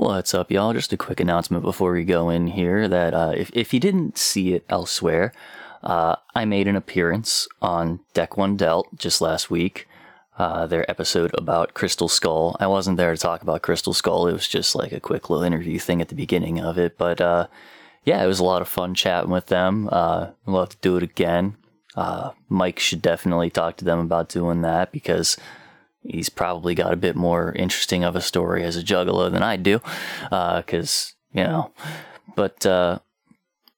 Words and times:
What's 0.00 0.32
up, 0.32 0.50
y'all? 0.50 0.72
Just 0.72 0.94
a 0.94 0.96
quick 0.96 1.20
announcement 1.20 1.62
before 1.62 1.92
we 1.92 2.06
go 2.06 2.30
in 2.30 2.46
here 2.46 2.88
that 2.88 3.12
uh, 3.12 3.34
if, 3.36 3.50
if 3.52 3.74
you 3.74 3.80
didn't 3.80 4.16
see 4.16 4.54
it 4.54 4.64
elsewhere, 4.70 5.30
uh, 5.82 6.16
I 6.34 6.46
made 6.46 6.66
an 6.68 6.74
appearance 6.74 7.46
on 7.60 8.00
Deck 8.14 8.38
One 8.38 8.56
Dealt 8.56 8.96
just 8.96 9.20
last 9.20 9.50
week. 9.50 9.86
Uh, 10.38 10.66
their 10.66 10.90
episode 10.90 11.34
about 11.34 11.74
Crystal 11.74 12.08
Skull. 12.08 12.56
I 12.58 12.66
wasn't 12.66 12.96
there 12.96 13.14
to 13.14 13.20
talk 13.20 13.42
about 13.42 13.60
Crystal 13.60 13.92
Skull. 13.92 14.26
It 14.26 14.32
was 14.32 14.48
just 14.48 14.74
like 14.74 14.92
a 14.92 15.00
quick 15.00 15.28
little 15.28 15.44
interview 15.44 15.78
thing 15.78 16.00
at 16.00 16.08
the 16.08 16.14
beginning 16.14 16.60
of 16.60 16.78
it. 16.78 16.96
But 16.96 17.20
uh, 17.20 17.48
yeah, 18.06 18.24
it 18.24 18.26
was 18.26 18.40
a 18.40 18.44
lot 18.44 18.62
of 18.62 18.68
fun 18.68 18.94
chatting 18.94 19.30
with 19.30 19.48
them. 19.48 19.86
Uh, 19.92 20.28
I'd 20.46 20.50
love 20.50 20.70
to 20.70 20.78
do 20.80 20.96
it 20.96 21.02
again. 21.02 21.58
Uh, 21.94 22.30
Mike 22.48 22.78
should 22.78 23.02
definitely 23.02 23.50
talk 23.50 23.76
to 23.76 23.84
them 23.84 23.98
about 23.98 24.30
doing 24.30 24.62
that 24.62 24.92
because 24.92 25.36
he's 26.02 26.28
probably 26.28 26.74
got 26.74 26.92
a 26.92 26.96
bit 26.96 27.16
more 27.16 27.52
interesting 27.52 28.04
of 28.04 28.16
a 28.16 28.20
story 28.20 28.64
as 28.64 28.76
a 28.76 28.82
juggalo 28.82 29.30
than 29.30 29.42
I 29.42 29.56
do, 29.56 29.80
because 30.24 31.14
uh, 31.34 31.38
you 31.38 31.44
know. 31.44 31.72
But 32.36 32.64
uh, 32.64 33.00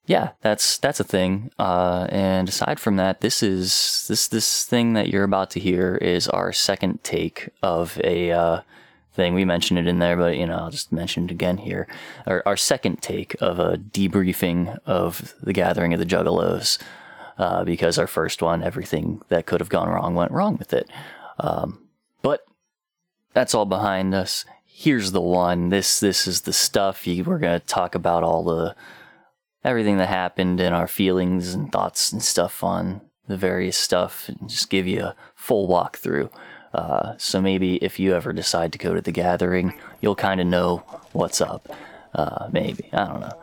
yeah, 0.07 0.30
that's 0.41 0.79
that's 0.79 1.01
a 1.01 1.05
thing. 1.05 1.51
Uh, 1.59 2.07
and 2.11 2.49
aside 2.49 2.80
from 2.80 2.97
that, 2.97 3.21
this 3.21 3.43
is 3.43 4.07
this 4.09 4.29
this 4.29 4.65
thing 4.65 4.93
that 4.95 5.09
you're 5.09 5.25
about 5.25 5.51
to 5.53 5.61
hear 5.61 5.97
is 5.97 6.29
our 6.29 6.53
second 6.53 7.03
take 7.05 7.51
of 7.63 8.01
a 8.05 8.30
uh, 8.30 8.61
thing. 9.13 9.35
We 9.35 9.45
mentioned 9.45 9.79
it 9.79 9.87
in 9.87 9.99
there, 9.99 10.16
but 10.16 10.37
you 10.37 10.47
know, 10.47 10.57
I'll 10.57 10.71
just 10.71 10.93
mention 10.93 11.25
it 11.25 11.30
again 11.30 11.59
here. 11.59 11.87
Our, 12.27 12.43
our 12.47 12.57
second 12.57 13.02
take 13.02 13.37
of 13.41 13.59
a 13.59 13.77
debriefing 13.77 14.79
of 14.87 15.35
the 15.43 15.52
gathering 15.52 15.93
of 15.93 16.01
the 16.01 16.07
Juggalos. 16.07 16.79
Uh, 17.39 17.65
because 17.65 17.99
our 17.99 18.07
first 18.07 18.43
one, 18.43 18.63
everything 18.63 19.23
that 19.29 19.47
could 19.47 19.59
have 19.59 19.71
gone 19.71 19.89
wrong 19.89 20.15
went 20.15 20.30
wrong 20.30 20.59
with 20.59 20.75
it. 20.75 20.89
Um, 21.41 21.82
that's 23.33 23.55
all 23.55 23.67
behind 23.67 24.15
us. 24.15 24.45
Here's 24.65 25.13
the 25.13 25.21
one. 25.21 25.69
This 25.69 26.01
this 26.01 26.27
is 26.27 26.43
the 26.43 26.53
stuff. 26.53 27.07
You, 27.07 27.25
we're 27.25 27.39
gonna 27.39 27.61
talk 27.61 27.95
about 27.95 28.23
all 28.25 28.43
the 28.45 28.75
everything 29.65 29.99
that 29.99 30.09
happened 30.09 30.61
and 30.61 30.74
our 30.74 30.89
feelings 30.89 31.55
and 31.55 31.71
thoughts 31.71 32.13
and 32.13 32.23
stuff 32.23 32.65
on 32.65 33.01
the 33.29 33.37
various 33.37 33.77
stuff, 33.77 34.29
and 34.29 34.49
just 34.49 34.71
give 34.71 34.87
you 34.87 35.02
a 35.02 35.16
full 35.35 35.69
walkthrough. 35.69 36.30
Uh, 36.74 37.15
so 37.19 37.41
maybe 37.41 37.77
if 37.77 38.01
you 38.01 38.15
ever 38.15 38.33
decide 38.33 38.73
to 38.73 38.79
go 38.79 38.95
to 38.95 39.01
the 39.01 39.13
gathering, 39.13 39.74
you'll 40.01 40.17
kind 40.17 40.41
of 40.41 40.46
know 40.46 40.79
what's 41.13 41.41
up. 41.41 41.69
Uh, 42.15 42.49
maybe 42.51 42.89
I 42.93 43.07
don't 43.07 43.21
know. 43.21 43.39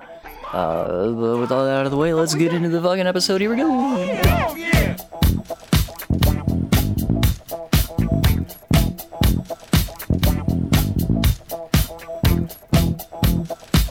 Uh, 0.52 1.38
with 1.40 1.52
all 1.52 1.64
that 1.64 1.80
out 1.80 1.86
of 1.86 1.92
the 1.92 1.98
way, 1.98 2.14
let's 2.14 2.34
get 2.34 2.53
into 2.53 2.70
the 2.70 2.81
fucking 2.81 3.06
episode. 3.06 3.40
Here 3.40 3.52
we 3.52 3.56
go. 3.56 5.19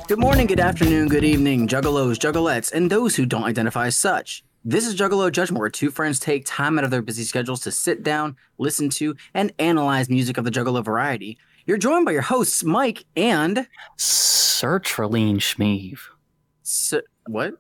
Good 0.09 0.19
morning, 0.19 0.47
good 0.47 0.59
afternoon, 0.59 1.09
good 1.09 1.23
evening, 1.23 1.69
juggalos, 1.69 2.17
juggalettes, 2.17 2.73
and 2.73 2.89
those 2.89 3.15
who 3.15 3.27
don't 3.27 3.45
identify 3.45 3.89
as 3.89 3.97
such. 3.97 4.43
This 4.65 4.87
is 4.87 4.97
Juggalo 4.97 5.31
Judgment, 5.31 5.61
where 5.61 5.69
two 5.69 5.91
friends 5.91 6.19
take 6.19 6.47
time 6.47 6.79
out 6.79 6.85
of 6.85 6.91
their 6.91 7.03
busy 7.03 7.25
schedules 7.25 7.61
to 7.61 7.71
sit 7.71 8.03
down, 8.03 8.35
listen 8.57 8.89
to, 8.89 9.15
and 9.35 9.53
analyze 9.59 10.09
music 10.09 10.39
of 10.39 10.47
the 10.47 10.51
Juggalo 10.51 10.83
variety. 10.83 11.37
You're 11.67 11.77
joined 11.77 12.07
by 12.07 12.13
your 12.13 12.23
hosts, 12.23 12.65
Mike 12.65 13.05
and. 13.17 13.69
Sertraline 13.99 15.41
Schmeeve. 15.41 16.01
S- 16.65 16.95
what? 17.27 17.53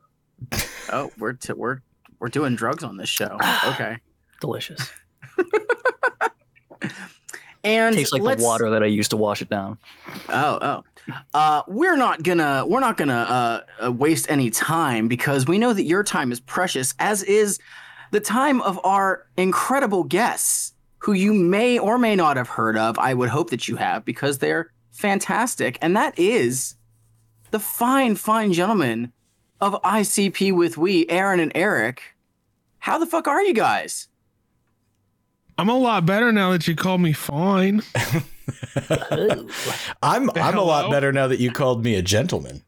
Oh, 0.91 1.11
we're, 1.19 1.35
t- 1.35 1.53
we're, 1.53 1.81
we're 2.19 2.29
doing 2.29 2.57
drugs 2.57 2.83
on 2.83 2.97
this 2.97 3.11
show. 3.11 3.37
Ah, 3.43 3.75
okay. 3.75 3.99
Delicious. 4.41 4.91
And 7.65 7.95
Tastes 7.95 8.13
like 8.13 8.39
the 8.39 8.45
water 8.45 8.71
that 8.71 8.83
I 8.83 8.87
used 8.87 9.11
to 9.11 9.17
wash 9.17 9.43
it 9.43 9.51
down. 9.51 9.79
Oh, 10.29 10.59
oh. 10.63 10.85
Uh, 11.35 11.63
we're 11.69 11.97
not 11.97 12.23
gonna 12.23 12.65
we're 12.67 12.81
not 12.81 12.97
gonna 12.97 13.15
uh, 13.15 13.87
uh, 13.87 13.93
waste 13.93 14.27
any 14.29 14.51
time 14.51 15.09
because 15.09 15.47
we 15.47 15.59
know 15.59 15.73
that 15.73 15.85
your 15.85 16.03
time 16.03 16.33
is 16.33 16.41
precious, 16.41 16.95
as 16.99 17.23
is 17.23 17.59
the 18.11 18.21
time 18.21 18.61
of 18.63 18.81
our 18.85 19.27
incredible 19.37 20.05
guests, 20.05 20.75
who 20.99 21.13
you 21.13 21.33
may 21.33 21.79
or 21.79 21.99
may 21.99 22.17
not 22.17 22.37
have 22.37 22.49
heard 22.49 22.77
of. 22.77 22.99
I 22.99 23.15
would 23.15 23.29
hope 23.29 23.51
that 23.51 23.69
you 23.69 23.77
have 23.77 24.05
because 24.05 24.39
they're 24.39 24.71
fantastic, 24.93 25.79
and 25.81 25.97
that 25.97 26.19
is 26.19 26.77
the 27.51 27.61
fine, 27.61 28.15
fine 28.15 28.53
gentlemen 28.53 29.13
of 29.61 29.81
ICP 29.83 30.55
with 30.55 30.77
we, 30.77 31.09
Aaron 31.09 31.41
and 31.41 31.53
Eric. 31.55 32.03
How 32.79 32.99
the 32.99 33.07
fuck 33.07 33.27
are 33.27 33.43
you 33.43 33.55
guys? 33.55 34.09
I'm 35.57 35.69
a 35.69 35.77
lot 35.77 36.07
better 36.07 36.31
now 36.31 36.53
that 36.53 36.69
you 36.69 36.77
called 36.77 37.01
me 37.01 37.13
fine. 37.13 37.83
I'm 40.03 40.31
I'm 40.35 40.59
a 40.59 40.63
lot 40.63 40.91
better 40.91 41.13
now 41.13 41.27
that 41.29 41.41
you 41.41 41.51
called 41.51 41.85
me 41.85 41.95
a 41.95 42.03
gentleman. 42.03 42.63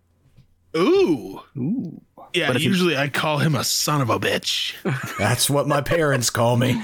Ooh. 0.77 1.41
Ooh. 1.57 2.01
Yeah, 2.33 2.47
But 2.47 2.57
if 2.57 2.63
you- 2.63 2.69
usually 2.71 2.97
I 2.97 3.09
call 3.09 3.39
him 3.39 3.55
a 3.57 3.65
son 3.65 4.01
of 4.01 4.09
a 4.11 4.21
bitch. 4.21 4.75
That's 5.19 5.51
what 5.51 5.67
my 5.67 5.81
parents 5.81 6.31
call 6.31 6.57
me. 6.57 6.81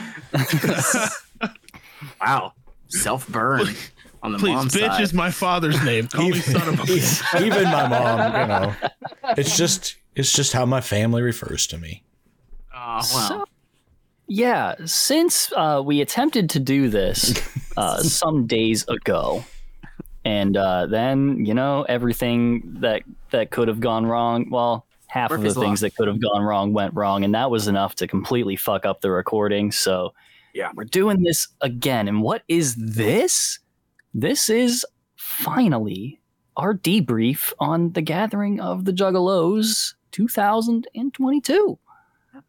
Wow, 2.21 2.53
self 2.89 3.29
burn 3.29 3.69
on 4.23 4.33
the 4.33 4.39
Please, 4.39 4.55
mom's 4.55 4.75
bitch 4.75 4.87
side. 4.89 5.03
is 5.03 5.13
my 5.15 5.31
father's 5.31 5.81
name. 5.85 6.09
Call 6.09 6.29
me 6.29 6.39
son 6.41 6.69
of 6.69 6.81
a 6.81 6.83
bitch. 6.83 7.41
Even 7.47 7.65
my 7.65 7.87
mom, 7.87 8.41
you 8.41 8.47
know. 8.49 8.75
It's 9.37 9.57
just 9.57 9.97
it's 10.15 10.33
just 10.33 10.53
how 10.53 10.67
my 10.67 10.81
family 10.81 11.23
refers 11.23 11.67
to 11.69 11.79
me. 11.79 12.03
Oh, 12.75 12.79
well. 12.79 13.03
So, 13.03 13.45
yeah, 14.29 14.75
since 14.85 15.53
uh, 15.55 15.83
we 15.85 16.01
attempted 16.01 16.51
to 16.51 16.59
do 16.61 16.89
this 16.89 17.35
uh, 17.77 17.99
some 18.03 18.47
days 18.47 18.87
ago, 18.89 19.45
and 20.25 20.57
uh, 20.57 20.87
then 20.87 21.45
you 21.45 21.55
know 21.55 21.83
everything 21.89 22.63
that 22.81 23.03
that 23.31 23.51
could 23.51 23.69
have 23.69 23.81
gone 23.81 24.07
wrong. 24.07 24.49
Well, 24.51 24.87
half 25.09 25.31
of 25.31 25.43
the 25.43 25.55
things 25.55 25.81
that 25.81 25.95
could 25.97 26.09
have 26.09 26.21
gone 26.21 26.43
wrong 26.43 26.73
went 26.73 26.95
wrong, 26.95 27.25
and 27.25 27.35
that 27.35 27.51
was 27.51 27.69
enough 27.69 27.95
to 27.97 28.07
completely 28.07 28.57
fuck 28.57 28.85
up 28.87 29.01
the 29.01 29.11
recording. 29.11 29.71
So, 29.73 30.13
Yeah. 30.55 30.71
we're 30.75 30.85
doing 30.85 31.23
this 31.23 31.49
again. 31.61 32.09
And 32.09 32.23
what 32.23 32.43
is 32.49 32.75
this? 32.77 33.59
This 34.15 34.49
is 34.51 34.85
finally 35.17 36.21
our 36.57 36.75
debrief 36.75 37.53
on 37.59 37.93
the 37.93 38.01
gathering 38.03 38.61
of 38.61 38.85
the 38.87 38.93
Juggalos 38.93 39.95
2022. 40.13 41.79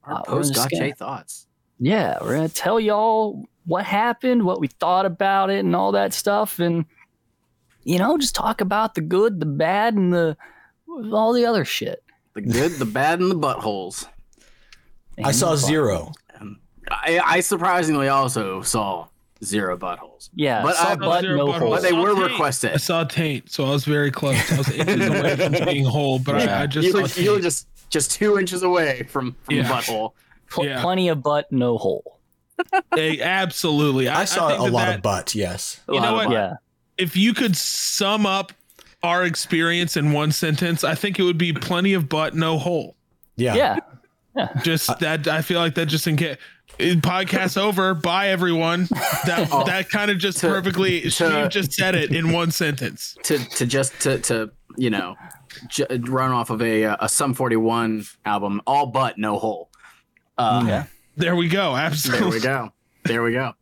Our 0.04 0.14
Uh, 0.14 0.22
post 0.24 0.56
gotcha 0.56 0.94
thoughts. 0.96 1.48
Yeah, 1.80 2.18
we're 2.22 2.36
gonna 2.36 2.50
tell 2.50 2.80
y'all 2.80 3.46
what 3.68 3.86
happened, 3.86 4.44
what 4.44 4.60
we 4.60 4.68
thought 4.68 5.06
about 5.06 5.52
it, 5.52 5.60
and 5.60 5.76
all 5.76 5.92
that 5.92 6.14
stuff, 6.14 6.58
and 6.60 6.86
you 7.84 8.00
know, 8.00 8.18
just 8.18 8.34
talk 8.34 8.60
about 8.62 8.96
the 8.96 9.02
good, 9.02 9.40
the 9.40 9.46
bad, 9.46 9.94
and 9.94 10.12
the 10.12 10.36
all 11.14 11.32
the 11.34 11.46
other 11.46 11.64
shit. 11.66 12.04
The 12.34 12.42
good, 12.42 12.72
the 12.74 12.86
bad, 12.86 13.20
and 13.20 13.30
the 13.30 13.36
buttholes. 13.36 14.08
I 15.24 15.32
saw 15.32 15.52
the 15.52 15.58
zero. 15.58 16.12
I, 16.90 17.20
I 17.24 17.40
surprisingly 17.42 18.08
also 18.08 18.62
saw 18.62 19.08
zero 19.44 19.78
buttholes, 19.78 20.30
Yeah, 20.34 20.64
But 20.64 20.76
saw 20.78 20.90
I- 20.92 20.96
butt, 20.96 21.22
Zero 21.22 21.38
no 21.38 21.48
butthole. 21.48 21.60
hole. 21.60 21.70
but 21.72 21.82
they 21.82 21.92
were 21.92 22.16
taint. 22.16 22.32
requested. 22.32 22.72
I 22.74 22.78
saw 22.78 23.04
taint, 23.04 23.52
so 23.52 23.66
I 23.66 23.72
was 23.72 23.84
very 23.84 24.10
close. 24.12 24.38
I 24.52 24.58
was 24.58 24.70
inches 24.72 25.10
away 25.10 25.36
from 25.36 25.66
being 25.66 25.86
whole, 25.86 26.20
but 26.20 26.36
I, 26.36 26.64
I 26.64 26.68
just 26.68 26.86
you 26.86 26.92
saw 26.94 27.02
were, 27.02 27.22
you 27.24 27.32
were 27.32 27.40
just 27.42 27.68
just 27.90 28.12
two 28.12 28.38
inches 28.40 28.64
away 28.64 29.04
from, 29.04 29.36
from 29.44 29.56
Yeah. 29.56 29.64
the 29.64 29.70
butthole. 29.74 30.12
Pl- 30.50 30.66
yeah. 30.66 30.82
Plenty 30.82 31.10
of 31.10 31.22
butt, 31.24 31.52
no 31.52 31.78
hole. 31.78 32.17
Eh, 32.98 33.18
absolutely. 33.22 34.08
I, 34.08 34.22
I 34.22 34.26
saw 34.26 34.48
think 34.50 34.62
a 34.62 34.64
that 34.66 34.72
lot 34.72 34.86
that- 34.86 34.96
of 34.96 35.02
butt, 35.02 35.36
yes. 35.36 35.82
A 35.88 35.94
You 35.94 36.00
lot 36.00 36.04
know 36.06 36.10
of 36.12 36.16
what? 36.18 36.24
butt. 36.26 36.34
Yeah, 36.34 36.54
If 36.98 37.16
you 37.16 37.34
could 37.34 37.56
sum 37.56 38.26
up 38.26 38.52
our 39.04 39.24
experience 39.24 39.96
in 39.96 40.12
one 40.12 40.32
sentence, 40.32 40.84
I 40.84 40.96
think 40.96 41.20
it 41.20 41.24
would 41.24 41.38
be 41.38 41.54
plenty 41.54 41.94
of 41.94 42.10
butt, 42.10 42.34
no 42.36 42.58
hole. 42.58 42.96
Yeah. 43.36 43.78
yeah. 44.36 44.50
Just 44.64 45.00
that 45.00 45.28
I 45.28 45.42
feel 45.42 45.60
like 45.60 45.76
that 45.76 45.86
just 45.88 46.08
in 46.08 46.16
case 46.16 46.38
podcast 46.80 47.58
over. 47.62 47.94
Bye 47.94 48.30
everyone. 48.30 48.88
That 49.26 49.48
that 49.68 49.90
kind 49.90 50.10
of 50.12 50.18
just 50.18 50.40
To- 50.40 50.48
perfectly 50.48 51.02
to- 51.02 51.10
she 51.10 51.48
just 51.50 51.74
said 51.74 51.96
it 51.96 52.12
in 52.12 52.32
one 52.32 52.52
sentence. 52.52 53.16
To 53.24 53.38
to 53.38 53.66
just 53.66 54.00
to 54.02 54.20
to 54.22 54.52
you 54.78 54.90
know, 54.92 55.16
j- 55.70 55.86
run 56.08 56.32
off 56.32 56.50
of 56.52 56.62
a 56.62 56.86
uh, 56.86 56.98
a 57.00 57.10
Sum 57.10 57.34
41 57.34 58.06
album, 58.26 58.62
all 58.68 58.88
but 58.88 59.18
no 59.18 59.38
hole. 59.40 59.70
Uh, 60.38 60.64
Yeah. 60.68 60.84
There 61.18 61.36
we 61.36 61.50
go. 61.50 61.76
Absolutely. 61.76 62.20
There 62.22 62.30
we 62.30 62.40
go. 62.40 62.74
There 63.04 63.24
we 63.24 63.34
go. 63.34 63.54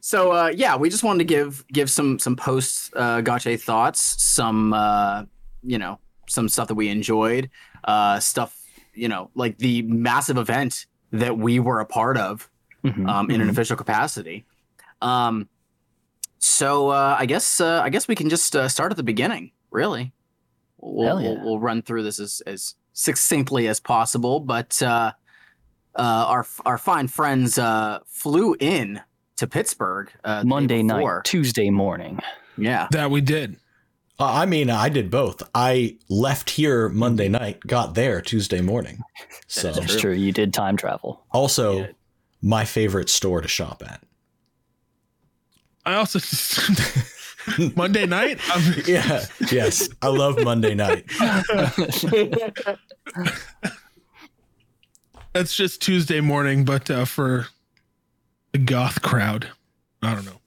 So 0.00 0.32
uh, 0.32 0.52
yeah, 0.54 0.76
we 0.76 0.90
just 0.90 1.02
wanted 1.02 1.18
to 1.20 1.24
give 1.24 1.64
give 1.72 1.90
some 1.90 2.18
some 2.18 2.36
post 2.36 2.92
uh, 2.94 3.22
gotcha 3.22 3.56
thoughts, 3.56 4.22
some 4.22 4.72
uh, 4.72 5.24
you 5.62 5.78
know 5.78 5.98
some 6.28 6.48
stuff 6.48 6.68
that 6.68 6.74
we 6.74 6.88
enjoyed, 6.88 7.50
uh, 7.84 8.20
stuff 8.20 8.60
you 8.94 9.08
know 9.08 9.30
like 9.34 9.58
the 9.58 9.82
massive 9.82 10.36
event 10.38 10.86
that 11.12 11.38
we 11.38 11.60
were 11.60 11.80
a 11.80 11.86
part 11.86 12.18
of 12.18 12.50
Mhm, 12.86 13.08
um, 13.08 13.30
in 13.30 13.40
an 13.40 13.48
mhm. 13.48 13.50
official 13.50 13.76
capacity. 13.76 14.44
Um, 15.02 15.48
so 16.38 16.90
uh, 16.90 17.16
I 17.18 17.26
guess 17.26 17.60
uh, 17.60 17.80
I 17.82 17.88
guess 17.88 18.06
we 18.06 18.14
can 18.14 18.28
just 18.28 18.54
uh, 18.54 18.68
start 18.68 18.92
at 18.92 18.96
the 18.96 19.02
beginning. 19.02 19.52
Really, 19.70 20.12
we'll, 20.78 21.06
Hell 21.06 21.20
yeah. 21.20 21.28
we'll, 21.30 21.44
we'll 21.44 21.58
run 21.58 21.82
through 21.82 22.04
this 22.04 22.20
as, 22.20 22.42
as 22.46 22.74
succinctly 22.92 23.66
as 23.66 23.80
possible. 23.80 24.40
But 24.40 24.80
uh, 25.98 26.24
our 26.28 26.46
our 26.64 26.78
fine 26.78 27.08
friends 27.08 27.58
uh, 27.58 28.00
flew 28.06 28.54
in 28.60 29.00
to 29.36 29.46
Pittsburgh 29.46 30.10
uh, 30.24 30.42
Monday 30.44 30.82
night. 30.82 31.24
Tuesday 31.24 31.70
morning. 31.70 32.18
Yeah, 32.58 32.88
That 32.90 33.10
we 33.10 33.20
did. 33.20 33.56
Uh, 34.18 34.24
I 34.32 34.46
mean, 34.46 34.70
I 34.70 34.88
did 34.88 35.10
both. 35.10 35.42
I 35.54 35.98
left 36.08 36.48
here 36.48 36.88
Monday 36.88 37.28
night, 37.28 37.60
got 37.60 37.94
there 37.94 38.20
Tuesday 38.22 38.60
morning. 38.62 39.02
So 39.48 39.68
is 39.68 39.78
It's 39.78 40.00
true. 40.00 40.12
You 40.12 40.32
did 40.32 40.52
time 40.52 40.76
travel. 40.76 41.22
also 41.30 41.78
Yeah. 41.80 41.86
my 42.42 42.64
favorite 42.64 43.08
store 43.08 43.40
to 43.42 43.46
shop 43.48 43.82
at. 43.86 44.02
I 45.84 45.94
also 45.94 46.18
Monday 47.76 48.06
night. 48.06 48.40
I'm, 48.50 48.74
Yeah. 48.88 49.24
yes. 49.52 49.88
I 50.02 50.08
love 50.08 50.42
Monday 50.42 50.74
night. 50.74 51.04
That's 55.36 55.54
just 55.56 55.82
Tuesday 55.82 56.20
morning, 56.20 56.64
but 56.64 56.90
uh, 56.90 57.04
for 57.04 57.48
the 58.52 58.58
goth 58.58 59.02
crowd, 59.02 59.48
I 60.02 60.14
don't 60.14 60.24
know. 60.24 60.40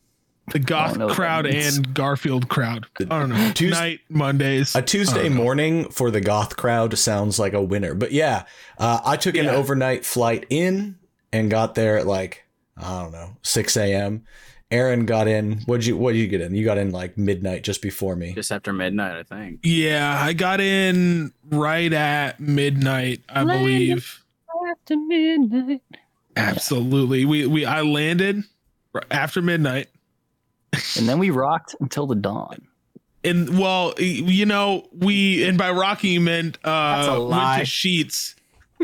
The 0.51 0.57
goth 0.59 0.97
know 0.97 1.09
crowd 1.09 1.45
and 1.45 1.93
Garfield 1.93 2.49
crowd. 2.49 2.87
I 2.99 3.03
don't 3.03 3.29
know. 3.29 3.51
Tues- 3.53 3.71
Night 3.71 3.99
Mondays. 4.09 4.75
A 4.75 4.81
Tuesday 4.81 5.25
I 5.25 5.27
know. 5.27 5.35
morning 5.35 5.89
for 5.89 6.09
the 6.09 6.21
goth 6.21 6.57
crowd 6.57 6.97
sounds 6.97 7.37
like 7.37 7.53
a 7.53 7.61
winner. 7.61 7.93
But 7.93 8.11
yeah, 8.13 8.45
uh, 8.79 8.99
I 9.05 9.15
took 9.15 9.35
an 9.35 9.45
overnight 9.47 10.05
flight 10.07 10.47
in 10.49 10.97
and 11.31 11.51
got 11.51 11.75
there 11.75 11.99
at 11.99 12.07
like 12.07 12.45
I 12.75 13.03
don't 13.03 13.11
know 13.11 13.37
six 13.43 13.77
a.m. 13.77 14.25
Aaron 14.71 15.05
got 15.05 15.27
in. 15.27 15.59
What'd 15.67 15.85
you 15.85 15.95
What 15.97 16.13
did 16.13 16.19
you 16.19 16.27
get 16.27 16.41
in? 16.41 16.55
You 16.55 16.65
got 16.65 16.79
in 16.79 16.89
like 16.91 17.15
midnight, 17.15 17.63
just 17.63 17.83
before 17.83 18.15
me. 18.15 18.33
Just 18.33 18.51
after 18.51 18.73
midnight, 18.73 19.17
I 19.17 19.23
think. 19.23 19.59
Yeah, 19.63 20.19
I 20.19 20.33
got 20.33 20.59
in 20.61 21.31
right 21.51 21.93
at 21.93 22.39
midnight, 22.39 23.21
I 23.29 23.43
Landed. 23.43 23.59
believe. 23.61 24.18
After 24.69 24.97
midnight. 24.97 25.81
Absolutely. 26.35 27.25
We 27.25 27.45
we 27.47 27.65
I 27.65 27.81
landed 27.81 28.43
after 29.11 29.41
midnight. 29.41 29.89
And 30.97 31.09
then 31.09 31.17
we 31.19 31.29
rocked 31.31 31.75
until 31.79 32.05
the 32.07 32.15
dawn. 32.15 32.67
And 33.23 33.57
well, 33.59 33.93
you 33.97 34.45
know, 34.45 34.87
we 34.93 35.43
and 35.43 35.57
by 35.57 35.71
rocking 35.71 36.13
you 36.13 36.21
meant 36.21 36.57
That's 36.63 37.07
a 37.07 37.11
uh 37.13 37.17
went 37.19 37.29
lie. 37.31 37.59
to 37.59 37.65
Sheetz 37.65 38.35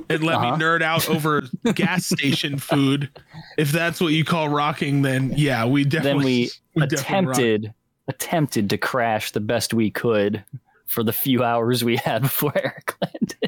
and 0.09 0.23
let 0.23 0.35
Uh-huh. 0.37 0.57
me 0.57 0.63
nerd 0.63 0.81
out 0.81 1.07
over 1.09 1.43
gas 1.75 2.07
station 2.07 2.57
food. 2.57 3.09
If 3.57 3.71
that's 3.71 4.01
what 4.01 4.13
you 4.13 4.25
call 4.25 4.49
rocking, 4.49 5.03
then 5.03 5.33
yeah, 5.37 5.65
we 5.65 5.83
Then 5.83 6.01
definitely 6.03 6.49
we, 6.75 6.85
definitely 6.87 7.23
attempted 7.35 7.73
attempted 8.07 8.69
to 8.71 8.77
crash 8.77 9.31
the 9.31 9.39
best 9.39 9.73
we 9.73 9.89
could 9.91 10.43
for 10.85 11.03
the 11.03 11.13
few 11.13 11.43
hours 11.43 11.83
we 11.83 11.95
had 11.97 12.23
before 12.23 12.51
Eric 12.55 12.93
landed. 13.01 13.44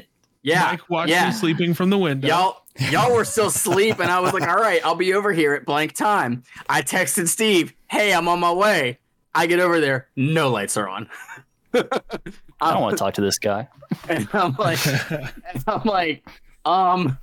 Yeah, 0.48 0.64
Mike 0.70 0.88
watched 0.90 1.10
yeah. 1.10 1.26
me 1.26 1.32
sleeping 1.32 1.74
from 1.74 1.90
the 1.90 1.98
window. 1.98 2.28
Y'all, 2.28 2.62
y'all 2.90 3.14
were 3.14 3.24
still 3.24 3.48
asleep, 3.48 3.98
and 4.00 4.10
I 4.10 4.20
was 4.20 4.32
like, 4.32 4.48
"All 4.48 4.56
right, 4.56 4.80
I'll 4.84 4.94
be 4.94 5.14
over 5.14 5.32
here 5.32 5.54
at 5.54 5.64
blank 5.64 5.94
time." 5.94 6.42
I 6.68 6.82
texted 6.82 7.28
Steve, 7.28 7.74
"Hey, 7.88 8.12
I'm 8.12 8.28
on 8.28 8.40
my 8.40 8.52
way." 8.52 8.98
I 9.34 9.46
get 9.46 9.60
over 9.60 9.78
there, 9.78 10.08
no 10.16 10.50
lights 10.50 10.76
are 10.76 10.88
on. 10.88 11.08
I 11.74 12.72
don't 12.72 12.82
want 12.82 12.96
to 12.96 12.98
talk 12.98 13.14
to 13.14 13.20
this 13.20 13.38
guy. 13.38 13.68
And 14.08 14.28
I'm 14.34 14.54
like, 14.58 14.84
and 14.86 15.64
I'm 15.66 15.82
like, 15.84 16.28
um. 16.64 17.18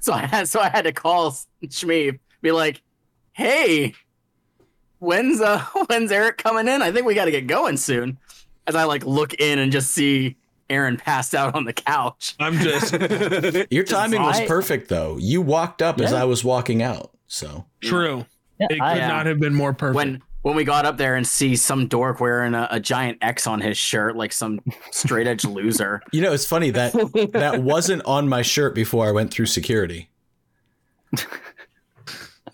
So 0.00 0.12
I 0.12 0.26
had, 0.26 0.48
so 0.48 0.60
I 0.60 0.68
had 0.68 0.82
to 0.82 0.92
call 0.92 1.34
Shmeev, 1.64 2.18
be 2.42 2.52
like, 2.52 2.82
"Hey, 3.32 3.94
when's 4.98 5.40
uh, 5.40 5.60
when's 5.86 6.12
Eric 6.12 6.38
coming 6.38 6.68
in? 6.68 6.82
I 6.82 6.92
think 6.92 7.06
we 7.06 7.14
got 7.14 7.26
to 7.26 7.30
get 7.30 7.46
going 7.46 7.76
soon." 7.76 8.18
As 8.66 8.74
I 8.74 8.84
like 8.84 9.06
look 9.06 9.34
in 9.34 9.58
and 9.58 9.72
just 9.72 9.92
see 9.92 10.36
Aaron 10.70 10.96
passed 10.96 11.34
out 11.34 11.54
on 11.54 11.64
the 11.64 11.72
couch. 11.72 12.34
I'm 12.40 12.54
just 12.58 12.92
Your 13.72 13.84
timing 13.84 14.22
was 14.22 14.40
perfect 14.42 14.88
though. 14.88 15.16
You 15.18 15.42
walked 15.42 15.82
up 15.82 16.00
as 16.00 16.12
I 16.12 16.24
was 16.24 16.44
walking 16.44 16.82
out. 16.82 17.10
So 17.26 17.66
true. 17.82 18.24
Yeah, 18.58 18.66
It 18.70 18.74
could 18.74 18.80
I, 18.82 18.96
Yeah. 18.96 19.08
not 19.08 19.26
have 19.26 19.38
been 19.40 19.54
more 19.54 19.72
perfect. 19.74 19.96
when 19.96 20.22
when 20.42 20.56
we 20.56 20.64
got 20.64 20.86
up 20.86 20.96
there 20.96 21.16
and 21.16 21.26
see 21.26 21.54
some 21.54 21.86
dork 21.86 22.18
wearing 22.18 22.54
a, 22.54 22.66
a 22.70 22.80
giant 22.80 23.18
X 23.20 23.46
on 23.46 23.60
his 23.60 23.76
shirt, 23.76 24.16
like 24.16 24.32
some 24.32 24.58
straight 24.90 25.26
edge 25.26 25.44
loser. 25.56 26.00
you 26.12 26.22
know, 26.22 26.32
it's 26.32 26.46
funny 26.46 26.70
that 26.70 26.92
that 27.32 27.62
wasn't 27.62 28.02
on 28.06 28.26
my 28.28 28.40
shirt 28.40 28.74
before 28.74 29.06
I 29.06 29.10
went 29.12 29.32
through 29.34 29.46
security. 29.46 30.08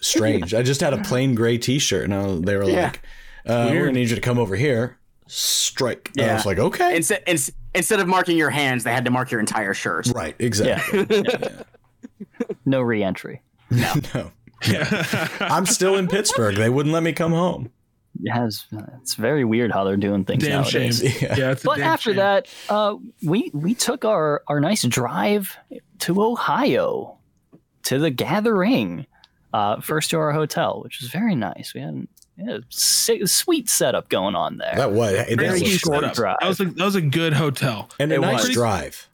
Strange. 0.01 0.53
I 0.55 0.63
just 0.63 0.81
had 0.81 0.93
a 0.93 0.99
plain 1.03 1.35
gray 1.35 1.59
T-shirt, 1.59 2.05
and 2.05 2.15
I, 2.15 2.37
they 2.41 2.57
were 2.57 2.65
Yeah. 2.65 2.85
like, 2.85 3.03
uh, 3.47 3.69
"We're 3.71 3.81
gonna 3.87 3.93
need 3.93 4.11
you 4.11 4.15
to 4.17 4.21
come 4.21 4.39
over 4.39 4.55
here." 4.57 4.99
Strike. 5.27 6.11
And 6.17 6.23
I 6.23 6.29
Yeah. 6.29 6.35
was 6.35 6.47
like, 6.47 6.59
"Okay." 6.59 6.97
Instead, 6.97 7.23
ins- 7.27 7.51
instead 7.77 8.01
of 8.01 8.09
marking 8.09 8.37
your 8.37 8.51
hands, 8.51 8.83
they 8.85 8.93
had 8.93 9.05
to 9.05 9.11
mark 9.11 9.31
your 9.31 9.41
entire 9.41 9.75
shirt. 9.75 10.09
right. 10.15 10.35
Exactly. 10.39 11.07
no 12.65 12.81
reentry. 12.81 13.43
no. 13.71 13.95
No. 14.15 14.31
I'm 15.41 15.67
still 15.67 15.97
in 15.97 16.09
Pittsburgh. 16.09 16.57
They 16.57 16.71
wouldn't 16.71 16.93
let 16.93 17.03
me 17.03 17.13
come 17.13 17.33
home. 17.33 17.71
Yeah, 18.19 18.47
it's, 18.47 18.67
it's 19.03 19.15
very 19.15 19.45
weird 19.45 19.71
how 19.71 19.85
they're 19.85 19.99
doing 19.99 20.25
things 20.25 20.43
damn 20.43 20.65
shame. 20.65 20.91
Yeah. 21.03 21.37
Yeah, 21.37 21.51
it's 21.53 21.63
But 21.63 21.77
damn 21.77 21.89
after 21.89 22.11
shame. 22.11 22.17
that, 22.17 22.49
uh, 22.71 22.97
we 23.23 23.51
we 23.53 23.75
took 23.75 24.07
our 24.07 24.43
our 24.49 24.59
nice 24.59 24.83
drive 24.85 25.55
to 26.01 26.23
Ohio 26.23 27.19
to 27.85 27.99
the 27.99 28.11
Gathering. 28.11 29.07
Uh, 29.53 29.81
first 29.81 30.11
to 30.11 30.19
our 30.19 30.33
hotel, 30.33 30.81
which 30.83 31.01
was 31.01 31.09
very 31.11 31.35
nice. 31.35 31.73
We 31.75 31.81
had, 31.81 32.07
we 32.37 32.45
had 32.53 32.63
a 33.23 33.27
sweet 33.27 33.69
setup 33.69 34.09
going 34.09 34.35
on 34.35 34.59
there. 34.59 34.75
That 34.77 34.93
was 34.93 35.13
that 35.15 35.29
Very 35.37 35.53
was 35.53 35.63
easy 35.63 35.79
short 35.79 36.13
drive. 36.15 36.37
That 36.41 36.49
was 36.49 36.61
a 36.61 36.65
that 36.67 36.85
was 36.85 36.95
a 36.95 37.01
good 37.01 37.33
hotel. 37.33 37.89
and 37.99 38.13
a 38.13 38.17
It 38.17 38.21
nice 38.21 38.47
was. 38.47 38.53
drive. 38.55 39.09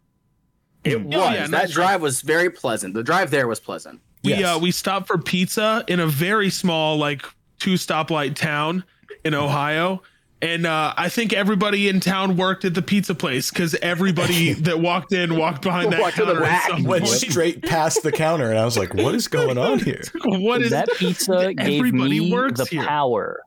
It 0.85 1.01
was. 1.03 1.13
yeah, 1.15 1.33
that 1.43 1.51
nice 1.51 1.71
drive 1.71 2.03
was 2.03 2.23
very 2.23 2.51
pleasant. 2.51 2.95
The 2.95 3.03
drive 3.05 3.31
there 3.31 3.47
was 3.47 3.61
pleasant. 3.61 4.01
We 4.25 4.31
Yes. 4.35 4.57
uh 4.57 4.59
we 4.59 4.71
stopped 4.71 5.07
for 5.07 5.19
pizza 5.19 5.85
in 5.89 6.01
a 6.01 6.07
very 6.07 6.51
small 6.51 6.97
like 6.97 7.25
two 7.59 7.75
stoplight 7.75 8.35
town 8.35 8.83
in 9.25 9.35
Ohio. 9.35 10.03
And 10.43 10.67
uh, 10.67 10.93
I 10.97 11.09
think 11.09 11.33
everybody 11.33 11.89
in 11.89 12.01
town 12.01 12.37
worked 12.37 12.65
at 12.65 12.75
the 12.75 12.83
pizza 12.83 13.15
place 13.15 13.51
because 13.51 13.77
everybody 13.77 14.53
that 14.65 14.81
walked 14.81 15.13
in 15.13 15.37
walked 15.37 15.63
behind 15.63 15.93
that 15.93 16.01
Walked 16.01 16.17
to 16.17 16.25
the 16.25 16.35
counter. 16.35 16.45
at 16.75 16.83
Went 16.83 17.07
straight 17.07 17.63
past 17.63 18.03
the 18.03 18.11
counter, 18.11 18.51
and 18.51 18.59
I 18.59 18.65
was 18.65 18.77
like, 18.77 18.93
"What 18.93 19.15
is 19.15 19.29
going 19.29 19.57
on 19.57 19.79
here?" 19.85 20.03
What 20.25 20.61
is 20.61 20.71
that 20.71 20.89
pizza 20.97 21.55
gave 21.57 21.79
Everybody 21.79 22.21
me 22.21 22.33
works 22.33 22.59
the 22.59 22.67
here. 22.67 22.85
power 22.85 23.41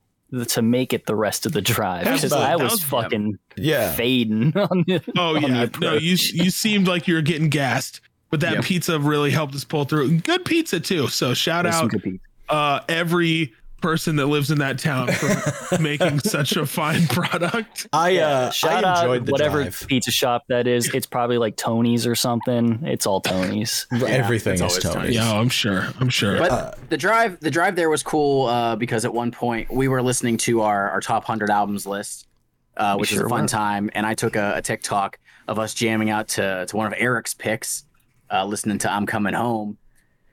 to 0.48 0.62
make 0.62 0.94
it 0.94 1.06
the 1.06 1.16
rest 1.16 1.46
of 1.46 1.52
the 1.52 1.62
drive 1.62 2.06
because 2.06 2.32
I 2.34 2.56
was, 2.56 2.72
was- 2.72 2.84
fucking 2.84 3.38
Yeah. 3.58 3.92
fading 3.94 4.56
on 4.58 4.84
the, 4.88 5.02
Oh 5.18 5.36
on 5.36 5.42
the 5.44 5.48
yeah, 5.50 5.68
no, 5.80 5.94
you 5.96 6.12
you 6.34 6.50
seemed 6.50 6.88
like 6.88 7.08
you 7.10 7.16
were 7.16 7.22
getting 7.22 7.50
gassed, 7.50 8.00
but 8.32 8.40
that 8.40 8.54
Yep. 8.56 8.64
pizza 8.64 9.00
really 9.00 9.32
helped 9.32 9.54
us 9.54 9.64
pull 9.66 9.84
through. 9.86 10.20
Good 10.22 10.44
pizza 10.46 10.80
too. 10.80 11.08
So 11.10 11.34
shout 11.34 11.64
There's 11.64 11.76
out 11.76 11.92
uh, 12.50 12.80
every 12.90 13.54
person 13.86 14.16
that 14.16 14.26
lives 14.26 14.50
in 14.50 14.58
that 14.58 14.80
town 14.80 15.12
for 15.12 15.78
making 15.80 16.20
such 16.22 16.56
a 16.56 16.66
fine 16.66 17.06
product. 17.08 17.88
I 17.94 18.18
uh, 18.18 18.50
Shout 18.50 18.84
I 18.84 18.90
out 18.90 19.04
enjoyed 19.04 19.26
the 19.28 19.32
whatever 19.32 19.62
drive. 19.62 19.86
pizza 19.88 20.10
shop 20.12 20.44
that 20.48 20.66
is. 20.66 20.92
It's 20.94 21.06
probably 21.06 21.38
like 21.38 21.56
Tony's 21.56 22.08
or 22.08 22.16
something. 22.16 22.80
It's 22.84 23.06
all 23.06 23.22
Tony's. 23.22 23.86
Everything 24.08 24.56
is 24.56 24.60
Tony's. 24.80 24.80
Tony's. 24.80 25.16
Yeah, 25.16 25.32
I'm 25.34 25.50
sure. 25.50 25.88
I'm 26.00 26.10
sure. 26.10 26.40
But 26.40 26.52
Uh, 26.52 26.72
the 26.90 26.98
drive, 26.98 27.40
the 27.42 27.52
drive 27.52 27.76
there 27.76 27.90
was 27.92 28.02
cool 28.02 28.48
uh, 28.48 28.76
because 28.76 29.06
at 29.06 29.14
one 29.14 29.32
point 29.32 29.72
we 29.72 29.88
were 29.88 30.02
listening 30.02 30.38
to 30.38 30.62
our, 30.62 30.90
our 30.90 31.02
top 31.02 31.24
hundred 31.26 31.50
albums 31.52 31.86
list, 31.86 32.28
uh, 32.78 32.96
which 32.98 33.12
was 33.12 33.18
sure 33.20 33.28
a 33.28 33.30
fun 33.30 33.44
were. 33.44 33.48
time, 33.48 33.90
and 33.94 34.06
I 34.06 34.16
took 34.16 34.36
a, 34.36 34.54
a 34.56 34.62
TikTok 34.64 35.20
of 35.48 35.60
us 35.60 35.74
jamming 35.76 36.10
out 36.10 36.28
to 36.30 36.66
to 36.68 36.76
one 36.76 36.88
of 36.88 36.94
Eric's 36.98 37.34
picks, 37.36 37.86
uh, 38.32 38.46
listening 38.46 38.80
to 38.80 38.92
"I'm 38.92 39.06
Coming 39.06 39.36
Home," 39.36 39.78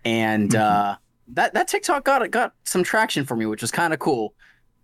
and 0.06 0.50
Mm-hmm. 0.50 0.90
uh, 0.90 0.96
that 1.32 1.54
that 1.54 1.68
TikTok 1.68 2.04
got 2.04 2.30
got 2.30 2.54
some 2.64 2.82
traction 2.82 3.24
for 3.24 3.36
me, 3.36 3.46
which 3.46 3.62
was 3.62 3.70
kind 3.70 3.92
of 3.92 3.98
cool. 3.98 4.34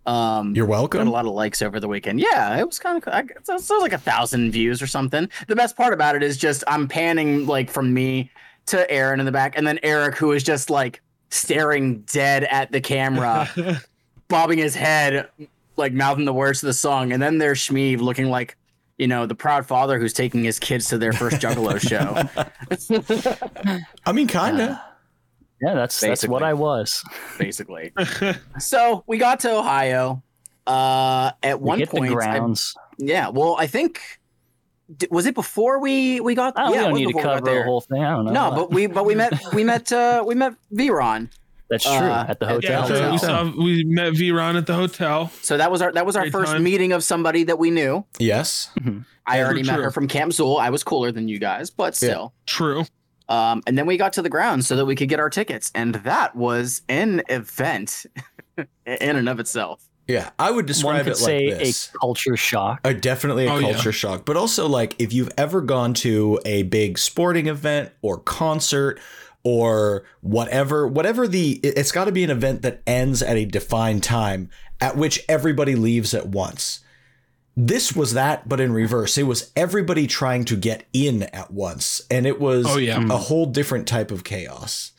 Um, 0.05 0.55
You're 0.55 0.65
got 0.65 0.71
welcome. 0.71 1.07
a 1.07 1.11
lot 1.11 1.25
of 1.25 1.33
likes 1.33 1.61
over 1.61 1.79
the 1.79 1.87
weekend. 1.87 2.19
Yeah, 2.19 2.57
it 2.57 2.65
was 2.65 2.79
kind 2.79 2.97
of. 2.97 3.07
I, 3.13 3.19
it 3.19 3.47
was 3.47 3.69
like 3.69 3.93
a 3.93 3.97
thousand 3.97 4.51
views 4.51 4.81
or 4.81 4.87
something. 4.87 5.29
The 5.47 5.55
best 5.55 5.75
part 5.77 5.93
about 5.93 6.15
it 6.15 6.23
is 6.23 6.37
just 6.37 6.63
I'm 6.67 6.87
panning 6.87 7.45
like 7.45 7.69
from 7.69 7.93
me 7.93 8.31
to 8.67 8.89
Aaron 8.89 9.19
in 9.19 9.25
the 9.25 9.31
back, 9.31 9.57
and 9.57 9.67
then 9.67 9.79
Eric, 9.83 10.15
who 10.15 10.31
is 10.31 10.43
just 10.43 10.69
like 10.69 11.01
staring 11.29 12.01
dead 12.01 12.43
at 12.45 12.71
the 12.71 12.81
camera, 12.81 13.49
bobbing 14.27 14.57
his 14.57 14.73
head, 14.73 15.29
like 15.75 15.93
mouthing 15.93 16.25
the 16.25 16.33
words 16.33 16.61
to 16.61 16.65
the 16.65 16.73
song, 16.73 17.11
and 17.11 17.21
then 17.21 17.37
there's 17.37 17.59
Shmeev 17.59 17.99
looking 17.99 18.29
like. 18.29 18.55
You 18.97 19.07
know, 19.07 19.25
the 19.25 19.33
proud 19.33 19.65
father 19.65 19.97
who's 19.97 20.11
taking 20.11 20.43
his 20.43 20.59
kids 20.59 20.89
to 20.89 20.97
their 20.97 21.13
first 21.13 21.37
Juggalo 21.37 21.79
show. 21.79 22.19
I 24.05 24.11
mean, 24.11 24.27
kinda. 24.27 24.83
Yeah, 25.61 25.73
that's 25.73 25.99
that's 25.99 26.27
what 26.27 26.43
I 26.43 26.53
was. 26.53 27.03
basically. 27.37 27.91
so 28.59 29.03
we 29.07 29.17
got 29.17 29.39
to 29.41 29.51
Ohio. 29.57 30.23
Uh, 30.67 31.31
at 31.43 31.59
We 31.59 31.67
one 31.67 31.79
hit 31.79 31.89
point, 31.89 32.05
the 32.05 32.11
I- 32.11 32.13
grounds. 32.15 32.75
yeah. 32.97 33.29
Well, 33.29 33.55
I 33.59 33.65
think 33.67 33.99
was 35.09 35.25
it 35.25 35.35
before 35.35 35.79
we 35.79 36.19
we 36.19 36.35
got? 36.35 36.53
Oh, 36.57 36.73
yeah, 36.73 36.77
we 36.77 36.77
don't 36.77 36.93
need 36.93 37.01
to 37.01 37.07
before 37.07 37.21
we 37.21 37.23
got 37.23 37.33
cover 37.39 37.45
the 37.45 37.51
there. 37.51 37.63
whole 37.65 37.81
thing. 37.81 38.03
I 38.03 38.11
don't 38.11 38.25
know. 38.25 38.31
No, 38.33 38.51
but 38.55 38.71
we 38.71 38.87
but 38.87 39.05
we 39.05 39.15
met 39.15 39.33
we 39.53 39.63
met 39.63 39.91
uh 39.91 40.23
we 40.25 40.35
met 40.35 40.53
Viron. 40.73 41.29
that's 41.69 41.83
true 41.83 41.93
uh, 41.93 42.25
at 42.27 42.39
the 42.39 42.47
hotel. 42.47 42.81
yeah, 42.81 42.85
so 42.87 42.93
hotel. 42.93 43.11
we 43.11 43.17
saw 43.17 43.63
we 43.63 43.83
met 43.83 44.13
Viron 44.13 44.57
at 44.57 44.65
the 44.67 44.73
hotel. 44.75 45.29
So 45.41 45.57
that 45.57 45.71
was 45.71 45.81
our 45.81 45.91
that 45.91 46.05
was 46.05 46.15
our 46.15 46.23
Great 46.23 46.31
first 46.31 46.51
time. 46.53 46.63
meeting 46.63 46.91
of 46.93 47.03
somebody 47.03 47.43
that 47.45 47.57
we 47.59 47.69
knew. 47.71 48.05
Yes. 48.19 48.69
I 49.27 49.37
Yeah, 49.37 49.45
already 49.45 49.63
met 49.63 49.75
true. 49.75 49.83
her 49.83 49.91
from 49.91 50.07
Camp 50.07 50.31
Zool. 50.31 50.59
I 50.59 50.69
was 50.71 50.83
cooler 50.83 51.11
than 51.11 51.27
you 51.27 51.37
guys, 51.39 51.69
but 51.69 51.93
Yeah. 52.01 52.09
still. 52.09 52.33
True. 52.47 52.83
Um, 53.29 53.61
and 53.67 53.77
then 53.77 53.85
we 53.85 53.95
got 53.95 54.11
to 54.13 54.21
the 54.21 54.29
ground 54.29 54.65
so 54.65 54.75
that 54.75 54.85
we 54.85 54.95
could 54.95 55.07
get 55.07 55.19
our 55.19 55.29
tickets, 55.29 55.71
and 55.75 55.95
that 55.95 56.35
was 56.35 56.81
an 56.89 57.21
event 57.29 58.05
in 58.57 59.15
and 59.15 59.29
of 59.29 59.39
itself. 59.39 59.85
Yeah, 60.07 60.31
I 60.39 60.49
would 60.49 60.55
One 60.63 60.65
describe 60.65 61.03
could 61.03 61.13
it 61.13 61.17
say 61.17 61.49
like 61.51 61.59
this. 61.59 61.91
a 61.93 61.97
culture 61.99 62.35
shock. 62.35 62.79
Uh, 62.83 62.93
definitely 62.93 63.45
a 63.45 63.51
Oh, 63.53 63.59
yeah. 63.59 63.71
culture 63.73 63.91
shock, 63.91 64.25
but 64.25 64.35
also 64.35 64.67
like 64.67 64.95
if 64.97 65.13
you've 65.13 65.29
ever 65.37 65.61
gone 65.61 65.93
to 65.95 66.39
a 66.45 66.63
big 66.63 66.97
sporting 66.97 67.45
event 67.45 67.91
or 68.01 68.17
concert 68.17 68.99
or 69.43 70.03
whatever, 70.21 70.87
whatever 70.87 71.27
the 71.27 71.59
it's 71.61 71.91
got 71.91 72.05
to 72.05 72.11
be 72.11 72.23
an 72.23 72.31
event 72.31 72.63
that 72.63 72.81
ends 72.87 73.21
at 73.21 73.37
a 73.37 73.45
defined 73.45 74.01
time 74.01 74.49
at 74.81 74.97
which 74.97 75.23
everybody 75.29 75.75
leaves 75.75 76.15
at 76.15 76.27
once. 76.29 76.79
This 77.57 77.93
was 77.93 78.13
that, 78.13 78.47
but 78.47 78.59
in 78.61 78.71
reverse. 78.71 79.17
It 79.17 79.23
was 79.23 79.51
everybody 79.55 80.07
trying 80.07 80.45
to 80.45 80.55
get 80.55 80.85
in 80.93 81.23
at 81.23 81.51
once, 81.51 82.01
and 82.09 82.25
it 82.25 82.39
was 82.39 82.65
Oh, 82.67 82.77
yeah. 82.77 83.03
a 83.09 83.17
whole 83.17 83.45
different 83.45 83.87
type 83.87 84.11
of 84.11 84.23
chaos 84.23 84.91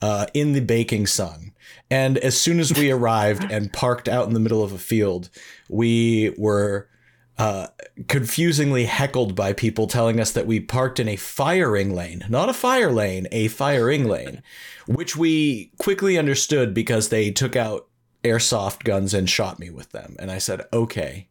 uh, 0.00 0.26
in 0.34 0.52
the 0.52 0.60
baking 0.60 1.06
sun. 1.06 1.52
And 1.90 2.16
as 2.18 2.36
soon 2.38 2.60
as 2.60 2.72
we 2.72 2.90
arrived 2.90 3.44
and 3.50 3.72
parked 3.72 4.08
out 4.08 4.28
in 4.28 4.34
the 4.34 4.40
middle 4.40 4.62
of 4.62 4.72
a 4.72 4.78
field, 4.78 5.28
we 5.68 6.34
were 6.38 6.88
uh, 7.36 7.66
confusingly 8.06 8.84
heckled 8.84 9.34
by 9.34 9.52
people 9.52 9.88
telling 9.88 10.20
us 10.20 10.30
that 10.32 10.46
we 10.46 10.60
parked 10.60 11.00
in 11.00 11.08
a 11.08 11.16
firing 11.16 11.92
lane, 11.94 12.24
not 12.28 12.48
a 12.48 12.54
fire 12.54 12.92
lane, 12.92 13.26
a 13.32 13.48
firing 13.48 14.04
lane, 14.04 14.40
which 14.86 15.16
we 15.16 15.72
quickly 15.78 16.16
understood 16.16 16.72
because 16.72 17.08
they 17.08 17.32
took 17.32 17.56
out 17.56 17.88
airsoft 18.22 18.84
guns 18.84 19.12
and 19.12 19.28
shot 19.28 19.58
me 19.58 19.68
with 19.68 19.90
them. 19.90 20.14
And 20.20 20.30
I 20.30 20.38
said, 20.38 20.62
okay, 20.72 21.26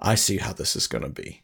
I 0.00 0.14
see 0.14 0.38
how 0.38 0.52
this 0.52 0.74
is 0.76 0.86
going 0.86 1.04
to 1.04 1.10
be. 1.10 1.42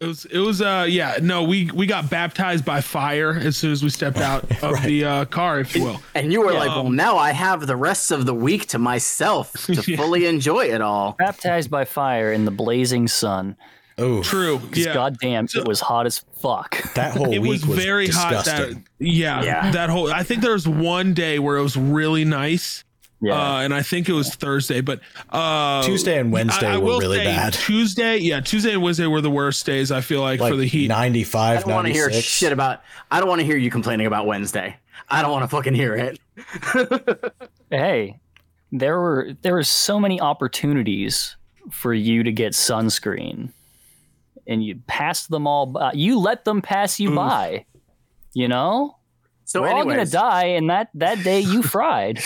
It 0.00 0.06
was 0.06 0.24
it 0.24 0.38
was 0.38 0.62
uh 0.62 0.86
yeah 0.88 1.18
no 1.20 1.42
we 1.42 1.70
we 1.72 1.84
got 1.84 2.08
baptized 2.08 2.64
by 2.64 2.80
fire 2.80 3.32
as 3.34 3.58
soon 3.58 3.70
as 3.70 3.82
we 3.82 3.90
stepped 3.90 4.16
out 4.30 4.44
of 4.62 4.72
Right. 4.72 4.82
the 4.86 5.04
uh, 5.04 5.24
car 5.26 5.60
if 5.60 5.76
you 5.76 5.84
will. 5.84 6.00
And 6.14 6.32
you 6.32 6.40
were 6.40 6.52
like, 6.54 6.68
well, 6.68 6.88
now 6.88 7.18
I 7.18 7.32
have 7.32 7.66
the 7.66 7.76
rest 7.76 8.10
of 8.10 8.24
the 8.24 8.34
week 8.34 8.66
to 8.68 8.78
myself 8.78 9.52
to 9.66 9.74
Yeah. 9.86 9.98
fully 9.98 10.24
enjoy 10.24 10.66
it 10.70 10.80
all. 10.80 11.16
Baptized 11.18 11.70
by 11.70 11.84
fire 11.84 12.32
in 12.32 12.46
the 12.46 12.50
blazing 12.50 13.08
sun. 13.08 13.56
Oh, 13.98 14.22
True. 14.22 14.58
Because 14.58 14.86
Yeah. 14.86 14.94
goddamn, 14.94 15.46
So- 15.48 15.60
it 15.60 15.68
was 15.68 15.80
hot 15.80 16.06
as 16.06 16.24
fuck. 16.40 16.94
that 16.94 17.14
whole 17.14 17.30
it 17.30 17.38
week 17.40 17.50
was 17.50 17.62
very 17.64 18.06
hot. 18.08 18.30
That 18.30 18.44
disgusting. 18.46 18.86
yeah, 18.98 19.42
Yeah. 19.42 19.70
That 19.72 19.90
whole 19.90 20.10
I 20.10 20.22
think 20.22 20.40
there 20.40 20.52
was 20.54 20.66
one 20.66 21.12
day 21.12 21.38
where 21.38 21.58
it 21.58 21.62
was 21.62 21.76
really 21.76 22.24
nice. 22.24 22.84
Yeah. 23.20 23.34
Uh, 23.34 23.60
and 23.60 23.74
I 23.74 23.82
think 23.82 24.08
it 24.08 24.14
was 24.14 24.34
Thursday, 24.34 24.80
but 24.80 25.00
uh, 25.28 25.82
Tuesday 25.82 26.18
and 26.18 26.32
Wednesday 26.32 26.66
I, 26.66 26.74
I 26.76 26.78
were 26.78 26.98
really 26.98 27.18
bad. 27.18 27.52
Tuesday, 27.52 28.16
yeah, 28.16 28.40
Tuesday 28.40 28.72
and 28.72 28.82
Wednesday 28.82 29.06
were 29.06 29.20
the 29.20 29.30
worst 29.30 29.66
days. 29.66 29.92
I 29.92 30.00
feel 30.00 30.22
like, 30.22 30.40
like 30.40 30.50
for 30.50 30.56
the 30.56 30.66
heat. 30.66 30.88
95, 30.88 31.58
I 31.58 31.60
don't 31.60 31.70
want 31.70 31.86
to 31.86 31.92
hear 31.92 32.10
shit 32.10 32.52
about. 32.52 32.82
I 33.10 33.20
don't 33.20 33.28
want 33.28 33.40
to 33.40 33.44
hear 33.44 33.58
you 33.58 33.70
complaining 33.70 34.06
about 34.06 34.26
Wednesday. 34.26 34.74
I 35.10 35.20
don't 35.20 35.32
want 35.32 35.42
to 35.42 35.48
fucking 35.48 35.74
hear 35.74 35.94
it. 35.96 36.20
hey, 37.70 38.18
there 38.72 38.98
were 38.98 39.34
there 39.42 39.54
were 39.54 39.64
so 39.64 40.00
many 40.00 40.18
opportunities 40.20 41.36
for 41.70 41.92
you 41.92 42.22
to 42.22 42.32
get 42.32 42.54
sunscreen, 42.54 43.52
and 44.46 44.64
you 44.64 44.80
passed 44.86 45.28
them 45.28 45.46
all 45.46 45.66
by. 45.66 45.92
You 45.92 46.18
let 46.18 46.46
them 46.46 46.62
pass 46.62 46.98
you 46.98 47.10
Oof. 47.10 47.16
by. 47.16 47.66
You 48.32 48.46
know, 48.46 48.96
So, 49.50 49.62
we're 49.62 49.70
all 49.72 49.84
gonna 49.84 50.06
die, 50.06 50.44
and 50.44 50.70
that 50.70 50.90
that 50.94 51.24
day 51.24 51.40
you 51.40 51.62
fried. 51.74 52.18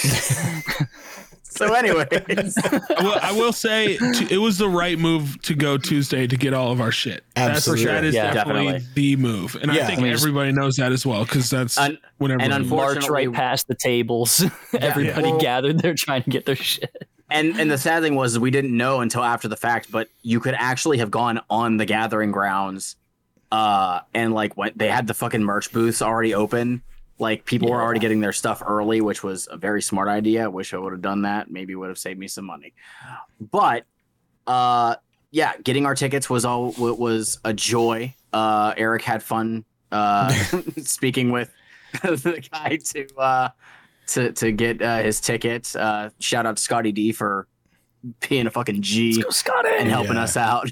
so 1.43 1.73
anyway, 1.73 2.07
I 2.11 3.03
will, 3.03 3.19
I 3.23 3.33
will 3.33 3.53
say 3.53 3.97
t- 3.97 4.27
it 4.35 4.39
was 4.39 4.59
the 4.59 4.69
right 4.69 4.99
move 4.99 5.41
to 5.43 5.55
go 5.55 5.79
Tuesday 5.79 6.27
to 6.27 6.37
get 6.37 6.53
all 6.53 6.71
of 6.71 6.81
our 6.83 6.93
shit. 6.93 7.25
Absolutely. 7.37 7.85
That's, 7.87 7.95
that 8.01 8.05
is 8.05 8.15
Yeah. 8.15 8.33
definitely, 8.35 8.65
Definitely. 8.73 8.89
the 8.95 9.17
move, 9.17 9.55
and 9.63 9.73
Yeah. 9.73 9.85
I 9.85 9.87
think 9.87 10.01
I 10.01 10.03
mean, 10.03 10.13
just- 10.13 10.25
everybody 10.25 10.53
knows 10.53 10.77
that 10.77 10.93
as 10.93 11.07
well 11.07 11.25
because 11.25 11.49
that's 11.49 11.79
Un- 11.79 11.97
whenever. 12.19 12.43
and 12.43 12.53
we- 12.53 12.59
unfor- 12.59 12.77
March 12.77 12.97
Unfortunately- 12.97 13.29
right 13.29 13.37
past 13.37 13.69
the 13.69 13.75
tables. 13.75 14.45
Everybody 14.79 15.31
Well- 15.31 15.41
gathered 15.41 15.79
there 15.81 15.95
trying 15.95 16.25
to 16.25 16.31
get 16.31 16.45
their 16.45 16.57
shit. 16.57 17.09
and 17.31 17.59
and 17.59 17.71
the 17.71 17.79
sad 17.79 18.03
thing 18.03 18.17
was 18.17 18.39
we 18.39 18.51
didn't 18.51 18.77
know 18.77 19.01
until 19.01 19.25
after 19.25 19.49
the 19.49 19.57
fact, 19.57 19.91
but 19.91 20.09
you 20.23 20.41
could 20.41 20.55
actually 20.59 20.99
have 20.99 21.11
gone 21.11 21.41
on 21.49 21.79
the 21.79 21.87
gathering 21.87 22.33
grounds, 22.33 22.97
uh, 23.51 24.01
and 24.13 24.35
like 24.35 24.57
when 24.59 24.73
they 24.77 24.89
had 24.89 25.07
the 25.07 25.15
fucking 25.15 25.43
merch 25.43 25.73
booths 25.73 26.03
already 26.03 26.35
open. 26.35 26.83
Like 27.19 27.45
people 27.45 27.71
were 27.71 27.81
already 27.81 28.01
getting 28.01 28.21
their 28.21 28.33
stuff 28.33 28.63
early, 28.67 29.01
which 29.01 29.23
was 29.23 29.47
a 29.51 29.57
very 29.57 29.81
smart 29.81 30.09
idea. 30.09 30.51
Wish 30.51 30.75
I 30.75 30.79
would 30.79 30.93
have 30.93 31.03
done 31.03 31.23
that. 31.23 31.51
Maybe 31.51 31.75
would 31.75 31.89
have 31.89 31.99
saved 31.99 32.19
me 32.19 32.27
some 32.29 32.45
money. 32.45 32.75
But 33.41 33.85
uh 34.47 34.97
yeah, 35.31 35.53
getting 35.63 35.87
our 35.87 35.95
tickets 35.95 36.29
was 36.29 36.45
all 36.45 36.73
wa- 36.79 36.93
was 36.93 37.39
a 37.45 37.53
joy. 37.55 38.15
Uh 38.33 38.75
Eric 38.77 39.03
had 39.03 39.23
fun 39.23 39.65
uh 39.93 40.31
speaking 40.83 41.31
with 41.31 41.51
the 42.03 42.47
guy 42.53 42.79
to 42.85 43.07
uh 43.17 43.49
to 44.09 44.33
to 44.33 44.51
get 44.53 44.83
uh, 44.83 44.99
his 44.99 45.21
ticket. 45.21 45.75
Uh 45.77 46.11
shout 46.19 46.47
out 46.47 46.57
to 46.57 46.63
Scotty 46.63 46.91
D 46.93 47.13
for 47.13 47.47
being 48.29 48.47
a 48.47 48.51
fucking 48.51 48.83
G 48.83 49.23
Scotty! 49.31 49.69
and 49.79 49.89
helping 49.89 50.15
Yeah. 50.17 50.23
us 50.25 50.37
out. 50.37 50.69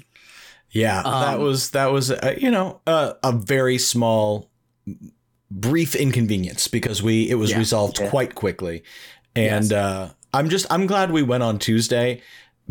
Yeah, 0.71 1.01
that 1.03 1.35
Um, 1.35 1.41
was 1.41 1.69
that 1.71 1.91
was 1.91 2.11
uh, 2.11 2.35
you 2.37 2.51
know 2.51 2.81
uh, 2.87 3.13
a 3.23 3.31
very 3.31 3.77
small, 3.77 4.49
brief 5.55 5.95
inconvenience 5.95 6.67
because 6.67 7.01
we 7.03 7.29
it 7.29 7.35
was 7.35 7.51
Yeah. 7.51 7.57
resolved 7.59 7.99
Yeah. 7.99 8.09
quite 8.09 8.35
quickly, 8.35 8.83
and 9.35 9.71
uh, 9.71 10.09
I'm 10.33 10.49
just 10.49 10.65
I'm 10.71 10.87
glad 10.87 11.11
we 11.11 11.21
went 11.23 11.43
on 11.43 11.59
Tuesday 11.59 12.21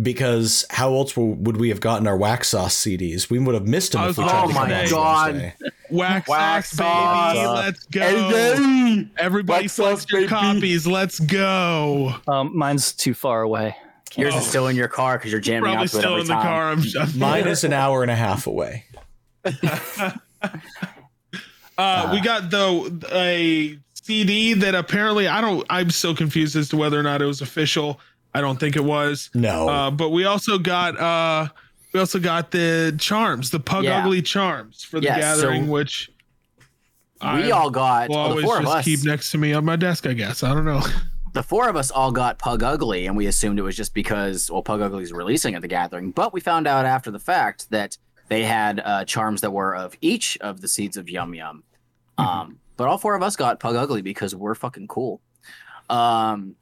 because 0.01 0.65
how 0.71 0.95
else 0.95 1.17
would 1.17 1.59
we 1.59 1.69
have 1.69 1.81
gotten 1.81 2.07
our 2.07 2.17
wax 2.17 2.49
sauce 2.49 2.75
CDs? 2.75 3.29
We 3.31 3.39
would 3.39 3.55
have 3.55 3.67
missed 3.67 3.93
them 3.93 4.09
if 4.09 4.17
we 4.17 4.25
gonna 4.25 4.31
tried 4.33 4.47
to 4.47 4.49
say, 4.49 4.55
come 4.55 4.57
oh 4.57 4.62
on 4.62 4.71
my 4.71 4.87
God. 4.89 5.33
Wednesday. 5.35 5.55
wax, 5.91 6.29
Wax 6.29 6.71
sauce, 6.71 7.35
baby, 7.35 7.47
let's 7.47 7.85
go. 7.87 9.05
Everybody 9.19 9.65
Wax 9.65 9.77
flex 9.77 10.01
sauce, 10.03 10.07
your 10.11 10.21
baby. 10.23 10.29
copies. 10.31 10.87
Let's 10.87 11.21
go. 11.21 12.15
Um, 12.27 12.57
mine's 12.57 12.93
too 12.93 13.12
far 13.15 13.43
away. 13.43 13.77
Yours 14.17 14.35
Oh. 14.35 14.39
is 14.39 14.47
still 14.47 14.67
in 14.69 14.77
your 14.77 14.89
car 14.89 15.19
because 15.19 15.31
you're 15.31 15.41
jamming 15.41 15.62
Probably 15.65 15.77
out 15.85 15.91
to 15.91 15.97
it 15.97 16.01
still 16.01 16.11
every 16.12 16.21
in 16.23 16.27
the 16.27 16.35
time. 16.35 16.43
car. 16.43 16.71
I'm, 16.73 16.83
I'm 17.01 17.19
Mine 17.19 17.47
is 17.49 17.65
an 17.65 17.73
hour 17.75 18.03
and 18.03 18.11
a 18.11 18.15
half 18.17 18.47
away. 18.47 18.85
Uh, 21.79 22.11
we 22.12 22.21
got 22.21 22.50
the 22.50 23.07
a 23.12 23.79
CD 23.95 24.55
that 24.55 24.75
apparently 24.75 25.26
I 25.29 25.41
don't. 25.41 25.64
I'm 25.71 25.91
so 25.91 26.14
confused 26.14 26.57
as 26.57 26.69
to 26.71 26.76
whether 26.76 26.99
or 26.99 27.02
not 27.02 27.23
it 27.23 27.26
was 27.26 27.41
official. 27.41 28.00
I 28.35 28.41
don't 28.41 28.59
think 28.59 28.76
it 28.76 28.85
was. 28.85 29.31
No, 29.35 29.69
Uh, 29.69 29.91
but 29.91 30.11
we 30.11 30.25
also 30.25 30.59
got 30.59 30.99
uh, 30.99 31.49
we 31.93 32.00
also 32.00 32.19
got 32.19 32.50
the 32.50 32.95
charms, 32.99 33.50
the 33.50 33.61
Pug 33.61 33.85
Yeah. 33.85 33.99
Ugly 34.02 34.23
charms 34.23 34.83
for 34.83 35.00
the 35.00 35.07
Yeah, 35.07 35.19
gathering, 35.21 35.67
so 35.67 35.73
which 35.73 36.11
We 37.21 37.29
I 37.29 37.50
all 37.50 37.71
got 37.71 38.09
will 38.09 38.17
well, 38.17 38.25
the 38.25 38.31
always 38.31 38.45
four 38.45 38.57
of 38.59 38.62
just 38.64 38.76
us. 38.76 38.85
keep 38.85 39.05
next 39.05 39.31
to 39.33 39.38
me 39.38 39.52
on 39.52 39.64
my 39.64 39.76
desk. 39.76 40.07
I 40.07 40.12
guess 40.14 40.43
I 40.43 40.55
don't 40.55 40.64
know. 40.64 40.83
the 41.35 41.43
four 41.43 41.69
of 41.69 41.76
us 41.76 41.91
all 41.91 42.11
got 42.12 42.38
Pug 42.38 42.62
Ugly, 42.62 43.07
and 43.07 43.17
we 43.17 43.26
assumed 43.26 43.59
it 43.59 43.62
was 43.62 43.76
just 43.76 43.95
because 43.95 44.50
well, 44.50 44.62
Pug 44.62 44.81
Ugly 44.81 45.02
is 45.05 45.12
releasing 45.12 45.55
at 45.55 45.62
the 45.62 45.69
gathering. 45.69 46.11
But 46.11 46.33
we 46.33 46.41
found 46.41 46.67
out 46.67 46.85
after 46.87 47.11
the 47.11 47.19
fact 47.21 47.71
that 47.71 47.97
they 48.33 48.45
had 48.45 48.81
uh, 48.85 49.05
charms 49.05 49.41
that 49.43 49.51
were 49.53 49.75
of 49.77 49.95
each 50.01 50.39
of 50.41 50.61
the 50.61 50.69
seeds 50.69 50.97
of 50.97 51.09
Yum 51.11 51.35
Yum. 51.35 51.62
Mm-hmm. 52.19 52.29
Um, 52.29 52.59
but 52.77 52.89
all 52.89 52.99
four 52.99 53.15
of 53.15 53.23
us 53.23 53.37
got 53.37 53.61
Pug 53.61 53.77
Ugly 53.77 54.03
because 54.03 54.35
we're 54.35 54.55
fucking 54.55 54.89
cool. 54.89 55.21
Um, 55.91 56.57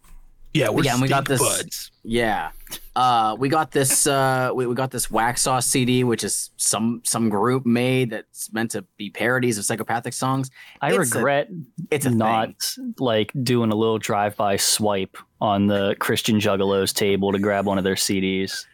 Yeah, 0.53 0.69
we're 0.71 0.83
Yeah, 0.83 0.95
and 0.95 1.03
we 1.03 1.07
got 1.09 1.27
this- 1.29 1.41
buds. 1.41 1.93
yeah. 2.03 2.51
Uh, 2.97 3.37
we 3.39 3.49
got 3.49 3.71
this. 3.71 4.07
Uh, 4.09 4.51
we, 4.53 4.67
we 4.67 4.75
got 4.75 4.91
this 4.91 5.09
wax 5.11 5.43
sauce 5.43 5.65
CD, 5.67 6.03
which 6.03 6.25
is 6.25 6.51
some 6.57 7.01
some 7.05 7.29
group 7.29 7.65
made 7.65 8.11
that's 8.11 8.53
meant 8.53 8.73
to 8.73 8.85
be 8.97 9.11
parodies 9.11 9.59
of 9.59 9.65
psychopathic 9.65 10.13
songs. 10.13 10.51
I 10.81 10.89
It's 10.89 10.97
a- 10.97 11.01
regret 11.01 11.49
It's 11.93 12.05
a 12.07 12.11
not 12.11 12.61
thing. 12.61 12.95
like 12.99 13.31
doing 13.45 13.71
a 13.71 13.77
little 13.77 13.99
drive-by 13.99 14.57
swipe 14.57 15.17
on 15.41 15.69
the 15.69 15.95
Christian 16.01 16.41
Juggalos 16.41 16.93
table 16.93 17.31
to 17.33 17.39
grab 17.39 17.65
one 17.65 17.79
of 17.79 17.85
their 17.85 17.95
CDs. 17.95 18.67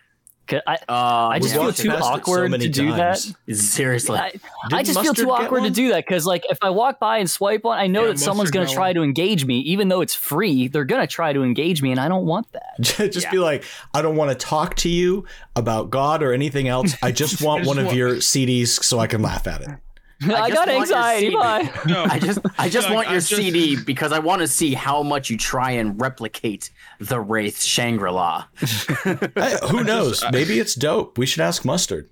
'Cause 0.46 0.60
I, 0.66 0.74
Uh, 0.88 1.28
I 1.32 1.38
just 1.40 1.54
feel 1.54 1.72
too 1.72 1.88
it. 1.88 1.90
past 1.90 1.98
it 2.00 2.04
so 2.04 2.04
awkward 2.14 2.52
to 2.60 2.68
do 2.68 2.90
times. 2.92 3.34
that. 3.48 3.56
Seriously. 3.56 4.16
I, 4.18 4.32
I 4.72 4.82
just 4.82 5.00
feel 5.00 5.12
too 5.14 5.30
awkward 5.30 5.64
to 5.64 5.70
do 5.70 5.88
that 5.88 6.04
because, 6.06 6.24
like, 6.24 6.44
if 6.50 6.58
I 6.62 6.70
walk 6.70 7.00
by 7.00 7.18
and 7.18 7.28
swipe 7.28 7.64
one, 7.64 7.78
I 7.78 7.86
know 7.88 8.02
Yeah, 8.02 8.08
that 8.12 8.18
someone's 8.20 8.50
going 8.50 8.66
to 8.66 8.72
try 8.72 8.88
one. 8.88 8.94
to 8.96 9.02
engage 9.02 9.44
me, 9.44 9.58
even 9.60 9.88
though 9.88 10.00
it's 10.02 10.14
free. 10.14 10.68
They're 10.68 10.84
going 10.84 11.00
to 11.00 11.06
try 11.08 11.32
to 11.32 11.42
engage 11.42 11.82
me, 11.82 11.90
and 11.90 11.98
I 11.98 12.08
don't 12.08 12.26
want 12.26 12.46
that. 12.52 12.62
just 12.80 13.22
Yeah. 13.22 13.30
be 13.30 13.38
like, 13.38 13.64
I 13.92 14.02
don't 14.02 14.16
want 14.16 14.30
to 14.30 14.36
talk 14.36 14.76
to 14.76 14.88
you 14.88 15.24
about 15.56 15.90
God 15.90 16.22
or 16.22 16.32
anything 16.32 16.68
else. 16.68 16.94
I 17.02 17.10
just 17.12 17.42
want 17.42 17.64
just 17.64 17.76
one 17.76 17.84
of 17.84 17.92
your 17.92 18.16
CDs 18.16 18.68
so 18.84 18.98
I 19.00 19.06
can 19.08 19.22
laugh 19.22 19.46
at 19.46 19.62
it. 19.62 19.68
I, 20.22 20.48
just 20.48 20.54
got 20.54 20.68
anxiety. 20.68 21.34
Bye. 21.34 21.70
No, 21.86 22.04
I 22.04 22.18
just 22.18 22.38
I 22.58 22.68
just 22.68 22.88
Like, 22.88 22.94
want 22.94 23.08
I 23.08 23.12
your 23.12 23.20
just- 23.20 23.34
CD 23.34 23.76
because 23.76 24.12
I 24.12 24.18
want 24.18 24.40
to 24.42 24.48
see 24.48 24.72
how 24.74 25.02
much 25.02 25.28
you 25.30 25.36
try 25.36 25.72
and 25.72 26.00
replicate 26.00 26.70
the 27.00 27.20
Wraith 27.20 27.62
Shangri-La. 27.62 28.46
Hey, 29.04 29.56
who 29.70 29.84
knows? 29.84 30.24
Maybe 30.32 30.58
it's 30.58 30.74
dope. 30.74 31.18
We 31.18 31.26
should 31.26 31.42
ask 31.42 31.64
Mustard. 31.64 32.08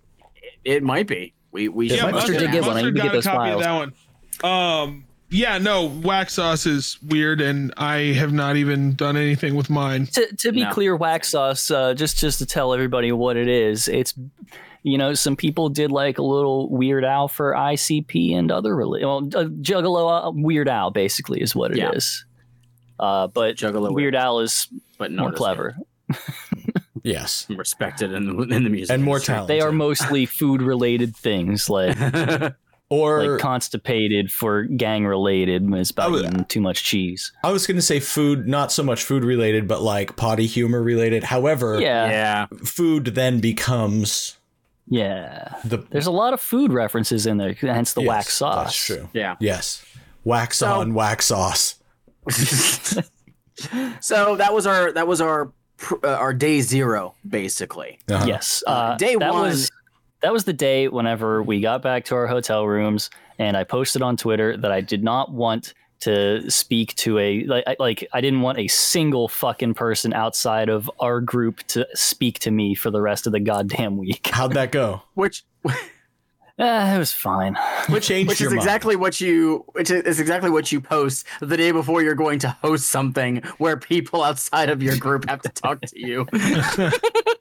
It 0.65 0.83
might 0.83 1.07
be. 1.07 1.33
We 1.51 1.69
we 1.69 1.89
Yeah, 1.91 1.97
should 1.97 2.13
Mustard 2.13 2.35
look 2.37 2.41
did 2.43 2.53
get 2.53 2.63
one. 2.67 2.77
I 2.77 2.83
need 2.83 2.87
to 2.87 2.93
got 2.93 3.03
get 3.05 3.13
a 3.13 3.17
those 3.17 3.25
copy 3.25 3.37
files. 3.39 3.65
of 3.65 3.65
that 3.65 3.93
one. 4.43 4.89
Um, 4.89 5.05
yeah, 5.31 5.59
no, 5.59 5.87
wax 5.87 6.35
sauce 6.35 6.67
is 6.67 6.99
weird, 7.03 7.41
and 7.41 7.73
I 7.77 8.13
have 8.15 8.33
not 8.33 8.57
even 8.57 8.95
done 8.95 9.17
anything 9.17 9.55
with 9.55 9.71
mine. 9.71 10.07
to, 10.09 10.27
to 10.37 10.53
be 10.53 10.63
No. 10.63 10.73
clear, 10.73 10.95
wax 10.95 11.31
sauce. 11.31 11.71
Uh, 11.71 11.95
just 11.95 12.19
just 12.19 12.39
to 12.41 12.47
tell 12.47 12.73
everybody 12.75 13.11
what 13.13 13.37
it 13.37 13.49
is. 13.49 13.89
It's 13.89 14.15
you 14.85 14.97
know 14.97 15.13
some 15.15 15.35
people 15.35 15.69
did 15.69 15.91
like 15.91 16.19
a 16.19 16.23
little 16.23 16.71
Weird 16.71 17.05
Al 17.05 17.27
for 17.27 17.53
ICP 17.55 18.37
and 18.37 18.53
other 18.53 18.73
reli- 18.75 19.01
well 19.03 19.19
uh, 19.35 19.49
Juggalo 19.49 20.29
uh, 20.29 20.31
Weird 20.33 20.69
Al 20.69 20.91
basically 20.93 21.41
is 21.41 21.57
what 21.57 21.73
it 21.77 21.79
is. 21.97 22.25
Yeah. 23.01 23.05
Uh, 23.07 23.27
but 23.27 23.57
Juggalo 23.57 23.93
Weird 23.93 24.15
Al 24.15 24.39
is 24.39 24.69
but 24.99 25.11
more 25.11 25.33
clever. 25.33 25.77
Yes. 27.03 27.47
respected 27.51 28.13
in 28.13 28.25
the, 28.25 28.43
in 28.55 28.65
the 28.65 28.71
music 28.71 28.95
And 28.95 29.05
more 29.05 29.19
talented. 29.21 29.49
They 29.55 29.61
are 29.61 29.73
mostly 29.73 30.25
food 30.41 30.63
related 30.63 31.15
things 31.15 31.69
like 31.69 31.97
Or 32.89 33.33
like 33.33 33.41
constipated 33.41 34.31
for 34.33 34.63
gang 34.65 35.05
related 35.05 35.71
is 35.75 35.91
about 35.91 36.13
Oh, 36.13 36.19
eating 36.19 36.45
too 36.47 36.61
much 36.63 36.85
cheese. 36.85 37.31
I 37.43 37.51
was 37.53 37.67
going 37.67 37.77
to 37.77 37.83
say 37.83 38.01
food, 38.01 38.47
not 38.47 38.73
so 38.73 38.83
much 38.83 39.03
food 39.03 39.23
related, 39.25 39.67
but 39.69 39.83
like 39.83 40.17
potty 40.17 40.47
humor 40.47 40.83
related. 40.83 41.25
However, 41.25 41.79
Yeah. 41.81 42.09
yeah. 42.09 42.47
food 42.65 43.07
then 43.15 43.41
becomes 43.41 44.39
Yeah. 44.89 45.55
the 45.65 45.79
There's 45.91 46.07
a 46.07 46.11
lot 46.13 46.35
of 46.35 46.41
food 46.41 46.73
references 46.73 47.27
in 47.27 47.39
there, 47.39 47.55
hence 47.55 47.95
the 47.95 48.03
Yes, 48.03 48.09
wax 48.09 48.35
sauce. 48.35 48.65
That's 48.67 48.85
true. 48.85 49.09
Yeah. 49.13 49.37
Yes. 49.41 49.85
Wax 50.25 50.59
So- 50.59 50.81
on, 50.81 50.95
wax 50.95 51.27
sauce. 51.27 51.77
so 54.01 54.37
that 54.37 54.53
was 54.53 54.67
our 54.67 54.93
that 54.93 55.07
was 55.07 55.21
our 55.21 55.53
uh, 56.03 56.09
our 56.09 56.33
day 56.35 56.61
zero 56.61 57.15
basically. 57.29 57.99
Uh-huh. 58.11 58.25
Yes. 58.27 58.63
Uh, 58.67 58.71
Uh, 58.71 58.97
day 58.97 59.17
that 59.17 59.33
one- 59.33 59.43
Was, 59.43 59.71
that 60.23 60.33
was 60.33 60.45
the 60.45 60.53
day 60.53 60.89
whenever 60.89 61.43
we 61.43 61.61
got 61.61 61.83
back 61.83 62.05
to 62.07 62.15
our 62.15 62.27
hotel 62.27 62.67
rooms, 62.67 63.11
and 63.39 63.57
I 63.57 63.65
posted 63.65 64.01
on 64.03 64.17
Twitter 64.17 64.57
that 64.57 64.73
I 64.73 64.81
did 64.81 65.05
not 65.05 65.33
want 65.33 65.75
to 66.05 66.51
speak 66.51 66.95
to 66.97 67.19
a 67.19 67.45
like 67.45 67.65
I, 67.67 67.77
like 67.79 68.09
I 68.13 68.21
didn't 68.21 68.43
want 68.43 68.59
a 68.59 68.69
single 68.69 69.29
fucking 69.29 69.75
person 69.75 70.13
outside 70.13 70.69
of 70.69 70.91
our 71.01 71.21
group 71.21 71.67
to 71.69 71.87
speak 71.95 72.39
to 72.41 72.51
me 72.51 72.75
for 72.75 72.91
the 72.91 73.01
rest 73.01 73.27
of 73.27 73.33
the 73.33 73.41
goddamn 73.41 73.97
week. 73.97 74.29
How'd 74.33 74.53
that 74.53 74.71
go? 74.71 75.03
Which 75.15 75.45
Eh, 76.59 76.95
it 76.95 76.99
was 76.99 77.13
fine. 77.13 77.57
Which 77.89 78.07
changed 78.07 78.29
which 78.29 78.41
your 78.41 78.49
is 78.51 78.55
mind? 78.55 78.61
exactly 78.65 78.95
what 78.97 79.21
you 79.21 79.65
which 79.73 79.91
is 79.91 80.21
exactly 80.21 80.51
what 80.51 80.71
you 80.71 80.81
post 80.81 81.27
the 81.41 81.57
day 81.57 81.73
before 81.73 82.01
you're 82.03 82.15
going 82.15 82.39
to 82.41 82.49
host 82.49 82.89
something 82.89 83.43
where 83.59 83.77
people 83.77 84.23
outside 84.23 84.71
of 84.71 84.81
your 84.83 84.97
group 84.97 85.29
have 85.29 85.43
to 85.43 85.49
talk 85.49 85.81
to 85.81 85.99
you. 86.01 86.27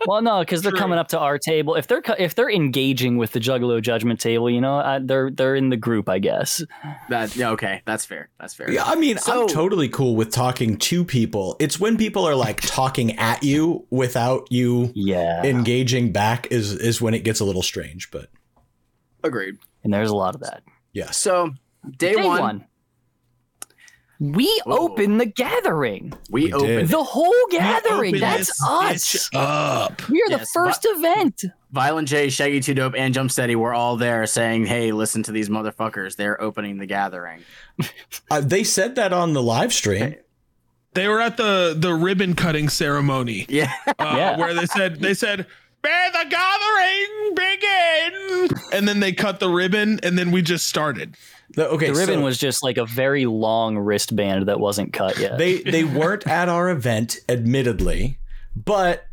Well, 0.06 0.22
no, 0.22 0.40
because 0.42 0.62
they're 0.62 0.74
coming 0.74 1.00
up 1.00 1.08
to 1.10 1.20
our 1.20 1.38
table. 1.40 1.76
If 1.76 1.88
they're 1.88 2.02
if 2.20 2.36
they're 2.36 2.52
engaging 2.52 3.16
with 3.16 3.32
the 3.32 3.40
Juggalo 3.40 3.82
Judgment 3.82 4.20
table, 4.20 4.50
you 4.50 4.60
know, 4.60 4.76
I, 4.80 5.00
they're 5.02 5.32
they're 5.32 5.56
in 5.56 5.70
the 5.70 5.78
group, 5.78 6.10
I 6.10 6.20
guess. 6.20 6.62
that 7.08 7.34
yeah, 7.38 7.52
okay, 7.52 7.82
that's 7.86 8.04
fair. 8.04 8.28
That's 8.38 8.54
fair. 8.54 8.70
Yeah, 8.70 8.84
I 8.84 8.96
mean, 8.96 9.18
So- 9.18 9.44
I'm 9.44 9.48
totally 9.48 9.88
cool 9.88 10.18
with 10.18 10.30
talking 10.30 10.76
to 10.78 11.06
people. 11.06 11.56
It's 11.62 11.80
when 11.80 11.96
people 11.96 12.26
are 12.28 12.36
like 12.36 12.60
talking 12.60 13.18
at 13.18 13.44
you 13.44 13.86
without 13.92 14.52
you 14.52 14.92
Yeah, 14.94 15.42
engaging 15.46 16.12
back 16.12 16.48
is 16.52 16.74
is 16.74 17.02
when 17.02 17.14
it 17.14 17.24
gets 17.24 17.40
a 17.40 17.46
little 17.46 17.64
strange. 17.64 18.12
But 18.12 18.28
Agreed. 19.24 19.58
and 19.84 19.94
there's 19.94 20.10
a 20.10 20.16
lot 20.16 20.36
of 20.36 20.42
that. 20.42 20.64
Yeah. 20.94 21.12
So 21.12 21.52
day, 21.98 22.14
Day 22.16 22.24
one, 22.24 22.40
one. 22.40 22.66
We 24.20 24.62
Whoa. 24.66 24.78
opened 24.78 25.20
the 25.20 25.26
gathering. 25.26 26.14
we, 26.30 26.46
We 26.46 26.54
opened 26.54 26.68
did. 26.68 26.88
The 26.90 27.04
whole 27.04 27.34
gathering. 27.52 28.20
That's 28.20 28.58
us. 28.64 29.30
Up. 29.34 30.08
We 30.08 30.22
are 30.22 30.30
the 30.30 30.38
Yes, 30.38 30.52
first 30.54 30.86
event. 30.90 31.44
Violent 31.72 32.08
J, 32.08 32.30
Shaggy 32.30 32.60
Two 32.62 32.74
Dope, 32.76 32.94
and 32.96 33.14
Jump 33.14 33.32
Steady 33.32 33.56
were 33.56 33.74
all 33.74 33.98
there 33.98 34.26
saying, 34.28 34.68
"Hey, 34.68 34.92
listen 34.92 35.24
to 35.24 35.32
these 35.32 35.50
motherfuckers. 35.50 36.16
They're 36.16 36.40
opening 36.42 36.78
the 36.78 36.86
gathering." 36.86 37.42
uh, 38.32 38.40
they 38.42 38.64
said 38.64 38.96
that 38.96 39.12
on 39.12 39.34
the 39.34 39.42
live 39.42 39.74
stream. 39.74 40.16
They 40.94 41.08
were 41.08 41.20
at 41.20 41.36
the 41.36 41.76
the 41.78 41.94
ribbon 41.94 42.36
cutting 42.36 42.70
ceremony, 42.70 43.48
Yeah. 43.50 43.72
uh, 43.88 43.94
Yeah. 44.00 44.38
where 44.38 44.54
they 44.54 44.68
said 44.68 45.02
they 45.02 45.16
said, 45.16 45.48
"May 45.84 46.10
the 46.14 46.30
gathering 46.30 47.36
begin," 47.36 48.50
and 48.72 48.88
then 48.88 49.00
they 49.00 49.12
cut 49.12 49.40
the 49.40 49.50
ribbon, 49.50 50.00
and 50.04 50.18
then 50.18 50.32
we 50.32 50.42
just 50.42 50.66
started. 50.66 51.16
The- 51.56 51.70
okay, 51.70 51.88
The 51.88 51.94
ribbon 52.00 52.20
so 52.20 52.24
was 52.24 52.38
just 52.38 52.64
like 52.64 52.78
a 52.78 52.86
very 52.86 53.26
long 53.26 53.78
wristband 53.78 54.48
that 54.48 54.60
wasn't 54.60 54.94
cut 54.94 55.20
yet. 55.20 55.38
they 55.38 55.58
they 55.58 55.84
weren't 55.84 56.28
at 56.28 56.50
our 56.50 56.70
event, 56.70 57.18
admittedly, 57.30 58.18
but 58.56 59.06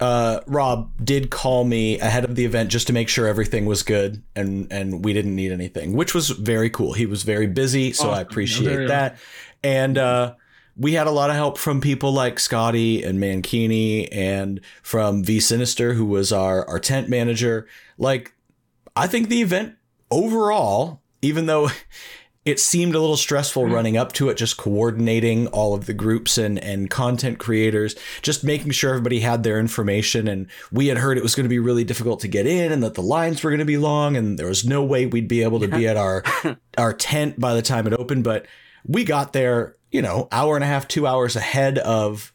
uh, 0.00 0.40
Rob 0.46 0.90
did 1.04 1.30
call 1.30 1.64
me 1.64 1.98
ahead 2.00 2.24
of 2.24 2.34
the 2.34 2.44
event 2.44 2.70
just 2.70 2.86
to 2.86 2.92
make 2.92 3.08
sure 3.08 3.26
everything 3.26 3.66
was 3.66 3.82
good 3.82 4.22
and 4.34 4.66
and 4.70 5.04
we 5.04 5.12
didn't 5.12 5.36
need 5.36 5.52
anything, 5.52 5.92
which 5.94 6.14
was 6.14 6.30
very 6.30 6.70
cool. 6.70 6.94
He 6.94 7.06
was 7.06 7.22
very 7.22 7.46
busy, 7.46 7.92
so 7.92 8.10
I 8.10 8.20
appreciate 8.20 8.68
Very 8.68 8.86
that. 8.88 9.18
And 9.62 9.98
uh, 9.98 10.34
we 10.80 10.94
had 10.94 11.06
a 11.06 11.10
lot 11.10 11.28
of 11.28 11.36
help 11.36 11.58
from 11.58 11.82
people 11.82 12.10
like 12.10 12.40
Scotty 12.40 13.04
and 13.04 13.20
Mankini 13.20 14.08
and 14.10 14.62
from 14.82 15.22
V 15.22 15.38
Sinister, 15.38 15.92
who 15.92 16.06
was 16.06 16.32
our 16.32 16.66
our 16.66 16.80
tent 16.80 17.10
manager. 17.10 17.68
Like, 17.98 18.32
I 18.96 19.06
think 19.06 19.28
the 19.28 19.42
event 19.42 19.76
overall, 20.10 21.02
even 21.20 21.44
though 21.44 21.68
it 22.46 22.58
seemed 22.58 22.94
a 22.94 23.00
little 23.00 23.18
stressful 23.18 23.64
mm-hmm. 23.64 23.74
running 23.74 23.96
up 23.98 24.12
to 24.14 24.30
it, 24.30 24.38
just 24.38 24.56
coordinating 24.56 25.48
all 25.48 25.74
of 25.74 25.84
the 25.84 25.92
groups 25.92 26.38
and, 26.38 26.58
and 26.58 26.88
content 26.88 27.38
creators, 27.38 27.94
just 28.22 28.42
making 28.42 28.70
sure 28.70 28.90
everybody 28.90 29.20
had 29.20 29.42
their 29.42 29.60
information. 29.60 30.26
And 30.26 30.46
we 30.72 30.86
had 30.86 30.96
heard 30.96 31.18
it 31.18 31.22
was 31.22 31.34
going 31.34 31.44
to 31.44 31.50
be 31.50 31.58
really 31.58 31.84
difficult 31.84 32.20
to 32.20 32.28
get 32.28 32.46
in 32.46 32.72
and 32.72 32.82
that 32.82 32.94
the 32.94 33.02
lines 33.02 33.42
were 33.42 33.50
going 33.50 33.58
to 33.58 33.66
be 33.66 33.76
long 33.76 34.16
and 34.16 34.38
there 34.38 34.48
was 34.48 34.64
no 34.64 34.82
way 34.82 35.04
we'd 35.04 35.28
be 35.28 35.42
able 35.42 35.60
to 35.60 35.68
be 35.68 35.86
at 35.86 35.98
our, 35.98 36.24
our 36.78 36.94
tent 36.94 37.38
by 37.38 37.52
the 37.52 37.60
time 37.60 37.86
it 37.86 37.92
opened. 37.92 38.24
But 38.24 38.46
we 38.86 39.04
got 39.04 39.34
there, 39.34 39.76
you 39.90 40.02
know, 40.02 40.28
hour 40.32 40.56
and 40.56 40.64
a 40.64 40.66
half, 40.66 40.88
two 40.88 41.06
hours 41.06 41.36
ahead 41.36 41.78
of 41.78 42.32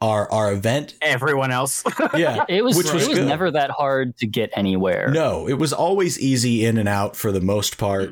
our, 0.00 0.30
our 0.30 0.52
event. 0.52 0.94
Everyone 1.02 1.50
else. 1.50 1.82
Yeah. 2.14 2.44
it 2.48 2.62
was 2.62 2.76
which 2.76 2.88
it 2.88 2.94
was 2.94 3.08
was 3.08 3.18
good. 3.18 3.26
never 3.26 3.50
that 3.50 3.70
hard 3.70 4.16
to 4.18 4.26
get 4.26 4.50
anywhere. 4.54 5.10
No, 5.10 5.48
it 5.48 5.54
was 5.54 5.72
always 5.72 6.18
easy 6.20 6.64
in 6.64 6.78
and 6.78 6.88
out 6.88 7.16
for 7.16 7.32
the 7.32 7.40
most 7.40 7.78
part. 7.78 8.10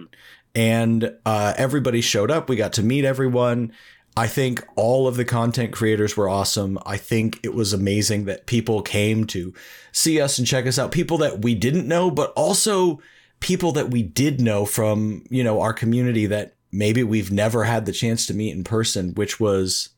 And 0.55 1.15
uh, 1.25 1.55
everybody 1.57 2.01
showed 2.01 2.31
up. 2.31 2.49
We 2.49 2.57
got 2.57 2.73
to 2.75 2.83
meet 2.83 3.05
everyone. 3.05 3.73
I 4.17 4.27
think 4.27 4.63
all 4.77 5.09
of 5.09 5.17
the 5.17 5.25
content 5.25 5.73
creators 5.73 6.17
were 6.17 6.29
awesome. 6.29 6.79
I 6.85 6.97
think 6.99 7.41
it 7.43 7.55
was 7.55 7.73
amazing 7.73 8.27
that 8.27 8.47
people 8.47 8.83
came 8.83 9.27
to 9.29 9.55
see 9.93 10.21
us 10.21 10.39
and 10.39 10.47
check 10.47 10.67
us 10.67 10.79
out. 10.79 10.93
People 10.93 11.19
that 11.19 11.43
we 11.43 11.55
didn't 11.55 11.89
know, 11.89 12.11
but 12.11 12.33
also 12.33 13.01
people 13.41 13.73
that 13.73 13.91
we 13.91 14.03
did 14.03 14.41
know 14.41 14.67
from, 14.67 15.25
you 15.31 15.43
know, 15.43 15.61
our 15.63 15.73
community 15.73 16.27
that 16.27 16.55
maybe 16.73 17.03
we've 17.03 17.31
never 17.31 17.65
had 17.65 17.87
the 17.87 17.93
chance 17.93 18.27
to 18.27 18.35
meet 18.35 18.51
in 18.57 18.65
person, 18.65 19.13
which 19.15 19.39
was, 19.39 19.91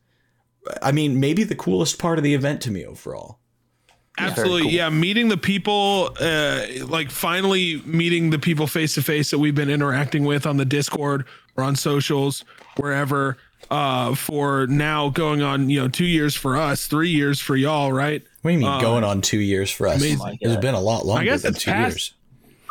I 0.81 0.91
mean, 0.91 1.19
maybe 1.19 1.43
the 1.43 1.55
coolest 1.55 1.97
part 1.99 2.17
of 2.17 2.23
the 2.23 2.33
event 2.35 2.61
to 2.63 2.71
me 2.71 2.85
overall. 2.85 3.39
Absolutely, 4.17 4.61
cool. 4.63 4.71
yeah. 4.71 4.89
Meeting 4.89 5.27
the 5.27 5.37
people, 5.37 6.15
uh, 6.21 6.65
like 6.87 7.11
finally 7.11 7.81
meeting 7.85 8.29
the 8.29 8.39
people 8.39 8.65
face 8.65 8.93
to 8.95 9.01
face 9.01 9.29
that 9.31 9.39
we've 9.39 9.55
been 9.55 9.69
interacting 9.69 10.23
with 10.23 10.45
on 10.45 10.55
the 10.57 10.63
Discord 10.65 11.25
or 11.57 11.63
on 11.63 11.75
socials, 11.75 12.43
wherever. 12.77 13.37
Uh, 13.71 14.13
for 14.13 14.67
now 14.67 15.09
going 15.09 15.41
on, 15.41 15.71
you 15.71 15.79
know, 15.81 15.87
two 15.87 16.05
years 16.05 16.35
for 16.35 16.55
us, 16.55 16.85
three 16.85 17.09
years 17.09 17.39
for 17.39 17.55
y'all, 17.55 17.91
right? 17.91 18.21
What 18.43 18.51
do 18.51 18.53
you 18.53 18.59
mean 18.59 18.69
Uh, 18.69 18.79
going 18.79 19.03
on 19.03 19.21
two 19.21 19.39
years 19.39 19.71
for 19.71 19.87
us? 19.87 19.97
amazing. 19.97 20.37
It's 20.39 20.61
been 20.61 20.75
a 20.75 20.79
lot 20.79 21.03
longer 21.03 21.25
guess 21.25 21.41
than 21.41 21.55
it's 21.55 21.63
two 21.63 21.71
past- 21.71 21.91
years. 21.95 22.13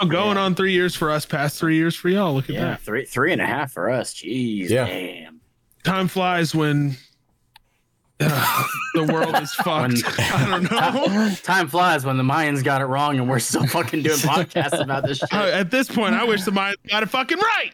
Oh, 0.00 0.06
going 0.06 0.36
on 0.36 0.54
three 0.54 0.72
years 0.72 0.94
for 0.94 1.10
us, 1.10 1.24
past 1.24 1.58
three 1.58 1.76
years 1.76 1.94
for 1.94 2.08
y'all. 2.08 2.34
Look 2.34 2.48
at 2.48 2.54
yeah, 2.54 2.64
that. 2.70 2.80
three 2.80 3.04
three 3.04 3.32
and 3.32 3.40
a 3.40 3.46
half 3.46 3.72
for 3.72 3.90
us. 3.90 4.14
Jeez, 4.14 4.68
Yeah. 4.68 4.86
damn. 4.86 5.40
Time 5.84 6.08
flies 6.08 6.54
when 6.54 6.96
uh, 8.20 8.64
the 8.94 9.04
world 9.04 9.34
is 9.42 9.52
fucked. 9.54 10.02
I 10.18 10.46
don't 10.48 10.70
know. 10.70 11.34
Time 11.42 11.68
flies 11.68 12.04
when 12.06 12.16
the 12.16 12.22
Mayans 12.22 12.64
got 12.64 12.80
it 12.80 12.86
wrong, 12.86 13.18
and 13.18 13.28
we're 13.28 13.38
still 13.38 13.66
fucking 13.66 14.02
doing 14.02 14.16
podcasts 14.18 14.82
about 14.82 15.06
this 15.06 15.18
shit. 15.18 15.32
Uh, 15.32 15.44
At 15.46 15.70
this 15.70 15.88
point, 15.88 16.14
I 16.14 16.24
wish 16.24 16.42
the 16.44 16.52
mind 16.52 16.76
got 16.88 17.02
it 17.02 17.10
fucking 17.10 17.38
right. 17.38 17.70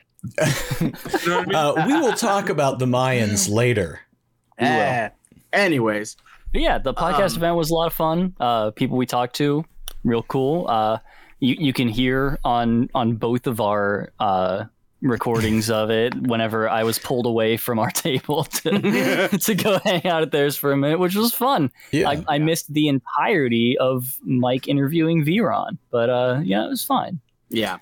You 0.80 0.87
know 0.88 0.92
what 0.92 1.26
I 1.26 1.44
mean? 1.46 1.54
Uh, 1.54 1.85
we 1.87 1.92
will 1.94 2.12
talk 2.14 2.48
about 2.50 2.78
the 2.78 2.87
Mayans 2.87 3.48
later. 3.50 4.00
Eh, 4.59 5.09
anyways, 5.54 6.16
But 6.52 6.61
yeah, 6.61 6.76
the 6.78 6.92
podcast 6.92 7.30
Um, 7.33 7.37
event 7.38 7.56
was 7.56 7.70
a 7.70 7.74
lot 7.74 7.87
of 7.87 7.94
fun. 7.94 8.35
Uh, 8.38 8.70
people 8.72 8.98
we 8.98 9.06
talked 9.06 9.37
to, 9.37 9.64
real 10.04 10.22
cool. 10.24 10.66
You 11.40 11.57
you 11.59 11.72
can 11.72 11.88
hear 11.88 12.38
on 12.44 12.88
on 12.94 13.14
both 13.16 13.46
of 13.46 13.61
our 13.61 14.12
uh, 14.20 14.64
recordings 15.03 15.70
of 15.70 15.90
it 15.90 16.14
whenever 16.14 16.68
I 16.68 16.85
was 16.85 16.98
pulled 16.98 17.24
away 17.26 17.57
from 17.57 17.79
our 17.79 17.90
table 18.07 18.44
to 18.44 19.29
to 19.38 19.55
go 19.55 19.79
hang 19.79 20.07
out 20.07 20.22
at 20.22 20.31
theirs 20.33 20.57
for 20.57 20.72
a 20.72 20.76
minute, 20.76 20.98
which 20.98 21.14
was 21.14 21.33
fun. 21.33 21.72
Yeah. 21.92 22.11
I, 22.11 22.24
I 22.29 22.38
missed 22.38 22.72
the 22.72 22.88
entirety 22.88 23.79
of 23.79 24.18
Mike 24.22 24.68
interviewing 24.68 25.24
Viron, 25.24 25.79
but 25.90 26.11
uh, 26.11 26.40
yeah, 26.44 26.66
it 26.66 26.68
was 26.68 26.85
fine. 26.85 27.20
yeah. 27.48 27.79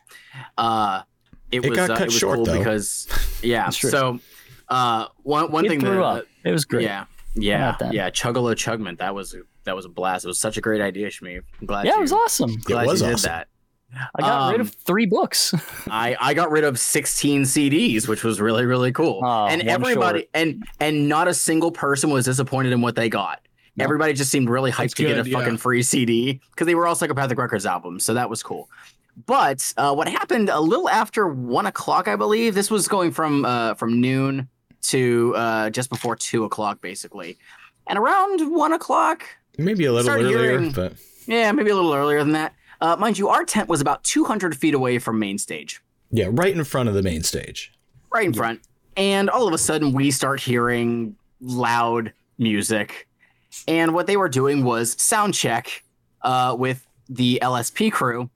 Uh, 0.57 1.03
it, 1.51 1.65
It 1.65 1.71
was 1.71 1.77
got 1.79 1.91
uh, 1.91 1.95
cut 1.95 2.03
it 2.03 2.07
was 2.07 2.15
short, 2.19 2.37
cool 2.37 2.45
though. 2.45 2.59
because 2.59 3.09
yeah. 3.43 3.71
So 3.71 4.21
uh, 4.69 5.07
one 5.25 5.51
one 5.51 5.65
it 5.65 5.69
thing 5.71 5.81
blew 5.81 5.95
that 5.97 6.03
up. 6.03 6.25
It 6.45 6.53
was 6.53 6.65
great. 6.65 6.85
yeah 6.85 7.07
yeah 7.35 7.69
about 7.71 7.79
that? 7.81 7.93
yeah 7.93 8.11
Chuggalo 8.11 8.55
Chugment 8.55 8.99
that 8.99 9.15
was 9.15 9.35
that 9.69 9.77
was 9.77 9.85
a 9.85 9.89
blast. 9.89 10.25
It 10.25 10.29
was 10.29 10.39
such 10.41 10.57
a 10.57 10.61
great 10.61 10.81
idea, 10.81 11.09
Shmi. 11.09 11.41
I'm 11.61 11.67
glad 11.67 11.87
Yeah, 11.87 11.93
you, 11.93 11.99
it 11.99 12.03
was 12.03 12.13
awesome. 12.13 12.57
glad 12.65 12.87
was 12.87 13.01
you 13.03 13.09
did 13.09 13.19
that. 13.21 13.49
I 14.17 14.21
got 14.21 14.51
rid 14.51 14.61
Um, 14.61 14.67
of 14.67 14.75
three 14.75 15.07
books. 15.07 15.55
I 15.91 16.15
I 16.21 16.35
got 16.35 16.51
rid 16.51 16.65
of 16.65 16.79
16 16.79 17.43
CDs, 17.45 18.07
which 18.09 18.23
was 18.25 18.41
really 18.41 18.67
really 18.67 18.93
cool. 18.93 19.21
Oh, 19.25 19.47
and 19.47 19.63
everybody 19.69 20.21
short. 20.21 20.31
and 20.35 20.65
and 20.81 21.09
not 21.09 21.27
a 21.29 21.33
single 21.35 21.71
person 21.73 22.11
was 22.11 22.25
disappointed 22.27 22.73
in 22.73 22.81
what 22.83 22.97
they 22.97 23.09
got. 23.09 23.41
No. 23.77 23.85
Everybody 23.85 24.13
just 24.13 24.31
seemed 24.31 24.51
really 24.51 24.71
hyped 24.73 24.77
That's 24.77 24.95
to 24.95 25.03
get 25.05 25.13
a 25.19 25.23
good, 25.23 25.29
yeah. 25.29 25.39
fucking 25.39 25.57
free 25.59 25.83
CD 25.83 26.41
because 26.51 26.67
they 26.67 26.75
were 26.75 26.87
all 26.87 26.97
Psychopathic 26.97 27.39
Records 27.39 27.65
albums, 27.65 28.05
so 28.05 28.13
that 28.15 28.29
was 28.29 28.43
cool. 28.43 28.69
But 29.27 29.73
uh, 29.77 29.95
what 29.95 30.09
happened 30.09 30.49
a 30.49 30.61
little 30.61 30.89
after 30.91 31.27
one 31.29 31.67
o'clock, 31.67 32.09
I 32.09 32.17
believe, 32.17 32.55
this 32.55 32.71
was 32.71 32.89
going 32.89 33.11
from 33.13 33.45
uh, 33.45 33.75
from 33.75 34.01
noon 34.01 34.49
to 34.83 35.35
uh, 35.37 35.71
just 35.71 35.89
before 35.91 36.15
two 36.15 36.45
o'clock, 36.45 36.81
basically. 36.83 37.39
And 37.87 37.99
around 37.99 38.53
one 38.55 38.73
o'clock, 38.75 39.25
Maybe 39.59 39.85
a 39.87 39.93
little 39.93 40.11
earlier, 40.11 40.39
hearing- 40.59 40.71
but 40.73 40.95
Yeah, 41.27 41.51
maybe 41.53 41.71
a 41.71 41.75
little 41.75 41.93
earlier 41.95 42.21
than 42.21 42.33
that. 42.33 42.55
Uh, 42.81 42.97
mind 42.97 43.19
you, 43.19 43.29
our 43.29 43.45
tent 43.45 43.69
was 43.69 43.81
about 43.81 44.05
200 44.05 44.57
feet 44.57 44.73
away 44.73 44.99
from 45.01 45.19
main 45.19 45.37
stage, 45.37 45.83
yeah, 46.13 46.29
right 46.31 46.55
in 46.55 46.63
front 46.65 46.89
of 46.89 46.95
the 46.95 47.03
main 47.03 47.23
stage. 47.23 47.73
right 48.13 48.25
in 48.25 48.33
front. 48.33 48.61
And 48.97 49.29
all 49.29 49.47
of 49.47 49.53
a 49.53 49.59
sudden, 49.59 49.93
we 49.93 50.11
start 50.11 50.41
hearing 50.41 51.17
loud 51.41 52.13
music. 52.39 53.07
And 53.67 53.93
what 53.95 54.07
they 54.07 54.17
were 54.17 54.29
doing 54.29 54.65
was 54.65 55.01
sound 55.01 55.35
check 55.35 55.85
uh, 56.23 56.55
with 56.59 56.87
the 57.09 57.39
LSP 57.43 57.91
crew, 57.93 58.31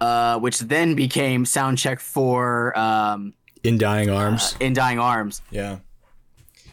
uh, 0.00 0.38
which 0.38 0.58
then 0.60 0.94
became 0.94 1.44
sound 1.44 1.78
check 1.78 2.00
for 2.00 2.76
um, 2.78 3.34
In 3.64 3.78
dying 3.78 4.10
arms. 4.10 4.56
In 4.60 4.72
Dying 4.74 4.98
Arms. 4.98 5.42
yeah. 5.50 5.78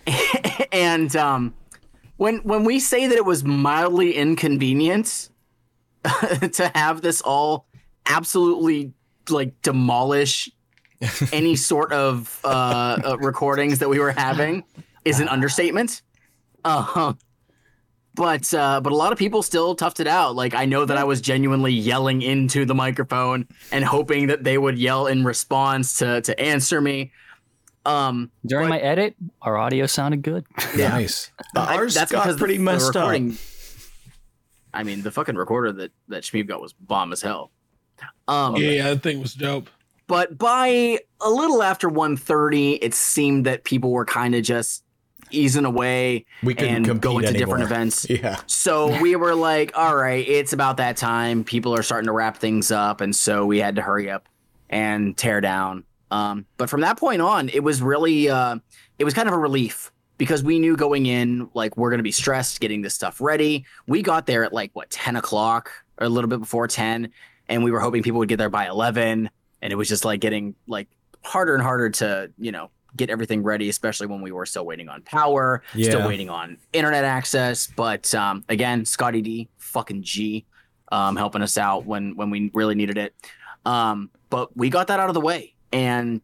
and 0.71 1.15
um, 1.15 1.53
when 2.19 2.39
when 2.39 2.65
we 2.65 2.79
say 2.79 3.07
that 3.07 3.15
it 3.15 3.23
was 3.23 3.45
mildly 3.45 4.13
inconvenient 4.13 5.29
to 6.51 6.71
have 6.75 7.01
this 7.01 7.21
all 7.21 7.65
absolutely 8.05 8.91
like 9.29 9.59
demolish 9.61 10.49
any 11.31 11.55
sort 11.55 11.93
of 11.93 12.41
uh, 12.43 12.97
uh, 13.05 13.17
recordings 13.19 13.79
that 13.79 13.87
we 13.87 13.99
were 13.99 14.11
having 14.11 14.65
is 15.05 15.21
an 15.21 15.29
understatement. 15.29 16.01
Uh 16.65 16.81
huh. 16.81 17.13
but 18.15 18.53
uh, 18.53 18.81
but 18.81 18.91
a 18.91 18.95
lot 18.95 19.13
of 19.13 19.17
people 19.17 19.41
still 19.41 19.73
toughed 19.73 20.01
it 20.01 20.07
out. 20.07 20.35
Like 20.35 20.53
I 20.53 20.65
know 20.65 20.83
that 20.83 20.97
I 20.97 21.05
was 21.05 21.21
genuinely 21.21 21.71
yelling 21.71 22.21
into 22.21 22.65
the 22.65 22.75
microphone 22.75 23.47
and 23.71 23.85
hoping 23.85 24.27
that 24.27 24.43
they 24.43 24.57
would 24.57 24.77
yell 24.77 25.07
in 25.07 25.23
response 25.23 25.99
to 25.99 26.19
to 26.19 26.37
answer 26.37 26.81
me. 26.81 27.13
Um, 27.89 28.31
During 28.45 28.65
But- 28.65 28.75
my 28.75 28.79
edit, 28.79 29.15
our 29.41 29.57
audio 29.57 29.85
sounded 29.85 30.21
good. 30.21 30.45
Yeah. 30.75 30.89
Nice. 30.89 31.31
Uh, 31.55 31.61
I- 31.69 31.75
ours 31.77 31.95
got 31.95 32.09
because 32.09 32.35
the- 32.35 32.39
pretty 32.39 32.57
the 32.57 32.63
messed 32.63 32.95
up. 32.95 33.09
I 34.73 34.83
mean, 34.83 35.01
the 35.01 35.11
fucking 35.11 35.35
recorder 35.35 35.71
that 35.73 35.91
that 36.09 36.23
Shmeev 36.23 36.47
got 36.47 36.61
was 36.61 36.73
bomb 36.73 37.11
as 37.11 37.21
hell. 37.21 37.51
Um, 38.27 38.55
Yeah, 38.55 38.69
yeah, 38.69 38.83
that 38.93 39.03
thing 39.03 39.19
was 39.19 39.33
dope. 39.33 39.69
but 40.07 40.37
by 40.37 40.99
a 41.21 41.29
little 41.29 41.61
after 41.63 41.89
1.30, 41.89 42.77
it 42.81 42.93
seemed 42.93 43.45
that 43.45 43.63
people 43.63 43.91
were 43.91 44.05
kind 44.05 44.35
of 44.35 44.43
just 44.43 44.83
easing 45.31 45.65
away 45.65 46.25
We 46.43 46.55
couldn't 46.55 46.89
and 46.89 47.01
going 47.01 47.23
to 47.23 47.29
anymore. 47.29 47.57
different 47.57 47.63
events. 47.71 48.07
Yeah. 48.09 48.37
So 48.47 48.99
we 49.01 49.15
were 49.15 49.35
like, 49.35 49.71
all 49.77 49.95
right, 49.95 50.25
it's 50.27 50.53
about 50.53 50.77
that 50.77 50.97
time. 50.97 51.43
People 51.43 51.75
are 51.75 51.83
starting 51.83 52.05
to 52.07 52.13
wrap 52.13 52.37
things 52.37 52.71
up, 52.71 53.01
and 53.01 53.15
so 53.15 53.45
we 53.45 53.57
had 53.59 53.75
to 53.75 53.81
hurry 53.81 54.09
up 54.09 54.27
and 54.69 55.17
tear 55.17 55.41
down. 55.41 55.83
Um, 56.11 56.45
but 56.57 56.69
from 56.69 56.81
that 56.81 56.97
point 56.97 57.21
on, 57.21 57.49
it 57.49 57.63
was 57.63 57.81
really, 57.81 58.29
uh, 58.29 58.57
it 58.97 59.03
was 59.05 59.13
kind 59.13 59.27
of 59.27 59.33
a 59.33 59.37
relief 59.37 59.91
because 60.17 60.43
we 60.43 60.59
knew 60.59 60.75
going 60.75 61.05
in, 61.05 61.49
like, 61.53 61.77
we're 61.77 61.89
going 61.89 61.99
to 61.99 62.03
be 62.03 62.11
stressed 62.11 62.59
getting 62.59 62.81
this 62.81 62.93
stuff 62.93 63.21
ready. 63.21 63.65
We 63.87 64.01
got 64.01 64.25
there 64.25 64.43
at 64.43 64.51
like 64.53 64.71
what 64.73 64.89
10 64.89 65.15
o'clock 65.15 65.71
or 65.99 66.05
a 66.07 66.09
little 66.09 66.29
bit 66.29 66.39
before 66.39 66.67
10, 66.67 67.09
and 67.47 67.63
we 67.63 67.71
were 67.71 67.79
hoping 67.79 68.03
people 68.03 68.19
would 68.19 68.29
get 68.29 68.37
there 68.37 68.49
by 68.49 68.67
11, 68.67 69.29
and 69.61 69.73
it 69.73 69.75
was 69.75 69.87
just 69.87 70.03
like 70.05 70.19
getting 70.19 70.55
like 70.67 70.87
harder 71.23 71.53
and 71.53 71.63
harder 71.63 71.89
to, 71.89 72.31
you 72.37 72.51
know, 72.51 72.69
get 72.95 73.09
everything 73.09 73.43
ready, 73.43 73.69
especially 73.69 74.07
when 74.07 74.21
we 74.21 74.31
were 74.31 74.45
still 74.47 74.65
waiting 74.65 74.89
on 74.89 75.01
power, 75.03 75.61
Yeah. 75.75 75.89
still 75.91 76.07
waiting 76.07 76.29
on 76.29 76.57
internet 76.73 77.03
access. 77.03 77.67
But 77.67 78.13
um, 78.15 78.43
again, 78.49 78.83
Scotty 78.83 79.21
D, 79.21 79.47
fucking 79.57 80.01
G, 80.01 80.45
um, 80.91 81.15
helping 81.15 81.41
us 81.43 81.57
out 81.57 81.85
when 81.85 82.15
when 82.15 82.29
we 82.31 82.49
really 82.53 82.73
needed 82.75 82.97
it. 82.97 83.13
Um, 83.65 84.09
but 84.29 84.55
we 84.57 84.69
got 84.69 84.87
that 84.87 84.99
out 84.99 85.09
of 85.09 85.13
the 85.13 85.21
way, 85.21 85.53
and 85.71 86.21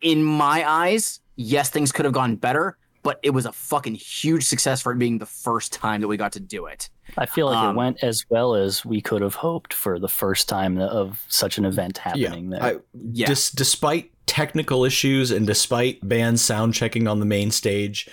in 0.00 0.22
my 0.22 0.68
eyes, 0.68 1.20
yes, 1.36 1.70
things 1.70 1.92
could 1.92 2.04
have 2.04 2.14
gone 2.14 2.36
better. 2.36 2.76
But 3.02 3.20
it 3.22 3.30
was 3.30 3.44
a 3.44 3.52
fucking 3.52 3.96
huge 3.96 4.44
success 4.44 4.80
for 4.80 4.90
it 4.92 4.98
being 4.98 5.18
the 5.18 5.26
first 5.26 5.74
time 5.74 6.00
that 6.00 6.08
we 6.08 6.16
got 6.16 6.32
to 6.32 6.40
do 6.40 6.64
it. 6.64 6.88
I 7.18 7.26
feel 7.26 7.46
like 7.46 7.58
Um, 7.58 7.76
it 7.76 7.78
went 7.78 8.02
as 8.02 8.24
well 8.30 8.54
as 8.54 8.82
we 8.82 9.02
could 9.02 9.20
have 9.20 9.34
hoped 9.34 9.74
for 9.74 9.98
the 9.98 10.08
first 10.08 10.48
time 10.48 10.78
of 10.78 11.22
such 11.28 11.58
an 11.58 11.66
event 11.66 11.98
happening 11.98 12.48
there. 12.48 12.62
I, 12.62 12.76
Yeah. 13.12 13.26
dis- 13.26 13.50
despite 13.50 14.10
technical 14.24 14.86
issues 14.86 15.30
and 15.30 15.46
despite 15.46 16.06
bands 16.08 16.40
sound 16.40 16.72
checking 16.72 17.06
on 17.06 17.20
the 17.20 17.26
main 17.26 17.50
stage 17.50 18.08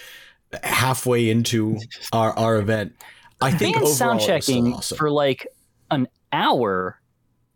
halfway 0.62 1.30
into 1.30 1.78
our, 2.12 2.38
our 2.38 2.58
event, 2.58 2.92
I 3.40 3.52
think 3.52 3.76
Band 3.76 3.84
overall 3.86 3.96
sound 3.96 4.12
it 4.12 4.16
was 4.16 4.24
still 4.44 4.56
checking 4.56 4.74
awesome. 4.74 4.98
for 4.98 5.10
like 5.10 5.48
an 5.90 6.10
hour, 6.34 7.00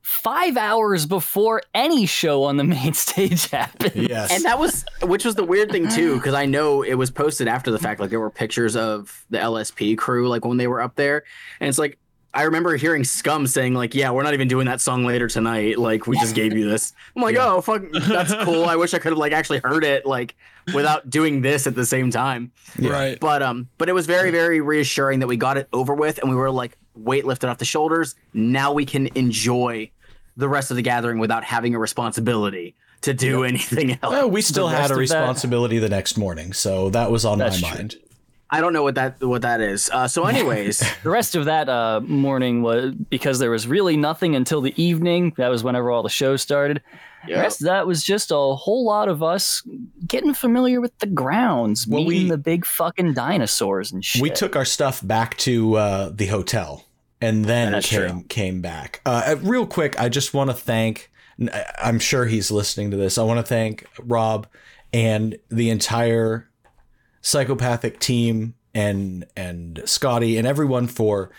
five 0.05 0.55
hours 0.55 1.07
before 1.07 1.63
any 1.73 2.05
show 2.05 2.43
on 2.43 2.57
the 2.57 2.63
main 2.63 2.93
stage 3.05 3.49
happened. 3.49 4.07
yes. 4.07 4.31
And 4.31 4.45
that 4.45 4.59
was, 4.59 4.85
which 5.01 5.25
was 5.25 5.33
the 5.33 5.43
weird 5.43 5.71
thing 5.71 5.89
too, 5.89 6.17
because 6.17 6.35
I 6.35 6.45
know 6.45 6.83
it 6.83 6.93
was 6.93 7.09
posted 7.09 7.47
after 7.47 7.71
the 7.71 7.79
fact. 7.79 7.99
Like 7.99 8.11
there 8.11 8.19
were 8.19 8.29
pictures 8.29 8.75
of 8.75 9.25
the 9.31 9.39
LSP 9.39 9.97
crew, 9.97 10.29
like 10.29 10.45
when 10.45 10.57
they 10.57 10.67
were 10.67 10.79
up 10.79 10.95
there, 10.95 11.23
and 11.59 11.67
it's 11.67 11.79
like 11.79 11.97
I 12.35 12.43
remember 12.43 12.75
hearing 12.75 13.03
Scum 13.03 13.47
saying, 13.47 13.73
like, 13.73 13.95
"Yeah, 13.95 14.11
we're 14.11 14.21
not 14.23 14.33
even 14.33 14.47
doing 14.49 14.65
that 14.67 14.79
song 14.81 15.05
later 15.05 15.27
tonight. 15.29 15.79
Like, 15.79 16.05
we 16.05 16.19
just 16.19 16.35
gave 16.35 16.51
you 16.55 16.69
this." 16.69 16.93
I'm 17.15 17.21
like, 17.23 17.35
Yeah. 17.35 17.47
"Oh, 17.47 17.61
fuck, 17.61 17.81
that's 17.93 18.33
cool. 18.43 18.65
I 18.65 18.75
wish 18.75 18.93
I 18.93 18.99
could 18.99 19.13
have 19.13 19.17
like 19.17 19.31
actually 19.31 19.59
heard 19.59 19.83
it 19.85 20.05
like 20.05 20.35
without 20.73 21.09
doing 21.09 21.41
this 21.41 21.65
at 21.65 21.75
the 21.75 21.85
same 21.85 22.11
time." 22.11 22.51
Yeah. 22.77 22.91
Right. 22.91 23.19
But 23.19 23.41
um, 23.41 23.69
but 23.77 23.87
it 23.89 23.93
was 23.93 24.05
very, 24.05 24.29
very 24.31 24.59
reassuring 24.61 25.19
that 25.21 25.27
we 25.27 25.37
got 25.37 25.57
it 25.57 25.67
over 25.73 25.95
with, 25.95 26.19
and 26.19 26.29
we 26.29 26.35
were 26.35 26.51
like, 26.51 26.77
weight 26.93 27.25
lifted 27.25 27.47
off 27.49 27.57
the 27.57 27.63
shoulders. 27.65 28.15
Now 28.33 28.73
we 28.73 28.85
can 28.85 29.07
enjoy 29.15 29.89
the 30.37 30.49
rest 30.49 30.71
of 30.71 30.77
the 30.77 30.83
gathering 30.83 31.19
without 31.19 31.43
having 31.43 31.75
a 31.75 31.79
responsibility 31.79 32.75
to 33.01 33.13
do 33.13 33.43
anything 33.43 33.91
else. 34.01 34.11
Well, 34.11 34.29
we 34.29 34.41
still 34.41 34.67
had 34.67 34.79
a 34.79 34.83
of 34.85 34.89
that- 34.89 34.97
responsibility 34.97 35.79
the 35.79 35.89
next 35.89 36.17
morning, 36.17 36.53
so 36.53 36.89
that 36.91 37.11
was 37.11 37.25
on 37.25 37.37
That's 37.37 37.61
my 37.61 37.69
true. 37.69 37.77
mind. 37.77 37.95
I 38.49 38.61
don't 38.61 38.73
know 38.73 38.83
what 38.83 38.95
that 38.95 39.21
what 39.23 39.41
that 39.41 39.59
is. 39.59 39.89
Uh, 39.91 40.07
so, 40.07 40.25
anyways, 40.33 40.79
The 41.03 41.09
rest 41.09 41.35
of 41.35 41.45
that 41.45 41.67
uh, 41.67 41.99
morning 42.01 42.61
was 42.61 42.93
because 42.93 43.39
there 43.39 43.49
was 43.49 43.67
really 43.67 43.97
nothing 43.97 44.35
until 44.35 44.61
the 44.61 44.73
evening. 44.81 45.33
That 45.37 45.49
was 45.49 45.63
whenever 45.63 45.89
all 45.91 46.03
the 46.03 46.09
shows 46.09 46.41
started. 46.41 46.81
The 47.27 47.33
rest 47.33 47.59
of 47.61 47.65
that 47.65 47.87
was 47.87 48.03
just 48.03 48.29
a 48.29 48.35
whole 48.35 48.85
lot 48.85 49.09
of 49.09 49.23
us 49.23 49.63
getting 50.07 50.35
familiar 50.35 50.79
with 50.79 50.95
the 50.99 51.07
grounds, 51.07 51.87
Well, 51.87 52.03
meeting 52.03 52.23
we- 52.25 52.29
the 52.29 52.37
big 52.37 52.67
fucking 52.67 53.13
dinosaurs 53.15 53.91
and 53.91 54.05
shit. 54.05 54.21
We 54.21 54.29
took 54.29 54.55
our 54.55 54.63
stuff 54.63 55.01
back 55.05 55.35
to 55.37 55.73
uh, 55.75 56.09
the 56.13 56.27
hotel 56.27 56.84
and 57.21 57.45
then 57.45 57.71
That's 57.71 57.89
came 57.89 58.09
true. 58.09 58.23
came 58.29 58.61
back. 58.61 59.01
Uh, 59.05 59.23
uh, 59.27 59.35
real 59.41 59.65
quick, 59.65 59.99
I 59.99 60.09
just 60.09 60.33
want 60.33 60.49
to 60.49 60.55
thank. 60.55 61.11
I'm 61.81 61.99
sure 61.99 62.25
he's 62.25 62.49
listening 62.49 62.91
to 62.91 62.97
this. 62.97 63.17
I 63.17 63.23
want 63.23 63.39
to 63.39 63.45
thank 63.45 63.85
Rob 63.99 64.47
and 64.93 65.37
the 65.49 65.69
entire 65.69 66.49
psychopathic 67.21 67.99
team 67.99 68.55
and 68.73 69.25
and 69.35 69.81
Scotty 69.85 70.37
and 70.37 70.47
everyone 70.47 70.87
for 70.87 71.31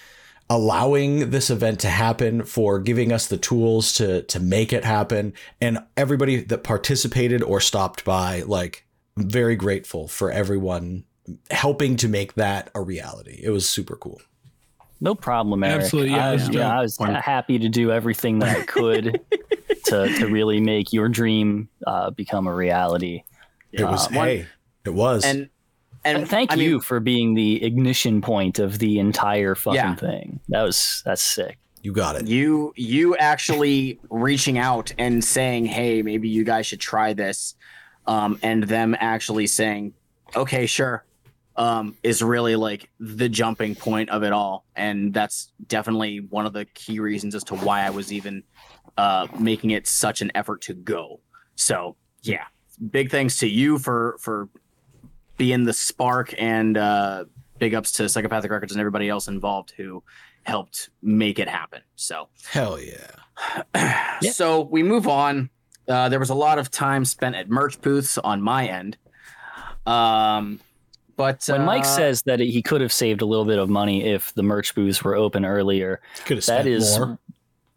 allowing 0.48 1.30
this 1.30 1.50
event 1.50 1.80
to 1.80 1.88
happen 1.88 2.44
for 2.44 2.78
giving 2.78 3.12
us 3.12 3.26
the 3.26 3.36
tools 3.36 3.92
to 3.94 4.22
to 4.22 4.38
make 4.38 4.72
it 4.72 4.84
happen 4.84 5.32
and 5.60 5.78
everybody 5.96 6.36
that 6.36 6.62
participated 6.62 7.42
or 7.42 7.60
stopped 7.60 8.04
by 8.04 8.42
like 8.42 8.86
I'm 9.16 9.30
very 9.30 9.56
grateful 9.56 10.08
for 10.08 10.30
everyone 10.30 11.04
helping 11.50 11.96
to 11.96 12.08
make 12.08 12.34
that 12.34 12.70
a 12.74 12.82
reality. 12.82 13.40
It 13.42 13.50
was 13.50 13.68
super 13.68 13.96
cool. 13.96 14.20
No 15.00 15.14
problem, 15.14 15.62
Eric. 15.62 15.82
Absolutely, 15.82 16.12
yeah, 16.12 16.28
I, 16.28 16.32
was 16.32 16.48
yeah, 16.48 16.60
dope. 16.62 16.72
I 16.72 16.80
was 16.80 16.96
happy 16.98 17.58
to 17.58 17.68
do 17.68 17.90
everything 17.92 18.38
that 18.40 18.56
I 18.56 18.62
could 18.64 19.20
to 19.86 20.08
to 20.18 20.26
really 20.26 20.60
make 20.60 20.92
your 20.92 21.08
dream 21.08 21.68
uh, 21.86 22.10
become 22.10 22.46
a 22.46 22.54
reality. 22.54 23.22
It 23.72 23.84
was 23.84 24.06
Uh, 24.06 24.10
one- 24.16 24.26
hey, 24.28 24.46
it 24.84 24.94
was. 24.94 25.24
and 25.24 25.48
and 26.04 26.18
And 26.18 26.28
thank 26.28 26.52
I 26.52 26.56
mean, 26.56 26.68
you 26.70 26.80
for 26.80 27.00
being 27.00 27.34
the 27.34 27.62
ignition 27.64 28.20
point 28.22 28.58
of 28.58 28.78
the 28.78 28.98
entire 29.00 29.54
fucking 29.54 29.74
Yeah. 29.76 29.94
thing. 29.96 30.40
That 30.48 30.62
was 30.62 31.02
that's 31.04 31.20
sick. 31.22 31.58
you 31.82 31.92
got 31.92 32.16
it. 32.16 32.26
you 32.26 32.72
you 32.76 33.16
actually 33.16 33.98
reaching 34.10 34.56
out 34.58 34.92
and 34.98 35.22
saying, 35.22 35.66
"Hey, 35.66 36.02
maybe 36.02 36.28
you 36.28 36.42
guys 36.44 36.66
should 36.66 36.80
try 36.80 37.12
this," 37.12 37.54
um, 38.06 38.38
and 38.42 38.62
them 38.64 38.96
actually 38.98 39.46
saying, 39.46 39.92
"Okay, 40.34 40.66
sure," 40.66 41.04
um, 41.56 41.96
is 42.02 42.22
really 42.22 42.56
like 42.56 42.90
the 43.00 43.28
jumping 43.28 43.74
point 43.74 44.10
of 44.10 44.22
it 44.22 44.32
all, 44.32 44.64
and 44.74 45.12
that's 45.12 45.52
definitely 45.66 46.20
one 46.20 46.46
of 46.46 46.52
the 46.52 46.64
key 46.66 47.00
reasons 47.00 47.34
as 47.34 47.44
to 47.44 47.56
why 47.56 47.82
I 47.82 47.90
was 47.90 48.12
even 48.12 48.42
uh, 48.96 49.26
making 49.38 49.70
it 49.70 49.86
such 49.86 50.20
an 50.20 50.30
effort 50.34 50.62
to 50.62 50.74
go. 50.74 51.20
So 51.54 51.96
yeah, 52.22 52.44
big 52.90 53.10
thanks 53.10 53.38
to 53.38 53.48
you 53.48 53.78
for 53.78 54.16
for 54.20 54.48
being 55.36 55.64
the 55.64 55.72
spark, 55.72 56.34
and 56.38 56.76
uh, 56.76 57.24
big 57.58 57.74
ups 57.74 57.92
to 57.92 58.08
Psychopathic 58.08 58.50
Records 58.50 58.72
and 58.72 58.80
everybody 58.80 59.08
else 59.08 59.28
involved 59.28 59.72
who 59.76 60.02
helped 60.44 60.90
make 61.02 61.38
it 61.38 61.48
happen. 61.48 61.80
So 61.96 62.28
Hell 62.50 62.78
yeah. 62.80 64.20
so 64.30 64.62
we 64.62 64.82
move 64.82 65.08
on. 65.08 65.50
Uh, 65.88 66.08
there 66.08 66.18
was 66.18 66.30
a 66.30 66.34
lot 66.34 66.58
of 66.58 66.70
time 66.70 67.04
spent 67.04 67.36
at 67.36 67.48
merch 67.48 67.80
booths 67.80 68.18
on 68.18 68.42
my 68.42 68.66
end. 68.66 68.96
Um, 69.86 70.60
but 71.16 71.44
When 71.48 71.64
Mike 71.64 71.82
uh, 71.82 71.96
says 71.96 72.22
that 72.22 72.40
he 72.40 72.62
could 72.62 72.80
have 72.80 72.92
saved 72.92 73.22
a 73.22 73.26
little 73.26 73.44
bit 73.44 73.58
of 73.58 73.68
money 73.68 74.04
if 74.04 74.32
the 74.34 74.42
merch 74.42 74.74
booths 74.74 75.02
were 75.02 75.14
open 75.16 75.44
earlier, 75.44 76.00
Could 76.24 76.38
have 76.38 76.46
that 76.46 76.62
spent 76.62 76.68
is 76.68 76.98
more. 76.98 77.18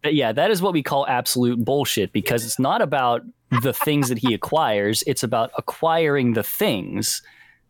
Yeah, 0.04 0.32
that 0.32 0.50
is 0.52 0.62
what 0.62 0.74
we 0.74 0.82
call 0.84 1.06
absolute 1.08 1.64
bullshit 1.64 2.14
because 2.14 2.46
it's 2.46 2.60
not 2.60 2.82
about 2.82 3.22
the 3.64 3.74
things 3.74 4.08
that 4.10 4.18
he 4.20 4.34
acquires, 4.34 5.04
it's 5.08 5.24
about 5.24 5.52
acquiring 5.58 6.34
the 6.34 6.44
things. 6.44 7.22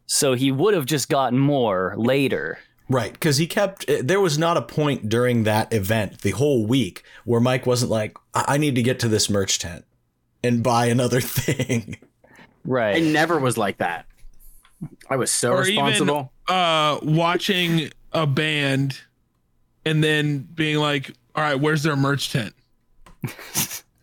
So 0.05 0.33
he 0.33 0.51
would 0.51 0.73
have 0.73 0.85
just 0.85 1.09
gotten 1.09 1.39
more 1.39 1.93
later. 1.97 2.59
Right, 2.87 3.13
because 3.13 3.37
he 3.37 3.45
kept. 3.47 3.87
eh, 3.89 4.01
There 4.03 4.19
was 4.19 4.37
not 4.39 4.57
a 4.57 4.61
point 4.63 5.09
during 5.09 5.43
that 5.43 5.71
event, 5.71 6.21
the 6.21 6.31
whole 6.31 6.65
week, 6.65 7.03
where 7.23 7.39
Mike 7.39 7.67
wasn't 7.67 7.91
like, 7.91 8.17
"I 8.33 8.45
I 8.55 8.57
need 8.57 8.73
to 8.75 8.81
get 8.81 8.99
to 9.01 9.07
this 9.07 9.29
merch 9.29 9.59
tent 9.59 9.85
and 10.43 10.63
buy 10.63 10.87
another 10.87 11.21
thing." 11.39 11.97
Right. 12.65 12.97
It 12.97 13.05
never 13.05 13.37
was 13.39 13.57
like 13.57 13.77
that. 13.77 14.05
I 15.09 15.15
was 15.15 15.31
so 15.31 15.51
Or 15.53 15.63
even- 15.67 15.83
responsible. 15.85 16.31
uh 16.47 16.99
watching 17.03 17.91
a 18.13 18.25
band 18.25 18.99
and 19.85 20.03
then 20.03 20.39
being 20.39 20.77
like, 20.77 21.11
all 21.35 21.43
right, 21.43 21.55
where's 21.59 21.83
their 21.83 21.95
merch 21.95 22.31
tent? 22.31 22.53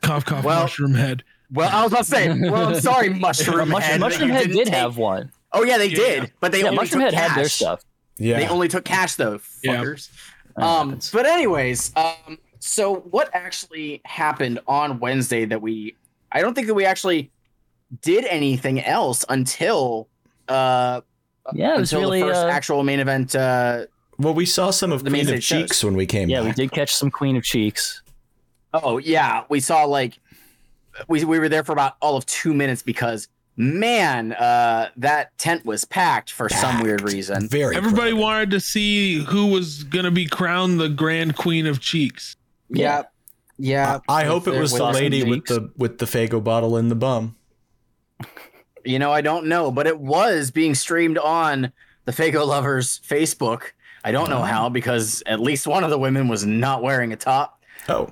cough 0.03 0.25
cough 0.25 0.45
Well- 0.45 0.62
mushroom 0.62 0.95
head. 0.95 1.23
well, 1.53 1.71
I 1.73 1.83
was 1.83 1.93
about 1.93 2.05
to 2.05 2.11
say, 2.11 2.51
well, 2.51 2.69
I'm 2.75 2.81
sorry, 2.81 3.09
Mushroom, 3.15 3.69
Mushroom, 3.69 3.81
Head. 3.81 4.01
Mushroom 4.01 4.31
Head 4.31 4.49
didn't 4.49 4.65
take- 4.67 4.75
have 4.75 4.97
one. 4.97 5.31
Oh 5.53 5.62
yeah, 5.65 5.79
they 5.79 5.87
Yeah. 5.89 5.97
did, 5.97 6.33
but 6.41 6.53
they 6.53 6.59
Yeah, 6.61 6.67
only 6.67 6.77
Mushroom 6.77 7.03
took 7.05 7.15
Head 7.15 7.19
cash. 7.21 7.29
had 7.31 7.39
their 7.39 7.49
stuff. 7.49 7.81
Yeah, 8.19 8.39
They 8.41 8.49
only 8.49 8.69
took 8.69 8.85
cash 8.85 9.15
though, 9.15 9.41
Yeah. 9.62 9.77
fuckers. 9.77 10.09
That 10.57 10.65
Um, 10.65 10.99
but 11.12 11.27
anyways, 11.27 11.93
um, 11.97 12.39
so 12.61 12.97
what 12.97 13.31
actually 13.35 14.01
happened 14.05 14.59
on 14.67 14.99
Wednesday 15.01 15.45
that 15.47 15.61
we? 15.62 15.95
I 16.33 16.41
don't 16.41 16.55
think 16.55 16.67
that 16.67 16.75
we 16.75 16.85
actually 16.85 17.31
did 18.03 18.25
anything 18.25 18.83
else 18.83 19.25
until 19.29 20.09
uh 20.49 21.01
yeah, 21.55 21.77
it 21.77 21.81
was 21.81 21.93
until 21.93 22.09
really 22.09 22.21
the 22.21 22.29
first 22.29 22.45
uh, 22.45 22.49
actual 22.49 22.83
main 22.83 23.01
event. 23.01 23.35
Uh, 23.35 23.87
well, 24.19 24.35
we 24.35 24.47
saw 24.47 24.71
some 24.71 24.93
of 24.93 25.05
The 25.05 25.11
Queen 25.11 25.23
of 25.23 25.29
stage 25.29 25.45
shows. 25.45 25.63
Cheeks 25.63 25.85
when 25.85 25.95
we 25.95 26.07
came. 26.07 26.29
yeah, 26.29 26.43
we 26.43 26.53
did 26.53 26.73
catch 26.73 26.95
some 26.95 27.11
Queen 27.11 27.37
of 27.37 27.45
Cheeks. 27.45 28.03
oh 28.75 28.99
yeah, 28.99 29.45
we 29.49 29.61
saw 29.61 29.85
like 29.85 30.19
we 31.09 31.25
we 31.25 31.39
were 31.39 31.49
there 31.49 31.65
for 31.65 31.73
about 31.73 31.97
all 32.01 32.17
of 32.17 32.27
two 32.27 32.55
minutes 32.55 32.83
because 32.83 33.29
man, 33.57 34.33
uh, 34.35 34.91
that 34.97 35.37
tent 35.39 35.65
was 35.65 35.85
packed 35.85 36.31
for 36.31 36.49
some 36.49 36.83
weird 36.83 37.01
reason. 37.03 37.49
Very. 37.49 37.77
Everybody 37.77 38.11
crowded. 38.11 38.23
wanted 38.23 38.51
to 38.51 38.61
see 38.61 39.25
who 39.25 39.47
was 39.47 39.85
gonna 39.85 40.11
be 40.11 40.27
crowned 40.27 40.81
the 40.81 40.89
Grand 40.89 41.37
Queen 41.37 41.67
of 41.67 41.81
Cheeks. 41.81 42.37
Yeah, 42.69 43.05
yeah. 43.59 44.01
I 44.09 44.25
hope 44.25 44.47
it 44.47 44.59
was 44.59 44.73
the 44.73 44.77
with 44.77 44.83
awesome 44.83 45.03
lady 45.03 45.25
with 45.25 45.47
the 45.47 45.71
with 45.77 45.99
the 45.99 46.07
Faygo 46.07 46.43
bottle 46.43 46.77
in 46.77 46.89
the 46.89 46.95
bum. 46.95 47.37
You 48.87 48.99
know, 48.99 49.12
I 49.12 49.20
don't 49.20 49.46
know, 49.46 49.70
but 49.70 49.87
it 49.87 49.99
was 49.99 50.51
being 50.51 50.75
streamed 50.75 51.18
on 51.18 51.72
the 52.05 52.12
Faygo 52.12 52.46
Lovers 52.46 53.01
Facebook. 53.01 53.72
I 54.05 54.12
don't 54.12 54.31
know 54.31 54.42
how 54.42 54.68
because 54.68 55.22
at 55.27 55.40
least 55.40 55.66
one 55.66 55.83
of 55.83 55.90
the 55.90 55.99
women 55.99 56.29
was 56.29 56.46
not 56.46 56.83
wearing 56.83 57.12
a 57.12 57.16
top. 57.16 57.61
Oh, 57.88 58.09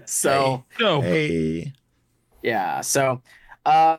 so 0.06 0.64
So 0.78 1.00
hey. 1.00 1.72
yeah, 2.42 2.80
so 2.80 3.20
uh, 3.66 3.96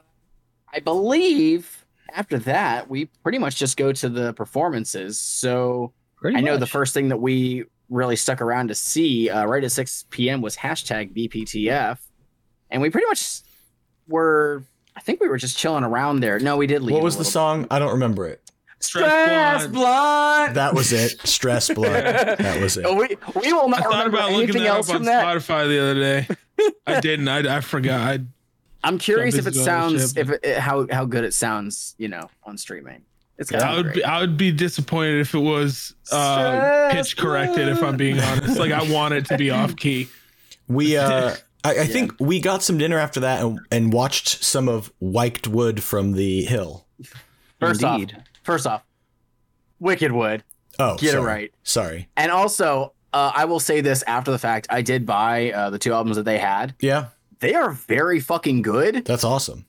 I 0.74 0.80
believe 0.80 1.86
after 2.14 2.40
that 2.40 2.90
we 2.90 3.06
pretty 3.24 3.38
much 3.38 3.58
just 3.58 3.76
go 3.76 3.92
to 3.92 4.10
the 4.10 4.34
performances. 4.34 5.20
So 5.20 5.94
Pretty 6.16 6.38
I 6.38 6.42
know 6.42 6.58
the 6.58 6.66
first 6.66 6.94
thing 6.94 7.10
that 7.10 7.18
we 7.18 7.66
really 7.90 8.16
stuck 8.16 8.42
around 8.42 8.70
to 8.70 8.76
see 8.76 9.30
uh, 9.30 9.46
right 9.46 9.64
at 9.64 9.72
6 9.72 10.06
p.m. 10.10 10.42
was 10.42 10.56
hashtag 10.56 11.16
BPTF, 11.16 12.00
and 12.72 12.82
we 12.82 12.90
pretty 12.90 13.08
much 13.08 13.42
were. 14.08 14.64
I 14.96 15.02
think 15.02 15.20
we 15.20 15.28
were 15.28 15.38
just 15.38 15.58
chilling 15.58 15.84
around 15.84 16.22
there. 16.22 16.40
No, 16.40 16.58
we 16.58 16.68
did 16.68 16.82
leave. 16.82 16.94
What 16.94 17.04
was 17.04 17.16
the 17.16 17.20
little 17.20 17.32
song? 17.32 17.68
I 17.70 17.80
don't 17.80 17.94
remember 17.94 18.28
it. 18.28 18.42
Stress 18.80 19.12
Stress 19.12 19.68
Blonde. 19.68 19.74
Blonde. 19.74 20.56
That 20.56 20.74
was 20.74 20.94
it. 20.94 21.20
Stress 21.28 21.70
blood. 21.74 22.04
That 22.04 22.62
was 22.62 22.78
it. 22.78 22.86
We, 22.86 23.18
we 23.42 23.54
will 23.54 23.66
I 23.66 23.68
not 23.68 23.84
thought 23.84 23.92
remember 23.92 24.18
about 24.18 24.32
looking 24.32 24.44
anything 24.44 24.64
that 24.64 24.70
else 24.70 24.90
up 24.90 24.96
on 24.96 25.00
from 25.00 25.06
that. 25.06 25.26
Spotify 25.26 25.68
the 25.68 25.82
other 25.82 25.94
day. 25.96 26.28
I 26.88 27.00
didn't. 27.02 27.28
I, 27.28 27.58
I 27.58 27.62
forgot. 27.62 28.02
I 28.02 28.20
I'm 28.84 29.00
curious 29.00 29.36
if 29.36 29.48
it 29.48 29.54
busy 29.54 29.60
with 29.62 29.68
other 29.68 30.00
sounds 30.00 30.18
if 30.18 30.30
it, 30.30 30.58
how 30.60 30.88
how 30.92 31.06
good 31.06 31.24
it 31.24 31.34
sounds, 31.34 31.96
you 31.98 32.08
know, 32.08 32.30
on 32.44 32.58
streaming. 32.58 33.04
It's 33.38 33.50
got 33.50 33.64
I 33.64 33.76
would 33.76 33.94
be 33.94 34.04
I 34.04 34.22
would 34.22 34.38
be 34.38 34.52
disappointed 34.52 35.20
if 35.20 35.34
it 35.34 35.40
was 35.40 35.94
uh, 36.12 36.90
pitch 36.92 37.18
corrected. 37.18 37.68
If 37.68 37.82
I'm 37.84 37.98
being 37.98 38.20
honest, 38.20 38.58
like 38.58 38.72
I 38.72 38.90
want 38.90 39.14
it 39.16 39.26
to 39.26 39.38
be 39.38 39.50
off 39.50 39.76
key. 39.76 40.08
We 40.68 40.98
uh 40.98 41.36
I, 41.66 41.82
I 41.82 41.86
think 41.86 42.14
we 42.20 42.40
got 42.40 42.64
some 42.64 42.78
dinner 42.78 42.98
after 42.98 43.20
that 43.22 43.42
and, 43.44 43.60
and 43.72 43.92
watched 43.94 44.44
some 44.44 44.68
of 44.70 44.92
Wicked 45.00 45.48
Wood 45.48 45.82
from 45.84 46.14
the 46.14 46.44
Hill. 46.44 46.86
First 47.60 47.84
Indeed. 47.84 48.16
off, 48.18 48.24
first 48.44 48.68
off, 48.68 48.84
Wicked 49.80 50.12
Wood, 50.12 50.44
Oh, 50.80 50.98
get 50.98 51.12
sorry. 51.12 51.22
it 51.24 51.26
right. 51.26 51.54
Sorry. 51.64 52.08
And 52.18 52.32
also, 52.32 52.94
uh, 53.14 53.32
I 53.34 53.46
will 53.46 53.60
say 53.60 53.82
this 53.82 54.04
after 54.04 54.32
the 54.32 54.38
fact. 54.40 54.68
I 54.70 54.82
did 54.82 55.06
buy 55.06 55.52
uh, 55.52 55.70
the 55.70 55.80
two 55.80 55.94
albums 55.94 56.18
that 56.18 56.24
they 56.24 56.38
had. 56.38 56.76
Yeah, 56.82 57.08
They 57.40 57.54
are 57.56 57.72
very 57.72 58.20
fucking 58.20 58.62
good, 58.62 59.06
that's 59.06 59.24
awesome. 59.24 59.66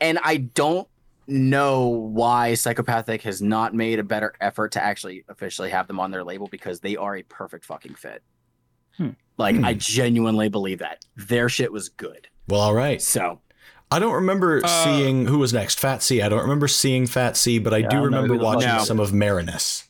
and 0.00 0.18
I 0.22 0.36
don't 0.36 0.88
know 1.28 1.88
why 1.88 2.54
Psychopathic 2.54 3.22
has 3.22 3.42
not 3.42 3.74
made 3.74 3.98
a 3.98 4.04
better 4.04 4.32
effort 4.40 4.70
to 4.72 4.82
actually 4.82 5.24
officially 5.28 5.70
have 5.70 5.88
them 5.88 5.98
on 5.98 6.12
their 6.12 6.22
label 6.22 6.46
because 6.46 6.78
they 6.78 6.96
are 6.96 7.16
a 7.16 7.22
perfect 7.24 7.64
fucking 7.64 7.96
fit. 7.96 8.22
Hmm. 8.96 9.10
Like 9.38 9.56
Hmm. 9.56 9.64
I 9.64 9.74
genuinely 9.74 10.48
believe 10.48 10.78
that 10.78 11.04
their 11.16 11.48
shit 11.48 11.72
was 11.72 11.88
good. 11.88 12.28
Well, 12.48 12.60
all 12.60 12.74
right. 12.74 13.00
So 13.02 13.40
I 13.90 13.98
don't 13.98 14.14
remember 14.14 14.60
Uh, 14.64 14.84
seeing 14.84 15.26
who 15.26 15.38
was 15.38 15.52
next. 15.52 15.78
Fat 15.78 16.02
C. 16.02 16.22
I 16.22 16.28
don't 16.28 16.40
remember 16.42 16.68
seeing 16.68 17.06
Fat 17.06 17.36
C, 17.36 17.58
but 17.58 17.72
I 17.74 17.78
Yeah, 17.78 17.88
do 17.88 17.96
don't 17.96 18.04
remember 18.06 18.28
who 18.34 18.38
the 18.38 18.44
fuck 18.44 18.54
watching 18.56 18.68
that 18.70 18.82
some 18.82 18.98
of 19.00 19.12
Marinus. 19.12 19.84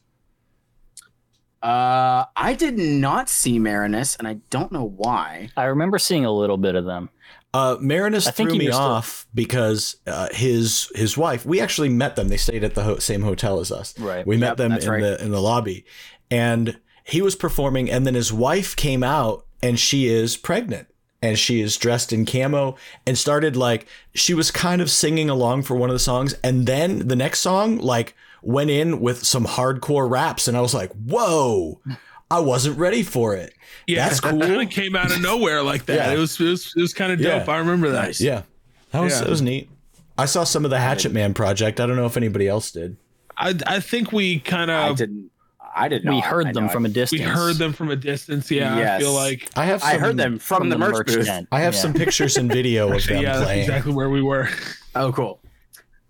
uh, 1.62 2.24
I 2.37 2.54
did 2.54 2.78
not 2.78 3.28
see 3.28 3.59
Marinus, 3.59 4.16
and 4.16 4.28
I 4.28 4.35
don't 4.50 4.70
know 4.72 4.85
why. 4.85 5.48
I 5.56 5.64
remember 5.64 5.98
seeing 5.98 6.24
a 6.24 6.30
little 6.32 6.56
bit 6.59 6.74
of 6.74 6.85
them. 6.85 7.09
Uh, 7.54 7.76
Marinus 7.80 8.26
I 8.26 8.30
think 8.32 8.50
threw 8.50 8.54
you 8.54 8.59
me 8.61 8.66
were 8.66 8.72
still- 8.72 8.82
off 8.85 9.26
because 9.35 9.96
uh, 10.06 10.28
his 10.32 10.90
his 10.94 11.16
wife. 11.16 11.46
We 11.46 11.61
actually 11.61 11.88
met 11.88 12.14
them. 12.16 12.28
They 12.28 12.37
stayed 12.37 12.62
at 12.64 12.74
the 12.74 12.82
ho- 12.82 12.98
same 12.98 13.22
hotel 13.22 13.61
as 13.61 13.72
us. 13.72 13.98
Right. 13.98 14.26
We 14.26 14.37
met 14.37 14.48
Yep, 14.48 14.56
them 14.59 14.72
in 14.72 14.88
right. 14.88 15.00
the 15.00 15.24
in 15.24 15.30
the 15.30 15.40
lobby, 15.40 15.87
and 16.30 16.78
he 17.07 17.23
was 17.23 17.37
performing, 17.37 17.90
and 17.90 18.07
then 18.07 18.14
his 18.14 18.33
wife 18.33 18.75
came 18.77 19.03
out, 19.03 19.47
and 19.62 19.79
she 19.79 20.07
is 20.09 20.37
pregnant, 20.37 20.88
and 21.23 21.38
she 21.38 21.61
is 21.61 21.77
dressed 21.77 22.12
in 22.12 22.27
camo, 22.27 22.77
and 23.07 23.16
started 23.16 23.57
like 23.57 23.87
she 24.14 24.35
was 24.35 24.51
kind 24.51 24.81
of 24.83 24.90
singing 24.90 25.31
along 25.31 25.62
for 25.62 25.77
one 25.77 25.88
of 25.88 25.95
the 25.95 26.01
songs, 26.01 26.35
and 26.42 26.66
then 26.66 27.07
the 27.09 27.16
next 27.16 27.40
song 27.40 27.79
like 27.79 28.14
went 28.42 28.71
in 28.71 29.01
with 29.01 29.25
some 29.25 29.45
hardcore 29.47 30.09
raps, 30.11 30.49
and 30.49 30.57
I 30.57 30.61
was 30.61 30.75
like, 30.75 30.92
whoa. 30.92 31.81
I 32.29 32.40
wasn't 32.40 32.77
ready 32.77 33.05
for 33.05 33.37
it. 33.37 33.55
Yeah, 33.87 34.09
That's 34.09 34.19
Kind 34.27 34.42
cool. 34.42 34.59
of 34.61 34.69
came 34.71 34.97
out 34.97 35.12
of 35.12 35.21
nowhere 35.23 35.62
like 35.62 35.87
that. 35.87 35.95
Yeah. 35.95 36.12
It 36.12 36.19
was 36.19 36.40
it 36.40 36.45
was 36.49 36.75
it 36.77 36.81
was 36.81 36.92
kind 36.92 37.12
of 37.12 37.21
dope. 37.21 37.47
Yeah. 37.47 37.53
I 37.55 37.59
remember 37.59 37.90
that. 37.90 38.19
Yeah, 38.19 38.42
that 38.90 38.99
was 39.01 39.12
Yeah. 39.12 39.21
that 39.21 39.31
was 39.31 39.42
neat. 39.42 39.71
I 40.19 40.25
saw 40.25 40.42
some 40.42 40.64
of 40.64 40.73
the 40.73 40.81
Hatchet 40.81 41.12
Man 41.12 41.35
project. 41.35 41.79
I 41.79 41.87
don't 41.87 41.95
know 41.95 42.05
if 42.07 42.16
anybody 42.16 42.49
else 42.49 42.73
did. 42.73 42.97
I 43.38 43.55
I 43.64 43.79
think 43.79 44.11
we 44.11 44.40
kind 44.40 44.73
I 44.73 44.88
of 44.88 44.97
didn't. 44.97 45.31
I 45.76 45.88
did 45.88 46.04
not. 46.04 46.12
we 46.12 46.18
I 46.18 46.24
heard 46.26 46.54
them 46.54 46.64
know 46.66 46.70
from 46.72 46.86
a 46.86 46.88
distance. 46.88 47.20
we 47.20 47.26
heard 47.26 47.56
them 47.56 47.72
from 47.72 47.90
a 47.90 47.96
distance. 47.96 48.50
Yeah, 48.50 48.94
I 48.94 48.98
feel 48.98 49.12
like 49.12 49.48
I 49.56 49.64
have. 49.66 49.80
Some, 49.82 49.90
I 49.90 49.98
heard 49.98 50.16
them 50.16 50.38
from, 50.38 50.68
the, 50.70 50.78
merch, 50.78 51.06
booth. 51.06 51.26
tent. 51.26 51.48
I 51.52 51.60
have 51.60 51.74
Yeah. 51.74 51.80
some 51.80 51.92
pictures 51.92 52.36
and 52.38 52.50
video 52.50 52.88
of 52.88 52.94
actually, 52.94 53.14
them 53.16 53.22
yeah, 53.24 53.32
that's 53.34 53.44
playing. 53.44 53.60
exactly 53.60 53.92
where 53.92 54.08
we 54.10 54.22
were. 54.22 54.48
Oh, 54.94 55.12
cool. 55.12 55.40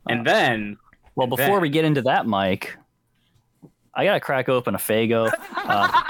And 0.08 0.24
then 0.26 0.76
Well, 1.16 1.26
before 1.26 1.46
then- 1.56 1.60
we 1.62 1.68
get 1.68 1.84
into 1.84 2.02
that, 2.02 2.26
Mike, 2.26 2.76
I 3.94 4.04
gotta 4.04 4.20
crack 4.20 4.48
open 4.48 4.74
a 4.74 4.78
Faygo. 4.78 5.30
Uh, 5.68 6.02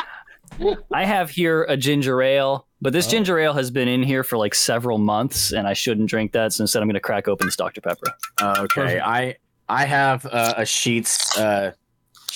I 0.93 1.05
have 1.05 1.29
here 1.31 1.65
a 1.65 1.77
ginger 1.79 2.21
ale, 2.23 2.67
but 2.83 2.93
this 2.93 3.07
Oh. 3.09 3.11
ginger 3.11 3.39
ale 3.39 3.53
has 3.55 3.71
been 3.71 3.89
in 3.89 4.03
here 4.03 4.23
for 4.23 4.37
like 4.39 4.55
several 4.55 4.99
months, 4.99 5.53
and 5.53 5.67
I 5.67 5.73
shouldn't 5.73 6.09
drink 6.11 6.33
that. 6.33 6.53
So 6.53 6.63
instead, 6.63 6.83
I'm 6.83 6.89
gonna 6.89 7.01
crack 7.01 7.27
open 7.27 7.47
this 7.47 7.57
Dr 7.57 7.81
Pepper. 7.81 8.07
okay, 8.43 8.67
Perfect. 8.83 9.03
I 9.03 9.37
I 9.69 9.85
have 9.87 10.25
uh, 10.27 10.55
a 10.59 10.65
Sheets 10.67 11.37
uh, 11.39 11.73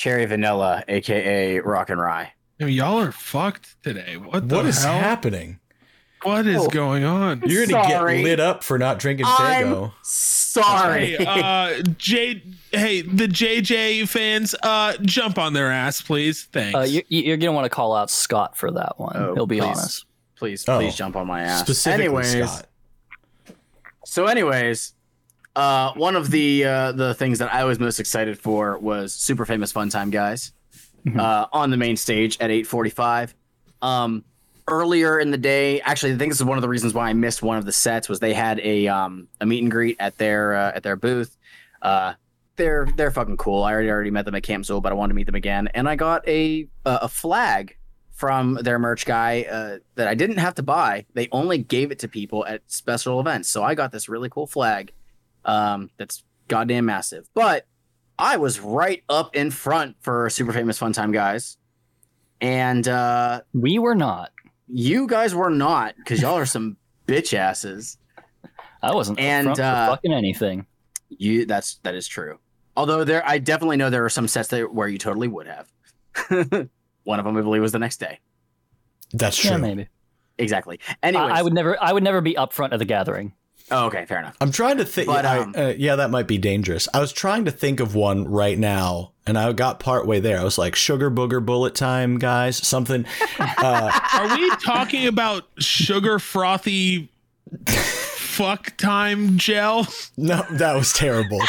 cherry 0.00 0.24
vanilla, 0.24 0.82
aka 0.88 1.58
rock 1.60 1.90
and 1.90 2.00
rye. 2.00 2.32
I 2.58 2.64
mean, 2.64 2.74
y'all 2.74 2.98
are 3.00 3.12
fucked 3.12 3.76
today. 3.82 4.16
What 4.16 4.48
the 4.48 4.56
What 4.56 4.64
is 4.66 4.82
hell? 4.82 4.98
happening? 4.98 5.60
What 6.22 6.46
is 6.46 6.62
Oh. 6.64 6.68
going 6.68 7.04
on? 7.04 7.42
You're 7.46 7.66
gonna 7.66 7.84
Sorry. 7.84 8.16
get 8.18 8.24
lit 8.24 8.40
up 8.40 8.64
for 8.64 8.78
not 8.78 8.98
drinking 8.98 9.26
I'm 9.28 9.66
Faygo. 9.66 9.92
sorry. 10.02 11.16
Hey, 11.16 11.24
uh, 11.26 11.82
J, 11.98 12.42
hey, 12.72 13.02
the 13.02 13.26
JJ 13.28 14.06
fans, 14.08 14.54
uh, 14.62 14.94
jump 15.02 15.38
on 15.38 15.52
their 15.52 15.70
ass, 15.70 16.00
please. 16.00 16.48
Thanks. 16.52 16.74
Uh, 16.78 16.80
you, 16.80 17.02
you're 17.08 17.36
gonna 17.36 17.52
want 17.52 17.66
to 17.66 17.70
call 17.70 17.94
out 17.94 18.10
Scott 18.10 18.56
for 18.56 18.70
that 18.70 18.98
one. 18.98 19.16
Oh, 19.16 19.34
He'll 19.34 19.46
be 19.46 19.58
please. 19.60 19.66
honest. 19.66 20.04
please, 20.36 20.64
Oh. 20.68 20.78
please 20.78 20.94
jump 20.94 21.16
on 21.16 21.26
my 21.26 21.42
ass. 21.42 21.60
Specifically, 21.60 22.04
anyways, 22.06 22.50
Scott. 22.50 22.66
so 24.06 24.26
anyways, 24.26 24.94
uh, 25.56 25.92
one 25.94 26.16
of 26.16 26.30
the 26.30 26.64
uh, 26.64 26.92
the 26.92 27.14
things 27.14 27.38
that 27.40 27.52
I 27.52 27.64
was 27.64 27.78
most 27.78 27.98
excited 28.00 28.38
for 28.38 28.78
was 28.78 29.12
Super 29.12 29.44
Famous 29.44 29.72
Fun 29.72 29.88
Time 29.88 30.10
Guys 30.10 30.52
Mhm. 31.06 31.18
uh, 31.18 31.46
on 31.52 31.70
the 31.70 31.76
main 31.78 31.96
stage 31.96 32.36
at 32.40 32.50
8:45. 32.50 33.34
Um, 33.82 34.22
earlier 34.68 35.18
in 35.18 35.30
the 35.30 35.38
day, 35.38 35.80
actually, 35.80 36.12
I 36.12 36.16
think 36.18 36.30
this 36.30 36.38
is 36.40 36.44
one 36.44 36.58
of 36.58 36.62
the 36.62 36.68
reasons 36.68 36.92
why 36.94 37.08
I 37.08 37.12
missed 37.14 37.42
one 37.42 37.56
of 37.56 37.64
the 37.64 37.72
sets 37.72 38.08
was 38.08 38.20
they 38.20 38.34
had 38.34 38.60
a 38.60 38.86
um, 38.88 39.26
a 39.40 39.46
meet 39.46 39.62
and 39.62 39.70
greet 39.70 39.96
at 39.98 40.18
their 40.18 40.54
uh, 40.54 40.72
at 40.74 40.82
their 40.82 40.96
booth. 40.96 41.36
Uh, 41.82 42.14
they're 42.56 42.86
they're 42.96 43.10
fucking 43.10 43.38
cool. 43.38 43.62
I 43.64 43.72
already 43.72 43.90
already 43.90 44.10
met 44.10 44.26
them 44.26 44.34
at 44.34 44.42
Camp 44.42 44.64
Zool, 44.64 44.82
but 44.82 44.92
I 44.92 44.94
wanted 44.94 45.10
to 45.12 45.16
meet 45.16 45.26
them 45.26 45.34
again, 45.34 45.68
and 45.74 45.88
I 45.88 45.96
got 45.96 46.26
a 46.28 46.68
a, 46.84 46.98
a 47.02 47.08
flag 47.08 47.76
from 48.12 48.58
their 48.60 48.78
merch 48.78 49.06
guy 49.06 49.46
uh, 49.50 49.78
that 49.94 50.06
I 50.06 50.14
didn't 50.14 50.36
have 50.36 50.54
to 50.56 50.62
buy. 50.62 51.06
They 51.14 51.28
only 51.32 51.56
gave 51.56 51.90
it 51.90 51.98
to 52.00 52.08
people 52.08 52.44
at 52.44 52.60
special 52.66 53.18
events, 53.18 53.48
so 53.48 53.64
I 53.64 53.74
got 53.74 53.92
this 53.92 54.10
really 54.10 54.28
cool 54.28 54.46
flag 54.46 54.92
um, 55.44 55.90
that's 55.96 56.24
goddamn 56.48 56.86
massive. 56.86 57.28
But 57.34 57.66
I 58.18 58.36
was 58.36 58.60
right 58.60 59.02
up 59.08 59.34
in 59.36 59.50
front 59.50 59.96
for 60.00 60.28
super 60.30 60.52
famous 60.52 60.78
fun 60.78 60.92
time 60.92 61.12
guys, 61.12 61.56
and 62.40 62.86
uh, 62.88 63.42
We 63.54 63.78
were 63.78 63.94
not. 63.94 64.30
you 64.68 65.06
guys 65.06 65.34
were 65.34 65.50
not 65.50 65.94
because 65.96 66.20
y'all 66.22 66.36
are 66.36 66.46
some 66.46 66.76
bitch 67.06 67.34
asses. 67.34 67.96
I 68.82 68.94
wasn't 68.94 69.18
up 69.18 69.24
And, 69.24 69.44
front 69.46 69.56
for 69.58 69.62
uh, 69.64 69.86
fucking 69.88 70.12
anything. 70.12 70.66
You 71.08 71.44
that's 71.46 71.76
that 71.82 71.94
is 71.94 72.06
true. 72.06 72.38
Although 72.76 73.04
there, 73.04 73.26
I 73.26 73.38
definitely 73.38 73.76
know 73.76 73.90
there 73.90 74.04
are 74.04 74.08
some 74.10 74.28
sets 74.28 74.48
that 74.48 74.72
where 74.72 74.88
you 74.88 74.96
totally 74.96 75.28
would 75.28 75.46
have. 75.48 75.70
One 77.04 77.18
of 77.18 77.24
them, 77.24 77.36
I 77.36 77.40
believe, 77.40 77.62
was 77.62 77.72
the 77.72 77.78
next 77.78 77.98
day. 77.98 78.20
That's 79.12 79.36
true. 79.36 79.50
Yeah, 79.50 79.56
maybe. 79.56 79.88
Exactly. 80.38 80.78
I, 81.02 81.10
I 81.10 81.42
would 81.42 81.52
never. 81.52 81.82
I 81.82 81.92
would 81.92 82.04
never 82.04 82.20
be 82.20 82.36
up 82.36 82.52
front 82.52 82.72
of 82.72 82.78
the 82.78 82.84
gathering. 82.84 83.34
Oh, 83.70 83.86
okay, 83.86 84.04
fair 84.06 84.18
enough. 84.18 84.36
I'm 84.40 84.52
trying 84.52 84.78
to 84.78 84.84
think. 84.84 85.08
Um, 85.08 85.54
uh, 85.56 85.72
yeah, 85.76 85.96
that 85.96 86.10
might 86.10 86.26
be 86.26 86.38
dangerous. 86.38 86.88
I 86.92 87.00
was 87.00 87.12
trying 87.12 87.44
to 87.46 87.50
think 87.50 87.80
of 87.80 87.94
one 87.94 88.26
right 88.28 88.58
now, 88.58 89.12
and 89.26 89.38
I 89.38 89.52
got 89.52 89.80
part 89.80 90.06
way 90.06 90.20
there. 90.20 90.38
I 90.40 90.44
was 90.44 90.58
like, 90.58 90.74
"Sugar 90.74 91.10
booger 91.10 91.44
bullet 91.44 91.74
time, 91.74 92.18
guys." 92.18 92.56
Something. 92.56 93.04
Uh, 93.38 93.90
Are 94.14 94.36
we 94.36 94.50
talking 94.64 95.06
about 95.06 95.44
sugar 95.58 96.18
frothy 96.18 97.10
fuck 97.66 98.76
time 98.76 99.36
gel? 99.38 99.86
no, 100.16 100.44
that 100.52 100.74
was 100.76 100.92
terrible. 100.92 101.40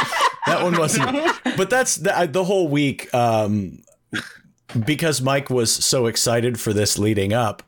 That 0.45 0.63
one 0.63 0.77
wasn't. 0.77 1.17
But 1.57 1.69
that's 1.69 1.95
the, 1.97 2.17
I- 2.17 2.25
the 2.27 2.43
whole 2.43 2.67
week. 2.67 3.13
Um, 3.13 3.84
because 4.86 5.21
Mike 5.21 5.49
was 5.49 5.71
so 5.73 6.05
excited 6.05 6.60
for 6.60 6.71
this 6.73 6.97
leading 6.97 7.34
up, 7.34 7.62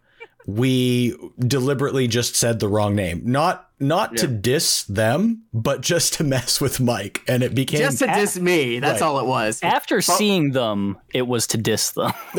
we 0.46 1.16
deliberately 1.40 2.08
just 2.08 2.36
said 2.36 2.60
the 2.60 2.68
wrong 2.68 2.96
name. 2.96 3.22
Not 3.26 3.70
not 3.80 4.16
to 4.18 4.28
diss 4.28 4.84
them, 4.84 5.44
but 5.54 5.82
just 5.82 6.14
to 6.14 6.24
mess 6.24 6.62
with 6.62 6.80
Mike, 6.80 7.22
and 7.28 7.44
it 7.44 7.54
became 7.54 7.82
Just 7.82 8.00
to 8.00 8.08
diss 8.08 8.40
me. 8.40 8.80
That's 8.80 9.02
Right. 9.02 9.08
all 9.08 9.20
it 9.20 9.26
was. 9.26 9.60
After 9.62 10.02
seeing 10.02 10.52
them, 10.52 10.98
it 11.14 11.28
was 11.28 11.48
to 11.48 11.58
diss 11.58 11.92
them. 11.92 12.14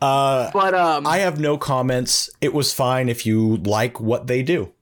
uh, 0.00 0.50
But 0.52 0.74
um, 0.74 1.06
I 1.06 1.18
have 1.18 1.38
no 1.38 1.58
comments. 1.58 2.30
It 2.40 2.54
was 2.54 2.72
fine 2.72 3.08
if 3.08 3.26
you 3.26 3.58
like 3.58 4.00
what 4.00 4.26
they 4.26 4.42
do. 4.42 4.72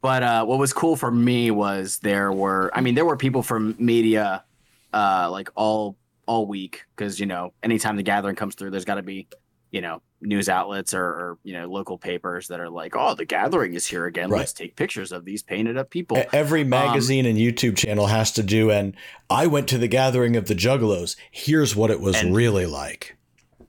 But 0.00 0.22
uh, 0.22 0.44
what 0.44 0.58
was 0.58 0.72
cool 0.72 0.96
for 0.96 1.10
me 1.10 1.50
was 1.50 1.98
there 2.00 2.30
were, 2.32 2.70
I 2.74 2.80
mean, 2.82 2.94
there 2.94 3.06
were 3.06 3.16
people 3.16 3.42
from 3.42 3.74
media, 3.78 4.44
uh, 4.92 5.28
like 5.30 5.48
all 5.54 5.96
all 6.26 6.46
week 6.46 6.84
because 6.96 7.20
you 7.20 7.26
know, 7.26 7.52
anytime 7.62 7.96
the 7.96 8.02
gathering 8.02 8.36
comes 8.36 8.54
through, 8.54 8.70
there's 8.70 8.84
got 8.84 8.96
to 8.96 9.02
be, 9.02 9.28
you 9.70 9.80
know, 9.80 10.02
news 10.20 10.48
outlets 10.48 10.94
or, 10.94 11.04
or 11.04 11.38
you 11.42 11.52
know, 11.52 11.66
local 11.66 11.98
papers 11.98 12.48
that 12.48 12.60
are 12.60 12.70
like, 12.70 12.94
oh, 12.96 13.14
the 13.14 13.24
gathering 13.24 13.74
is 13.74 13.86
here 13.86 14.06
again. 14.06 14.30
Right. 14.30 14.38
Let's 14.38 14.52
take 14.52 14.76
pictures 14.76 15.12
of 15.12 15.24
these 15.24 15.42
painted 15.42 15.76
up 15.76 15.90
people. 15.90 16.22
Every 16.32 16.64
magazine 16.64 17.26
and 17.26 17.38
YouTube 17.38 17.76
channel 17.76 18.06
has 18.06 18.32
to 18.32 18.42
do 18.42 18.70
and 18.70 18.96
I 19.28 19.46
went 19.46 19.68
to 19.68 19.78
the 19.78 19.88
gathering 19.88 20.36
of 20.36 20.46
the 20.46 20.54
Juggalos. 20.54 21.16
Here's 21.30 21.76
what 21.76 21.90
it 21.90 22.00
was 22.00 22.16
And- 22.16 22.34
really 22.34 22.66
like. 22.66 23.16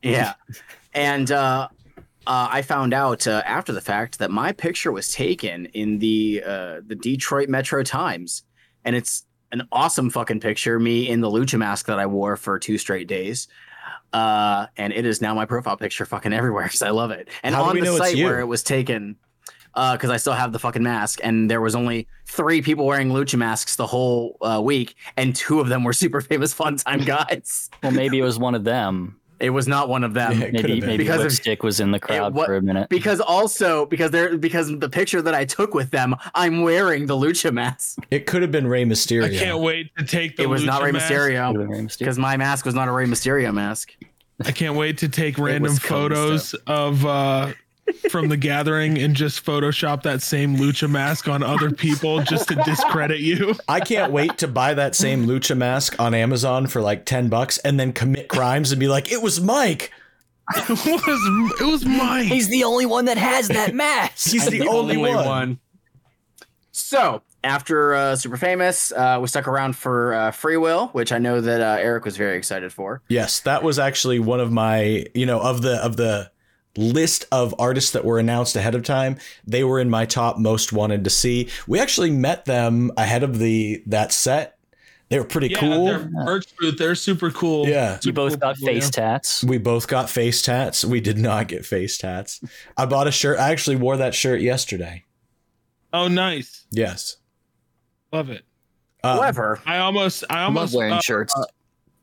Yeah. 0.02 0.34
And 0.94 1.32
uh, 1.32 1.68
uh, 2.28 2.48
I 2.52 2.62
found 2.62 2.94
out 2.94 3.28
uh, 3.28 3.42
after 3.46 3.74
the 3.74 3.82
fact 3.82 4.20
that 4.20 4.32
my 4.32 4.52
picture 4.52 4.92
was 4.92 5.12
taken 5.12 5.66
in 5.68 6.00
the 6.00 6.44
uh, 6.46 6.82
the 6.86 6.96
Detroit 6.96 7.50
Metro 7.50 7.84
Times, 7.84 8.44
and 8.84 8.96
it's 8.96 9.26
an 9.52 9.68
awesome 9.72 10.10
fucking 10.10 10.40
picture. 10.40 10.80
Me 10.80 11.08
in 11.08 11.22
the 11.22 11.30
lucha 11.30 11.58
mask 11.58 11.86
that 11.88 12.00
I 12.00 12.06
wore 12.06 12.36
for 12.38 12.60
two 12.60 12.78
straight 12.78 13.08
days. 13.08 13.48
Uh, 14.14 14.68
and 14.78 14.94
it 14.94 15.06
is 15.06 15.22
now 15.22 15.34
my 15.34 15.46
profile 15.46 15.76
picture 15.76 16.06
fucking 16.06 16.32
everywhere 16.32 16.64
because 16.64 16.82
I 16.82 16.92
love 16.92 17.12
it. 17.12 17.30
And 17.44 17.54
How 17.54 17.64
on 17.66 17.80
the 17.80 17.98
site 17.98 18.16
where 18.18 18.40
it 18.40 18.46
was 18.46 18.64
taken, 18.64 19.18
because 19.74 20.10
I 20.10 20.18
still 20.18 20.34
have 20.34 20.54
the 20.54 20.60
fucking 20.60 20.84
mask, 20.84 21.20
and 21.22 21.52
there 21.52 21.60
was 21.60 21.76
only 21.76 22.08
three 22.26 22.62
people 22.62 22.86
wearing 22.86 23.10
lucha 23.10 23.38
masks 23.38 23.76
the 23.76 23.86
whole 23.86 24.38
uh, 24.42 24.62
week, 24.64 24.96
and 25.18 25.36
two 25.36 25.60
of 25.60 25.68
them 25.68 25.84
were 25.84 25.94
super 26.04 26.22
famous 26.22 26.54
fun 26.54 26.78
time 26.78 27.02
guys. 27.02 27.70
well, 27.84 27.92
maybe 27.92 28.18
it 28.18 28.24
was 28.24 28.40
one 28.40 28.56
of 28.56 28.64
them. 28.64 29.20
It 29.40 29.50
was 29.50 29.68
not 29.68 29.90
one 29.90 30.04
of 30.04 30.14
them. 30.14 30.32
Yeah, 30.40 30.50
Maybe 30.52 30.80
maybe 30.82 30.98
Because 31.04 31.40
of- 31.48 31.64
was 31.64 31.80
in 31.80 31.92
the 31.92 32.00
crowd 32.00 32.34
what- 32.34 32.46
for 32.48 32.56
a 32.56 32.62
minute. 32.62 32.90
because 32.90 33.20
also 33.20 33.86
because 33.88 34.12
they're 34.12 34.38
because 34.38 34.78
the 34.80 34.90
picture 34.90 35.22
that 35.22 35.34
I 35.36 35.44
took 35.46 35.74
with 35.74 35.92
them, 35.92 36.16
I'm 36.34 36.62
wearing 36.62 37.06
the 37.06 37.16
lucha 37.16 37.52
mask. 37.52 37.98
It 38.12 38.26
could 38.28 38.42
have 38.42 38.52
been 38.52 38.68
Rey 38.68 38.86
Mysterio. 38.86 39.26
I 39.26 39.38
can't 39.38 39.60
wait 39.60 39.92
to 39.98 40.06
take 40.06 40.38
the. 40.38 40.44
it 40.44 40.50
was 40.50 40.64
not 40.64 40.82
Lucha 40.82 40.86
Rey 40.86 40.92
mask. 40.94 41.12
Mysterio 41.12 41.98
because 42.00 42.18
my 42.18 42.38
mask 42.38 42.66
was 42.66 42.76
not 42.76 42.88
a 42.88 42.92
Rey 42.92 43.06
Mysterio 43.06 43.54
mask. 43.54 43.94
I 44.44 44.52
can't 44.52 44.76
wait 44.76 44.98
to 45.00 45.10
take 45.10 45.38
random 45.38 45.76
photos 45.76 46.54
of 46.68 47.06
uh 47.06 47.52
from 48.10 48.30
the 48.30 48.38
gathering 48.38 48.98
and 48.98 49.16
just 49.16 49.46
Photoshop 49.46 50.04
that 50.04 50.22
same 50.22 50.58
lucha 50.58 50.90
mask 50.90 51.28
on 51.28 51.44
other 51.44 51.72
people 51.72 52.22
just 52.22 52.48
to 52.50 52.56
discredit 52.56 53.20
you. 53.20 53.56
I 53.68 53.80
can't 53.80 54.12
wait 54.12 54.38
to 54.40 54.48
buy 54.48 54.74
that 54.74 54.96
same 54.96 55.26
lucha 55.28 55.56
mask 55.56 56.00
on 56.00 56.14
Amazon 56.14 56.68
for 56.68 56.82
like 56.82 57.06
10 57.06 57.30
bucks 57.30 57.58
and 57.60 57.80
then 57.80 57.94
commit 57.94 58.28
crimes 58.28 58.72
and 58.72 58.80
be 58.80 58.88
like, 58.88 59.12
it 59.12 59.22
was 59.22 59.40
Mike. 59.42 59.92
It 60.58 60.70
was 60.70 61.62
it 61.62 61.66
was 61.66 61.86
mine. 61.86 62.26
He's 62.26 62.50
the 62.50 62.66
only 62.66 62.86
one 62.86 63.06
that 63.06 63.18
has 63.18 63.48
that 63.48 63.74
mask. 63.74 64.30
He's 64.30 64.48
the, 64.48 64.68
only, 64.68 64.96
one. 64.98 65.60
So 66.72 67.24
after 67.44 67.96
uh, 67.96 68.16
Super 68.16 68.38
Famous, 68.38 68.92
uh, 68.92 69.18
we 69.20 69.28
stuck 69.28 69.48
around 69.48 69.76
for 69.76 70.14
uh, 70.14 70.32
Free 70.32 70.58
Will, 70.58 70.88
which 70.90 71.12
I 71.12 71.18
know 71.18 71.42
that 71.42 71.62
uh, 71.62 71.78
Eric 71.82 72.06
was 72.06 72.16
very 72.16 72.38
excited 72.38 72.72
for. 72.72 73.02
Yes, 73.10 73.40
that 73.40 73.64
was 73.64 73.80
actually 73.80 74.20
one 74.20 74.40
of 74.40 74.52
my, 74.52 75.08
you 75.16 75.26
know, 75.26 75.40
of 75.40 75.64
the 75.64 75.84
of 75.84 75.98
the 75.98 76.30
list 76.78 77.26
of 77.32 77.56
artists 77.60 77.92
that 77.92 78.04
were 78.06 78.20
announced 78.20 78.56
ahead 78.56 78.76
of 78.76 78.84
time, 78.84 79.18
they 79.46 79.64
were 79.64 79.80
in 79.80 79.90
my 79.90 80.06
top 80.06 80.38
most 80.38 80.74
wanted 80.74 81.04
to 81.04 81.10
see. 81.10 81.50
We 81.68 81.80
actually 81.80 82.12
met 82.12 82.46
them 82.46 82.92
ahead 82.98 83.24
of 83.24 83.40
the 83.40 83.82
that 83.88 84.12
set. 84.12 84.58
They 85.10 85.20
were 85.20 85.26
pretty 85.26 85.50
Yeah, 85.50 85.60
cool. 85.60 85.86
their 85.86 86.10
merch 86.10 86.46
booth. 86.58 86.78
They're 86.80 86.96
super 86.96 87.30
cool. 87.30 87.68
Yeah. 87.68 87.94
You 87.96 88.00
Super 88.02 88.16
both 88.16 88.32
cool 88.32 88.40
got 88.40 88.56
people, 88.56 88.74
face 88.74 88.86
yeah. 88.86 88.90
tats. 88.90 89.44
We 89.44 89.60
both 89.60 89.88
got 89.88 90.10
face 90.10 90.42
tats. 90.42 90.84
We 90.84 91.00
did 91.00 91.20
not 91.20 91.48
get 91.48 91.64
face 91.64 91.98
tats. 91.98 92.42
I 92.76 92.88
bought 92.88 93.08
a 93.08 93.12
shirt. 93.12 93.38
I 93.40 93.52
actually 93.52 93.76
wore 93.76 93.98
that 93.98 94.16
shirt 94.16 94.42
yesterday. 94.42 95.04
Oh, 95.94 96.08
nice. 96.08 96.66
Yes. 96.72 97.18
Love 98.12 98.30
it. 98.32 98.44
Uh, 99.04 99.18
However, 99.18 99.62
I 99.68 99.78
almost, 99.78 100.24
I 100.30 100.38
I 100.38 100.40
love 100.42 100.48
almost, 100.48 100.76
wearing 100.76 100.94
uh, 100.94 101.02
shirts. 101.02 101.34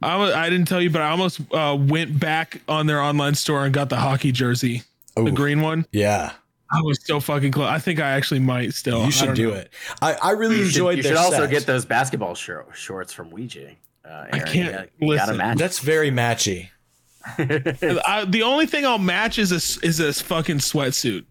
I, 0.02 0.46
I 0.46 0.50
didn't 0.50 0.66
tell 0.68 0.80
you, 0.80 0.90
but 0.90 1.02
I 1.02 1.10
almost 1.10 1.40
uh, 1.52 1.76
went 1.80 2.18
back 2.18 2.60
on 2.68 2.86
their 2.86 3.00
online 3.00 3.34
store 3.34 3.64
and 3.64 3.72
got 3.74 3.88
the 3.88 3.96
hockey 3.96 4.32
jersey, 4.32 4.82
oh, 5.16 5.24
the 5.24 5.30
green 5.30 5.60
one. 5.60 5.86
yeah, 5.92 6.32
I 6.70 6.80
was 6.82 6.98
so 7.04 7.20
fucking 7.20 7.52
close. 7.52 7.68
I 7.68 7.78
think 7.78 8.00
I 8.00 8.10
actually 8.10 8.40
might 8.40 8.74
still. 8.74 9.04
You 9.04 9.10
should 9.10 9.26
don't 9.26 9.34
do 9.34 9.50
know. 9.50 9.56
it. 9.56 9.70
I, 10.00 10.14
I 10.14 10.30
really 10.32 10.56
you 10.56 10.62
should, 10.64 10.68
enjoyed 10.76 10.96
you 10.98 11.02
their 11.02 11.12
should 11.16 11.18
also 11.24 11.46
get 11.46 11.66
those 11.66 11.84
basketball 11.84 12.34
shor- 12.34 12.66
shorts 12.74 13.12
from 13.12 13.30
Ouija. 13.30 13.70
Uh, 14.04 14.26
I 14.32 14.38
can't 14.40 14.54
You 14.54 14.64
gotta, 14.72 14.88
you 14.98 15.08
listen. 15.08 15.36
match. 15.36 15.58
That's 15.58 15.78
very 15.78 16.10
matchy. 16.10 16.68
I, 17.38 18.24
the 18.28 18.42
only 18.42 18.66
thing 18.66 18.84
I'll 18.84 18.98
match 18.98 19.38
is 19.38 19.52
a 19.52 19.86
is 19.86 20.00
a 20.00 20.12
fucking 20.12 20.58
sweatsuit, 20.58 21.24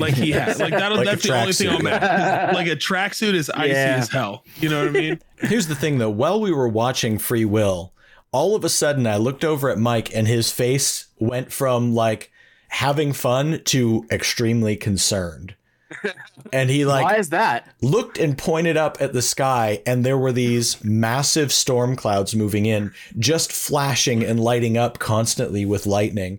like 0.00 0.14
he 0.14 0.32
has. 0.32 0.58
Like 0.58 0.72
that'll 0.72 0.96
Like 1.04 1.06
that's 1.06 1.22
the 1.22 1.34
only 1.38 1.52
thing 1.52 1.68
I'll 1.68 1.78
tracksuit. 1.78 1.82
match. 1.84 2.54
Like 2.54 2.66
a 2.66 2.76
tracksuit 2.76 3.34
is 3.34 3.48
icy 3.50 3.68
Yeah. 3.70 3.96
as 4.00 4.08
hell. 4.08 4.44
You 4.56 4.70
know 4.70 4.80
what 4.80 4.88
I 4.88 4.90
mean? 4.92 5.20
Here's 5.38 5.66
the 5.68 5.74
thing 5.76 5.98
though, 5.98 6.10
while 6.10 6.40
we 6.40 6.50
were 6.52 6.66
watching 6.68 7.18
Free 7.18 7.44
Will, 7.44 7.92
all 8.36 8.54
of 8.54 8.64
a 8.64 8.68
sudden 8.68 9.06
I 9.06 9.16
looked 9.16 9.44
over 9.44 9.70
at 9.70 9.78
Mike 9.78 10.14
and 10.14 10.28
his 10.28 10.52
face 10.52 11.06
went 11.18 11.50
from 11.50 11.94
like 11.94 12.30
having 12.68 13.14
fun 13.14 13.62
to 13.64 14.04
extremely 14.10 14.76
concerned. 14.76 15.54
And 16.52 16.68
he 16.68 16.84
like 16.84 17.04
Why 17.04 17.16
is 17.16 17.30
that? 17.30 17.66
looked 17.80 18.18
and 18.18 18.36
pointed 18.36 18.76
up 18.76 18.98
at 19.00 19.12
the 19.14 19.22
sky 19.22 19.82
and 19.86 20.04
there 20.04 20.18
were 20.18 20.32
these 20.32 20.84
massive 20.84 21.50
storm 21.50 21.96
clouds 21.96 22.36
moving 22.36 22.66
in 22.66 22.92
just 23.18 23.50
flashing 23.50 24.22
and 24.22 24.38
lighting 24.38 24.76
up 24.76 24.98
constantly 24.98 25.64
with 25.64 25.86
lightning 25.86 26.38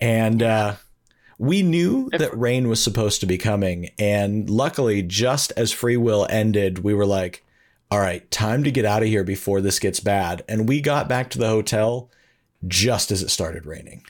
and 0.00 0.42
uh 0.42 0.74
we 1.38 1.62
knew 1.62 2.10
that 2.12 2.36
rain 2.38 2.68
was 2.68 2.82
supposed 2.82 3.20
to 3.20 3.26
be 3.26 3.38
coming 3.38 3.90
and 3.98 4.48
luckily 4.50 5.02
just 5.02 5.52
as 5.56 5.72
free 5.72 5.96
will 5.96 6.26
ended 6.30 6.84
we 6.84 6.94
were 6.94 7.06
like 7.06 7.44
all 7.90 8.00
right 8.00 8.30
time 8.30 8.62
to 8.64 8.70
get 8.70 8.84
out 8.84 9.02
of 9.02 9.08
here 9.08 9.24
before 9.24 9.60
this 9.60 9.78
gets 9.78 10.00
bad 10.00 10.42
and 10.48 10.68
we 10.68 10.80
got 10.80 11.08
back 11.08 11.30
to 11.30 11.38
the 11.38 11.48
hotel 11.48 12.10
just 12.66 13.10
as 13.10 13.22
it 13.22 13.30
started 13.30 13.66
raining 13.66 14.02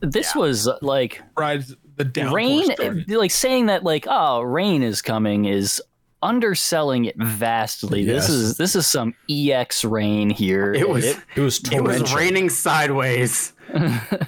This 0.00 0.34
was 0.34 0.66
uh, 0.68 0.78
like 0.82 1.22
Rides 1.36 1.74
the 1.96 2.04
downpour 2.04 2.36
rain. 2.36 2.64
started. 2.64 3.10
Like 3.10 3.30
saying 3.30 3.66
that, 3.66 3.82
like, 3.84 4.06
oh, 4.08 4.40
rain 4.42 4.82
is 4.82 5.02
coming 5.02 5.44
is 5.44 5.82
underselling 6.22 7.04
it 7.04 7.16
vastly. 7.16 8.02
Yes. 8.02 8.26
This 8.26 8.28
is 8.30 8.56
this 8.56 8.76
is 8.76 8.86
some 8.86 9.14
ex 9.28 9.84
rain 9.84 10.30
here. 10.30 10.72
It 10.72 10.88
was 10.88 11.04
It 11.04 11.18
it 11.36 11.40
was 11.40 11.60
it 11.72 11.82
was 11.82 12.14
raining 12.14 12.50
sideways. 12.50 13.52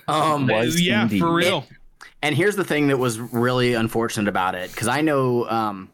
Um, 0.06 0.48
was 0.48 0.78
yeah, 0.78 1.02
indeed. 1.02 1.20
for 1.20 1.32
real. 1.32 1.64
And 2.22 2.34
here's 2.34 2.56
the 2.56 2.64
thing 2.64 2.88
that 2.88 2.98
was 2.98 3.18
really 3.18 3.72
unfortunate 3.72 4.28
about 4.28 4.54
it, 4.54 4.70
because 4.70 4.86
I 4.88 5.00
know 5.00 5.48
um, 5.48 5.88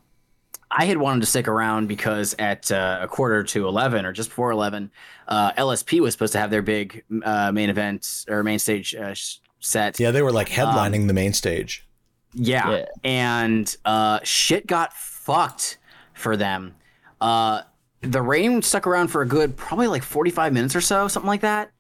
I 0.70 0.86
had 0.86 0.98
wanted 0.98 1.20
to 1.20 1.26
stick 1.26 1.48
around 1.48 1.86
because 1.86 2.34
at 2.38 2.70
uh, 2.72 2.98
a 3.00 3.08
quarter 3.08 3.44
to 3.44 3.68
eleven 3.68 4.04
or 4.04 4.12
just 4.12 4.30
before 4.30 4.50
eleven, 4.50 4.90
uh, 5.28 5.52
LSP 5.52 6.00
was 6.00 6.12
supposed 6.14 6.32
to 6.32 6.38
have 6.38 6.50
their 6.50 6.62
big 6.62 7.04
uh, 7.24 7.52
main 7.52 7.70
event 7.70 8.24
or 8.28 8.42
main 8.42 8.58
stage 8.58 8.94
uh, 8.94 9.14
set. 9.60 9.98
yeah 10.00 10.10
they 10.10 10.22
were 10.22 10.32
like 10.32 10.48
headlining 10.48 11.06
the 11.06 11.14
main 11.14 11.32
stage 11.32 11.86
Yeah. 12.34 12.70
Yeah. 12.70 12.84
And 13.04 13.76
uh, 13.84 14.20
shit 14.22 14.66
got 14.66 14.92
fucked 14.92 15.78
for 16.14 16.36
them. 16.36 16.74
Uh, 17.20 17.62
the 18.02 18.22
rain 18.22 18.62
stuck 18.62 18.86
around 18.86 19.08
for 19.08 19.22
a 19.22 19.26
good 19.26 19.56
probably 19.56 19.86
like 19.86 20.02
45 20.02 20.52
minutes 20.52 20.76
or 20.76 20.80
so, 20.80 21.08
something 21.08 21.28
like 21.28 21.40
that. 21.40 21.72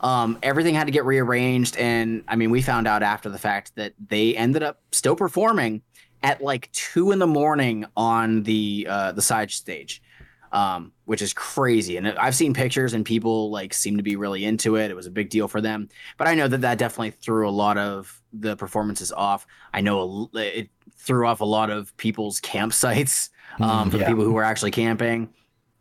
Um, 0.00 0.38
everything 0.42 0.74
had 0.74 0.86
to 0.86 0.90
get 0.90 1.06
rearranged, 1.06 1.78
and 1.78 2.24
I 2.28 2.36
mean, 2.36 2.50
we 2.50 2.60
found 2.60 2.86
out 2.86 3.02
after 3.02 3.30
the 3.30 3.38
fact 3.38 3.74
that 3.76 3.94
they 4.08 4.36
ended 4.36 4.62
up 4.62 4.80
still 4.92 5.16
performing 5.16 5.80
at 6.24 6.42
like 6.42 6.72
two 6.72 7.12
in 7.12 7.20
the 7.20 7.26
morning 7.26 7.84
on 7.96 8.42
the 8.42 8.86
uh, 8.88 9.12
the 9.12 9.22
side 9.22 9.50
stage, 9.50 10.02
um, 10.50 10.90
which 11.04 11.20
is 11.20 11.32
crazy. 11.34 11.98
And 11.98 12.08
I've 12.08 12.34
seen 12.34 12.54
pictures, 12.54 12.94
and 12.94 13.04
people 13.04 13.50
like 13.50 13.74
seem 13.74 13.98
to 13.98 14.02
be 14.02 14.16
really 14.16 14.44
into 14.44 14.76
it. 14.76 14.90
It 14.90 14.96
was 14.96 15.06
a 15.06 15.10
big 15.10 15.28
deal 15.28 15.46
for 15.46 15.60
them, 15.60 15.88
but 16.16 16.26
I 16.26 16.34
know 16.34 16.48
that 16.48 16.62
that 16.62 16.78
definitely 16.78 17.10
threw 17.10 17.48
a 17.48 17.52
lot 17.52 17.76
of 17.76 18.20
the 18.32 18.56
performances 18.56 19.12
off. 19.12 19.46
I 19.72 19.82
know 19.82 20.30
it 20.34 20.70
threw 20.96 21.26
off 21.26 21.42
a 21.42 21.44
lot 21.44 21.70
of 21.70 21.94
people's 21.98 22.40
campsites 22.40 23.28
um, 23.60 23.90
for 23.90 23.98
the 23.98 24.06
people 24.06 24.24
who 24.24 24.32
were 24.32 24.42
actually 24.42 24.70
camping. 24.70 25.28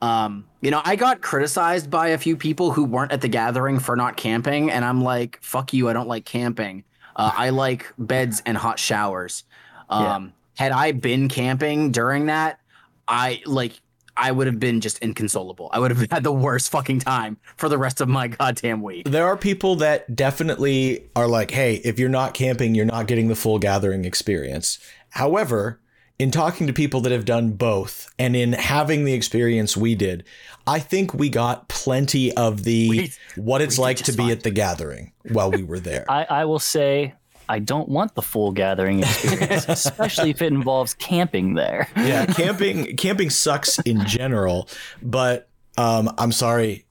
Um, 0.01 0.45
you 0.59 0.69
know, 0.69 0.81
I 0.83 0.97
got 0.97 1.21
criticized 1.21 1.89
by 1.89 2.09
a 2.09 2.17
few 2.17 2.35
people 2.35 2.73
who 2.73 2.83
weren't 2.83 3.13
at 3.13 3.21
the 3.21 3.29
gathering 3.29 3.79
for 3.79 3.95
not 3.95 4.17
camping, 4.17 4.69
and 4.69 4.83
I'm 4.83 5.01
like, 5.01 5.39
"Fuck 5.41 5.73
you! 5.73 5.87
I 5.87 5.93
don't 5.93 6.09
like 6.09 6.25
camping. 6.25 6.83
Uh, 7.15 7.31
I 7.33 7.51
like 7.51 7.93
beds 7.97 8.43
and 8.45 8.57
hot 8.57 8.77
showers." 8.77 9.45
Um, 9.93 10.33
Had 10.57 10.71
I 10.71 10.91
been 10.91 11.29
camping 11.29 11.91
during 11.91 12.27
that, 12.27 12.59
I 13.07 13.41
like 13.45 13.73
I 14.15 14.31
would 14.31 14.45
have 14.45 14.59
been 14.59 14.79
just 14.79 14.99
inconsolable. 14.99 15.69
I 15.73 15.79
would 15.79 15.89
have 15.89 16.07
had 16.11 16.23
the 16.23 16.31
worst 16.31 16.69
fucking 16.71 16.99
time 16.99 17.37
for 17.57 17.67
the 17.67 17.77
rest 17.79 17.99
of 18.01 18.07
my 18.07 18.27
goddamn 18.27 18.81
week. 18.83 19.09
There 19.09 19.25
are 19.25 19.35
people 19.37 19.75
that 19.77 20.15
definitely 20.15 21.09
are 21.15 21.27
like, 21.27 21.49
hey, 21.51 21.75
if 21.83 21.97
you're 21.97 22.09
not 22.09 22.33
camping, 22.35 22.75
you're 22.75 22.85
not 22.85 23.07
getting 23.07 23.27
the 23.27 23.35
full 23.35 23.57
gathering 23.59 24.05
experience. 24.05 24.77
However, 25.09 25.79
in 26.19 26.29
talking 26.29 26.67
to 26.67 26.73
people 26.73 27.01
that 27.01 27.11
have 27.11 27.25
done 27.25 27.53
both 27.53 28.13
and 28.19 28.35
in 28.35 28.53
having 28.53 29.03
the 29.03 29.13
experience 29.13 29.75
we 29.75 29.95
did, 29.95 30.23
I 30.67 30.77
think 30.79 31.13
we 31.15 31.27
got 31.29 31.67
plenty 31.67 32.31
of 32.37 32.63
the 32.63 32.89
We- 32.89 33.11
what 33.35 33.61
it's 33.61 33.79
like 33.79 33.97
to 33.97 34.11
be 34.11 34.17
fine. 34.17 34.31
at 34.31 34.43
the 34.43 34.51
gathering 34.51 35.11
while 35.31 35.49
we 35.51 35.63
were 35.63 35.79
there. 35.79 36.05
I, 36.09 36.25
I 36.29 36.45
will 36.45 36.59
say 36.59 37.15
I 37.49 37.59
don't 37.59 37.89
want 37.89 38.15
the 38.15 38.21
full 38.21 38.51
gathering 38.51 38.99
experience, 38.99 39.65
especially 39.67 40.29
if 40.29 40.41
it 40.41 40.51
involves 40.51 40.93
camping 40.93 41.53
there. 41.53 41.87
yeah, 41.95 42.25
camping 42.25 42.95
camping 42.97 43.29
sucks 43.29 43.79
in 43.79 44.05
general, 44.05 44.67
but 45.01 45.49
um, 45.77 46.13
I'm 46.17 46.31
sorry, 46.31 46.85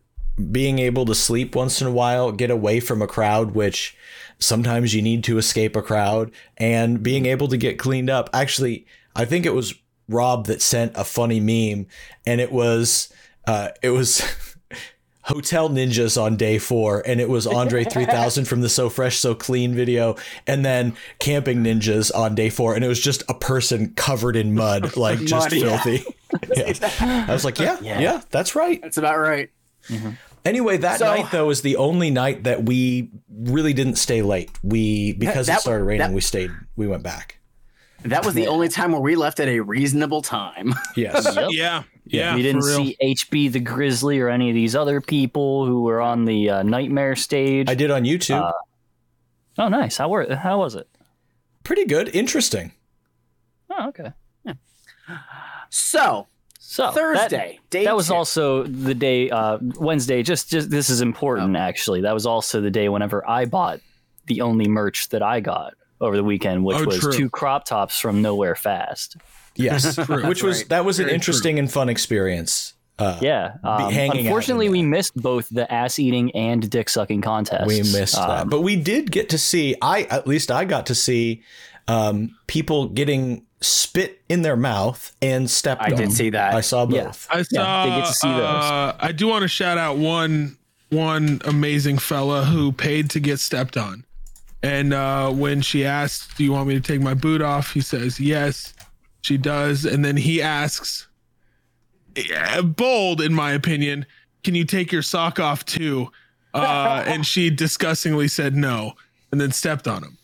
being 0.51 0.79
able 0.79 1.05
to 1.07 1.15
sleep 1.15 1.55
once 1.55 1.81
in 1.81 1.87
a 1.87 1.93
while, 1.93 2.33
get 2.33 2.51
away 2.51 2.81
from 2.81 3.03
a 3.03 3.07
crowd, 3.07 3.55
which 3.55 3.97
sometimes 4.39 4.95
you 4.95 5.03
need 5.03 5.25
to 5.25 5.39
escape 5.39 5.77
a 5.77 5.83
crowd, 5.83 6.31
and 6.57 7.03
being 7.03 7.27
able 7.27 7.49
to 7.49 7.57
get 7.57 7.79
cleaned 7.79 8.11
up. 8.11 8.31
Actually, 8.33 8.87
I 9.15 9.25
think 9.25 9.47
it 9.47 9.55
was 9.55 9.75
Rob 10.09 10.47
that 10.47 10.63
sent 10.63 10.93
a 10.97 11.05
funny 11.05 11.41
meme, 11.41 11.87
and 12.27 12.41
it 12.41 12.53
was 12.53 13.13
uh, 13.47 13.71
it 13.83 13.91
was. 13.91 14.23
Hotel 15.33 15.69
Ninjas 15.71 16.21
on 16.21 16.37
day 16.37 16.59
four, 16.59 17.03
and 17.07 17.21
it 17.21 17.29
was 17.29 17.47
Andre 17.47 17.85
3000 17.91 18.45
from 18.45 18.61
the 18.61 18.69
So 18.69 18.89
Fresh, 18.91 19.19
So 19.19 19.35
Clean 19.35 19.75
video, 19.75 20.17
and 20.47 20.65
then 20.65 20.95
Camping 21.19 21.65
Ninjas 21.65 22.15
on 22.15 22.35
day 22.35 22.51
four, 22.51 22.75
and 22.75 22.85
it 22.85 22.89
was 22.89 23.01
just 23.01 23.23
a 23.29 23.35
person 23.35 23.95
covered 23.95 24.37
in 24.37 24.55
mud, 24.55 24.97
like 24.97 25.19
just 25.21 25.51
Mud, 25.51 25.61
filthy. 25.61 26.05
Yeah. 26.57 26.73
I 27.29 27.33
was 27.33 27.45
like, 27.45 27.59
yeah, 27.59 27.79
yeah, 27.83 28.23
that's 28.31 28.55
right. 28.55 28.81
That's 28.81 28.97
about 28.97 29.19
right. 29.19 29.51
Mm-hmm. 29.89 30.11
Anyway, 30.47 30.79
that 30.79 30.99
So- 30.99 31.07
night 31.07 31.31
though 31.31 31.51
is 31.51 31.61
the 31.63 31.77
only 31.77 32.11
night 32.11 32.45
that 32.45 32.65
we 32.65 33.11
really 33.31 33.73
didn't 33.75 33.97
stay 33.97 34.23
late. 34.23 34.51
We 34.63 35.13
because 35.13 35.47
that- 35.49 35.59
it 35.59 35.61
started 35.61 35.85
raining, 35.85 36.07
that- 36.09 36.13
we 36.15 36.21
stayed. 36.23 36.51
We 36.77 36.87
went 36.87 37.03
back. 37.03 37.39
That 38.05 38.25
was 38.25 38.35
the 38.35 38.49
only 38.49 38.69
time 38.69 38.91
where 38.93 39.01
we 39.01 39.15
left 39.15 39.39
at 39.41 39.47
a 39.49 39.61
reasonable 39.61 40.23
time. 40.23 40.75
Yes. 40.97 41.37
Yep. 41.37 41.51
Yeah, 41.53 41.83
yeah. 42.05 42.35
we 42.35 42.43
didn't 42.43 42.63
see 42.63 42.97
HB 43.03 43.53
the 43.53 43.61
Grizzly 43.61 44.19
or 44.21 44.29
any 44.29 44.49
of 44.51 44.55
these 44.55 44.75
other 44.77 45.01
people 45.01 45.67
who 45.67 45.83
were 45.83 46.01
on 46.01 46.25
the 46.25 46.51
uh, 46.51 46.63
Nightmare 46.63 47.17
stage. 47.17 47.69
I 47.69 47.75
did 47.75 47.91
on 47.91 48.05
YouTube. 48.05 48.53
oh, 49.59 49.69
nice. 49.69 49.97
How 49.97 50.09
were 50.09 50.35
how 50.35 50.59
was 50.59 50.75
it? 50.75 50.89
Pretty 51.65 51.85
good. 51.85 52.09
Interesting. 52.15 52.73
Oh, 53.71 53.89
okay. 53.89 54.13
So 55.71 56.27
So 56.59 56.85
that- 56.85 56.95
Thursday, 56.95 57.61
day 57.71 57.85
That 57.85 57.97
was 57.97 58.09
two. 58.09 58.15
also 58.15 58.65
the 58.65 58.95
day 58.95 59.31
uh, 59.31 59.59
Wednesday. 59.79 60.23
Just, 60.23 60.51
just 60.51 60.71
this 60.71 60.91
is 60.91 61.01
important 61.01 61.57
actually. 61.57 62.03
That 62.03 62.15
was 62.15 62.27
also 62.27 62.61
the 62.61 62.71
day 62.71 62.89
whenever 62.89 63.29
I 63.29 63.45
bought 63.47 63.81
the 64.27 64.41
only 64.43 64.69
merch 64.69 65.09
that 65.11 65.23
I 65.23 65.41
got 65.41 65.75
over 66.01 66.17
the 66.17 66.25
weekend, 66.25 66.65
which 66.65 66.79
Oh, 66.79 66.85
was 66.85 66.99
true. 67.01 67.13
two 67.13 67.31
crop 67.31 67.65
tops 67.65 67.99
from 67.99 68.23
Nowhere 68.23 68.55
Fast. 68.55 69.17
Yes. 69.57 69.97
Which 70.09 70.43
was 70.43 70.59
right. 70.61 70.69
that 70.71 70.85
was 70.85 70.99
an 70.99 71.07
Very 71.07 71.15
interesting 71.15 71.59
and 71.59 71.71
fun 71.71 71.89
experience. 71.89 72.75
Uh, 72.99 73.19
Yeah. 73.21 73.55
Um, 73.65 73.91
hanging 73.91 74.11
out 74.13 74.17
unfortunately, 74.27 74.69
we 74.69 74.83
missed 74.83 75.15
both 75.17 75.49
the 75.51 75.71
ass 75.73 75.99
eating 75.99 76.31
and 76.33 76.69
dick 76.71 76.89
sucking 76.89 77.21
contests. 77.23 77.67
we 77.67 77.79
missed 77.79 78.15
that, 78.15 78.43
Um, 78.43 78.49
but 78.49 78.61
we 78.61 78.77
did 78.77 79.11
get 79.11 79.29
to 79.31 79.39
see. 79.39 79.75
I 79.83 80.03
at 80.05 80.27
least 80.27 80.51
I 80.51 80.65
got 80.65 80.87
to 80.87 80.95
see 80.95 81.43
um, 81.89 82.37
people 82.47 82.89
getting 82.89 83.45
spit 83.61 84.21
in 84.29 84.43
their 84.43 84.57
mouth 84.57 85.15
and 85.23 85.51
stepped. 85.51 85.83
On. 85.83 85.93
I 85.93 85.97
did 85.97 86.13
see 86.13 86.31
that. 86.31 86.55
I 86.55 86.61
saw 86.61 86.87
Yeah. 86.89 87.05
both. 87.05 87.27
I 87.31 87.39
Yeah, 87.39 87.43
saw. 87.45 87.85
they 87.85 87.91
get 88.01 88.07
to 88.09 88.13
see 88.15 88.29
those. 88.29 88.41
uh, 88.41 88.97
I 89.01 89.13
do 89.13 89.27
want 89.29 89.43
to 89.43 89.49
shout 89.49 89.79
out 89.79 89.97
one 89.99 90.59
one 90.91 91.41
amazing 91.47 91.97
fella 91.99 92.45
who 92.45 92.71
paid 92.73 93.09
to 93.11 93.21
get 93.21 93.41
stepped 93.41 93.77
on, 93.79 94.05
and 94.63 94.93
uh, 94.93 95.31
when 95.31 95.63
she 95.63 95.85
asked, 95.87 96.37
"Do 96.37 96.45
you 96.45 96.53
want 96.53 96.69
me 96.69 96.75
to 96.75 96.81
take 96.81 97.01
my 97.01 97.15
boot 97.15 97.41
off?" 97.41 97.73
He 97.73 97.81
says, 97.81 98.21
"Yes." 98.21 98.75
She 99.23 99.39
does, 99.39 99.85
and 99.85 100.05
then 100.05 100.17
he 100.17 100.43
asks, 100.43 101.09
yeah, 102.17 102.61
bold 102.61 103.21
in 103.21 103.33
my 103.33 103.53
opinion, 103.53 104.05
"Can 104.45 104.55
you 104.55 104.65
take 104.65 104.93
your 104.93 105.03
sock 105.03 105.41
off 105.41 105.65
too?" 105.65 106.11
Uh, 106.53 107.05
and 107.07 107.25
she 107.25 107.49
disgustingly 107.49 108.29
said 108.29 108.55
no, 108.55 108.93
and 109.31 109.41
then 109.41 109.53
stepped 109.53 109.89
on 109.89 110.03
him. 110.05 110.19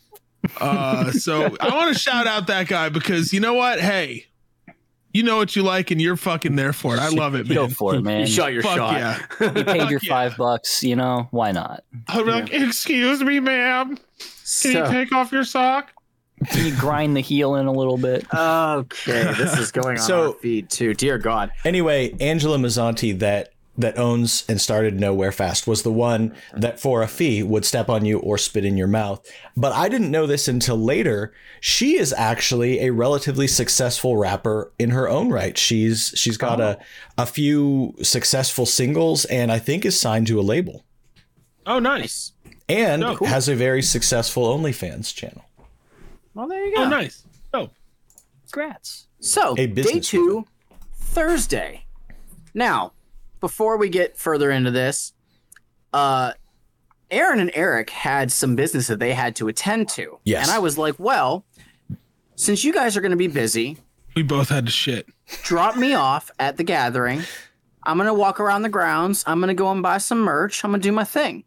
Uh, 0.60 1.10
so 1.12 1.56
I 1.60 1.74
want 1.74 1.92
to 1.94 1.98
shout 1.98 2.26
out 2.26 2.46
that 2.48 2.68
guy 2.68 2.88
because 2.88 3.32
you 3.32 3.40
know 3.40 3.54
what? 3.54 3.80
Hey, 3.80 4.26
you 5.12 5.22
know 5.22 5.36
what 5.36 5.56
you 5.56 5.62
like, 5.62 5.90
and 5.90 6.00
you're 6.00 6.16
fucking 6.16 6.56
there 6.56 6.72
for 6.72 6.94
it. 6.94 7.00
I 7.00 7.08
love 7.08 7.34
it, 7.34 7.46
man. 7.48 7.54
Go 7.54 7.68
for 7.68 7.94
it, 7.94 8.02
man. 8.02 8.20
you 8.20 8.26
shot 8.26 8.52
your 8.52 8.62
Fuck 8.62 8.76
shot. 8.76 8.94
yeah. 8.94 9.18
You 9.40 9.64
paid 9.64 9.90
your 9.90 10.00
Fuck 10.00 10.08
yeah. 10.08 10.08
five 10.08 10.36
bucks. 10.36 10.82
You 10.82 10.96
know 10.96 11.28
why 11.30 11.52
not? 11.52 11.84
I'll 12.08 12.24
be 12.24 12.30
like, 12.30 12.52
excuse 12.52 13.22
me, 13.22 13.40
ma'am. 13.40 13.96
Can 14.62 14.72
you 14.72 14.86
take 14.90 15.12
off 15.12 15.32
your 15.32 15.44
sock? 15.44 15.92
Can 16.50 16.66
you 16.66 16.74
grind 16.76 17.16
the 17.16 17.20
heel 17.20 17.54
in 17.56 17.66
a 17.66 17.72
little 17.72 17.98
bit? 17.98 18.24
okay, 18.34 19.32
this 19.36 19.58
is 19.58 19.70
going 19.72 19.98
on 19.98 20.02
So- 20.04 20.26
our 20.28 20.32
feed 20.34 20.70
too. 20.70 20.94
Dear 20.94 21.18
God. 21.18 21.50
Anyway, 21.64 22.14
Angela 22.20 22.58
Mazzanti 22.58 23.18
that 23.18 23.52
that 23.76 23.96
owns 23.96 24.44
and 24.48 24.60
started 24.60 24.98
Nowhere 24.98 25.30
Fast 25.30 25.68
was 25.68 25.84
the 25.84 25.92
one 25.92 26.34
that 26.52 26.80
for 26.80 27.00
a 27.00 27.06
fee 27.06 27.44
would 27.44 27.64
step 27.64 27.88
on 27.88 28.04
you 28.04 28.18
or 28.18 28.36
spit 28.36 28.64
in 28.64 28.76
your 28.76 28.88
mouth. 28.88 29.24
But 29.56 29.70
I 29.72 29.88
didn't 29.88 30.10
know 30.10 30.26
this 30.26 30.48
until 30.48 30.76
later. 30.76 31.32
She 31.60 31.96
is 31.96 32.12
actually 32.12 32.80
a 32.80 32.90
relatively 32.90 33.46
successful 33.46 34.16
rapper 34.16 34.72
in 34.80 34.90
her 34.90 35.08
own 35.08 35.28
right. 35.30 35.56
She's 35.56 36.12
she's 36.16 36.36
got 36.36 36.60
a 36.60 36.76
a 37.16 37.24
few 37.24 37.94
successful 38.02 38.66
singles 38.66 39.24
and 39.26 39.52
I 39.52 39.60
think 39.60 39.84
is 39.84 39.98
signed 39.98 40.26
to 40.26 40.40
a 40.40 40.42
label 40.42 40.84
Oh, 41.64 41.78
nice. 41.78 42.32
and 42.68 43.04
Oh, 43.04 43.16
cool. 43.16 43.28
has 43.28 43.48
a 43.48 43.54
very 43.54 43.82
successful 43.82 44.44
OnlyFans 44.58 45.14
channel. 45.14 45.44
Well, 46.38 46.46
there 46.46 46.64
you 46.64 46.76
go. 46.76 46.84
Oh, 46.84 46.88
nice. 46.88 47.24
Oh, 47.52 47.68
Congrats. 48.52 49.08
So, 49.18 49.54
A 49.54 49.56
day 49.56 49.66
business 49.66 50.08
two, 50.08 50.46
Thursday. 50.94 51.84
Now, 52.54 52.92
before 53.40 53.76
we 53.76 53.88
get 53.88 54.16
further 54.16 54.52
into 54.52 54.70
this, 54.70 55.14
uh, 55.92 56.34
Aaron 57.10 57.40
and 57.40 57.50
Eric 57.54 57.90
had 57.90 58.30
some 58.30 58.54
business 58.54 58.86
that 58.86 59.00
they 59.00 59.14
had 59.14 59.34
to 59.36 59.48
attend 59.48 59.88
to. 59.90 60.20
Yes. 60.22 60.46
And 60.46 60.54
I 60.54 60.60
was 60.60 60.78
like, 60.78 60.94
well, 61.00 61.44
since 62.36 62.62
you 62.62 62.72
guys 62.72 62.96
are 62.96 63.00
going 63.00 63.10
to 63.10 63.16
be 63.16 63.26
busy, 63.26 63.76
we 64.14 64.22
both 64.22 64.48
had 64.48 64.64
to 64.66 64.70
shit. 64.72 65.08
drop 65.42 65.76
me 65.76 65.94
off 65.94 66.30
at 66.38 66.56
the 66.56 66.62
gathering. 66.62 67.22
I'm 67.82 67.96
going 67.96 68.06
to 68.06 68.14
walk 68.14 68.38
around 68.38 68.62
the 68.62 68.68
grounds. 68.68 69.24
I'm 69.26 69.40
going 69.40 69.48
to 69.48 69.54
go 69.54 69.72
and 69.72 69.82
buy 69.82 69.98
some 69.98 70.20
merch. 70.20 70.64
I'm 70.64 70.70
going 70.70 70.80
to 70.80 70.88
do 70.88 70.92
my 70.92 71.02
thing. 71.02 71.42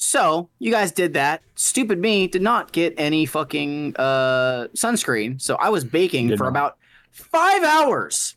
So, 0.00 0.48
you 0.60 0.70
guys 0.70 0.92
did 0.92 1.14
that. 1.14 1.42
Stupid 1.56 1.98
me 1.98 2.28
did 2.28 2.40
not 2.40 2.72
get 2.72 2.94
any 2.96 3.26
fucking 3.26 3.96
uh, 3.96 4.68
sunscreen. 4.74 5.42
So, 5.42 5.56
I 5.56 5.68
was 5.70 5.84
baking 5.84 6.28
Did 6.28 6.38
for 6.38 6.44
not. 6.44 6.50
about 6.50 6.78
five 7.10 7.62
hours. 7.64 8.34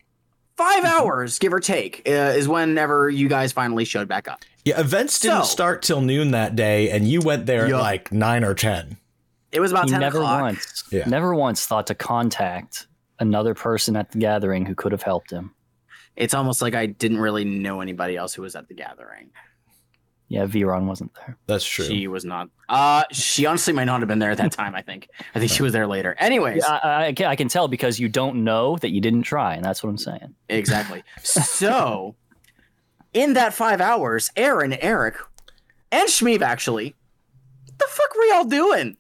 5 0.58 0.84
hours, 0.84 1.40
give 1.40 1.54
or 1.54 1.60
take, 1.60 2.04
uh, 2.08 2.12
is 2.12 2.48
whenever 2.48 3.10
you 3.10 3.28
guys 3.28 3.52
finally 3.52 3.84
showed 3.84 4.08
back 4.08 4.28
up. 4.28 4.44
Yeah, 4.64 4.80
events 4.80 5.20
didn't 5.20 5.46
So- 5.46 5.50
start 5.50 5.82
till 5.82 6.02
noon 6.02 6.32
that 6.32 6.56
day 6.56 6.92
and 6.92 7.08
you 7.08 7.20
went 7.22 7.48
there 7.48 7.66
at 7.66 7.72
like 7.72 8.12
9 8.12 8.44
or 8.44 8.54
10. 8.54 8.98
It 9.52 9.60
was 9.60 9.72
about 9.72 9.86
He 9.86 9.92
10 9.92 10.02
never 10.02 10.20
o'clock. 10.20 10.42
once, 10.42 10.84
Yeah. 10.92 11.06
never 11.08 11.34
once 11.34 11.66
thought 11.66 11.88
to 11.88 11.96
contact 11.96 12.86
another 13.18 13.56
person 13.56 13.96
at 13.96 14.12
the 14.12 14.20
gathering 14.20 14.68
who 14.68 14.76
could 14.76 14.92
have 14.92 15.02
helped 15.02 15.32
him. 15.32 15.56
It's 16.16 16.36
almost 16.36 16.62
like 16.62 16.76
I 16.76 16.86
didn't 16.86 17.20
really 17.20 17.46
know 17.46 17.82
anybody 17.82 18.16
else 18.16 18.34
who 18.36 18.44
was 18.44 18.56
at 18.56 18.68
the 18.68 18.76
gathering. 18.76 19.30
Yeah, 20.32 20.46
Viron 20.46 20.86
wasn't 20.86 21.14
there. 21.16 21.38
That's 21.48 21.66
true. 21.66 21.84
She 21.84 22.08
was 22.08 22.24
not. 22.24 22.48
Uh, 22.70 23.04
she 23.12 23.46
honestly 23.46 23.74
might 23.74 23.84
not 23.84 24.00
have 24.00 24.08
been 24.08 24.20
there 24.20 24.32
at 24.32 24.38
that 24.38 24.54
time. 24.54 24.76
I 24.76 24.82
think. 24.82 25.10
I 25.36 25.40
think 25.40 25.52
she 25.52 25.62
was 25.62 25.74
there 25.74 25.88
later. 25.88 26.16
Anyways, 26.20 26.64
I, 26.64 26.78
I, 26.78 27.06
I 27.08 27.14
can- 27.14 27.26
I 27.28 27.36
can 27.36 27.50
tell 27.50 27.68
because 27.68 28.00
you 28.00 28.08
don't 28.08 28.44
know 28.46 28.78
that 28.78 28.92
you 28.92 29.02
didn't 29.02 29.24
try, 29.24 29.56
and 29.56 29.66
that's 29.66 29.84
what 29.84 29.90
I'm 29.90 29.98
saying. 29.98 30.34
exactly. 30.48 31.04
So, 31.22 32.16
in 33.14 33.34
that 33.34 33.54
five 33.54 33.82
hours, 33.82 34.32
Aaron, 34.38 34.72
Eric, 34.74 35.16
and 35.92 36.08
Shmeev 36.08 36.42
actually, 36.42 36.96
what 37.66 37.78
the 37.78 37.86
fuck 37.90 38.16
were 38.16 38.24
y'all 38.26 38.46
doing? 38.46 38.96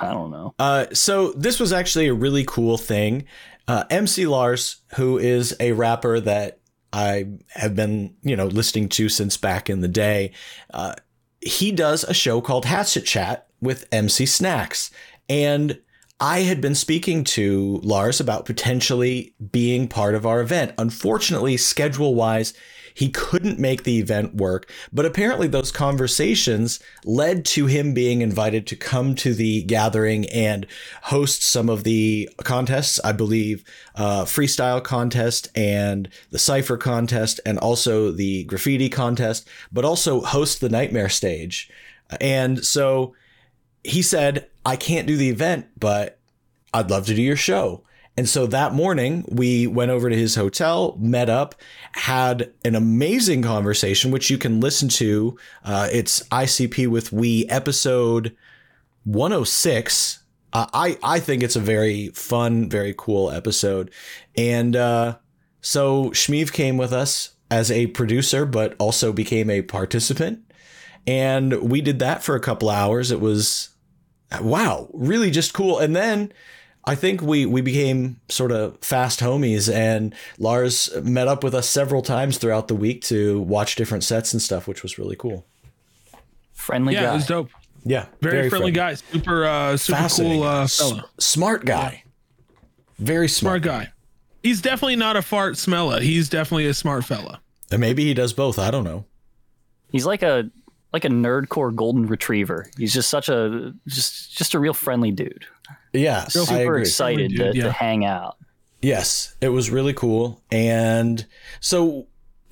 I 0.00 0.12
don't 0.12 0.30
know. 0.30 0.54
Uh, 0.58 0.86
so 0.94 1.32
this 1.32 1.60
was 1.60 1.72
actually 1.74 2.06
a 2.08 2.14
really 2.14 2.44
cool 2.46 2.78
thing. 2.78 3.24
Uh, 3.68 3.84
MC 3.90 4.26
Lars, 4.26 4.76
who 4.96 5.18
is 5.18 5.54
a 5.60 5.72
rapper 5.72 6.20
that 6.20 6.59
I 6.92 7.26
have 7.54 7.76
been, 7.76 8.14
you 8.22 8.36
know, 8.36 8.46
listening 8.46 8.88
to 8.90 9.08
since 9.08 9.36
back 9.36 9.70
in 9.70 9.80
the 9.80 9.88
day, 9.88 10.32
uh, 10.72 10.94
he 11.40 11.72
does 11.72 12.04
a 12.04 12.14
show 12.14 12.40
called 12.40 12.64
Hatchet 12.64 13.04
Chat 13.06 13.46
with 13.60 13.86
MC 13.92 14.26
Snacks, 14.26 14.90
and 15.28 15.80
I 16.18 16.40
had 16.40 16.60
been 16.60 16.74
speaking 16.74 17.24
to 17.24 17.80
Lars 17.82 18.20
about 18.20 18.44
potentially 18.44 19.34
being 19.52 19.88
part 19.88 20.14
of 20.14 20.26
our 20.26 20.40
event. 20.42 20.74
Unfortunately, 20.76 21.56
schedule 21.56 22.14
wise, 22.14 22.52
he 22.94 23.08
couldn't 23.08 23.58
make 23.58 23.82
the 23.82 23.98
event 23.98 24.34
work, 24.34 24.70
but 24.92 25.06
apparently 25.06 25.48
those 25.48 25.72
conversations 25.72 26.80
led 27.04 27.44
to 27.46 27.66
him 27.66 27.94
being 27.94 28.22
invited 28.22 28.66
to 28.66 28.76
come 28.76 29.14
to 29.16 29.34
the 29.34 29.62
gathering 29.62 30.28
and 30.30 30.66
host 31.02 31.42
some 31.42 31.68
of 31.68 31.84
the 31.84 32.28
contests. 32.44 33.00
I 33.04 33.12
believe 33.12 33.64
uh, 33.94 34.24
freestyle 34.24 34.82
contest 34.82 35.48
and 35.54 36.08
the 36.30 36.38
cipher 36.38 36.76
contest, 36.76 37.40
and 37.46 37.58
also 37.58 38.10
the 38.10 38.44
graffiti 38.44 38.88
contest, 38.88 39.48
but 39.72 39.84
also 39.84 40.20
host 40.20 40.60
the 40.60 40.68
nightmare 40.68 41.08
stage. 41.08 41.70
And 42.20 42.64
so 42.64 43.14
he 43.84 44.02
said, 44.02 44.48
I 44.66 44.76
can't 44.76 45.06
do 45.06 45.16
the 45.16 45.30
event, 45.30 45.66
but 45.78 46.18
I'd 46.72 46.90
love 46.90 47.06
to 47.06 47.14
do 47.14 47.22
your 47.22 47.36
show. 47.36 47.84
And 48.20 48.28
so 48.28 48.46
that 48.48 48.74
morning, 48.74 49.24
we 49.28 49.66
went 49.66 49.90
over 49.90 50.10
to 50.10 50.14
his 50.14 50.34
hotel, 50.34 50.94
met 51.00 51.30
up, 51.30 51.54
had 51.92 52.52
an 52.66 52.74
amazing 52.74 53.40
conversation, 53.40 54.10
which 54.10 54.28
you 54.28 54.36
can 54.36 54.60
listen 54.60 54.90
to. 54.90 55.38
Uh, 55.64 55.88
it's 55.90 56.22
ICP 56.24 56.86
with 56.86 57.12
We 57.12 57.46
episode 57.48 58.36
106. 59.04 60.22
Uh, 60.52 60.66
I, 60.74 60.98
I 61.02 61.18
think 61.18 61.42
it's 61.42 61.56
a 61.56 61.60
very 61.60 62.08
fun, 62.08 62.68
very 62.68 62.94
cool 62.94 63.30
episode. 63.30 63.90
And 64.36 64.76
uh, 64.76 65.16
so 65.62 66.10
Shmeev 66.10 66.52
came 66.52 66.76
with 66.76 66.92
us 66.92 67.36
as 67.50 67.70
a 67.70 67.86
producer, 67.86 68.44
but 68.44 68.76
also 68.78 69.14
became 69.14 69.48
a 69.48 69.62
participant. 69.62 70.40
And 71.06 71.70
we 71.70 71.80
did 71.80 72.00
that 72.00 72.22
for 72.22 72.34
a 72.34 72.40
couple 72.40 72.68
hours. 72.68 73.12
It 73.12 73.20
was, 73.22 73.70
wow, 74.42 74.90
really 74.92 75.30
just 75.30 75.54
cool. 75.54 75.78
And 75.78 75.96
then 75.96 76.34
I 76.84 76.94
think 76.94 77.20
we 77.22 77.44
we 77.46 77.60
became 77.60 78.20
sort 78.28 78.52
of 78.52 78.78
fast 78.80 79.20
homies, 79.20 79.72
and 79.72 80.14
Lars 80.38 80.90
met 81.02 81.28
up 81.28 81.44
with 81.44 81.54
us 81.54 81.68
several 81.68 82.00
times 82.02 82.38
throughout 82.38 82.68
the 82.68 82.74
week 82.74 83.02
to 83.04 83.40
watch 83.42 83.74
different 83.76 84.02
sets 84.04 84.32
and 84.32 84.40
stuff, 84.40 84.66
which 84.66 84.82
was 84.82 84.98
really 84.98 85.16
cool. 85.16 85.44
Friendly 86.54 86.94
Yeah, 86.94 87.02
guy. 87.04 87.10
it 87.10 87.14
was 87.14 87.26
dope. 87.26 87.50
Yeah, 87.84 88.06
Very, 88.20 88.50
friendly, 88.50 88.72
guy. 88.72 88.94
Super, 88.94 89.46
uh, 89.46 89.76
super 89.78 90.06
cool 90.16 90.42
uh, 90.42 90.64
S- 90.64 90.92
smart 91.18 91.64
guy, 91.64 92.04
very 92.98 93.26
Smart 93.28 93.62
smart. 93.62 93.86
guy. 93.86 93.92
He's 94.42 94.60
definitely 94.60 94.96
not 94.96 95.16
a 95.16 95.22
fart 95.22 95.56
smeller. 95.56 96.00
He's 96.00 96.28
definitely 96.28 96.66
a 96.66 96.74
smart 96.74 97.04
fella. 97.06 97.40
And 97.70 97.80
maybe 97.80 98.04
he 98.04 98.12
does 98.14 98.32
both. 98.34 98.58
I 98.58 98.70
don't 98.70 98.84
know. 98.84 99.04
He's 99.92 100.04
like 100.06 100.22
a 100.22 100.50
like 100.92 101.04
a 101.04 101.08
nerdcore 101.08 101.74
golden 101.74 102.06
retriever. 102.06 102.70
He's 102.76 102.92
just 102.92 103.08
such 103.08 103.28
a 103.30 103.72
just 103.86 104.36
just 104.36 104.52
a 104.54 104.58
real 104.58 104.74
friendly 104.74 105.10
dude. 105.10 105.46
Yeah, 105.92 106.24
I 106.26 106.28
Super 106.28 106.62
agree. 106.62 106.80
excited 106.82 107.36
to, 107.36 107.50
yeah. 107.54 107.64
to 107.64 107.72
hang 107.72 108.04
out. 108.04 108.36
Yes, 108.82 109.34
it 109.40 109.48
was 109.48 109.70
really 109.70 109.92
cool. 109.92 110.40
And 110.50 111.26
so 111.60 112.06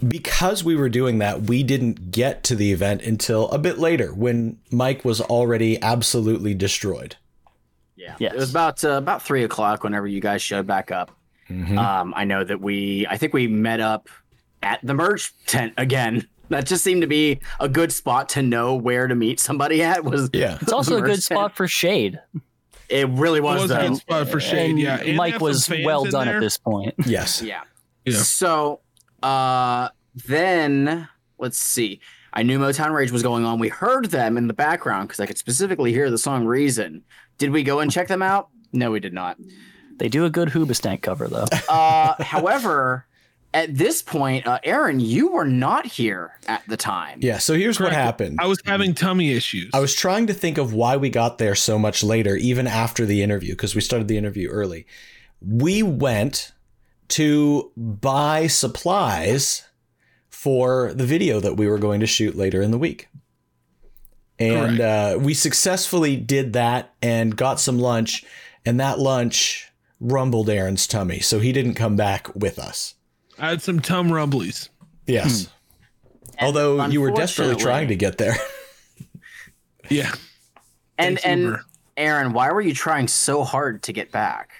because 0.06 0.62
we 0.62 0.76
were 0.76 0.88
doing 0.88 1.18
that, 1.18 1.42
we 1.42 1.62
didn't 1.62 2.10
get 2.10 2.44
to 2.44 2.54
the 2.54 2.72
event 2.72 3.02
until 3.02 3.48
a 3.50 3.58
bit 3.58 3.78
later 3.78 4.12
when 4.14 4.58
Mike 4.70 5.04
was 5.04 5.20
already 5.20 5.80
absolutely 5.82 6.54
destroyed. 6.54 7.16
Yeah, 7.96 8.14
Yes. 8.18 8.34
it 8.34 8.38
was 8.38 8.50
about 8.50 8.84
uh, 8.84 8.90
about 8.90 9.22
three 9.22 9.42
o'clock 9.44 9.82
whenever 9.82 10.06
you 10.06 10.20
guys 10.20 10.40
showed 10.42 10.66
back 10.66 10.90
up. 10.92 11.10
Mm-hmm. 11.50 11.78
Um, 11.78 12.12
I 12.16 12.24
know 12.24 12.44
that 12.44 12.60
we, 12.60 13.06
I 13.08 13.16
think 13.16 13.32
we 13.32 13.48
met 13.48 13.80
up 13.80 14.08
at 14.62 14.80
the 14.82 14.94
merch 14.94 15.32
tent 15.46 15.74
again. 15.76 16.26
That 16.50 16.64
just 16.64 16.82
seemed 16.82 17.02
to 17.02 17.06
be 17.06 17.40
a 17.60 17.68
good 17.68 17.92
spot 17.92 18.30
to 18.30 18.40
know 18.40 18.74
where 18.74 19.06
to 19.06 19.14
meet 19.14 19.38
somebody 19.38 19.82
at. 19.82 20.02
Was 20.02 20.30
Yeah. 20.32 20.56
It's 20.62 20.72
also 20.72 20.96
a 20.96 21.02
good 21.02 21.08
tent. 21.16 21.22
spot 21.24 21.54
for 21.54 21.68
shade. 21.68 22.18
It 22.88 23.08
really 23.10 23.38
It 23.38 23.42
was, 23.42 23.62
was 23.62 23.70
a 23.70 23.78
good 23.80 23.96
spot 23.96 24.28
for 24.28 24.40
shade. 24.40 24.70
and 24.70 24.78
yeah, 24.80 24.96
And 25.00 25.16
Mike 25.16 25.40
was 25.40 25.68
well 25.84 26.04
done 26.04 26.26
there. 26.26 26.36
at 26.36 26.40
this 26.40 26.56
point. 26.58 26.94
Yes. 27.06 27.42
Yeah. 27.42 27.62
Yeah. 28.04 28.16
So, 28.18 28.80
uh, 29.22 29.90
then 30.26 31.08
let's 31.38 31.58
see. 31.58 32.00
I 32.32 32.42
knew 32.42 32.58
Motown 32.58 32.92
Rage 32.94 33.10
was 33.10 33.22
going 33.22 33.44
on. 33.44 33.58
We 33.58 33.68
heard 33.68 34.06
them 34.06 34.36
in 34.38 34.46
the 34.46 34.54
background 34.54 35.08
because 35.08 35.20
I 35.20 35.26
could 35.26 35.38
specifically 35.38 35.92
hear 35.92 36.10
the 36.10 36.18
song 36.18 36.46
"Reason." 36.46 37.02
Did 37.38 37.50
we 37.50 37.62
go 37.62 37.80
and 37.80 37.90
check 37.90 38.08
them 38.08 38.22
out? 38.22 38.48
No, 38.72 38.90
we 38.90 39.00
did 39.00 39.12
not. 39.12 39.36
They 39.98 40.08
do 40.08 40.24
a 40.24 40.30
good 40.30 40.48
Hoobastank 40.48 41.02
cover 41.02 41.26
though. 41.28 41.46
Uh, 41.68 42.14
however, 42.22 43.06
at 43.54 43.74
this 43.74 44.02
point, 44.02 44.46
uh, 44.46 44.58
Aaron, 44.64 45.00
you 45.00 45.32
were 45.32 45.46
not 45.46 45.86
here 45.86 46.32
at 46.46 46.62
the 46.68 46.76
time. 46.76 47.18
Yeah. 47.22 47.38
So 47.38 47.54
here's 47.54 47.80
what 47.80 47.92
happened. 47.92 48.38
I 48.40 48.46
was 48.46 48.60
having 48.64 48.94
tummy 48.94 49.32
issues. 49.32 49.70
I 49.72 49.80
was 49.80 49.94
trying 49.94 50.26
to 50.26 50.34
think 50.34 50.58
of 50.58 50.74
why 50.74 50.96
we 50.96 51.08
got 51.08 51.38
there 51.38 51.54
so 51.54 51.78
much 51.78 52.02
later, 52.02 52.36
even 52.36 52.66
after 52.66 53.06
the 53.06 53.22
interview, 53.22 53.52
because 53.52 53.74
we 53.74 53.80
started 53.80 54.08
the 54.08 54.18
interview 54.18 54.48
early. 54.48 54.86
We 55.40 55.82
went 55.82 56.52
to 57.08 57.72
buy 57.76 58.48
supplies 58.48 59.64
for 60.28 60.92
the 60.92 61.06
video 61.06 61.40
that 61.40 61.56
we 61.56 61.66
were 61.66 61.78
going 61.78 62.00
to 62.00 62.06
shoot 62.06 62.36
later 62.36 62.60
in 62.60 62.70
the 62.70 62.78
week. 62.78 63.08
And 64.38 64.80
uh, 64.80 65.18
we 65.20 65.34
successfully 65.34 66.16
did 66.16 66.52
that 66.52 66.94
and 67.02 67.36
got 67.36 67.58
some 67.58 67.78
lunch, 67.78 68.24
and 68.64 68.78
that 68.78 69.00
lunch 69.00 69.72
rumbled 70.00 70.48
Aaron's 70.48 70.86
tummy, 70.86 71.18
so 71.18 71.40
he 71.40 71.50
didn't 71.50 71.74
come 71.74 71.96
back 71.96 72.32
with 72.36 72.58
us. 72.58 72.94
I 73.38 73.50
had 73.50 73.62
some 73.62 73.80
tum 73.80 74.08
rumblies. 74.10 74.68
Yes. 75.06 75.48
Although 76.40 76.86
you 76.86 77.00
were 77.00 77.10
desperately 77.10 77.56
trying 77.56 77.88
to 77.88 77.96
get 77.96 78.18
there. 78.18 78.34
Yeah. 79.90 80.10
And 80.98 81.18
Thanks, 81.18 81.24
and 81.24 81.40
Uber. 81.42 81.64
Aaron, 81.96 82.32
why 82.34 82.50
were 82.52 82.60
you 82.60 82.74
trying 82.74 83.08
so 83.08 83.42
hard 83.42 83.82
to 83.84 83.92
get 83.92 84.12
back? 84.12 84.50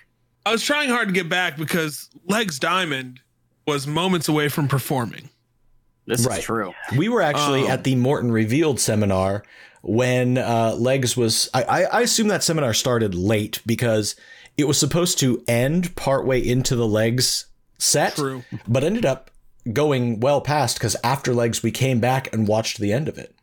I 0.47 0.53
was 0.53 0.63
trying 0.63 0.89
hard 0.89 1.09
to 1.09 1.13
get 1.15 1.29
back 1.29 1.59
because 1.59 2.09
Legs 2.27 2.59
Diamond 2.59 3.21
was 3.67 3.87
moments 3.87 4.29
away 4.29 4.49
from 4.49 4.69
performing. 4.69 5.29
This 6.07 6.27
Right. 6.27 6.39
is 6.39 6.45
true. 6.45 6.73
We 6.97 7.11
were 7.11 7.21
actually 7.21 7.65
Um, 7.65 7.71
at 7.73 7.85
the 7.85 7.95
Morton 7.97 8.33
Revealed 8.33 8.81
seminar 8.81 9.43
when 9.83 10.39
uh, 10.39 10.75
Legs 10.79 11.15
was. 11.15 11.51
I, 11.53 11.63
I, 11.65 11.83
I 11.83 12.01
assume 12.01 12.29
that 12.29 12.43
seminar 12.43 12.73
started 12.73 13.15
late 13.15 13.61
because 13.67 14.17
it 14.57 14.65
was 14.65 14.79
supposed 14.79 15.19
to 15.19 15.45
end 15.47 15.95
partway 15.95 16.41
into 16.41 16.75
the 16.75 16.87
Legs 16.89 17.45
set, 17.79 18.15
True. 18.17 18.43
but 18.67 18.85
ended 18.85 19.05
up 19.07 19.31
going 19.73 20.21
well 20.21 20.41
past 20.41 20.79
because 20.79 20.97
after 21.05 21.35
Legs 21.35 21.63
we 21.63 21.71
came 21.71 22.01
back 22.01 22.33
and 22.33 22.49
watched 22.49 22.79
the 22.79 22.93
end 22.93 23.09
of 23.09 23.19
it. 23.19 23.35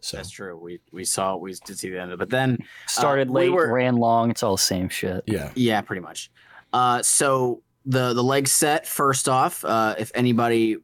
So 0.00 0.16
That's 0.18 0.30
true. 0.30 0.56
We 0.56 0.80
we 0.92 1.04
saw 1.04 1.36
we 1.36 1.52
did 1.64 1.78
see 1.78 1.90
the 1.90 2.00
end 2.00 2.12
of 2.12 2.14
it, 2.14 2.18
but 2.20 2.30
then 2.30 2.58
Started 2.86 3.28
Uh, 3.28 3.32
we 3.32 3.40
late, 3.42 3.48
were- 3.50 3.72
ran 3.72 3.96
long. 3.96 4.30
It's 4.30 4.42
all 4.42 4.56
the 4.56 4.62
same 4.62 4.88
shit. 4.88 5.24
yeah, 5.26 5.50
Yeah, 5.56 5.80
pretty 5.80 6.02
much. 6.02 6.30
Uh, 6.72 7.02
so 7.02 7.62
the 7.84 8.12
the 8.12 8.22
leg 8.22 8.46
set 8.48 8.86
first 8.86 9.28
off, 9.28 9.64
uh, 9.64 9.94
if 9.98 10.12
anybody, 10.14 10.76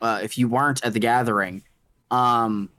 uh, 0.00 0.20
if 0.22 0.38
you 0.38 0.48
weren't 0.48 0.82
at 0.84 0.92
the 0.94 0.98
gathering, 1.00 1.62
um, 2.10 2.70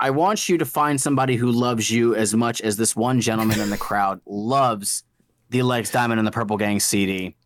I 0.00 0.10
want 0.10 0.48
you 0.48 0.58
to 0.58 0.64
find 0.64 1.00
somebody 1.00 1.36
who 1.36 1.50
loves 1.52 1.90
you 1.90 2.14
as 2.16 2.34
much 2.34 2.60
as 2.62 2.76
this 2.76 2.96
one 2.96 3.20
gentleman 3.20 3.60
in 3.60 3.70
the 3.70 3.76
crowd 3.76 4.20
loves 4.26 5.04
the 5.50 5.62
Legs 5.62 5.90
Diamond 5.90 6.18
and 6.18 6.26
the 6.26 6.32
Purple 6.32 6.56
Gang 6.56 6.80
CD, 6.80 7.36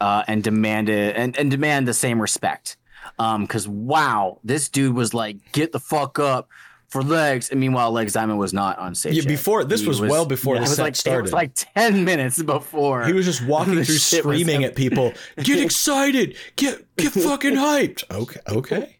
uh, 0.00 0.24
and 0.26 0.42
demand 0.42 0.88
it 0.88 1.16
and, 1.16 1.36
and 1.38 1.50
demand 1.50 1.86
the 1.88 1.94
same 1.94 2.20
respect. 2.20 2.76
Um, 3.18 3.42
because 3.42 3.66
wow, 3.66 4.38
this 4.44 4.68
dude 4.68 4.94
was 4.94 5.14
like, 5.14 5.36
get 5.52 5.72
the 5.72 5.80
fuck 5.80 6.18
up. 6.18 6.48
For 6.90 7.02
legs, 7.02 7.50
and 7.50 7.60
meanwhile, 7.60 7.92
Legs 7.92 8.14
Diamond 8.14 8.38
was 8.38 8.54
not 8.54 8.78
on 8.78 8.94
stage. 8.94 9.12
Yeah, 9.12 9.20
yet. 9.20 9.28
before- 9.28 9.62
this 9.62 9.82
He 9.82 9.88
was 9.88 10.00
well 10.00 10.24
before 10.24 10.54
it 10.56 10.60
the 10.60 10.62
was 10.62 10.76
set 10.76 10.82
like, 10.84 10.94
It 10.94 10.96
started. 10.96 11.22
was 11.24 11.32
like 11.34 11.50
ten 11.54 12.02
minutes 12.06 12.42
before 12.42 13.04
he 13.04 13.12
was 13.12 13.26
just 13.26 13.44
walking 13.46 13.74
through 13.74 13.84
screaming 13.84 14.64
at 14.64 14.74
people, 14.74 15.12
"Get 15.42 15.60
excited! 15.60 16.34
Get 16.56 16.86
get 16.96 17.12
fucking 17.12 17.56
hyped!" 17.56 18.04
Okay, 18.10 18.40
okay. 18.48 18.96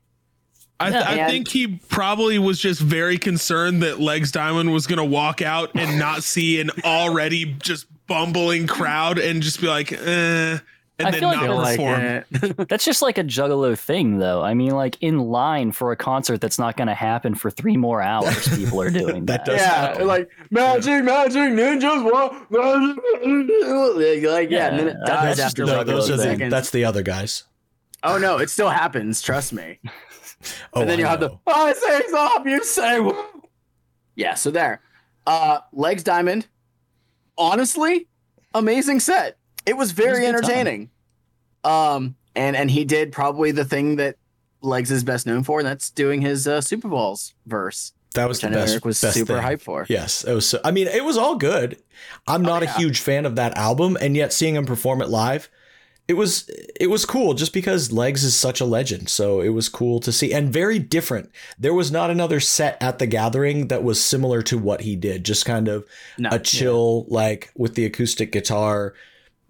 I, 0.81 0.91
Yeah, 0.91 1.25
I 1.27 1.31
think 1.31 1.49
he 1.49 1.67
probably 1.89 2.39
was 2.39 2.61
just 2.61 2.81
very 2.81 3.19
concerned 3.19 3.83
that 3.83 3.99
Legs 4.01 4.31
Diamond 4.31 4.73
was 4.73 4.87
going 4.87 4.99
to 4.99 5.05
walk 5.05 5.43
out 5.43 5.71
and 5.75 5.99
not 5.99 6.23
see 6.23 6.61
an 6.61 6.71
already 6.85 7.45
just 7.47 7.87
bumbling 8.07 8.67
crowd 8.67 9.19
and 9.19 9.43
just 9.43 9.61
be 9.61 9.67
like, 9.67 9.93
eh, 9.93 10.59
and 11.01 11.07
I 11.07 11.11
then 11.13 11.21
feel 11.21 11.29
like 11.29 11.37
not 11.37 11.47
they're 11.47 11.55
like 11.55 11.79
perform. 11.79 12.57
it. 12.61 12.69
That's 12.69 12.85
just 12.85 13.03
like 13.03 13.19
a 13.19 13.25
juggalo 13.25 13.79
thing, 13.79 14.19
though. 14.19 14.43
I 14.43 14.55
mean, 14.55 14.73
like 14.73 14.97
in 15.01 15.19
line 15.21 15.71
for 15.71 15.93
a 15.93 15.97
concert 15.97 16.41
that's 16.41 16.59
not 16.59 16.77
going 16.77 16.89
to 16.89 16.95
happen 16.95 17.35
for 17.37 17.51
three 17.51 17.77
more 17.77 18.03
hours. 18.03 18.49
People 18.57 18.81
are 18.81 18.91
doing 18.91 19.27
That 19.27 19.45
that. 19.45 19.53
does 19.53 19.61
yeah, 19.61 19.75
happen. 19.89 20.07
like 20.09 20.29
magic, 20.51 21.05
magic, 21.05 21.37
ninjas, 21.53 22.03
what? 22.05 22.51
Like, 23.31 24.51
yeah, 24.51 24.69
and 24.69 24.79
then 24.79 24.89
it 24.89 24.97
dies 25.07 25.37
that's 25.37 25.55
just 25.55 25.61
after 25.61 25.63
a 25.63 25.67
no, 25.67 25.85
those 25.85 26.11
are 26.11 26.17
the, 26.17 26.49
that's 26.49 26.71
the 26.71 26.85
other 26.85 27.03
guys. 27.03 27.45
oh 28.03 28.19
no, 28.19 28.39
it 28.39 28.51
still 28.51 28.71
happens. 28.71 29.23
Trust 29.23 29.53
me. 29.53 29.79
Oh, 30.73 30.81
and 30.83 30.89
then 30.91 30.99
I 30.99 31.01
you 31.01 31.07
have 31.07 31.21
the 31.21 31.29
know. 31.29 31.41
I 31.47 31.73
say 31.73 32.03
stop, 32.09 32.47
you 32.47 32.63
say 32.65 33.01
what? 33.01 33.31
Yeah, 34.15 34.35
so 34.35 34.51
there. 34.51 34.81
Uh 35.27 35.61
Legs 35.73 36.03
Diamond. 36.03 36.47
Honestly, 37.37 38.07
amazing 38.55 39.01
set. 39.01 39.37
It 39.67 39.77
was 39.77 39.93
very 39.93 40.25
It 40.27 40.33
was 40.33 40.41
a 40.41 40.43
time. 40.43 40.51
entertaining. 40.51 40.91
Um 41.65 42.17
and 42.35 42.57
and 42.57 42.71
he 42.71 42.85
did 42.85 43.13
probably 43.13 43.51
the 43.51 43.65
thing 43.65 43.97
that 43.97 44.17
Legs 44.61 44.91
is 44.91 45.05
best 45.05 45.27
known 45.27 45.45
for, 45.45 45.61
and 45.61 45.69
that's 45.69 45.89
doing 45.91 46.21
his 46.21 46.49
uh, 46.49 46.61
Super 46.61 46.89
Bowls 46.89 47.33
verse, 47.47 47.93
that 48.15 48.27
was 48.29 48.39
which 48.39 48.43
the 48.43 48.49
I 48.49 48.51
know 48.51 48.57
best. 48.59 48.73
Eric 48.73 48.85
was 48.85 49.01
best 49.01 49.15
super 49.15 49.35
thing. 49.35 49.43
hyped 49.45 49.61
for. 49.63 49.87
Yes, 49.89 50.25
it 50.25 50.33
was. 50.35 50.49
So, 50.49 50.61
I 50.65 50.73
mean, 50.73 50.89
it 50.89 51.05
was 51.05 51.17
all 51.17 51.37
good. 51.37 51.81
I'm 52.27 52.43
not 52.43 52.63
Oh, 52.63 52.65
yeah. 52.65 52.75
a 52.75 52.79
huge 52.79 52.99
fan 52.99 53.25
of 53.25 53.37
that 53.37 53.57
album, 53.57 53.97
and 54.01 54.17
yet 54.17 54.33
seeing 54.33 54.57
him 54.57 54.67
perform 54.67 55.01
it 55.01 55.09
live, 55.09 55.49
it 56.09 56.17
was 56.17 56.49
it 56.81 56.89
was 56.89 57.05
cool. 57.05 57.35
Just 57.35 57.53
because 57.53 57.93
Legs 57.93 58.25
is 58.25 58.35
such 58.35 58.63
a 58.63 58.65
legend, 58.65 59.11
so 59.11 59.43
it 59.43 59.51
was 59.51 59.69
cool 59.69 60.01
to 60.01 60.11
see 60.11 60.33
and 60.33 60.51
very 60.51 60.79
different. 60.79 61.31
There 61.59 61.75
was 61.75 61.93
not 61.93 62.11
another 62.11 62.41
set 62.41 62.83
at 62.83 62.99
the 62.99 63.07
gathering 63.07 63.69
that 63.69 63.85
was 63.85 64.03
similar 64.03 64.41
to 64.43 64.57
what 64.57 64.81
he 64.81 64.97
did. 64.97 65.25
Just 65.25 65.45
kind 65.45 65.69
of 65.69 65.87
No, 66.17 66.31
a 66.33 66.39
chill, 66.39 67.05
like 67.09 67.53
with 67.55 67.75
the 67.75 67.85
acoustic 67.85 68.33
guitar, 68.33 68.95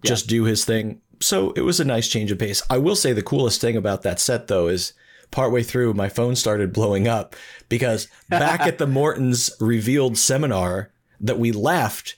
just 0.05 0.27
do 0.27 0.43
his 0.43 0.65
thing. 0.65 1.01
So 1.21 1.51
it 1.51 1.61
was 1.61 1.79
a 1.79 1.85
nice 1.85 2.09
change 2.09 2.29
of 2.29 2.39
pace. 2.39 2.61
I 2.69 2.77
will 2.77 2.95
say 2.95 3.13
the 3.13 3.23
coolest 3.23 3.61
thing 3.61 3.77
about 3.77 4.01
that 4.03 4.19
set 4.19 4.47
though 4.47 4.67
is 4.67 4.93
partway 5.31 5.63
through 5.63 5.93
my 5.93 6.09
phone 6.09 6.35
started 6.35 6.73
blowing 6.73 7.07
up 7.07 7.37
because 7.69 8.07
back 8.27 8.61
at 8.61 8.79
the 8.79 8.87
Mortons 8.87 9.49
revealed 9.61 10.17
seminar 10.17 10.91
that 11.21 11.39
we 11.39 11.53
left, 11.53 12.15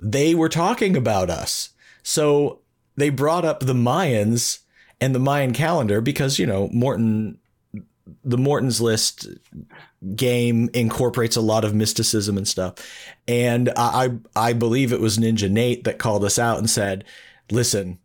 they 0.00 0.36
were 0.36 0.48
talking 0.48 0.96
about 0.96 1.30
us. 1.30 1.70
So 2.04 2.61
they 2.96 3.10
brought 3.10 3.44
up 3.44 3.60
the 3.60 3.74
Mayans 3.74 4.60
and 5.00 5.14
the 5.14 5.18
Mayan 5.18 5.52
calendar 5.52 6.00
because, 6.00 6.38
you 6.38 6.46
know, 6.46 6.68
Morton 6.72 7.38
the 8.24 8.38
Morton's 8.38 8.80
list 8.80 9.28
game 10.16 10.68
incorporates 10.74 11.36
a 11.36 11.40
lot 11.40 11.64
of 11.64 11.74
mysticism 11.74 12.36
and 12.36 12.46
stuff. 12.46 12.74
And 13.28 13.72
I 13.76 14.18
I 14.34 14.52
believe 14.52 14.92
it 14.92 15.00
was 15.00 15.18
Ninja 15.18 15.50
Nate 15.50 15.84
that 15.84 15.98
called 15.98 16.24
us 16.24 16.38
out 16.38 16.58
and 16.58 16.68
said, 16.68 17.04
"Listen, 17.50 17.98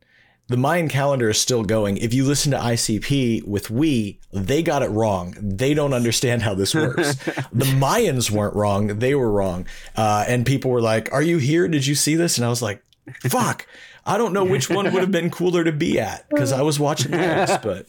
the 0.47 0.57
Mayan 0.57 0.87
calendar 0.87 1.29
is 1.29 1.39
still 1.39 1.63
going. 1.63 1.97
If 1.97 2.13
you 2.13 2.23
listen 2.23 2.51
to 2.51 2.57
ICP 2.57 3.45
with 3.45 3.69
we, 3.69 4.19
they 4.31 4.63
got 4.63 4.81
it 4.81 4.89
wrong. 4.89 5.35
They 5.41 5.73
don't 5.73 5.93
understand 5.93 6.41
how 6.41 6.53
this 6.53 6.73
works. 6.73 7.15
the 7.51 7.65
Mayans 7.65 8.31
weren't 8.31 8.55
wrong. 8.55 8.99
They 8.99 9.13
were 9.13 9.29
wrong. 9.29 9.67
Uh, 9.95 10.23
and 10.27 10.45
people 10.45 10.71
were 10.71 10.81
like, 10.81 11.11
Are 11.11 11.21
you 11.21 11.37
here? 11.37 11.67
Did 11.67 11.85
you 11.85 11.95
see 11.95 12.15
this? 12.15 12.37
And 12.37 12.45
I 12.45 12.49
was 12.49 12.61
like, 12.61 12.81
Fuck. 13.23 13.67
I 14.07 14.17
don't 14.17 14.33
know 14.33 14.43
which 14.45 14.69
one 14.69 14.85
would 14.93 15.01
have 15.01 15.11
been 15.11 15.29
cooler 15.29 15.63
to 15.63 15.71
be 15.71 15.99
at 15.99 16.27
because 16.29 16.51
I 16.53 16.61
was 16.61 16.79
watching 16.79 17.11
this, 17.11 17.57
but 17.63 17.85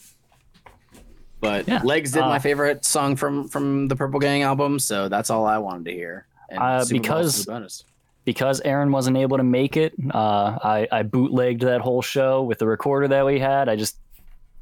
But 1.40 1.68
Yeah. 1.68 1.80
Legs 1.84 2.12
did 2.12 2.22
Uh, 2.22 2.28
my 2.28 2.38
favorite 2.40 2.84
song 2.84 3.14
from 3.16 3.48
from 3.48 3.88
the 3.88 3.94
Purple 3.96 4.18
Gang 4.20 4.42
album, 4.42 4.78
so 4.78 5.08
that's 5.08 5.30
all 5.30 5.46
I 5.46 5.58
wanted 5.58 5.84
to 5.86 5.92
hear. 5.92 6.26
And 6.50 6.58
Uh, 6.58 6.84
because- 6.90 7.46
bonus. 7.46 7.84
because 8.24 8.60
Aaron 8.62 8.90
wasn't 8.90 9.16
able 9.16 9.36
to 9.36 9.44
make 9.44 9.76
it, 9.76 9.94
uh, 10.12 10.58
I, 10.62 10.88
I 10.90 11.02
bootlegged 11.02 11.62
that 11.62 11.80
whole 11.80 12.02
show 12.02 12.42
with 12.42 12.58
the 12.58 12.66
recorder 12.66 13.08
that 13.08 13.24
we 13.24 13.38
had. 13.38 13.68
I 13.68 13.76
just 13.76 13.98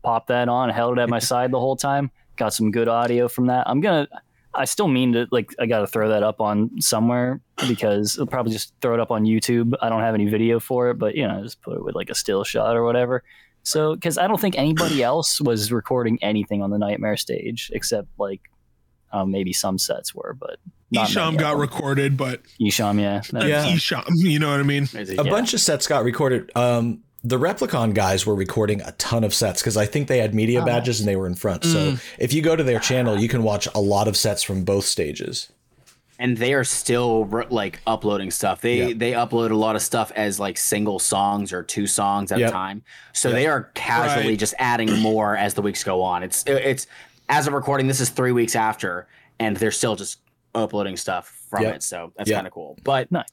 popped 0.02 0.28
that 0.28 0.48
on, 0.48 0.68
held 0.68 0.98
it 0.98 1.00
at 1.02 1.08
my 1.08 1.18
side 1.30 1.50
the 1.50 1.58
whole 1.60 1.76
time. 1.76 2.10
Got 2.36 2.52
some 2.52 2.70
good 2.70 2.86
audio 2.88 3.28
from 3.28 3.46
that. 3.46 3.68
I'm 3.68 3.80
gonna. 3.80 4.06
I 4.56 4.64
still 4.64 4.88
mean 4.88 5.12
to 5.12 5.26
like. 5.30 5.50
I 5.58 5.66
got 5.66 5.80
to 5.80 5.86
throw 5.86 6.08
that 6.08 6.22
up 6.22 6.40
on 6.40 6.80
somewhere 6.80 7.40
because 7.68 8.18
I'll 8.18 8.26
probably 8.26 8.52
just 8.52 8.72
throw 8.80 8.94
it 8.94 9.00
up 9.00 9.10
on 9.10 9.24
YouTube. 9.24 9.74
I 9.82 9.88
don't 9.88 10.00
have 10.00 10.14
any 10.14 10.28
video 10.28 10.58
for 10.60 10.90
it, 10.90 10.94
but 10.98 11.14
you 11.14 11.26
know, 11.28 11.42
just 11.42 11.60
put 11.62 11.76
it 11.76 11.84
with 11.84 11.94
like 11.94 12.10
a 12.10 12.14
still 12.14 12.42
shot 12.44 12.76
or 12.76 12.84
whatever. 12.84 13.22
So, 13.62 13.94
because 13.94 14.16
I 14.16 14.28
don't 14.28 14.40
think 14.40 14.56
anybody 14.56 15.02
else 15.02 15.40
was 15.40 15.72
recording 15.72 16.18
anything 16.22 16.62
on 16.62 16.70
the 16.70 16.78
Nightmare 16.78 17.16
stage 17.16 17.70
except 17.74 18.08
like 18.18 18.40
um, 19.12 19.30
maybe 19.30 19.52
some 19.52 19.78
sets 19.78 20.14
were, 20.14 20.36
but 20.38 20.58
not 20.90 21.08
Esham 21.08 21.36
got 21.36 21.54
of 21.54 21.60
recorded, 21.60 22.16
but 22.16 22.42
Esham, 22.60 23.00
yeah, 23.00 23.22
that's 23.30 23.44
Yeah. 23.46 23.66
Esham. 23.66 24.04
You 24.14 24.38
know 24.38 24.50
what 24.50 24.60
I 24.60 24.62
mean? 24.62 24.88
A 24.94 25.02
Yeah. 25.04 25.22
bunch 25.24 25.52
of 25.52 25.60
sets 25.60 25.86
got 25.86 26.04
recorded. 26.04 26.50
Um, 26.54 27.02
the 27.28 27.38
Replicon 27.38 27.94
guys 27.94 28.24
were 28.26 28.34
recording 28.34 28.80
a 28.82 28.92
ton 28.92 29.24
of 29.24 29.32
sets 29.34 29.60
because 29.62 29.76
I 29.76 29.86
think 29.86 30.06
they 30.08 30.18
had 30.18 30.34
media 30.34 30.62
Oh, 30.62 30.64
badges 30.64 31.00
and 31.00 31.08
they 31.08 31.16
were 31.16 31.26
in 31.26 31.34
front. 31.34 31.64
So 31.64 31.92
mm. 31.92 32.00
if 32.18 32.32
you 32.32 32.42
go 32.42 32.54
to 32.54 32.62
their 32.62 32.78
channel, 32.78 33.18
you 33.18 33.28
can 33.28 33.42
watch 33.42 33.66
a 33.74 33.80
lot 33.80 34.06
of 34.06 34.16
sets 34.16 34.42
from 34.42 34.64
both 34.64 34.84
stages. 34.84 35.50
and 36.18 36.38
they 36.38 36.54
are 36.54 36.64
still 36.64 37.28
like 37.50 37.78
uploading 37.86 38.30
stuff. 38.30 38.62
They 38.62 38.88
Yeah. 38.88 38.94
they 38.96 39.12
upload 39.12 39.50
a 39.50 39.54
lot 39.54 39.76
of 39.76 39.82
stuff 39.82 40.10
as 40.16 40.40
like 40.40 40.56
single 40.56 40.98
songs 40.98 41.52
or 41.52 41.62
two 41.62 41.86
songs 41.86 42.32
at 42.32 42.38
Yep. 42.38 42.48
a 42.48 42.52
time. 42.52 42.82
So 43.12 43.30
they 43.32 43.46
are 43.46 43.70
casually 43.74 44.28
Right. 44.30 44.38
just 44.38 44.54
adding 44.58 44.90
more 45.00 45.36
as 45.36 45.52
the 45.52 45.60
weeks 45.62 45.84
go 45.84 46.02
on. 46.02 46.22
It's 46.22 46.42
uh, 46.48 46.52
it's 46.52 46.86
as 47.28 47.46
of 47.46 47.52
recording. 47.52 47.86
This 47.86 48.00
is 48.00 48.08
three 48.08 48.32
weeks 48.32 48.56
after, 48.56 49.08
and 49.38 49.58
they're 49.58 49.70
still 49.70 49.94
just 49.94 50.20
uploading 50.54 50.96
stuff 50.96 51.28
from 51.50 51.64
Yep. 51.64 51.74
it. 51.76 51.82
So 51.82 52.12
that's 52.16 52.30
Yep. 52.30 52.36
kind 52.38 52.46
of 52.46 52.52
cool. 52.54 52.78
But 52.82 53.12
nice. 53.12 53.26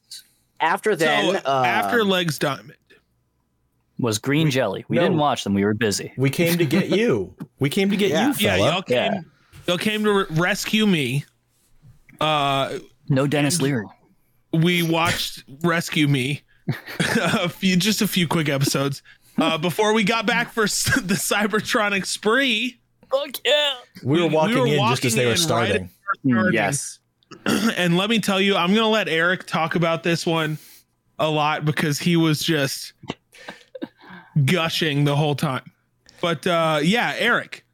after 0.60 0.94
then, 0.94 1.36
so 1.36 1.40
uh, 1.46 1.62
after 1.66 2.02
um, 2.02 2.08
Legs 2.10 2.38
Diamond, 2.38 2.74
was 4.04 4.18
Green 4.18 4.50
Jelly. 4.50 4.84
We 4.88 4.96
no. 4.96 5.02
didn't 5.02 5.18
watch 5.18 5.42
them. 5.44 5.54
We 5.54 5.64
were 5.64 5.74
busy. 5.74 6.12
We 6.16 6.30
came 6.30 6.56
to 6.58 6.64
get 6.66 6.90
you. 6.90 7.34
We 7.58 7.68
came 7.70 7.90
to 7.90 7.96
get 7.96 8.10
Yeah. 8.10 8.28
you, 8.28 8.34
yeah, 8.38 8.56
fella. 8.56 8.72
y'all 8.72 8.82
came, 8.82 8.96
Yeah. 8.96 9.20
y'all 9.66 9.78
came 9.78 10.04
to 10.04 10.12
re- 10.12 10.24
rescue 10.30 10.86
me. 10.86 11.24
Uh, 12.20 12.78
No 13.08 13.26
Denis 13.26 13.60
Leary. 13.60 13.86
we 14.52 14.82
watched 14.82 15.44
Rescue 15.62 16.06
Me, 16.08 16.42
a 17.18 17.48
few, 17.48 17.76
just 17.76 18.00
a 18.02 18.06
few 18.08 18.28
quick 18.28 18.48
episodes 18.48 19.02
uh, 19.38 19.58
before 19.58 19.92
we 19.92 20.04
got 20.04 20.26
back 20.26 20.52
for 20.52 20.64
s- 20.64 20.84
the 21.02 21.14
Cybertronic 21.14 22.06
spree. 22.06 22.80
Fuck 23.10 23.36
yeah. 23.44 23.74
we 24.02 24.20
were 24.22 24.28
we 24.28 24.34
walking 24.34 24.58
were 24.58 24.66
in 24.68 24.78
just 24.88 25.04
as 25.04 25.14
they 25.14 25.22
were 25.24 25.32
in 25.32 25.36
right 25.36 25.38
starting. 25.38 25.90
Starting. 26.26 26.52
yes, 26.52 26.98
and 27.76 27.96
let 27.96 28.08
me 28.10 28.18
tell 28.20 28.40
you, 28.40 28.56
I'm 28.56 28.74
gonna 28.74 28.88
let 28.88 29.08
Eric 29.08 29.44
talk 29.46 29.74
about 29.74 30.02
this 30.02 30.24
one 30.24 30.58
a 31.18 31.28
lot 31.28 31.64
because 31.64 31.98
he 31.98 32.16
was 32.16 32.42
just 32.42 32.92
gushing 34.44 35.04
the 35.04 35.16
whole 35.16 35.34
time. 35.34 35.70
But 36.20 36.46
uh, 36.46 36.80
yeah, 36.82 37.14
Eric, 37.18 37.64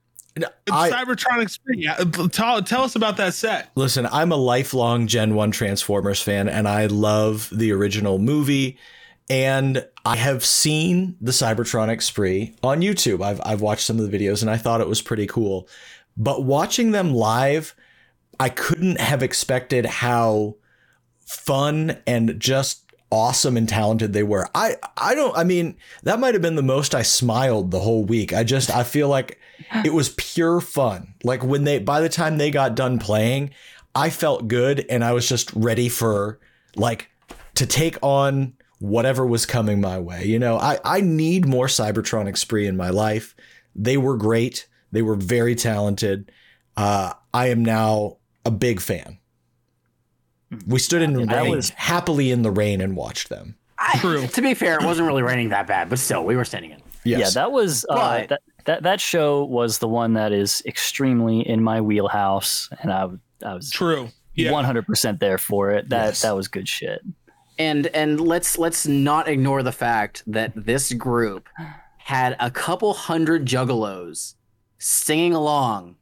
I, 0.70 0.90
Cybertronic 0.90 1.50
spree. 1.50 1.78
Yeah, 1.78 1.96
tell, 2.30 2.62
tell 2.62 2.82
us 2.82 2.96
about 2.96 3.16
that 3.18 3.34
set. 3.34 3.70
Listen, 3.74 4.06
I'm 4.06 4.32
a 4.32 4.36
lifelong 4.36 5.06
Gen 5.06 5.34
1 5.34 5.50
Transformers 5.50 6.22
fan 6.22 6.48
and 6.48 6.68
I 6.68 6.86
love 6.86 7.48
the 7.52 7.72
original 7.72 8.18
movie. 8.18 8.78
And 9.28 9.86
I 10.04 10.16
have 10.16 10.44
seen 10.44 11.16
the 11.20 11.30
Cybertronic 11.30 12.02
spree 12.02 12.54
on 12.62 12.80
YouTube. 12.80 13.22
I've, 13.24 13.40
I've 13.44 13.60
watched 13.60 13.86
some 13.86 14.00
of 14.00 14.10
the 14.10 14.18
videos 14.18 14.42
and 14.42 14.50
I 14.50 14.56
thought 14.56 14.80
it 14.80 14.88
was 14.88 15.02
pretty 15.02 15.26
cool. 15.26 15.68
But 16.16 16.44
watching 16.44 16.90
them 16.90 17.14
live, 17.14 17.74
I 18.40 18.48
couldn't 18.48 19.00
have 19.00 19.22
expected 19.22 19.86
how 19.86 20.56
fun 21.20 21.98
and 22.06 22.40
just 22.40 22.89
awesome 23.10 23.56
and 23.56 23.68
talented 23.68 24.12
they 24.12 24.22
were. 24.22 24.48
I 24.54 24.76
I 24.96 25.14
don't 25.14 25.36
I 25.36 25.44
mean, 25.44 25.76
that 26.02 26.20
might 26.20 26.34
have 26.34 26.42
been 26.42 26.56
the 26.56 26.62
most 26.62 26.94
I 26.94 27.02
smiled 27.02 27.70
the 27.70 27.80
whole 27.80 28.04
week. 28.04 28.32
I 28.32 28.44
just 28.44 28.70
I 28.70 28.84
feel 28.84 29.08
like 29.08 29.38
it 29.84 29.92
was 29.92 30.10
pure 30.10 30.60
fun. 30.60 31.14
Like 31.24 31.42
when 31.42 31.64
they 31.64 31.78
by 31.78 32.00
the 32.00 32.08
time 32.08 32.38
they 32.38 32.50
got 32.50 32.74
done 32.74 32.98
playing, 32.98 33.50
I 33.94 34.10
felt 34.10 34.48
good 34.48 34.86
and 34.88 35.04
I 35.04 35.12
was 35.12 35.28
just 35.28 35.52
ready 35.54 35.88
for 35.88 36.38
like 36.76 37.10
to 37.56 37.66
take 37.66 37.98
on 38.02 38.54
whatever 38.78 39.26
was 39.26 39.44
coming 39.44 39.80
my 39.80 39.98
way. 39.98 40.24
You 40.24 40.38
know, 40.38 40.56
I 40.56 40.78
I 40.84 41.00
need 41.00 41.46
more 41.46 41.66
Cybertronic 41.66 42.36
spree 42.36 42.66
in 42.66 42.76
my 42.76 42.90
life. 42.90 43.34
They 43.74 43.96
were 43.96 44.16
great. 44.16 44.66
They 44.92 45.02
were 45.02 45.16
very 45.16 45.54
talented. 45.54 46.32
Uh 46.76 47.14
I 47.34 47.48
am 47.48 47.64
now 47.64 48.18
a 48.44 48.50
big 48.50 48.80
fan. 48.80 49.19
We 50.66 50.78
stood 50.78 51.02
in 51.02 51.12
the 51.12 51.24
rain, 51.26 51.50
was- 51.50 51.70
happily 51.70 52.30
in 52.30 52.42
the 52.42 52.50
rain, 52.50 52.80
and 52.80 52.96
watched 52.96 53.28
them. 53.28 53.56
I, 53.78 53.96
True. 53.98 54.26
to 54.26 54.42
be 54.42 54.52
fair, 54.54 54.74
it 54.78 54.84
wasn't 54.84 55.06
really 55.08 55.22
raining 55.22 55.48
that 55.50 55.66
bad, 55.66 55.88
but 55.88 55.98
still, 55.98 56.24
we 56.24 56.36
were 56.36 56.44
standing 56.44 56.72
in. 56.72 56.82
Yes. 57.04 57.18
Yeah, 57.20 57.42
that 57.42 57.52
was 57.52 57.86
uh, 57.88 58.26
that, 58.28 58.42
that 58.66 58.82
that 58.82 59.00
show 59.00 59.44
was 59.44 59.78
the 59.78 59.88
one 59.88 60.12
that 60.14 60.32
is 60.32 60.62
extremely 60.66 61.40
in 61.48 61.62
my 61.62 61.80
wheelhouse, 61.80 62.68
and 62.82 62.92
I 62.92 63.06
was 63.42 63.70
True. 63.70 64.10
One 64.38 64.64
hundred 64.64 64.86
percent 64.86 65.18
there 65.20 65.38
for 65.38 65.70
it. 65.70 65.88
That 65.90 66.06
Yes. 66.08 66.22
that 66.22 66.34
was 66.36 66.48
good 66.48 66.68
shit. 66.68 67.00
and 67.58 67.86
and 67.88 68.20
let's 68.20 68.58
let's 68.58 68.86
not 68.86 69.28
ignore 69.28 69.62
the 69.62 69.72
fact 69.72 70.22
that 70.26 70.52
this 70.54 70.92
group 70.94 71.48
had 71.98 72.36
a 72.40 72.50
couple 72.50 72.92
hundred 72.94 73.44
juggalos 73.46 74.34
singing 74.78 75.32
along 75.34 75.96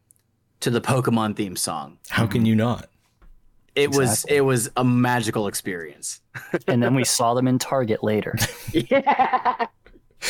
to 0.61 0.70
the 0.70 0.80
Pokemon 0.80 1.36
theme 1.36 1.57
song. 1.57 1.99
How 2.11 2.26
can 2.26 2.44
you 2.46 2.55
not? 2.57 2.88
It 3.79 3.95
was 3.95 4.24
it 4.29 4.41
was 4.43 4.70
a 4.76 4.85
magical 4.85 5.47
experience. 5.47 6.20
And 6.68 6.83
then 6.83 6.95
we 6.95 7.05
saw 7.05 7.35
them 7.35 7.49
in 7.49 7.59
Target 7.59 8.03
later. 8.03 8.37
yeah. 8.72 9.66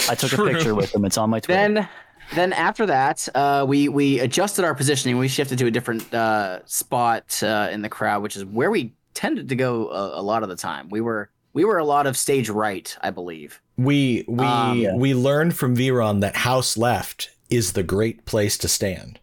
I 0.09 0.15
took 0.15 0.31
True. 0.31 0.49
a 0.49 0.53
picture 0.53 0.75
with 0.75 0.93
them. 0.93 1.05
It's 1.05 1.19
on 1.19 1.31
my 1.31 1.41
Twitter. 1.41 1.61
Then, 1.75 1.89
then 2.35 2.53
after 2.53 2.87
that, 2.87 3.29
uh, 3.35 3.65
we 3.69 3.89
we 3.89 4.21
adjusted 4.21 4.65
our 4.65 4.75
positioning. 4.75 5.19
We 5.19 5.29
shifted 5.29 5.59
to 5.59 5.67
a 5.67 5.71
different 5.71 6.13
uh, 6.15 6.65
spot 6.67 7.43
uh, 7.43 7.69
in 7.71 7.83
the 7.83 7.89
crowd, 7.89 8.23
which 8.23 8.37
is 8.37 8.45
where 8.45 8.71
we 8.71 8.95
tended 9.15 9.49
to 9.49 9.57
go 9.57 9.89
a, 9.91 10.21
a 10.21 10.23
lot 10.23 10.43
of 10.43 10.49
the 10.49 10.57
time. 10.57 10.89
We 10.91 11.01
were 11.01 11.31
we 11.53 11.65
were 11.65 11.79
a 11.79 11.85
lot 11.85 12.07
of 12.07 12.17
stage 12.17 12.49
right, 12.51 12.95
I 13.03 13.11
believe. 13.11 13.61
We 13.77 14.25
we 14.29 14.45
Um, 14.45 14.79
yeah. 14.79 14.95
we 14.95 15.15
learned 15.15 15.57
from 15.57 15.75
Viron 15.77 16.21
that 16.21 16.37
house 16.37 16.77
left 16.77 17.31
is 17.51 17.73
the 17.73 17.83
great 17.83 18.25
place 18.25 18.59
to 18.59 18.69
stand. 18.69 19.19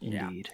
yeah. 0.00 0.28
Indeed. 0.28 0.50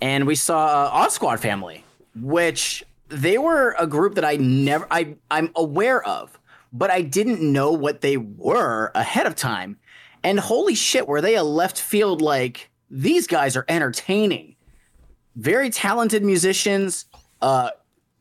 and 0.00 0.26
we 0.26 0.34
saw 0.34 0.66
uh, 0.66 0.90
Odd 0.92 1.12
Squad 1.12 1.38
Family, 1.40 1.84
which 2.22 2.84
they 3.08 3.38
were 3.38 3.74
a 3.78 3.86
group 3.86 4.14
that 4.16 4.24
I 4.24 4.36
never 4.36 4.86
I 4.90 5.16
I'm 5.30 5.50
aware 5.56 6.02
of, 6.06 6.38
but 6.72 6.90
I 6.90 7.02
didn't 7.02 7.40
know 7.40 7.72
what 7.72 8.00
they 8.00 8.16
were 8.16 8.92
ahead 8.94 9.26
of 9.26 9.34
time. 9.34 9.78
And 10.22 10.38
holy 10.38 10.74
shit, 10.74 11.06
were 11.06 11.20
they 11.20 11.36
a 11.36 11.42
left 11.42 11.80
field 11.80 12.20
like 12.20 12.70
these 12.90 13.26
guys 13.26 13.56
are 13.56 13.64
entertaining. 13.68 14.56
Very 15.36 15.70
talented 15.70 16.22
musicians. 16.22 17.06
Uh 17.40 17.70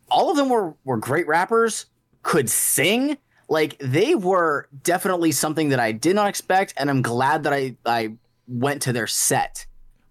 all 0.10 0.30
of 0.32 0.38
them 0.38 0.50
were 0.50 0.74
were 0.86 0.98
great 0.98 1.28
rappers, 1.28 1.88
could 2.24 2.50
sing. 2.50 3.18
Like 3.50 3.78
they 3.80 4.16
were 4.16 4.68
definitely 4.84 5.32
something 5.32 5.70
that 5.70 5.80
I 5.80 5.91
did 5.91 6.16
not 6.16 6.28
expect 6.30 6.74
and 6.78 6.89
I'm 6.89 7.02
glad 7.02 7.43
that 7.43 7.54
I 7.54 7.76
I 7.86 8.14
went 8.48 8.84
to 8.84 8.93
their 8.93 9.08
set. 9.08 9.66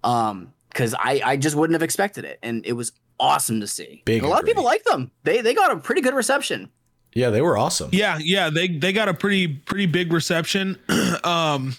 Um 0.04 0.52
cuz 0.74 0.94
I 0.94 1.22
I 1.24 1.36
just 1.36 1.56
wouldn't 1.56 1.74
have 1.74 1.82
expected 1.82 2.24
it 2.26 2.38
and 2.42 2.66
it 2.66 2.72
was 2.74 2.92
awesome 3.18 3.60
to 3.60 3.66
see. 3.66 4.02
Big 4.04 4.22
a 4.22 4.28
lot 4.28 4.40
of 4.40 4.46
people 4.46 4.64
like 4.64 4.84
them. 4.84 5.10
They 5.24 5.40
they 5.40 5.54
got 5.54 5.70
a 5.72 5.76
pretty 5.76 6.00
good 6.00 6.14
reception. 6.14 6.70
Yeah, 7.14 7.30
they 7.30 7.40
were 7.40 7.56
awesome. 7.56 7.90
Yeah, 7.92 8.18
yeah, 8.20 8.50
they 8.50 8.68
they 8.68 8.92
got 8.92 9.08
a 9.08 9.14
pretty 9.14 9.48
pretty 9.48 9.86
big 9.86 10.12
reception. 10.12 10.78
um 11.24 11.76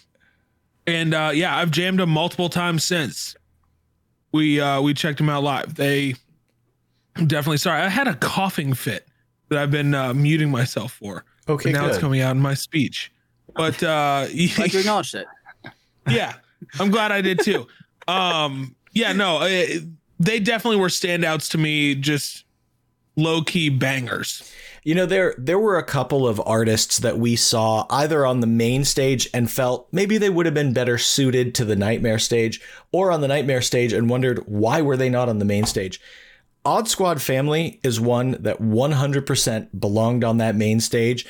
and 0.87 1.13
uh 1.13 1.31
yeah, 1.33 1.55
I've 1.57 1.71
jammed 1.71 1.99
them 1.99 2.09
multiple 2.09 2.49
times 2.49 2.83
since. 2.83 3.35
We 4.31 4.59
uh 4.59 4.81
we 4.81 4.93
checked 4.93 5.17
them 5.19 5.29
out 5.29 5.43
live. 5.43 5.75
They 5.75 6.15
I'm 7.15 7.27
definitely 7.27 7.57
sorry. 7.57 7.81
I 7.81 7.89
had 7.89 8.07
a 8.07 8.15
coughing 8.15 8.73
fit 8.73 9.07
that 9.49 9.57
I've 9.59 9.71
been 9.71 9.95
uh, 9.95 10.13
muting 10.13 10.51
myself 10.51 10.93
for. 10.93 11.23
Okay, 11.49 11.71
but 11.71 11.79
now 11.79 11.87
it's 11.87 11.97
coming 11.97 12.21
out 12.21 12.35
in 12.35 12.41
my 12.41 12.53
speech. 12.53 13.11
But 13.55 13.81
uh 13.83 14.25
Like 14.57 14.73
you 14.73 14.79
acknowledged 14.79 15.15
it. 15.15 15.27
yeah 16.09 16.33
i'm 16.79 16.89
glad 16.89 17.11
i 17.11 17.21
did 17.21 17.39
too 17.41 17.67
um 18.07 18.73
yeah 18.93 19.11
no 19.13 19.41
eh, 19.41 19.79
they 20.19 20.39
definitely 20.39 20.79
were 20.79 20.87
standouts 20.87 21.49
to 21.51 21.57
me 21.57 21.95
just 21.95 22.43
low-key 23.15 23.69
bangers 23.69 24.51
You 24.83 24.95
know, 24.95 25.05
there 25.05 25.35
there 25.37 25.59
were 25.59 25.77
a 25.77 25.83
couple 25.83 26.25
of 26.25 26.41
artists 26.45 26.99
that 26.99 27.17
we 27.19 27.35
saw 27.35 27.85
either 27.89 28.25
on 28.25 28.39
the 28.39 28.47
main 28.47 28.85
stage 28.85 29.27
and 29.33 29.51
felt 29.51 29.87
maybe 29.91 30.17
they 30.17 30.29
would 30.29 30.45
have 30.45 30.55
been 30.55 30.71
better 30.71 30.97
suited 30.97 31.53
to 31.55 31.65
the 31.65 31.75
Nightmare 31.75 32.19
stage, 32.19 32.61
or 32.93 33.11
on 33.11 33.19
the 33.19 33.27
Nightmare 33.27 33.61
stage 33.61 33.91
and 33.91 34.09
wondered 34.09 34.39
why 34.45 34.81
were 34.81 34.95
they 34.95 35.09
not 35.09 35.27
on 35.27 35.39
the 35.39 35.45
main 35.45 35.65
stage. 35.65 35.99
Odd 36.63 36.87
Squad 36.87 37.21
Family 37.21 37.79
is 37.83 37.99
one 37.99 38.37
that 38.43 38.61
100% 38.61 39.79
belonged 39.79 40.23
on 40.23 40.37
that 40.37 40.55
main 40.55 40.79
stage. 40.79 41.25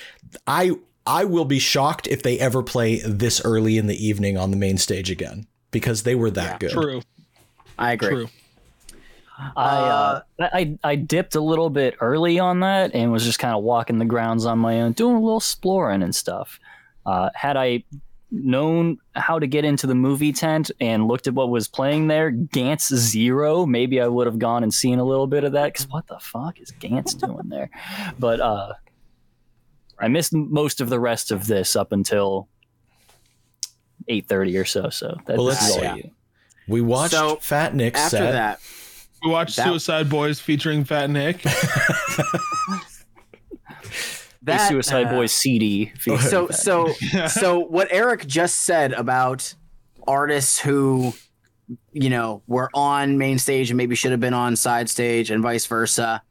I 0.45 0.73
I 1.07 1.23
will 1.23 1.45
be 1.45 1.59
shocked 1.59 2.05
if 2.07 2.21
they 2.21 2.38
ever 2.39 2.61
play 2.61 2.99
this 2.99 3.41
early 3.43 3.77
in 3.77 3.88
the 3.88 4.05
evening 4.05 4.38
on 4.38 4.51
the 4.51 4.57
main 4.57 4.77
stage 4.77 5.09
again 5.09 5.47
because 5.71 6.03
they 6.03 6.15
were 6.15 6.31
that 6.31 6.59
good. 6.59 6.71
true 6.71 7.01
I 7.79 7.93
agree. 7.93 8.09
true 8.09 8.29
I, 9.55 9.75
uh, 9.75 10.21
I 10.39 10.77
I 10.83 10.95
dipped 10.95 11.35
a 11.35 11.41
little 11.41 11.69
bit 11.69 11.95
early 12.01 12.39
on 12.39 12.61
that 12.61 12.95
and 12.95 13.11
was 13.11 13.23
just 13.23 13.38
kind 13.39 13.55
of 13.55 13.63
walking 13.63 13.99
the 13.99 14.05
grounds 14.05 14.45
on 14.45 14.57
my 14.59 14.81
own, 14.81 14.93
doing 14.93 15.15
a 15.15 15.19
little 15.19 15.38
exploring 15.38 16.01
and 16.01 16.15
stuff. 16.15 16.59
Uh, 17.05 17.29
had 17.35 17.55
I 17.55 17.83
known 18.31 18.97
how 19.15 19.39
to 19.39 19.47
get 19.47 19.63
into 19.63 19.88
the 19.88 19.95
movie 19.95 20.33
tent 20.33 20.69
and 20.81 21.07
looked 21.07 21.27
at 21.27 21.33
what 21.33 21.49
was 21.49 21.67
playing 21.67 22.07
there, 22.07 22.31
Gantz 22.31 22.93
Zero, 22.93 23.65
maybe 23.65 24.01
I 24.01 24.07
would 24.07 24.25
have 24.27 24.39
gone 24.39 24.63
and 24.63 24.73
seen 24.73 24.99
a 24.99 25.03
little 25.05 25.27
bit 25.27 25.43
of 25.43 25.51
that. 25.53 25.71
Because 25.73 25.88
what 25.88 26.07
the 26.07 26.19
fuck 26.19 26.59
is 26.59 26.71
Gantz 26.79 27.17
doing 27.17 27.47
there? 27.47 27.69
But 28.19 28.41
uh, 28.41 28.73
I 29.99 30.07
missed 30.07 30.33
most 30.33 30.81
of 30.81 30.89
the 30.89 30.99
rest 30.99 31.31
of 31.31 31.47
this 31.47 31.75
up 31.75 31.91
until 31.91 32.49
eight 34.07 34.27
thirty 34.27 34.57
or 34.57 34.65
so. 34.65 34.89
So 34.89 35.15
that, 35.25 35.38
Well, 35.38 35.45
this 35.47 35.61
let's 35.61 35.69
is 35.69 35.75
all 35.83 35.93
see. 35.95 36.01
you. 36.03 36.11
We 36.67 36.81
watched 36.81 37.13
So, 37.13 37.38
Fat 37.38 37.73
Nick's 37.75 37.99
After 37.99 38.17
set. 38.17 38.31
that, 38.31 38.59
we 39.28 39.32
watched 39.34 39.57
That- 39.57 39.65
suicide 39.67 40.09
boys 40.09 40.39
featuring 40.39 40.84
fat 40.86 41.09
nick 41.09 41.43
The 44.43 44.57
Suicide 44.69 45.07
uh, 45.07 45.11
Boys 45.11 45.34
CD. 45.34 45.91
featuring 45.97 46.21
So 46.30 46.47
Fat 46.47 46.55
so 46.57 46.93
so 47.28 47.59
what 47.59 47.88
Eric 47.91 48.25
just 48.28 48.61
said 48.61 48.93
about 48.93 49.53
artists 50.07 50.57
who 50.59 51.13
you 51.91 52.09
know 52.09 52.41
were 52.47 52.69
on 52.73 53.17
main 53.17 53.39
stage 53.39 53.69
and 53.71 53.78
maybe 53.78 53.93
should 53.95 54.11
have 54.11 54.21
been 54.21 54.34
on 54.34 54.55
side 54.55 54.89
stage 54.89 55.32
and 55.32 55.43
vice 55.43 55.65
versa. 55.65 56.21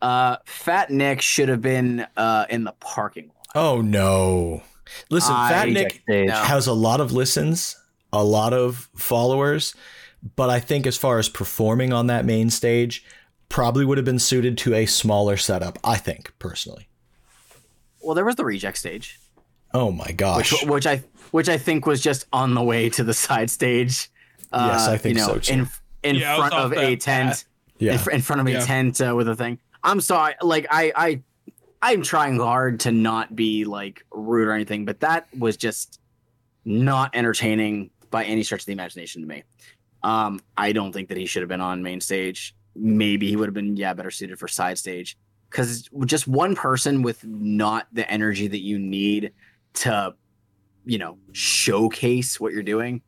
Uh, 0.00 0.36
Fat 0.46 0.90
Nick 0.90 1.20
should 1.20 1.50
have 1.50 1.60
been 1.60 2.06
uh, 2.16 2.46
in 2.48 2.64
the 2.64 2.72
parking 2.80 3.26
lot. 3.26 3.46
Oh 3.54 3.80
no. 3.82 4.62
Listen, 5.10 5.34
I- 5.34 5.50
Fat 5.50 5.68
Nick 5.68 6.02
Nick. 6.08 6.28
No. 6.28 6.34
has 6.36 6.66
a 6.66 6.72
lot 6.72 7.00
of 7.02 7.12
listens, 7.12 7.76
a 8.12 8.24
lot 8.24 8.54
of 8.54 8.88
followers, 8.96 9.74
but 10.36 10.50
I 10.50 10.60
think 10.60 10.86
as 10.86 10.96
far 10.96 11.18
as 11.18 11.28
performing 11.28 11.92
on 11.92 12.06
that 12.08 12.24
main 12.24 12.50
stage, 12.50 13.04
probably 13.48 13.84
would 13.84 13.98
have 13.98 14.04
been 14.04 14.18
suited 14.18 14.56
to 14.58 14.74
a 14.74 14.86
smaller 14.86 15.36
setup, 15.36 15.78
I 15.82 15.96
think, 15.96 16.32
personally. 16.38 16.88
Well, 18.02 18.14
there 18.14 18.24
was 18.24 18.36
the 18.36 18.44
reject 18.44 18.78
stage, 18.78 19.18
Oh 19.72 19.90
my 19.92 20.10
gosh. 20.12 20.52
which 20.52 20.64
which 20.70 20.86
I 20.86 21.02
which 21.30 21.48
I 21.48 21.58
think 21.58 21.86
was 21.86 22.00
just 22.00 22.26
on 22.32 22.54
the 22.54 22.62
way 22.62 22.88
to 22.90 23.04
the 23.04 23.14
side 23.14 23.50
stage. 23.50 24.10
Uh, 24.52 24.70
Yes, 24.72 24.88
I 24.88 24.96
think 24.98 25.16
you 25.16 25.20
know, 25.22 25.34
so, 25.34 25.38
too. 25.38 25.52
In 25.52 25.68
in 26.02 26.16
Yeah, 26.16 26.36
front 26.36 26.54
of 26.54 26.70
that 26.70 26.78
a 26.84 26.96
tent. 26.96 27.28
path. 27.30 27.44
yeah. 27.78 27.92
in, 27.92 28.14
in 28.16 28.20
front 28.22 28.40
of 28.40 28.46
a 28.46 28.52
Yeah. 28.52 28.64
tent 28.64 29.00
uh, 29.00 29.14
with 29.14 29.28
a 29.28 29.36
thing. 29.36 29.58
I'm 29.84 30.00
sorry, 30.00 30.34
like 30.42 30.66
I 30.70 30.92
I 30.96 31.22
I'm 31.82 32.02
trying 32.02 32.38
hard 32.38 32.80
to 32.80 32.92
not 32.92 33.34
be 33.36 33.64
like 33.64 34.04
rude 34.12 34.48
or 34.48 34.52
anything, 34.52 34.84
but 34.84 35.00
that 35.00 35.28
was 35.38 35.56
just 35.56 35.98
not 36.64 37.14
entertaining 37.14 37.90
by 38.10 38.24
any 38.24 38.42
stretch 38.42 38.62
of 38.62 38.66
the 38.66 38.72
imagination 38.72 39.22
to 39.22 39.28
me. 39.28 39.44
Um, 40.02 40.40
I 40.56 40.72
don't 40.72 40.92
think 40.92 41.08
that 41.08 41.18
he 41.18 41.26
should 41.26 41.42
have 41.42 41.48
been 41.48 41.60
on 41.60 41.82
main 41.82 42.00
stage. 42.00 42.54
Maybe 42.74 43.28
he 43.28 43.36
would 43.36 43.46
have 43.46 43.54
been 43.54 43.76
yeah 43.76 43.94
better 43.94 44.10
suited 44.10 44.38
for 44.38 44.48
side 44.48 44.78
stage 44.78 45.18
because 45.50 45.88
just 46.06 46.28
one 46.28 46.54
person 46.54 47.02
with 47.02 47.24
not 47.24 47.88
the 47.92 48.08
energy 48.10 48.46
that 48.48 48.60
you 48.60 48.78
need 48.78 49.32
to, 49.74 50.14
you 50.84 50.98
know, 50.98 51.18
showcase 51.32 52.40
what 52.40 52.52
you're 52.52 52.62
doing. 52.62 53.02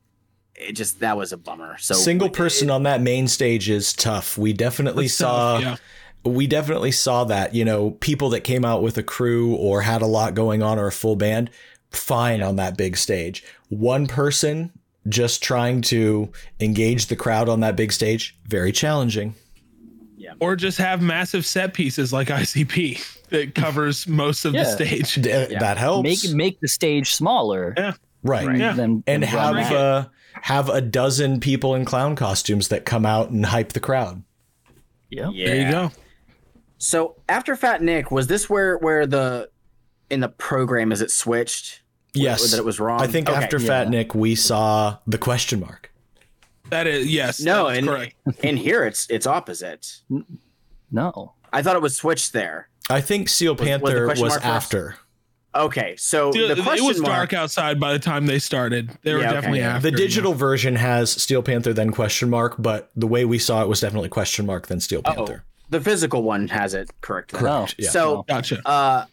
It 0.55 0.73
just 0.73 1.01
that 1.01 1.17
was 1.17 1.33
a 1.33 1.37
bummer. 1.37 1.79
So 1.79 1.95
Single 1.95 2.29
it- 2.29 2.35
person 2.35 2.71
on 2.71 2.83
that 2.83 3.01
main 3.01 3.29
stage 3.29 3.71
is 3.71 3.93
tough. 3.93 4.37
We 4.37 4.53
definitely 4.53 5.09
saw 5.09 5.61
tough, 5.61 5.81
yeah. 6.25 6.31
we 6.31 6.47
definitely 6.47 6.93
saw 6.93 7.25
that, 7.25 7.55
you 7.55 7.65
know, 7.65 7.93
people 7.93 8.29
that 8.31 8.41
came 8.41 8.65
out 8.65 8.83
with 8.83 8.99
a 8.99 9.03
crew 9.03 9.55
or 9.55 9.83
had 9.83 10.03
a 10.03 10.07
lot 10.07 10.35
going 10.35 10.63
on 10.63 10.79
or 10.79 10.89
a 10.89 10.93
full 10.93 11.17
band, 11.17 11.51
fine 11.91 12.43
on 12.43 12.57
that 12.57 12.77
big 12.77 12.97
stage. 12.97 13.45
One 13.69 14.07
person 14.07 14.73
just 15.09 15.43
trying 15.43 15.83
to 15.83 16.31
engage 16.61 17.07
the 17.07 17.17
crowd 17.17 17.49
on 17.49 17.61
that 17.61 17.77
big 17.77 17.93
stage, 17.93 18.37
very 18.47 18.73
challenging. 18.73 19.35
Yeah. 20.17 20.35
or 20.41 20.55
just 20.55 20.79
have 20.79 21.03
massive 21.03 21.45
set 21.45 21.75
pieces 21.75 22.13
like 22.13 22.29
icp 22.29 23.05
that 23.31 23.57
covers 23.57 24.07
most 24.07 24.45
of 24.45 24.53
the 24.53 24.59
Yeah. 24.61 24.75
stage 24.77 25.15
Th- 25.15 25.49
That 25.59 25.77
helps. 25.79 26.05
make 26.05 26.33
make 26.35 26.61
the 26.61 26.69
stage 26.69 27.13
smaller. 27.13 27.75
Yeah. 27.77 27.93
right. 28.23 28.47
right, 28.47 28.57
Yeah. 28.59 28.73
than- 28.75 29.03
And 29.09 29.25
than 29.25 29.29
have 29.31 29.55
run 29.55 29.63
that. 29.65 29.73
uh, 29.73 30.05
have 30.43 30.69
a 30.69 30.81
dozen 30.81 31.41
people 31.41 31.75
in 31.75 31.85
clown 31.85 32.15
costumes 32.15 32.69
that 32.69 32.85
come 32.85 33.05
out 33.05 33.31
and 33.31 33.45
hype 33.45 33.73
the 33.73 33.81
crowd. 33.81 34.23
Yep. 35.11 35.31
yeah. 35.35 35.47
there 35.47 35.67
you 35.67 35.71
go 35.73 35.91
So 36.79 37.17
after 37.29 37.57
Fat 37.57 37.83
Nick, 37.83 38.13
was 38.13 38.29
this 38.29 38.49
where 38.49 38.79
where 38.79 39.07
the 39.07 39.51
in 40.09 40.21
the 40.21 40.29
program 40.29 40.93
is 40.93 41.01
it 41.03 41.11
switched? 41.11 41.82
Yes. 42.15 42.51
that 42.51 42.59
it 42.59 42.65
was 42.65 42.79
wrong. 42.79 43.01
I 43.01 43.07
think 43.07 43.29
Okay. 43.29 43.43
after 43.43 43.59
Fat 43.59 43.89
Nick, 43.89 44.15
we 44.15 44.35
saw 44.35 44.99
the 45.07 45.19
question 45.19 45.61
mark. 45.61 45.91
that 46.71 46.87
is 46.87 47.07
yes 47.07 47.41
No, 47.41 47.67
and 47.69 47.87
correct 47.87 48.15
in 48.43 48.57
here 48.57 48.85
it's 48.85 49.07
it's 49.11 49.27
opposite. 49.27 50.01
No. 50.91 51.35
I 51.53 51.63
thought 51.63 51.77
it 51.77 51.83
was 51.83 51.97
switched 51.97 52.33
there. 52.33 52.69
I 52.91 53.01
think 53.01 53.29
Seal 53.29 53.53
Was- 53.53 53.61
was 53.61 53.69
Panther 53.69 54.07
was, 54.09 54.19
question 54.19 54.43
after. 54.43 54.97
Okay, 55.55 55.97
so 55.99 56.33
Dude, 56.33 56.51
the 56.57 56.63
question 56.63 56.65
mark. 56.65 56.79
it 56.79 56.83
was 56.87 57.01
mark, 57.01 57.13
dark 57.13 57.33
outside 57.35 57.79
by 57.79 57.93
the 57.93 57.99
time 57.99 58.25
they 58.25 58.39
started 58.39 58.91
they 59.03 59.13
were 59.13 59.21
Yeah, 59.21 59.33
definitely 59.35 59.59
yeah. 59.59 59.77
after 59.77 59.91
The 59.91 59.97
digital 59.99 60.33
version 60.33 60.77
has 60.77 61.11
Steel 61.11 61.43
Panther 61.43 61.75
then 61.75 61.91
question 61.93 62.31
mark, 62.31 62.55
but 62.59 62.91
the 62.97 63.07
way 63.07 63.27
we 63.27 63.39
saw 63.39 63.63
it 63.63 63.69
was 63.69 63.81
definitely 63.81 64.09
question 64.09 64.47
mark 64.47 64.69
then 64.69 64.81
Steel 64.81 65.03
Oh, 65.05 65.13
Panther. 65.13 65.45
the 65.69 65.81
physical 65.83 66.23
one 66.23 66.49
has 66.49 66.73
it 66.73 66.91
correct. 67.03 67.33
Correct. 67.35 67.45
No. 67.45 67.85
Yeah. 67.85 67.91
So 67.91 68.25
gotcha 68.29 68.67
uh, 68.67 69.05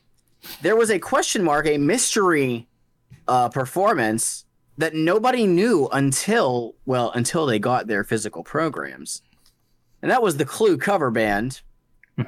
there 0.62 0.78
was 0.78 0.90
a 0.90 0.98
question 1.00 1.44
mark, 1.44 1.68
a 1.68 1.78
mystery 1.78 2.69
uh, 3.30 3.48
performance 3.48 4.46
that 4.78 4.94
nobody 4.94 5.46
knew 5.46 5.88
until 5.92 6.76
well 6.86 7.12
until 7.12 7.46
they 7.46 7.60
got 7.60 7.88
their 7.88 8.04
physical 8.04 8.44
programs, 8.44 9.22
and 10.02 10.12
that 10.12 10.24
was 10.24 10.38
the 10.38 10.46
Clue 10.46 10.78
cover 10.78 11.12
band. 11.12 11.62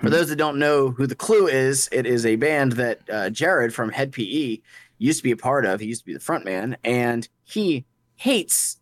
For 0.01 0.09
those 0.09 0.29
that 0.29 0.37
don't 0.37 0.57
know 0.57 0.91
who 0.91 1.05
the 1.05 1.15
Clue 1.15 1.47
is, 1.47 1.89
it 1.91 2.05
is 2.05 2.25
a 2.25 2.37
band 2.37 2.73
that 2.73 3.01
uh, 3.09 3.29
Jared 3.29 3.73
from 3.73 3.91
Hed 3.91 4.13
PE 4.13 4.59
used 4.99 5.19
to 5.19 5.23
be 5.23 5.31
a 5.31 5.37
part 5.37 5.65
of. 5.65 5.81
He 5.81 5.87
used 5.87 5.99
to 6.01 6.05
be 6.05 6.13
the 6.13 6.19
front 6.21 6.45
man, 6.45 6.77
and 6.85 7.27
he 7.43 7.85
hates 8.15 8.77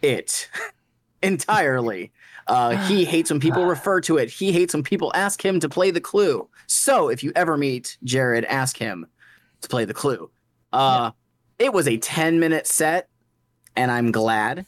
it 0.00 0.48
entirely. 1.24 2.12
Uh, 2.46 2.76
he 2.86 3.04
hates 3.14 3.30
when 3.30 3.40
people 3.40 3.64
refer 3.66 4.00
to 4.02 4.16
it. 4.16 4.30
He 4.30 4.52
hates 4.52 4.74
when 4.74 4.84
people 4.84 5.10
ask 5.14 5.44
him 5.44 5.58
to 5.58 5.68
play 5.68 5.90
the 5.90 6.00
clue. 6.00 6.48
So 6.68 7.08
if 7.08 7.24
you 7.24 7.32
ever 7.34 7.56
meet 7.56 7.98
Jared, 8.04 8.44
ask 8.44 8.76
him 8.76 9.06
to 9.62 9.68
play 9.68 9.86
the 9.86 9.94
clue. 9.94 10.30
Uh, 10.72 11.10
It 11.58 11.72
was 11.72 11.88
a 11.88 11.96
10 11.96 12.38
minute 12.40 12.66
set, 12.66 13.08
and 13.76 13.90
I'm 13.90 14.12
glad 14.12 14.66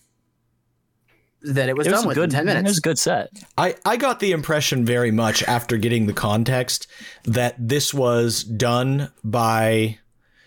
that 1.43 1.69
it 1.69 1.77
was 1.77 1.87
It 1.87 1.93
was 1.93 2.01
done 2.01 2.05
a 2.05 2.09
within 2.09 2.25
good. 2.25 2.31
10 2.33 2.49
It 2.49 2.65
was 2.65 2.79
a 2.79 2.83
good 2.83 2.99
set. 2.99 3.31
I, 3.57 3.75
I 3.85 3.97
got 3.97 4.21
the 4.21 4.33
impression 4.33 4.85
very 4.85 5.11
much 5.11 5.43
after 5.45 5.77
getting 5.79 6.07
the 6.07 6.13
context 6.13 6.87
that 7.25 7.55
this 7.59 7.95
was 7.95 8.45
done 8.45 9.11
by 9.25 9.99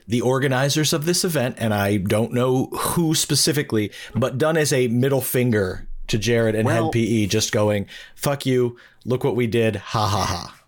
the 0.07 0.21
organizers 0.21 0.93
of 0.93 1.05
this 1.05 1.23
event, 1.23 1.55
and 1.59 1.73
I 1.73 1.97
don't 1.97 2.33
know 2.33 2.65
who 2.65 3.15
specifically, 3.15 3.91
but 4.13 4.37
done 4.37 4.57
as 4.57 4.73
a 4.73 4.87
middle 4.89 5.21
finger 5.21 5.87
to 6.07 6.17
Jared 6.17 6.55
and 6.55 6.65
Well- 6.65 6.85
Hed 6.85 6.91
PE, 6.91 7.25
just 7.27 7.51
going, 7.51 7.87
fuck 8.15 8.45
you, 8.45 8.77
look 9.05 9.23
what 9.23 9.35
we 9.35 9.47
did, 9.47 9.77
ha 9.77 10.05
ha 10.07 10.25
ha. 10.25 10.59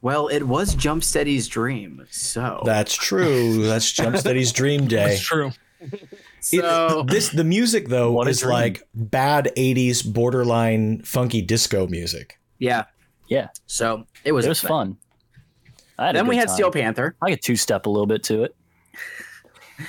Well, 0.00 0.28
it 0.28 0.42
was 0.44 0.74
Jumpsteady's 0.76 1.48
dream. 1.48 2.06
So, 2.10 2.62
That's 2.64 2.94
true. 2.94 3.66
That's 3.66 3.92
Jumpsteady's 3.92 4.52
dream 4.60 4.86
day. 4.86 5.14
It's 5.14 5.20
true. 5.22 5.50
It- 5.80 6.08
so 6.40 7.02
this 7.06 7.28
the 7.30 7.44
music 7.44 7.88
though 7.88 8.12
What 8.12 8.26
is 8.28 8.40
dream. 8.40 8.52
like 8.52 8.82
bad 8.94 9.50
80s 9.56 10.04
borderline 10.12 11.02
funky 11.02 11.42
disco 11.42 11.86
music. 11.88 12.38
yeah. 12.58 12.84
Yeah, 13.28 13.48
So 13.66 14.06
it 14.24 14.32
was, 14.32 14.46
it 14.46 14.48
was 14.48 14.60
fun. 14.60 14.96
I 15.98 16.06
had 16.06 16.16
Then 16.16 16.26
we 16.26 16.36
had 16.36 16.46
time. 16.48 16.54
Steel 16.54 16.70
Panther. 16.70 17.14
I 17.20 17.28
could 17.30 17.42
two 17.42 17.56
step 17.56 17.84
a 17.84 17.90
little 17.90 18.06
bit 18.06 18.22
to 18.24 18.44
it. 18.44 18.56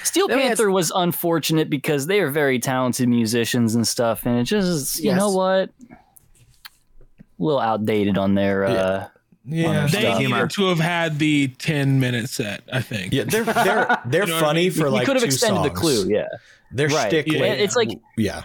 Steel 0.04 0.28
Then 0.28 0.38
we 0.38 0.44
had- 0.44 0.50
Panther 0.50 0.70
was 0.70 0.92
unfortunate 0.94 1.70
because 1.70 2.06
they 2.08 2.20
are 2.20 2.30
very 2.30 2.60
talented 2.60 3.08
musicians 3.08 3.76
and 3.76 3.88
stuff, 3.88 4.26
and 4.26 4.38
it 4.40 4.44
just 4.44 5.00
you 5.00 5.12
Yes. 5.12 5.20
know 5.20 5.30
what, 5.32 5.70
a 5.90 5.96
little 7.38 7.62
outdated 7.62 8.18
on 8.18 8.36
their. 8.36 8.66
uh 8.66 9.08
Yeah. 9.46 9.88
They 9.88 10.02
Stuff. 10.02 10.20
needed 10.20 10.50
to 10.52 10.68
have 10.68 10.80
had 10.80 11.18
the 11.20 11.48
10 11.60 12.00
minute 12.00 12.30
set, 12.30 12.62
I 12.72 12.82
think. 12.82 13.14
Yeah, 13.14 13.24
they're 13.24 13.44
they're 13.46 14.00
they're 14.06 14.22
You 14.24 14.28
know 14.30 14.36
what 14.36 14.44
I 14.44 14.48
funny 14.48 14.62
mean? 14.64 14.72
for 14.72 14.88
You 14.90 15.00
could 15.06 15.16
have 15.16 15.20
two 15.22 15.26
extended 15.26 15.64
the 15.64 15.70
clue, 15.76 16.08
yeah. 16.10 16.28
Their 16.72 16.88
Right. 16.90 17.08
shtick, 17.10 17.28
Yeah, 17.28 17.40
like- 17.40 17.60
It's 17.60 17.76
like 17.76 17.90
yeah, 18.18 18.44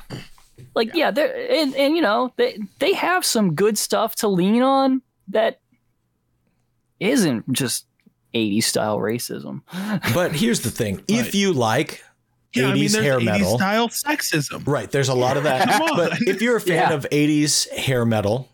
like 0.75 0.95
yeah, 0.95 1.11
they're 1.11 1.35
and, 1.53 1.75
and 1.75 1.95
you 1.97 2.01
know 2.03 2.33
they 2.37 2.59
they 2.79 2.95
have 2.95 3.25
some 3.25 3.55
good 3.55 3.77
stuff 3.77 4.15
to 4.17 4.29
lean 4.29 4.63
on 4.63 5.03
that 5.29 5.59
isn't 7.01 7.53
just 7.53 7.87
80s 8.35 8.65
style 8.65 8.99
racism. 8.99 9.63
but 10.15 10.33
here's 10.33 10.61
the 10.61 10.71
thing: 10.71 11.03
if 11.09 11.35
you 11.35 11.53
like 11.53 12.03
Yeah, 12.55 12.65
80s 12.65 12.69
I 12.71 12.73
mean, 12.75 12.93
there's 12.93 13.05
hair 13.05 13.19
80s 13.21 13.25
metal, 13.25 13.59
style 13.59 13.89
sexism. 13.89 14.67
right? 14.67 14.91
There's 14.91 15.09
a 15.09 15.15
lot 15.15 15.37
of 15.37 15.45
that. 15.45 15.69
Come 15.71 15.83
on. 15.83 15.97
but 15.97 16.19
if 16.23 16.41
you're 16.41 16.57
a 16.57 16.61
fan 16.61 16.91
Yeah. 16.91 16.93
of 16.95 17.07
80s 17.11 17.69
hair 17.73 18.05
metal, 18.05 18.49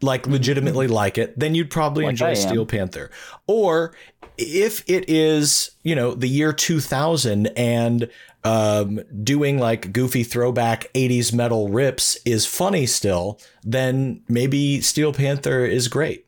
like 0.00 0.22
mm-hmm. 0.22 0.32
legitimately 0.32 0.86
mm-hmm. 0.86 0.94
like 0.94 1.18
it, 1.18 1.38
then 1.38 1.54
you'd 1.54 1.70
probably 1.70 2.04
Like 2.04 2.10
enjoy 2.10 2.34
Steel 2.34 2.66
Panther. 2.66 3.10
Or 3.46 3.94
if 4.36 4.82
it 4.88 5.08
is, 5.08 5.70
you 5.82 5.94
know, 5.94 6.14
the 6.14 6.28
year 6.28 6.52
2000 6.52 7.46
and 7.56 8.10
um, 8.44 9.00
doing 9.22 9.58
like 9.58 9.92
goofy 9.92 10.22
throwback 10.22 10.92
80s 10.92 11.32
metal 11.32 11.68
rips 11.68 12.18
is 12.24 12.46
funny 12.46 12.86
still, 12.86 13.40
then 13.62 14.22
maybe 14.28 14.80
Steel 14.80 15.12
Panther 15.12 15.64
is 15.64 15.88
great. 15.88 16.26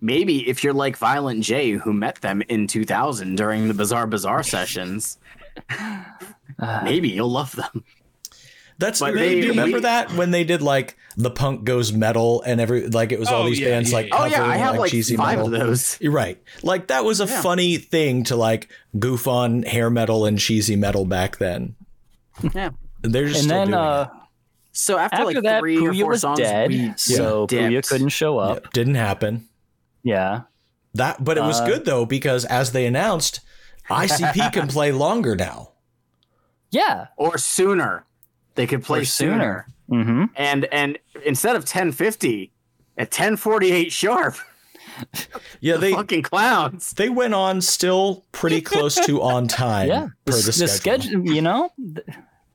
Maybe 0.00 0.48
if 0.48 0.62
you're 0.62 0.74
like 0.74 0.96
Violent 0.96 1.42
J, 1.42 1.72
who 1.72 1.92
met 1.92 2.20
them 2.20 2.42
in 2.48 2.66
2000 2.66 3.36
during 3.36 3.68
the 3.68 3.74
Bizaar 3.74 4.08
Bizzar 4.10 4.44
sessions, 4.44 5.18
uh. 5.70 6.80
maybe 6.84 7.08
you'll 7.08 7.30
love 7.30 7.56
them. 7.56 7.84
That's 8.78 9.00
But 9.00 9.12
do 9.12 9.18
they- 9.18 9.38
you 9.38 9.48
remember 9.50 9.78
we- 9.78 9.82
that 9.82 10.12
when 10.12 10.30
they 10.32 10.44
did 10.44 10.60
like 10.62 10.96
the 11.16 11.30
punk 11.30 11.64
goes 11.64 11.92
metal 11.94 12.42
and 12.42 12.60
every 12.60 12.88
like 12.88 13.10
it 13.10 13.18
was 13.18 13.28
all 13.28 13.44
Oh, 13.44 13.46
these 13.48 13.58
yeah, 13.58 13.70
bands 13.70 13.90
yeah, 13.90 13.96
like 13.96 14.06
yeah. 14.08 14.16
Oh 14.18 14.24
yeah, 14.26 14.34
I 14.34 14.38
covering, 14.38 14.60
have 14.60 14.78
like 14.78 14.90
cheesy 14.90 15.16
five 15.16 15.38
metal. 15.38 15.54
of 15.54 15.60
those. 15.60 15.98
You're 16.00 16.12
right. 16.12 16.42
Like 16.62 16.88
that 16.88 17.04
was 17.04 17.20
a 17.22 17.26
Yeah. 17.26 17.40
funny 17.40 17.76
thing 17.78 18.24
to 18.24 18.36
like 18.36 18.68
goof 18.98 19.26
on 19.26 19.62
hair 19.62 19.88
metal 19.88 20.26
and 20.26 20.38
cheesy 20.38 20.76
metal 20.76 21.06
back 21.06 21.38
then. 21.38 21.74
Yeah. 22.54 22.70
They're 23.00 23.26
just 23.28 23.40
and 23.40 23.44
still 23.44 23.58
then 23.58 23.66
doing 23.68 23.74
uh 23.78 24.08
So 24.72 24.98
after, 24.98 25.14
after 25.16 25.26
like 25.26 25.42
that 25.44 25.60
three 25.60 25.78
or 25.78 25.92
Puya 25.92 26.00
four 26.02 26.08
was 26.10 26.20
songs, 26.20 26.38
dead, 26.38 26.68
we 26.68 26.92
so 26.96 27.46
Puya 27.46 27.88
couldn't 27.88 28.10
show 28.10 28.36
up. 28.38 28.56
Yep, 28.64 28.72
didn't 28.74 28.94
happen. 28.96 29.48
Yeah. 30.02 30.42
That 30.92 31.24
but 31.24 31.38
it 31.38 31.42
was 31.42 31.60
Uh, 31.62 31.66
good 31.66 31.86
though 31.86 32.04
because 32.04 32.44
as 32.44 32.72
they 32.72 32.84
announced, 32.84 33.40
ICP 33.88 34.52
can 34.52 34.68
play 34.76 34.92
longer 34.92 35.34
now. 35.34 35.70
Yeah. 36.70 37.06
or 37.16 37.38
sooner. 37.38 38.04
They 38.56 38.66
could 38.66 38.82
play 38.82 39.00
Or 39.00 39.04
sooner. 39.04 39.66
sooner. 39.88 40.02
Mm-hmm. 40.04 40.24
And 40.36 40.64
and 40.72 40.98
instead 41.24 41.54
of 41.56 41.62
1050 41.62 42.50
at 42.98 43.06
1048 43.08 43.92
sharp, 43.92 44.36
Yeah, 45.60 45.76
they 45.76 45.92
fucking 45.92 46.22
clowns. 46.22 46.90
they 46.92 47.08
went 47.08 47.34
on 47.34 47.60
still 47.60 48.24
pretty 48.32 48.60
close 48.60 48.94
to 49.06 49.22
on 49.22 49.46
time 49.62 49.88
Yeah. 49.88 50.08
per 50.24 50.32
The, 50.32 50.38
the, 50.38 50.46
the 50.46 50.52
schedule. 50.68 51.10
schedule, 51.10 51.34
you 51.34 51.42
know, 51.42 51.70
th- 51.78 52.06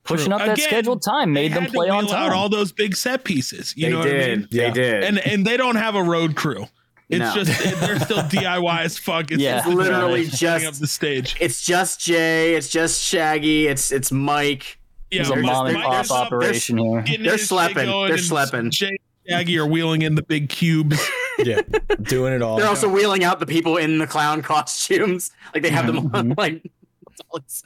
pushing 0.04 0.26
True. 0.28 0.36
up 0.36 0.39
that 0.45 0.58
Again, 0.58 0.68
scheduled 0.68 1.02
time 1.04 1.32
made 1.34 1.54
them 1.54 1.64
had 1.64 1.72
to 1.72 1.78
play 1.78 1.89
on 1.89 2.06
wheel 2.06 2.16
out 2.16 2.30
time. 2.30 2.38
all 2.38 2.49
those 2.49 2.72
big 2.72 2.95
set 2.95 3.24
pieces. 3.24 3.74
You 3.78 3.86
they 3.86 3.91
know 3.91 4.04
did. 4.04 4.14
what 4.14 4.24
I 4.24 4.36
mean? 4.36 4.47
They 4.52 4.58
Yeah. 4.66 4.72
did. 4.74 5.04
And 5.04 5.20
and 5.20 5.45
they 5.45 5.56
don't 5.58 5.76
have 5.76 5.95
a 5.95 6.04
road 6.04 6.36
crew. 6.36 6.66
It's 7.10 7.20
No. 7.36 7.43
just 7.43 7.80
they're 7.82 7.99
still 8.10 8.24
DIY 8.24 8.82
as 8.82 8.97
fuck. 8.97 9.32
It's 9.32 9.41
Yeah. 9.41 9.58
just 9.58 9.68
Literally 9.70 10.26
just- 10.26 10.66
up 10.66 10.74
the 10.76 10.88
stage. 10.88 11.36
it's 11.39 11.62
just 11.62 11.99
Jay, 11.99 12.56
it's 12.56 12.70
just 12.70 13.02
Shaggy, 13.04 13.68
it's 13.68 13.91
it's 13.91 14.12
Mike. 14.12 14.80
Yeah, 15.12 15.22
It's 15.22 15.30
a 15.30 15.34
they're 15.34 15.43
mom 15.43 15.68
and 15.68 15.76
they're- 15.76 15.84
pop 15.84 16.07
they're- 16.07 16.18
operation 16.18 16.78
here. 16.78 17.03
They're 17.05 17.18
his 17.34 17.41
shit 17.41 17.47
slepping. 17.49 17.86
They're 17.86 18.14
and 18.14 18.20
slepping. 18.20 18.72
Shaggy 18.72 19.57
are 19.59 19.68
wheeling 19.68 20.01
in 20.01 20.16
the 20.16 20.24
big 20.24 20.49
cubes. 20.49 20.97
yeah, 21.39 21.62
doing 22.01 22.34
it 22.34 22.41
all. 22.41 22.57
They're 22.57 22.68
also 22.68 22.89
wheeling 22.89 23.24
out 23.24 23.39
the 23.39 23.45
people 23.45 23.78
in 23.78 23.97
the 23.97 24.07
clown 24.07 24.41
costumes. 24.43 25.32
Like 25.53 25.64
they 25.64 25.70
have 25.70 25.86
them 25.88 25.97
on 25.97 26.12
mm-hmm. 26.12 26.34
like 26.38 26.64
that's 27.07 27.22
all 27.30 27.38
it's- 27.38 27.62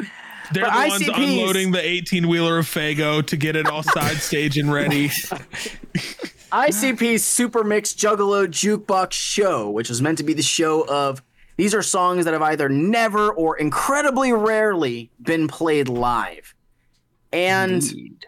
They're 0.54 0.64
But 0.66 0.84
the 0.84 0.90
ones 0.90 1.08
unloading 1.08 1.72
the 1.72 1.88
18 1.88 2.28
wheeler 2.28 2.58
of 2.58 2.66
Faygo 2.66 3.26
to 3.28 3.38
get 3.38 3.56
it 3.56 3.68
all 3.68 3.84
side 3.84 4.18
stage 4.18 4.58
and 4.58 4.72
ready. 4.74 5.10
ICP's 6.52 7.24
Super 7.24 7.64
Mix 7.64 7.94
Juggalo 7.94 8.48
Jukebox 8.48 9.14
Show, 9.14 9.70
which 9.70 9.90
was 9.90 10.02
meant 10.02 10.18
to 10.20 10.24
be 10.24 10.34
the 10.34 10.42
show 10.44 10.86
of 10.88 11.22
these 11.58 11.74
are 11.74 11.82
songs 11.82 12.26
that 12.26 12.34
have 12.34 12.42
either 12.42 12.70
never 12.70 13.32
or 13.32 13.58
incredibly 13.58 14.34
rarely 14.34 15.10
been 15.22 15.48
played 15.48 15.90
live. 15.90 16.55
And 17.36 17.74
Indeed. 17.84 18.26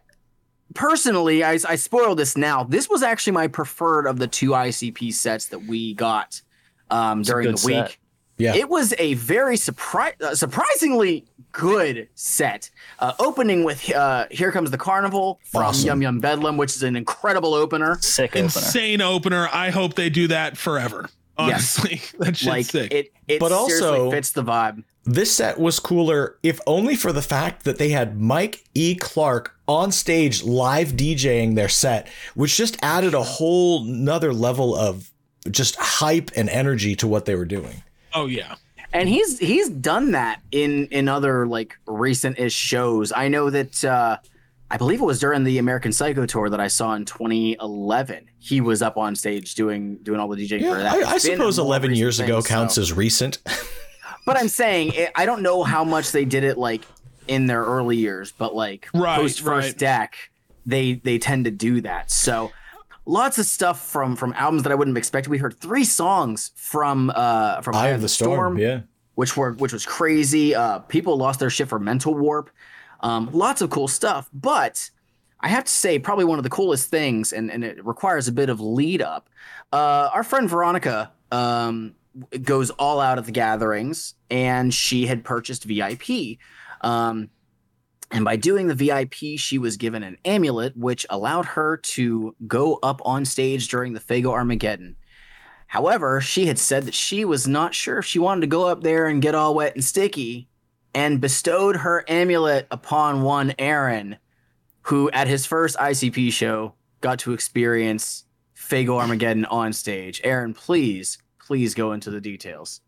personally, 0.73 1.43
I, 1.43 1.53
I 1.67 1.75
spoil 1.75 2.15
this 2.15 2.37
now. 2.37 2.63
This 2.63 2.89
was 2.89 3.03
actually 3.03 3.33
my 3.33 3.47
preferred 3.47 4.05
of 4.07 4.19
the 4.19 4.27
two 4.27 4.51
ICP 4.51 5.13
sets 5.13 5.47
that 5.47 5.59
we 5.59 5.93
got 5.93 6.41
um, 6.89 7.21
during 7.21 7.47
the 7.47 7.63
week. 7.65 7.75
set. 7.87 7.97
Yeah. 8.37 8.53
It 8.55 8.69
was 8.69 8.93
a 8.99 9.15
very 9.15 9.55
surpri- 9.57 10.21
uh, 10.21 10.35
surprisingly 10.35 11.25
good 11.53 12.07
set. 12.13 12.69
Uh, 12.99 13.13
opening 13.19 13.63
with 13.63 13.91
uh, 13.95 14.27
"Here 14.29 14.51
Comes 14.51 14.69
the 14.69 14.77
Carnival" 14.77 15.39
from 15.43 15.63
Awesome. 15.63 15.87
Yum 15.87 16.01
Yum 16.03 16.19
Bedlam, 16.19 16.55
which 16.55 16.75
is 16.75 16.83
an 16.83 16.95
incredible 16.95 17.55
opener. 17.55 17.97
Sick 17.99 18.31
opener. 18.33 18.43
Insane 18.43 19.01
opener. 19.01 19.49
I 19.51 19.71
hope 19.71 19.95
they 19.95 20.11
do 20.11 20.27
that 20.27 20.55
forever. 20.55 21.09
Honestly, 21.39 21.99
that 22.19 22.37
shit's 22.37 22.45
like 22.47 22.65
sick. 22.67 22.91
it, 22.93 23.11
it 23.27 23.39
But 23.39 23.51
also- 23.51 24.11
fits 24.11 24.31
the 24.31 24.43
vibe. 24.43 24.83
This 25.07 25.33
set 25.33 25.57
was 25.57 25.79
cooler, 25.79 26.37
if 26.43 26.59
only 26.67 26.95
for 26.97 27.13
the 27.13 27.21
fact 27.21 27.63
that 27.63 27.77
they 27.77 27.89
had 27.89 28.19
Mike 28.19 28.65
E. 28.73 28.93
Clark 28.93 29.55
on 29.65 29.91
stage 29.93 30.43
live 30.43 30.89
DJing 30.89 31.55
their 31.55 31.69
set, 31.69 32.09
which 32.35 32.57
just 32.57 32.77
added 32.83 33.13
a 33.13 33.23
whole 33.23 33.85
nother 33.85 34.33
level 34.33 34.75
of 34.75 35.09
just 35.49 35.77
hype 35.77 36.29
and 36.35 36.49
energy 36.49 36.93
to 36.97 37.07
what 37.07 37.23
they 37.23 37.35
were 37.35 37.45
doing. 37.45 37.83
oh 38.13 38.25
yeah. 38.25 38.55
and 38.91 39.07
he's 39.07 39.39
he's 39.39 39.69
done 39.69 40.11
that 40.11 40.41
in 40.51 40.87
in 40.87 41.07
other 41.07 41.47
like 41.47 41.77
recent-ish 41.87 42.53
shows. 42.53 43.13
I 43.15 43.29
know 43.29 43.49
that 43.49 43.85
uh 43.85 44.17
I 44.69 44.75
believe 44.75 44.99
it 44.99 45.05
was 45.05 45.21
during 45.21 45.45
the 45.45 45.57
American 45.59 45.93
Psycho 45.93 46.25
tour 46.25 46.49
that 46.49 46.59
I 46.59 46.67
saw 46.67 46.93
in 46.95 47.05
2011. 47.05 48.29
He 48.39 48.59
was 48.59 48.81
up 48.81 48.97
on 48.97 49.15
stage 49.15 49.55
doing 49.55 49.99
doing 50.03 50.19
all 50.19 50.27
the 50.27 50.35
DJing 50.45 50.59
for 50.69 50.77
that. 50.81 50.93
I, 51.07 51.11
I 51.11 51.17
suppose 51.17 51.57
11 51.59 51.91
recent 51.91 51.97
years 51.97 52.17
thing, 52.17 52.25
ago 52.25 52.41
so- 52.41 52.49
counts 52.49 52.77
as 52.77 52.91
recent. 52.91 53.37
But 54.27 54.37
I'm 54.37 54.49
saying 54.49 54.91
it, 54.93 55.11
I 55.15 55.25
don't 55.25 55.41
know 55.41 55.63
how 55.63 55.83
much 55.83 56.11
they 56.11 56.25
did 56.25 56.43
it 56.43 56.57
like 56.57 56.83
in 57.27 57.47
their 57.47 57.63
early 57.63 57.97
years, 57.97 58.31
but 58.31 58.53
like 58.53 58.87
Right, 58.93 59.15
post 59.19 59.39
first 59.41 59.69
right. 59.69 59.77
deck, 59.77 60.29
they 60.65 60.93
they 60.95 61.17
tend 61.17 61.45
to 61.45 61.51
do 61.51 61.81
that. 61.81 62.11
So 62.11 62.51
lots 63.05 63.39
of 63.39 63.45
stuff 63.45 63.87
from 63.89 64.15
from 64.15 64.33
albums 64.33 64.63
that 64.63 64.71
I 64.71 64.75
wouldn't 64.75 64.95
have 64.95 65.01
expected. 65.01 65.29
We 65.31 65.37
heard 65.37 65.57
three 65.59 65.85
songs 65.85 66.51
from 66.55 67.09
uh 67.15 67.61
from 67.61 67.75
Eye 67.75 67.89
of 67.89 68.01
the 68.01 68.09
Storm. 68.09 68.57
Yeah. 68.59 68.81
which 69.15 69.35
were 69.37 69.53
which 69.53 69.73
was 69.73 69.85
crazy. 69.85 70.53
Uh, 70.53 70.79
people 70.79 71.15
lost 71.17 71.39
their 71.39 71.49
shit 71.49 71.69
for 71.69 71.79
Mental 71.79 72.13
Warp. 72.13 72.49
Um, 72.99 73.29
lots 73.31 73.61
of 73.61 73.69
cool 73.69 73.87
stuff, 73.87 74.29
but 74.33 74.89
I 75.39 75.47
have 75.49 75.63
to 75.65 75.71
say, 75.71 75.99
probably 75.99 76.25
one 76.25 76.39
of 76.39 76.43
the 76.43 76.49
coolest 76.49 76.89
things, 76.89 77.31
and, 77.31 77.51
and 77.51 77.63
it 77.63 77.85
requires 77.85 78.27
a 78.27 78.31
bit 78.31 78.49
of 78.49 78.59
lead 78.59 79.01
up. 79.03 79.29
Uh, 79.71 80.09
our 80.11 80.23
friend 80.23 80.49
Veronica 80.49 81.11
um, 81.31 81.93
goes 82.41 82.69
all 82.71 82.99
out 82.99 83.17
at 83.17 83.25
the 83.25 83.31
gatherings, 83.31 84.15
and 84.29 84.73
she 84.73 85.07
had 85.07 85.23
purchased 85.23 85.63
VIP. 85.63 86.37
Um, 86.81 87.29
and 88.11 88.23
by 88.23 88.35
doing 88.37 88.67
the 88.67 88.75
VIP, 88.75 89.37
she 89.37 89.57
was 89.57 89.77
given 89.77 90.03
an 90.03 90.17
amulet, 90.23 90.75
which 90.77 91.05
allowed 91.09 91.45
her 91.45 91.77
to 91.77 92.35
go 92.47 92.79
up 92.81 93.01
on 93.03 93.25
stage 93.25 93.67
during 93.67 93.93
the 93.93 93.99
Faygo 93.99 94.31
Armageddon. 94.31 94.95
However, 95.67 96.21
she 96.21 96.45
had 96.45 96.57
said 96.57 96.83
that 96.83 96.93
she 96.93 97.25
was 97.25 97.47
not 97.47 97.75
sure 97.75 97.99
if 97.99 98.05
she 98.05 98.19
wanted 98.19 98.41
to 98.41 98.47
go 98.47 98.67
up 98.67 98.83
there 98.83 99.07
and 99.07 99.21
get 99.21 99.35
all 99.35 99.55
wet 99.55 99.75
and 99.75 99.83
sticky, 99.83 100.47
and 100.95 101.19
bestowed 101.19 101.75
her 101.75 102.05
amulet 102.07 102.65
upon 102.71 103.21
one 103.21 103.53
Aaron, 103.59 104.17
who 104.83 105.11
at 105.11 105.27
his 105.27 105.45
first 105.45 105.75
ICP 105.77 106.31
show 106.31 106.73
got 107.01 107.19
to 107.19 107.33
experience 107.33 108.23
Faygo 108.55 108.99
Armageddon 108.99 109.45
on 109.45 109.73
stage. 109.73 110.21
Aaron, 110.23 110.53
please, 110.53 111.17
please 111.47 111.73
go 111.73 111.93
into 111.93 112.11
the 112.11 112.19
details. 112.19 112.81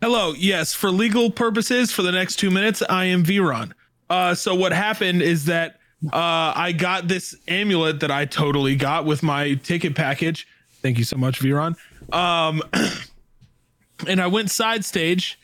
Hello. 0.00 0.34
Yes, 0.38 0.72
for 0.72 0.90
legal 0.90 1.30
purposes, 1.30 1.90
for 1.90 2.02
the 2.02 2.12
next 2.12 2.36
two 2.36 2.50
minutes, 2.50 2.80
I 2.88 3.06
am 3.06 3.24
Viron. 3.24 3.72
Uh, 4.08 4.36
so 4.36 4.54
what 4.54 4.72
happened 4.72 5.20
is 5.20 5.46
that 5.46 5.80
uh, 6.12 6.52
I 6.54 6.72
got 6.72 7.08
this 7.08 7.34
amulet 7.48 8.00
that 8.00 8.12
I 8.12 8.26
totally 8.26 8.76
got 8.76 9.04
with 9.04 9.24
my 9.24 9.54
ticket 9.54 9.96
package. 9.96 10.46
Thank 10.80 10.98
you 10.98 11.04
so 11.04 11.16
much, 11.16 11.40
Viron. 11.40 11.76
Um, 12.12 12.62
and 14.06 14.20
I 14.20 14.28
went 14.28 14.50
side 14.50 14.84
stage 14.84 15.38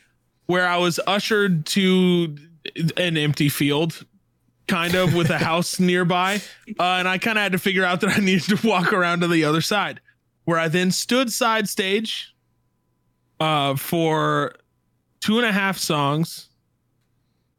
where 0.45 0.67
I 0.67 0.77
was 0.77 0.97
ushered 1.05 1.65
to 1.67 2.37
an 2.95 3.17
empty 3.17 3.49
field, 3.49 4.05
kind 4.67 4.95
of 4.95 5.13
with 5.13 5.29
a 5.29 5.37
house 5.39 5.77
nearby. 5.77 6.41
Uh, 6.79 6.83
and 6.83 7.07
I 7.07 7.17
kind 7.17 7.37
of 7.37 7.41
had 7.41 7.51
to 7.51 7.57
figure 7.57 7.83
out 7.83 7.99
that 8.01 8.17
I 8.17 8.21
needed 8.21 8.57
to 8.57 8.65
walk 8.67 8.93
around 8.93 9.21
to 9.21 9.27
the 9.27 9.43
other 9.43 9.61
side, 9.61 9.99
where 10.45 10.59
I 10.59 10.69
then 10.69 10.91
stood 10.91 11.33
side 11.33 11.67
stage 11.67 12.30
uh, 13.41 13.75
for 13.75 14.53
two 15.19 15.39
and 15.39 15.47
a 15.47 15.51
half 15.51 15.75
songs, 15.75 16.49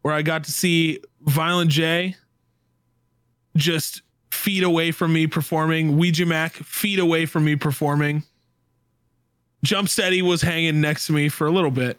where 0.02 0.14
I 0.14 0.22
got 0.22 0.44
to 0.44 0.52
see 0.52 1.00
Violent 1.22 1.72
J 1.72 2.14
just 3.56 4.02
feet 4.30 4.62
away 4.62 4.92
from 4.92 5.12
me 5.12 5.26
performing, 5.26 5.98
Ouija 5.98 6.24
Macc 6.24 6.52
feet 6.64 7.00
away 7.00 7.26
from 7.26 7.44
me 7.44 7.56
performing. 7.56 8.22
Jumpsteady 9.66 10.22
was 10.22 10.40
hanging 10.40 10.80
next 10.80 11.08
to 11.08 11.12
me 11.12 11.28
for 11.28 11.48
a 11.48 11.50
little 11.50 11.70
bit, 11.70 11.98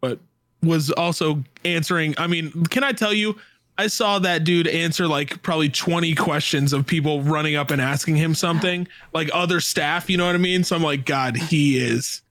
but 0.00 0.18
was 0.60 0.90
also 0.90 1.44
answering. 1.64 2.16
I 2.18 2.26
mean, 2.26 2.64
can 2.66 2.82
I 2.82 2.90
tell 2.90 3.14
you? 3.14 3.36
I 3.78 3.86
saw 3.86 4.18
that 4.18 4.42
dude 4.42 4.66
answer 4.66 5.06
like 5.06 5.42
probably 5.42 5.68
20 5.68 6.14
questions 6.16 6.72
of 6.72 6.86
people 6.86 7.22
running 7.22 7.54
up 7.54 7.70
and 7.70 7.80
asking 7.80 8.16
him 8.16 8.34
something, 8.34 8.88
like 9.14 9.30
other 9.32 9.60
staff, 9.60 10.10
you 10.10 10.16
know 10.16 10.26
what 10.26 10.34
I 10.34 10.38
mean? 10.38 10.64
So 10.64 10.74
I'm 10.74 10.82
like, 10.82 11.04
God, 11.04 11.36
he 11.36 11.78
is. 11.78 12.21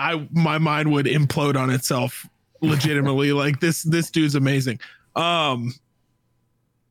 I 0.00 0.28
my 0.32 0.58
mind 0.58 0.90
would 0.92 1.06
implode 1.06 1.56
on 1.56 1.70
itself 1.70 2.26
legitimately. 2.60 3.32
like 3.44 3.60
this 3.60 3.82
this 3.82 4.10
dude's 4.10 4.34
amazing. 4.34 4.80
Um 5.14 5.74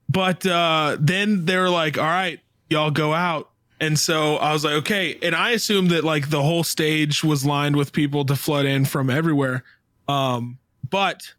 but 0.07 0.45
uh 0.45 0.97
then 0.99 1.45
they 1.45 1.57
were 1.57 1.70
like, 1.70 1.97
all 1.97 2.03
right, 2.03 2.39
y'all 2.70 2.91
go 2.91 3.14
out. 3.14 3.49
And 3.82 3.97
so 3.97 4.36
I 4.36 4.51
was 4.51 4.66
like, 4.66 4.74
okay. 4.76 5.18
And 5.22 5.34
I 5.34 5.51
assumed 5.51 5.91
that 5.91 6.03
like 6.03 6.30
the 6.30 6.41
whole 6.41 6.64
stage 6.64 7.24
was 7.24 7.45
lined 7.45 7.76
with 7.76 7.93
people 7.93 8.26
to 8.26 8.36
flood 8.36 8.66
in 8.66 8.86
from 8.86 9.10
everywhere. 9.10 9.64
Um, 10.07 10.57
but 10.89 11.34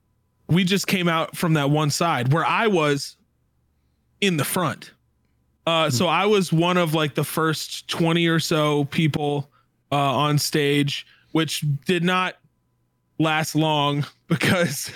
we 0.49 0.65
just 0.65 0.87
came 0.87 1.09
out 1.09 1.37
from 1.37 1.55
that 1.55 1.71
one 1.71 1.91
side 1.91 2.33
where 2.33 2.45
I 2.45 2.67
was 2.67 3.17
in 4.21 4.37
the 4.37 4.45
front. 4.45 4.93
Uh, 5.67 5.91
so 5.91 6.07
I 6.07 6.27
was 6.27 6.53
one 6.53 6.77
of 6.77 6.95
like 6.95 7.15
the 7.15 7.25
first 7.25 7.89
20 7.89 8.27
or 8.27 8.41
so 8.41 8.85
people 8.85 9.51
uh, 9.93 9.97
on 9.97 10.39
stage, 10.39 11.07
which 11.33 11.65
did 11.85 12.05
not 12.05 12.37
last 13.19 13.55
long 13.55 14.05
because 14.29 14.91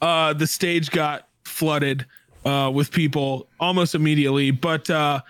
uh, 0.00 0.32
the 0.32 0.46
stage 0.46 0.90
got 0.90 1.28
flooded 1.44 2.06
uh, 2.44 2.70
with 2.72 2.90
people 2.90 3.48
almost 3.60 3.94
immediately. 3.94 4.50
But 4.50 4.88
uh, 4.90 5.20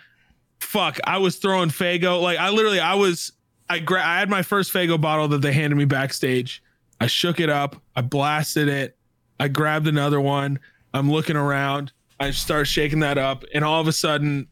fuck, 0.60 0.98
I 1.04 1.18
was 1.18 1.36
throwing 1.36 1.68
Faygo. 1.68 2.20
Like 2.20 2.38
I 2.38 2.50
literally, 2.50 2.80
I 2.80 2.94
was, 2.94 3.32
I 3.68 3.78
gra- 3.78 4.04
I 4.04 4.18
had 4.18 4.30
my 4.30 4.42
first 4.42 4.72
Faygo 4.72 5.00
bottle 5.00 5.28
that 5.28 5.42
they 5.42 5.52
handed 5.52 5.76
me 5.76 5.84
backstage. 5.84 6.62
I 7.00 7.06
shook 7.06 7.40
it 7.40 7.50
up. 7.50 7.76
I 7.96 8.00
blasted 8.00 8.68
it. 8.68 8.96
I 9.40 9.48
grabbed 9.48 9.88
another 9.88 10.20
one. 10.20 10.60
I'm 10.94 11.10
looking 11.10 11.36
around. 11.36 11.92
I 12.20 12.30
start 12.30 12.68
shaking 12.68 13.00
that 13.00 13.18
up, 13.18 13.44
and 13.52 13.64
all 13.64 13.80
of 13.80 13.88
a 13.88 13.92
sudden, 13.92 14.46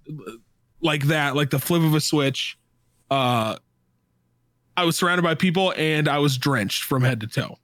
like 0.80 1.04
that, 1.04 1.36
like 1.36 1.50
the 1.50 1.60
flip 1.60 1.82
of 1.82 1.94
a 1.94 2.00
switch, 2.00 2.58
uh, 3.10 3.56
I 4.76 4.84
was 4.84 4.96
surrounded 4.96 5.22
by 5.22 5.34
people 5.34 5.72
and 5.76 6.08
I 6.08 6.18
was 6.18 6.36
drenched 6.38 6.84
from 6.84 7.02
head 7.02 7.20
to 7.20 7.26
toe. 7.26 7.58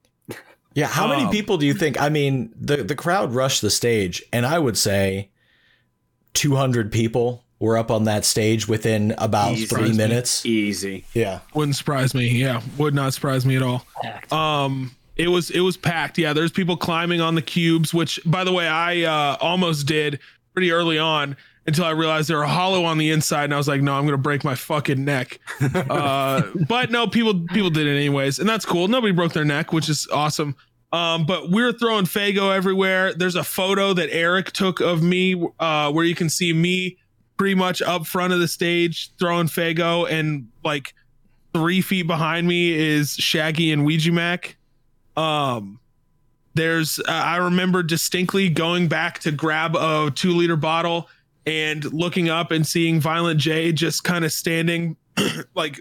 Yeah, 0.75 0.87
how 0.89 1.09
many 1.09 1.23
Um, 1.25 1.31
people 1.31 1.57
do 1.57 1.65
you 1.65 1.73
think? 1.73 1.99
I 2.01 2.11
mean, 2.11 2.53
the 2.61 2.79
the 2.85 2.95
crowd 2.95 3.35
rushed 3.35 3.63
the 3.63 3.71
stage, 3.71 4.23
and 4.31 4.45
I 4.45 4.59
would 4.59 4.77
say 4.77 5.31
200 6.35 6.93
people 6.93 7.45
were 7.59 7.79
up 7.79 7.91
on 7.91 8.05
that 8.05 8.27
stage 8.27 8.69
within 8.69 9.15
about 9.17 9.53
Easy. 9.53 9.67
three 9.67 9.93
minutes. 9.93 10.45
Easy. 10.45 11.05
Yeah, 11.15 11.41
Wouldn't 11.55 11.77
surprise 11.77 12.15
me. 12.15 12.29
Yeah, 12.29 12.61
would 12.77 12.95
not 12.95 13.15
surprise 13.15 13.47
me 13.47 13.57
at 13.57 13.63
all. 13.63 13.87
Packed. 14.03 14.31
Um, 14.33 14.95
it 15.17 15.29
was 15.29 15.51
it 15.51 15.61
was 15.61 15.79
packed. 15.79 16.19
Yeah, 16.19 16.35
there's 16.35 16.53
people 16.53 16.77
climbing 16.77 17.23
on 17.23 17.35
the 17.37 17.43
cubes, 17.43 17.95
which 17.95 18.21
by 18.27 18.45
the 18.45 18.53
way 18.53 18.69
I 18.69 19.03
uh, 19.05 19.37
almost 19.41 19.87
did 19.87 20.19
pretty 20.53 20.73
early 20.73 20.99
on 20.99 21.37
until 21.67 21.85
I 21.85 21.91
realized 21.91 22.29
they 22.29 22.35
were 22.35 22.45
hollow 22.45 22.85
on 22.85 22.99
the 22.99 23.11
inside, 23.11 23.45
and 23.45 23.55
I 23.55 23.57
was 23.57 23.69
like, 23.69 23.83
no, 23.83 23.95
I'm 23.95 24.05
gonna 24.05 24.19
break 24.19 24.45
my 24.45 24.55
fucking 24.55 25.05
neck. 25.05 25.41
uh, 25.75 26.43
but 26.69 26.91
no, 26.91 27.07
people 27.07 27.47
people 27.49 27.71
did 27.71 27.87
it 27.87 27.97
anyways, 27.97 28.39
and 28.39 28.49
that's 28.49 28.65
cool. 28.65 28.89
Nobody 28.89 29.13
broke 29.13 29.33
their 29.33 29.45
neck, 29.45 29.73
which 29.73 29.89
is 29.89 30.07
awesome. 30.13 30.57
Um, 30.93 31.27
but 31.27 31.51
we're 31.51 31.73
throwing 31.73 32.05
Faygo 32.05 32.55
everywhere. 32.55 33.13
There's 33.13 33.35
a 33.35 33.45
photo 33.45 33.93
that 33.95 34.09
Eric 34.13 34.53
took 34.53 34.81
of 34.81 35.03
me, 35.03 35.35
uh, 35.59 35.91
where 35.93 36.05
you 36.05 36.15
can 36.15 36.31
see 36.31 36.53
me 36.53 36.99
pretty 37.37 37.55
much 37.55 37.83
up 37.83 38.07
front 38.07 38.33
of 38.33 38.41
the 38.41 38.49
stage 38.49 39.13
throwing 39.19 39.49
Faygo, 39.49 40.09
and 40.09 40.49
like 40.65 40.95
three 41.53 41.81
feet 41.81 42.07
behind 42.07 42.47
me 42.47 42.73
is 42.73 43.15
Shaggy 43.15 43.73
and 43.73 43.85
Ouija 43.85 44.11
Macc. 44.11 44.55
Um, 45.17 45.81
there's 46.55 46.99
uh, 47.01 47.05
I 47.09 47.37
remember 47.37 47.83
distinctly 47.83 48.49
going 48.49 48.89
back 48.89 49.19
to 49.21 49.33
grab 49.33 49.75
a 49.75 50.11
two 50.15 50.31
liter 50.31 50.57
bottle 50.57 51.09
and 51.47 51.85
looking 51.93 52.29
up 52.29 52.51
and 52.51 52.67
seeing 52.67 53.01
Violent 53.01 53.41
J 53.41 53.73
just 53.73 54.05
kind 54.05 54.25
of 54.25 54.33
standing 54.33 54.97
like 55.55 55.81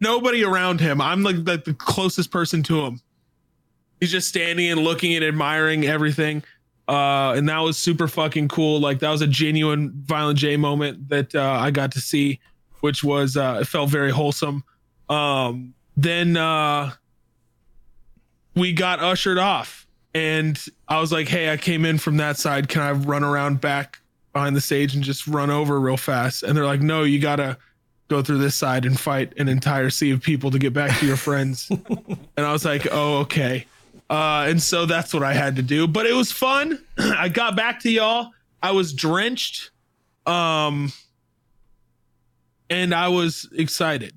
nobody 0.00 0.44
around 0.44 0.80
him. 0.80 1.00
I'm 1.00 1.22
like 1.22 1.44
the, 1.44 1.74
closest 1.78 2.30
person 2.30 2.62
to 2.64 2.84
him. 2.84 3.00
He's 4.00 4.10
just 4.10 4.28
standing 4.28 4.70
and 4.70 4.80
looking 4.80 5.14
and 5.14 5.24
admiring 5.24 5.86
everything. 5.86 6.42
Uh, 6.88 7.34
and 7.36 7.48
that 7.48 7.58
was 7.58 7.78
super 7.78 8.08
fucking 8.08 8.48
cool. 8.48 8.80
Like 8.80 8.98
that 9.00 9.10
was 9.10 9.22
a 9.22 9.26
genuine 9.26 9.92
Violent 10.04 10.38
J 10.38 10.56
moment 10.56 11.08
that 11.10 11.34
uh, 11.34 11.42
I 11.42 11.70
got 11.70 11.92
to 11.92 12.00
see, 12.00 12.40
which 12.80 13.04
was 13.04 13.36
uh, 13.36 13.58
it 13.60 13.66
felt 13.66 13.90
very 13.90 14.10
wholesome. 14.10 14.64
Um, 15.08 15.74
then 15.96 16.36
uh, 16.36 16.92
we 18.54 18.72
got 18.72 19.00
ushered 19.00 19.36
off, 19.36 19.86
and 20.14 20.58
I 20.88 21.00
was 21.00 21.12
like, 21.12 21.28
"Hey, 21.28 21.52
I 21.52 21.58
came 21.58 21.84
in 21.84 21.98
from 21.98 22.16
that 22.18 22.38
side. 22.38 22.68
Can 22.68 22.80
I 22.80 22.92
run 22.92 23.22
around 23.22 23.60
back 23.60 24.00
behind 24.38 24.56
the 24.56 24.60
stage 24.60 24.94
and 24.94 25.02
just 25.02 25.26
run 25.26 25.50
over 25.50 25.80
real 25.80 25.96
fast?" 25.96 26.42
And 26.42 26.56
they're 26.56 26.64
like, 26.64 26.80
"No, 26.80 27.02
you 27.02 27.18
gotta 27.18 27.58
go 28.08 28.22
through 28.22 28.38
this 28.38 28.54
side 28.54 28.84
and 28.84 28.98
fight 28.98 29.34
an 29.36 29.48
entire 29.48 29.90
sea 29.90 30.10
of 30.12 30.22
people 30.22 30.50
to 30.50 30.58
get 30.58 30.72
back 30.72 30.98
to 31.00 31.06
your 31.06 31.16
friends." 31.16 31.68
and 32.36 32.46
I 32.46 32.52
was 32.52 32.64
like, 32.64 32.86
"Oh, 32.90 33.18
okay." 33.18 33.66
Uh, 34.10 34.46
and 34.48 34.62
so 34.62 34.86
that's 34.86 35.12
what 35.12 35.22
I 35.22 35.34
had 35.34 35.56
to 35.56 35.62
do, 35.62 35.86
but 35.86 36.06
it 36.06 36.14
was 36.14 36.32
fun. 36.32 36.82
I 36.98 37.28
got 37.28 37.56
back 37.56 37.80
to 37.80 37.90
y'all. 37.90 38.30
I 38.62 38.70
was 38.70 38.92
drenched, 38.92 39.70
um, 40.26 40.92
and 42.70 42.94
I 42.94 43.08
was 43.08 43.48
excited. 43.54 44.14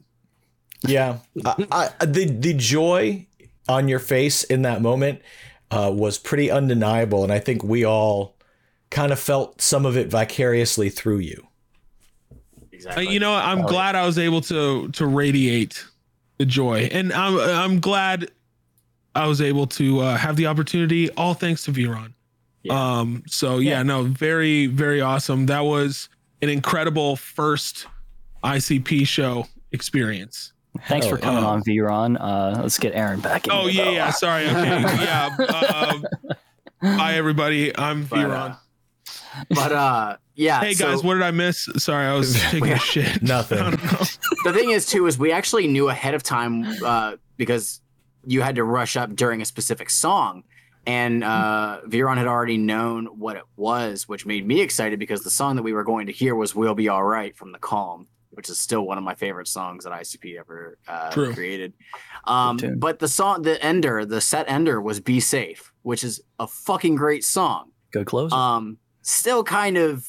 yeah. 0.83 1.17
I, 1.45 1.89
I, 1.99 2.05
the 2.05 2.25
the 2.25 2.53
joy 2.53 3.27
on 3.67 3.87
your 3.87 3.99
face 3.99 4.43
in 4.43 4.63
that 4.63 4.81
moment 4.81 5.21
uh, 5.69 5.91
was 5.93 6.17
pretty 6.17 6.49
undeniable, 6.49 7.23
and 7.23 7.31
I 7.31 7.39
think 7.39 7.63
we 7.63 7.85
all 7.85 8.35
kind 8.91 9.11
of 9.11 9.19
felt 9.19 9.59
some 9.61 9.85
of 9.85 9.97
it 9.97 10.07
vicariously 10.07 10.89
through 10.89 11.19
you. 11.19 11.47
Uh, 12.31 12.35
Exactly. 12.71 13.09
you 13.09 13.19
know, 13.19 13.33
I'm 13.33 13.61
glad 13.63 13.95
I 13.95 14.05
was 14.05 14.17
able 14.19 14.41
to 14.41 14.89
to 14.89 15.05
radiate 15.05 15.83
the 16.37 16.45
joy, 16.45 16.89
and 16.91 17.11
I'm 17.13 17.39
I'm 17.39 17.79
glad 17.79 18.29
I 19.15 19.27
was 19.27 19.41
able 19.41 19.67
to 19.67 19.99
uh, 19.99 20.17
have 20.17 20.35
the 20.35 20.47
opportunity. 20.47 21.09
All 21.11 21.33
thanks 21.33 21.63
to 21.65 21.71
Viron. 21.71 22.13
Yeah. 22.63 22.73
Um. 22.73 23.23
So 23.27 23.57
yeah, 23.59 23.83
no, 23.83 24.03
very 24.03 24.67
very 24.67 25.01
awesome. 25.01 25.45
That 25.47 25.61
was 25.61 26.09
an 26.41 26.49
incredible 26.49 27.15
first 27.15 27.87
ICP 28.43 29.07
show 29.07 29.47
experience. 29.71 30.53
Thanks 30.87 31.05
for 31.05 31.17
coming 31.17 31.43
yeah. 31.43 31.49
on, 31.49 31.63
Viron. 31.63 32.17
Uh, 32.19 32.61
let's 32.61 32.79
get 32.79 32.95
Aaron 32.95 33.19
back 33.19 33.45
in. 33.45 33.51
Oh 33.51 33.67
here, 33.67 33.83
yeah, 33.83 33.85
though. 33.85 33.91
yeah. 33.91 34.09
Sorry. 34.11 34.45
Okay. 34.47 35.03
Yeah. 35.03 35.37
Um, 36.81 36.95
hi 36.97 37.13
everybody. 37.13 37.77
I'm 37.77 38.05
Viron. 38.05 38.57
But 39.49 39.71
uh, 39.71 40.17
yeah. 40.35 40.59
hey 40.61 40.73
so 40.73 40.87
guys, 40.87 41.03
what 41.03 41.15
did 41.15 41.23
I 41.23 41.31
miss? 41.31 41.69
Sorry, 41.77 42.05
I 42.05 42.13
was 42.13 42.39
taking 42.49 42.71
a 42.71 42.79
shit. 42.79 43.21
Nothing. 43.21 43.59
I 43.59 43.71
don't 43.71 43.83
know. 43.83 43.99
the 44.43 44.53
thing 44.53 44.71
is 44.71 44.85
too 44.85 45.07
is 45.07 45.17
we 45.17 45.31
actually 45.31 45.67
knew 45.67 45.89
ahead 45.89 46.13
of 46.13 46.23
time 46.23 46.65
uh, 46.83 47.17
because 47.37 47.81
you 48.25 48.41
had 48.41 48.55
to 48.55 48.63
rush 48.63 48.97
up 48.97 49.15
during 49.15 49.41
a 49.41 49.45
specific 49.45 49.89
song. 49.89 50.43
And 50.87 51.23
uh, 51.23 51.81
Viron 51.85 52.17
had 52.17 52.25
already 52.25 52.57
known 52.57 53.05
what 53.05 53.35
it 53.35 53.43
was, 53.55 54.07
which 54.07 54.25
made 54.25 54.47
me 54.47 54.61
excited 54.61 54.97
because 54.97 55.23
the 55.23 55.29
song 55.29 55.55
that 55.57 55.61
we 55.61 55.73
were 55.73 55.83
going 55.83 56.07
to 56.07 56.11
hear 56.11 56.33
was 56.33 56.55
"We'll 56.55 56.73
Be 56.73 56.89
All 56.89 57.03
Right" 57.03 57.37
from 57.37 57.51
The 57.51 57.59
Calm, 57.59 58.07
which 58.31 58.49
is 58.49 58.59
still 58.59 58.81
one 58.81 58.97
of 58.97 59.03
my 59.03 59.13
favorite 59.13 59.47
songs 59.47 59.83
that 59.83 59.93
ICP 59.93 60.39
ever 60.39 60.79
uh, 60.87 61.11
True. 61.11 61.35
created. 61.35 61.73
Um, 62.25 62.57
but 62.77 62.97
the 62.97 63.07
song, 63.07 63.43
the 63.43 63.63
ender, 63.63 64.05
the 64.05 64.21
set 64.21 64.49
ender 64.49 64.81
was 64.81 64.99
"Be 64.99 65.19
Safe," 65.19 65.71
which 65.83 66.03
is 66.03 66.19
a 66.39 66.47
fucking 66.47 66.95
great 66.95 67.23
song. 67.23 67.71
Good 67.91 68.07
close. 68.07 68.31
Um, 68.31 68.79
still 69.01 69.43
kind 69.43 69.77
of 69.77 70.07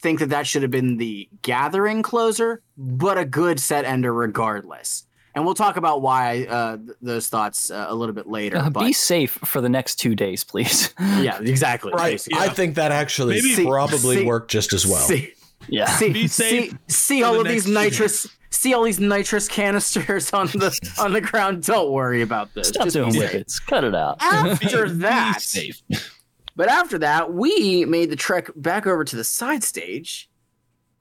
think 0.00 0.18
that 0.20 0.30
that 0.30 0.46
should 0.46 0.62
have 0.62 0.70
been 0.70 0.96
the 0.96 1.28
gathering 1.42 2.02
closer, 2.02 2.62
but 2.76 3.18
a 3.18 3.24
good 3.24 3.60
set 3.60 3.84
ender 3.84 4.12
regardless. 4.12 5.06
And 5.34 5.44
we'll 5.46 5.54
talk 5.54 5.76
about 5.78 6.02
why 6.02 6.44
uh, 6.44 6.76
th- 6.76 6.90
those 7.00 7.28
thoughts 7.28 7.70
uh, 7.70 7.86
a 7.88 7.94
little 7.94 8.14
bit 8.14 8.26
later. 8.26 8.58
Uh, 8.58 8.68
but 8.68 8.80
be 8.84 8.92
safe 8.92 9.30
for 9.44 9.62
the 9.62 9.68
next 9.68 9.96
two 9.96 10.14
days, 10.14 10.44
please. 10.44 10.92
yeah, 11.00 11.38
exactly. 11.40 11.92
Right. 11.92 12.12
basically. 12.12 12.38
I 12.40 12.48
think 12.48 12.74
that 12.74 12.92
actually 12.92 13.40
Maybe- 13.40 13.64
probably 13.64 14.16
See- 14.18 14.24
worked 14.26 14.50
just 14.50 14.72
as 14.74 14.86
well. 14.86 15.00
See, 15.06 15.32
yeah. 15.68 15.86
see, 15.86 16.12
Be 16.12 16.26
safe 16.28 16.70
see, 16.72 16.76
see 16.88 17.22
all 17.22 17.34
the 17.34 17.40
of 17.40 17.48
these 17.48 17.66
next 17.66 17.96
two 17.96 18.02
nitrous. 18.02 18.28
See 18.50 18.74
all 18.74 18.82
these 18.82 19.00
nitrous 19.00 19.48
canisters 19.48 20.30
on 20.34 20.48
the 20.48 20.78
on 21.00 21.14
the 21.14 21.22
ground. 21.22 21.62
Don't 21.62 21.90
worry 21.90 22.20
about 22.20 22.52
this. 22.52 22.68
Stop 22.68 22.84
Just 22.84 22.94
doing 22.94 23.12
be 23.12 23.18
wickets. 23.20 23.58
Cut 23.58 23.82
it 23.84 23.94
out. 23.94 24.18
After 24.20 24.84
Be 24.88 24.92
that, 24.98 25.40
safe. 25.40 25.80
But 26.56 26.68
after 26.68 26.98
that, 26.98 27.32
we 27.32 27.84
made 27.84 28.10
the 28.10 28.16
trek 28.16 28.50
back 28.56 28.86
over 28.86 29.04
to 29.04 29.16
the 29.16 29.24
side 29.24 29.64
stage 29.64 30.28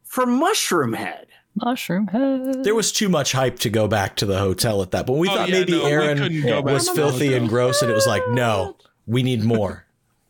for 0.04 0.26
Mushroomhead. 0.26 1.26
Mushroom 1.56 2.08
head. 2.08 2.64
There 2.64 2.74
was 2.76 2.94
too 2.94 3.10
much 3.10 3.34
hype 3.34 3.60
to 3.60 3.70
go 3.70 3.86
back 3.88 4.16
to 4.18 4.26
the 4.26 4.40
hotel 4.40 4.82
at 4.82 4.92
that 4.92 5.06
point. 5.08 5.20
We 5.20 5.30
Oh, 5.30 5.36
thought 5.36 5.50
yeah, 5.50 5.60
maybe 5.60 5.74
no, 5.74 5.86
Aaron 5.86 6.18
couldn't 6.18 6.42
go 6.44 6.62
back 6.62 6.74
was 6.74 6.90
filthy 6.90 7.34
and 7.34 7.50
gross, 7.50 7.82
and 7.82 7.92
it 7.92 7.94
was 7.94 8.08
like, 8.08 8.24
no, 8.30 8.78
we 9.06 9.22
need 9.22 9.44
more. 9.44 9.86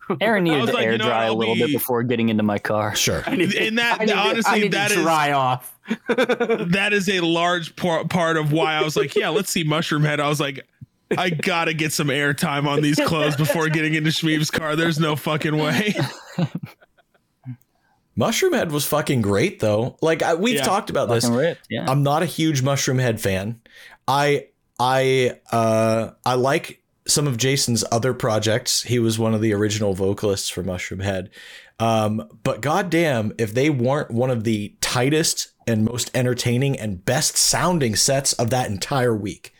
Aaron 0.19 0.43
needed 0.45 0.65
to 0.65 0.73
like, 0.73 0.83
air 0.83 0.91
you 0.93 0.97
know, 0.97 1.05
dry 1.05 1.25
a 1.25 1.27
I'll 1.27 1.37
little 1.37 1.53
be- 1.53 1.61
bit 1.61 1.73
before 1.73 2.01
getting 2.01 2.29
into 2.29 2.41
my 2.41 2.57
car. 2.57 2.95
Sure. 2.95 3.21
I 3.27 3.35
need 3.35 3.53
And 3.53 3.77
that- 3.77 4.01
I 4.01 4.05
need 4.05 4.11
to- 4.13 4.17
honestly, 4.17 4.51
I 4.51 4.59
need 4.59 4.71
that 4.73 4.87
to 4.89 4.95
is- 4.95 5.01
dry 5.03 5.31
off. 5.31 5.77
that 6.07 6.89
is 6.91 7.07
a 7.07 7.19
large 7.19 7.75
par- 7.75 8.05
part 8.05 8.35
of 8.37 8.51
why 8.51 8.73
I 8.73 8.81
was 8.83 8.95
like, 8.97 9.15
yeah, 9.15 9.29
let's 9.29 9.51
see 9.51 9.63
Mushroomhead. 9.63 10.19
I 10.19 10.27
was 10.27 10.39
like, 10.39 10.65
I 11.17 11.29
gotta 11.29 11.73
get 11.73 11.93
some 11.93 12.07
airtime 12.07 12.67
on 12.67 12.81
these 12.81 12.99
clothes 12.99 13.35
before 13.35 13.67
getting 13.69 13.93
into 13.95 14.09
Shmeev's 14.09 14.51
car. 14.51 14.75
There's 14.75 14.99
no 14.99 15.15
fucking 15.15 15.55
way. 15.57 15.93
Mushroomhead 18.17 18.71
was 18.71 18.85
fucking 18.85 19.21
great, 19.21 19.59
though. 19.59 19.97
Like 20.01 20.21
I, 20.21 20.35
we've 20.35 20.55
Yeah. 20.55 20.63
talked 20.63 20.89
about 20.89 21.09
this. 21.09 21.25
Ripped, 21.27 21.67
yeah. 21.69 21.89
I'm 21.89 22.03
not 22.03 22.23
a 22.23 22.25
huge 22.25 22.61
Mushroomhead 22.61 23.19
fan. 23.19 23.61
I 24.07 24.47
I 24.79 25.39
uh 25.51 26.11
I 26.25 26.33
like 26.35 26.83
some 27.07 27.25
of 27.27 27.37
Jason's 27.37 27.83
other 27.91 28.13
projects. 28.13 28.83
He 28.83 28.99
was 28.99 29.17
one 29.17 29.33
of 29.33 29.41
the 29.41 29.53
original 29.53 29.93
vocalists 29.93 30.49
for 30.49 30.63
Mushroomhead. 30.63 31.29
Um, 31.79 32.27
but 32.43 32.61
goddamn, 32.61 33.33
if 33.39 33.53
they 33.53 33.69
weren't 33.71 34.11
one 34.11 34.29
of 34.29 34.43
the 34.43 34.75
tightest 34.81 35.47
and 35.65 35.83
most 35.83 36.11
entertaining 36.13 36.77
and 36.77 37.03
best 37.03 37.37
sounding 37.37 37.95
sets 37.95 38.33
of 38.33 38.49
that 38.51 38.69
entire 38.69 39.15
week. 39.15 39.53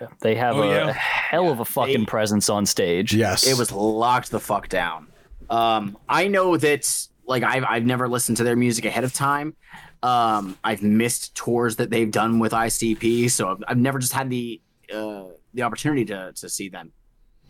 Yep. 0.00 0.08
Yeah. 0.10 0.16
They 0.20 0.34
have 0.36 0.56
Oh, 0.56 0.62
a 0.62 0.68
yeah. 0.86 0.92
hell 0.92 1.50
of 1.50 1.60
a 1.60 1.64
fucking 1.64 2.00
They- 2.00 2.06
presence 2.06 2.48
on 2.48 2.66
stage. 2.66 3.14
Yes. 3.14 3.46
It 3.46 3.58
was 3.58 3.70
locked 3.72 4.30
the 4.30 4.40
fuck 4.40 4.68
down. 4.68 5.08
Um, 5.48 5.96
I 6.08 6.28
know 6.28 6.56
that 6.56 6.88
like 7.26 7.42
I've 7.42 7.64
I've 7.64 7.84
never 7.84 8.08
listened 8.08 8.36
to 8.38 8.44
their 8.44 8.56
music 8.56 8.84
ahead 8.84 9.04
of 9.04 9.12
time. 9.12 9.54
Um, 10.02 10.56
I've 10.64 10.82
missed 10.82 11.34
tours 11.34 11.76
that 11.76 11.90
they've 11.90 12.10
done 12.10 12.38
with 12.38 12.52
ICP, 12.52 13.30
so 13.30 13.50
I've, 13.50 13.58
I've 13.68 13.76
never 13.78 13.98
just 13.98 14.12
had 14.12 14.30
the 14.30 14.60
uh, 14.94 15.24
the 15.54 15.62
opportunity 15.62 16.04
to 16.06 16.32
to 16.34 16.48
see 16.48 16.68
them. 16.68 16.92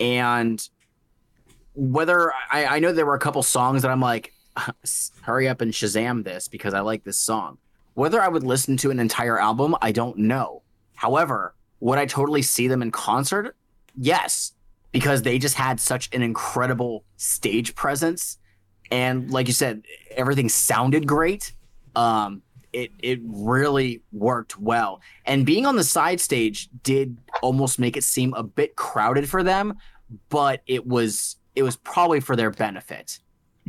And 0.01 0.67
whether 1.75 2.33
I, 2.51 2.67
I 2.67 2.79
know 2.79 2.93
there 2.93 3.07
were 3.07 3.15
a 3.15 3.19
couple 3.21 3.43
songs 3.43 3.83
that 3.83 3.91
I'm 3.91 4.01
like, 4.01 4.33
hurry 5.23 5.49
up 5.49 5.61
and 5.61 5.73
Shazam 5.73 6.25
this 6.25 6.49
because 6.49 6.75
I 6.75 6.81
like 6.81 7.05
this 7.05 7.19
song. 7.19 7.59
Whether 7.95 8.21
I 8.21 8.29
would 8.29 8.45
listen 8.45 8.77
to 8.79 8.91
an 8.91 8.99
entire 8.99 9.39
album, 9.39 9.77
I 9.83 9.93
don't 9.93 10.17
know. 10.19 10.63
However, 10.95 11.55
would 11.81 11.99
I 11.99 12.07
totally 12.07 12.43
see 12.43 12.69
them 12.69 12.83
in 12.83 12.91
concert? 12.91 13.57
Yes, 13.97 14.53
because 14.93 15.23
they 15.23 15.39
just 15.39 15.55
had 15.55 15.81
such 15.81 16.09
an 16.15 16.23
incredible 16.23 17.05
stage 17.17 17.75
presence, 17.75 18.39
and 18.91 19.31
like 19.31 19.47
you 19.47 19.53
said, 19.53 19.83
everything 20.17 20.49
sounded 20.49 21.07
great. 21.07 21.53
Um, 21.97 22.43
it 22.73 22.93
it 23.01 23.21
really 23.25 24.03
worked 24.13 24.59
well, 24.59 25.01
and 25.27 25.45
being 25.45 25.67
on 25.67 25.77
the 25.77 25.85
side 25.85 26.21
stage 26.21 26.69
did 26.83 27.17
almost 27.43 27.79
make 27.79 27.97
it 27.97 28.05
seem 28.05 28.33
a 28.35 28.43
bit 28.43 28.77
crowded 28.77 29.29
for 29.29 29.43
them, 29.43 29.77
but 30.29 30.63
it 30.67 30.87
was 30.87 31.37
it 31.57 31.63
was 31.63 31.77
probably 31.77 32.21
for 32.21 32.37
their 32.37 32.51
benefit. 32.51 33.19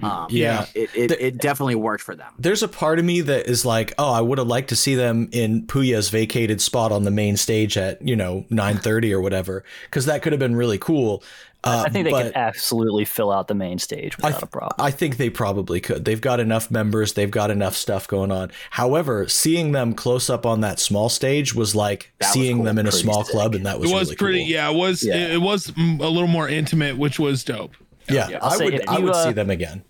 Um, 0.03 0.27
Yeah. 0.29 0.65
it 0.75 0.89
it, 0.95 1.07
The- 1.09 1.25
it 1.27 1.37
definitely 1.37 1.75
worked 1.75 2.03
for 2.03 2.15
them. 2.15 2.31
There's 2.39 2.63
a 2.63 2.67
part 2.67 2.99
of 2.99 3.05
me 3.05 3.21
that 3.21 3.47
is 3.47 3.65
like, 3.65 3.93
oh, 3.97 4.11
I 4.11 4.21
would 4.21 4.37
have 4.37 4.47
liked 4.47 4.69
to 4.69 4.75
see 4.75 4.95
them 4.95 5.29
in 5.31 5.65
Puya's 5.67 6.09
vacated 6.09 6.61
spot 6.61 6.91
on 6.91 7.03
the 7.03 7.11
main 7.11 7.37
stage 7.37 7.77
at, 7.77 8.01
you 8.05 8.15
know, 8.15 8.45
9:30 8.49 9.11
or 9.13 9.21
whatever, 9.21 9.63
because 9.85 10.05
that 10.05 10.21
could 10.21 10.33
have 10.33 10.39
been 10.39 10.55
really 10.55 10.77
cool. 10.77 11.23
Uh, 11.63 11.83
I 11.85 11.89
think 11.89 12.05
they 12.05 12.11
but 12.11 12.23
could 12.23 12.35
absolutely 12.35 13.05
fill 13.05 13.31
out 13.31 13.47
the 13.47 13.53
main 13.53 13.77
stage 13.77 14.17
without 14.17 14.31
th- 14.31 14.41
a 14.41 14.47
problem. 14.47 14.73
I 14.79 14.89
think 14.89 15.17
they 15.17 15.29
probably 15.29 15.79
could. 15.79 16.05
They've 16.05 16.19
got 16.19 16.39
enough 16.39 16.71
members, 16.71 17.13
they've 17.13 17.29
got 17.29 17.51
enough 17.51 17.75
stuff 17.75 18.07
going 18.07 18.31
on. 18.31 18.51
However, 18.71 19.27
seeing 19.27 19.71
them 19.71 19.93
close 19.93 20.27
up 20.27 20.43
on 20.43 20.61
that 20.61 20.79
small 20.79 21.07
stage 21.07 21.53
was 21.53 21.75
like 21.75 22.11
That 22.17 22.25
was 22.29 22.33
seeing 22.33 22.55
cool. 22.57 22.65
them 22.65 22.79
in 22.79 22.87
a 22.87 22.91
small 22.91 23.23
sick. 23.23 23.33
club, 23.33 23.53
and 23.53 23.63
that 23.67 23.79
was 23.79 23.91
it 23.91 23.93
was 23.93 24.07
really 24.07 24.15
pretty, 24.15 24.39
cool. 24.39 24.47
yeah. 24.47 24.69
It 24.71 24.75
was, 24.75 25.03
Yeah. 25.03 25.15
It, 25.17 25.31
it 25.33 25.41
was 25.41 25.69
a 25.77 25.81
little 26.09 26.25
more 26.25 26.49
intimate, 26.49 26.97
which 26.97 27.19
was 27.19 27.43
dope. 27.43 27.75
Yeah, 28.09 28.27
Yeah. 28.29 28.39
I'll 28.41 28.53
I 28.53 28.57
say 28.57 28.65
would. 28.65 28.73
if 28.73 28.89
I 28.89 28.97
you, 28.97 29.03
would 29.05 29.13
uh, 29.13 29.23
see 29.25 29.31
them 29.33 29.51
again. 29.51 29.83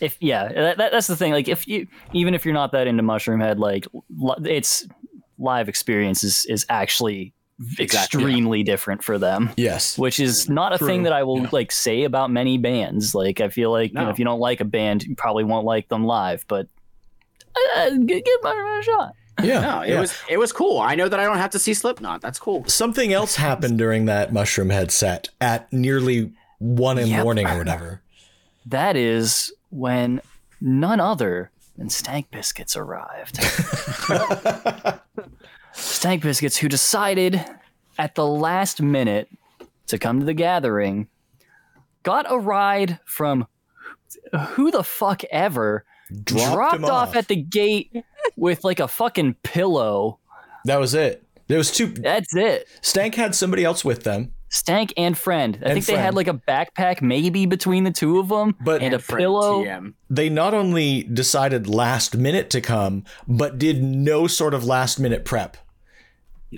If 0.00 0.16
yeah, 0.20 0.52
that, 0.52 0.76
that- 0.78 0.92
that's 0.92 1.06
the 1.06 1.16
thing. 1.16 1.32
Like 1.32 1.48
if 1.48 1.66
you 1.66 1.86
even 2.12 2.34
if 2.34 2.44
you're 2.44 2.54
not 2.54 2.72
that 2.72 2.86
into 2.86 3.02
Mushroomhead, 3.02 3.58
like 3.58 3.86
li- 4.16 4.50
it's 4.50 4.86
live 5.38 5.68
experience 5.68 6.22
is 6.24 6.44
is 6.46 6.64
actually 6.68 7.32
extremely 7.80 8.62
different 8.62 9.02
for 9.02 9.16
them. 9.18 9.50
Yes. 9.56 9.96
Which 9.98 10.20
is 10.20 10.48
not 10.48 10.74
a 10.74 10.78
True, 10.78 10.86
thing 10.86 11.02
that 11.04 11.12
I 11.14 11.22
will 11.22 11.40
yeah. 11.42 11.48
like 11.52 11.72
say 11.72 12.02
about 12.04 12.30
many 12.30 12.58
bands. 12.58 13.14
Like 13.14 13.40
I 13.40 13.48
feel 13.48 13.70
like 13.70 13.92
you 13.92 13.98
know, 13.98 14.10
if 14.10 14.18
you 14.18 14.24
don't 14.26 14.40
like 14.40 14.60
a 14.60 14.64
band, 14.66 15.04
you 15.04 15.14
probably 15.16 15.44
won't 15.44 15.64
like 15.64 15.88
them 15.88 16.04
live. 16.04 16.44
But 16.48 16.68
uh, 17.76 17.90
g- 17.90 18.04
give 18.20 18.42
Mushroom 18.42 18.66
Head 18.66 18.80
a 18.80 18.82
shot. 18.82 19.12
Yeah. 19.42 19.60
No, 19.60 19.80
it 19.82 19.88
yeah. 19.90 20.00
was 20.00 20.14
it 20.28 20.36
was 20.38 20.52
cool. 20.52 20.78
I 20.78 20.94
know 20.94 21.08
that 21.08 21.18
I 21.20 21.24
don't 21.24 21.38
have 21.38 21.50
to 21.50 21.58
see 21.58 21.72
Slipknot. 21.74 22.20
That's 22.20 22.38
cool. 22.38 22.64
Something 22.66 23.12
else 23.12 23.36
happened 23.36 23.78
during 23.78 24.04
that 24.06 24.32
Mushroomhead 24.32 24.90
set 24.90 25.28
at 25.40 25.70
nearly 25.72 26.32
one 26.58 26.98
in 26.98 27.04
the 27.04 27.10
Yep. 27.10 27.24
morning 27.24 27.46
or 27.46 27.58
whatever. 27.58 28.02
That 28.66 28.96
is 28.96 29.52
when 29.70 30.20
none 30.60 31.00
other 31.00 31.50
than 31.76 31.88
Stank 31.90 32.30
Biscuits 32.30 32.76
arrived. 32.76 33.38
Stank 35.72 36.22
Biscuits, 36.22 36.56
who 36.56 36.68
decided 36.68 37.44
at 37.98 38.14
the 38.14 38.26
last 38.26 38.80
minute 38.80 39.28
to 39.88 39.98
come 39.98 40.20
to 40.20 40.26
the 40.26 40.34
gathering, 40.34 41.08
got 42.02 42.30
a 42.30 42.38
ride 42.38 42.98
from 43.04 43.46
who 44.50 44.70
the 44.70 44.84
fuck 44.84 45.22
ever, 45.30 45.84
Dropped 46.24 46.52
dropped 46.54 46.84
off. 46.84 47.08
off. 47.10 47.16
at 47.16 47.28
the 47.28 47.36
gate 47.36 47.92
with 48.36 48.62
like 48.64 48.80
a 48.80 48.88
fucking 48.88 49.34
pillow. 49.42 50.18
That 50.64 50.78
was 50.78 50.94
it. 50.94 51.22
There 51.48 51.58
was 51.58 51.70
two. 51.70 51.88
That's 51.88 52.34
it. 52.34 52.68
Stank 52.80 53.14
had 53.16 53.34
somebody 53.34 53.64
else 53.64 53.84
with 53.84 54.04
them, 54.04 54.32
Stank 54.48 54.92
and 54.96 55.18
friend. 55.18 55.56
I 55.60 55.64
And 55.66 55.72
think 55.74 55.86
they 55.86 55.94
friend. 55.94 56.04
had 56.04 56.14
like 56.14 56.28
a 56.28 56.34
backpack 56.34 57.02
maybe 57.02 57.46
between 57.46 57.84
the 57.84 57.90
two 57.90 58.18
of 58.18 58.28
them 58.28 58.54
But- 58.60 58.80
and 58.82 58.94
a 58.94 58.98
pillow. 58.98 59.64
TM. 59.64 59.94
they 60.08 60.28
not 60.28 60.54
only 60.54 61.02
decided 61.02 61.68
last 61.68 62.16
minute 62.16 62.48
to 62.50 62.60
come, 62.60 63.04
but 63.26 63.58
did 63.58 63.82
no 63.82 64.26
sort 64.28 64.54
of 64.54 64.64
last 64.64 65.00
minute 65.00 65.24
prep. 65.24 65.56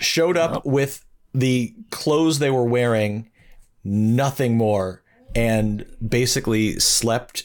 Showed 0.00 0.36
up 0.36 0.66
with 0.66 1.04
the 1.34 1.74
clothes 1.90 2.38
they 2.40 2.50
were 2.50 2.64
wearing, 2.64 3.30
nothing 3.84 4.56
more, 4.56 5.02
and 5.34 5.86
basically 6.06 6.78
slept 6.78 7.44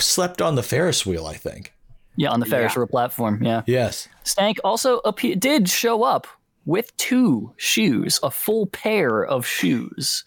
slept 0.00 0.42
on 0.42 0.56
the 0.56 0.64
Ferris 0.64 1.06
wheel. 1.06 1.26
I 1.26 1.34
think. 1.36 1.72
Yeah, 2.16 2.30
on 2.30 2.40
the 2.40 2.46
Ferris 2.46 2.72
Yeah. 2.74 2.80
wheel 2.80 2.88
platform. 2.88 3.40
Yeah. 3.42 3.62
Yes. 3.66 4.08
Stank 4.24 4.58
also 4.64 5.00
appe- 5.02 5.38
did 5.38 5.68
show 5.68 6.02
up 6.02 6.26
with 6.66 6.96
two 6.96 7.52
shoes, 7.56 8.20
a 8.22 8.30
full 8.30 8.66
pair 8.66 9.24
of 9.24 9.46
shoes 9.46 10.24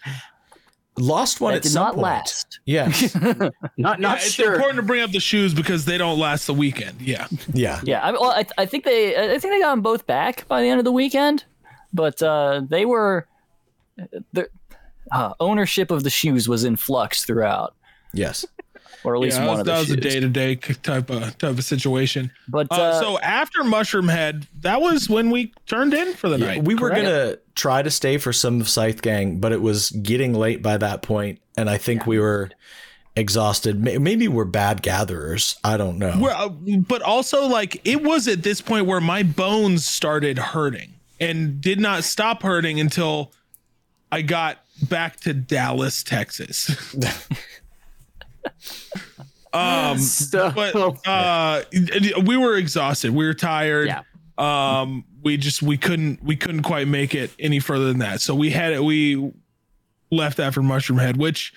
Lost 0.95 1.41
one 1.41 1.53
that 1.53 1.57
at 1.57 1.63
did 1.63 1.69
some 1.71 1.83
not 1.85 1.93
point. 1.95 2.03
last. 2.03 2.59
Yes. 2.65 3.15
Not 3.23 3.53
Yeah, 3.77 3.95
not 3.97 4.17
it's 4.17 4.29
sure. 4.33 4.53
important 4.53 4.75
to 4.77 4.83
bring 4.83 5.01
up 5.01 5.09
the 5.11 5.19
shoes 5.19 5.51
because 5.51 5.85
they 5.85 5.97
don't 5.97 6.19
last 6.19 6.45
the 6.45 6.53
weekend. 6.53 7.01
Yeah. 7.01 7.25
Yeah. 7.51 7.81
Yeah, 7.83 7.99
I, 8.01 8.11
well, 8.11 8.29
I, 8.29 8.45
I 8.59 8.67
think 8.67 8.83
they, 8.83 9.15
I 9.17 9.39
think 9.39 9.53
they 9.55 9.59
got 9.59 9.71
them 9.71 9.81
both 9.81 10.05
back 10.05 10.47
by 10.47 10.61
the 10.61 10.67
end 10.69 10.77
of 10.77 10.85
the 10.85 10.91
weekend, 10.91 11.45
but 11.93 12.21
uh, 12.21 12.61
they 12.69 12.85
were, 12.85 13.27
the 14.33 14.47
uh, 15.11 15.33
ownership 15.39 15.89
of 15.89 16.03
the 16.03 16.11
shoes 16.11 16.47
was 16.47 16.63
in 16.63 16.75
flux 16.75 17.25
throughout. 17.25 17.73
Yes. 18.13 18.45
Or 19.03 19.15
at 19.15 19.21
least 19.21 19.39
yeah, 19.39 19.47
one 19.47 19.63
that 19.63 19.71
was, 19.79 19.81
of 19.81 19.87
the 19.87 19.95
that 19.95 20.05
was 20.05 20.13
a 20.13 20.19
day 20.19 20.19
to 20.19 20.29
day 20.29 20.55
type 20.55 21.09
of 21.09 21.37
type 21.37 21.57
of 21.57 21.63
situation. 21.63 22.31
But 22.47 22.67
Uh, 22.71 22.75
uh, 22.75 23.01
so 23.01 23.19
after 23.19 23.61
Mushroomhead, 23.63 24.45
that 24.61 24.81
was 24.81 25.09
when 25.09 25.29
we 25.29 25.53
turned 25.67 25.93
in 25.93 26.13
for 26.13 26.29
the 26.29 26.37
Yeah, 26.39 26.45
night. 26.47 26.63
we 26.63 26.75
were 26.75 26.89
correct? 26.89 27.03
gonna 27.05 27.37
try 27.55 27.81
to 27.81 27.91
stay 27.91 28.17
for 28.17 28.31
some 28.31 28.61
of 28.61 28.69
Scythe 28.69 29.01
Gang, 29.01 29.39
but 29.39 29.51
it 29.51 29.61
was 29.61 29.89
getting 29.91 30.33
late 30.33 30.61
by 30.61 30.77
that 30.77 31.01
point, 31.01 31.39
and 31.57 31.69
I 31.69 31.77
think 31.77 32.07
we 32.07 32.17
were 32.19 32.49
exhausted. 33.15 33.79
Maybe 33.83 34.27
we're 34.27 34.45
bad 34.45 34.81
gatherers. 34.81 35.57
I 35.63 35.77
don't 35.77 35.97
know. 35.99 36.15
Well, 36.19 36.45
uh, 36.45 36.77
but 36.77 37.01
also 37.03 37.45
like 37.47 37.79
it 37.85 38.01
was 38.03 38.27
at 38.27 38.41
this 38.43 38.61
point 38.61 38.85
where 38.87 39.01
my 39.01 39.21
bones 39.23 39.85
started 39.85 40.37
hurting 40.39 40.93
and 41.19 41.61
did 41.61 41.79
not 41.79 42.03
stop 42.05 42.41
hurting 42.41 42.79
until 42.79 43.31
I 44.11 44.21
got 44.23 44.59
back 44.89 45.19
to 45.21 45.33
Dallas, 45.33 46.03
Texas. 46.03 46.71
um, 49.53 49.97
So, 49.97 50.51
but 50.51 50.75
uh, 51.07 51.63
we 52.23 52.37
were 52.37 52.55
exhausted. 52.57 53.11
We 53.11 53.25
were 53.25 53.33
tired. 53.33 53.87
yeah. 53.87 54.01
Um, 54.37 55.05
we 55.21 55.37
just 55.37 55.61
we 55.61 55.77
couldn't 55.77 56.23
we 56.23 56.35
couldn't 56.35 56.63
quite 56.63 56.87
make 56.87 57.13
it 57.13 57.31
any 57.39 57.59
further 57.59 57.85
than 57.85 57.99
that. 57.99 58.19
So 58.19 58.33
we 58.33 58.49
had 58.49 58.73
it. 58.73 58.83
We 58.83 59.31
left 60.11 60.39
after 60.39 60.61
Mushroomhead, 60.61 61.17
which. 61.17 61.53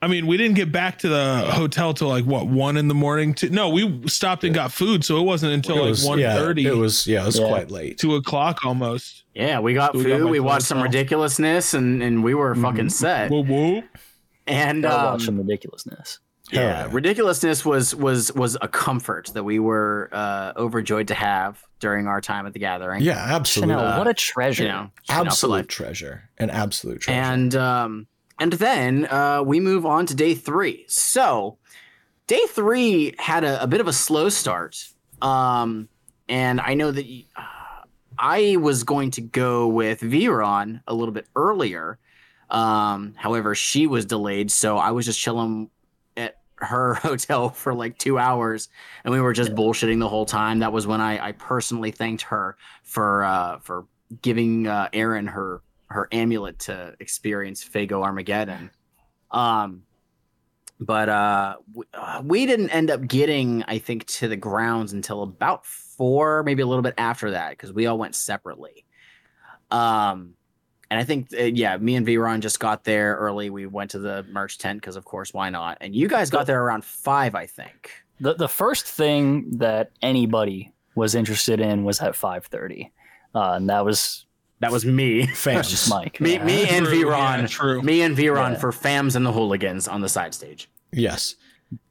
I 0.00 0.06
mean, 0.06 0.28
we 0.28 0.36
didn't 0.36 0.54
get 0.54 0.70
back 0.70 0.98
to 1.00 1.08
the 1.08 1.50
hotel 1.50 1.92
till 1.92 2.06
like 2.06 2.24
what 2.24 2.46
one 2.46 2.76
in 2.76 2.86
the 2.86 2.94
morning. 2.94 3.34
To, 3.34 3.50
no, 3.50 3.68
we 3.70 4.06
stopped 4.06 4.44
and 4.44 4.54
got 4.54 4.70
food, 4.70 5.04
so 5.04 5.18
it 5.18 5.24
wasn't 5.24 5.54
until 5.54 5.78
it 5.78 5.80
like 5.80 5.88
was, 5.88 6.04
one 6.04 6.20
yeah, 6.20 6.50
It 6.56 6.76
was 6.76 7.04
yeah, 7.04 7.22
it 7.22 7.26
was 7.26 7.40
Yeah. 7.40 7.48
quite 7.48 7.72
late. 7.72 7.98
two 7.98 8.14
o'clock 8.14 8.64
almost. 8.64 9.24
Yeah, 9.34 9.58
we 9.58 9.74
got 9.74 9.96
We 9.96 10.04
got 10.04 10.20
food. 10.20 10.30
we 10.30 10.38
watched 10.38 10.66
some 10.66 10.78
off. 10.78 10.84
ridiculousness, 10.84 11.74
and 11.74 12.00
and 12.00 12.22
we 12.22 12.32
were 12.34 12.54
fucking 12.54 12.90
set. 12.90 13.28
Whoa, 13.32 13.42
whoa. 13.42 13.82
And 14.48 14.84
um, 14.84 15.04
watch 15.04 15.24
some 15.24 15.38
ridiculousness. 15.38 16.18
Yeah, 16.50 16.60
yeah. 16.60 16.88
ridiculousness 16.90 17.64
was 17.64 17.94
was 17.94 18.32
was 18.32 18.56
a 18.62 18.68
comfort 18.68 19.30
that 19.34 19.44
we 19.44 19.58
were 19.58 20.08
uh, 20.12 20.52
overjoyed 20.56 21.08
to 21.08 21.14
have 21.14 21.62
during 21.78 22.06
our 22.06 22.20
time 22.22 22.46
at 22.46 22.54
the 22.54 22.58
gathering. 22.58 23.02
Yeah, 23.02 23.18
absolutely. 23.18 23.74
Chanel, 23.74 23.98
what 23.98 24.08
a 24.08 24.14
treasure! 24.14 24.62
you 24.62 24.68
know, 24.70 24.90
absolute 25.10 25.56
life. 25.56 25.66
treasure. 25.68 26.30
An 26.38 26.48
absolute 26.48 27.02
treasure. 27.02 27.20
And 27.20 27.54
um, 27.54 28.06
and 28.38 28.54
then 28.54 29.06
uh, 29.10 29.42
we 29.44 29.60
move 29.60 29.84
on 29.84 30.06
to 30.06 30.14
day 30.14 30.34
three. 30.34 30.86
So 30.88 31.58
day 32.26 32.40
three 32.48 33.14
had 33.18 33.44
a, 33.44 33.62
a 33.62 33.66
bit 33.66 33.80
of 33.80 33.88
a 33.88 33.92
slow 33.92 34.30
start. 34.30 34.88
Um, 35.20 35.88
and 36.28 36.60
I 36.60 36.74
know 36.74 36.90
that 36.90 37.04
y- 37.04 37.24
uh, 37.36 37.84
I 38.18 38.56
was 38.56 38.84
going 38.84 39.10
to 39.12 39.20
go 39.20 39.68
with 39.68 40.00
Viron 40.00 40.82
a 40.86 40.94
little 40.94 41.12
bit 41.12 41.26
earlier. 41.36 41.98
Um, 42.50 43.14
however, 43.16 43.54
she 43.54 43.86
was 43.86 44.06
delayed, 44.06 44.50
so 44.50 44.78
I 44.78 44.90
was 44.92 45.06
just 45.06 45.20
chilling 45.20 45.70
at 46.16 46.38
her 46.56 46.94
hotel 47.02 47.50
for 47.50 47.74
like 47.74 47.98
two 47.98 48.18
hours, 48.18 48.68
and 49.04 49.12
we 49.12 49.20
were 49.20 49.32
just 49.32 49.54
bullshitting 49.54 49.98
the 49.98 50.08
whole 50.08 50.26
time. 50.26 50.60
That 50.60 50.72
was 50.72 50.86
when 50.86 51.00
I, 51.00 51.28
I 51.28 51.32
personally 51.32 51.90
thanked 51.90 52.22
her 52.22 52.56
for 52.82 53.24
uh, 53.24 53.58
for 53.60 53.86
giving 54.22 54.66
uh, 54.66 54.88
Aaron 54.92 55.26
her 55.26 55.62
her 55.90 56.08
amulet 56.12 56.58
to 56.60 56.94
experience 57.00 57.64
Faygo 57.64 58.02
Armageddon. 58.02 58.70
Um, 59.30 59.82
but 60.80 61.08
uh, 61.08 61.56
we, 61.74 61.84
uh, 61.92 62.22
we 62.24 62.46
didn't 62.46 62.70
end 62.70 62.90
up 62.90 63.06
getting, 63.06 63.64
I 63.64 63.78
think, 63.78 64.06
to 64.06 64.28
the 64.28 64.36
grounds 64.36 64.92
until 64.92 65.22
about 65.22 65.66
four, 65.66 66.42
maybe 66.44 66.62
a 66.62 66.66
little 66.66 66.82
bit 66.82 66.94
after 66.98 67.32
that, 67.32 67.50
because 67.50 67.72
we 67.72 67.86
all 67.86 67.98
went 67.98 68.14
separately. 68.14 68.84
Um, 69.70 70.34
and 70.90 70.98
I 71.00 71.04
think, 71.04 71.28
uh, 71.38 71.42
yeah, 71.44 71.76
me 71.76 71.96
and 71.96 72.06
Viron 72.06 72.40
just 72.40 72.60
got 72.60 72.84
there 72.84 73.16
early. 73.16 73.50
We 73.50 73.66
went 73.66 73.90
to 73.92 73.98
the 73.98 74.24
merch 74.30 74.58
tent 74.58 74.80
because, 74.80 74.96
of 74.96 75.04
course, 75.04 75.34
why 75.34 75.50
not? 75.50 75.78
And 75.80 75.94
you 75.94 76.08
guys 76.08 76.30
got 76.30 76.46
there 76.46 76.62
around 76.62 76.84
five, 76.84 77.34
I 77.34 77.46
think. 77.46 77.90
The 78.20 78.34
the 78.34 78.48
first 78.48 78.86
thing 78.86 79.58
that 79.58 79.90
anybody 80.02 80.72
was 80.94 81.14
interested 81.14 81.60
in 81.60 81.84
was 81.84 82.00
at 82.00 82.16
five 82.16 82.46
thirty, 82.46 82.92
uh, 83.34 83.52
and 83.56 83.68
that 83.70 83.84
was 83.84 84.26
That 84.60 84.72
was 84.72 84.84
me. 84.84 85.24
Fans. 85.26 85.70
just 85.70 85.88
Mike. 85.88 86.20
Me, 86.20 86.32
Yeah. 86.34 86.44
me 86.44 86.68
and 86.68 86.84
True, 86.86 87.04
Viron. 87.04 87.40
yeah, 87.42 87.46
true. 87.46 87.80
Me 87.82 88.02
and 88.02 88.16
Viron 88.16 88.52
Yeah. 88.54 88.58
for 88.58 88.72
Fams 88.72 89.14
and 89.14 89.24
the 89.24 89.30
Hooligans 89.32 89.86
on 89.86 90.00
the 90.00 90.08
side 90.08 90.34
stage. 90.34 90.68
Yes. 90.90 91.36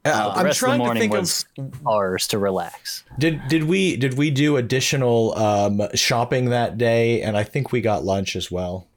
Uh, 0.06 0.10
Uh, 0.10 0.34
the 0.34 0.40
I'm 0.40 0.46
rest 0.46 0.62
of 0.64 0.70
the 0.72 0.78
trying 0.78 0.94
to 0.94 1.00
think 1.00 1.14
was 1.14 1.46
of 1.58 1.88
ours 1.88 2.28
to 2.28 2.40
relax. 2.40 3.04
did 3.20 3.42
did 3.48 3.64
we 3.66 3.96
did 3.98 4.18
we 4.18 4.32
do 4.32 4.58
additional 4.58 5.38
um, 5.38 5.82
shopping 5.94 6.46
that 6.50 6.78
day? 6.78 7.22
And 7.22 7.38
I 7.38 7.44
think 7.44 7.72
we 7.72 7.82
got 7.82 8.04
lunch 8.06 8.36
as 8.36 8.50
well. 8.50 8.88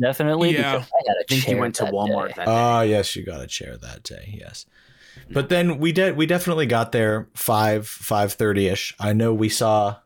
Definitely, 0.00 0.52
Yeah. 0.54 0.76
because 0.78 0.90
I 0.92 1.02
had 1.08 1.16
a 1.16 1.20
I 1.20 1.24
think 1.28 1.44
chair 1.44 1.54
you 1.54 1.60
went 1.60 1.74
to 1.76 1.84
that 1.84 1.92
Walmart 1.92 2.28
day. 2.28 2.34
that 2.36 2.44
day. 2.46 2.50
Ah, 2.52 2.82
yes, 2.82 3.16
you 3.16 3.24
got 3.24 3.40
a 3.40 3.46
chair 3.46 3.76
that 3.78 4.02
day. 4.02 4.38
Yes, 4.38 4.66
but 5.30 5.48
then 5.48 5.78
we 5.78 5.90
did. 5.92 6.16
We 6.16 6.26
definitely 6.26 6.66
got 6.66 6.92
there 6.92 7.28
five 7.34 7.88
five 7.88 8.32
thirty 8.34 8.68
ish. 8.68 8.94
I 9.00 9.12
know 9.12 9.32
we 9.34 9.48
saw. 9.48 9.96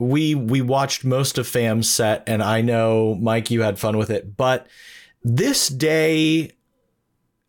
We 0.00 0.34
we 0.34 0.60
watched 0.60 1.04
most 1.04 1.38
of 1.38 1.48
Fam's 1.48 1.90
set, 1.92 2.22
and 2.28 2.42
I 2.42 2.60
know 2.60 3.16
Mike, 3.20 3.50
you 3.50 3.62
had 3.62 3.78
fun 3.78 3.96
with 3.96 4.10
it. 4.10 4.36
But 4.36 4.66
this 5.24 5.68
day 5.68 6.52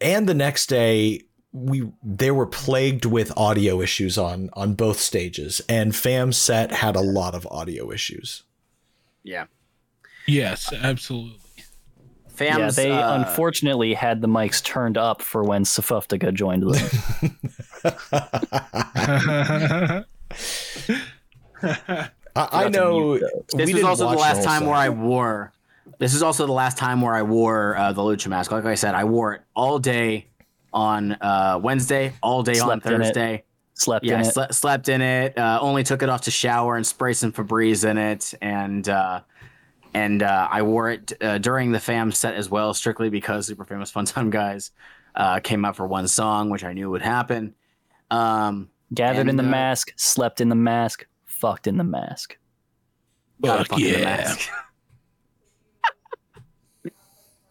and 0.01 0.27
the 0.27 0.33
next 0.33 0.67
day, 0.67 1.21
we 1.51 1.91
they 2.03 2.31
were 2.31 2.45
plagued 2.45 3.05
with 3.05 3.35
audio 3.37 3.81
issues 3.81 4.17
on 4.17 4.49
on 4.53 4.75
both 4.75 4.99
stages, 4.99 5.61
and 5.67 5.95
fam 5.95 6.31
set 6.31 6.71
had 6.71 6.95
a 6.95 7.01
lot 7.01 7.35
of 7.35 7.47
audio 7.47 7.91
issues. 7.91 8.43
yeah. 9.23 9.45
Yes, 10.27 10.71
absolutely. 10.71 11.39
fam 12.27 12.59
yeah, 12.59 12.69
they 12.69 12.91
uh, 12.91 13.15
unfortunately 13.15 13.95
had 13.95 14.21
the 14.21 14.27
mics 14.27 14.63
turned 14.63 14.95
up 14.95 15.23
for 15.23 15.43
when 15.43 15.63
Safuftica 15.63 16.31
joined 16.31 16.61
them. 16.63 16.73
I, 22.35 22.65
I 22.65 22.69
know. 22.69 23.17
This 23.17 23.73
we 23.73 23.79
is 23.79 23.83
also 23.83 24.09
the 24.09 24.17
last 24.17 24.37
whole 24.37 24.45
time 24.45 24.59
set. 24.59 24.67
where 24.67 24.77
I 24.77 24.89
wore. 24.89 25.51
This 25.97 26.13
is 26.13 26.21
also 26.21 26.45
the 26.45 26.53
last 26.53 26.77
time 26.77 27.01
where 27.01 27.15
I 27.15 27.23
wore 27.23 27.75
uh, 27.75 27.91
the 27.91 28.01
lucha 28.01 28.27
mask. 28.27 28.51
Like 28.51 28.65
I 28.65 28.75
said, 28.75 28.93
I 28.93 29.05
wore 29.05 29.33
it 29.33 29.41
all 29.55 29.79
day 29.79 30.27
on 30.73 31.13
uh, 31.13 31.59
Wednesday, 31.61 32.13
all 32.21 32.43
day 32.43 32.53
Slept 32.55 32.85
on 32.85 32.93
in. 32.93 33.01
Thursday. 33.01 33.43
Slept 33.73 34.05
Yeah, 34.05 34.15
in 34.15 34.21
it. 34.21 34.33
sle- 34.35 34.53
slept 34.53 34.89
in 34.89 35.01
it. 35.01 35.37
Uh, 35.37 35.57
only 35.61 35.83
took 35.83 36.03
it 36.03 36.09
off 36.09 36.21
to 36.21 36.31
shower 36.31 36.75
and 36.75 36.85
spray 36.85 37.13
some 37.13 37.31
Febreze 37.31 37.89
in 37.89 37.97
it, 37.97 38.33
and 38.41 38.87
uh, 38.89 39.21
and 39.93 40.21
uh, 40.21 40.47
I 40.51 40.61
wore 40.63 40.89
it 40.91 41.13
uh, 41.21 41.37
during 41.37 41.71
the 41.71 41.79
fam 41.79 42.11
set 42.11 42.35
as 42.35 42.49
well, 42.49 42.73
strictly 42.73 43.09
because 43.09 43.47
Super 43.47 43.63
Famous 43.65 43.89
Fun 43.89 44.05
Time 44.05 44.29
guys 44.29 44.71
uh, 45.15 45.39
came 45.39 45.63
out 45.65 45.75
for 45.77 45.87
one 45.87 46.07
song, 46.07 46.49
which 46.49 46.63
I 46.63 46.73
knew 46.73 46.89
would 46.89 47.01
happen. 47.01 47.55
Um, 48.11 48.69
Gathered 48.93 49.29
in 49.29 49.35
the 49.37 49.43
uh, 49.43 49.47
mask, 49.47 49.93
slept 49.95 50.41
in 50.41 50.49
the 50.49 50.55
mask, 50.55 51.05
fucked 51.25 51.67
in 51.67 51.77
the 51.77 51.83
mask. 51.83 52.37
gotta 53.41 53.59
Fuck 53.59 53.67
fuck 53.69 53.79
in 53.79 53.93
the 53.93 53.99
yeah. 53.99 54.35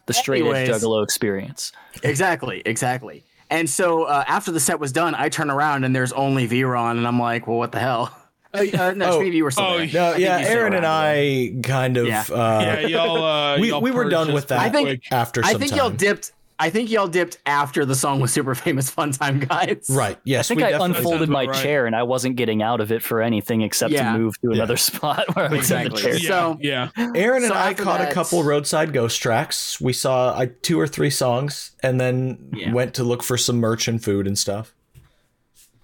mask. 0.09 0.19
The 0.19 0.23
straight 0.23 0.43
edge 0.45 0.69
Anyways. 0.69 0.83
juggalo 0.83 1.05
experience. 1.05 1.73
Exactly, 2.03 2.63
exactly. 2.65 3.25
And 3.51 3.69
so 3.69 4.05
uh, 4.05 4.25
after 4.27 4.53
the 4.53 4.61
set 4.61 4.79
was 4.79 4.93
done, 4.93 5.15
I 5.15 5.29
turn 5.29 5.51
around 5.51 5.85
and 5.85 5.95
there's 5.97 6.13
only 6.13 6.47
Viron, 6.49 6.99
and 6.99 7.07
I'm 7.07 7.19
like, 7.19 7.47
well, 7.47 7.57
what 7.59 7.73
the 7.73 7.79
hell? 7.79 8.15
Uh, 8.53 8.59
uh, 8.79 8.93
no, 8.95 9.13
Oh, 9.13 9.21
maybe 9.21 9.37
you 9.37 9.45
were 9.45 9.51
still 9.51 9.65
oh, 9.65 9.79
there. 9.79 9.87
No, 9.87 10.17
yeah, 10.17 10.39
you 10.41 10.47
Aaron 10.47 10.75
and 10.75 10.85
around. 10.85 11.05
I 11.07 11.53
kind 11.63 11.97
of. 11.97 12.07
Yeah. 12.07 12.25
Uh, 12.31 12.61
yeah, 12.63 12.81
y'all. 12.87 13.25
Uh, 13.25 13.59
we- 13.59 13.69
y'all 13.71 13.81
we 13.81 13.91
were 13.91 14.09
done 14.09 14.33
with 14.33 14.49
that. 14.49 14.59
I 14.61 14.69
think- 14.71 14.89
quick. 14.89 15.13
after 15.13 15.43
I 15.45 15.55
think 15.55 15.71
time. 15.71 15.79
y'all 15.79 15.91
dipped. 15.91 16.33
I 16.61 16.71
think 16.71 16.91
y'all 16.91 17.07
dipped 17.07 17.39
after 17.47 17.85
the 17.85 17.95
song 17.95 18.19
was 18.21 18.33
super 18.33 18.55
famous. 18.55 18.91
Fun 18.91 19.13
time, 19.13 19.39
guys. 19.39 19.87
Right. 19.89 20.19
Yes. 20.25 20.47
I 20.51 20.55
think 20.57 20.67
we 20.67 20.75
I 20.75 20.85
unfolded 20.85 21.29
my 21.29 21.45
right. 21.47 21.63
chair 21.63 21.87
and 21.87 21.95
I 21.95 22.03
wasn't 22.03 22.35
getting 22.35 22.63
out 22.63 22.81
of 22.81 22.91
it 22.91 23.01
for 23.03 23.23
anything 23.23 23.63
except 23.63 23.93
Yeah. 23.93 24.13
to 24.13 24.19
move 24.19 24.35
to 24.41 24.49
Yeah. 24.51 24.55
another 24.57 24.77
spot 24.89 25.25
where 25.37 25.47
I 25.47 25.55
was 25.55 25.71
in 25.71 25.79
Exactly. 25.87 26.03
the 26.03 26.09
chair. 26.09 26.19
Yeah, 26.19 26.29
So- 26.29 26.59
yeah. 26.61 27.13
Aaron 27.15 27.45
and 27.45 27.53
So 27.53 27.55
I 27.55 27.71
after 27.71 27.83
caught 27.85 28.01
a 28.01 28.13
couple 28.13 28.43
roadside 28.43 28.93
ghost 28.93 29.23
tracks. 29.23 29.81
We 29.81 29.93
saw 29.93 30.31
uh, 30.31 30.47
two 30.63 30.81
or 30.81 30.89
three 30.89 31.11
songs, 31.11 31.73
and 31.83 32.01
then 32.01 32.51
Yeah. 32.53 32.73
went 32.73 32.93
to 32.95 33.05
look 33.05 33.23
for 33.23 33.37
some 33.39 33.59
merch 33.59 33.87
and 33.87 34.03
food 34.03 34.27
and 34.27 34.37
stuff. 34.37 34.75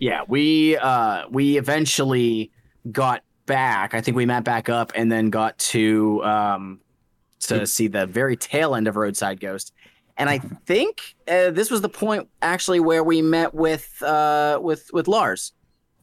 Yeah, 0.01 0.23
we 0.27 0.77
uh 0.77 1.29
we 1.31 1.57
eventually 1.57 2.51
got 2.91 3.23
back. 3.47 3.95
I 3.95 4.01
think 4.01 4.17
we 4.17 4.27
met 4.27 4.43
back 4.45 4.69
up 4.69 4.93
and 4.97 5.11
then 5.11 5.31
got 5.31 5.57
to 5.59 6.23
um 6.25 6.81
to 7.41 7.67
see 7.67 7.87
the 7.87 8.07
very 8.07 8.37
tail 8.37 8.75
end 8.75 8.89
of 8.89 8.97
Roadside 8.97 9.39
Ghost. 9.39 9.73
And 10.16 10.31
I 10.31 10.39
think 10.39 11.16
uh, 11.27 11.51
this 11.51 11.70
was 11.70 11.81
the 11.81 11.89
point 11.89 12.28
actually 12.41 12.81
where 12.81 13.03
we 13.03 13.20
met 13.23 13.53
with 13.55 14.01
uh 14.03 14.59
with 14.62 14.91
with 14.93 15.09
Lars. 15.09 15.53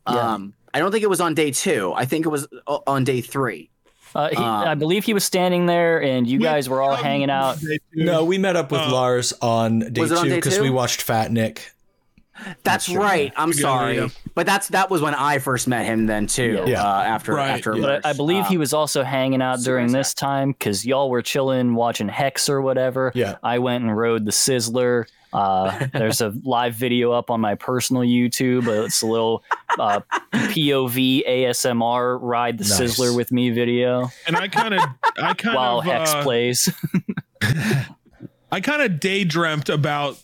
Yeah. 0.08 0.34
Um 0.34 0.54
I 0.74 0.80
don't 0.80 0.92
think 0.92 1.04
it 1.04 1.10
was 1.10 1.20
on 1.22 1.34
day 1.34 1.52
2. 1.52 1.94
I 1.96 2.06
think 2.06 2.26
it 2.26 2.30
was 2.30 2.48
on 2.88 3.04
day 3.04 3.20
3. 3.22 3.70
Uh, 4.16 4.30
he, 4.30 4.36
Um, 4.38 4.44
I 4.46 4.76
believe 4.76 5.04
he 5.06 5.14
was 5.14 5.24
standing 5.24 5.66
there 5.66 6.02
and 6.02 6.28
you 6.28 6.40
guys 6.40 6.68
were 6.70 6.82
all 6.82 6.96
hanging 6.96 7.30
out. 7.30 7.58
No, 7.94 8.24
we 8.26 8.38
met 8.38 8.56
up 8.56 8.72
with 8.72 8.82
Uh, 8.82 8.92
Lars 8.92 9.34
on 9.42 9.80
day 9.80 10.02
Was 10.02 10.12
it 10.12 10.18
on 10.18 10.24
two 10.26 10.36
because 10.36 10.60
we 10.60 10.70
watched 10.70 11.02
Fat 11.02 11.32
Nick. 11.32 11.72
That's 12.64 12.86
true. 12.86 13.00
right. 13.00 13.34
I'm 13.38 13.52
Together, 13.52 13.62
sorry, 13.62 13.96
yeah. 13.98 14.08
but 14.36 14.46
that's 14.46 14.68
that 14.70 14.90
was 14.90 15.02
when 15.02 15.14
I 15.16 15.40
first 15.40 15.68
met 15.68 15.86
him 15.86 16.06
then 16.06 16.28
too. 16.28 16.64
Yeah. 16.68 16.84
Uh, 16.84 17.02
after 17.04 17.34
Right. 17.34 17.50
after, 17.52 17.76
Yeah. 17.76 17.82
But 17.82 17.90
I, 17.90 17.96
I 17.96 18.12
Emerge. 18.12 18.18
believe 18.18 18.48
he 18.48 18.58
was 18.58 18.74
also 18.74 19.04
hanging 19.04 19.42
out 19.42 19.60
super 19.60 19.72
during 19.72 19.88
nice 19.88 19.94
this 20.10 20.14
time 20.14 20.52
because 20.52 20.86
y'all 20.86 21.10
were 21.10 21.22
chilling, 21.22 21.76
watching 21.76 22.08
Hex 22.10 22.50
or 22.50 22.62
whatever. 22.62 23.12
Yeah. 23.16 23.36
I 23.44 23.60
went 23.60 23.84
and 23.84 23.96
rode 23.98 24.26
the 24.26 24.32
Sizzler. 24.32 25.06
Uh, 25.34 25.88
there's 25.94 26.20
a 26.20 26.34
live 26.44 26.76
video 26.76 27.12
up 27.14 27.30
on 27.32 27.40
my 27.40 27.56
personal 27.56 28.02
YouTube. 28.04 28.68
Uh, 28.68 28.84
It's 28.86 29.02
a 29.02 29.06
little 29.08 29.44
uh, 29.80 30.02
POV 30.34 31.26
ASMR 31.28 32.20
ride 32.22 32.58
the 32.58 32.64
Nice. 32.66 32.80
Sizzler 33.00 33.16
with 33.16 33.32
me 33.32 33.50
video 33.50 34.10
And 34.28 34.36
I 34.36 34.48
kind 34.50 34.74
of, 34.74 34.82
I 35.18 35.34
kind 35.34 35.56
while 35.56 35.80
of, 35.80 35.86
Hex 35.86 36.14
uh, 36.14 36.24
plays. 36.24 36.70
I 38.52 38.60
kind 38.60 38.82
of 38.82 39.00
daydreamt 39.00 39.70
about 39.70 40.18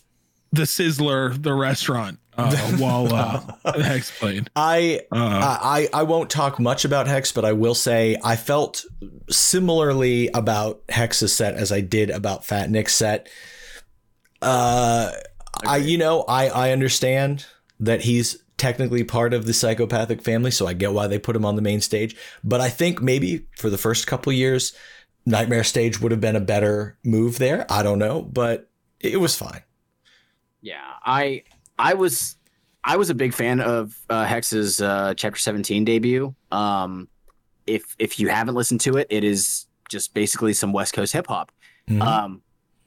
the 0.52 0.62
Sizzler, 0.62 1.40
the 1.40 1.52
restaurant, 1.52 2.18
uh, 2.36 2.56
while 2.78 3.12
uh, 3.12 3.40
Hex 3.80 4.16
played. 4.18 4.48
I 4.56 5.00
Uh, 5.10 5.58
I 5.62 5.88
I 5.92 6.02
won't 6.04 6.30
talk 6.30 6.58
much 6.58 6.84
about 6.84 7.06
Hex, 7.06 7.32
but 7.32 7.44
I 7.44 7.52
will 7.52 7.74
say 7.74 8.16
I 8.24 8.36
felt 8.36 8.84
similarly 9.30 10.28
about 10.34 10.82
Hex's 10.88 11.34
set 11.34 11.54
as 11.54 11.72
I 11.72 11.80
did 11.80 12.10
about 12.10 12.44
Fat 12.44 12.70
Nick's 12.70 12.94
set. 12.94 13.28
Uh, 14.40 15.10
I 15.66 15.78
you 15.78 15.98
know 15.98 16.24
I 16.28 16.48
I 16.48 16.70
understand 16.72 17.46
that 17.80 18.02
he's 18.02 18.42
technically 18.56 19.04
part 19.04 19.32
of 19.32 19.46
the 19.46 19.54
psychopathic 19.54 20.22
family, 20.22 20.50
so 20.50 20.66
I 20.66 20.72
get 20.72 20.92
why 20.92 21.06
they 21.06 21.18
put 21.18 21.36
him 21.36 21.44
on 21.44 21.56
the 21.56 21.62
main 21.62 21.80
stage. 21.80 22.16
But 22.42 22.60
I 22.60 22.68
think 22.68 23.00
maybe 23.00 23.46
for 23.56 23.70
the 23.70 23.78
first 23.78 24.06
couple 24.06 24.32
years, 24.32 24.74
Nightmare 25.24 25.64
Stage 25.64 26.00
would 26.00 26.10
have 26.12 26.20
been 26.20 26.36
a 26.36 26.40
better 26.40 26.98
move 27.04 27.38
there. 27.38 27.66
I 27.70 27.82
don't 27.82 27.98
know, 27.98 28.22
but 28.22 28.68
it 29.00 29.20
was 29.20 29.36
fine. 29.36 29.62
Yeah, 30.68 30.84
I 31.02 31.44
I 31.78 31.94
was 31.94 32.36
I 32.84 32.98
was 32.98 33.08
a 33.08 33.14
big 33.14 33.32
fan 33.32 33.60
of 33.60 33.98
uh, 34.10 34.26
Hex's 34.26 34.82
uh, 34.82 35.14
Chapter 35.16 35.38
17 35.38 35.86
debut. 35.86 36.34
Um, 36.52 37.08
if 37.66 37.96
if 37.98 38.20
you 38.20 38.28
haven't 38.28 38.54
listened 38.54 38.82
to 38.82 38.98
it, 38.98 39.06
it 39.08 39.24
is 39.24 39.66
just 39.88 40.12
basically 40.12 40.52
some 40.52 40.74
West 40.74 40.92
Coast 40.92 41.14
hip 41.14 41.26
hop. 41.26 41.50
Mhm. 41.88 42.02
Um, 42.02 42.42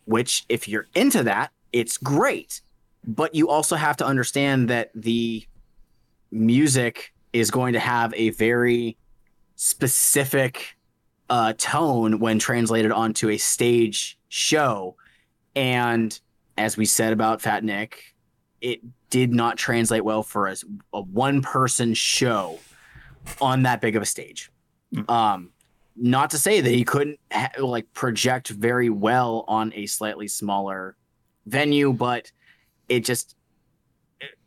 which 0.05 0.45
if 0.47 0.67
you're 0.67 0.85
into 0.93 1.23
that, 1.23 1.53
it's 1.73 1.97
great. 1.97 2.61
But 3.03 3.33
you 3.33 3.49
also 3.49 3.75
have 3.75 3.97
to 3.97 4.05
understand 4.05 4.69
that 4.69 4.91
the 4.93 5.43
music 6.29 7.13
is 7.33 7.49
going 7.49 7.73
to 7.73 7.79
have 7.79 8.13
a 8.15 8.29
very 8.29 8.95
specific 9.55 10.77
uh, 11.31 11.53
tone 11.57 12.19
when 12.19 12.37
translated 12.37 12.91
onto 12.91 13.29
a 13.29 13.37
stage 13.39 14.19
show. 14.29 14.95
And 15.55 16.19
as 16.61 16.77
we 16.77 16.85
said 16.85 17.13
about 17.13 17.41
Fat 17.41 17.63
Nick, 17.63 18.15
it 18.61 18.81
did 19.09 19.33
not 19.33 19.57
translate 19.57 20.05
well 20.05 20.23
for 20.23 20.47
us 20.47 20.63
a 20.93 21.01
one 21.01 21.41
person 21.41 21.93
show 21.93 22.59
on 23.41 23.63
that 23.63 23.81
big 23.81 23.95
of 23.95 24.01
a 24.01 24.05
stage. 24.05 24.51
Um, 25.07 25.51
not 25.95 26.29
to 26.31 26.37
say 26.37 26.61
that 26.61 26.69
he 26.69 26.83
couldn't 26.83 27.19
ha- 27.31 27.51
like 27.59 27.91
project 27.93 28.49
very 28.49 28.89
well 28.89 29.45
on 29.47 29.73
a 29.75 29.85
slightly 29.85 30.27
smaller 30.27 30.95
venue, 31.45 31.93
but 31.93 32.31
it 32.87 33.01
just 33.05 33.35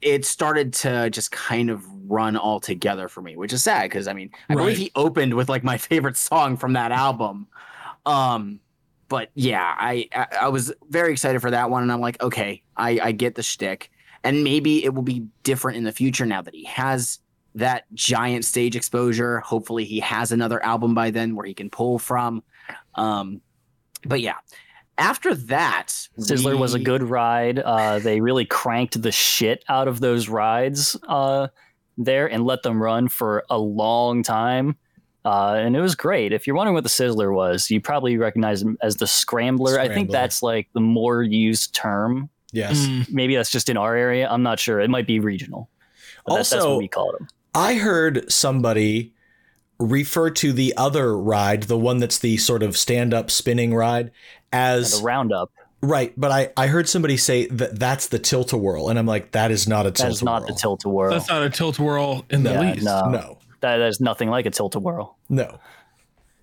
it 0.01 0.24
started 0.24 0.73
to 0.73 1.11
just 1.11 1.32
kind 1.32 1.70
of 1.70 1.85
run 2.09 2.36
all 2.36 2.61
together 2.61 3.09
for 3.09 3.23
me, 3.23 3.36
which 3.36 3.53
is 3.53 3.62
sad 3.62 3.85
because 3.85 4.07
I 4.07 4.12
mean 4.12 4.31
I 4.49 4.55
believe 4.55 4.77
he 4.77 4.93
opened 4.95 5.35
with 5.35 5.49
like 5.49 5.65
my 5.65 5.78
favorite 5.78 6.16
song 6.16 6.57
from 6.57 6.74
that 6.74 6.93
album. 6.93 7.49
Um, 8.07 8.61
but 9.15 9.31
yeah, 9.36 9.77
I, 9.78 10.09
I 10.12 10.27
I 10.43 10.49
was 10.49 10.73
very 10.91 11.12
excited 11.12 11.41
for 11.41 11.53
that 11.53 11.70
one, 11.70 11.85
and 11.85 11.93
I'm 11.93 12.01
like, 12.01 12.20
okay, 12.20 12.65
I 12.77 12.99
I 13.01 13.12
get 13.12 13.36
the 13.36 13.45
shtick, 13.45 13.93
and 14.24 14.43
maybe 14.43 14.85
it 14.85 14.93
will 14.93 15.03
be 15.05 15.28
different 15.45 15.78
in 15.78 15.85
the 15.85 15.93
future 15.93 16.27
now 16.27 16.43
that 16.43 16.53
he 16.53 16.65
has 16.65 17.20
that 17.55 17.85
giant 17.95 18.45
stage 18.45 18.74
exposure. 18.74 19.39
Hopefully, 19.39 19.85
he 19.85 20.01
has 20.01 20.32
another 20.32 20.61
album 20.65 20.97
by 20.97 21.12
then 21.12 21.36
where 21.36 21.47
he 21.47 21.55
can 21.55 21.70
pull 21.70 22.01
from. 22.01 22.43
Um, 22.97 23.41
but 24.05 24.20
yeah, 24.20 24.39
after 24.99 25.32
that, 25.32 26.09
Sizzler 26.19 26.59
was 26.59 26.74
a 26.74 26.81
good 26.81 27.05
ride. 27.05 27.61
Uh, 27.61 28.01
they 28.01 28.20
really 28.20 28.47
cranked 28.47 29.01
the 29.01 29.12
shit 29.12 29.65
out 29.69 29.86
of 29.86 30.01
those 30.01 30.28
rides 30.28 30.97
uh, 31.07 31.47
there 31.97 32.27
and 32.27 32.45
let 32.45 32.65
them 32.65 32.82
run 32.82 33.07
for 33.07 33.45
a 33.49 33.59
long 33.59 34.24
time. 34.24 34.77
Uh, 35.24 35.55
and 35.56 35.74
it 35.74 35.80
was 35.80 35.94
great. 35.94 36.32
If 36.32 36.46
you're 36.46 36.55
wondering 36.56 36.74
what 36.74 36.82
the 36.84 36.90
Sizzler 36.90 37.32
was, 37.34 37.70
you 37.70 37.80
probably 37.80 38.16
recognize 38.18 38.60
him 38.62 38.76
as 38.82 38.96
the 38.96 39.06
Scrambler. 39.06 39.80
I 39.80 39.88
think 39.88 40.10
that's 40.10 40.42
like 40.42 40.68
the 40.74 40.80
more 40.80 41.22
used 41.22 41.74
term. 41.74 42.28
Yes. 42.52 42.86
mm, 42.86 43.10
Maybe 43.10 43.34
that's 43.34 43.51
just 43.51 43.68
in 43.68 43.76
our 43.76 43.96
area. 43.96 44.28
I'm 44.30 44.42
not 44.42 44.60
sure. 44.60 44.80
It 44.80 44.90
might 44.90 45.06
be 45.06 45.20
regional. 45.20 45.68
But 46.26 46.32
that- 46.34 46.38
that's 46.40 46.52
Also- 46.52 46.70
what 46.72 46.78
we 46.78 46.88
called 46.88 47.14
him. 47.20 47.28
I 47.55 47.74
heard 47.74 48.30
somebody 48.30 49.12
refer 49.78 50.30
to 50.30 50.52
the 50.52 50.74
other 50.76 51.16
ride, 51.16 51.64
the 51.64 51.78
one 51.78 51.98
that's 51.98 52.18
the 52.18 52.36
sort 52.36 52.62
of 52.62 52.76
stand 52.76 53.12
up 53.14 53.30
spinning 53.30 53.74
ride, 53.74 54.10
as 54.52 54.98
The 54.98 55.05
roundup. 55.05 55.51
right. 55.80 56.12
But 56.16 56.30
I, 56.30 56.51
I 56.56 56.66
heard 56.68 56.88
somebody 56.88 57.16
say 57.16 57.46
that 57.48 57.78
that's 57.78 58.09
the 58.09 58.18
tilt 58.18 58.52
a 58.52 58.56
whirl. 58.56 58.88
And 58.88 58.98
I'm 58.98 59.06
like, 59.06 59.32
that 59.32 59.51
is 59.51 59.66
not 59.68 59.86
a 59.86 59.90
That 59.90 59.96
tilt 59.96 60.10
is 60.12 60.22
not 60.22 60.40
the 60.42 60.52
whirl. 60.52 60.56
tilt 60.56 60.84
a 60.84 60.88
whirl. 60.88 61.10
that's 61.12 61.28
not 61.28 61.42
a 61.42 61.51
tilt 61.51 61.78
a 61.78 61.82
whirl 61.82 62.24
in 62.30 62.42
the 62.42 62.51
Yeah, 62.51 62.60
least. 62.72 62.84
no. 62.84 63.09
No, 63.10 63.38
That 63.65 63.81
is 63.81 63.99
nothing 64.01 64.28
like 64.28 64.45
a 64.45 64.51
tilt 64.51 64.74
a 64.74 64.78
whirl. 64.78 65.16
no. 65.31 65.59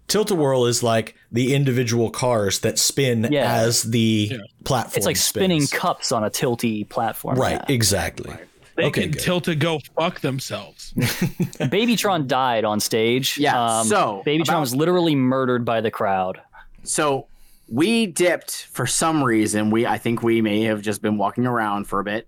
Tilt 0.07 0.29
a 0.31 0.35
whirl 0.35 0.65
is 0.65 0.83
like 0.83 1.15
the 1.31 1.53
individual 1.53 2.09
cars 2.09 2.59
that 2.61 2.77
spin 2.77 3.29
Yeah. 3.31 3.53
as 3.53 3.83
the 3.83 4.29
Yeah. 4.31 4.37
platform. 4.65 4.97
It's 4.97 5.05
like 5.05 5.15
spinning 5.15 5.61
spins. 5.61 5.79
cups 5.79 6.11
on 6.11 6.23
a 6.25 6.29
tilty 6.29 6.89
platform. 6.89 7.37
Right, 7.39 7.61
Yeah. 7.69 7.73
exactly. 7.75 8.33
They 8.75 8.85
Okay, 8.85 9.03
can 9.03 9.11
good. 9.11 9.21
tilt 9.21 9.43
to 9.45 9.55
go 9.55 9.79
fuck 9.97 10.19
themselves. 10.21 10.93
Babytron 10.97 12.27
died 12.27 12.65
on 12.65 12.79
stage. 12.81 13.37
Um, 13.37 13.43
Yeah, 13.43 13.83
so, 13.83 14.23
Babytron 14.25 14.41
about- 14.49 14.59
was 14.61 14.75
literally 14.75 15.15
murdered 15.15 15.63
by 15.63 15.79
the 15.79 15.91
crowd. 15.91 16.41
So 16.83 17.27
we 17.69 18.07
dipped 18.07 18.65
for 18.71 18.85
some 18.87 19.23
reason. 19.23 19.69
We 19.69 19.85
I 19.85 19.97
think 19.97 20.23
we 20.23 20.41
may 20.41 20.63
have 20.63 20.81
just 20.81 21.01
been 21.01 21.17
walking 21.17 21.45
around 21.45 21.85
for 21.85 21.99
a 21.99 22.03
bit, 22.03 22.27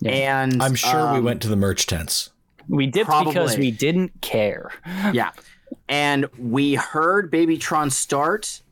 Yeah. 0.00 0.42
and 0.42 0.60
I'm 0.62 0.74
sure 0.74 1.12
we 1.12 1.18
um, 1.18 1.24
went 1.24 1.42
to 1.42 1.48
the 1.48 1.56
merch 1.56 1.86
tents. 1.86 2.30
We 2.70 2.86
dipped 2.86 3.10
because 3.24 3.58
we 3.58 3.70
didn't 3.70 4.20
care. 4.20 4.70
Yeah, 5.12 5.30
and 5.88 6.26
we 6.38 6.74
heard 6.74 7.30
Babytron 7.30 7.90
start, 7.90 8.62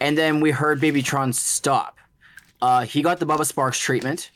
and 0.00 0.18
then 0.18 0.40
we 0.40 0.50
heard 0.50 0.80
Babytron 0.80 1.32
stop. 1.34 1.96
Uh, 2.60 2.84
he 2.84 3.02
got 3.02 3.20
the 3.20 3.26
Bubba 3.26 3.50
Sparxxx 3.50 3.78
treatment, 3.80 4.30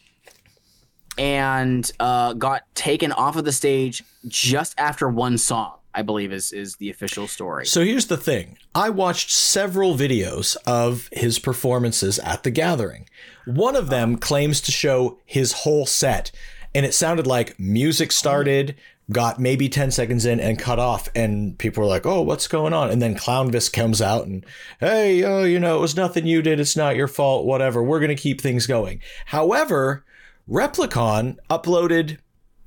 and 1.18 1.90
uh, 2.00 2.32
got 2.34 2.62
taken 2.74 3.12
off 3.12 3.36
of 3.36 3.44
the 3.44 3.52
stage 3.52 4.02
just 4.28 4.74
after 4.78 5.08
one 5.08 5.38
song. 5.38 5.78
I 5.94 6.00
believe 6.02 6.32
is 6.32 6.52
is 6.52 6.76
the 6.76 6.88
official 6.90 7.28
story. 7.28 7.66
So 7.66 7.84
here's 7.84 8.06
the 8.06 8.16
thing. 8.16 8.56
I 8.74 8.88
watched 8.88 9.30
several 9.30 9.94
videos 9.94 10.56
of 10.66 11.08
his 11.12 11.38
performances 11.38 12.18
at 12.20 12.44
the 12.44 12.50
gathering. 12.50 13.08
One 13.44 13.76
of 13.76 13.90
them 13.90 14.16
claims 14.16 14.60
to 14.62 14.72
show 14.72 15.18
his 15.26 15.52
whole 15.52 15.84
set, 15.84 16.30
and 16.74 16.86
it 16.86 16.94
sounded 16.94 17.26
like 17.26 17.60
music 17.60 18.10
started, 18.10 18.76
got 19.12 19.38
maybe 19.38 19.68
10 19.68 19.90
seconds 19.90 20.26
in, 20.26 20.40
and 20.40 20.58
cut 20.58 20.78
off. 20.78 21.08
And 21.14 21.58
people 21.58 21.82
were 21.82 21.88
like, 21.88 22.06
oh, 22.06 22.22
what's 22.22 22.48
going 22.48 22.72
on? 22.72 22.90
And 22.90 23.00
then 23.00 23.14
Clownvis 23.14 23.72
comes 23.72 24.00
out 24.02 24.26
and, 24.26 24.44
hey, 24.80 25.22
oh, 25.24 25.44
you 25.44 25.60
know, 25.60 25.76
it 25.76 25.80
was 25.80 25.96
nothing 25.96 26.26
you 26.26 26.42
did. 26.42 26.60
It's 26.60 26.76
not 26.76 26.96
your 26.96 27.08
fault. 27.08 27.46
Whatever. 27.46 27.82
We're 27.82 28.00
going 28.00 28.14
to 28.14 28.22
keep 28.22 28.40
things 28.40 28.66
going. 28.66 29.00
However, 29.26 30.04
Replicon 30.48 31.36
uploaded 31.48 32.18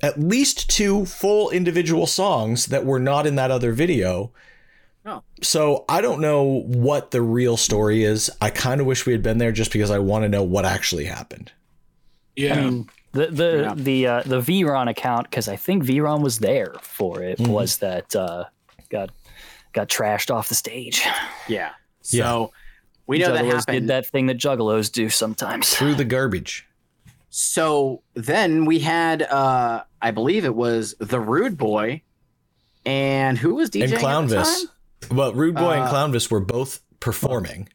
at 0.02 0.20
least 0.20 0.70
two 0.70 1.06
full 1.06 1.50
individual 1.50 2.08
songs 2.08 2.68
that 2.68 2.86
were 2.86 3.00
not 3.00 3.26
in 3.26 3.36
that 3.36 3.52
other 3.52 3.72
video. 3.72 4.32
Oh. 5.06 5.22
So 5.42 5.86
I 5.88 6.02
don't 6.02 6.20
know 6.20 6.64
what 6.66 7.12
the 7.12 7.22
real 7.22 7.58
story 7.58 8.04
is. 8.04 8.30
I 8.42 8.50
kind 8.50 8.82
of 8.82 8.88
wish 8.88 9.06
we 9.06 9.14
had 9.14 9.22
been 9.24 9.38
there 9.38 9.52
just 9.52 9.72
because 9.72 9.92
I 9.92 10.00
want 10.00 10.24
to 10.24 10.30
know 10.30 10.44
what 10.44 10.66
actually 10.66 11.06
happened. 11.06 11.52
Yeah. 12.36 12.56
I 12.56 12.62
mean, 12.62 12.90
the 13.16 13.28
the 13.28 13.62
Yeah. 13.62 13.74
the 13.76 14.08
uh, 14.08 14.24
the 14.26 14.40
Vron 14.42 14.90
account 14.90 15.30
because 15.30 15.48
I 15.48 15.56
think 15.56 15.84
Vron 15.84 16.22
was 16.22 16.40
there 16.40 16.74
for 16.82 17.22
it. 17.24 17.40
Mhm. 17.40 17.48
Was 17.48 17.78
that 17.80 18.16
uh, 18.16 18.46
got 18.90 19.10
got 19.74 19.88
trashed 19.90 20.30
off 20.34 20.50
the 20.50 20.56
stage? 20.56 21.04
yeah. 21.48 21.72
So 22.02 22.18
Yeah. 22.18 22.46
we 23.08 23.18
know 23.20 23.34
that 23.34 23.46
happened. 23.46 23.66
did 23.68 23.88
that 23.88 24.06
thing 24.06 24.28
that 24.28 24.38
Juggalos 24.38 24.92
do 24.92 25.10
sometimes. 25.10 25.74
Through 25.76 25.96
the 25.96 26.06
garbage. 26.06 26.68
So 27.30 28.02
then 28.14 28.64
we 28.66 28.80
had, 28.80 29.22
uh, 29.24 29.84
I 30.02 30.12
believe 30.12 30.46
it 30.46 30.56
was 30.56 30.96
the 31.00 31.20
Rude 31.20 31.58
Boy, 31.58 32.02
and 32.86 33.38
who 33.38 33.56
was 33.56 33.70
DJing 33.70 33.84
and 33.86 33.94
at 33.94 34.00
the 34.00 34.06
Clownvis. 34.06 34.66
Well, 35.12 35.34
Rude 35.34 35.56
Boy 35.56 35.72
and 35.74 35.84
Uh, 35.84 35.92
Clownvis 35.92 36.32
were 36.32 36.40
both 36.40 36.80
performing. 37.02 37.68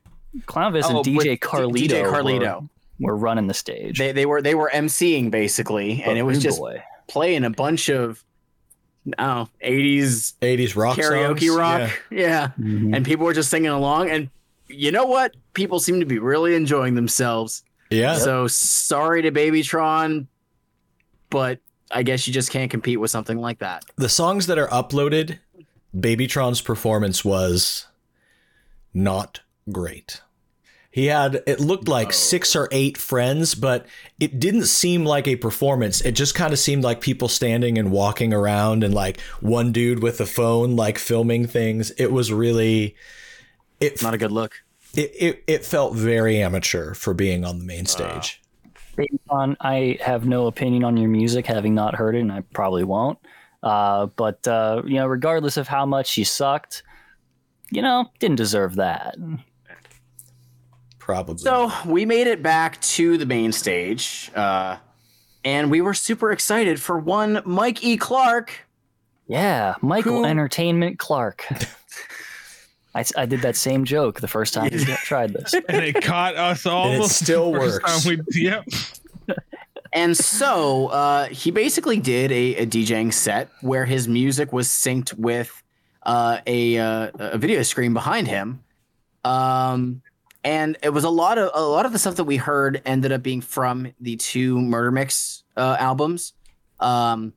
Clownvis 0.46 0.84
Oh, 0.84 0.96
and 0.98 1.04
DJ 1.04 1.16
with 1.16 1.24
D- 1.26 1.36
Carlito. 1.36 1.88
DJ 1.88 2.02
were- 2.02 2.10
Carlito. 2.10 2.68
Were, 3.00 3.16
running 3.16 3.46
the 3.46 3.54
stage. 3.54 3.98
They 3.98 4.12
they 4.12 4.26
were 4.26 4.42
they 4.42 4.54
were 4.54 4.70
emceeing 4.72 5.30
basically, 5.30 6.02
and 6.02 6.18
it 6.18 6.22
was 6.22 6.38
just 6.42 6.58
Boy. 6.58 6.82
playing 7.08 7.44
a 7.44 7.50
bunch 7.50 7.88
of, 7.88 8.22
I 9.18 9.46
eighties 9.62 10.34
80s 10.42 10.76
rock 10.76 10.96
karaoke 10.98 11.46
songs. 11.48 11.56
rock, 11.56 12.02
yeah. 12.10 12.50
Mhm. 12.60 12.94
and 12.94 13.04
people 13.04 13.24
were 13.26 13.32
just 13.34 13.50
singing 13.50 13.70
along, 13.70 14.10
and 14.10 14.28
you 14.68 14.92
know 14.92 15.06
what? 15.06 15.34
People 15.54 15.80
seem 15.80 16.00
to 16.00 16.06
be 16.06 16.18
really 16.18 16.54
enjoying 16.54 16.94
themselves. 16.94 17.64
Yeah. 17.90 18.12
yeah. 18.12 18.18
So 18.18 18.46
sorry 18.46 19.22
to 19.22 19.32
Babytron. 19.32 20.26
but 21.30 21.58
I 21.90 22.02
guess 22.04 22.26
you 22.26 22.32
just 22.32 22.50
can't 22.52 22.70
compete 22.70 23.00
with 23.00 23.10
something 23.10 23.38
like 23.38 23.58
that. 23.60 23.84
The 23.96 24.08
songs 24.08 24.46
that 24.46 24.58
are 24.58 24.68
uploaded, 24.68 25.38
Babytron's 25.96 26.60
performance 26.60 27.24
was 27.24 27.86
not 28.94 29.40
great. 29.72 30.20
He 30.92 31.06
had 31.06 31.42
it 31.46 31.60
looked 31.60 31.86
like 31.86 32.12
six 32.12 32.56
or 32.56 32.68
eight 32.72 32.98
friends, 32.98 33.54
but 33.54 33.86
it 34.18 34.40
didn't 34.40 34.64
seem 34.64 35.04
like 35.04 35.28
a 35.28 35.36
performance. 35.36 36.00
It 36.00 36.12
just 36.12 36.34
kind 36.34 36.52
of 36.52 36.58
seemed 36.58 36.82
like 36.82 37.00
people 37.00 37.28
standing 37.28 37.78
and 37.78 37.92
walking 37.92 38.34
around 38.34 38.82
and 38.82 38.92
like 38.92 39.20
one 39.40 39.70
dude 39.70 40.02
with 40.02 40.20
a 40.20 40.26
phone 40.26 40.74
like 40.74 40.98
filming 40.98 41.46
things. 41.46 41.92
It 41.92 42.10
was 42.10 42.32
really 42.32 42.96
it 43.78 44.02
Not 44.02 44.14
a 44.14 44.18
good 44.18 44.32
look. 44.32 44.62
it, 44.96 45.12
it, 45.18 45.44
it 45.46 45.64
felt 45.64 45.94
very 45.94 46.42
amateur 46.42 46.94
for 46.94 47.14
being 47.14 47.44
on 47.44 47.58
the 47.58 47.64
main 47.64 47.86
stage. 47.86 48.42
on 49.28 49.56
I 49.60 49.96
have 50.00 50.26
no 50.26 50.48
opinion 50.48 50.82
on 50.82 50.96
your 50.96 51.08
music, 51.08 51.46
having 51.46 51.74
not 51.74 51.94
heard 51.94 52.16
it, 52.16 52.20
and 52.20 52.32
I 52.32 52.40
probably 52.52 52.82
won't. 52.84 53.18
Uh, 53.62 54.06
but 54.06 54.46
uh, 54.48 54.82
you 54.84 54.96
know, 54.96 55.06
regardless 55.06 55.56
of 55.56 55.68
how 55.68 55.86
much 55.86 56.08
she 56.08 56.24
sucked, 56.24 56.82
you 57.70 57.80
know, 57.80 58.10
didn't 58.18 58.36
deserve 58.36 58.74
that. 58.76 59.16
Probably. 61.10 61.38
So 61.38 61.72
we 61.86 62.06
made 62.06 62.28
it 62.28 62.40
back 62.40 62.80
to 62.82 63.18
the 63.18 63.26
main 63.26 63.50
stage, 63.50 64.30
uh, 64.36 64.76
and 65.44 65.68
we 65.68 65.80
were 65.80 65.92
super 65.92 66.30
excited 66.30 66.80
for 66.80 67.00
one 67.00 67.42
Mike 67.44 67.82
E. 67.82 67.96
Clark. 67.96 68.52
Yeah, 69.26 69.74
Michael 69.82 70.18
Who- 70.18 70.24
Entertainment 70.24 71.00
Clark. 71.00 71.46
I, 72.94 73.04
I 73.16 73.26
did 73.26 73.42
that 73.42 73.56
same 73.56 73.84
joke 73.84 74.20
the 74.20 74.28
first 74.28 74.54
time 74.54 74.70
we 74.72 74.84
tried 74.84 75.32
this. 75.32 75.52
and 75.68 75.84
it 75.84 76.00
caught 76.00 76.36
us 76.36 76.64
almost 76.64 77.16
still 77.22 77.52
the 77.52 77.58
first 77.58 78.06
works. 78.06 78.06
we- 78.06 78.42
yep. 78.42 78.64
And 79.92 80.16
so 80.16 80.86
uh, 80.88 81.26
he 81.26 81.50
basically 81.50 81.98
did 81.98 82.30
a, 82.30 82.54
a 82.58 82.66
DJing 82.66 83.12
set 83.12 83.48
where 83.62 83.84
his 83.84 84.06
music 84.06 84.52
was 84.52 84.68
synced 84.68 85.12
with 85.14 85.60
uh, 86.04 86.38
a, 86.46 86.78
uh, 86.78 87.10
a 87.18 87.38
video 87.38 87.62
screen 87.64 87.94
behind 87.94 88.28
him. 88.28 88.62
Um, 89.24 90.02
and 90.44 90.76
it 90.82 90.90
was 90.90 91.04
a 91.04 91.10
lot 91.10 91.38
of 91.38 91.50
a 91.54 91.62
lot 91.62 91.86
of 91.86 91.92
the 91.92 91.98
stuff 91.98 92.16
that 92.16 92.24
we 92.24 92.36
heard 92.36 92.80
ended 92.84 93.12
up 93.12 93.22
being 93.22 93.40
from 93.40 93.92
the 94.00 94.16
two 94.16 94.60
Murder 94.60 94.90
Mix 94.90 95.44
uh, 95.56 95.76
albums. 95.78 96.32
Um, 96.78 97.32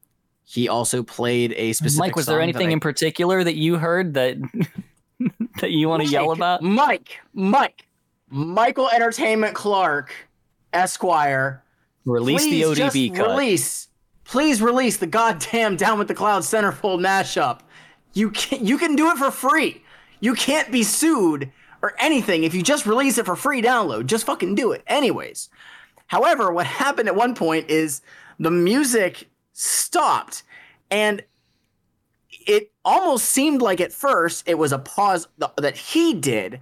he 0.45 0.69
also 0.69 1.03
played 1.03 1.53
a 1.57 1.73
specific. 1.73 1.99
Mike, 1.99 2.15
was 2.15 2.25
there 2.25 2.41
anything 2.41 2.69
I- 2.69 2.73
in 2.73 2.79
particular 2.79 3.43
that 3.43 3.55
you 3.55 3.77
heard 3.77 4.13
that 4.13 4.37
that 5.61 5.71
you 5.71 5.89
want 5.89 6.03
to 6.03 6.09
yell 6.09 6.31
about? 6.31 6.61
Mike, 6.61 7.19
Mike, 7.33 7.87
Michael 8.29 8.89
Entertainment 8.89 9.55
Clark, 9.55 10.13
Esquire. 10.71 11.63
Release 12.05 12.43
the 12.43 12.61
ODB 12.63 13.15
cut. 13.15 13.29
Release, 13.29 13.87
please 14.25 14.61
release 14.61 14.97
the 14.97 15.07
goddamn 15.07 15.77
Down 15.77 15.97
with 15.97 16.07
the 16.09 16.13
Cloud 16.13 16.41
centerfold 16.43 16.99
mashup. 16.99 17.61
You 18.13 18.31
can 18.31 18.65
you 18.65 18.77
can 18.77 18.95
do 18.95 19.09
it 19.09 19.17
for 19.17 19.31
free. 19.31 19.81
You 20.19 20.33
can't 20.35 20.71
be 20.71 20.83
sued 20.83 21.51
or 21.83 21.93
anything 21.99 22.43
if 22.45 22.55
you 22.55 22.63
just 22.63 22.87
release 22.87 23.19
it 23.19 23.25
for 23.25 23.35
free 23.35 23.61
download. 23.61 24.07
Just 24.07 24.25
fucking 24.25 24.55
do 24.55 24.71
it. 24.71 24.81
Anyways, 24.87 25.49
however, 26.07 26.51
what 26.51 26.65
happened 26.65 27.09
at 27.09 27.15
one 27.15 27.35
point 27.35 27.69
is 27.69 28.01
the 28.39 28.49
music 28.49 29.29
stopped 29.51 30.43
and 30.89 31.23
it 32.47 32.71
almost 32.83 33.25
seemed 33.25 33.61
like 33.61 33.81
at 33.81 33.93
first 33.93 34.47
it 34.47 34.57
was 34.57 34.71
a 34.71 34.79
pause 34.79 35.27
th- 35.39 35.51
that 35.57 35.77
he 35.77 36.13
did. 36.13 36.61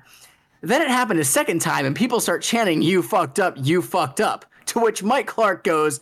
Then 0.61 0.81
it 0.81 0.89
happened 0.89 1.19
a 1.19 1.25
second 1.25 1.59
time, 1.59 1.87
and 1.87 1.95
people 1.95 2.19
start 2.19 2.43
chanting, 2.43 2.83
You 2.83 3.01
fucked 3.01 3.39
up, 3.39 3.55
you 3.57 3.81
fucked 3.81 4.21
up. 4.21 4.45
To 4.67 4.79
which 4.79 5.01
Mike 5.01 5.25
Clark 5.25 5.63
goes, 5.63 5.99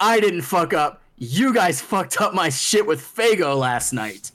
I 0.00 0.20
didn't 0.20 0.42
fuck 0.42 0.72
up. 0.72 1.02
You 1.18 1.52
guys 1.52 1.82
fucked 1.82 2.18
up 2.18 2.32
my 2.32 2.48
shit 2.48 2.86
with 2.86 3.02
Faygo 3.02 3.58
last 3.58 3.92
night. 3.92 4.32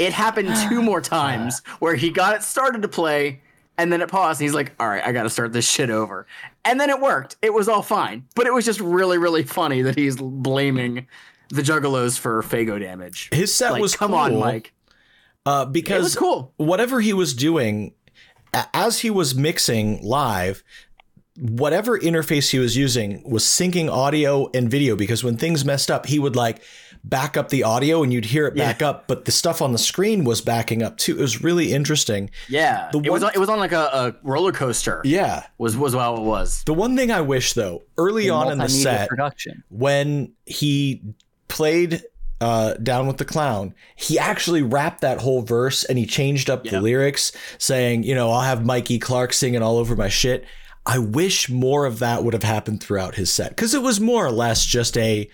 It 0.00 0.12
happened 0.12 0.50
two 0.68 0.82
more 0.90 1.00
times 1.00 1.60
where 1.78 1.94
he 1.94 2.10
got 2.10 2.34
it 2.34 2.42
started 2.42 2.82
to 2.82 2.88
play, 2.88 3.40
and 3.78 3.92
then 3.92 4.00
it 4.00 4.08
paused, 4.08 4.40
and 4.40 4.46
he's 4.46 4.54
like, 4.54 4.72
All 4.80 4.88
right, 4.88 5.04
I 5.04 5.12
gotta 5.12 5.30
start 5.30 5.52
this 5.52 5.68
shit 5.68 5.90
over. 5.90 6.26
And 6.64 6.80
then 6.80 6.90
it 6.90 7.00
worked. 7.00 7.36
It 7.42 7.54
was 7.54 7.68
all 7.68 7.82
fine. 7.82 8.26
But 8.34 8.46
it 8.46 8.52
was 8.52 8.64
just 8.64 8.80
really, 8.80 9.18
really 9.18 9.42
funny 9.44 9.82
that 9.82 9.96
he's 9.96 10.16
blaming 10.16 11.06
the 11.50 11.62
Juggalos 11.62 12.18
for 12.18 12.42
Faygo 12.42 12.78
damage. 12.78 13.28
His 13.32 13.52
set 13.54 13.72
Like, 13.72 13.82
was 13.82 13.96
come 13.96 14.10
cool, 14.10 14.18
on, 14.18 14.38
Mike. 14.38 14.72
Uh, 15.46 15.64
because 15.64 16.14
cool. 16.14 16.52
whatever 16.58 17.00
he 17.00 17.12
was 17.12 17.34
doing, 17.34 17.94
as 18.74 19.00
he 19.00 19.10
was 19.10 19.34
mixing 19.34 20.02
live, 20.02 20.62
whatever 21.38 21.98
interface 21.98 22.50
he 22.50 22.58
was 22.58 22.76
using 22.76 23.22
was 23.28 23.44
syncing 23.44 23.90
audio 23.90 24.50
and 24.52 24.70
video. 24.70 24.94
Because 24.96 25.24
when 25.24 25.36
things 25.36 25.64
messed 25.64 25.90
up, 25.90 26.06
he 26.06 26.18
would 26.18 26.36
like 26.36 26.62
back 27.02 27.36
up 27.36 27.48
the 27.48 27.62
audio 27.64 28.02
and 28.02 28.12
you'd 28.12 28.26
hear 28.26 28.46
it 28.46 28.54
back 28.54 28.82
up, 28.82 29.06
but 29.08 29.24
the 29.24 29.32
stuff 29.32 29.62
on 29.62 29.72
the 29.72 29.78
screen 29.78 30.22
was 30.24 30.40
backing 30.40 30.82
up 30.82 30.96
too. 30.98 31.16
It 31.18 31.20
was 31.22 31.42
really 31.42 31.72
interesting. 31.72 32.30
Yeah, 32.48 32.90
The 32.92 32.98
it 33.00 33.10
was 33.10 33.22
one- 33.22 33.32
it 33.34 33.38
was 33.38 33.48
on 33.48 33.58
like 33.58 33.72
a, 33.72 33.84
a 33.92 34.14
roller 34.22 34.52
coaster. 34.52 35.00
Yeah. 35.04 35.46
was 35.58 35.76
was 35.76 35.94
how 35.94 36.16
it 36.16 36.22
was. 36.22 36.62
The 36.64 36.74
one 36.74 36.96
thing 36.96 37.10
I 37.10 37.20
wish 37.22 37.54
though, 37.54 37.82
early 37.96 38.28
on 38.28 38.52
in 38.52 38.58
the 38.58 38.68
set, 38.68 39.08
production. 39.08 39.64
when 39.70 40.32
he 40.46 41.02
played 41.48 42.02
uh, 42.42 42.74
Down 42.74 43.06
with 43.06 43.16
the 43.18 43.24
Clown, 43.24 43.74
he 43.96 44.18
actually 44.18 44.62
rapped 44.62 45.00
that 45.00 45.18
whole 45.20 45.42
verse 45.42 45.84
and 45.84 45.98
he 45.98 46.06
changed 46.06 46.48
up 46.50 46.64
the 46.64 46.80
lyrics, 46.80 47.32
saying, 47.58 48.02
you 48.02 48.14
know, 48.14 48.30
I'll 48.30 48.40
have 48.42 48.64
Mikey 48.64 48.98
Clark 48.98 49.32
singing 49.32 49.62
all 49.62 49.76
over 49.78 49.96
my 49.96 50.08
shit. 50.08 50.44
I 50.86 50.98
wish 50.98 51.50
more 51.50 51.84
of 51.86 51.98
that 51.98 52.24
would 52.24 52.32
have 52.34 52.42
happened 52.42 52.82
throughout 52.82 53.14
his 53.16 53.32
set 53.32 53.50
because 53.50 53.74
it 53.74 53.82
was 53.82 54.00
more 54.00 54.24
or 54.24 54.30
less 54.32 54.64
just 54.64 54.96
a, 54.96 55.28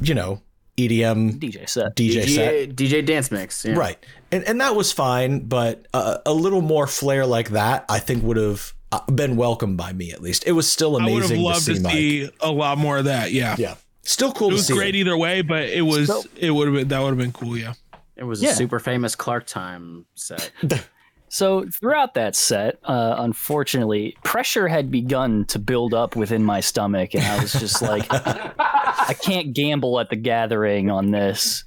you 0.00 0.14
know, 0.14 0.42
EDM 0.78 1.38
DJ 1.38 1.68
set. 1.68 1.94
DJ, 1.96 2.28
set. 2.28 2.54
DJ, 2.70 2.74
DJ 2.74 3.04
dance 3.04 3.30
mix. 3.30 3.64
yeah. 3.64 3.74
Right. 3.74 3.98
And, 4.32 4.44
and 4.44 4.60
that 4.60 4.74
was 4.76 4.92
fine, 4.92 5.40
but 5.40 5.86
uh, 5.92 6.18
a 6.24 6.32
little 6.32 6.60
more 6.62 6.86
flair 6.86 7.26
like 7.26 7.50
that, 7.50 7.84
I 7.88 7.98
think 7.98 8.22
would 8.22 8.36
have 8.36 8.72
uh, 8.92 9.00
been 9.10 9.36
welcomed 9.36 9.76
by 9.76 9.92
me 9.92 10.12
at 10.12 10.22
least. 10.22 10.46
It 10.46 10.52
was 10.52 10.70
still 10.70 10.96
I 10.96 11.04
would 11.04 11.22
have 11.22 11.30
amazing 11.32 11.44
to 11.52 11.60
see 11.60 11.74
to 11.74 11.80
Mike. 11.80 11.92
see 11.92 12.30
a 12.40 12.50
lot 12.52 12.78
more 12.78 12.98
of 12.98 13.04
that. 13.06 13.32
Yeah. 13.32 13.56
Yeah. 13.58 13.74
Still 14.02 14.32
cool 14.32 14.48
It 14.48 14.50
to 14.52 14.54
was 14.56 14.66
see. 14.68 14.74
great 14.74 14.94
him. 14.94 15.00
either 15.00 15.16
way, 15.16 15.42
but 15.42 15.64
it 15.64 15.82
was 15.82 16.06
So- 16.06 16.22
it 16.36 16.50
would 16.50 16.68
have 16.68 16.74
been 16.76 16.88
that 16.88 17.00
would 17.00 17.08
have 17.10 17.18
been 17.18 17.32
cool, 17.32 17.56
yeah. 17.58 17.74
It 18.16 18.24
was 18.24 18.42
Yeah. 18.42 18.50
a 18.50 18.54
super 18.54 18.78
famous 18.80 19.14
Clark 19.14 19.46
time 19.46 20.06
set. 20.14 20.50
So 21.30 21.66
throughout 21.66 22.14
that 22.14 22.34
set, 22.34 22.78
uh, 22.84 23.16
unfortunately, 23.18 24.16
pressure 24.24 24.68
had 24.68 24.90
begun 24.90 25.44
to 25.46 25.58
build 25.58 25.94
up 25.94 26.16
within 26.16 26.42
my 26.42 26.60
stomach, 26.60 27.14
and 27.14 27.24
I 27.24 27.40
was 27.40 27.52
just 27.52 27.82
like, 27.82 28.06
I 28.10 29.14
can't 29.22 29.52
gamble 29.52 30.00
at 30.00 30.10
the 30.10 30.16
gathering 30.16 30.90
on 30.90 31.10
this. 31.10 31.64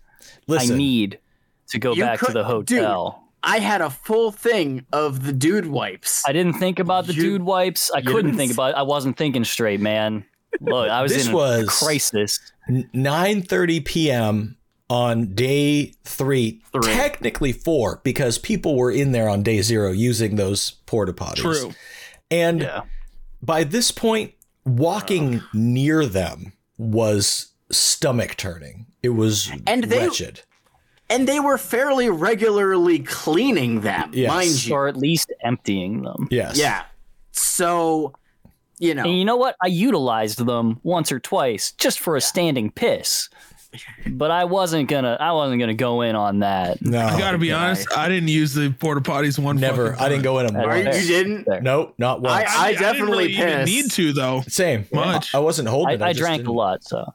Listen, 0.48 0.76
I 0.76 0.78
need 0.78 1.20
to 1.70 1.80
go 1.80 1.96
back 1.96 2.20
to 2.22 2.32
the 2.32 2.44
hotel. 2.44 3.24
I 3.44 3.60
had 3.60 3.82
a 3.82 3.90
full 3.90 4.32
thing 4.32 4.86
of 4.94 5.26
the 5.26 5.34
dude 5.34 5.66
wipes. 5.66 6.24
I 6.28 6.32
didn't 6.32 6.54
think 6.54 6.78
about 6.80 7.08
the 7.08 7.14
You- 7.14 7.22
dude 7.24 7.44
wipes. 7.44 7.90
I 7.92 8.02
couldn't 8.02 8.36
think 8.38 8.52
about. 8.54 8.76
I 8.76 8.84
wasn't 8.84 9.18
thinking 9.18 9.44
straight, 9.46 9.80
man. 9.80 10.26
Look, 10.60 10.90
I 10.90 11.02
was 11.02 11.12
This 11.14 11.26
in 11.28 11.34
a 11.34 11.36
was- 11.36 11.80
crisis. 11.80 12.40
9:30 12.70 13.84
p.m. 13.86 14.58
on 14.92 15.34
day 15.34 15.94
three, 16.04 16.62
Three. 16.74 16.94
technically 16.94 17.54
four, 17.54 18.02
because 18.04 18.38
people 18.38 18.76
were 18.76 18.92
in 18.92 19.14
there 19.14 19.30
on 19.30 19.42
day 19.42 19.62
zero 19.62 19.90
using 19.92 20.36
those 20.36 20.72
porta 20.86 21.14
potties. 21.14 21.36
True. 21.38 21.72
And 22.30 22.62
Yeah. 22.64 22.82
by 23.42 23.64
this 23.64 23.90
point, 23.92 24.34
walking 24.66 25.42
near 25.54 26.06
them 26.06 26.52
was 26.78 27.54
stomach 27.72 28.36
turning. 28.36 28.86
It 29.02 29.10
was 29.10 29.50
And 29.66 29.86
they- 29.86 30.00
wretched. 30.08 30.42
and 31.10 31.26
they 31.26 31.40
were 31.40 31.58
fairly 31.58 32.10
regularly 32.10 33.00
cleaning 33.00 33.82
them, 33.82 34.12
Yes. 34.14 34.30
mind 34.30 34.66
you. 34.66 34.76
Or 34.76 34.88
at 34.90 34.98
least 34.98 35.32
emptying 35.42 36.02
them. 36.02 36.28
Yes. 36.30 36.58
Yeah. 36.58 36.84
So, 37.32 38.14
you 38.78 38.94
know, 38.94 39.04
And 39.04 39.18
you 39.18 39.24
know 39.24 39.38
what? 39.38 39.56
I 39.64 39.68
utilized 39.68 40.46
them 40.46 40.80
once 40.84 41.12
or 41.14 41.20
twice 41.20 41.72
just 41.72 42.00
for 42.00 42.18
a 42.18 42.22
standing 42.22 42.72
piss. 42.72 43.30
But 44.08 44.32
I 44.32 44.44
wasn't 44.46 44.90
gonna. 44.90 45.16
I 45.20 45.32
wasn't 45.32 45.60
gonna 45.62 45.74
go 45.74 46.02
in 46.02 46.16
on 46.16 46.40
that. 46.40 46.82
No. 46.82 47.00
I 47.00 47.18
gotta 47.18 47.38
be 47.38 47.48
guy. 47.50 47.68
honest, 47.68 47.88
I 47.96 48.10
didn't 48.10 48.28
use 48.30 48.54
the 48.54 48.70
porta 48.72 49.00
potties 49.02 49.40
one 49.40 49.58
Never. 49.58 49.96
I 50.00 50.10
didn't 50.10 50.24
go 50.24 50.40
in 50.40 50.48
them 50.48 50.56
Are 50.58 50.70
Are 50.72 50.78
you, 50.78 50.84
didn't? 51.08 51.46
There. 51.48 51.62
Nope, 51.62 51.94
not 51.98 52.22
once. 52.22 52.50
I 52.50 52.64
I 52.66 52.68
didn't 52.72 52.82
definitely 52.82 53.18
really 53.28 53.34
even 53.38 53.66
need 53.66 53.92
to 53.92 54.12
though. 54.14 54.42
Same. 54.48 54.86
Much. 54.92 55.34
I 55.34 55.40
wasn't 55.40 55.70
holding. 55.70 55.90
I, 55.92 55.94
it. 55.94 56.02
I 56.02 56.14
just 56.14 56.20
drank 56.20 56.42
a 56.42 56.44
didn't- 56.44 56.56
lot, 56.56 56.84
so 56.84 57.14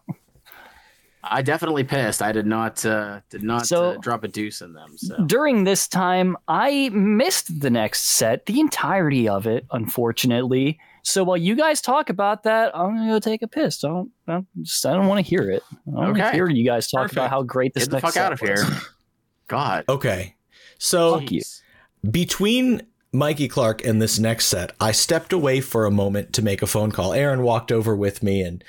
I 1.23 1.43
definitely 1.43 1.85
pissed. 1.85 2.23
I 2.23 2.33
did 2.33 2.47
not 2.47 2.85
uh, 2.87 3.21
did 3.29 3.43
not 3.43 3.67
So- 3.67 3.91
uh, 3.91 3.97
drop 3.99 4.25
a 4.25 4.29
deuce 4.29 4.61
in 4.63 4.73
them. 4.73 4.97
So 4.97 5.17
during 5.27 5.65
this 5.65 5.87
time, 5.89 6.37
I 6.49 6.89
missed 6.91 7.61
the 7.61 7.69
next 7.71 8.03
set, 8.05 8.47
the 8.47 8.61
entirety 8.61 9.29
of 9.29 9.47
it, 9.47 9.67
unfortunately. 9.73 10.79
So 11.07 11.23
while 11.23 11.37
you 11.37 11.55
guys 11.55 11.81
talk 11.81 12.11
about 12.11 12.43
that, 12.43 12.77
I'm 12.77 12.97
gonna 12.97 13.13
go 13.13 13.21
take 13.21 13.43
a 13.43 13.47
piss. 13.47 13.79
Don't, 13.79 14.11
don't 14.27 14.45
just, 14.63 14.85
I 14.85 14.93
don't 14.93 15.07
want 15.07 15.25
to 15.25 15.29
hear 15.31 15.49
it. 15.51 15.63
I 15.71 15.75
don't 15.85 15.95
want 15.95 16.17
to 16.17 16.27
Okay. 16.27 16.37
hear 16.37 16.49
you 16.51 16.65
guys 16.65 16.91
talk 16.91 17.03
Perfect. 17.03 17.17
about 17.19 17.31
how 17.31 17.43
great 17.45 17.75
this 17.75 17.85
get 17.85 17.91
the 17.93 18.01
fuck 18.01 18.15
set 18.15 18.25
out 18.25 18.33
of 18.33 18.41
was. 18.41 18.51
here. 18.51 18.79
God. 19.47 19.85
Okay. 19.89 20.35
So 20.79 21.21
Fuck 21.21 21.31
you. 21.31 21.41
Jeez. 21.43 21.63
between 22.11 22.83
Mikey 23.13 23.47
Clark 23.47 23.85
and 23.85 24.03
this 24.03 24.19
next 24.19 24.47
set, 24.47 24.73
I 24.81 24.91
stepped 24.91 25.33
away 25.33 25.61
for 25.61 25.87
a 25.87 25.93
moment 25.93 26.33
to 26.35 26.43
make 26.43 26.61
a 26.61 26.67
phone 26.67 26.91
call. 26.91 27.13
Aaron 27.15 27.43
walked 27.43 27.71
over 27.71 27.95
with 27.95 28.23
me 28.25 28.43
and 28.43 28.65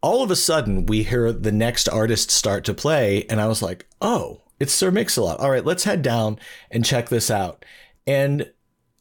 all 0.00 0.22
of 0.22 0.30
a 0.30 0.36
sudden 0.36 0.86
we 0.86 1.02
hear 1.02 1.32
the 1.32 1.52
next 1.52 1.86
artist 1.86 2.30
start 2.30 2.64
to 2.64 2.74
play, 2.74 3.24
and 3.30 3.40
I 3.40 3.46
was 3.46 3.60
like, 3.62 3.86
oh, 4.00 4.40
it's 4.58 4.72
Sir 4.72 4.90
Mix-a-Lot. 4.90 5.38
All 5.38 5.50
right, 5.50 5.64
let's 5.64 5.84
head 5.84 6.00
down 6.02 6.40
and 6.70 6.82
check 6.84 7.08
this 7.10 7.30
out. 7.30 7.64
And 8.06 8.50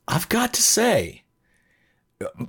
I've 0.08 0.30
got 0.30 0.54
to 0.54 0.62
say, 0.62 1.21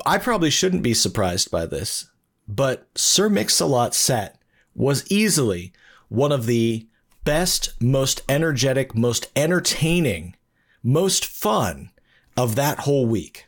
I 0.06 0.18
probably 0.18 0.50
shouldn't 0.50 0.82
be 0.82 0.94
surprised 0.94 1.50
by 1.50 1.66
this, 1.66 2.10
but 2.48 2.88
Sir 2.94 3.28
Mix-a-Lot's 3.28 3.96
set 3.98 4.38
was 4.74 5.10
easily 5.10 5.72
one 6.08 6.32
of 6.32 6.46
the 6.46 6.86
best, 7.24 7.80
most 7.80 8.22
energetic, 8.28 8.94
most 8.94 9.30
entertaining, 9.36 10.36
most 10.82 11.24
fun 11.24 11.90
of 12.36 12.54
that 12.56 12.80
whole 12.80 13.06
week. 13.06 13.46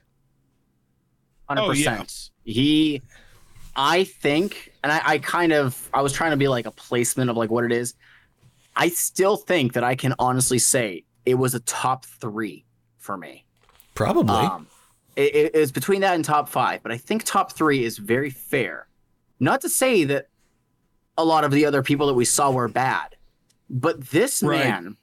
Hundred 1.49 1.63
Oh, 1.63 1.73
yeah. 1.73 1.91
percent. 1.99 2.31
He, 2.45 3.03
I 3.77 4.05
think, 4.05 4.73
and 4.83 4.93
I, 4.93 5.01
I 5.05 5.19
kind 5.19 5.53
of, 5.53 5.89
I 5.93 6.03
was 6.03 6.13
trying 6.13 6.31
to 6.31 6.37
be 6.37 6.49
like 6.49 6.67
a 6.67 6.71
placement 6.71 7.31
of 7.31 7.37
like 7.37 7.51
what 7.51 7.65
it 7.65 7.73
is. 7.73 7.95
I 8.77 8.89
still 8.89 9.37
think 9.37 9.73
that 9.75 9.85
I 9.85 9.95
can 9.95 10.15
honestly 10.19 10.59
say 10.59 11.05
it 11.25 11.35
was 11.35 11.55
a 11.55 11.61
top 11.61 12.05
three 12.05 12.65
for 12.99 13.17
me. 13.17 13.45
Probably. 13.95 14.35
Um, 14.35 14.67
it, 15.17 15.35
it- 15.35 15.51
it's 15.55 15.73
between 15.73 16.01
that 16.03 16.15
and 16.15 16.25
top 16.25 16.49
five, 16.49 16.83
but 16.83 16.93
I 16.93 16.97
think 16.99 17.25
top 17.25 17.53
three 17.53 17.85
is 17.85 17.99
very 17.99 18.31
fair. 18.31 18.89
Not 19.41 19.61
to 19.63 19.69
say 19.69 20.05
that 20.05 20.29
a 21.19 21.25
lot 21.25 21.45
of 21.45 21.51
the 21.51 21.65
other 21.67 21.83
people 21.83 22.07
that 22.09 22.15
we 22.15 22.25
saw 22.25 22.51
were 22.51 22.69
bad, 22.69 23.17
but 23.71 24.09
this 24.09 24.43
Right. 24.43 24.59
man, 24.67 24.97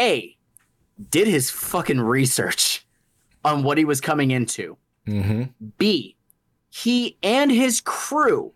A, 0.00 0.36
did 1.10 1.26
his 1.28 1.50
fucking 1.50 2.00
research 2.00 2.86
on 3.44 3.62
what 3.62 3.78
he 3.78 3.84
was 3.84 4.00
coming 4.00 4.30
into. 4.30 4.76
hmm 5.06 5.44
B, 5.78 6.16
he 6.70 7.16
and 7.22 7.50
his 7.50 7.80
crew 7.80 8.52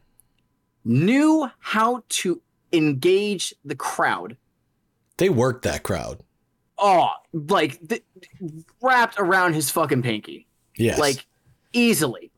knew 0.84 1.48
how 1.60 2.02
to 2.09 2.43
engage 2.72 3.55
the 3.64 3.76
crowd. 3.76 4.36
They 5.18 5.28
worked 5.28 5.62
that 5.64 5.82
crowd. 5.82 6.22
Oh, 6.78 7.10
like 7.32 7.86
th- 7.89 8.02
wrapped 8.80 9.18
around 9.18 9.55
his 9.55 9.70
fucking 9.70 10.02
pinky. 10.02 10.47
Yes. 10.82 10.98
like 10.98 11.26
easily. 11.72 12.30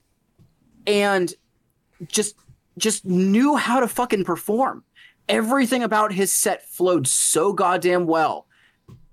And 0.87 1.33
just 2.09 2.37
just 2.79 3.05
knew 3.05 3.57
how 3.57 3.81
to 3.81 3.89
fucking 3.89 4.25
perform. 4.25 4.85
Everything 5.29 5.83
about 5.83 6.13
his 6.13 6.31
set 6.33 6.69
flowed 6.69 7.07
so 7.07 7.53
goddamn 7.53 8.07
well. 8.07 8.47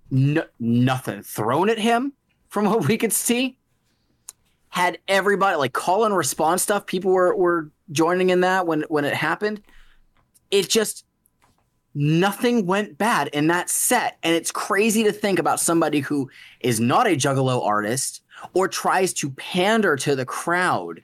No, 0.09 0.43
nothing. 0.59 1.23
Thrown 1.23 1.69
at 1.69 1.77
him 1.77 2.13
from 2.49 2.65
what 2.65 2.87
we 2.87 2.97
could 2.97 3.13
see. 3.13 3.57
Had 4.69 4.99
everybody 5.07 5.55
like 5.55 5.73
call 5.73 6.05
and 6.05 6.15
response 6.15 6.63
stuff. 6.63 6.85
People 6.85 7.11
were 7.11 7.35
were 7.35 7.71
joining 7.91 8.29
in 8.29 8.41
that 8.41 8.67
when 8.67 8.81
when 8.89 9.05
it 9.05 9.13
happened. 9.13 9.61
It 10.49 10.69
just 10.69 11.05
nothing 11.93 12.65
went 12.65 12.97
bad 12.97 13.27
in 13.29 13.47
that 13.47 13.69
set. 13.69 14.17
And 14.23 14.35
it's 14.35 14.51
crazy 14.51 15.03
to 15.03 15.11
think 15.11 15.39
about 15.39 15.59
somebody 15.59 15.99
who 15.99 16.29
is 16.61 16.79
not 16.79 17.07
a 17.07 17.11
juggalo 17.11 17.65
artist 17.65 18.20
or 18.53 18.67
tries 18.67 19.13
to 19.13 19.29
pander 19.31 19.95
to 19.95 20.15
the 20.15 20.25
crowd 20.25 21.01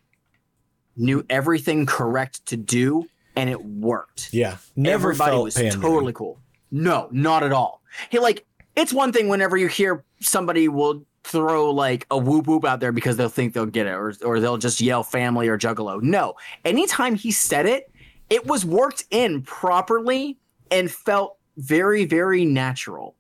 knew 0.97 1.23
everything 1.29 1.85
correct 1.85 2.45
to 2.47 2.57
do 2.57 3.07
and 3.35 3.49
it 3.49 3.63
worked. 3.63 4.33
Yeah. 4.33 4.57
Never 4.75 5.11
everybody 5.11 5.37
was 5.37 5.55
pandering. 5.55 5.81
totally 5.81 6.13
cool. 6.13 6.39
No 6.71 7.07
not 7.11 7.43
at 7.43 7.51
all. 7.51 7.81
He 8.09 8.19
like 8.19 8.45
it's 8.75 8.91
one 8.91 9.11
thing 9.11 9.27
whenever 9.27 9.57
you 9.57 9.67
hear 9.67 10.03
somebody 10.19 10.67
will 10.67 11.05
throw 11.23 11.71
like 11.71 12.05
a 12.09 12.17
whoop 12.17 12.47
whoop 12.47 12.65
out 12.65 12.79
there 12.79 12.91
because 12.91 13.17
they'll 13.17 13.29
think 13.29 13.53
they'll 13.53 13.65
get 13.65 13.85
it 13.85 13.91
or, 13.91 14.13
or 14.23 14.39
they'll 14.39 14.57
just 14.57 14.81
yell 14.81 15.03
family 15.03 15.47
or 15.47 15.57
juggalo. 15.57 16.01
No. 16.01 16.35
Anytime 16.65 17.15
he 17.15 17.31
said 17.31 17.65
it 17.65 17.91
it 18.29 18.45
was 18.45 18.65
worked 18.65 19.05
in 19.11 19.43
properly 19.43 20.37
and 20.71 20.91
felt 20.91 21.37
very 21.57 22.05
very 22.05 22.43
natural 22.43 23.15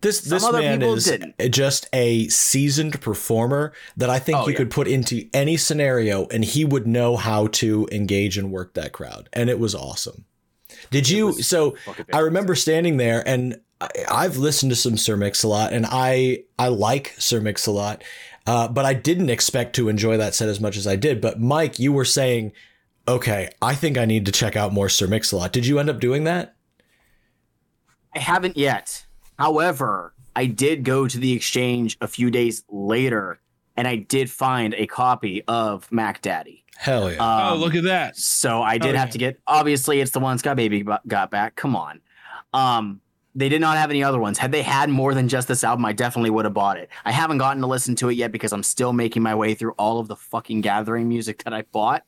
This 0.00 0.20
Some 0.20 0.30
this 0.30 0.44
other 0.44 0.58
man 0.60 0.80
is 0.82 1.04
didn't. 1.06 1.34
just 1.50 1.88
a 1.92 2.28
seasoned 2.28 3.00
performer 3.00 3.72
that 3.96 4.08
I 4.08 4.18
think 4.20 4.38
Oh, 4.38 4.46
you 4.46 4.52
yeah. 4.52 4.58
could 4.58 4.70
put 4.70 4.86
into 4.86 5.28
any 5.34 5.56
scenario 5.56 6.26
and 6.28 6.44
he 6.44 6.64
would 6.64 6.86
know 6.86 7.16
how 7.16 7.48
to 7.48 7.88
engage 7.90 8.38
and 8.38 8.52
work 8.52 8.74
that 8.74 8.92
crowd. 8.92 9.28
And 9.32 9.50
it 9.50 9.58
was 9.58 9.74
awesome. 9.74 10.24
Did 10.90 11.08
you 11.08 11.32
so 11.42 11.74
I 12.12 12.18
remember 12.20 12.54
standing 12.54 12.96
there 12.98 13.26
and 13.26 13.60
I, 13.80 13.88
I've 14.08 14.36
listened 14.36 14.70
to 14.70 14.76
some 14.76 14.96
Sir 14.96 15.16
Mix 15.16 15.42
a 15.42 15.48
lot 15.48 15.72
and 15.72 15.84
I 15.88 16.44
I 16.58 16.68
like 16.68 17.14
Sir 17.18 17.40
Mix 17.40 17.66
a 17.66 17.72
lot. 17.72 18.04
Uh, 18.46 18.66
but 18.68 18.84
I 18.86 18.94
didn't 18.94 19.28
expect 19.30 19.74
to 19.76 19.88
enjoy 19.88 20.16
that 20.16 20.34
set 20.34 20.48
as 20.48 20.58
much 20.60 20.76
as 20.78 20.86
I 20.86 20.96
did. 20.96 21.20
But 21.20 21.38
Mike, 21.38 21.78
you 21.78 21.92
were 21.92 22.04
saying, 22.06 22.52
okay, 23.06 23.50
I 23.60 23.74
think 23.74 23.98
I 23.98 24.06
need 24.06 24.24
to 24.26 24.32
check 24.32 24.56
out 24.56 24.72
more 24.72 24.88
Sir 24.88 25.06
Mix 25.06 25.32
a 25.32 25.36
lot. 25.36 25.52
Did 25.52 25.66
you 25.66 25.78
end 25.78 25.90
up 25.90 26.00
doing 26.00 26.24
that? 26.24 26.54
I 28.14 28.20
haven't 28.20 28.56
yet. 28.56 29.04
However, 29.38 30.14
I 30.36 30.46
did 30.46 30.84
go 30.84 31.06
to 31.08 31.18
the 31.18 31.32
exchange 31.32 31.96
a 32.00 32.08
few 32.08 32.30
days 32.30 32.64
later 32.68 33.40
and 33.76 33.86
I 33.86 33.96
did 33.96 34.30
find 34.30 34.74
a 34.74 34.86
copy 34.86 35.42
of 35.46 35.90
Mack 35.92 36.20
Daddy. 36.22 36.64
Hell 36.76 37.10
yeah. 37.10 37.16
oh, 37.20 37.54
Um, 37.54 37.60
look 37.60 37.74
at 37.74 37.84
that. 37.84 38.16
So 38.16 38.62
I 38.62 38.78
did 38.78 38.94
Oh, 38.94 38.98
have 38.98 39.08
yeah. 39.08 39.12
to 39.12 39.18
get 39.18 39.40
obviously 39.46 40.00
it's 40.00 40.10
the 40.12 40.20
one 40.20 40.38
Scott 40.38 40.56
Baby 40.56 40.84
got 41.06 41.30
back. 41.30 41.56
Come 41.56 41.74
on. 41.76 42.00
Um 42.52 43.00
they 43.34 43.48
did 43.48 43.60
not 43.60 43.76
have 43.76 43.90
any 43.90 44.02
other 44.02 44.18
ones. 44.18 44.38
Had 44.38 44.50
they 44.50 44.62
had 44.62 44.90
more 44.90 45.14
than 45.14 45.28
just 45.28 45.46
this 45.46 45.62
album, 45.62 45.84
I 45.84 45.92
definitely 45.92 46.30
would 46.30 46.44
have 46.44 46.54
bought 46.54 46.76
it. 46.76 46.88
I 47.04 47.12
haven't 47.12 47.38
gotten 47.38 47.60
to 47.60 47.68
listen 47.68 47.94
to 47.96 48.08
it 48.08 48.14
yet 48.14 48.32
because 48.32 48.52
I'm 48.52 48.64
still 48.64 48.92
making 48.92 49.22
my 49.22 49.34
way 49.34 49.54
through 49.54 49.72
all 49.72 50.00
of 50.00 50.08
the 50.08 50.16
fucking 50.16 50.60
gathering 50.62 51.08
music 51.08 51.44
that 51.44 51.54
I 51.54 51.62
bought. 51.70 52.02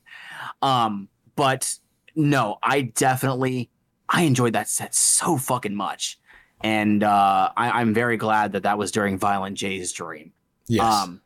Um, 0.60 1.08
but 1.36 1.76
no, 2.16 2.58
I 2.62 2.80
definitely 2.82 3.70
I 4.08 4.22
enjoyed 4.22 4.54
that 4.54 4.68
set 4.68 4.92
so 4.94 5.36
fucking 5.36 5.74
much. 5.76 6.18
And 6.62 7.02
uh, 7.02 7.50
I, 7.56 7.80
I'm 7.80 7.94
very 7.94 8.16
glad 8.16 8.52
that 8.52 8.64
that 8.64 8.78
was 8.78 8.92
during 8.92 9.18
Violent 9.18 9.56
J's 9.56 9.92
dream. 9.92 10.32
yes. 10.66 10.84
Um, 10.84 11.20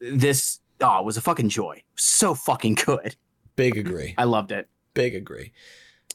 this 0.00 0.58
oh, 0.80 1.02
was 1.02 1.16
a 1.16 1.20
fucking 1.20 1.48
joy. 1.48 1.82
So 1.96 2.34
fucking 2.34 2.74
good. 2.86 3.16
Big 3.56 3.76
agree. 3.76 4.14
I 4.18 4.24
loved 4.24 4.52
it. 4.52 4.68
Big 4.94 5.14
agree. 5.14 5.52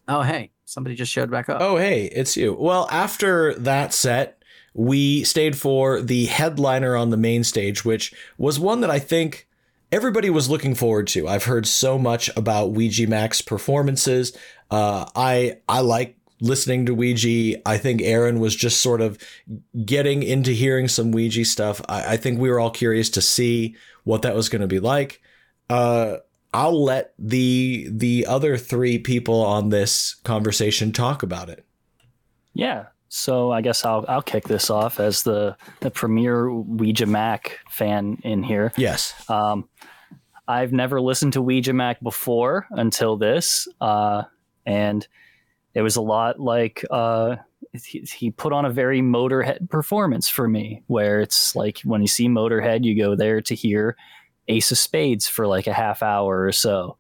Oh, 0.08 0.22
hey, 0.22 0.52
somebody 0.66 0.96
just 0.96 1.12
showed 1.12 1.32
back 1.32 1.50
up. 1.50 1.62
Oh, 1.62 1.78
hey, 1.78 2.06
it's 2.06 2.38
you. 2.38 2.54
Well, 2.54 2.88
after 2.92 3.54
that 3.56 3.94
set, 3.94 4.42
we 4.74 5.24
stayed 5.24 5.58
for 5.58 6.02
the 6.02 6.26
headliner 6.26 6.96
on 6.96 7.10
the 7.10 7.18
main 7.18 7.44
stage, 7.44 7.84
which 7.84 8.14
was 8.38 8.60
one 8.60 8.82
that 8.82 8.92
I 8.92 9.00
think 9.00 9.48
everybody 9.92 10.30
was 10.30 10.50
looking 10.50 10.76
forward 10.76 11.08
to. 11.08 11.28
I've 11.28 11.46
heard 11.46 11.66
so 11.66 11.98
much 11.98 12.30
about 12.38 12.72
Ouija 12.72 13.08
Macc's 13.08 13.42
performances. 13.42 14.38
Uh, 14.70 15.06
I 15.16 15.60
I 15.68 15.80
like 15.80 16.17
listening 16.40 16.86
to 16.86 16.94
Ouija. 16.94 17.60
I 17.66 17.78
think 17.78 18.02
Aaron 18.02 18.40
was 18.40 18.56
just 18.56 18.82
sort 18.82 19.02
of 19.02 19.18
getting 19.86 20.24
into 20.24 20.52
hearing 20.52 20.88
some 20.88 21.12
Ouija 21.12 21.46
stuff. 21.46 21.82
I, 21.90 22.14
I 22.14 22.18
think 22.18 22.40
we 22.40 22.50
were 22.50 22.60
all 22.60 22.72
curious 22.72 23.10
to 23.12 23.22
see 23.22 23.76
what 24.04 24.22
that 24.22 24.36
was 24.36 24.50
going 24.50 24.62
to 24.62 24.68
be 24.68 24.80
like. 24.80 25.22
Uh, 25.70 26.18
I'll 26.54 26.84
let 26.84 27.14
the 27.20 27.88
the 27.92 28.26
other 28.26 28.58
three 28.58 28.98
people 28.98 29.42
on 29.42 29.70
this 29.70 30.16
conversation 30.24 30.92
talk 30.92 31.22
about 31.22 31.50
it. 31.50 31.66
Yeah. 32.54 32.86
So 33.10 33.52
I 33.52 33.62
guess 33.62 33.86
I'll 33.86 34.06
I'll 34.08 34.22
kick 34.22 34.46
this 34.46 34.70
off 34.70 35.00
as 35.00 35.24
the 35.24 35.56
the 35.82 35.92
premier 35.92 36.52
Ouija 36.52 37.06
Macc 37.06 37.52
fan 37.70 38.18
in 38.24 38.44
here. 38.44 38.72
Yes. 38.78 39.14
Um, 39.30 39.68
I've 40.48 40.72
never 40.72 41.02
listened 41.02 41.34
to 41.34 41.42
Ouija 41.42 41.74
Macc 41.74 42.02
before 42.02 42.68
until 42.72 43.18
this, 43.18 43.68
uh, 43.82 44.24
and 44.66 45.06
it 45.74 45.82
was 45.82 45.96
a 45.96 46.02
lot 46.02 46.40
like 46.40 46.84
uh, 46.90 47.36
he, 47.86 48.00
he 48.02 48.32
put 48.32 48.54
on 48.54 48.66
a 48.66 48.70
very 48.70 49.02
Motorhead 49.02 49.70
performance 49.70 50.28
for 50.30 50.48
me, 50.48 50.84
where 50.88 51.22
it's 51.22 51.56
like 51.56 51.80
when 51.82 52.02
you 52.02 52.08
see 52.08 52.28
Motorhead, 52.28 52.84
you 52.84 52.98
go 52.98 53.16
there 53.16 53.42
to 53.42 53.56
hear 53.56 53.96
Ace 54.48 54.72
of 54.72 54.78
Spades 54.78 55.28
for 55.28 55.46
like 55.48 55.68
a 55.68 55.74
half 55.74 56.02
hour 56.02 56.44
or 56.46 56.52
so, 56.52 56.98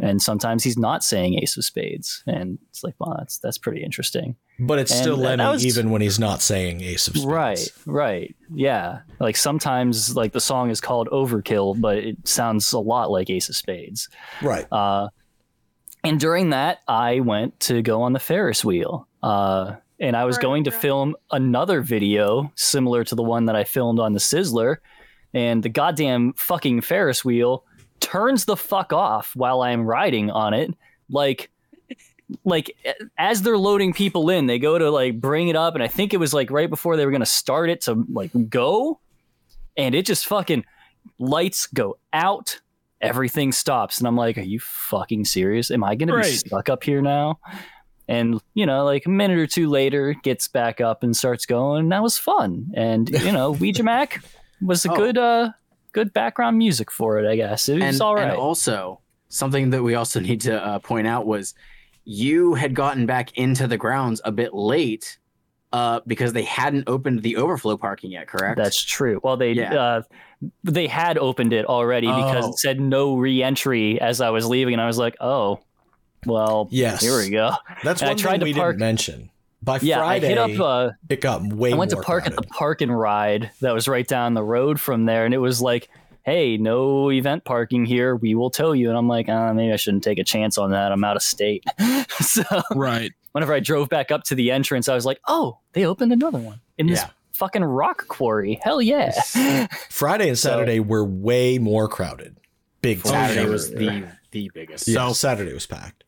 and 0.00 0.20
sometimes 0.20 0.64
he's 0.64 0.76
not 0.76 1.04
saying 1.04 1.38
Ace 1.38 1.56
of 1.56 1.64
Spades, 1.64 2.22
and 2.26 2.58
it's 2.70 2.82
like, 2.84 2.94
well, 2.98 3.14
that's 3.18 3.38
that's 3.38 3.58
pretty 3.58 3.82
interesting. 3.82 4.36
But 4.58 4.78
it's 4.78 4.92
And 4.92 5.00
still 5.00 5.16
Lemmy 5.16 5.44
was- 5.44 5.66
even 5.66 5.90
when 5.90 6.00
he's 6.02 6.18
not 6.20 6.40
saying 6.40 6.80
Ace 6.82 7.08
of 7.08 7.14
Spades. 7.16 7.26
Right, 7.26 7.68
right. 7.86 8.36
Yeah. 8.54 9.00
Like 9.18 9.36
sometimes 9.36 10.14
like 10.14 10.32
the 10.32 10.40
song 10.40 10.70
is 10.70 10.80
called 10.80 11.08
Overkill, 11.08 11.80
but 11.80 11.98
it 11.98 12.28
sounds 12.28 12.72
a 12.72 12.78
lot 12.78 13.10
like 13.10 13.30
Ace 13.30 13.48
of 13.48 13.56
Spades. 13.56 14.08
Right. 14.42 14.64
Uh 14.70 15.08
and 16.04 16.20
during 16.20 16.50
that 16.50 16.80
I 16.86 17.20
went 17.20 17.58
to 17.60 17.82
go 17.82 18.02
on 18.02 18.12
the 18.12 18.20
Ferris 18.20 18.64
wheel. 18.64 19.08
Uh 19.22 19.76
and 20.00 20.16
I 20.16 20.24
was 20.24 20.38
going 20.38 20.64
to 20.64 20.70
film 20.70 21.16
another 21.30 21.80
video 21.80 22.52
similar 22.56 23.04
to 23.04 23.14
the 23.14 23.22
one 23.22 23.44
that 23.46 23.56
I 23.56 23.64
filmed 23.64 24.00
on 24.00 24.12
the 24.12 24.18
Sizzler, 24.18 24.78
and 25.32 25.62
the 25.62 25.68
goddamn 25.68 26.32
fucking 26.34 26.80
Ferris 26.80 27.24
wheel 27.24 27.64
turns 28.00 28.44
the 28.44 28.56
fuck 28.56 28.92
off 28.92 29.34
while 29.36 29.62
I'm 29.62 29.82
riding 29.82 30.30
on 30.30 30.52
it. 30.52 30.74
Like 31.08 31.50
like 32.44 32.76
as 33.18 33.42
they're 33.42 33.58
loading 33.58 33.92
people 33.92 34.30
in, 34.30 34.46
they 34.46 34.58
go 34.58 34.78
to 34.78 34.90
like 34.90 35.20
bring 35.20 35.48
it 35.48 35.56
up, 35.56 35.74
and 35.74 35.82
I 35.82 35.88
think 35.88 36.12
it 36.12 36.18
was 36.18 36.34
like 36.34 36.50
right 36.50 36.68
before 36.68 36.96
they 36.96 37.06
were 37.06 37.12
gonna 37.12 37.26
start 37.26 37.70
it 37.70 37.82
to 37.82 38.04
like 38.12 38.30
go, 38.48 39.00
and 39.76 39.94
it 39.94 40.06
just 40.06 40.26
fucking 40.26 40.64
lights 41.18 41.66
go 41.66 41.98
out, 42.12 42.60
everything 43.04 43.52
stops, 43.52 43.98
and 43.98 44.06
I'm 44.08 44.16
like, 44.16 44.38
"Are 44.38 44.42
you 44.42 44.60
fucking 44.60 45.24
serious? 45.26 45.70
Am 45.70 45.84
I 45.84 45.94
gonna 45.94 46.14
Right. 46.14 46.24
be 46.24 46.36
stuck 46.36 46.68
up 46.68 46.82
here 46.84 47.02
now?" 47.02 47.38
And 48.08 48.40
you 48.54 48.66
know, 48.66 48.84
like 48.84 49.06
a 49.06 49.10
minute 49.10 49.38
or 49.38 49.46
two 49.46 49.68
later, 49.70 50.14
gets 50.22 50.46
back 50.48 50.80
up 50.80 51.02
and 51.02 51.16
starts 51.16 51.46
going. 51.46 51.84
And 51.84 51.92
that 51.92 52.02
was 52.02 52.18
fun, 52.18 52.70
and 52.74 53.08
you 53.10 53.32
know, 53.32 53.52
Ouija 53.52 53.82
Mac 53.84 54.22
was 54.60 54.84
a 54.84 54.92
Oh. 54.92 54.96
good, 54.96 55.18
uh, 55.18 55.50
good 55.92 56.12
background 56.12 56.58
music 56.58 56.90
for 56.90 57.18
it. 57.18 57.26
I 57.30 57.36
guess 57.36 57.68
it 57.68 57.74
was 57.74 57.82
and, 57.82 58.00
all 58.02 58.14
right. 58.14 58.24
and 58.24 58.32
also 58.32 59.00
something 59.28 59.70
that 59.70 59.82
we 59.82 59.94
also 59.94 60.20
need 60.20 60.40
to 60.42 60.62
uh, 60.64 60.78
point 60.80 61.06
out 61.06 61.26
was 61.26 61.54
you 62.04 62.54
had 62.54 62.74
gotten 62.74 63.06
back 63.06 63.36
into 63.38 63.66
the 63.66 63.78
grounds 63.78 64.20
a 64.24 64.30
bit 64.32 64.52
late 64.54 65.18
uh, 65.74 66.00
because 66.06 66.32
they 66.32 66.44
hadn't 66.44 66.84
opened 66.88 67.22
the 67.22 67.36
overflow 67.36 67.76
parking 67.76 68.12
yet. 68.12 68.28
Correct. 68.28 68.56
That's 68.56 68.80
true. 68.82 69.20
Well, 69.24 69.36
they 69.36 69.52
Yeah. 69.52 69.74
uh, 69.74 70.02
they 70.62 70.86
had 70.86 71.18
opened 71.18 71.52
it 71.52 71.66
already 71.66 72.06
because 72.06 72.44
Oh. 72.44 72.50
it 72.50 72.58
said 72.58 72.80
no 72.80 73.16
re-entry 73.16 74.00
as 74.00 74.20
I 74.20 74.30
was 74.30 74.46
leaving, 74.46 74.74
and 74.74 74.80
I 74.80 74.86
was 74.86 74.98
like, 74.98 75.16
"Oh, 75.20 75.58
well, 76.26 76.68
Yes. 76.70 77.02
here 77.02 77.16
we 77.18 77.30
go." 77.30 77.52
That's 77.82 78.00
And 78.02 78.08
I 78.08 78.12
one 78.12 78.18
tried 78.18 78.30
thing 78.32 78.40
to 78.40 78.44
we 78.46 78.54
park- 78.54 78.74
didn't 78.74 78.80
mention. 78.80 79.30
By 79.62 79.78
Yeah, 79.80 79.98
Friday, 79.98 80.26
I 80.26 80.28
hit 80.28 80.38
up. 80.38 80.60
Uh, 80.60 80.90
it 81.08 81.20
got 81.22 81.42
way 81.42 81.72
I 81.72 81.76
went 81.76 81.90
to 81.90 81.96
more 81.96 82.04
park 82.04 82.26
at 82.26 82.36
the 82.36 82.42
park 82.42 82.80
and 82.82 82.96
ride 82.96 83.50
that 83.62 83.72
was 83.74 83.88
right 83.88 84.06
down 84.06 84.34
the 84.34 84.42
road 84.44 84.78
from 84.78 85.06
there, 85.06 85.24
and 85.24 85.32
it 85.32 85.38
was 85.38 85.62
like, 85.62 85.88
"Hey, 86.22 86.58
no 86.58 87.10
event 87.10 87.44
parking 87.44 87.86
here. 87.86 88.14
We 88.14 88.34
will 88.34 88.50
tow 88.50 88.72
you." 88.72 88.90
And 88.90 88.98
I'm 88.98 89.08
like, 89.08 89.28
uh, 89.30 89.54
maybe 89.54 89.72
I 89.72 89.76
shouldn't 89.76 90.04
take 90.04 90.18
a 90.18 90.24
chance 90.24 90.58
on 90.58 90.70
that. 90.72 90.92
I'm 90.92 91.02
out 91.02 91.16
of 91.16 91.22
state. 91.22 91.64
so 92.20 92.44
Right. 92.74 93.12
Whenever 93.34 93.52
I 93.52 93.58
drove 93.60 93.88
back 93.88 94.10
up 94.12 94.22
to 94.24 94.34
the 94.36 94.50
entrance, 94.52 94.88
I 94.88 94.94
was 94.94 95.04
like, 95.04 95.18
"Oh, 95.26 95.58
they 95.72 95.84
opened 95.84 96.12
another 96.12 96.38
one 96.38 96.60
in 96.78 96.86
this 96.86 97.00
Yeah. 97.00 97.10
fucking 97.32 97.64
rock 97.64 98.06
quarry. 98.08 98.60
Hell 98.62 98.80
yeah!" 98.80 99.10
Friday 99.90 100.28
and 100.28 100.38
So- 100.38 100.50
Saturday 100.50 100.78
were 100.80 101.04
way 101.04 101.58
more 101.58 101.88
crowded. 101.88 102.36
Big 102.80 103.02
time. 103.02 103.12
Saturday 103.12 103.42
yeah. 103.42 103.48
was 103.48 103.70
the 103.70 104.08
the 104.30 104.50
biggest. 104.54 104.86
Yeah, 104.86 105.08
So 105.08 105.12
Saturday 105.14 105.52
was 105.52 105.66
packed. 105.66 106.04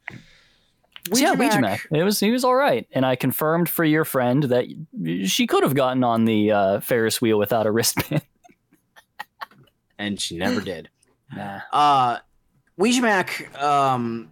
So 1.13 1.21
yeah, 1.21 1.31
Ouija 1.33 1.39
Ouija 1.39 1.57
Macc. 1.59 1.61
Mac. 1.61 1.87
It 1.93 2.03
was 2.05 2.21
he 2.21 2.31
was 2.31 2.45
all 2.45 2.55
right, 2.55 2.87
and 2.93 3.05
I 3.07 3.17
confirmed 3.17 3.69
for 3.69 3.85
your 3.85 4.05
friend 4.05 4.43
that 4.45 4.67
she 5.29 5.47
could 5.47 5.63
have 5.63 5.75
gotten 5.75 6.05
on 6.05 6.25
the 6.27 6.53
uh, 6.53 6.81
Ferris 6.81 7.21
wheel 7.21 7.39
without 7.39 7.67
a 7.67 7.71
wristband. 7.73 8.23
and 9.99 10.21
she 10.21 10.37
never 10.39 10.61
did. 10.61 10.91
Nah. 11.35 11.61
Uh, 11.73 12.19
Ouija 12.77 13.01
Macc, 13.03 13.61
um, 13.63 14.31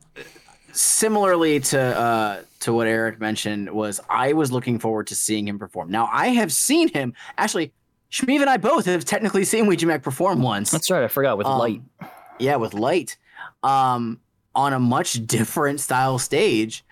similarly 0.74 1.60
to 1.60 1.80
uh, 1.80 2.42
to 2.60 2.72
what 2.72 2.86
Eric 2.86 3.20
mentioned, 3.20 3.70
was 3.70 4.00
I 4.08 4.32
was 4.32 4.52
looking 4.52 4.78
forward 4.78 5.06
to 5.08 5.14
seeing 5.14 5.48
him 5.48 5.58
perform. 5.58 5.90
Now 5.90 6.08
I 6.12 6.28
have 6.28 6.52
seen 6.52 6.88
him 6.88 7.14
actually. 7.38 7.72
Shmeev 8.10 8.40
and 8.42 8.48
I 8.50 8.58
both 8.58 8.84
have 8.86 9.04
technically 9.04 9.44
seen 9.44 9.66
Ouija 9.66 9.86
Macc 9.86 10.02
perform 10.04 10.40
once. 10.40 10.70
That's 10.70 10.88
right. 10.88 11.02
I 11.02 11.08
forgot 11.08 11.36
with 11.36 11.48
Um, 11.48 11.58
light. 11.58 11.82
Yeah, 12.38 12.54
with 12.56 12.72
light. 12.72 13.16
Um, 13.64 14.20
on 14.54 14.72
a 14.72 14.78
much 14.78 15.14
different 15.26 15.80
style 15.80 16.20
stage. 16.20 16.84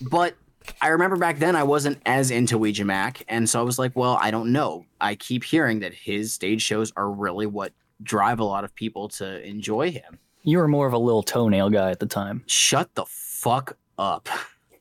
But 0.00 0.34
I 0.80 0.88
remember 0.88 1.14
back 1.16 1.38
then 1.38 1.54
I 1.54 1.62
wasn't 1.62 1.98
as 2.04 2.32
into 2.32 2.58
Ouija 2.58 2.82
Macc, 2.82 3.22
and 3.28 3.48
so 3.48 3.60
I 3.60 3.62
was 3.62 3.78
like, 3.78 3.94
well, 3.94 4.18
I 4.20 4.32
don't 4.32 4.50
know. 4.50 4.86
I 5.00 5.14
keep 5.14 5.44
hearing 5.44 5.78
that 5.80 5.94
his 5.94 6.32
stage 6.32 6.62
shows 6.62 6.92
are 6.96 7.08
really 7.08 7.46
what 7.46 7.72
drive 8.02 8.40
a 8.40 8.44
lot 8.44 8.64
of 8.64 8.74
people 8.74 9.08
to 9.10 9.40
enjoy 9.46 9.92
him. 9.92 10.18
You 10.46 10.58
were 10.58 10.68
more 10.68 10.86
of 10.86 10.92
a 10.92 10.98
little 10.98 11.24
toenail 11.24 11.70
guy 11.70 11.90
at 11.90 11.98
the 11.98 12.06
time. 12.06 12.44
Shut 12.46 12.94
the 12.94 13.04
fuck 13.06 13.76
up. 13.98 14.28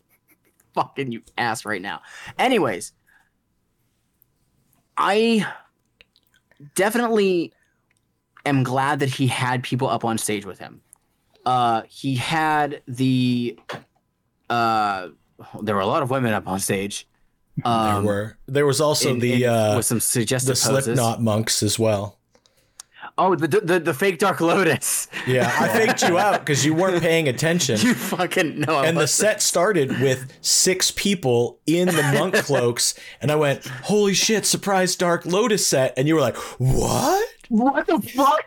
Fucking 0.75 1.11
you 1.11 1.23
ass 1.37 1.65
right 1.65 1.81
now. 1.81 2.01
Anyways, 2.37 2.93
I 4.97 5.45
definitely 6.75 7.51
am 8.45 8.63
glad 8.63 8.99
that 8.99 9.09
he 9.09 9.27
had 9.27 9.63
people 9.63 9.89
up 9.89 10.05
on 10.05 10.17
stage 10.17 10.45
with 10.45 10.59
him. 10.59 10.81
Uh, 11.45 11.81
he 11.89 12.15
had 12.15 12.81
the 12.87 13.57
uh, 14.49 15.07
there 15.61 15.75
were 15.75 15.81
a 15.81 15.87
lot 15.87 16.03
of 16.03 16.09
women 16.11 16.33
up 16.33 16.47
on 16.47 16.59
stage. 16.59 17.07
there 17.57 17.67
Um, 17.73 18.05
were 18.05 18.37
there 18.47 18.65
was 18.65 18.79
also 18.81 19.09
in- 19.11 19.19
the 19.19 19.43
in- 19.43 19.49
uh, 19.49 19.73
with 19.77 19.85
some 19.85 19.99
suggestive 19.99 20.55
the 20.57 20.69
poses. 20.69 20.83
Slipknot 20.85 21.21
monks 21.21 21.63
as 21.63 21.79
well. 21.79 22.19
Oh, 23.17 23.33
the, 23.33 23.47
the 23.47 23.79
the 23.79 23.93
fake 23.93 24.19
Dark 24.19 24.41
Lotus. 24.41 25.07
Yeah, 25.25 25.49
I 25.57 25.69
faked 25.85 26.01
you 26.01 26.17
out 26.17 26.41
because 26.41 26.65
you 26.65 26.73
weren't 26.73 27.01
paying 27.01 27.29
attention. 27.29 27.79
You 27.79 27.93
fucking 27.93 28.59
know. 28.59 28.81
And 28.81 28.97
the 28.97 29.03
wasn't. 29.03 29.09
set 29.09 29.41
started 29.41 30.01
with 30.01 30.37
six 30.41 30.91
people 30.91 31.59
in 31.65 31.87
the 31.87 32.03
monk 32.13 32.35
cloaks, 32.45 32.93
and 33.21 33.31
I 33.31 33.35
went, 33.35 33.65
"Holy 33.65 34.13
shit! 34.13 34.45
Surprise 34.45 34.97
Dark 34.97 35.25
Lotus 35.25 35.65
set!" 35.65 35.93
And 35.95 36.09
you 36.09 36.15
were 36.15 36.21
like, 36.21 36.35
"What?" 36.57 37.25
what 37.47 37.87
the 37.87 38.01
fuck? 38.01 38.45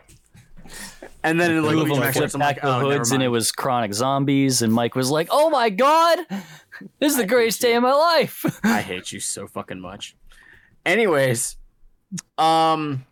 And 1.23 1.39
then 1.39 1.51
it 1.51 1.61
like 1.61 1.75
we 1.75 1.89
them 1.89 1.99
back 1.99 2.13
flipped 2.13 2.35
I'm 2.35 2.39
like, 2.39 2.57
back 2.57 2.63
the 2.63 2.75
oh, 2.75 2.91
hoods, 2.91 3.11
and 3.11 3.23
it 3.23 3.27
was 3.27 3.51
chronic 3.51 3.93
zombies. 3.93 4.61
And 4.61 4.71
Mike 4.71 4.93
was 4.93 5.09
like, 5.09 5.29
"Oh 5.31 5.49
my 5.49 5.71
god, 5.71 6.19
this 6.99 7.11
is 7.11 7.17
the 7.17 7.25
greatest 7.25 7.59
day 7.59 7.73
of 7.73 7.81
my 7.81 7.91
life." 7.91 8.45
I 8.63 8.81
hate 8.81 9.11
you 9.11 9.19
so 9.19 9.47
fucking 9.47 9.79
much. 9.79 10.15
Anyways, 10.85 11.57
um, 12.37 13.05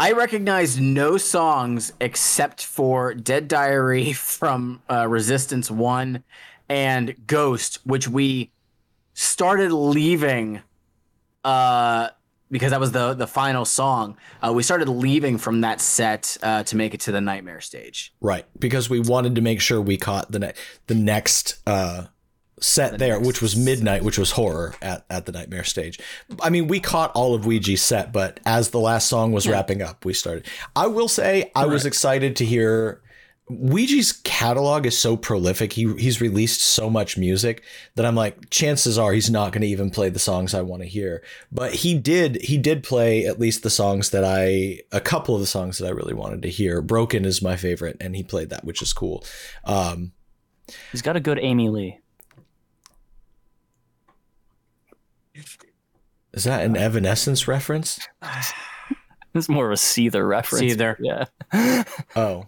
I 0.00 0.12
recognized 0.12 0.80
no 0.80 1.16
songs 1.16 1.92
except 2.00 2.64
for 2.64 3.14
Dead 3.14 3.48
Diary 3.48 4.12
from 4.14 4.80
uh, 4.88 5.08
Resistance 5.08 5.72
One 5.72 6.22
and 6.68 7.26
Ghost, 7.26 7.80
which 7.84 8.06
we 8.06 8.52
started 9.12 9.72
leaving. 9.72 10.62
Uh, 11.42 12.10
because 12.50 12.70
that 12.70 12.80
was 12.80 12.92
the 12.92 13.12
the 13.12 13.26
final 13.26 13.64
song. 13.64 14.16
Uh, 14.40 14.52
we 14.54 14.62
started 14.62 14.88
leaving 14.88 15.36
from 15.36 15.60
that 15.62 15.80
set 15.80 16.36
uh, 16.42 16.62
to 16.62 16.76
make 16.76 16.94
it 16.94 17.00
to 17.00 17.12
the 17.12 17.20
Nightmare 17.20 17.60
stage. 17.60 18.14
Right, 18.20 18.46
because 18.58 18.88
we 18.88 19.00
wanted 19.00 19.34
to 19.34 19.40
make 19.40 19.60
sure 19.60 19.80
we 19.80 19.96
caught 19.96 20.30
the 20.30 20.38
ne- 20.38 20.54
the 20.86 20.94
next 20.94 21.58
set 22.60 22.98
there, 22.98 23.16
next 23.16 23.26
which 23.26 23.42
was 23.42 23.56
midnight, 23.56 24.04
which 24.04 24.18
was 24.18 24.32
horror 24.32 24.74
at, 24.82 25.04
at 25.10 25.26
the 25.26 25.32
nightmare 25.32 25.64
stage. 25.64 25.98
I 26.40 26.50
mean, 26.50 26.68
we 26.68 26.80
caught 26.80 27.12
all 27.12 27.34
of 27.34 27.46
Ouija's 27.46 27.82
set, 27.82 28.12
but 28.12 28.40
as 28.44 28.70
the 28.70 28.80
last 28.80 29.08
song 29.08 29.32
was 29.32 29.48
wrapping 29.48 29.82
up, 29.82 30.04
we 30.04 30.14
started. 30.14 30.46
I 30.76 30.86
will 30.86 31.08
say, 31.08 31.50
I 31.54 31.66
was 31.66 31.86
excited 31.86 32.36
to 32.36 32.44
hear. 32.44 33.02
Ouija's 33.50 34.12
catalog 34.12 34.84
is 34.84 34.98
so 34.98 35.16
prolific. 35.16 35.72
He 35.72 35.90
he's 35.94 36.20
released 36.20 36.60
so 36.60 36.90
much 36.90 37.16
music 37.16 37.64
that 37.94 38.04
I'm 38.04 38.14
like, 38.14 38.50
chances 38.50 38.98
are 38.98 39.14
he's 39.14 39.30
not 39.30 39.52
going 39.52 39.62
to 39.62 39.68
even 39.68 39.88
play 39.88 40.10
the 40.10 40.18
songs 40.18 40.52
I 40.52 40.60
want 40.60 40.82
to 40.82 40.88
hear. 40.88 41.22
But 41.50 41.72
he 41.72 41.94
did. 41.94 42.42
He 42.42 42.58
did 42.58 42.82
play 42.82 43.24
at 43.24 43.40
least 43.40 43.62
the 43.62 43.70
songs 43.70 44.10
that 44.10 44.22
I, 44.22 44.80
a 44.92 45.00
couple 45.00 45.34
of 45.34 45.40
the 45.40 45.46
songs 45.46 45.78
that 45.78 45.86
I 45.86 45.92
really 45.92 46.12
wanted 46.12 46.42
to 46.42 46.50
hear. 46.50 46.82
Broken 46.82 47.24
is 47.24 47.40
my 47.40 47.56
favorite, 47.56 47.96
and 48.02 48.14
he 48.14 48.22
played 48.22 48.50
that, 48.50 48.64
which 48.64 48.82
is 48.82 48.92
cool. 48.92 49.24
Um, 49.64 50.12
He's 50.92 51.02
got 51.02 51.16
a 51.16 51.20
good 51.20 51.38
Amy 51.40 51.68
Lee. 51.68 52.00
Is 56.38 56.44
that 56.44 56.64
an 56.64 56.76
Evanescence 56.76 57.46
reference? 57.48 57.98
It's 59.34 59.48
more 59.48 59.66
of 59.66 59.72
a 59.72 59.74
Seether 59.76 60.26
reference. 60.26 60.72
Seether. 60.74 60.96
Yeah. 61.00 61.84
Oh, 62.16 62.46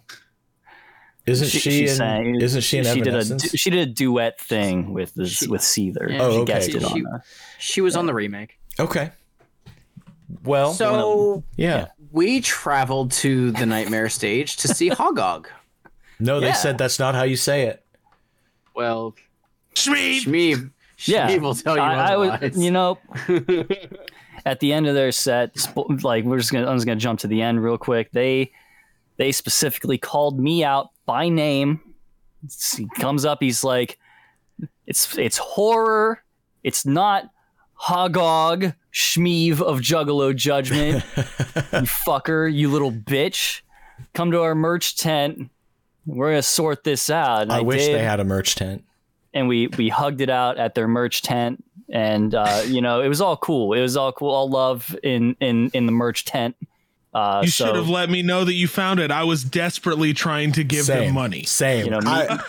isn't 1.27 1.47
she? 1.49 1.83
in, 1.83 1.87
sang- 1.95 2.41
isn't 2.41 2.61
she 2.61 2.79
in 2.79 2.85
she 2.85 2.99
did 3.01 3.13
a 3.13 3.39
she 3.57 3.69
did 3.69 3.87
a 3.87 3.91
duet 3.91 4.39
thing 4.41 4.91
with 4.91 5.13
this 5.13 5.29
She- 5.29 5.47
with 5.47 5.61
Seether. 5.61 6.09
Yeah, 6.09 6.21
Oh, 6.21 6.31
she 6.31 6.37
okay, 6.39 6.53
guested 6.53 6.81
cool. 6.81 6.89
on 6.89 6.95
She- 6.97 7.01
that. 7.03 7.21
She 7.59 7.81
was 7.81 7.95
on 7.95 8.07
the 8.07 8.13
remake. 8.15 8.57
okay. 8.79 9.11
Well, 10.43 10.73
So 10.73 11.43
yeah. 11.55 11.89
we 12.11 12.41
traveled 12.41 13.11
to 13.23 13.51
the 13.51 13.65
Nightmare 13.67 14.09
stage 14.09 14.57
to 14.57 14.67
see 14.67 14.89
Hogog. 14.89 15.45
No, 16.19 16.39
they 16.39 16.47
Yeah. 16.47 16.53
said 16.53 16.77
that's 16.79 16.97
not 16.99 17.13
how 17.15 17.23
you 17.23 17.35
say 17.37 17.67
it. 17.67 17.85
Well, 18.75 19.15
Sweet. 19.75 20.25
Shmeeb, 20.25 20.71
Yeah, 21.05 21.29
Shmeeb 21.29 21.41
will 21.41 21.55
tell 21.55 21.75
you 21.75 21.81
I, 21.81 22.13
I 22.13 22.17
was, 22.17 22.57
you 22.57 22.71
know, 22.71 22.99
at 24.45 24.59
the 24.59 24.73
end 24.73 24.87
of 24.87 24.95
their 24.95 25.11
set, 25.11 25.55
like 26.03 26.23
we're 26.23 26.37
just 26.37 26.51
gonna, 26.51 26.67
I'm 26.67 26.77
just 26.77 26.85
gonna 26.85 26.99
jump 26.99 27.19
to 27.21 27.27
the 27.27 27.41
end 27.41 27.63
real 27.63 27.77
quick. 27.77 28.11
They, 28.11 28.51
they 29.17 29.31
specifically 29.31 29.97
called 29.97 30.39
me 30.39 30.63
out 30.63 30.89
by 31.05 31.29
name. 31.29 31.81
He 32.75 32.87
comes 32.99 33.23
up, 33.25 33.37
he's 33.41 33.63
like, 33.63 33.99
"It's 34.87 35.17
it's 35.17 35.37
horror. 35.37 36.23
It's 36.63 36.85
not 36.85 37.29
Hogog 37.79 38.75
Shmeev 38.93 39.61
of 39.61 39.79
Juggalo 39.79 40.35
Judgment. 40.35 41.03
you 41.15 41.87
fucker, 41.87 42.51
you 42.51 42.71
little 42.71 42.91
bitch. 42.91 43.61
Come 44.13 44.31
to 44.31 44.41
our 44.41 44.55
merch 44.55 44.97
tent. 44.97 45.51
We're 46.05 46.31
gonna 46.31 46.41
sort 46.41 46.83
this 46.83 47.09
out." 47.09 47.43
And 47.43 47.51
I, 47.51 47.59
I, 47.59 47.61
wish 47.61 47.85
did 47.85 47.95
they 47.95 48.03
had 48.03 48.19
a 48.19 48.23
merch 48.23 48.55
tent. 48.55 48.83
And 49.33 49.47
we 49.47 49.67
we 49.77 49.89
hugged 49.89 50.21
it 50.21 50.29
out 50.29 50.57
at 50.57 50.75
their 50.75 50.87
merch 50.87 51.21
tent 51.21 51.63
and 51.89 52.33
uh, 52.35 52.61
you 52.65 52.81
know 52.81 53.01
it 53.01 53.07
was 53.07 53.21
all 53.21 53.37
cool 53.37 53.73
it 53.73 53.81
was 53.81 53.95
all 53.97 54.11
cool 54.11 54.29
all 54.31 54.49
love 54.49 54.95
in 55.03 55.35
in 55.39 55.69
in 55.73 55.85
the 55.85 55.91
merch 55.91 56.25
tent 56.25 56.55
uh 57.13 57.41
You 57.43 57.49
so 57.51 57.65
should 57.67 57.75
have 57.75 57.89
let 57.89 58.09
me 58.09 58.21
know 58.21 58.45
that 58.45 58.53
you 58.53 58.67
found 58.69 58.99
it. 59.01 59.11
I 59.11 59.23
was 59.25 59.43
desperately 59.43 60.13
trying 60.13 60.53
to 60.53 60.63
give 60.63 60.85
Same, 60.85 61.05
them 61.07 61.13
money. 61.15 61.43
Same. 61.43 61.83
You 61.85 61.91
know, 61.91 61.99
me- 61.99 62.07
I, 62.11 62.39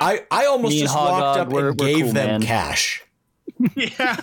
I, 0.00 0.24
I 0.30 0.46
almost 0.46 0.72
me 0.74 0.80
and 0.80 0.88
just 0.88 0.96
walked 0.96 1.38
Hogog, 1.38 1.40
up 1.42 1.48
we're- 1.50 1.68
and 1.68 1.80
we're 1.80 1.86
gave 1.86 2.04
cool, 2.06 2.12
them 2.14 2.26
man. 2.26 2.42
cash. 2.42 3.04
yeah. 3.76 4.16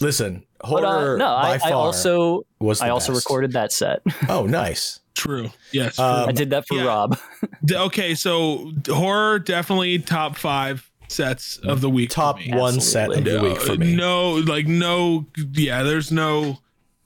Listen, 0.00 0.44
but, 0.60 0.84
uh, 0.84 1.16
no 1.16 1.24
by 1.24 1.54
I, 1.54 1.58
far 1.58 1.68
I 1.70 1.72
also 1.72 2.46
was 2.60 2.78
the 2.80 2.86
i 2.86 2.88
also 2.90 3.12
best. 3.12 3.24
recorded 3.24 3.52
that 3.52 3.72
set 3.72 4.00
Oh, 4.28 4.46
nice. 4.46 5.00
True. 5.16 5.50
Yes. 5.72 5.98
Um, 5.98 6.28
I 6.28 6.32
did 6.32 6.50
that 6.50 6.68
for 6.68 6.74
yeah. 6.76 6.84
Rob. 6.84 7.18
Okay, 7.72 8.14
so 8.14 8.70
horror 8.86 9.38
definitely 9.38 9.98
top 9.98 10.36
five 10.36 10.88
sets 11.08 11.56
of 11.64 11.80
the 11.80 11.88
week. 11.90 12.10
Top 12.10 12.36
me. 12.38 12.52
one 12.52 12.80
set 12.80 13.10
of 13.10 13.24
the 13.24 13.32
No, 13.32 13.42
week 13.42 13.60
for 13.60 13.76
me. 13.76 13.96
No, 13.96 14.32
like 14.34 14.66
no, 14.66 15.26
yeah. 15.52 15.82
There's 15.82 16.12
no 16.12 16.58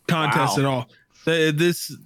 contest 0.08 0.58
Wow. 0.58 0.58
at 0.58 0.64
all. 0.64 0.88
Th- 1.24 1.54
This 1.54 1.96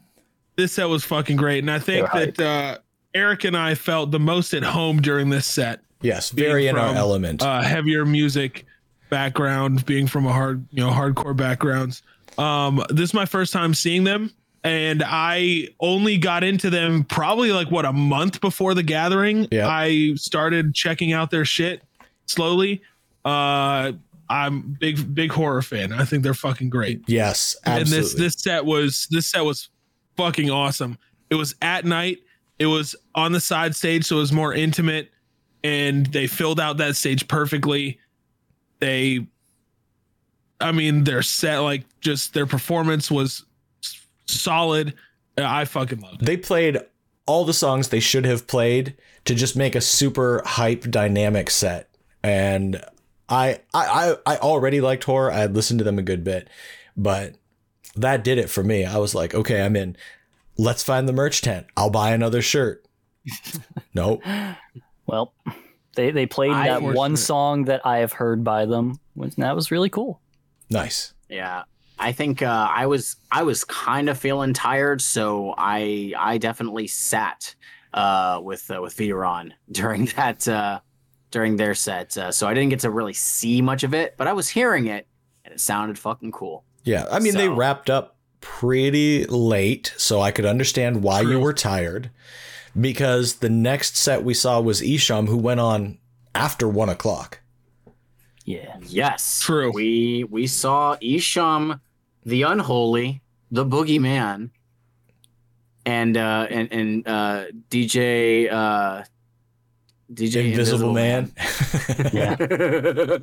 this 0.57 0.73
set 0.75 0.89
was 0.89 1.05
fucking 1.05 1.37
great, 1.37 1.61
and 1.65 1.71
I 1.71 1.79
think 1.79 2.07
They're 2.13 2.27
that 2.33 2.41
uh, 2.41 2.79
Eric 3.15 3.45
and 3.45 3.57
I 3.57 3.75
felt 3.75 4.11
the 4.11 4.21
most 4.21 4.53
at 4.55 4.63
home 4.63 5.01
during 5.01 5.31
this 5.31 5.47
set. 5.47 5.81
Yes, 6.03 6.29
very 6.31 6.67
in 6.69 6.77
our 6.77 6.89
from, 6.89 6.97
element. 6.99 7.43
Uh, 7.43 7.63
heavier 7.63 8.05
music 8.05 8.67
background, 9.09 9.87
being 9.87 10.07
from 10.07 10.27
a 10.27 10.33
hard, 10.33 10.67
you 10.71 10.85
know, 10.85 10.91
hardcore 10.91 11.35
backgrounds. 11.37 12.03
Um, 12.37 12.85
this 12.91 13.11
is 13.11 13.15
my 13.15 13.25
first 13.25 13.53
time 13.53 13.73
seeing 13.73 14.05
them, 14.05 14.31
and 14.65 15.03
I 15.07 15.69
only 15.79 16.17
got 16.17 16.43
into 16.43 16.71
them 16.71 17.05
probably 17.05 17.53
like 17.53 17.71
what 17.71 17.85
a 17.85 17.93
month 17.93 18.41
before 18.41 18.73
the 18.73 18.83
gathering. 18.83 19.47
Yeah. 19.51 19.69
I 19.69 20.15
started 20.15 20.75
checking 20.75 21.13
out 21.13 21.31
their 21.31 21.45
shit 21.45 21.83
slowly. 22.27 22.81
Uh, 23.27 23.93
I'm 24.31 24.77
big 24.81 25.15
big 25.15 25.31
horror 25.31 25.61
fan. 25.61 25.93
I 25.93 26.07
think 26.07 26.23
they're 26.23 26.33
fucking 26.33 26.71
great. 26.71 27.03
yes, 27.07 27.57
absolutely. 27.67 27.97
And 27.97 28.05
this 28.05 28.15
this 28.15 28.35
set 28.39 28.65
was 28.65 29.07
this 29.11 29.27
set 29.27 29.45
was 29.45 29.69
fucking 30.17 30.51
awesome. 30.51 30.99
It 31.29 31.35
was 31.35 31.55
at 31.61 31.85
night. 31.85 32.19
It 32.59 32.67
was 32.67 32.97
on 33.15 33.33
the 33.33 33.41
side 33.41 33.77
stage, 33.77 34.07
so 34.07 34.17
it 34.17 34.21
was 34.21 34.33
more 34.33 34.55
intimate, 34.55 35.11
and 35.63 36.07
they 36.07 36.27
filled 36.27 36.59
out 36.59 36.79
that 36.79 36.97
stage 36.97 37.29
perfectly. 37.29 37.99
They, 38.79 39.27
I 40.61 40.73
mean, 40.73 41.05
their 41.05 41.23
set 41.23 41.59
like 41.59 41.85
just 42.01 42.33
their 42.33 42.47
performance 42.47 43.11
was 43.11 43.45
solid. 44.27 44.95
I 45.37 45.65
fucking 45.65 46.01
love 46.01 46.15
it. 46.15 46.25
they 46.25 46.37
played 46.37 46.79
all 47.27 47.45
the 47.45 47.53
songs 47.55 47.89
they 47.89 48.01
should 48.01 48.25
have 48.25 48.47
played 48.47 48.95
to 49.25 49.35
just 49.35 49.57
make 49.57 49.75
a 49.75 49.81
super 49.81 50.43
hype 50.45 50.83
dynamic 50.83 51.51
set 51.51 51.89
and 52.23 52.85
I, 53.29 53.61
I 53.73 54.15
i 54.27 54.35
i 54.35 54.37
already 54.37 54.81
liked 54.83 55.05
horror 55.05 55.33
i 55.33 55.39
had 55.39 55.55
listened 55.57 55.79
to 55.79 55.85
them 55.85 55.99
a 55.99 56.03
good 56.03 56.23
bit 56.23 56.49
but 56.97 57.35
that 57.97 58.23
did 58.23 58.37
it 58.37 58.51
for 58.51 58.63
me 58.63 58.85
i 58.85 58.99
was 58.99 59.15
like 59.15 59.35
okay 59.35 59.63
i'm 59.63 59.75
in 59.75 59.97
let's 60.59 60.83
find 60.83 61.09
the 61.09 61.13
merch 61.15 61.41
tent 61.41 61.67
i'll 61.79 61.89
buy 61.91 62.13
another 62.13 62.43
shirt 62.43 62.85
nope 63.95 64.23
Well, 65.07 65.33
they 65.97 66.11
they 66.11 66.27
played 66.27 66.53
I- 66.53 66.69
that 66.69 66.83
one 66.83 66.95
Fortunate. 66.95 67.17
song 67.19 67.65
that 67.65 67.81
I 67.87 67.99
have 67.99 68.13
heard 68.13 68.45
by 68.45 68.67
them, 68.67 68.99
and 69.21 69.33
that 69.39 69.55
was 69.57 69.71
really 69.71 69.89
cool. 69.91 70.21
nice 70.71 71.15
Yeah. 71.29 71.65
I 72.05 72.13
think 72.13 72.43
uh, 72.43 72.69
I 72.71 72.87
was 72.87 73.17
I 73.33 73.43
was 73.45 73.65
kind 73.65 74.09
of 74.11 74.19
feeling 74.19 74.53
tired, 74.53 75.01
so 75.01 75.55
I 75.57 76.13
I 76.19 76.37
definitely 76.39 76.87
sat 76.87 77.55
uh, 77.95 78.41
with 78.43 78.71
uh, 78.71 78.83
with 78.83 78.95
Veteran 78.95 79.55
during 79.73 80.07
that 80.17 80.47
uh, 80.47 80.81
during 81.31 81.57
their 81.57 81.75
set. 81.75 82.17
Uh, 82.17 82.31
so 82.31 82.47
I 82.47 82.53
didn't 82.53 82.71
get 82.71 82.81
to 82.81 82.91
really 82.91 83.15
see 83.15 83.63
much 83.63 83.85
of 83.85 83.95
it, 83.95 84.17
but 84.19 84.27
I 84.27 84.35
was 84.35 84.49
hearing 84.51 84.87
it, 84.87 85.07
and 85.45 85.55
it 85.55 85.61
sounded 85.61 85.99
fucking 85.99 86.33
cool. 86.33 86.65
yeah 86.85 87.07
i 87.11 87.19
mean 87.19 87.35
they 87.35 87.49
wrapped 87.49 87.89
up 87.89 88.17
pretty 88.41 89.25
late 89.27 89.95
so 89.97 90.21
i 90.21 90.31
could 90.31 90.45
understand 90.45 91.03
why 91.03 91.23
you 91.23 91.41
were 91.41 91.53
tired 91.55 92.11
because 92.79 93.37
the 93.37 93.49
next 93.49 93.97
set 93.97 94.23
we 94.23 94.35
saw 94.35 94.61
was 94.61 94.83
Esham 94.83 95.29
who 95.29 95.39
went 95.39 95.61
on 95.61 95.99
after 96.35 96.69
one 96.69 96.91
o'clock 96.91 97.41
Yeah. 98.45 98.77
Yes, 98.87 99.41
True. 99.43 99.73
We 99.73 100.25
we 100.25 100.47
saw 100.47 100.97
Esham, 100.97 101.81
the 102.25 102.43
Unholy, 102.43 103.21
the 103.51 103.65
Boogeyman, 103.65 104.51
and 105.87 106.17
uh, 106.17 106.47
and 106.51 106.73
and 106.73 107.09
uh, 107.09 107.45
DJ 107.71 108.51
uh, 108.53 109.05
DJ 110.13 110.51
invisible, 110.51 110.93
man, 110.93 111.33
Yeah. 112.13 113.19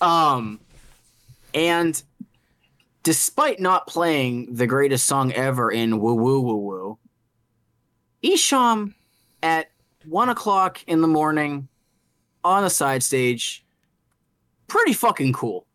um, 0.00 0.60
and 1.54 2.02
despite 3.02 3.60
not 3.60 3.86
playing 3.86 4.54
the 4.54 4.66
greatest 4.66 5.06
song 5.06 5.32
ever 5.32 5.70
in 5.70 6.00
Woo 6.00 6.14
Woo 6.14 6.40
Woo 6.40 6.56
Woo, 6.56 6.98
Esham 8.22 8.94
at 9.42 9.70
one 10.06 10.28
o'clock 10.28 10.82
in 10.86 11.00
the 11.00 11.08
morning 11.08 11.68
on 12.44 12.62
the 12.62 12.70
side 12.70 13.02
stage, 13.02 13.64
pretty 14.68 14.92
fucking 14.92 15.32
cool. 15.32 15.66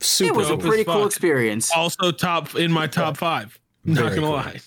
Super 0.00 0.34
it 0.34 0.36
was 0.36 0.46
a 0.46 0.50
dope 0.50 0.60
as 0.60 0.66
pretty 0.66 0.84
cool 0.84 1.06
experience. 1.06 1.70
Also 1.74 2.10
top 2.10 2.54
in 2.54 2.70
my 2.72 2.86
top 2.86 3.16
five. 3.16 3.58
Not 3.84 4.10
gonna 4.10 4.16
cool. 4.20 4.30
lie. 4.32 4.60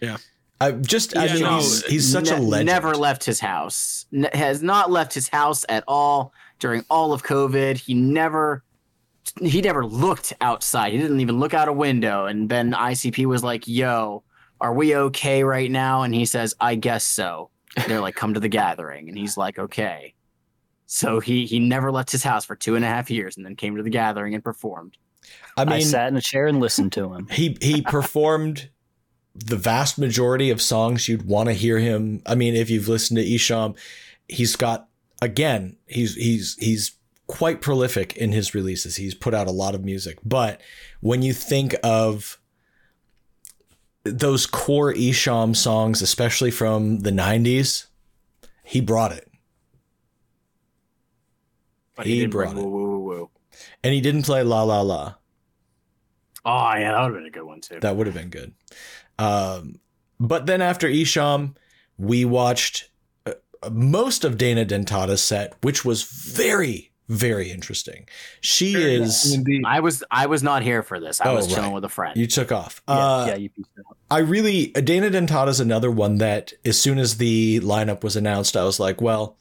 Yeah. 0.00 0.16
I 0.60 0.72
just 0.72 1.16
I 1.16 1.24
Yeah, 1.26 1.34
mean 1.34 1.42
no, 1.42 1.56
he's, 1.58 1.84
he's 1.86 2.12
such 2.12 2.30
a 2.30 2.38
Ne- 2.38 2.44
legend. 2.46 2.66
Never 2.66 2.94
left 2.94 3.24
his 3.24 3.40
house. 3.40 4.06
Ne- 4.12 4.30
has 4.32 4.62
not 4.62 4.90
left 4.90 5.12
his 5.12 5.28
house 5.28 5.64
at 5.68 5.82
all 5.88 6.32
during 6.60 6.84
all 6.88 7.12
of 7.12 7.22
COVID. 7.24 7.76
He 7.76 7.94
never 7.94 8.62
he 9.40 9.60
never 9.60 9.84
looked 9.86 10.32
outside. 10.40 10.92
He 10.92 10.98
didn't 10.98 11.20
even 11.20 11.40
look 11.40 11.54
out 11.54 11.68
a 11.68 11.72
window. 11.72 12.26
And 12.26 12.48
then 12.48 12.72
ICP 12.72 13.24
was 13.26 13.42
like, 13.42 13.66
"Yo, 13.66 14.22
are 14.60 14.74
we 14.74 14.94
okay 14.94 15.42
right 15.42 15.70
now?" 15.70 16.02
And 16.02 16.14
he 16.14 16.26
says, 16.26 16.54
"I 16.60 16.74
guess 16.74 17.02
so." 17.04 17.50
They're 17.88 18.00
like, 18.00 18.14
"Come 18.14 18.34
to 18.34 18.40
the 18.40 18.48
gathering," 18.48 19.08
and 19.08 19.16
he's 19.16 19.36
like, 19.36 19.58
"Okay." 19.58 20.14
So 20.92 21.20
he 21.20 21.46
he 21.46 21.58
never 21.58 21.90
left 21.90 22.12
his 22.12 22.22
house 22.22 22.44
for 22.44 22.54
two 22.54 22.76
and 22.76 22.84
a 22.84 22.88
half 22.88 23.10
years, 23.10 23.38
and 23.38 23.46
then 23.46 23.56
came 23.56 23.76
to 23.76 23.82
the 23.82 23.88
gathering 23.88 24.34
and 24.34 24.44
performed. 24.44 24.98
I 25.56 25.62
I, 25.62 25.64
mean 25.64 25.80
sat 25.80 26.08
in 26.08 26.18
a 26.18 26.20
chair 26.20 26.46
and 26.46 26.60
listened 26.60 26.92
to 26.92 27.14
him. 27.14 27.28
he 27.28 27.56
he 27.62 27.80
performed 27.96 28.68
the 29.34 29.56
vast 29.56 29.96
majority 29.96 30.50
of 30.50 30.60
songs 30.60 31.08
you'd 31.08 31.26
want 31.26 31.48
to 31.48 31.54
hear 31.54 31.78
him. 31.78 32.20
I 32.26 32.34
mean, 32.34 32.54
if 32.54 32.68
you've 32.68 32.88
listened 32.88 33.16
to 33.16 33.24
Esham, 33.24 33.74
he's 34.28 34.54
got 34.54 34.86
again, 35.22 35.78
he's 35.86 36.14
he's 36.14 36.56
he's 36.58 36.92
quite 37.26 37.62
prolific 37.62 38.14
in 38.18 38.32
his 38.32 38.54
releases. 38.54 38.96
He's 38.96 39.14
put 39.14 39.32
out 39.32 39.46
a 39.46 39.50
lot 39.50 39.74
of 39.74 39.82
music. 39.82 40.18
But 40.22 40.60
when 41.00 41.22
you 41.22 41.32
think 41.32 41.74
of 41.82 42.38
those 44.04 44.44
core 44.44 44.92
Esham 44.92 45.56
songs, 45.56 46.02
especially 46.02 46.50
from 46.50 46.98
the 46.98 47.12
90s, 47.12 47.86
he 48.62 48.82
brought 48.82 49.12
it. 49.12 49.31
But 51.96 52.06
He 52.06 52.14
he, 52.14 52.20
didn't 52.20 52.32
bring 52.32 52.50
brought 52.52 52.62
it. 52.62 52.64
woo 52.66 52.70
woo 52.70 52.90
woo 52.90 53.00
woo. 53.00 53.30
And 53.84 53.92
he 53.94 54.00
didn't 54.00 54.22
play 54.22 54.42
La 54.42 54.62
La 54.62 54.80
La. 54.80 55.14
Oh 56.44 56.72
yeah, 56.74 56.92
that 56.92 57.00
would 57.02 57.12
have 57.12 57.14
been 57.14 57.26
a 57.26 57.30
good 57.30 57.44
one 57.44 57.60
too. 57.60 57.80
That 57.80 57.96
would 57.96 58.06
have 58.06 58.16
been 58.16 58.30
good. 58.30 58.54
Um, 59.18 59.76
but 60.18 60.46
then 60.46 60.60
after 60.62 60.88
Esham, 60.88 61.54
we 61.98 62.24
watched 62.24 62.90
uh, 63.26 63.32
most 63.70 64.24
of 64.24 64.38
Dana 64.38 64.64
Dentata's 64.64 65.22
set, 65.22 65.54
which 65.62 65.84
was 65.84 66.02
very, 66.02 66.90
very 67.08 67.50
interesting. 67.50 68.08
She 68.40 68.74
is. 68.74 69.32
Indeed. 69.34 69.62
I 69.66 69.80
was 69.80 70.02
I 70.10 70.26
was 70.26 70.42
not 70.42 70.62
here 70.62 70.82
for 70.82 70.98
this. 70.98 71.20
I 71.20 71.28
Oh, 71.30 71.36
was 71.36 71.46
chilling 71.46 71.64
right. 71.66 71.74
with 71.74 71.84
a 71.84 71.88
friend. 71.88 72.16
You 72.16 72.26
took 72.26 72.50
off. 72.50 72.82
Yeah, 72.88 72.94
uh, 72.94 73.26
yeah, 73.28 73.34
you 73.36 73.50
pieced 73.50 73.70
out. 73.78 73.96
I 74.10 74.18
really 74.20 74.68
Dana 74.68 75.10
Dentata 75.10 75.48
is 75.48 75.60
another 75.60 75.90
one 75.90 76.16
that 76.18 76.52
as 76.64 76.80
soon 76.80 76.98
as 76.98 77.18
the 77.18 77.60
lineup 77.60 78.02
was 78.02 78.16
announced, 78.16 78.56
I 78.56 78.64
was 78.64 78.80
like, 78.80 79.00
well, 79.00 79.38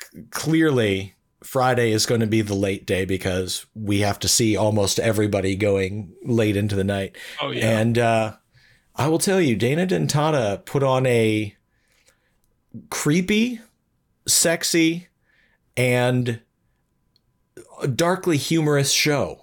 c- 0.00 0.22
clearly 0.30 1.14
Friday 1.44 1.92
is 1.92 2.06
going 2.06 2.20
to 2.20 2.26
be 2.26 2.40
the 2.40 2.54
late 2.54 2.86
day 2.86 3.04
because 3.04 3.66
we 3.74 4.00
have 4.00 4.18
to 4.20 4.28
see 4.28 4.56
almost 4.56 4.98
everybody 4.98 5.54
going 5.54 6.12
late 6.24 6.56
into 6.56 6.74
the 6.74 6.84
night. 6.84 7.16
Oh 7.40 7.50
yeah. 7.50 7.80
And 7.80 7.98
uh, 7.98 8.36
I 8.96 9.08
will 9.08 9.18
tell 9.18 9.40
you, 9.40 9.54
Dana 9.54 9.86
Dentata 9.86 10.64
put 10.64 10.82
on 10.82 11.06
a 11.06 11.54
creepy, 12.90 13.60
sexy, 14.26 15.08
and 15.76 16.40
darkly 17.94 18.36
humorous 18.36 18.90
show. 18.90 19.42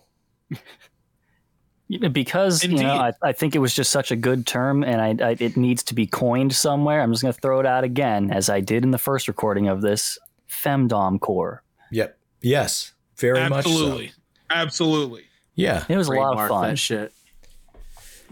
You 1.88 2.00
know, 2.00 2.10
because 2.10 2.64
you 2.64 2.78
know, 2.78 2.96
I, 2.96 3.12
I 3.22 3.34
think 3.34 3.54
it 3.54 3.60
was 3.60 3.76
just 3.76 3.92
such 3.92 4.12
a 4.12 4.16
good 4.16 4.48
term, 4.48 4.82
and 4.82 5.22
I, 5.22 5.32
I 5.32 5.36
it 5.40 5.58
needs 5.58 5.84
to 5.84 5.94
be 5.94 6.08
coined 6.08 6.56
somewhere. 6.56 7.02
I'm 7.02 7.12
just 7.12 7.22
going 7.22 7.34
to 7.34 7.42
throw 7.42 7.60
it 7.60 7.66
out 7.66 7.84
again, 7.84 8.32
as 8.32 8.50
I 8.50 8.62
did 8.62 8.84
in 8.84 8.92
the 8.92 8.98
first 8.98 9.28
recording 9.28 9.68
of 9.68 9.82
this 9.82 10.18
femdom 10.50 11.20
core. 11.20 11.64
Yep. 11.92 12.18
Yes. 12.42 12.94
Very 13.18 13.48
much. 13.50 13.66
Absolutely. 13.66 14.12
Absolutely. 14.50 15.24
Yeah. 15.56 15.86
It 15.88 15.98
was 15.98 16.08
a 16.08 16.14
lot 16.14 16.40
of 16.40 16.48
fun. 16.50 16.70
That 16.70 16.80
shit. 16.80 17.14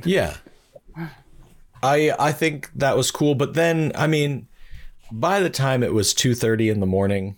Yeah. 0.03 0.36
I 1.81 2.11
I 2.19 2.31
think 2.31 2.69
that 2.76 2.98
was 2.98 3.11
cool, 3.11 3.36
but 3.36 3.53
then 3.53 3.91
I 3.95 4.07
mean, 4.07 4.48
by 5.11 5.40
the 5.40 5.49
time 5.49 5.84
it 5.84 5.94
was 5.94 6.14
two 6.14 6.36
thirty 6.36 6.69
in 6.69 6.80
the 6.80 6.86
morning, 6.86 7.38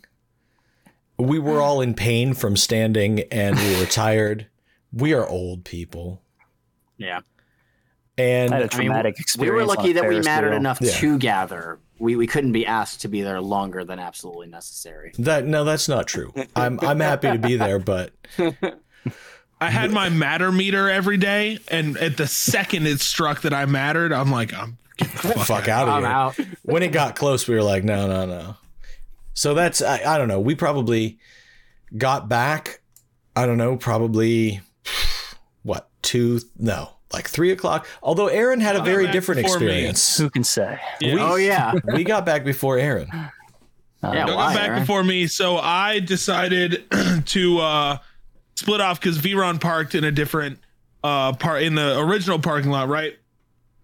we 1.17 1.37
were 1.39 1.61
all 1.61 1.81
in 1.81 1.93
pain 1.93 2.33
from 2.33 2.57
standing 2.57 3.21
and 3.31 3.57
we 3.57 3.77
were 3.79 3.85
tired. 3.85 4.47
We 4.93 5.13
are 5.13 5.27
old 5.27 5.63
people, 5.63 6.21
Yeah. 6.97 7.19
and 8.17 8.51
I 8.53 8.57
had 8.61 8.71
a 8.71 8.75
I 8.75 8.77
mean, 8.79 8.87
traumatic 8.87 9.17
we 9.37 9.49
were 9.51 9.63
lucky 9.63 9.91
a 9.91 9.93
that 9.93 10.09
we 10.09 10.19
mattered 10.21 10.49
wheel. 10.49 10.57
enough 10.57 10.79
Yeah. 10.81 10.91
to 10.91 11.17
gather. 11.19 11.79
We 12.01 12.15
we 12.15 12.25
couldn't 12.27 12.51
be 12.51 12.65
asked 12.65 13.01
to 13.01 13.07
be 13.07 13.21
there 13.21 13.39
longer 13.39 13.83
than 13.85 13.99
absolutely 13.99 14.47
necessary. 14.47 15.13
that 15.19 15.45
no, 15.45 15.63
that's 15.63 15.87
not 15.87 16.07
true. 16.07 16.33
I'm 16.55 16.79
I'm 16.81 16.99
happy 16.99 17.31
to 17.31 17.37
be 17.37 17.55
there, 17.57 17.77
but 17.79 18.11
I 19.59 19.69
had 19.69 19.91
my 19.91 20.09
matter 20.09 20.51
meter 20.51 20.89
every 20.89 21.17
day, 21.17 21.59
and 21.69 21.95
at 21.97 22.17
the 22.17 22.25
second 22.27 22.87
it 22.87 22.99
struck 22.99 23.41
that 23.41 23.53
I 23.53 23.65
mattered, 23.65 24.11
I'm 24.11 24.31
like, 24.31 24.51
I'm 24.53 24.77
getting 24.97 25.13
the 25.13 25.19
fuck, 25.35 25.45
Fuck 25.45 25.67
out. 25.67 25.87
out 25.87 25.89
of 25.89 25.93
I'm 25.93 26.01
here. 26.03 26.11
out. 26.11 26.39
when 26.63 26.81
it 26.83 26.91
got 26.91 27.15
close, 27.15 27.47
we 27.47 27.53
were 27.55 27.61
like, 27.63 27.83
no, 27.83 28.07
no, 28.07 28.25
no. 28.25 28.55
So 29.33 29.53
that's 29.53 29.81
I, 29.81 30.01
I 30.03 30.17
don't 30.17 30.27
know. 30.27 30.39
We 30.39 30.55
probably 30.55 31.19
got 31.95 32.27
back. 32.27 32.81
I 33.35 33.45
don't 33.45 33.57
know, 33.57 33.77
probably 33.77 34.61
what 35.63 35.87
two? 36.01 36.39
No, 36.57 36.93
like 37.13 37.27
three 37.29 37.51
o'clock. 37.51 37.87
Although 38.01 38.27
Aaron 38.27 38.59
had 38.59 38.75
a 38.75 38.81
very 38.81 39.07
different 39.11 39.41
before 39.43 39.59
me. 39.59 39.65
experience. 39.67 40.17
Who 40.17 40.29
can 40.29 40.43
say? 40.43 40.79
Yeah. 40.99 41.15
We- 41.15 41.21
Oh 41.21 41.35
yeah. 41.35 41.73
we 41.93 42.03
got 42.03 42.25
back 42.25 42.43
before 42.43 42.77
Aaron. 42.77 43.09
Uh, 43.11 43.29
Yeah, 44.13 44.25
Don't 44.25 44.35
why, 44.35 44.53
go 44.53 44.59
back 44.59 44.69
Aaron? 44.69 44.79
before 44.81 45.03
me. 45.03 45.27
So 45.27 45.57
I 45.57 45.99
decided 45.99 46.83
to 47.25 47.59
uh, 47.59 47.97
split 48.55 48.81
off 48.81 48.99
because 48.99 49.17
Veron 49.19 49.59
parked 49.61 49.93
in 49.95 50.03
a 50.03 50.11
different 50.11 50.59
uh, 51.03 51.33
part 51.33 51.63
in 51.63 51.75
the 51.75 51.99
original 51.99 52.39
parking 52.39 52.71
lot, 52.71 52.87
right? 52.87 53.15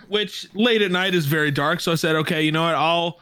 Which 0.07 0.47
late 0.53 0.81
at 0.81 0.91
night 0.91 1.13
is 1.13 1.25
very 1.25 1.51
dark. 1.51 1.81
So 1.81 1.91
I 1.91 1.95
said, 1.95 2.15
okay, 2.17 2.41
you 2.43 2.51
know 2.51 2.63
what? 2.63 2.75
I'll 2.75 3.19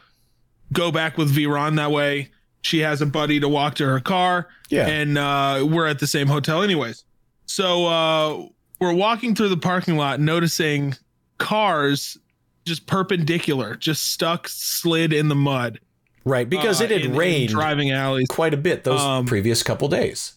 go 0.72 0.90
back 0.92 1.18
with 1.18 1.34
Veron. 1.34 1.76
That 1.76 1.90
way 1.90 2.30
she 2.62 2.78
has 2.80 3.00
a 3.02 3.06
buddy 3.06 3.40
to 3.40 3.48
walk 3.48 3.74
to 3.76 3.86
her 3.86 4.00
car. 4.00 4.48
Yeah. 4.70 4.86
And 4.86 5.18
uh, 5.18 5.66
we're 5.68 5.86
at 5.86 5.98
the 5.98 6.06
same 6.06 6.26
hotel, 6.28 6.62
anyways. 6.62 7.04
So 7.46 7.86
uh, 7.86 8.46
we're 8.80 8.92
walking 8.94 9.34
through 9.34 9.48
the 9.50 9.56
parking 9.56 9.96
lot, 9.96 10.20
noticing 10.20 10.94
cars 11.38 12.16
just 12.64 12.86
perpendicular, 12.86 13.76
just 13.76 14.10
stuck, 14.12 14.48
slid 14.48 15.12
in 15.12 15.28
the 15.28 15.34
mud. 15.34 15.78
Right, 16.24 16.48
because 16.48 16.80
uh, 16.80 16.84
it 16.84 16.90
had 16.90 17.02
in- 17.02 17.12
in 17.12 17.16
rained 17.16 17.50
driving 17.50 17.92
alleys. 17.92 18.26
quite 18.28 18.52
a 18.52 18.56
bit 18.56 18.82
those 18.84 19.00
Um, 19.00 19.26
previous 19.26 19.62
couple 19.62 19.86
days. 19.88 20.32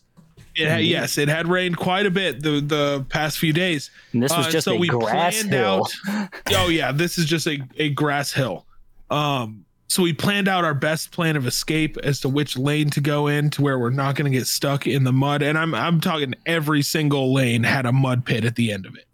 It 0.56 0.68
had, 0.68 0.84
yes, 0.84 1.18
it 1.18 1.30
had 1.30 1.48
rained 1.48 1.78
quite 1.78 2.06
a 2.06 2.12
bit 2.12 2.44
the 2.44 2.60
the 2.62 3.06
past 3.10 3.40
few 3.40 3.54
days. 3.54 3.90
And 4.14 4.22
this 4.22 4.36
was 4.36 4.48
Uh, 4.48 4.52
just 4.52 4.66
so 4.66 4.74
a 4.74 4.78
we 4.78 4.88
grass 4.88 5.42
planned 5.44 5.54
hill. 5.54 5.88
out- 6.10 6.30
Oh 6.54 6.68
yeah, 6.70 6.92
this 6.92 7.18
is 7.18 7.26
just 7.26 7.48
a, 7.48 7.60
a 7.78 7.90
grass 7.90 8.32
hill. 8.34 8.66
Um, 9.10 9.66
so 9.90 10.04
we 10.04 10.14
planned 10.14 10.48
out 10.48 10.64
our 10.64 10.76
best 10.76 11.12
plan 11.12 11.36
of 11.36 11.48
escape 11.48 11.98
as 12.04 12.20
to 12.22 12.30
which 12.30 12.56
lane 12.56 12.92
to 12.92 13.02
go 13.02 13.26
in 13.26 13.50
to 13.50 13.64
where 13.64 13.80
we're 13.80 13.90
not 13.90 14.16
going 14.16 14.32
to 14.32 14.38
get 14.38 14.46
stuck 14.46 14.86
in 14.86 15.04
the 15.04 15.12
mud. 15.12 15.42
And 15.42 15.58
I'm 15.58 15.74
I'm 15.74 16.00
talking 16.00 16.36
every 16.46 16.84
single 16.84 17.34
lane 17.34 17.64
had 17.64 17.88
a 17.88 17.92
mud 17.92 18.24
pit 18.24 18.46
at 18.46 18.56
the 18.56 18.72
end 18.72 18.86
of 18.86 18.96
it. 18.96 19.06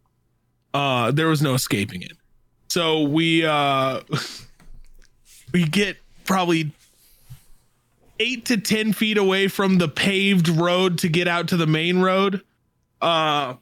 Uh, 0.73 1.11
there 1.11 1.27
was 1.27 1.41
no 1.41 1.53
escaping 1.53 2.01
it. 2.01 2.11
So 2.67 3.03
we 3.03 3.45
uh, 3.45 4.01
we 5.53 5.63
get 5.63 5.95
probably 6.25 6.73
eight 8.19 8.43
to 8.47 8.57
ten 8.57 8.91
feet 8.91 9.17
away 9.17 9.47
from 9.47 9.77
the 9.77 9.87
paved 9.87 10.49
road 10.49 10.97
to 10.99 11.07
get 11.07 11.29
out 11.29 11.47
to 11.47 11.57
the 11.57 11.67
main 11.67 12.01
road. 12.01 12.41
Uh, 13.01 13.53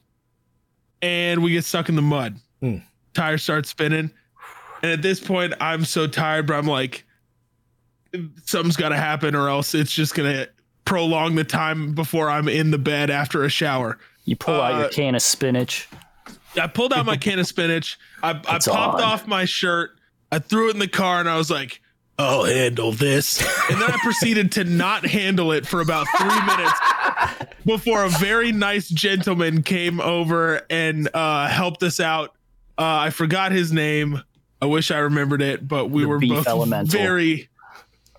and 1.04 1.44
we 1.44 1.52
get 1.52 1.64
stuck 1.64 1.90
in 1.90 1.96
the 1.96 2.02
mud. 2.02 2.40
Hmm. 2.60 2.78
Tires 3.14 3.44
start 3.44 3.68
spinning. 3.68 4.10
And 4.84 4.92
at 4.92 5.02
this 5.02 5.20
point, 5.20 5.54
I'm 5.62 5.86
so 5.86 6.08
tired, 6.08 6.46
but 6.46 6.56
I'm 6.56 6.68
like, 6.68 7.06
something's 8.46 8.76
got 8.76 8.90
to 8.90 8.98
happen, 8.98 9.34
or 9.34 9.48
else 9.50 9.74
it's 9.74 9.94
just 9.94 10.14
going 10.14 10.32
to 10.32 10.50
prolong 10.86 11.36
the 11.36 11.46
time 11.46 11.94
before 11.96 12.30
I'm 12.30 12.50
in 12.50 12.72
the 12.72 12.78
bed 12.78 13.10
after 13.10 13.44
a 13.44 13.50
shower. 13.50 13.98
You 14.26 14.36
pull 14.36 14.60
out 14.60 14.78
your 14.78 14.88
Uh, 14.88 14.90
can 14.90 15.16
of 15.16 15.22
spinach. 15.22 15.88
I 16.62 16.68
pulled 16.68 16.94
out 16.94 17.06
my 17.06 17.18
can 17.18 17.40
of 17.40 17.48
spinach. 17.48 17.98
I, 18.22 18.32
I 18.32 18.34
popped 18.60 18.68
on. 18.68 19.02
off 19.02 19.26
my 19.26 19.46
shirt. 19.46 19.92
I 20.32 20.40
threw 20.40 20.68
it 20.70 20.74
in 20.74 20.80
the 20.80 20.88
car 20.88 21.20
and 21.20 21.30
I 21.30 21.38
was 21.38 21.50
like, 21.50 21.82
I'll 22.20 22.44
handle 22.44 22.92
this. 22.92 23.42
And 23.72 23.82
then 23.82 23.90
I 23.92 23.98
proceeded 24.04 24.52
to 24.54 24.64
not 24.64 25.06
handle 25.06 25.52
it 25.52 25.66
for 25.66 25.82
about 25.82 26.06
three 26.18 26.28
minutes 26.46 26.80
before 27.66 28.04
a 28.04 28.10
very 28.10 28.52
nice 28.52 28.88
gentleman 28.88 29.64
came 29.64 30.00
over 30.00 30.62
and 30.70 31.10
uh, 31.14 31.48
helped 31.48 31.82
us 31.84 32.00
out. 32.00 32.32
Uh, 32.78 32.84
I 32.84 33.10
forgot 33.10 33.52
his 33.52 33.72
name. 33.72 34.22
I 34.64 34.66
wish 34.66 34.92
I 34.92 35.00
remembered 35.00 35.42
it, 35.42 35.68
but 35.68 35.90
we 35.90 36.04
The 36.04 36.08
were 36.08 36.20
both 36.20 36.48
elemental. 36.48 36.98
very. 36.98 37.50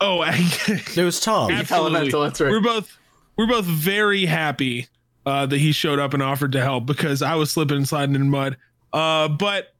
Oh, 0.01 0.21
I, 0.21 0.33
It 0.95 0.99
was 1.05 1.19
Tom. 1.21 1.51
absolutely. 1.51 1.91
Elemental, 1.97 2.21
that's 2.23 2.41
right. 2.41 2.51
We're 2.51 2.61
both 2.61 2.99
we're 3.37 3.47
both 3.47 3.65
very 3.65 4.27
happy 4.27 4.89
uh, 5.25 5.47
that 5.47 5.57
he 5.59 5.73
showed 5.73 5.99
up 5.99 6.13
and 6.13 6.23
offered 6.23 6.53
to 6.53 6.61
help 6.61 6.85
because 6.85 7.23
I 7.23 7.35
was 7.37 7.51
slipping 7.51 7.79
and 7.79 7.89
sliding 7.89 8.15
in 8.15 8.29
mud. 8.29 8.59
Uh, 8.93 9.29
but 9.29 9.73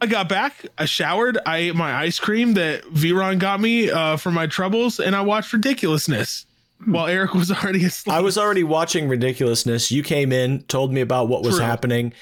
I 0.00 0.06
got 0.06 0.28
back. 0.28 0.66
I 0.76 0.86
showered. 0.86 1.38
I 1.46 1.58
ate 1.58 1.76
my 1.76 1.94
ice 1.94 2.18
cream 2.18 2.54
that 2.54 2.82
Veron 2.86 3.38
got 3.38 3.60
me 3.60 3.88
uh, 3.90 4.16
for 4.16 4.32
my 4.32 4.48
troubles, 4.48 4.98
and 4.98 5.14
I 5.14 5.20
watched 5.20 5.52
ridiculousness 5.52 6.46
while 6.86 7.06
Eric 7.06 7.34
was 7.34 7.52
already 7.52 7.84
asleep. 7.84 8.12
I 8.12 8.20
was 8.20 8.36
already 8.36 8.64
watching 8.64 9.06
ridiculousness. 9.08 9.92
You 9.92 10.02
came 10.02 10.32
in, 10.32 10.62
told 10.64 10.92
me 10.92 11.00
about 11.02 11.28
what 11.28 11.44
was 11.44 11.54
True. 11.58 11.64
happening. 11.64 12.12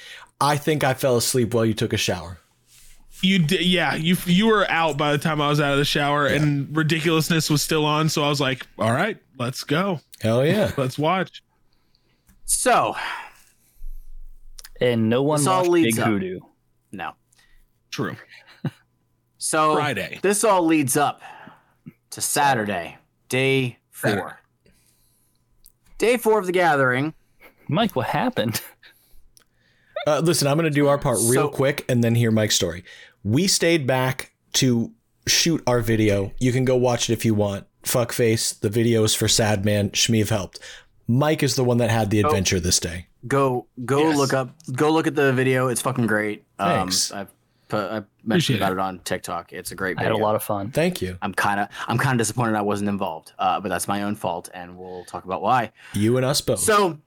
I 0.42 0.56
think 0.58 0.84
I 0.84 0.92
fell 0.94 1.16
asleep 1.16 1.54
while 1.54 1.64
you 1.64 1.72
took 1.74 1.92
a 1.94 1.96
shower. 1.96 2.38
You 3.22 3.38
did, 3.40 3.62
yeah. 3.64 3.94
You 3.94 4.16
you 4.26 4.46
were 4.46 4.70
out 4.70 4.96
by 4.96 5.12
the 5.12 5.18
time 5.18 5.40
I 5.40 5.48
was 5.48 5.60
out 5.60 5.72
of 5.72 5.78
the 5.78 5.84
shower, 5.84 6.26
and 6.26 6.74
ridiculousness 6.76 7.50
was 7.50 7.62
still 7.62 7.84
on. 7.84 8.08
So 8.08 8.22
I 8.24 8.28
was 8.28 8.40
like, 8.40 8.66
"All 8.78 8.92
right, 8.92 9.16
let's 9.38 9.64
go. 9.64 10.00
Hell 10.20 10.44
yeah. 10.46 10.70
Let's 10.76 10.98
watch." 10.98 11.42
So 12.44 12.94
And 14.80 15.08
no 15.08 15.22
one 15.22 15.38
This 15.38 15.46
all 15.46 15.58
watched 15.60 15.70
leads 15.70 15.96
Big 15.96 16.02
up. 16.02 16.08
Hoodoo. 16.08 16.40
no. 16.92 17.12
True. 17.90 18.16
So 19.42 19.74
Friday. 19.74 20.18
This 20.20 20.44
all 20.44 20.66
leads 20.66 20.98
up 20.98 21.22
to 22.10 22.20
Saturday, 22.20 22.98
day 23.30 23.78
four. 23.90 24.10
Saturday. 24.10 24.34
Day 25.96 26.16
four 26.18 26.38
of 26.38 26.44
the 26.46 26.52
gathering. 26.52 27.14
Mike, 27.68 27.96
what 27.96 28.06
happened? 28.08 28.60
Uh, 30.06 30.18
listen, 30.24 30.48
I'm 30.48 30.56
going 30.56 30.64
to 30.64 30.70
do 30.70 30.88
our 30.88 30.96
part 30.96 31.18
real 31.24 31.32
So- 31.32 31.48
quick 31.50 31.84
and 31.86 32.02
then 32.02 32.14
hear 32.14 32.30
Mike's 32.30 32.54
story. 32.54 32.84
We 33.22 33.46
stayed 33.46 33.86
back 33.86 34.32
to 34.54 34.92
shoot 35.26 35.62
our 35.66 35.80
video. 35.80 36.32
You 36.38 36.52
can 36.52 36.64
go 36.64 36.76
watch 36.76 37.08
it 37.10 37.12
if 37.12 37.24
you 37.24 37.34
want. 37.34 37.66
Fuckface, 37.84 38.58
the 38.58 38.68
video 38.68 39.04
is 39.04 39.14
for 39.14 39.28
Sad 39.28 39.64
Man. 39.64 39.90
Shmeev 39.90 40.28
helped. 40.28 40.58
Mike 41.08 41.42
is 41.42 41.56
the 41.56 41.64
one 41.64 41.78
that 41.78 41.90
had 41.90 42.10
the 42.10 42.20
adventure 42.20 42.60
this 42.60 42.78
day. 42.78 43.06
Go 43.26 43.66
go 43.84 44.08
Yes. 44.08 44.16
look 44.16 44.32
up 44.32 44.50
go 44.74 44.90
look 44.92 45.06
at 45.06 45.14
the 45.14 45.32
video. 45.32 45.68
It's 45.68 45.80
fucking 45.82 46.06
great. 46.06 46.44
Thanks. 46.58 47.10
Um, 47.12 47.18
I've 47.20 47.28
put, 47.68 47.90
I 47.90 48.02
mentioned 48.24 48.58
about 48.58 48.72
it. 48.72 48.76
it 48.76 48.80
on 48.80 48.98
TikTok. 49.00 49.52
It's 49.52 49.72
a 49.72 49.74
great 49.74 49.98
I 49.98 50.02
video. 50.02 50.14
had 50.16 50.20
a 50.20 50.24
lot 50.24 50.36
of 50.36 50.42
fun. 50.42 50.70
Thank 50.70 51.02
you. 51.02 51.18
I'm 51.20 51.34
kind 51.34 51.60
of 51.60 51.68
I'm 51.88 51.98
kind 51.98 52.14
of 52.14 52.18
disappointed 52.18 52.54
I 52.56 52.62
wasn't 52.62 52.88
involved, 52.88 53.32
uh, 53.38 53.60
but 53.60 53.68
that's 53.68 53.88
my 53.88 54.02
own 54.04 54.14
fault, 54.14 54.48
and 54.54 54.78
we'll 54.78 55.04
talk 55.04 55.24
about 55.24 55.42
why. 55.42 55.72
You 55.92 56.16
and 56.16 56.24
us 56.24 56.40
both. 56.40 56.60
So, 56.60 56.98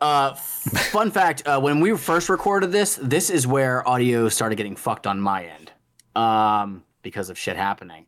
uh, 0.00 0.34
fun 0.34 1.10
fact: 1.10 1.42
uh, 1.46 1.60
when 1.60 1.80
we 1.80 1.96
first 1.96 2.28
recorded 2.28 2.72
this, 2.72 2.98
this 3.02 3.30
is 3.30 3.46
where 3.46 3.86
audio 3.88 4.28
started 4.28 4.56
getting 4.56 4.76
fucked 4.76 5.06
on 5.06 5.20
my 5.20 5.44
end, 5.44 5.72
um, 6.16 6.84
because 7.02 7.30
of 7.30 7.38
shit 7.38 7.56
happening. 7.56 8.06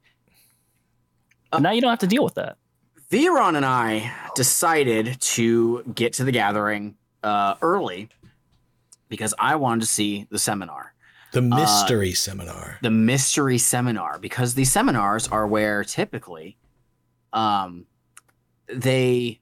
But 1.50 1.62
now 1.62 1.72
you 1.72 1.80
don't 1.80 1.90
have 1.90 1.98
to 2.00 2.06
deal 2.06 2.24
with 2.24 2.34
that. 2.34 2.56
Veron 3.10 3.56
and 3.56 3.66
I 3.66 4.10
decided 4.34 5.20
to 5.20 5.82
get 5.94 6.14
to 6.14 6.24
the 6.24 6.32
gathering 6.32 6.96
uh, 7.22 7.56
early 7.60 8.08
because 9.10 9.34
I 9.38 9.56
wanted 9.56 9.82
to 9.82 9.86
see 9.86 10.26
the 10.30 10.38
seminar, 10.38 10.94
the 11.32 11.42
mystery 11.42 12.12
seminar. 12.12 12.78
the 12.80 12.90
mystery 12.90 13.58
seminar, 13.58 14.18
because 14.18 14.54
these 14.54 14.72
seminars 14.72 15.28
are 15.28 15.46
where 15.46 15.84
typically 15.84 16.56
um, 17.34 17.84
they 18.66 19.41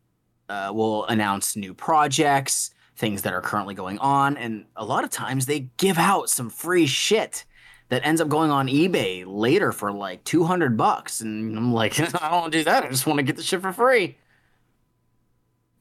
uh, 0.50 0.72
will 0.72 1.06
announce 1.06 1.56
new 1.56 1.72
projects, 1.72 2.74
things 2.96 3.22
that 3.22 3.32
are 3.32 3.40
currently 3.40 3.74
going 3.74 3.98
on, 3.98 4.36
and 4.36 4.66
a 4.76 4.84
lot 4.84 5.04
of 5.04 5.10
times 5.10 5.46
they 5.46 5.60
give 5.76 5.96
out 5.96 6.28
some 6.28 6.50
free 6.50 6.86
shit 6.86 7.44
that 7.90 8.06
ends 8.06 8.20
up 8.20 8.28
going 8.28 8.50
on 8.50 8.68
eBay 8.68 9.24
later 9.26 9.72
for 9.72 9.92
like 9.92 10.22
200 10.24 10.76
bucks. 10.76 11.20
And 11.20 11.56
I'm 11.56 11.72
like, 11.72 11.98
I 12.00 12.04
don't 12.06 12.32
want 12.32 12.52
to 12.52 12.58
do 12.58 12.64
that. 12.64 12.84
I 12.84 12.88
just 12.88 13.06
want 13.06 13.18
to 13.18 13.22
get 13.22 13.36
the 13.36 13.42
shit 13.42 13.60
for 13.60 13.72
free. 13.72 14.16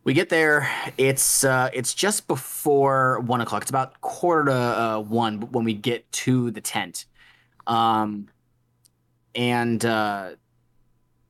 We 0.03 0.13
get 0.13 0.29
there. 0.29 0.69
It's 0.97 1.43
uh, 1.43 1.69
it's 1.71 1.93
just 1.93 2.27
before 2.27 3.19
one 3.19 3.41
o'clock. 3.41 3.61
It's 3.61 3.69
about 3.69 4.01
quarter 4.01 4.45
to 4.45 4.53
uh, 4.53 4.99
one 5.01 5.41
when 5.51 5.65
we 5.65 5.73
get 5.73 6.11
to 6.13 6.51
the 6.51 6.61
tent. 6.61 7.05
Um, 7.67 8.29
and 9.35 9.83
uh, 9.85 10.31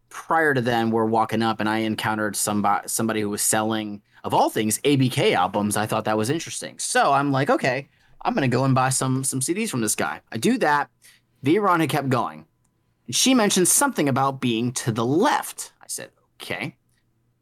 prior 0.10 0.54
to 0.54 0.62
then, 0.62 0.92
we're 0.92 1.06
walking 1.06 1.42
up, 1.42 1.60
and 1.60 1.70
I 1.70 1.80
encountered 1.80 2.36
somebody 2.36 2.88
somebody 2.88 3.22
who 3.22 3.30
was 3.30 3.42
selling, 3.42 4.02
of 4.24 4.34
all 4.34 4.50
things, 4.50 4.80
ABK 4.80 5.34
albums. 5.34 5.78
I 5.78 5.86
thought 5.86 6.06
that 6.06 6.18
was 6.18 6.30
interesting, 6.30 6.78
so 6.80 7.12
I'm 7.14 7.32
like, 7.32 7.50
okay, 7.50 7.88
I'm 8.24 8.34
gonna 8.34 8.48
go 8.48 8.66
and 8.66 8.76
buy 8.76 8.90
some 8.90 9.24
some 9.24 9.40
CDs 9.40 9.70
from 9.70 9.82
this 9.82 9.96
guy. 9.96 10.22
I 10.32 10.38
do 10.38 10.58
that. 10.60 10.90
Veron 11.44 11.80
had 11.80 11.90
kept 11.90 12.10
going, 12.10 12.46
and 13.08 13.16
she 13.16 13.34
mentioned 13.34 13.68
something 13.68 14.10
about 14.10 14.42
being 14.42 14.72
to 14.74 14.92
the 14.92 15.06
left. 15.06 15.74
I 15.82 15.86
said, 15.88 16.12
okay. 16.42 16.76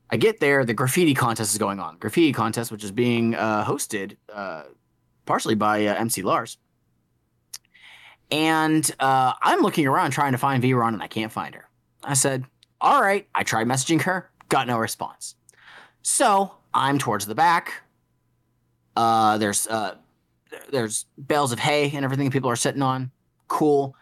I 0.10 0.16
get 0.16 0.40
there. 0.40 0.64
The 0.64 0.74
graffiti 0.74 1.14
contest 1.14 1.52
is 1.52 1.58
going 1.58 1.82
on. 1.82 1.98
Graffiti 1.98 2.32
contest, 2.32 2.72
which 2.72 2.84
is 2.84 2.92
being 2.92 3.36
uh, 3.36 3.66
hosted 3.66 4.16
uh, 4.34 4.64
partially 5.26 5.56
by 5.56 5.86
uh, 5.86 5.96
MC 5.96 6.24
Lars. 6.24 6.58
And 8.32 8.90
uh, 9.00 9.34
I'm 9.42 9.62
looking 9.62 9.86
around 9.88 10.12
trying 10.12 10.32
to 10.32 10.38
find 10.38 10.64
Veron, 10.64 10.94
and 10.94 11.04
I 11.04 11.08
can't 11.08 11.32
find 11.32 11.54
her. 11.56 11.70
I 12.04 12.14
said, 12.14 12.46
"All 12.82 13.02
right." 13.02 13.28
I 13.36 13.44
tried 13.44 13.68
messaging 13.68 14.02
her, 14.04 14.30
got 14.50 14.68
no 14.68 14.78
response. 14.78 15.36
So 16.02 16.54
I'm 16.74 16.98
towards 16.98 17.26
the 17.26 17.36
back. 17.36 17.84
Uh, 18.96 19.38
there's 19.38 19.68
uh, 19.68 19.96
there's 20.72 21.06
bales 21.28 21.52
of 21.52 21.60
hay 21.60 21.92
and 21.94 22.04
everything 22.06 22.32
people 22.32 22.50
are 22.50 22.56
sitting 22.56 22.82
on. 22.82 23.12
Cool. 23.48 23.96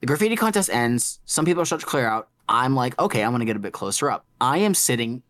The 0.00 0.06
graffiti 0.06 0.36
contest 0.36 0.70
ends. 0.70 1.20
Some 1.26 1.44
people 1.44 1.64
start 1.64 1.80
to 1.80 1.86
clear 1.86 2.06
out. 2.06 2.28
I'm 2.48 2.74
like, 2.74 2.98
okay, 2.98 3.22
I'm 3.22 3.32
gonna 3.32 3.44
get 3.44 3.56
a 3.56 3.60
bit 3.60 3.72
closer 3.72 4.10
up. 4.10 4.24
I 4.40 4.58
am 4.58 4.74
sitting 4.74 5.22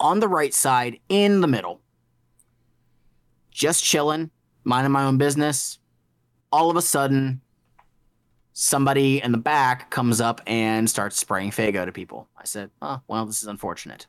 on 0.00 0.20
the 0.20 0.28
right 0.28 0.54
side 0.54 0.98
in 1.08 1.40
the 1.40 1.46
middle, 1.46 1.80
just 3.50 3.84
chilling, 3.84 4.30
minding 4.64 4.92
my 4.92 5.04
own 5.04 5.18
business. 5.18 5.78
All 6.50 6.70
of 6.70 6.76
a 6.76 6.82
sudden, 6.82 7.40
somebody 8.52 9.22
in 9.22 9.32
the 9.32 9.38
back 9.38 9.90
comes 9.90 10.20
up 10.20 10.40
and 10.46 10.88
starts 10.88 11.16
spraying 11.16 11.50
Faygo 11.50 11.84
to 11.84 11.92
people. 11.92 12.28
I 12.36 12.44
said, 12.44 12.70
oh, 12.80 13.00
well, 13.08 13.24
this 13.26 13.42
is 13.42 13.48
unfortunate. 13.48 14.06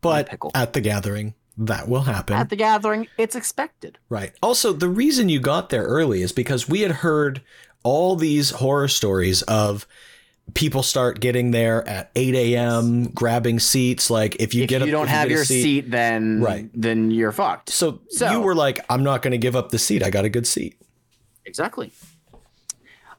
But 0.00 0.28
at 0.54 0.72
the 0.74 0.80
gathering, 0.80 1.34
that 1.56 1.88
will 1.88 2.02
happen. 2.02 2.36
At 2.36 2.50
the 2.50 2.56
gathering, 2.56 3.06
it's 3.16 3.34
expected. 3.36 3.98
Right. 4.08 4.32
Also, 4.42 4.72
the 4.72 4.88
reason 4.88 5.28
you 5.28 5.40
got 5.40 5.70
there 5.70 5.84
early 5.84 6.20
is 6.22 6.32
because 6.32 6.68
we 6.68 6.80
had 6.80 6.90
heard 6.92 7.42
all 7.82 8.16
these 8.16 8.50
horror 8.50 8.88
stories 8.88 9.42
of 9.42 9.86
people 10.52 10.82
start 10.82 11.20
getting 11.20 11.52
there 11.52 11.86
at 11.88 12.10
8 12.16 12.34
a.m., 12.34 13.04
grabbing 13.12 13.60
seats. 13.60 14.10
Like, 14.10 14.36
if 14.40 14.52
you 14.54 14.66
get 14.66 14.82
a 14.82 14.84
if 14.84 14.86
get 14.86 14.90
you 14.90 14.96
a, 14.96 14.98
don't 15.00 15.08
have 15.08 15.28
a 15.28 15.30
your 15.30 15.44
seat, 15.44 15.90
then 15.90 16.42
Right. 16.42 16.68
then 16.74 17.10
you're 17.10 17.32
fucked. 17.32 17.70
So, 17.70 18.00
So- 18.10 18.30
you 18.30 18.40
were 18.40 18.54
like, 18.54 18.80
I'm 18.90 19.02
not 19.02 19.22
going 19.22 19.32
to 19.32 19.38
give 19.38 19.56
up 19.56 19.70
the 19.70 19.78
seat. 19.78 20.02
I 20.02 20.10
got 20.10 20.24
a 20.26 20.28
good 20.28 20.46
seat. 20.46 20.78
Exactly. 21.46 21.92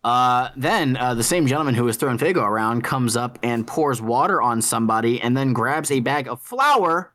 Uh, 0.05 0.51
then 0.55 0.95
uh, 0.97 1.15
the 1.15 1.23
same 1.23 1.47
gentleman 1.47 1.73
who 1.73 1.83
was 1.83 1.97
throwing 1.97 2.19
Faygo 2.19 2.43
around 2.43 2.83
comes 2.83 3.17
up 3.17 3.39
and 3.41 3.65
pours 3.65 3.99
water 3.99 4.39
on 4.39 4.61
somebody 4.61 5.19
and 5.19 5.35
then 5.35 5.51
grabs 5.51 5.89
a 5.89 5.99
bag 5.99 6.27
of 6.27 6.39
flour 6.39 7.11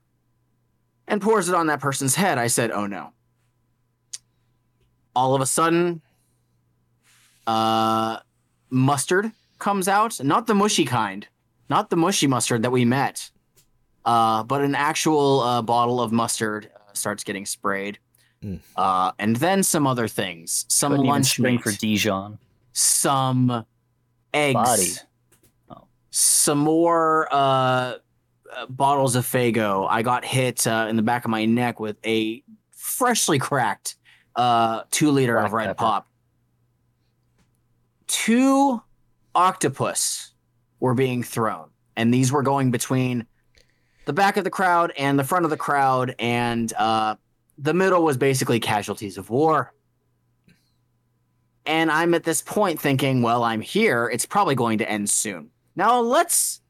and 1.06 1.22
pours 1.22 1.48
it 1.48 1.54
on 1.54 1.68
that 1.68 1.78
person's 1.78 2.16
head. 2.16 2.36
I 2.36 2.48
said, 2.48 2.72
oh 2.72 2.88
no. 2.88 3.12
All 5.14 5.36
of 5.36 5.40
a 5.40 5.46
sudden, 5.46 6.02
uh, 7.46 8.18
mustard 8.70 9.30
comes 9.60 9.86
out. 9.86 10.20
Not 10.24 10.48
the 10.48 10.54
mushy 10.56 10.84
kind, 10.84 11.28
not 11.68 11.90
the 11.90 11.96
mushy 11.96 12.26
mustard 12.26 12.64
that 12.64 12.72
we 12.72 12.84
met, 12.84 13.30
uh, 14.04 14.42
but 14.42 14.62
an 14.62 14.74
actual 14.74 15.40
uh, 15.42 15.62
bottle 15.62 16.00
of 16.00 16.10
mustard 16.10 16.68
uh, 16.74 16.92
starts 16.92 17.22
getting 17.22 17.46
sprayed. 17.46 18.00
Mm. 18.42 18.58
Uh, 18.76 19.12
and 19.20 19.36
then 19.36 19.62
some 19.62 19.86
other 19.86 20.08
things, 20.08 20.64
some 20.66 20.90
Couldn't 20.90 21.04
even 21.04 21.12
lunch 21.12 21.26
spring 21.26 21.54
meat, 21.54 21.62
for 21.62 21.70
Dijon. 21.70 22.38
Some 22.72 23.64
eggs, 24.32 24.54
Body. 24.54 24.92
Oh. 25.70 25.84
some 26.10 26.58
more 26.58 27.28
uh, 27.32 27.94
uh, 28.56 28.66
bottles 28.68 29.16
of 29.16 29.24
Faygo. 29.24 29.86
I 29.88 30.02
got 30.02 30.24
hit 30.24 30.66
uh, 30.66 30.86
in 30.88 30.96
the 30.96 31.02
back 31.02 31.24
of 31.24 31.30
my 31.30 31.44
neck 31.44 31.80
with 31.80 31.96
a 32.04 32.42
freshly 32.70 33.38
cracked 33.38 33.96
uh, 34.36 34.82
two 34.90 35.10
liter 35.10 35.38
of 35.38 35.52
red 35.52 35.66
pepper. 35.66 35.78
pop. 35.78 36.08
Two 38.06 38.82
octopus 39.34 40.32
were 40.80 40.94
being 40.94 41.22
thrown, 41.22 41.70
and 41.96 42.12
these 42.12 42.32
were 42.32 42.42
going 42.42 42.70
between 42.70 43.26
the 44.06 44.12
back 44.12 44.36
of 44.36 44.44
the 44.44 44.50
crowd 44.50 44.92
and 44.98 45.18
the 45.18 45.24
front 45.24 45.44
of 45.44 45.50
the 45.50 45.56
crowd, 45.56 46.14
and 46.18 46.72
uh, 46.74 47.14
the 47.58 47.74
middle 47.74 48.02
was 48.02 48.16
basically 48.16 48.58
casualties 48.58 49.18
of 49.18 49.30
war. 49.30 49.72
And 51.66 51.90
I'm 51.90 52.14
at 52.14 52.24
this 52.24 52.42
point 52.42 52.80
thinking, 52.80 53.22
well, 53.22 53.44
I'm 53.44 53.60
here. 53.60 54.08
It's 54.08 54.26
probably 54.26 54.54
going 54.54 54.78
to 54.78 54.90
end 54.90 55.10
soon. 55.10 55.50
Now 55.76 56.00
let's 56.00 56.60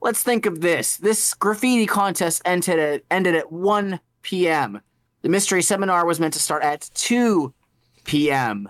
let's 0.00 0.22
think 0.22 0.46
of 0.46 0.60
this. 0.60 0.96
This 0.96 1.34
graffiti 1.34 1.86
contest 1.86 2.42
ended 2.44 2.78
at 2.78 3.02
ended 3.10 3.34
at 3.34 3.52
1 3.52 4.00
p.m. 4.22 4.80
The 5.22 5.28
mystery 5.28 5.62
seminar 5.62 6.04
was 6.04 6.18
meant 6.18 6.34
to 6.34 6.40
start 6.40 6.62
at 6.62 6.90
2 6.94 7.54
p.m. 8.04 8.68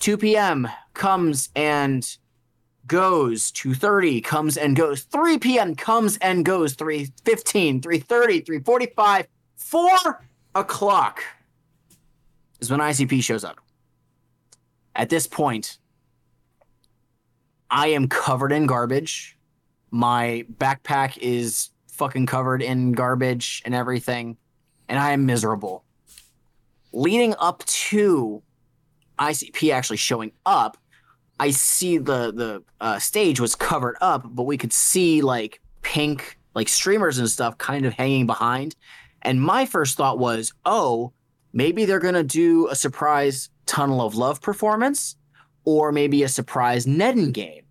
2 0.00 0.18
p.m. 0.18 0.68
comes 0.94 1.48
and 1.56 2.16
goes. 2.86 3.52
2:30 3.52 4.22
comes 4.22 4.56
and 4.56 4.76
goes. 4.76 5.02
3 5.04 5.38
p.m. 5.38 5.74
comes 5.74 6.18
and 6.18 6.44
goes. 6.44 6.76
3:15, 6.76 7.80
3:30, 7.80 8.44
3:45, 8.44 9.26
4 9.56 10.26
o'clock 10.54 11.22
is 12.60 12.70
when 12.70 12.80
ICP 12.80 13.22
shows 13.22 13.44
up. 13.44 13.61
At 14.94 15.08
this 15.08 15.26
point, 15.26 15.78
I 17.70 17.88
am 17.88 18.08
covered 18.08 18.52
in 18.52 18.66
garbage. 18.66 19.38
My 19.90 20.44
backpack 20.58 21.18
is 21.18 21.70
fucking 21.88 22.26
covered 22.26 22.62
in 22.62 22.92
garbage 22.92 23.62
and 23.64 23.74
everything, 23.74 24.36
and 24.88 24.98
I 24.98 25.12
am 25.12 25.24
miserable. 25.24 25.84
Leading 26.92 27.34
up 27.38 27.64
to 27.64 28.42
ICP 29.18 29.72
actually 29.72 29.96
showing 29.96 30.32
up, 30.44 30.76
I 31.40 31.50
see 31.50 31.98
the 31.98 32.32
the 32.32 32.62
uh, 32.80 32.98
stage 32.98 33.40
was 33.40 33.54
covered 33.54 33.96
up, 34.00 34.26
but 34.28 34.44
we 34.44 34.58
could 34.58 34.72
see 34.72 35.22
like 35.22 35.60
pink 35.80 36.38
like 36.54 36.68
streamers 36.68 37.18
and 37.18 37.28
stuff 37.28 37.56
kind 37.56 37.86
of 37.86 37.94
hanging 37.94 38.26
behind. 38.26 38.76
And 39.22 39.40
my 39.40 39.64
first 39.64 39.96
thought 39.96 40.18
was, 40.18 40.52
oh, 40.66 41.12
maybe 41.52 41.84
they're 41.84 42.00
gonna 42.00 42.22
do 42.22 42.68
a 42.68 42.74
surprise 42.74 43.48
Tunnel 43.66 44.00
of 44.02 44.14
Love 44.14 44.40
performance, 44.40 45.16
or 45.64 45.92
maybe 45.92 46.22
a 46.22 46.28
surprise 46.28 46.86
Neden 46.86 47.32
game. 47.32 47.62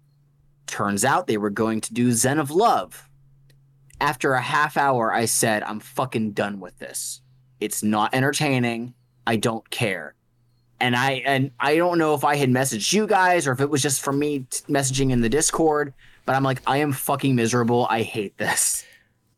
Turns 0.68 1.04
out 1.04 1.28
they 1.28 1.38
were 1.38 1.50
going 1.50 1.82
to 1.82 1.94
do 1.94 2.12
Zen 2.12 2.40
of 2.40 2.50
Love. 2.52 3.08
After 4.00 4.34
a 4.34 4.42
half 4.42 4.78
hour, 4.78 5.14
I 5.14 5.26
said, 5.26 5.64
I'm 5.64 5.80
fucking 5.80 6.32
done 6.32 6.60
with 6.60 6.78
this. 6.80 7.22
It's 7.60 7.84
not 7.84 8.14
entertaining. 8.16 8.94
I 9.28 9.36
don't 9.36 9.70
care. 9.70 10.16
And 10.80 10.96
I 10.96 11.22
and 11.26 11.52
I 11.60 11.76
don't 11.76 12.00
know 12.00 12.16
if 12.16 12.24
I 12.24 12.36
had 12.36 12.50
messaged 12.50 12.92
you 12.92 13.06
guys 13.06 13.46
or 13.46 13.52
if 13.52 13.62
it 13.62 13.70
was 13.70 13.84
just 13.84 14.02
from 14.02 14.18
me 14.18 14.40
t- 14.50 14.64
messaging 14.68 15.12
in 15.12 15.22
the 15.22 15.30
Discord, 15.30 15.94
but 16.26 16.36
I'm 16.36 16.44
like, 16.44 16.60
I 16.66 16.78
am 16.78 16.92
fucking 16.92 17.36
miserable. 17.36 17.86
I 17.88 18.02
hate 18.02 18.36
this. 18.40 18.84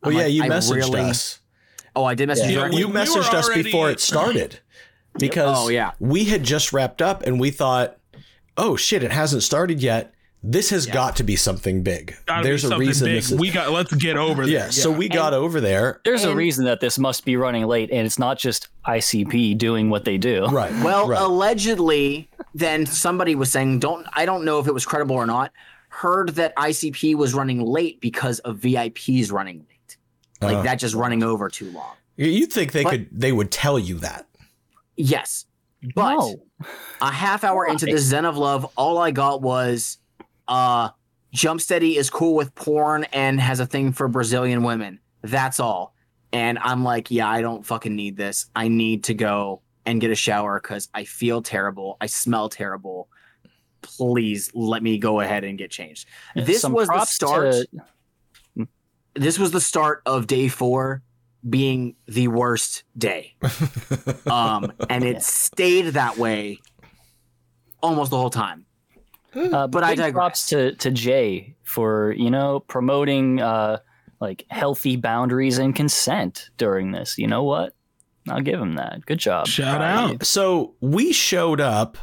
Well, 0.02 0.12
I'm 0.12 0.18
yeah, 0.18 0.24
like, 0.26 0.34
you 0.34 0.44
I 0.44 0.48
messaged 0.50 0.76
really- 0.76 1.02
us. 1.02 1.40
Oh, 1.96 2.06
I 2.06 2.16
did 2.16 2.28
message 2.28 2.46
you. 2.50 2.54
Yeah, 2.54 2.60
directly? 2.62 2.80
you 2.80 2.88
we- 2.88 2.94
we 2.94 3.00
messaged 3.00 3.32
were 3.34 3.38
us 3.40 3.50
before 3.50 3.92
it 3.92 4.00
started 4.00 4.60
because 5.18 5.58
Oh, 5.60 5.70
yeah. 5.70 5.92
we 6.00 6.26
had 6.26 6.44
just 6.44 6.74
wrapped 6.74 7.02
up 7.02 7.24
and 7.24 7.40
we 7.40 7.52
thought, 7.52 7.98
oh 8.58 8.76
shit, 8.76 9.04
it 9.04 9.12
hasn't 9.12 9.44
started 9.44 9.82
yet. 9.82 10.14
This 10.46 10.72
has 10.72 10.86
got 10.86 11.16
to 11.16 11.24
be 11.24 11.38
something 11.38 11.84
big. 11.84 12.16
Gotta 12.26 12.44
be 12.44 12.50
There's 12.50 12.66
a 12.66 12.78
reason 12.78 13.06
big. 13.06 13.16
this 13.16 13.32
is. 13.32 13.40
we 13.40 13.50
got. 13.50 13.72
Let's 13.72 13.94
get 13.94 14.18
over 14.18 14.44
yeah, 14.44 14.64
there. 14.64 14.72
so 14.74 14.92
we 14.92 15.08
got 15.08 15.34
over 15.34 15.62
there. 15.62 16.02
There's 16.04 16.26
a 16.26 16.36
reason 16.36 16.66
that 16.66 16.82
this 16.82 17.00
must 17.00 17.24
be 17.24 17.38
running 17.38 17.66
late, 17.66 17.90
and 17.92 18.06
it's 18.06 18.20
not 18.20 18.38
just 18.40 18.68
ICP 18.86 19.58
doing 19.58 19.90
what 19.90 20.04
they 20.04 20.18
do. 20.18 20.46
Right. 20.48 20.74
Well, 20.84 21.08
right. 21.08 21.22
allegedly, 21.22 22.30
then 22.54 22.86
somebody 22.86 23.36
was 23.36 23.54
saying, 23.54 23.80
don't 23.80 24.06
I 24.14 24.26
don't 24.26 24.44
know 24.44 24.60
if 24.60 24.68
it 24.68 24.74
was 24.74 24.86
credible 24.86 25.16
or 25.16 25.26
not. 25.26 25.54
Heard 25.88 26.30
that 26.36 26.54
ICP 26.58 27.16
was 27.16 27.34
running 27.34 27.62
late 27.62 28.02
because 28.02 28.40
of 28.40 28.58
VIPs 28.58 29.32
running 29.32 29.60
late, 29.60 29.98
like 30.42 30.58
Uh, 30.58 30.62
that 30.64 30.76
just 30.76 30.94
running 30.96 31.24
over 31.24 31.48
too 31.48 31.72
long. 31.72 31.94
You'd 32.18 32.52
think 32.52 32.74
they 32.74 32.84
But- 32.84 32.90
could 32.92 33.08
they 33.14 33.32
would 33.32 33.50
tell 33.50 33.80
you 33.80 33.98
that. 34.00 34.26
Yes, 34.96 35.46
but 35.96 36.16
No. 36.18 36.36
a 37.02 37.12
half 37.12 37.44
hour 37.44 37.66
into 37.66 37.86
Why? 37.86 37.94
the 37.94 37.98
Zen 38.00 38.26
of 38.26 38.38
Love, 38.38 38.66
all 38.78 38.98
I 38.98 39.12
got 39.12 39.42
was, 39.42 39.98
uh, 40.48 40.90
Jumpsteady 41.36 41.96
is 41.96 42.10
cool 42.10 42.36
with 42.36 42.54
porn 42.56 43.06
and 43.06 43.40
has 43.40 43.60
a 43.60 43.66
thing 43.66 43.92
for 43.92 44.08
Brazilian 44.08 44.64
women. 44.64 45.00
That's 45.24 45.60
all. 45.60 45.96
And 46.32 46.58
I'm 46.60 46.84
like, 46.84 47.10
yeah, 47.12 47.28
I 47.30 47.42
don't 47.42 47.66
fucking 47.66 47.96
need 47.96 48.18
this. 48.18 48.48
I 48.56 48.68
need 48.68 49.04
to 49.06 49.14
go 49.14 49.62
and 49.86 50.00
get 50.02 50.12
a 50.12 50.16
shower 50.16 50.60
because 50.60 50.90
I 50.94 51.04
feel 51.06 51.42
terrible. 51.42 51.98
I 52.02 52.06
smell 52.08 52.50
terrible. 52.50 53.08
Please 53.82 54.50
let 54.54 54.82
me 54.82 54.98
go 54.98 55.20
ahead 55.20 55.44
and 55.44 55.58
get 55.58 55.70
changed. 55.72 56.08
This 56.36 56.64
was 56.64 56.88
the 56.88 57.06
start. 57.06 57.54
to- 57.54 58.68
This 59.16 59.38
was 59.38 59.52
the 59.52 59.62
start 59.62 60.02
of 60.08 60.26
day 60.26 60.48
four 60.48 61.03
being 61.50 61.96
the 62.08 62.28
worst 62.30 62.84
day. 62.98 63.36
um, 64.28 64.72
and 64.90 65.04
it 65.04 65.22
stayed 65.22 65.88
that 65.94 66.18
way 66.18 66.60
almost 67.82 68.12
the 68.12 68.18
whole 68.18 68.30
time. 68.30 68.66
Uh, 69.36 69.68
But 69.68 69.84
I 69.84 69.96
digress. 69.96 70.14
props 70.14 70.48
to 70.50 70.76
to 70.76 70.92
Jay 70.92 71.56
for 71.64 72.14
you 72.14 72.30
know 72.30 72.60
promoting 72.62 73.42
uh, 73.42 73.80
like 74.22 74.46
healthy 74.50 74.96
boundaries 74.96 75.58
and 75.58 75.76
consent 75.76 76.50
during 76.58 76.92
this. 76.92 77.18
You 77.18 77.28
know 77.28 77.44
what? 77.44 77.74
I'll 78.30 78.42
give 78.42 78.60
him 78.60 78.76
that. 78.76 79.06
Good 79.06 79.20
job. 79.20 79.48
Shout 79.48 79.78
Proud 79.80 80.06
of 80.06 80.12
out. 80.12 80.26
So 80.26 80.76
we 80.80 81.12
showed 81.12 81.60
up 81.60 81.98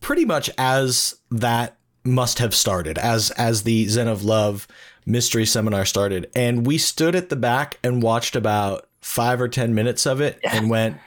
pretty 0.00 0.24
much 0.24 0.50
as 0.58 1.14
that 1.30 1.76
must 2.02 2.38
have 2.38 2.54
started, 2.54 2.98
as 2.98 3.30
as 3.32 3.62
the 3.62 3.86
Zen 3.86 4.08
of 4.08 4.24
Love 4.24 4.66
mystery 5.06 5.46
seminar 5.46 5.84
started, 5.84 6.30
and 6.34 6.66
we 6.66 6.78
stood 6.78 7.14
at 7.14 7.28
the 7.28 7.36
back 7.36 7.78
and 7.82 8.02
watched 8.02 8.36
about 8.36 8.88
five 9.00 9.40
or 9.40 9.48
ten 9.48 9.74
minutes 9.74 10.06
of 10.06 10.20
it 10.20 10.38
and 10.44 10.70
went, 10.70 10.94
you. 10.94 11.00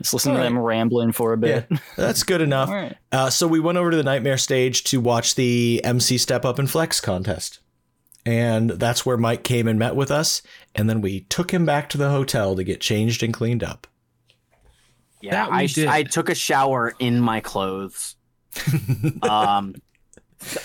Just 0.00 0.14
listen 0.14 0.32
to 0.32 0.38
All 0.38 0.44
them 0.44 0.58
rambling 0.58 1.12
for 1.12 1.32
a 1.32 1.38
"Yeah, 1.40 1.60
bit. 1.60 1.80
that's 1.96 2.22
good 2.22 2.40
enough." 2.48 2.68
All 2.68 2.74
right. 2.74 2.96
Uh, 3.10 3.30
so 3.30 3.48
we 3.48 3.58
went 3.60 3.78
over 3.78 3.90
to 3.90 3.96
the 3.96 4.02
Nightmare 4.04 4.38
stage 4.38 4.84
to 4.84 5.00
watch 5.00 5.34
the 5.34 5.80
MC 5.82 6.18
Step 6.18 6.44
Up 6.44 6.58
and 6.58 6.70
Flex 6.70 7.00
contest, 7.00 7.58
and 8.24 8.70
that's 8.70 9.04
where 9.04 9.16
Mike 9.16 9.42
came 9.42 9.66
and 9.66 9.78
met 9.78 9.96
with 9.96 10.10
us. 10.10 10.40
And 10.74 10.88
then 10.88 11.00
we 11.00 11.22
took 11.22 11.52
him 11.52 11.66
back 11.66 11.88
to 11.90 11.98
the 11.98 12.10
hotel 12.10 12.54
to 12.54 12.62
get 12.62 12.80
changed 12.80 13.22
and 13.24 13.34
cleaned 13.34 13.64
up. 13.64 13.86
Yeah, 15.20 15.48
I 15.50 15.66
did. 15.66 15.88
I 15.88 16.04
took 16.04 16.28
a 16.28 16.34
shower 16.34 16.94
in 17.00 17.20
my 17.20 17.40
clothes. 17.40 18.14
um, 19.22 19.74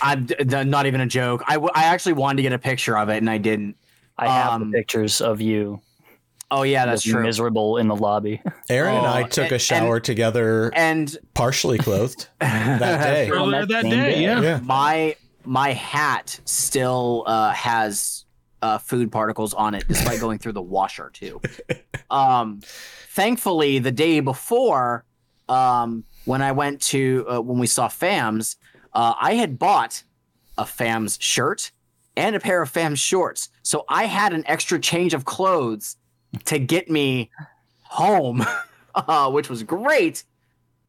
I'm 0.02 0.26
d- 0.26 0.34
d- 0.44 0.64
not 0.64 0.86
even 0.86 1.00
a 1.00 1.06
joke. 1.06 1.42
I, 1.46 1.54
w- 1.54 1.70
I 1.74 1.84
actually 1.84 2.12
wanted 2.14 2.36
to 2.36 2.42
get 2.42 2.52
a 2.52 2.58
picture 2.58 2.96
of 2.96 3.08
it 3.08 3.16
and 3.18 3.28
I 3.28 3.38
didn't. 3.38 3.76
I 4.16 4.28
have 4.28 4.52
Um, 4.52 4.70
the 4.70 4.78
pictures 4.78 5.20
of 5.20 5.40
you. 5.40 5.80
Oh 6.50 6.62
yeah, 6.62 6.86
that's 6.86 7.04
looking 7.04 7.16
true. 7.16 7.22
miserable 7.24 7.78
in 7.78 7.88
the 7.88 7.96
lobby. 7.96 8.40
Aaron 8.68 8.96
and 8.96 9.06
I 9.06 9.22
Oh, 9.22 9.26
took 9.26 9.44
and- 9.46 9.52
a 9.54 9.58
shower 9.58 9.98
together, 9.98 10.70
And 10.74 11.16
partially 11.34 11.78
clothed 11.78 12.28
that 12.38 12.78
day. 12.78 13.28
Earlier 13.30 13.66
that 13.66 13.82
same 13.82 13.90
day, 13.90 14.22
yeah. 14.22 14.40
Yeah. 14.40 14.60
my 14.62 15.16
my 15.44 15.72
hat 15.72 16.38
still 16.44 17.24
uh, 17.26 17.50
has 17.52 18.24
uh, 18.62 18.78
food 18.78 19.10
particles 19.12 19.52
on 19.52 19.74
it, 19.74 19.84
despite 19.88 20.20
going 20.20 20.38
through 20.38 20.52
the 20.52 20.62
washer 20.62 21.10
too. 21.12 21.40
Um, 22.10 22.60
thankfully, 23.08 23.78
the 23.80 23.90
day 23.90 24.20
before, 24.20 25.04
um, 25.48 26.04
when 26.26 26.42
I 26.42 26.52
went 26.52 26.80
to 26.82 27.24
uh, 27.28 27.40
when 27.40 27.58
we 27.58 27.66
saw 27.66 27.88
Fams, 27.88 28.56
uh, 28.94 29.14
I 29.20 29.34
had 29.34 29.58
bought 29.58 30.02
a 30.58 30.64
Fams 30.64 31.16
shirt 31.20 31.72
and 32.16 32.36
a 32.36 32.40
pair 32.40 32.62
of 32.62 32.72
Fams 32.72 32.98
shorts, 32.98 33.48
so 33.62 33.84
I 33.88 34.04
had 34.06 34.32
an 34.32 34.44
extra 34.46 34.78
change 34.78 35.14
of 35.14 35.24
clothes 35.24 35.96
to 36.46 36.58
get 36.58 36.90
me 36.90 37.30
home, 37.82 38.44
uh, 38.94 39.30
which 39.30 39.48
was 39.50 39.62
great. 39.62 40.24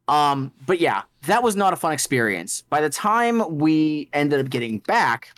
Um, 0.08 0.52
but 0.66 0.80
yeah, 0.80 1.02
that 1.26 1.42
was 1.42 1.56
not 1.56 1.72
a 1.72 1.76
fun 1.76 1.92
experience. 1.92 2.62
By 2.70 2.80
the 2.80 2.90
time 2.90 3.58
we 3.58 4.08
ended 4.12 4.38
up 4.40 4.50
getting 4.50 4.78
back, 4.78 5.32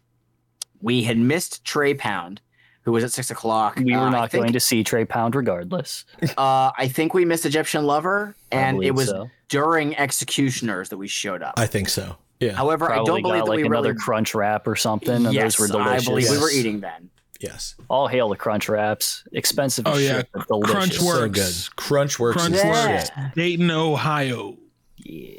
we 0.82 1.02
had 1.02 1.16
missed 1.16 1.64
Trey 1.64 1.94
Pound, 1.94 2.42
who 2.82 2.92
was 2.92 3.02
at 3.02 3.10
six 3.12 3.30
o'clock. 3.30 3.76
We 3.76 3.92
were 3.96 3.98
Uh, 4.02 4.10
not 4.10 4.30
think- 4.30 4.42
going 4.42 4.52
to 4.52 4.60
see 4.60 4.84
Trey 4.84 5.06
Pound 5.06 5.34
regardless. 5.34 6.04
Uh, 6.36 6.70
I 6.76 6.86
think 6.88 7.14
we 7.14 7.24
missed 7.24 7.46
Egyptian 7.46 7.84
Lover, 7.86 8.36
and 8.52 8.84
it 8.84 8.90
was 8.94 9.08
so. 9.08 9.30
during 9.48 9.96
Executioners 9.96 10.90
that 10.90 10.98
we 10.98 11.08
showed 11.08 11.42
up. 11.42 11.54
I 11.56 11.66
think 11.66 11.88
so. 11.88 12.16
Yeah. 12.40 12.52
However, 12.52 12.90
I 12.92 12.96
don't 12.96 13.06
believe 13.06 13.24
got 13.24 13.32
that 13.32 13.48
like 13.48 13.56
we 13.58 13.66
another 13.66 13.88
really. 13.90 14.00
crunch 14.00 14.34
wrap 14.34 14.66
or 14.68 14.76
something, 14.76 15.26
and 15.26 15.32
yes, 15.34 15.56
those 15.56 15.68
were 15.70 15.78
delicious. 15.78 16.06
I 16.06 16.10
believe 16.10 16.30
we 16.30 16.38
were 16.38 16.50
eating 16.50 16.80
then. 16.80 17.10
Yes. 17.40 17.76
All 17.88 18.08
hail 18.08 18.28
the 18.28 18.36
crunch 18.36 18.68
wraps. 18.68 19.24
Expensive 19.32 19.86
as 19.86 19.94
Oh, 19.94 19.98
yeah. 19.98 20.16
shit, 20.18 20.28
but 20.32 20.46
delicious. 20.48 20.72
Crunch 20.74 20.94
So 20.98 21.06
Works. 21.06 21.68
good. 21.68 21.76
Crunch 21.76 22.18
works. 22.18 22.36
Crunch 22.36 22.54
is 22.56 22.62
the 22.62 22.66
Yeah. 22.68 23.30
Dayton, 23.36 23.70
Ohio. 23.70 24.56
Yeah. 24.98 25.34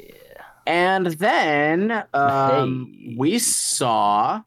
And 0.66 1.06
then 1.06 2.04
um, 2.14 2.94
Hey. 2.98 3.14
we 3.18 3.38
saw. 3.38 4.42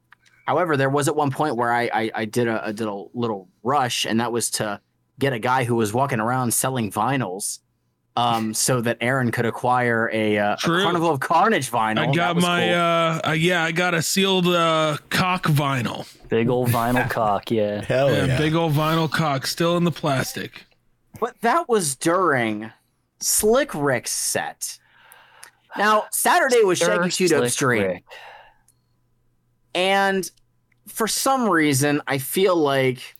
However, 0.47 0.77
there 0.77 0.89
was 0.89 1.07
at 1.07 1.15
one 1.15 1.31
point 1.31 1.55
where 1.55 1.71
I 1.71 1.89
I, 1.93 2.11
I 2.15 2.25
did 2.25 2.47
a, 2.47 2.63
I 2.67 2.71
did 2.71 2.87
a 2.87 3.03
little 3.13 3.49
rush, 3.63 4.05
and 4.05 4.19
that 4.19 4.31
was 4.31 4.49
to 4.51 4.79
get 5.19 5.31
a 5.33 5.39
guy 5.39 5.63
who 5.63 5.75
was 5.75 5.93
walking 5.93 6.19
around 6.19 6.53
selling 6.53 6.91
vinyls, 6.91 7.59
um, 8.15 8.53
so 8.53 8.81
that 8.81 8.97
Aaron 9.01 9.31
could 9.31 9.45
acquire 9.45 10.09
a, 10.13 10.37
uh, 10.37 10.53
a 10.53 10.57
Carnival 10.57 11.11
of 11.11 11.19
Carnage 11.19 11.71
vinyl. 11.71 12.09
I 12.09 12.13
got 12.13 12.35
my 12.35 12.65
cool. 12.65 12.75
uh, 12.75 13.29
uh 13.29 13.31
yeah, 13.31 13.63
I 13.63 13.71
got 13.71 13.93
a 13.93 14.01
sealed 14.01 14.47
uh 14.47 14.97
cock 15.09 15.45
vinyl. 15.45 16.07
Big 16.29 16.49
old 16.49 16.69
vinyl 16.69 17.09
cock, 17.09 17.49
yeah. 17.49 17.83
Hell 17.83 18.11
yeah, 18.11 18.25
yeah. 18.25 18.37
big 18.37 18.53
old 18.53 18.73
vinyl 18.73 19.09
cock 19.09 19.47
still 19.47 19.77
in 19.77 19.83
the 19.83 19.91
plastic. 19.91 20.65
But 21.19 21.39
that 21.41 21.67
was 21.67 21.95
during 21.95 22.71
Slick 23.19 23.73
Rick's 23.73 24.11
set. 24.11 24.77
Now 25.77 26.05
Saturday 26.11 26.63
was 26.63 26.77
Shaggy 26.77 27.09
Sir 27.09 27.41
Two 27.41 27.49
Stream. 27.49 27.83
Rick. 27.83 28.03
And 29.73 30.29
for 30.87 31.07
some 31.07 31.49
reason, 31.49 32.01
I 32.05 32.19
feel 32.19 32.55
like 32.55 33.15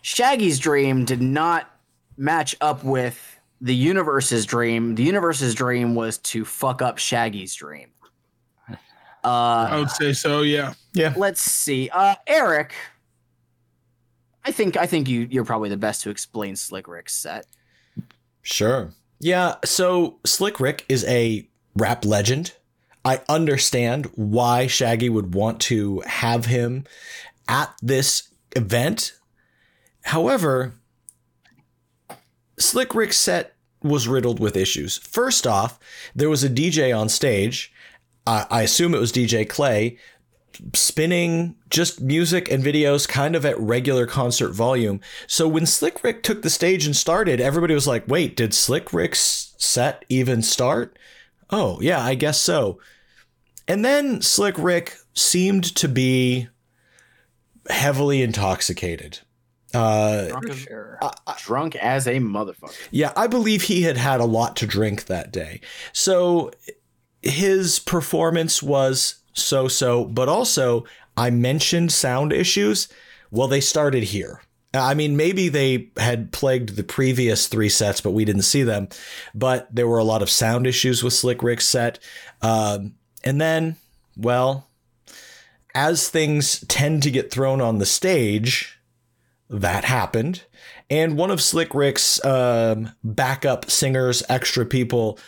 Shaggy's 0.00 0.58
dream 0.58 1.04
did 1.04 1.20
not 1.20 1.70
match 2.16 2.56
up 2.62 2.82
with 2.82 3.35
the 3.60 3.74
universe's 3.74 4.46
dream. 4.46 4.94
The 4.94 5.02
universe's 5.02 5.54
dream 5.54 5.94
was 5.94 6.18
to 6.18 6.44
fuck 6.44 6.82
up 6.82 6.98
Shaggy's 6.98 7.54
dream. 7.54 7.90
Uh, 9.24 9.68
I 9.70 9.78
would 9.78 9.90
say 9.90 10.12
so, 10.12 10.42
yeah. 10.42 10.74
Yeah. 10.92 11.12
let's 11.16 11.40
see. 11.40 11.90
Uh, 11.90 12.14
Eric, 12.26 12.74
I 14.44 14.52
think 14.52 14.76
I 14.76 14.86
think 14.86 15.08
you 15.08 15.26
you're 15.28 15.44
probably 15.44 15.68
the 15.68 15.76
best 15.76 16.02
to 16.02 16.10
explain 16.10 16.54
Slick 16.54 16.86
Rick's 16.86 17.14
set. 17.14 17.46
Sure. 18.42 18.92
Yeah. 19.18 19.56
So 19.64 20.20
Slick 20.24 20.60
Rick 20.60 20.84
is 20.88 21.04
a 21.06 21.48
rap 21.74 22.04
legend. 22.04 22.54
I 23.04 23.20
understand 23.28 24.06
why 24.14 24.68
Shaggy 24.68 25.08
would 25.08 25.34
want 25.34 25.60
to 25.62 26.02
have 26.06 26.46
him 26.46 26.84
at 27.48 27.74
this 27.82 28.28
event. 28.54 29.14
However, 30.02 30.74
Slick 32.58 32.94
Rick's 32.94 33.16
set 33.16 33.54
was 33.82 34.08
riddled 34.08 34.40
with 34.40 34.56
issues. 34.56 34.98
First 34.98 35.46
off, 35.46 35.78
there 36.14 36.30
was 36.30 36.42
a 36.42 36.50
DJ 36.50 36.96
on 36.96 37.08
stage. 37.08 37.72
I, 38.26 38.62
assume 38.62 38.92
it 38.92 38.98
was 38.98 39.12
DJ 39.12 39.48
Clay 39.48 39.98
spinning 40.74 41.54
just 41.70 42.00
music 42.00 42.50
and 42.50 42.64
videos 42.64 43.06
kind 43.06 43.36
of 43.36 43.44
at 43.44 43.58
regular 43.60 44.06
concert 44.06 44.52
volume. 44.52 45.00
So 45.26 45.46
when 45.46 45.66
Slick 45.66 46.02
Rick 46.02 46.22
took 46.22 46.42
the 46.42 46.50
stage 46.50 46.86
and 46.86 46.96
started, 46.96 47.40
everybody 47.40 47.74
was 47.74 47.86
like, 47.86 48.08
wait, 48.08 48.36
did 48.36 48.54
Slick 48.54 48.92
Rick's 48.92 49.54
set 49.58 50.04
even 50.08 50.42
start? 50.42 50.98
Oh, 51.50 51.80
yeah, 51.80 52.00
I 52.00 52.14
guess 52.14 52.40
so. 52.40 52.80
And 53.68 53.84
then 53.84 54.22
Slick 54.22 54.56
Rick 54.58 54.96
seemed 55.14 55.64
to 55.76 55.88
be 55.88 56.48
heavily 57.68 58.22
intoxicated. 58.22 59.20
Uh, 59.76 60.28
Drunk 60.28 60.44
For 60.46 60.52
as, 60.52 60.58
sure. 60.58 60.98
drunk 61.38 61.76
as 61.76 62.06
a 62.06 62.16
motherfucker. 62.18 62.74
yeah, 62.90 63.12
I 63.16 63.26
believe 63.26 63.62
he 63.62 63.82
had 63.82 63.96
had 63.96 64.20
a 64.20 64.24
lot 64.24 64.56
to 64.56 64.66
drink 64.66 65.06
that 65.06 65.32
day. 65.32 65.60
So 65.92 66.50
his 67.22 67.78
performance 67.78 68.62
was 68.62 69.16
so 69.32 69.68
so, 69.68 70.04
but 70.04 70.28
also 70.28 70.84
I 71.16 71.30
mentioned 71.30 71.92
sound 71.92 72.32
issues. 72.32 72.88
Well, 73.30 73.48
they 73.48 73.60
started 73.60 74.04
here. 74.04 74.42
I 74.74 74.94
mean, 74.94 75.16
maybe 75.16 75.48
they 75.48 75.90
had 75.96 76.32
plagued 76.32 76.76
the 76.76 76.84
previous 76.84 77.46
three 77.46 77.68
sets, 77.70 78.00
but 78.00 78.10
we 78.10 78.24
didn't 78.24 78.42
see 78.42 78.62
them. 78.62 78.88
But 79.34 79.74
there 79.74 79.88
were 79.88 79.98
a 79.98 80.04
lot 80.04 80.22
of 80.22 80.30
sound 80.30 80.66
issues 80.66 81.02
with 81.02 81.14
Slick 81.14 81.42
Rick's 81.42 81.66
set. 81.66 81.98
Um, 82.42 82.94
and 83.24 83.40
then, 83.40 83.76
well, 84.16 84.68
as 85.74 86.08
things 86.08 86.60
tend 86.68 87.02
to 87.04 87.10
get 87.10 87.30
thrown 87.30 87.60
on 87.60 87.78
the 87.78 87.86
stage, 87.86 88.75
that 89.48 89.84
happened. 89.84 90.44
And 90.90 91.16
one 91.16 91.30
of 91.30 91.40
Slick 91.40 91.74
Rick's 91.74 92.24
um, 92.24 92.92
backup 93.04 93.70
singers, 93.70 94.22
extra 94.28 94.64
people, 94.64 95.18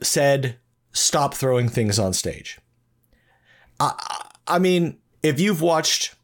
said, 0.00 0.56
"Stop 0.92 1.34
throwing 1.34 1.68
things 1.68 1.98
on 1.98 2.12
stage." 2.12 2.58
I, 3.80 4.26
I 4.46 4.58
mean, 4.58 4.98
if 5.22 5.40
you've 5.40 5.62
watched 5.62 6.14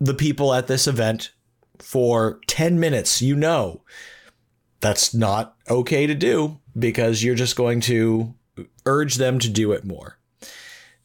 the 0.00 0.14
people 0.14 0.54
at 0.54 0.66
this 0.66 0.86
event 0.86 1.32
for 1.78 2.40
ten 2.46 2.78
minutes, 2.78 3.22
you 3.22 3.36
know 3.36 3.82
that's 4.80 5.14
not 5.14 5.56
okay 5.70 6.06
to 6.06 6.14
do 6.14 6.58
because 6.78 7.22
you're 7.22 7.34
just 7.34 7.56
going 7.56 7.80
to 7.80 8.34
urge 8.84 9.14
them 9.14 9.38
to 9.38 9.48
do 9.48 9.72
it 9.72 9.84
more. 9.84 10.18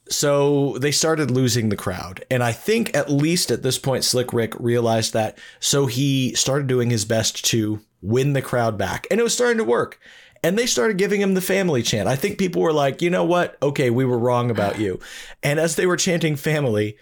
So 0.10 0.78
they 0.80 0.92
started 0.92 1.32
losing 1.32 1.70
the 1.70 1.76
crowd. 1.76 2.24
And 2.30 2.44
I 2.44 2.52
think 2.52 2.96
at 2.96 3.10
least 3.10 3.52
at 3.52 3.64
this 3.64 3.78
point, 3.78 4.04
Slick 4.04 4.34
Rick 4.34 4.54
realized 4.60 5.14
that. 5.14 5.38
So 5.60 5.86
he 5.86 6.34
started 6.36 6.68
doing 6.68 6.90
his 6.90 7.06
best 7.06 7.46
to 7.46 7.82
win 8.02 8.34
the 8.34 8.42
crowd 8.42 8.78
back. 8.78 9.08
And 9.12 9.20
it 9.20 9.24
was 9.24 9.34
starting 9.34 9.58
to 9.58 9.64
work. 9.64 10.00
And 10.44 10.58
they 10.58 10.66
started 10.66 10.98
giving 10.98 11.20
him 11.20 11.34
the 11.34 11.42
family 11.42 11.82
chant. 11.82 12.08
I 12.08 12.16
think 12.16 12.38
people 12.38 12.62
were 12.62 12.74
like, 12.74 13.02
you 13.02 13.10
know 13.10 13.24
what? 13.24 13.58
Okay, 13.62 13.90
we 13.90 14.06
were 14.06 14.20
wrong 14.20 14.52
about 14.52 14.80
you. 14.80 15.00
And 15.42 15.60
as 15.60 15.76
they 15.76 15.86
were 15.86 15.98
chanting 15.98 16.36
family, 16.36 16.98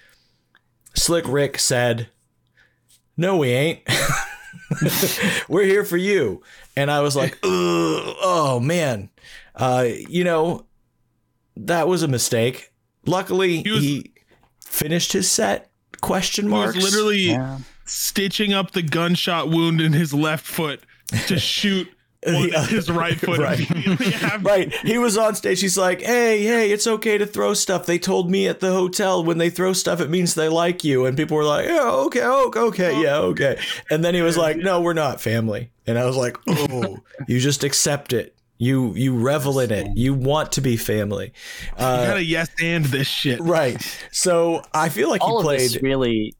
Slick 0.95 1.27
Rick 1.27 1.59
said, 1.59 2.09
No, 3.17 3.37
we 3.37 3.49
ain't. 3.49 3.81
we're 5.49 5.65
here 5.65 5.83
for 5.83 5.97
you. 5.97 6.41
And 6.77 6.89
I 6.89 7.01
was 7.01 7.15
like, 7.15 7.37
oh 7.43 8.59
man. 8.61 9.09
Uh, 9.53 9.87
you 10.09 10.23
know, 10.23 10.65
that 11.57 11.87
was 11.87 12.03
a 12.03 12.07
mistake. 12.07 12.71
Luckily, 13.05 13.63
he, 13.63 13.79
He 13.79 14.11
finished 14.61 15.13
his 15.13 15.29
set. 15.29 15.69
Question 16.01 16.47
He 16.47 16.51
was 16.53 16.75
literally 16.75 17.21
Yeah. 17.29 17.59
stitching 17.85 18.53
up 18.53 18.71
the 18.71 18.81
gunshot 18.81 19.49
wound 19.49 19.81
in 19.81 19.93
his 19.93 20.13
left 20.13 20.45
foot 20.45 20.81
to 21.27 21.39
shoot 21.39 21.87
one, 22.25 22.49
Yeah. 22.49 22.65
his 22.65 22.89
right 22.91 23.19
foot 23.19 23.39
Right. 23.39 24.41
right. 24.43 24.73
He 24.77 24.97
was 24.97 25.17
on 25.17 25.35
stage. 25.35 25.61
He's 25.61 25.77
like, 25.77 26.01
"Hey, 26.01 26.41
hey, 26.43 26.71
it's 26.71 26.87
okay 26.87 27.17
to 27.19 27.25
throw 27.27 27.53
stuff." 27.53 27.85
They 27.85 27.99
told 27.99 28.29
me 28.31 28.47
at 28.47 28.59
the 28.61 28.71
hotel 28.71 29.23
when 29.23 29.37
they 29.37 29.49
throw 29.51 29.73
stuff, 29.73 30.01
it 30.01 30.09
means 30.09 30.33
they 30.33 30.49
like 30.49 30.83
you. 30.83 31.05
And 31.05 31.15
people 31.15 31.37
were 31.37 31.43
like, 31.43 31.67
"Yeah, 31.67 31.87
okay, 31.89 32.23
okay, 32.23 32.59
okay, 32.59 33.01
yeah, 33.01 33.17
okay." 33.17 33.59
And 33.91 34.03
then 34.03 34.15
he 34.15 34.21
was 34.21 34.37
like, 34.37 34.57
"No, 34.57 34.81
we're 34.81 34.93
not 34.93 35.21
family." 35.21 35.69
And 35.85 35.99
I 35.99 36.05
was 36.05 36.17
like, 36.17 36.37
"Oh, 36.47 36.97
you 37.27 37.39
just 37.39 37.63
accept 37.63 38.11
it. 38.11 38.35
You 38.57 38.93
you 38.95 39.17
revel 39.17 39.59
in 39.59 39.71
it. 39.71 39.87
You 39.97 40.13
want 40.13 40.53
to 40.53 40.61
be 40.61 40.77
family. 40.77 41.33
you 41.77 41.85
Uh, 41.85 42.05
gotta 42.07 42.23
yes 42.23 42.49
and 42.61 42.85
this 42.85 43.07
shit. 43.07 43.39
right. 43.41 43.81
So 44.11 44.61
I 44.73 44.89
feel 44.89 45.09
like 45.09 45.21
All 45.21 45.31
you 45.31 45.37
of 45.39 45.43
played. 45.43 45.59
this 45.59 45.81
really 45.81 46.33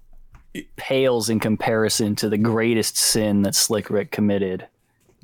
pales 0.77 1.29
in 1.29 1.39
comparison 1.39 2.15
to 2.15 2.29
the 2.29 2.37
greatest 2.37 2.97
sin 2.97 3.41
that 3.41 3.55
Slick 3.55 3.89
Rick 3.89 4.11
committed, 4.11 4.65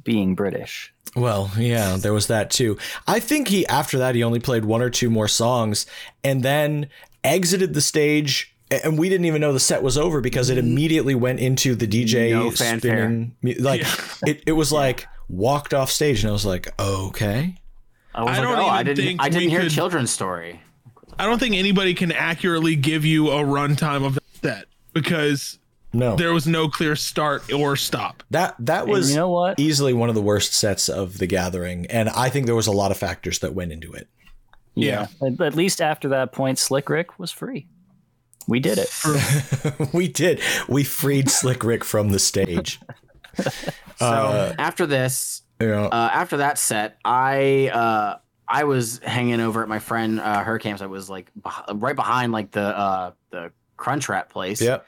being 0.04 0.36
British. 0.36 0.94
Well, 1.16 1.52
yeah, 1.58 1.96
there 1.98 2.14
was 2.14 2.28
that 2.28 2.50
too. 2.52 2.78
I 3.08 3.20
think 3.20 3.48
he 3.48 3.66
after 3.68 3.98
that 4.00 4.16
he 4.16 4.24
only 4.24 4.40
played 4.40 4.66
one 4.66 4.82
or 4.82 4.90
two 4.90 5.10
more 5.10 5.28
songs 5.28 5.86
and 6.24 6.44
then 6.44 6.88
exited 7.24 7.74
the 7.74 7.82
stage 7.82 8.54
and 8.84 8.98
we 8.98 9.10
didn't 9.10 9.26
even 9.26 9.42
know 9.42 9.52
the 9.52 9.60
set 9.60 9.84
was 9.84 9.98
over 9.98 10.22
because 10.22 10.50
it 10.50 10.58
immediately 10.58 11.14
went 11.14 11.40
into 11.42 11.76
the 11.76 11.86
DJ 11.86 12.32
No 12.32 12.50
spinning 12.52 13.36
mu- 13.42 13.54
like 13.60 13.82
it, 14.26 14.42
it 14.48 14.54
was 14.54 14.72
like 14.72 15.06
walked 15.32 15.74
off 15.74 15.90
stage 15.90 16.22
and 16.24 16.30
I 16.30 16.34
was 16.34 16.46
like, 16.46 16.70
"Okay." 16.80 17.56
I 18.14 18.24
was 18.24 18.30
I 18.38 18.40
like, 18.40 18.42
don't 18.42 18.60
oh, 18.60 18.68
I 18.68 18.84
didn't. 18.84 19.06
think 19.06 19.22
I 19.22 19.30
didn't 19.30 19.46
we 19.46 19.50
hear 19.52 19.62
could- 19.62 19.72
children's 19.72 20.12
story. 20.12 20.62
I 21.18 21.26
don't 21.26 21.40
think 21.40 21.56
anybody 21.56 21.94
can 21.94 22.12
accurately 22.12 22.76
give 22.76 23.06
you 23.06 23.30
a 23.30 23.44
runtime 23.44 24.06
of 24.06 24.16
that 24.16 24.24
set 24.42 24.66
because 24.94 25.60
No. 25.94 26.16
there 26.16 26.34
was 26.34 26.48
no 26.48 26.68
clear 26.68 26.96
start 26.96 27.52
or 27.54 27.76
stop. 27.76 28.24
That 28.32 28.56
that 28.60 28.84
And 28.84 28.92
was 28.92 29.12
you 29.12 29.18
know 29.18 29.30
what? 29.30 29.60
easily 29.60 29.94
one 29.94 30.10
of 30.10 30.16
the 30.16 30.22
worst 30.22 30.54
sets 30.54 30.90
of 30.90 31.18
the 31.20 31.28
gathering 31.28 31.86
and 31.88 32.10
I 32.10 32.30
think 32.30 32.46
there 32.48 32.56
was 32.56 32.68
a 32.68 32.72
lot 32.72 32.92
of 32.92 32.98
factors 32.98 33.40
that 33.40 33.54
went 33.54 33.72
into 33.72 33.92
it. 33.94 34.08
Yeah. 34.74 35.08
At, 35.22 35.40
at 35.42 35.56
least 35.56 35.82
after 35.82 36.10
that 36.10 36.32
point, 36.32 36.58
Slick 36.58 36.90
Rick 36.90 37.20
was 37.20 37.30
free. 37.32 37.68
We 38.48 38.60
did 38.60 38.78
it. 38.80 38.90
we 39.94 40.08
did. 40.08 40.40
We 40.68 40.84
freed 40.84 41.30
Slick 41.30 41.64
Rick 41.64 41.84
from 41.84 42.10
the 42.10 42.20
stage. 42.20 42.80
So 43.38 44.06
Uh, 44.06 44.56
after 44.58 44.86
this, 44.86 45.42
you 45.60 45.68
know, 45.68 45.86
uh, 45.86 46.10
after 46.12 46.38
that 46.38 46.58
set, 46.58 46.98
I 47.06 47.70
uh, 47.74 48.18
I 48.48 48.64
was 48.64 49.00
hanging 49.04 49.40
over 49.40 49.62
at 49.64 49.70
my 49.70 49.80
friend 49.80 50.20
uh, 50.20 50.44
her 50.44 50.58
campsite. 50.60 50.90
Was 50.90 51.10
like 51.10 51.32
beh- 51.40 51.82
right 51.82 51.96
behind 51.96 52.32
like 52.32 52.52
the 52.52 52.62
uh, 52.78 53.12
the 53.30 53.52
Crunch 53.78 54.10
Rat 54.10 54.30
place. 54.30 54.62
yep. 54.62 54.86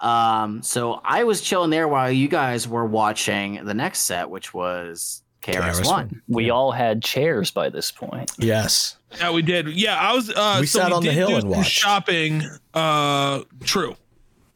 Um, 0.00 0.62
so 0.62 1.00
I 1.04 1.24
was 1.24 1.40
chilling 1.40 1.70
there 1.70 1.88
while 1.88 2.10
you 2.10 2.28
guys 2.28 2.68
were 2.68 2.86
watching 2.86 3.64
the 3.64 3.74
next 3.74 4.00
set, 4.02 4.30
which 4.30 4.54
was 4.54 5.22
KRS 5.42 5.84
One. 5.86 6.22
We 6.28 6.50
all 6.50 6.70
had 6.72 7.02
chairs 7.02 7.50
by 7.50 7.68
this 7.68 7.90
point. 7.90 8.30
Yes. 8.38 8.96
Yeah, 9.18 9.32
we 9.32 9.42
did. 9.42 9.68
Yeah, 9.68 9.96
I 9.98 10.14
was. 10.14 10.30
Uh, 10.30 10.58
We 10.60 10.66
so 10.66 10.78
sat 10.80 10.92
on 10.92 11.02
the 11.02 11.12
hill 11.12 11.32
and 11.32 11.40
some 11.42 11.50
watched. 11.50 11.70
shopping. 11.72 12.42
Uh, 12.74 13.42
true. 13.64 13.96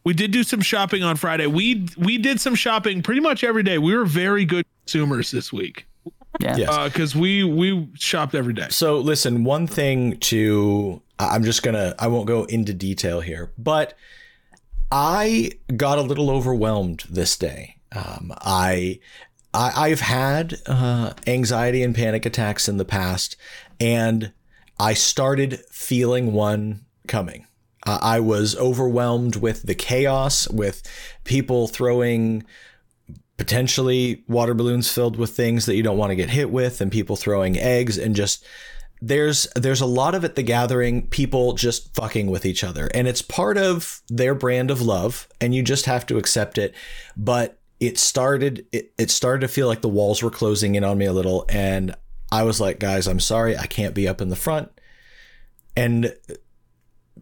We 0.05 0.15
did 0.15 0.31
do 0.33 0.43
some 0.43 0.61
shopping 0.61 1.03
on 1.03 1.17
Friday. 1.17 1.47
We 1.47 1.87
we 1.97 2.19
did 2.19 2.41
some 2.41 2.55
shopping 2.55 3.03
pretty 3.03 3.21
much 3.21 3.45
every 3.45 3.63
day. 3.63 3.79
We 3.79 3.95
were 3.97 4.05
very 4.05 4.45
good 4.45 4.65
consumers 4.85 5.31
this 5.31 5.53
week 5.53 5.87
Yeah. 6.41 6.57
Yes. 6.57 6.85
because 6.93 7.15
we 7.15 7.45
we 7.45 7.89
shopped 7.95 8.35
every 8.35 8.53
day. 8.55 8.67
So 8.71 8.99
listen, 8.99 9.45
one 9.45 9.67
thing 9.67 10.17
to 10.19 11.01
I- 11.19 11.35
I'm 11.37 11.45
just 11.45 11.63
gonna 11.63 11.95
I 11.99 12.09
won't 12.09 12.27
go 12.27 12.45
into 12.45 12.75
detail 12.75 13.21
here, 13.21 13.53
but 13.57 13.95
I 14.91 15.53
got 15.77 15.99
a 15.99 16.03
little 16.03 16.31
overwhelmed 16.31 17.05
this 17.09 17.37
day. 17.37 17.77
Um, 17.95 18.33
I, 18.41 19.01
I 19.55 19.73
I've 19.91 20.01
had 20.01 20.57
uh, 20.67 21.13
anxiety 21.27 21.83
and 21.83 21.95
panic 21.95 22.27
attacks 22.27 22.69
in 22.69 22.77
the 22.77 22.85
past, 22.85 23.37
and 23.81 24.33
I 24.79 24.95
started 24.95 25.61
feeling 25.71 26.33
one 26.33 26.85
coming. 27.07 27.47
Uh, 27.85 27.99
I 28.01 28.21
was 28.21 28.57
overwhelmed 28.57 29.37
with 29.37 29.63
the 29.63 29.75
chaos, 29.75 30.49
with 30.49 30.83
people 31.25 31.69
throwing 31.69 32.45
potentially 33.37 34.23
water 34.29 34.55
balloons 34.55 34.91
filled 34.91 35.17
with 35.17 35.31
things 35.31 35.67
that 35.67 35.75
you 35.75 35.83
don't 35.83 35.99
want 35.99 36.11
to 36.11 36.17
get 36.17 36.31
hit 36.31 36.51
with, 36.51 36.81
and 36.81 36.93
people 36.93 37.17
throwing 37.17 37.59
eggs, 37.59 37.99
and 37.99 38.15
just 38.15 38.45
there's 39.03 39.49
there's 39.57 39.81
a 39.81 39.87
lot 39.87 40.15
of 40.15 40.25
at 40.25 40.37
the 40.37 40.45
gathering 40.45 41.09
people 41.09 41.55
just 41.55 41.93
fucking 41.95 42.29
with 42.29 42.47
each 42.47 42.63
other. 42.63 42.89
And 42.95 43.09
it's 43.09 43.21
part 43.21 43.59
of 43.59 44.01
their 44.09 44.35
brand 44.35 44.71
of 44.71 44.81
love 44.81 45.29
and 45.41 45.53
you 45.53 45.65
just 45.65 45.87
have 45.87 46.07
to 46.07 46.19
accept 46.19 46.57
it. 46.57 46.73
But 47.17 47.59
it 47.81 47.99
started 47.99 48.65
it, 48.71 48.93
it 48.97 49.11
started 49.11 49.41
to 49.41 49.53
feel 49.53 49.67
like 49.67 49.81
the 49.81 49.89
walls 49.89 50.23
were 50.23 50.31
closing 50.31 50.77
in 50.77 50.85
on 50.85 50.97
me 50.99 51.05
a 51.05 51.13
little 51.13 51.45
and 51.49 51.97
i 52.31 52.45
was 52.45 52.61
like 52.61 52.79
guys 52.79 53.09
i'm 53.09 53.19
sorry 53.19 53.57
i 53.57 53.67
can't 53.67 53.93
be 53.93 54.07
up 54.07 54.21
in 54.21 54.29
the 54.29 54.37
front. 54.37 54.71
And 55.77 56.15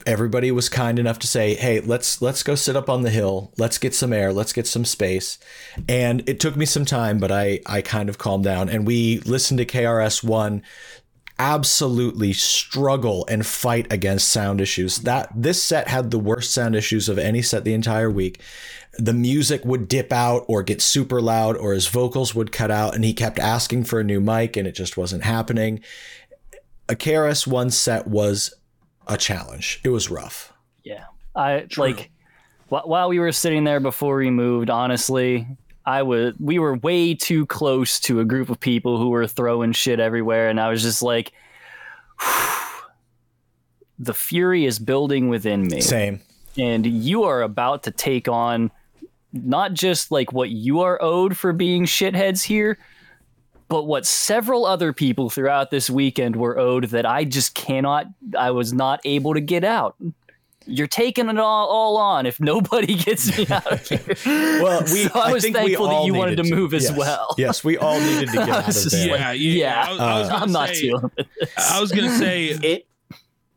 everybody 0.06 0.50
was 0.50 0.68
kind 0.68 0.98
enough 0.98 1.18
to 1.18 1.26
say 1.26 1.54
hey 1.54 1.80
let's 1.80 2.22
let's 2.22 2.42
go 2.42 2.54
sit 2.54 2.76
up 2.76 2.88
on 2.88 3.02
the 3.02 3.10
hill 3.10 3.52
let's 3.58 3.78
get 3.78 3.94
some 3.94 4.12
air 4.12 4.32
let's 4.32 4.52
get 4.52 4.66
some 4.66 4.84
space 4.84 5.38
and 5.88 6.26
it 6.28 6.40
took 6.40 6.56
me 6.56 6.64
some 6.64 6.84
time 6.84 7.18
but 7.18 7.30
i 7.30 7.60
i 7.66 7.82
kind 7.82 8.08
of 8.08 8.18
calmed 8.18 8.44
down 8.44 8.68
and 8.68 8.86
we 8.86 9.18
listened 9.20 9.58
to 9.58 9.66
krs1 9.66 10.62
absolutely 11.40 12.34
struggle 12.34 13.24
and 13.26 13.46
fight 13.46 13.90
against 13.90 14.28
sound 14.28 14.60
issues. 14.60 14.98
That 14.98 15.32
this 15.34 15.60
set 15.60 15.88
had 15.88 16.10
the 16.10 16.18
worst 16.18 16.52
sound 16.52 16.76
issues 16.76 17.08
of 17.08 17.18
any 17.18 17.40
set 17.40 17.64
the 17.64 17.72
entire 17.72 18.10
week. 18.10 18.42
The 18.98 19.14
music 19.14 19.64
would 19.64 19.88
dip 19.88 20.12
out 20.12 20.44
or 20.48 20.62
get 20.62 20.82
super 20.82 21.18
loud 21.18 21.56
or 21.56 21.72
his 21.72 21.86
vocals 21.86 22.34
would 22.34 22.52
cut 22.52 22.70
out 22.70 22.94
and 22.94 23.04
he 23.04 23.14
kept 23.14 23.38
asking 23.38 23.84
for 23.84 24.00
a 24.00 24.04
new 24.04 24.20
mic 24.20 24.54
and 24.58 24.68
it 24.68 24.72
just 24.72 24.98
wasn't 24.98 25.24
happening. 25.24 25.80
A 26.90 26.94
KRS 26.94 27.46
One 27.46 27.70
set 27.70 28.06
was 28.06 28.54
a 29.10 29.16
challenge. 29.18 29.80
It 29.84 29.90
was 29.90 30.10
rough. 30.10 30.52
Yeah. 30.84 31.04
I 31.34 31.66
like 31.76 32.10
wh- 32.68 32.86
while 32.86 33.08
we 33.08 33.18
were 33.18 33.32
sitting 33.32 33.64
there 33.64 33.80
before 33.80 34.16
we 34.16 34.30
moved, 34.30 34.70
honestly, 34.70 35.46
I 35.84 36.02
was 36.02 36.34
we 36.38 36.58
were 36.58 36.76
way 36.76 37.14
too 37.14 37.46
close 37.46 37.98
to 38.00 38.20
a 38.20 38.24
group 38.24 38.48
of 38.50 38.60
people 38.60 38.98
who 38.98 39.10
were 39.10 39.26
throwing 39.26 39.72
shit 39.72 39.98
everywhere 40.00 40.48
and 40.48 40.60
I 40.60 40.70
was 40.70 40.82
just 40.82 41.02
like 41.02 41.32
the 43.98 44.14
fury 44.14 44.64
is 44.64 44.78
building 44.78 45.28
within 45.28 45.62
me 45.66 45.80
Same. 45.80 46.20
and 46.58 46.86
you 46.86 47.24
are 47.24 47.42
about 47.42 47.82
to 47.84 47.90
take 47.90 48.28
on 48.28 48.70
not 49.32 49.72
just 49.72 50.10
like 50.10 50.32
what 50.32 50.50
you 50.50 50.80
are 50.80 50.98
owed 51.00 51.36
for 51.36 51.52
being 51.52 51.84
shitheads 51.84 52.42
here 52.42 52.78
but 53.70 53.84
what 53.86 54.04
several 54.04 54.66
other 54.66 54.92
people 54.92 55.30
throughout 55.30 55.70
this 55.70 55.88
weekend 55.88 56.36
were 56.36 56.58
owed 56.58 56.84
that 56.90 57.06
I 57.06 57.24
just 57.24 57.54
cannot 57.54 58.06
I 58.38 58.50
was 58.50 58.74
not 58.74 59.00
able 59.06 59.32
to 59.32 59.40
get 59.40 59.64
out. 59.64 59.96
You're 60.66 60.86
taking 60.86 61.28
it 61.30 61.38
all, 61.38 61.68
all 61.68 61.96
on 61.96 62.26
if 62.26 62.38
nobody 62.38 62.94
gets 63.06 63.36
me 63.38 63.46
out 63.48 63.72
of 63.72 63.88
here. 63.88 63.98
Well, 64.62 64.82
we 64.82 65.04
So 65.08 65.18
I 65.18 65.32
was 65.32 65.42
think 65.42 65.56
we 65.56 65.62
thankful 65.74 65.88
that 65.88 66.04
you 66.04 66.12
wanted 66.14 66.36
needed 66.38 66.50
to 66.50 66.54
move 66.54 66.74
as 66.74 66.84
Yes. 66.84 66.96
well. 66.98 67.34
Yes, 67.38 67.64
we 67.64 67.78
all 67.78 67.98
needed 67.98 68.28
to 68.28 68.32
get 68.36 68.48
out 68.50 68.58
of 68.68 68.74
just 68.74 68.90
there. 68.90 69.12
like- 69.12 69.20
Yeah, 69.20 69.32
yeah. 69.32 69.54
yeah. 69.54 69.84
I 69.88 69.90
was, 69.92 70.00
I 70.00 70.18
was 70.18 70.28
gonna 70.28 70.42
I'm 70.44 70.52
not 70.52 70.68
say, 70.68 70.80
dealing. 70.82 71.10
I 71.56 71.80
was 71.80 71.92
gonna 71.92 72.18
say. 72.18 72.44
It 72.48 72.86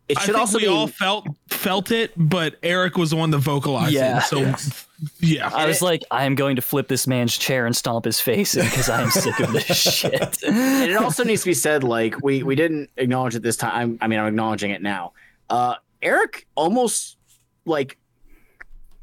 it 0.10 0.18
I 0.18 0.26
think 0.26 0.38
also 0.38 0.58
we 0.58 0.64
be 0.64 0.68
all 0.70 0.88
felt 0.88 1.28
felt 1.50 1.92
it, 1.92 2.12
but 2.18 2.56
Eric 2.64 2.98
was 2.98 3.10
the 3.10 3.16
one 3.16 3.32
that 3.32 3.40
vocalized 3.40 3.94
Yeah. 3.94 4.18
it. 4.20 4.24
So 4.24 4.86
yeah, 5.20 5.50
I 5.54 5.66
was 5.66 5.82
like, 5.82 6.04
I 6.12 6.26
am 6.26 6.36
going 6.36 6.56
to 6.58 6.62
flip 6.62 6.88
this 6.88 7.08
man's 7.08 7.38
chair 7.38 7.66
and 7.66 7.76
stomp 7.76 8.06
his 8.06 8.20
face 8.20 8.56
because 8.56 8.90
I 8.90 9.02
am 9.02 9.10
sick 9.12 9.40
of 9.40 9.52
this 9.54 9.66
shit. 9.94 10.44
and 10.44 10.90
it 10.92 10.96
also 10.98 11.24
needs 11.24 11.42
to 11.44 11.50
be 11.50 11.54
said 11.54 11.84
like 11.84 12.22
we 12.24 12.44
we 12.44 12.56
didn't 12.56 12.90
acknowledge 12.98 13.36
it 13.36 13.42
this 13.44 13.58
time 13.58 13.98
i 14.02 14.08
mean 14.08 14.20
i'm 14.20 14.28
acknowledging 14.28 14.72
it 14.72 14.82
now. 14.82 15.14
Uh 15.50 15.76
eric 16.02 16.48
almost 16.56 17.18
like 17.66 17.98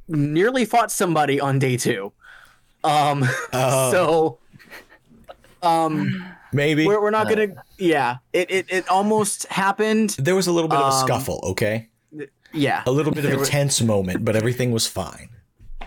nearly 0.09 0.65
fought 0.65 0.91
somebody 0.91 1.41
on 1.41 1.59
day 1.59 1.77
two. 1.77 2.13
Um 2.85 3.25
Oh, 3.53 3.91
so 3.93 4.39
um 5.63 6.25
maybe. 6.53 6.87
we're, 6.87 7.01
we're 7.01 7.11
not 7.11 7.29
gonna 7.29 7.49
yeah. 7.79 8.19
It, 8.33 8.51
it 8.51 8.67
it 8.71 8.89
almost 8.89 9.47
happened. 9.47 10.11
There 10.19 10.35
was 10.35 10.47
a 10.47 10.53
little 10.53 10.69
bit 10.69 10.79
of 10.79 10.85
a 10.93 10.97
Um, 10.97 11.07
scuffle. 11.07 11.41
Okay, 11.51 11.89
yeah. 12.53 12.83
A 12.87 12.91
little 12.91 13.13
bit 13.13 13.25
of 13.25 13.41
a 13.41 13.45
tense 13.45 13.81
moment, 13.83 14.25
but 14.25 14.37
everything 14.37 14.71
was 14.73 14.87
fine. 14.87 15.29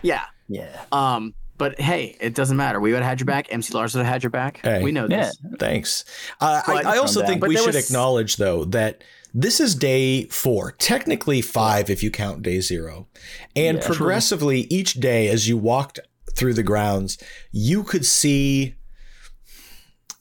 Yeah 0.03 0.23
yeah. 0.47 0.83
um 0.91 1.33
but 1.57 1.79
hey 1.79 2.15
it 2.19 2.35
doesn't 2.35 2.57
matter 2.57 2.79
we 2.79 2.91
would 2.91 3.01
have 3.01 3.09
had 3.09 3.19
your 3.19 3.25
back 3.25 3.47
mc 3.51 3.73
lars 3.73 3.95
would 3.95 4.03
have 4.05 4.13
had 4.13 4.21
your 4.23 4.29
back 4.29 4.59
Hey. 4.61 4.83
we 4.83 4.91
know 4.91 5.07
Yeah. 5.09 5.25
this 5.25 5.37
Thanks. 5.59 6.05
Uh, 6.41 6.61
But- 6.67 6.85
I, 6.85 6.95
I 6.95 6.97
also 6.97 7.25
think 7.25 7.41
down. 7.41 7.49
we 7.49 7.55
should 7.57 7.67
was- 7.73 7.89
acknowledge, 7.89 8.35
though, 8.37 8.65
that 8.65 9.03
this 9.33 9.59
is 9.59 9.73
day 9.73 10.25
four, 10.25 10.73
technically 10.73 11.41
five 11.41 11.89
if 11.89 12.03
you 12.03 12.11
count 12.11 12.41
day 12.43 12.59
zero. 12.59 13.07
And 13.55 13.77
Yeah. 13.79 13.85
progressively, 13.87 14.61
each 14.69 14.95
day 14.95 15.27
as 15.29 15.47
you 15.47 15.57
walked 15.57 15.99
through 16.35 16.53
the 16.55 16.63
grounds, 16.63 17.17
you 17.51 17.83
could 17.83 18.05
see 18.05 18.75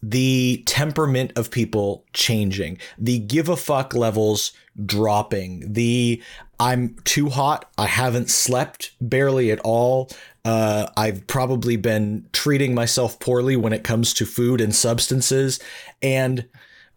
the 0.03 0.63
temperament 0.67 1.33
of 1.37 1.51
people 1.51 2.05
changing, 2.13 2.79
the 2.99 3.19
give 3.19 3.49
a 3.49 3.57
fuck 3.57 3.95
levels 3.95 4.53
dropping, 4.85 5.73
the 5.73 6.23
I'm 6.63 6.97
too 7.05 7.29
hot, 7.29 7.71
I 7.77 7.87
haven't 7.87 8.31
slept 8.31 8.93
barely 9.01 9.51
at 9.51 9.59
all. 9.65 10.11
Uh, 10.45 10.87
I've 10.97 11.27
probably 11.27 11.77
been 11.77 12.29
treating 12.33 12.73
myself 12.75 13.19
poorly 13.19 13.57
when 13.57 13.73
it 13.73 13.83
comes 13.83 14.15
to 14.15 14.27
food 14.27 14.61
and 14.61 14.75
substances. 14.75 15.59
And 16.03 16.47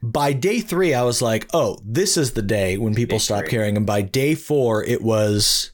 by 0.04 0.34
day 0.34 0.60
three, 0.60 0.94
I 0.94 1.02
was 1.04 1.22
like, 1.22 1.48
oh, 1.54 1.80
this 1.84 2.16
is 2.16 2.34
the 2.34 2.42
day 2.44 2.78
when 2.78 2.94
people 2.94 3.18
Day 3.18 3.24
stop 3.24 3.40
three. 3.42 3.50
caring. 3.50 3.76
And 3.78 3.86
by 3.88 4.02
day 4.04 4.36
four, 4.36 4.84
it 4.84 5.02
was 5.02 5.72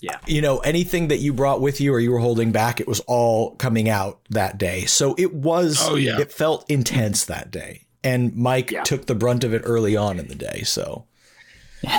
Yeah. 0.00 0.18
you 0.26 0.40
know, 0.40 0.58
anything 0.60 1.08
that 1.08 1.18
you 1.18 1.32
brought 1.32 1.60
with 1.60 1.80
you 1.80 1.92
or 1.92 2.00
you 2.00 2.12
were 2.12 2.18
holding 2.18 2.50
back, 2.52 2.80
it 2.80 2.88
was 2.88 3.00
all 3.00 3.56
coming 3.56 3.88
out 3.88 4.20
that 4.30 4.56
day. 4.58 4.84
So 4.86 5.14
it 5.18 5.34
was, 5.34 5.78
Oh, 5.82 5.96
yeah. 5.96 6.18
it 6.20 6.32
felt 6.32 6.64
intense 6.70 7.24
that 7.26 7.50
day. 7.50 7.82
And 8.02 8.34
Mike 8.36 8.70
Yeah. 8.70 8.82
took 8.84 9.06
the 9.06 9.14
brunt 9.14 9.44
of 9.44 9.52
it 9.54 9.62
early 9.64 9.96
on 9.96 10.18
in 10.18 10.28
the 10.28 10.34
day. 10.34 10.62
So 10.64 11.04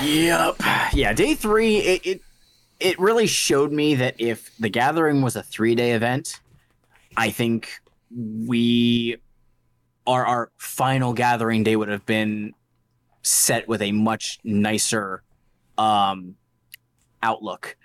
Yep. 0.04 0.56
Yeah, 0.94 1.14
day 1.14 1.36
three, 1.36 1.78
it, 1.78 2.06
it 2.06 2.22
it 2.80 3.00
really 3.00 3.28
showed 3.28 3.72
me 3.72 3.96
that 3.96 4.16
if 4.20 4.56
the 4.58 4.70
gathering 4.70 5.22
was 5.22 5.36
a 5.36 5.44
three 5.44 5.76
day 5.76 5.92
event, 5.92 6.40
I 7.16 7.30
think 7.32 7.70
we 8.12 9.18
our 10.08 10.26
our 10.26 10.52
final 10.58 11.14
gathering 11.14 11.64
day 11.64 11.76
would 11.76 11.90
have 11.90 12.06
been 12.06 12.54
set 13.24 13.68
with 13.68 13.82
a 13.82 13.92
much 13.92 14.40
nicer 14.44 15.24
um 15.78 16.36
outlook. 17.24 17.76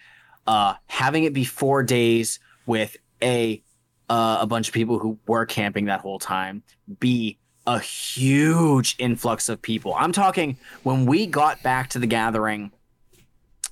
Uh 0.47 0.75
having 0.87 1.25
it 1.25 1.33
be 1.33 1.45
four 1.45 1.83
days 1.83 2.41
with 2.67 2.97
a 3.23 3.63
uh, 4.09 4.39
a 4.41 4.47
bunch 4.47 4.67
of 4.67 4.75
people 4.75 4.99
who 4.99 5.17
were 5.29 5.47
camping 5.47 5.85
that 5.85 6.01
whole 6.01 6.19
time, 6.19 6.65
B 6.99 7.39
a 7.67 7.79
huge 7.79 8.97
influx 8.99 9.49
of 9.49 9.61
people. 9.61 9.95
I'm 9.97 10.13
talking 10.13 10.57
when 10.83 11.07
we 11.07 11.27
got 11.27 11.63
back 11.63 11.91
to 11.91 11.99
the 11.99 12.07
gathering 12.07 12.73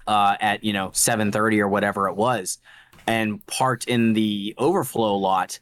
uh, 0.06 0.36
at 0.40 0.64
you 0.64 0.72
know 0.72 0.88
7:30 0.88 1.60
or 1.60 1.68
whatever 1.68 2.08
it 2.08 2.16
was, 2.16 2.58
and 3.06 3.44
parked 3.46 3.84
in 3.84 4.12
the 4.12 4.54
overflow 4.58 5.16
lot. 5.16 5.58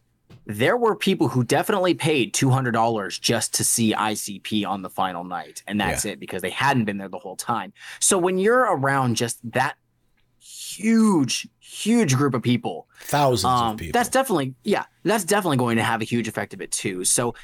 There 0.49 0.77
were 0.77 0.95
people 0.95 1.27
who 1.27 1.43
definitely 1.43 1.95
paid 1.95 2.33
two 2.33 2.51
hundred 2.51 2.71
dollars 2.73 3.19
just 3.19 3.55
to 3.55 3.65
see 3.65 3.93
ICP 3.93 4.65
on 4.65 4.83
the 4.83 4.91
final 4.91 5.25
night, 5.25 5.63
and 5.67 5.81
that's 5.81 6.05
it 6.05 6.21
because 6.21 6.41
they 6.41 6.51
hadn't 6.51 6.85
been 6.85 6.99
there 6.99 7.09
the 7.09 7.19
whole 7.19 7.35
time. 7.35 7.73
So 7.99 8.17
when 8.17 8.39
you're 8.39 8.61
around 8.61 9.17
just 9.17 9.39
that 9.53 9.77
huge, 10.39 11.49
huge 11.59 12.17
group 12.17 12.35
of 12.35 12.43
people, 12.43 12.87
thousands 13.01 13.61
um, 13.61 13.73
of 13.73 13.77
people. 13.79 13.99
That's 13.99 14.09
definitely 14.09 14.55
yeah, 14.63 14.85
that's 15.03 15.25
definitely 15.25 15.57
going 15.57 15.77
to 15.77 15.83
have 15.83 16.01
a 16.01 16.05
huge 16.05 16.29
effect 16.29 16.55
of 16.55 16.61
it 16.61 16.71
too. 16.71 17.05
So 17.05 17.35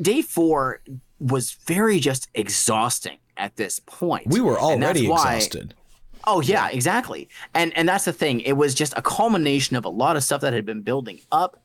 day 0.00 0.22
four 0.22 0.80
was 1.18 1.52
very 1.66 1.98
just 2.00 2.28
exhausting 2.34 3.18
at 3.36 3.56
this 3.56 3.80
point. 3.80 4.26
we 4.28 4.40
were 4.40 4.58
And 4.60 4.82
that's 4.82 4.98
already 4.98 5.08
why- 5.08 5.36
exhausted. 5.36 5.74
Oh 6.28 6.40
yeah, 6.40 6.68
exactly. 6.70 7.28
And 7.54 7.72
and 7.76 7.88
that's 7.88 8.04
the 8.04 8.12
thing. 8.12 8.40
It 8.40 8.54
was 8.54 8.74
just 8.74 8.92
a 8.96 9.02
culmination 9.02 9.76
of 9.76 9.84
a 9.84 9.88
lot 9.88 10.16
of 10.16 10.24
stuff 10.24 10.40
that 10.40 10.52
had 10.52 10.66
been 10.66 10.82
building 10.82 11.20
up. 11.30 11.62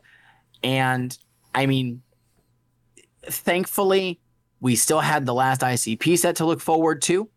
And 0.63 1.17
I 1.55 1.65
mean, 1.65 2.03
thankfully, 3.23 4.19
we 4.59 4.75
still 4.75 4.99
had 4.99 5.25
the 5.25 5.33
last 5.33 5.61
ICP 5.61 6.17
set 6.17 6.35
to 6.37 6.45
look 6.45 6.61
forward 6.61 7.01
to. 7.03 7.27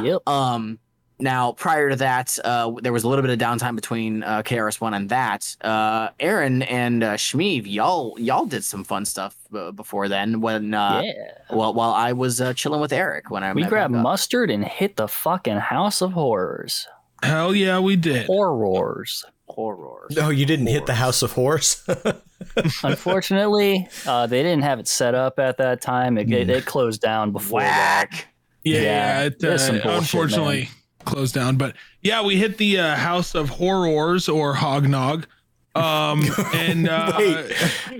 Yep. 0.00 0.28
Um, 0.28 0.78
now, 1.20 1.52
prior 1.52 1.90
to 1.90 1.96
that, 1.96 2.38
uh, 2.44 2.72
there 2.80 2.92
was 2.92 3.02
a 3.02 3.08
little 3.08 3.22
bit 3.22 3.30
of 3.32 3.38
downtime 3.38 3.74
between 3.74 4.22
uh, 4.22 4.42
KRS 4.42 4.80
One 4.80 4.94
and 4.94 5.08
that. 5.08 5.56
Uh, 5.60 6.10
Aaron 6.20 6.62
and 6.62 7.02
uh, 7.02 7.14
Shmeev, 7.14 7.64
y'all, 7.66 8.16
y'all 8.20 8.46
did 8.46 8.62
some 8.62 8.84
fun 8.84 9.04
stuff 9.04 9.36
uh, 9.52 9.72
before 9.72 10.08
then. 10.08 10.40
When 10.40 10.74
uh, 10.74 11.02
yeah. 11.04 11.12
well, 11.50 11.74
while 11.74 11.90
I 11.90 12.12
was 12.12 12.40
uh, 12.40 12.54
chilling 12.54 12.80
with 12.80 12.92
Eric 12.92 13.30
when 13.30 13.42
I 13.42 13.52
We 13.52 13.64
grabbed 13.64 13.94
mustard 13.94 14.48
and 14.50 14.64
hit 14.64 14.96
the 14.96 15.08
fucking 15.08 15.56
house 15.56 16.00
of 16.00 16.12
horrors. 16.12 16.86
Hell 17.22 17.52
yeah, 17.52 17.80
we 17.80 17.96
did. 17.96 18.26
Horrors. 18.26 19.24
horrors. 19.48 20.14
No, 20.14 20.30
you 20.30 20.46
didn't 20.46 20.68
hit 20.68 20.86
the 20.86 20.94
House 20.94 21.22
of 21.22 21.32
horrors. 21.32 21.84
Unfortunately, 22.84 23.88
uh, 24.06 24.28
they 24.28 24.44
didn't 24.44 24.62
have 24.62 24.78
it 24.78 24.86
set 24.86 25.16
up 25.16 25.40
at 25.40 25.56
that 25.58 25.80
time. 25.80 26.16
It, 26.16 26.30
it, 26.32 26.48
it 26.48 26.64
closed 26.64 27.00
down 27.00 27.32
before 27.32 27.60
that. 27.60 28.08
Whack. 28.12 28.28
Yeah, 28.62 28.76
Yeah, 28.76 28.82
yeah. 28.82 29.22
It, 29.24 29.38
there's 29.40 29.62
uh, 29.62 29.66
some 29.66 29.80
bullshit, 29.80 29.98
unfortunately 29.98 30.68
closed 31.08 31.34
down, 31.34 31.56
but 31.56 31.74
yeah, 32.02 32.22
we 32.22 32.36
hit 32.36 32.58
the 32.58 32.78
uh, 32.78 32.94
House 32.96 33.34
of 33.34 33.48
Horrors 33.48 34.28
or 34.28 34.54
Hognog. 34.54 35.24
Um, 35.74 36.22
and 36.54 36.88
uh, 36.88 37.14
Wait. 37.18 37.52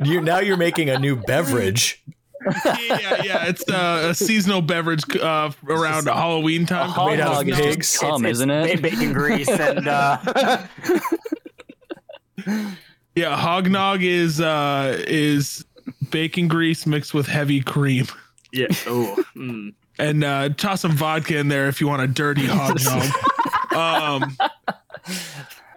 you 0.05 0.21
now 0.21 0.39
you're 0.41 0.57
making 0.57 0.91
a 0.91 0.99
new 0.99 1.17
beverage. 1.17 2.03
yeah, 2.65 3.23
yeah, 3.25 3.47
it's 3.47 3.69
uh, 3.69 4.09
a 4.11 4.15
seasonal 4.15 4.63
beverage 4.63 5.03
uh, 5.17 5.51
around 5.69 6.07
Halloween 6.07 6.67
time. 6.67 6.89
hog 6.91 7.11
Made 7.11 7.21
out 7.21 7.29
of 7.29 7.35
dog 7.35 7.49
is 7.49 7.57
pigs. 7.59 7.77
just 7.93 8.01
cum, 8.01 8.25
isn't 8.27 8.51
it? 8.51 8.81
Bacon 8.81 9.13
grease 9.13 9.49
and 9.49 9.89
uh, 9.89 10.19
Yeah, 13.15 13.37
hognog 13.37 14.03
is 14.05 14.41
uh, 14.41 15.03
is 15.09 15.65
bacon 16.11 16.47
grease 16.47 16.87
mixed 16.87 17.13
with 17.15 17.27
heavy 17.27 17.61
cream. 17.61 18.07
yeah. 18.53 18.67
Oh, 18.87 19.17
mm. 19.37 19.75
And 19.99 20.23
uh, 20.25 20.49
toss 20.51 20.81
some 20.83 20.93
vodka 20.93 21.37
in 21.39 21.49
there 21.49 21.69
if 21.69 21.81
you 21.81 21.89
want 21.89 22.03
a 22.03 22.07
dirty 22.07 22.43
hognog. 22.47 23.75
um, 23.77 24.37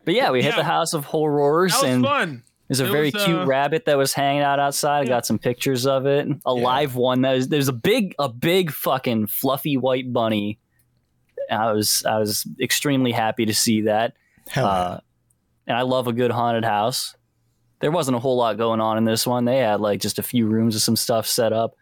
But 0.03 0.13
yeah, 0.15 0.31
we 0.31 0.41
hit 0.41 0.51
Yeah. 0.51 0.57
the 0.57 0.63
house 0.63 0.93
of 0.93 1.05
horrors, 1.05 1.71
that 1.73 1.81
was 1.83 1.91
and 1.91 2.03
fun. 2.03 2.43
there's 2.67 2.79
a 2.79 2.85
It 2.87 2.91
very 2.91 3.11
was, 3.13 3.23
cute 3.23 3.39
uh, 3.41 3.45
rabbit 3.45 3.85
that 3.85 3.97
was 3.97 4.13
hanging 4.13 4.41
out 4.41 4.59
outside. 4.59 5.01
I 5.01 5.05
got 5.05 5.25
some 5.25 5.37
pictures 5.37 5.85
of 5.85 6.05
it. 6.05 6.27
A 6.27 6.55
Yeah. 6.55 6.61
live 6.63 6.95
one. 6.95 7.21
That 7.21 7.33
was, 7.33 7.47
there's 7.49 7.67
a 7.67 7.73
big, 7.73 8.15
a 8.17 8.27
big 8.27 8.71
fucking 8.71 9.27
fluffy 9.27 9.77
white 9.77 10.11
bunny. 10.11 10.59
I 11.51 11.71
was, 11.71 12.03
I 12.05 12.17
was 12.17 12.47
extremely 12.59 13.11
happy 13.11 13.45
to 13.45 13.53
see 13.53 13.81
that. 13.81 14.13
Hell. 14.49 14.65
Uh, 14.65 14.99
and 15.67 15.77
I 15.77 15.81
love 15.83 16.07
a 16.07 16.13
good 16.13 16.31
haunted 16.31 16.65
house. 16.65 17.15
There 17.79 17.91
wasn't 17.91 18.17
a 18.17 18.19
whole 18.19 18.37
lot 18.37 18.57
going 18.57 18.81
on 18.81 18.97
in 18.97 19.05
this 19.05 19.25
one. 19.27 19.45
They 19.45 19.57
had 19.59 19.79
like 19.81 20.01
just 20.01 20.17
a 20.19 20.23
few 20.23 20.47
rooms 20.47 20.73
with 20.75 20.83
some 20.83 20.95
stuff 20.95 21.27
set 21.27 21.53
up. 21.53 21.75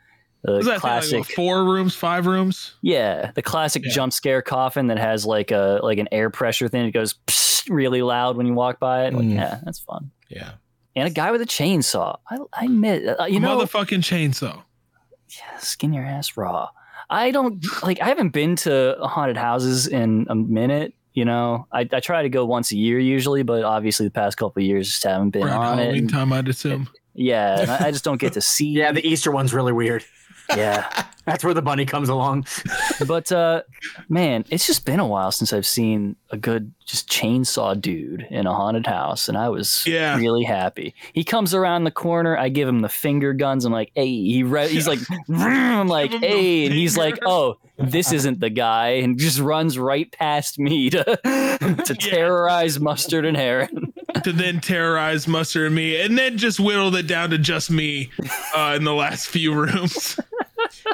The 0.44 0.54
Was 0.54 0.66
that 0.68 0.72
thing, 0.74 0.80
classic, 0.80 1.14
like, 1.20 1.28
what, 1.30 1.36
four 1.36 1.66
rooms, 1.66 1.96
five 1.96 2.26
rooms? 2.26 2.76
yeah, 2.82 3.32
the 3.36 3.42
classic 3.42 3.84
Yeah. 3.86 3.92
jump 3.92 4.14
scare 4.14 4.42
coffin 4.42 4.88
that 4.88 4.98
has 4.98 5.26
like 5.26 5.52
a 5.52 5.80
like 5.84 5.98
an 5.98 6.08
air 6.14 6.30
pressure 6.30 6.68
thing. 6.70 6.86
It 6.86 6.92
goes 6.92 7.16
really 7.68 8.02
loud 8.02 8.38
when 8.38 8.46
you 8.46 8.54
walk 8.54 8.80
by 8.80 9.06
it. 9.08 9.14
Like, 9.14 9.26
Mm. 9.26 9.34
yeah, 9.36 9.60
that's 9.64 9.80
fun. 9.80 10.12
yeah. 10.30 10.52
And 10.96 11.08
a 11.08 11.12
guy 11.12 11.32
with 11.32 11.42
a 11.42 11.46
chainsaw. 11.46 12.18
I, 12.30 12.38
I 12.54 12.66
admit, 12.66 13.08
uh, 13.20 13.26
you 13.26 13.38
a 13.38 13.40
know, 13.42 13.58
motherfucking 13.58 14.00
chainsaw. 14.00 14.64
yeah, 15.38 15.58
skin 15.60 15.94
your 15.94 16.04
ass 16.06 16.36
raw. 16.38 16.70
I 17.10 17.32
don't 17.32 17.64
like. 17.84 18.02
I 18.02 18.06
haven't 18.06 18.30
been 18.30 18.56
to 18.58 18.96
haunted 19.02 19.36
houses 19.38 19.88
in 19.88 20.26
a 20.30 20.36
minute. 20.36 20.94
You 21.14 21.26
know, 21.26 21.68
I, 21.72 21.82
I 21.92 22.00
try 22.00 22.22
to 22.22 22.30
go 22.30 22.46
once 22.46 22.72
a 22.72 22.78
year 22.78 22.98
usually, 23.00 23.44
but 23.44 23.64
obviously 23.64 24.06
the 24.08 24.12
past 24.12 24.38
couple 24.38 24.62
of 24.62 24.66
years 24.66 24.88
just 24.90 25.04
haven't 25.04 25.32
been 25.32 25.44
Around 25.44 25.58
on 25.66 25.80
it. 25.80 25.82
Halloween 25.84 26.02
And- 26.04 26.10
time, 26.10 26.32
I'd 26.34 26.48
assume. 26.48 26.88
yeah, 27.14 27.78
I, 27.82 27.88
I 27.88 27.92
just 27.92 28.04
don't 28.06 28.20
get 28.22 28.34
to 28.34 28.42
see. 28.56 28.70
yeah. 28.70 28.92
The 28.92 29.06
Easter 29.06 29.32
one's 29.32 29.54
really 29.54 29.74
weird. 29.74 30.04
Yeah. 30.56 31.06
That's 31.26 31.44
where 31.44 31.54
the 31.54 31.62
bunny 31.62 31.86
comes 31.86 32.10
along. 32.10 32.46
But 33.08 33.32
uh, 33.32 33.62
man, 34.10 34.44
it's 34.50 34.68
just 34.68 34.84
been 34.86 35.00
a 35.00 35.08
while 35.08 35.32
since 35.32 35.54
I've 35.54 35.66
seen 35.66 36.18
a 36.32 36.38
good 36.38 36.74
just 36.86 37.10
chainsaw 37.10 37.80
dude 37.80 38.28
in 38.30 38.46
a 38.46 38.54
haunted 38.54 38.86
house, 38.88 39.30
and 39.30 39.38
I 39.38 39.48
was 39.50 39.84
Yeah. 39.88 40.18
really 40.18 40.44
happy. 40.44 40.94
He 41.14 41.24
comes 41.24 41.54
around 41.54 41.86
the 41.86 41.92
corner, 41.92 42.36
I 42.38 42.50
give 42.50 42.68
him 42.68 42.82
the 42.82 42.90
finger 42.90 43.32
guns. 43.34 43.64
I'm 43.64 43.72
like, 43.72 43.92
hey, 43.96 44.08
he 44.08 44.44
re- 44.44 44.68
he's 44.68 44.86
like, 44.88 45.00
I'm 45.34 45.88
like, 45.88 46.12
Give 46.12 46.22
hey, 46.22 46.66
and 46.66 46.74
he's 46.74 46.98
like, 46.98 47.20
oh, 47.26 47.58
this 47.78 48.12
isn't 48.12 48.42
the 48.42 48.50
guy, 48.50 48.90
and 49.02 49.18
just 49.18 49.40
runs 49.40 49.80
right 49.80 50.12
past 50.12 50.60
me 50.60 50.90
to 50.90 51.04
to 51.86 51.96
terrorize 51.96 52.80
mustard 52.82 53.26
and 53.26 53.38
Heron. 53.38 53.94
To 54.24 54.32
then 54.32 54.60
terrorize 54.62 55.28
Mustard 55.28 55.68
and 55.68 55.76
me, 55.76 56.00
and 56.02 56.18
then 56.18 56.38
just 56.38 56.60
whittled 56.60 56.96
it 56.96 57.08
down 57.08 57.30
to 57.32 57.38
just 57.38 57.70
me 57.72 58.10
uh, 58.56 58.74
in 58.76 58.84
the 58.84 58.94
last 58.94 59.28
few 59.28 59.54
rooms. 59.54 60.20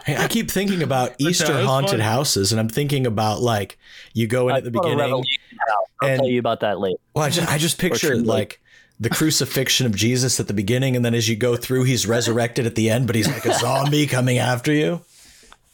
Hey, 0.05 0.15
I 0.15 0.27
keep 0.27 0.49
thinking 0.51 0.83
about 0.83 1.15
Easter 1.19 1.51
haunted 1.63 1.91
fun. 1.91 1.99
houses, 1.99 2.51
and 2.51 2.59
I'm 2.61 2.69
thinking 2.69 3.05
about 3.07 3.41
like 3.41 3.77
you 4.13 4.25
go 4.27 4.47
in 4.49 4.55
I 4.55 4.57
at 4.59 4.63
the 4.63 4.71
put 4.71 4.79
a 4.79 4.81
beginning. 4.83 4.99
revolution 4.99 5.41
out. 5.59 5.75
I'll 6.01 6.09
and- 6.09 6.19
tell 6.19 6.29
you 6.29 6.39
about 6.39 6.59
that 6.61 6.79
later. 6.79 6.97
Well, 7.13 7.25
I 7.25 7.29
just, 7.29 7.49
I 7.51 7.57
just 7.57 7.77
picture 7.79 8.15
like 8.17 8.61
the 8.99 9.09
crucifixion 9.09 9.85
of 9.85 9.95
Jesus 9.95 10.39
at 10.39 10.47
the 10.47 10.53
beginning, 10.53 10.95
and 10.95 11.03
then 11.03 11.13
as 11.13 11.27
you 11.27 11.35
go 11.35 11.55
through, 11.57 11.83
he's 11.83 12.07
resurrected 12.07 12.65
at 12.65 12.75
the 12.75 12.89
end, 12.89 13.07
but 13.07 13.15
he's 13.15 13.27
like 13.27 13.45
a 13.45 13.53
zombie 13.59 14.05
coming 14.07 14.37
after 14.37 14.71
you. 14.71 15.01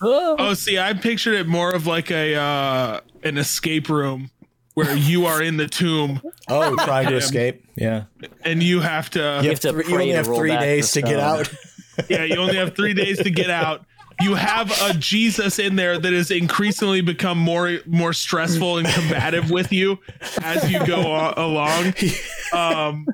Oh, 0.01 0.35
Oh, 0.39 0.53
see, 0.55 0.80
I 0.80 0.93
pictured 0.93 1.35
it 1.35 1.47
more 1.47 1.72
of 1.72 1.85
like 1.85 2.09
a 2.11 2.35
uh, 2.35 2.99
an 3.23 3.38
escape 3.38 3.88
room 3.89 4.31
where 4.73 4.95
you 4.95 5.26
are 5.26 5.41
in 5.41 5.57
the 5.57 5.68
tomb 5.68 6.22
Oh, 6.48 6.76
trying 6.76 7.07
to 7.10 7.15
escape. 7.18 7.65
Yeah, 7.76 8.03
and 8.45 8.61
you 8.64 8.80
have 8.81 9.10
to. 9.11 9.39
you 9.43 9.49
have 9.49 9.60
to 9.61 9.72
three, 9.73 9.85
you 9.88 9.93
only 9.93 10.07
to 10.11 10.15
have 10.18 10.26
three 10.26 10.52
days 10.57 10.91
to 10.93 11.02
get 11.02 11.19
out. 11.19 11.52
Yeah, 12.10 12.23
you 12.23 12.38
only 12.38 12.56
have 12.56 12.73
three 12.76 12.93
days 12.93 13.19
to 13.19 13.30
get 13.30 13.49
out. 13.49 13.85
You 14.22 14.34
have 14.35 14.72
a 14.81 14.93
Jesus 14.93 15.60
in 15.60 15.76
there 15.76 15.99
that 15.99 16.14
has 16.14 16.31
increasingly 16.31 17.02
become 17.02 17.38
more 17.38 17.80
more 17.85 18.14
stressful 18.14 18.77
and 18.80 18.88
combative 18.88 19.52
with 19.52 19.72
you 19.73 19.99
as 20.41 20.72
you 20.72 20.84
go 20.88 21.14
a- 21.15 21.34
along, 21.38 21.93
um, 22.53 23.06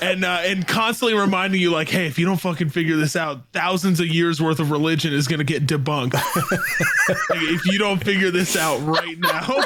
and 0.00 0.24
uh, 0.24 0.40
and 0.42 0.66
constantly 0.66 1.18
reminding 1.18 1.60
you 1.60 1.70
like, 1.70 1.88
hey, 1.88 2.06
if 2.06 2.18
you 2.18 2.26
don't 2.26 2.40
fucking 2.40 2.70
figure 2.70 2.96
this 2.96 3.16
out, 3.16 3.42
thousands 3.52 4.00
of 4.00 4.06
years 4.06 4.40
worth 4.40 4.60
of 4.60 4.70
religion 4.70 5.12
is 5.12 5.28
gonna 5.28 5.44
get 5.44 5.66
debunked. 5.66 6.14
Like, 6.14 7.42
if 7.42 7.66
you 7.66 7.78
don't 7.78 8.02
figure 8.02 8.30
this 8.30 8.56
out 8.56 8.78
right 8.86 9.18
now, 9.18 9.64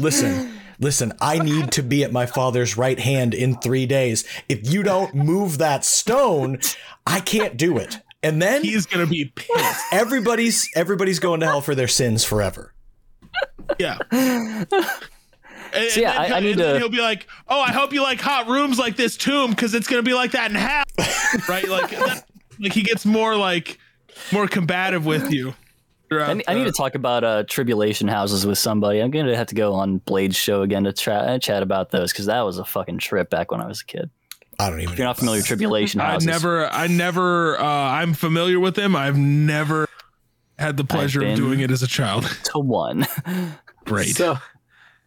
Listen, 0.00 0.58
listen, 0.78 1.12
I 1.20 1.38
need 1.38 1.72
to 1.72 1.82
be 1.82 2.04
at 2.04 2.12
my 2.12 2.26
father's 2.26 2.76
right 2.76 2.98
hand 2.98 3.34
in 3.34 3.56
three 3.58 3.86
days. 3.86 4.24
If 4.48 4.70
you 4.72 4.82
don't 4.82 5.14
move 5.14 5.58
that 5.58 5.84
stone, 5.84 6.58
I 7.06 7.20
can't 7.20 7.56
do 7.56 7.76
it. 7.76 7.98
And 8.22 8.40
then 8.40 8.62
he's 8.62 8.86
gonna 8.86 9.06
be 9.06 9.32
pissed. 9.34 9.84
everybody's 9.92 10.68
everybody's 10.74 11.18
going 11.18 11.40
to 11.40 11.46
hell 11.46 11.60
for 11.60 11.74
their 11.74 11.88
sins 11.88 12.24
forever. 12.24 12.72
Yeah. 13.78 13.98
And, 15.72 15.84
and 15.84 15.92
So, 15.92 16.00
yeah, 16.00 16.12
then 16.12 16.20
I- 16.20 16.26
he'll- 16.26 16.36
I 16.36 16.40
need 16.40 16.50
and 16.52 16.60
then 16.60 16.72
to- 16.74 16.78
He'll 16.80 16.88
be 16.88 17.00
like, 17.00 17.26
"Oh, 17.48 17.60
I 17.60 17.72
hope 17.72 17.92
you 17.92 18.02
like 18.02 18.20
hot 18.20 18.46
rooms 18.48 18.78
like 18.78 18.96
this 18.96 19.16
tomb 19.16 19.50
because 19.50 19.74
it's 19.74 19.86
gonna 19.88 20.02
be 20.02 20.14
like 20.14 20.32
that 20.32 20.50
in 20.50 20.56
half, 20.56 20.86
right? 21.48 21.68
Like, 21.68 21.90
that- 21.90 22.24
like 22.58 22.72
he 22.72 22.82
gets 22.82 23.06
more 23.06 23.36
like 23.36 23.78
more 24.32 24.46
combative 24.46 25.06
with 25.06 25.32
you. 25.32 25.54
I 26.12 26.34
need, 26.34 26.44
I 26.48 26.54
need 26.54 26.64
to 26.64 26.72
talk 26.72 26.96
about 26.96 27.22
uh, 27.22 27.44
tribulation 27.44 28.08
houses 28.08 28.44
with 28.44 28.58
somebody. 28.58 28.98
I'm 28.98 29.12
gonna 29.12 29.36
have 29.36 29.46
to 29.46 29.54
go 29.54 29.74
on 29.74 29.98
Blade's 29.98 30.34
show 30.36 30.62
again 30.62 30.82
to 30.84 30.92
chat 30.92 31.40
chat 31.40 31.62
about 31.62 31.90
those 31.92 32.12
because 32.12 32.26
that 32.26 32.40
was 32.40 32.58
a 32.58 32.64
fucking 32.64 32.98
trip 32.98 33.30
back 33.30 33.52
when 33.52 33.60
I 33.60 33.66
was 33.66 33.80
a 33.82 33.84
kid. 33.84 34.10
I 34.58 34.68
don't 34.70 34.80
even. 34.80 34.92
If 34.92 34.98
you're 34.98 35.06
not 35.06 35.16
familiar 35.18 35.38
with 35.38 35.46
tribulation 35.46 36.00
houses. 36.00 36.28
I 36.28 36.32
never, 36.32 36.66
I 36.66 36.86
never, 36.88 37.58
uh, 37.60 37.64
I'm 37.64 38.12
familiar 38.12 38.58
with 38.60 38.74
them. 38.74 38.94
I've 38.96 39.16
never 39.16 39.88
had 40.58 40.76
the 40.76 40.84
pleasure 40.84 41.22
of 41.22 41.34
doing 41.36 41.60
it 41.60 41.70
as 41.70 41.82
a 41.82 41.86
child. 41.86 42.24
to 42.52 42.58
one. 42.58 43.06
Great. 43.86 44.16
So, 44.16 44.36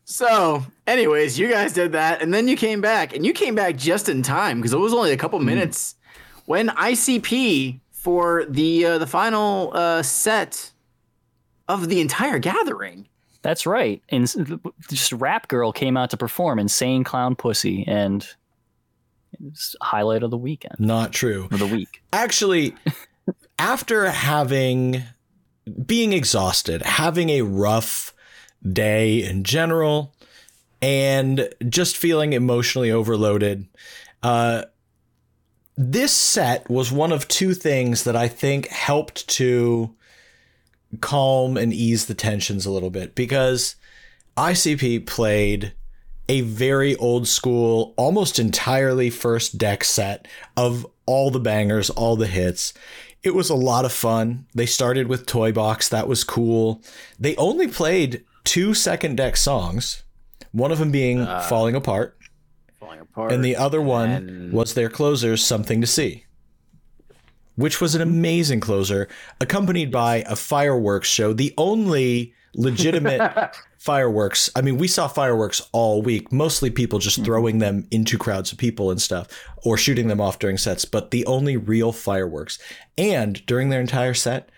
so, 0.05 0.63
anyways, 0.87 1.37
you 1.39 1.49
guys 1.49 1.73
did 1.73 1.93
that, 1.93 2.21
and 2.21 2.33
then 2.33 2.47
you 2.47 2.55
came 2.57 2.81
back, 2.81 3.15
and 3.15 3.25
you 3.25 3.33
came 3.33 3.55
back 3.55 3.75
just 3.77 4.09
in 4.09 4.21
time 4.21 4.57
because 4.57 4.73
it 4.73 4.79
was 4.79 4.93
only 4.93 5.11
a 5.11 5.17
couple 5.17 5.39
minutes 5.39 5.95
when 6.45 6.69
ICP 6.69 7.79
for 7.91 8.45
the 8.49 8.85
uh, 8.85 8.97
the 8.97 9.07
final 9.07 9.71
uh, 9.73 10.01
set 10.03 10.71
of 11.67 11.87
the 11.89 12.01
entire 12.01 12.39
gathering. 12.39 13.07
That's 13.41 13.65
right. 13.65 14.01
And 14.09 14.25
just 14.89 15.11
Rap 15.13 15.47
Girl 15.49 15.71
came 15.73 15.97
out 15.97 16.09
to 16.11 16.17
perform 16.17 16.59
Insane 16.59 17.03
Clown 17.03 17.35
Pussy, 17.35 17.83
and 17.87 18.25
it's 19.45 19.75
highlight 19.81 20.23
of 20.23 20.31
the 20.31 20.37
weekend 20.37 20.75
Not 20.79 21.11
true. 21.11 21.47
of 21.51 21.59
the 21.59 21.67
week. 21.67 22.01
Actually, 22.13 22.75
after 23.59 24.09
having 24.09 25.03
being 25.85 26.13
exhausted, 26.13 26.81
having 26.83 27.29
a 27.29 27.41
rough 27.41 28.12
day 28.69 29.23
in 29.23 29.43
general, 29.43 30.13
and 30.81 31.49
just 31.69 31.97
feeling 31.97 32.33
emotionally 32.33 32.91
overloaded, 32.91 33.67
uh, 34.21 34.63
this 35.75 36.11
set 36.11 36.69
was 36.69 36.91
one 36.91 37.11
of 37.11 37.27
two 37.27 37.53
things 37.53 38.03
that 38.03 38.15
I 38.15 38.27
think 38.27 38.67
helped 38.67 39.27
to 39.29 39.95
calm 41.01 41.57
and 41.57 41.73
ease 41.73 42.05
the 42.05 42.13
tensions 42.13 42.65
a 42.65 42.71
little 42.71 42.91
bit 42.91 43.15
because 43.15 43.75
ICP 44.37 45.07
played 45.07 45.73
a 46.29 46.41
very 46.41 46.95
old 46.97 47.27
school, 47.27 47.93
almost 47.97 48.39
entirely 48.39 49.09
first 49.09 49.57
deck 49.57 49.83
set 49.83 50.27
of 50.55 50.85
all 51.05 51.31
the 51.31 51.39
bangers, 51.39 51.89
all 51.89 52.15
the 52.15 52.27
hits. 52.27 52.73
It 53.23 53.35
was 53.35 53.49
a 53.49 53.55
lot 53.55 53.85
of 53.85 53.91
fun. 53.91 54.45
They 54.53 54.65
started 54.65 55.07
with 55.07 55.25
Toy 55.25 55.51
Box, 55.51 55.89
that 55.89 56.07
was 56.07 56.23
cool. 56.23 56.81
They 57.19 57.35
only 57.35 57.67
played 57.67 58.23
two 58.43 58.73
second 58.73 59.15
deck 59.15 59.37
songs, 59.37 60.03
one 60.51 60.71
of 60.71 60.79
them 60.79 60.91
being 60.91 61.21
ah. 61.21 61.41
Falling 61.41 61.75
Apart, 61.75 62.17
Falling 62.79 62.99
apart. 62.99 63.31
and 63.31 63.43
the 63.43 63.55
other 63.55 63.81
one 63.81 64.09
and- 64.09 64.53
was 64.53 64.73
their 64.73 64.89
closer's 64.89 65.43
Something 65.43 65.81
to 65.81 65.87
See, 65.87 66.25
which 67.55 67.81
was 67.81 67.95
an 67.95 68.01
amazing 68.01 68.59
closer, 68.59 69.07
accompanied 69.39 69.91
by 69.91 70.17
a 70.27 70.35
fireworks 70.35 71.07
show, 71.07 71.33
the 71.33 71.53
only 71.57 72.33
legitimate 72.55 73.55
fireworks. 73.77 74.49
I 74.55 74.61
mean, 74.61 74.77
we 74.77 74.87
saw 74.87 75.07
fireworks 75.07 75.61
all 75.71 76.01
week, 76.01 76.31
mostly 76.31 76.69
people 76.69 76.99
just 76.99 77.17
mm-hmm. 77.17 77.25
throwing 77.25 77.57
them 77.59 77.87
into 77.91 78.17
crowds 78.17 78.51
of 78.51 78.57
people 78.57 78.91
and 78.91 79.01
stuff, 79.01 79.27
or 79.63 79.77
shooting 79.77 80.07
them 80.07 80.21
off 80.21 80.39
during 80.39 80.57
sets, 80.57 80.85
but 80.85 81.11
the 81.11 81.25
only 81.25 81.57
real 81.57 81.91
fireworks. 81.91 82.59
And 82.97 83.45
during 83.45 83.69
their 83.69 83.81
entire 83.81 84.13
set, 84.13 84.49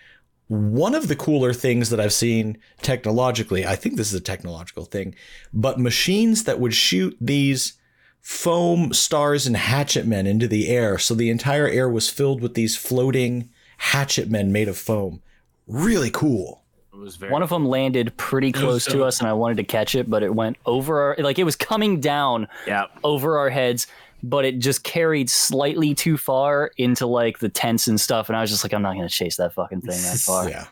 one 0.48 0.94
of 0.94 1.08
the 1.08 1.16
cooler 1.16 1.52
things 1.52 1.90
that 1.90 2.00
I've 2.00 2.12
seen 2.12 2.58
technologically, 2.80 3.66
I 3.66 3.74
think 3.76 3.96
this 3.96 4.08
is 4.08 4.18
a 4.18 4.22
technological 4.22 4.84
thing, 4.84 5.14
but 5.52 5.80
machines 5.80 6.44
that 6.44 6.60
would 6.60 6.74
shoot 6.74 7.16
these 7.20 7.74
foam 8.20 8.92
stars 8.92 9.46
and 9.46 9.56
hatchet 9.56 10.06
men 10.06 10.26
into 10.26 10.48
the 10.48 10.68
air. 10.68 10.98
So 10.98 11.14
the 11.14 11.30
entire 11.30 11.68
air 11.68 11.88
was 11.88 12.10
filled 12.10 12.40
with 12.40 12.54
these 12.54 12.76
floating 12.76 13.50
hatchet 13.78 14.30
men 14.30 14.52
made 14.52 14.68
of 14.68 14.78
foam. 14.78 15.22
Really 15.66 16.10
cool. 16.10 16.62
it 16.92 16.98
was 16.98 17.16
very 17.16 17.32
One 17.32 17.42
of 17.42 17.50
them 17.50 17.66
landed 17.66 18.16
pretty 18.16 18.52
close 18.52 18.84
to 18.86 19.04
us, 19.04 19.20
and 19.20 19.28
I 19.28 19.32
wanted 19.32 19.56
to 19.58 19.64
catch 19.64 19.94
it, 19.94 20.08
but 20.08 20.22
it 20.22 20.34
went 20.34 20.56
over 20.66 21.00
our 21.00 21.16
like 21.18 21.38
it 21.38 21.44
was 21.44 21.56
coming 21.56 22.00
down 22.00 22.48
yeah. 22.66 22.86
over 23.04 23.38
our 23.38 23.50
heads, 23.50 23.86
but 24.28 24.44
it 24.44 24.58
just 24.58 24.82
carried 24.82 25.30
slightly 25.30 25.94
too 25.94 26.16
far 26.16 26.70
into 26.76 27.06
like 27.06 27.38
the 27.38 27.48
tents 27.48 27.86
and 27.88 28.00
stuff. 28.00 28.28
And 28.28 28.36
I 28.36 28.40
was 28.40 28.50
just 28.50 28.64
like, 28.64 28.72
I'm 28.74 28.82
not 28.82 28.94
gonna 28.94 29.08
chase 29.08 29.36
that 29.36 29.52
fucking 29.54 29.80
thing 29.82 30.00
that 30.02 30.18
far. 30.24 30.48
Yeah. 30.48 30.66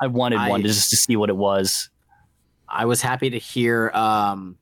I 0.00 0.08
wanted 0.08 0.38
I- 0.40 0.48
one 0.50 0.62
to 0.62 0.68
just 0.68 0.90
to 0.90 0.96
see 0.96 1.16
what 1.16 1.30
it 1.30 1.36
was. 1.36 1.88
I 2.68 2.86
was 2.86 3.02
happy 3.02 3.28
to 3.30 3.38
hear. 3.38 3.90
Um, 3.90 4.56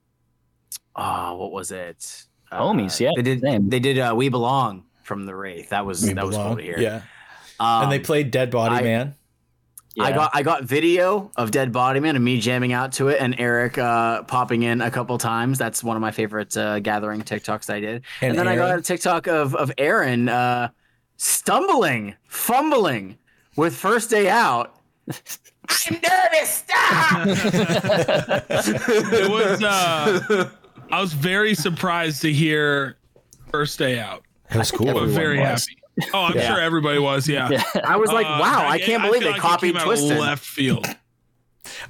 oh, 0.97 1.37
what 1.37 1.53
was 1.53 1.71
it? 1.71 2.25
Uh, 2.51 2.61
Homies, 2.61 2.99
yeah, 2.99 3.11
They 3.15 3.23
did. 3.23 3.41
same. 3.41 3.69
They 3.71 3.79
did. 3.79 3.99
Uh, 3.99 4.15
we 4.17 4.29
belong 4.29 4.85
from 5.05 5.25
the 5.27 5.35
Wraith. 5.35 5.69
That 5.69 5.87
was 5.87 6.03
We 6.05 6.13
that 6.15 6.27
was 6.27 6.35
cool 6.35 6.43
belong. 6.45 6.57
to 6.59 6.63
hear. 6.65 6.79
Yeah. 6.81 7.03
Um, 7.61 7.85
and 7.85 7.93
they 7.93 8.01
played 8.01 8.31
Dead 8.33 8.51
Body 8.51 8.75
I- 8.77 8.83
Man. 8.83 9.15
I 9.99 10.13
got 10.13 10.31
I 10.35 10.43
got 10.43 10.65
video 10.65 11.31
of 11.37 11.51
Dead 11.51 11.73
Body 11.73 11.99
Man 12.01 12.15
and 12.15 12.25
me 12.25 12.39
jamming 12.41 12.73
out 12.73 12.93
to 12.93 13.09
it, 13.09 13.21
and 13.21 13.35
Eric 13.39 13.77
uh, 13.77 14.23
popping 14.23 14.63
in 14.63 14.81
a 14.81 14.91
couple 14.91 15.19
times. 15.19 15.59
That's 15.59 15.83
one 15.83 15.97
of 15.97 16.01
my 16.01 16.13
favorite 16.13 16.57
uh, 16.57 16.79
gathering 16.79 17.23
TikToks 17.23 17.69
I 17.73 17.81
did. 17.81 18.03
And, 18.21 18.31
And 18.31 18.39
then 18.39 18.47
I 18.49 18.55
got 18.57 18.79
a 18.79 18.83
TikTok 18.83 19.27
of 19.27 19.55
of 19.57 19.73
Aaron 19.79 20.29
uh, 20.29 20.69
stumbling, 21.17 22.15
fumbling 22.29 23.19
with 23.57 23.75
first 23.75 24.11
day 24.11 24.29
out. 24.29 24.77
I'm 25.09 26.01
nervous. 26.03 26.51
Stop. 26.51 27.27
it 29.13 29.31
was. 29.31 29.63
Uh, 29.63 30.51
I 30.93 31.01
was 31.01 31.13
very 31.13 31.55
surprised 31.55 32.23
to 32.23 32.33
hear 32.33 32.97
first 33.51 33.79
day 33.79 33.99
out. 33.99 34.25
It 34.51 34.57
was 34.57 34.71
cool. 34.71 34.87
But 34.87 34.97
everyone 34.97 35.15
very 35.15 35.39
was. 35.41 35.67
happy. 35.67 35.80
Oh, 36.15 36.23
I'm 36.25 36.35
Yeah. 36.37 36.49
sure 36.49 36.61
everybody 36.61 36.99
was. 36.99 37.29
Yeah. 37.29 37.49
Yeah. 37.51 37.63
I 37.85 37.97
was 37.97 38.11
like, 38.13 38.27
Uh, 38.27 38.39
wow, 38.41 38.67
I 38.69 38.79
can't 38.79 39.03
believe 39.03 39.23
feel 39.23 39.29
they 39.33 39.39
like 39.39 39.41
copied 39.41 39.75
came 39.77 39.87
Twiztid. 39.87 40.19
left 40.19 40.45
field. 40.45 40.87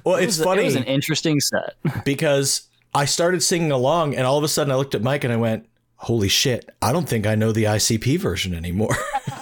Well, 0.03 0.15
It 0.17 0.23
it's 0.25 0.37
was, 0.37 0.45
funny 0.45 0.61
It 0.63 0.65
was 0.65 0.75
an 0.75 0.83
interesting 0.83 1.39
set. 1.39 1.75
because 2.05 2.63
I 2.93 3.05
started 3.05 3.41
singing 3.41 3.71
along, 3.71 4.15
and 4.15 4.27
all 4.27 4.37
of 4.37 4.43
a 4.43 4.47
sudden 4.47 4.71
I 4.71 4.75
looked 4.75 4.95
at 4.95 5.01
Mike 5.01 5.23
and 5.23 5.31
I 5.31 5.37
went, 5.37 5.65
"Holy 5.95 6.27
shit! 6.27 6.69
I 6.81 6.91
don't 6.91 7.07
think 7.07 7.25
I 7.25 7.35
know 7.35 7.51
the 7.53 7.63
ICP 7.65 8.17
version 8.19 8.53
anymore." 8.53 8.95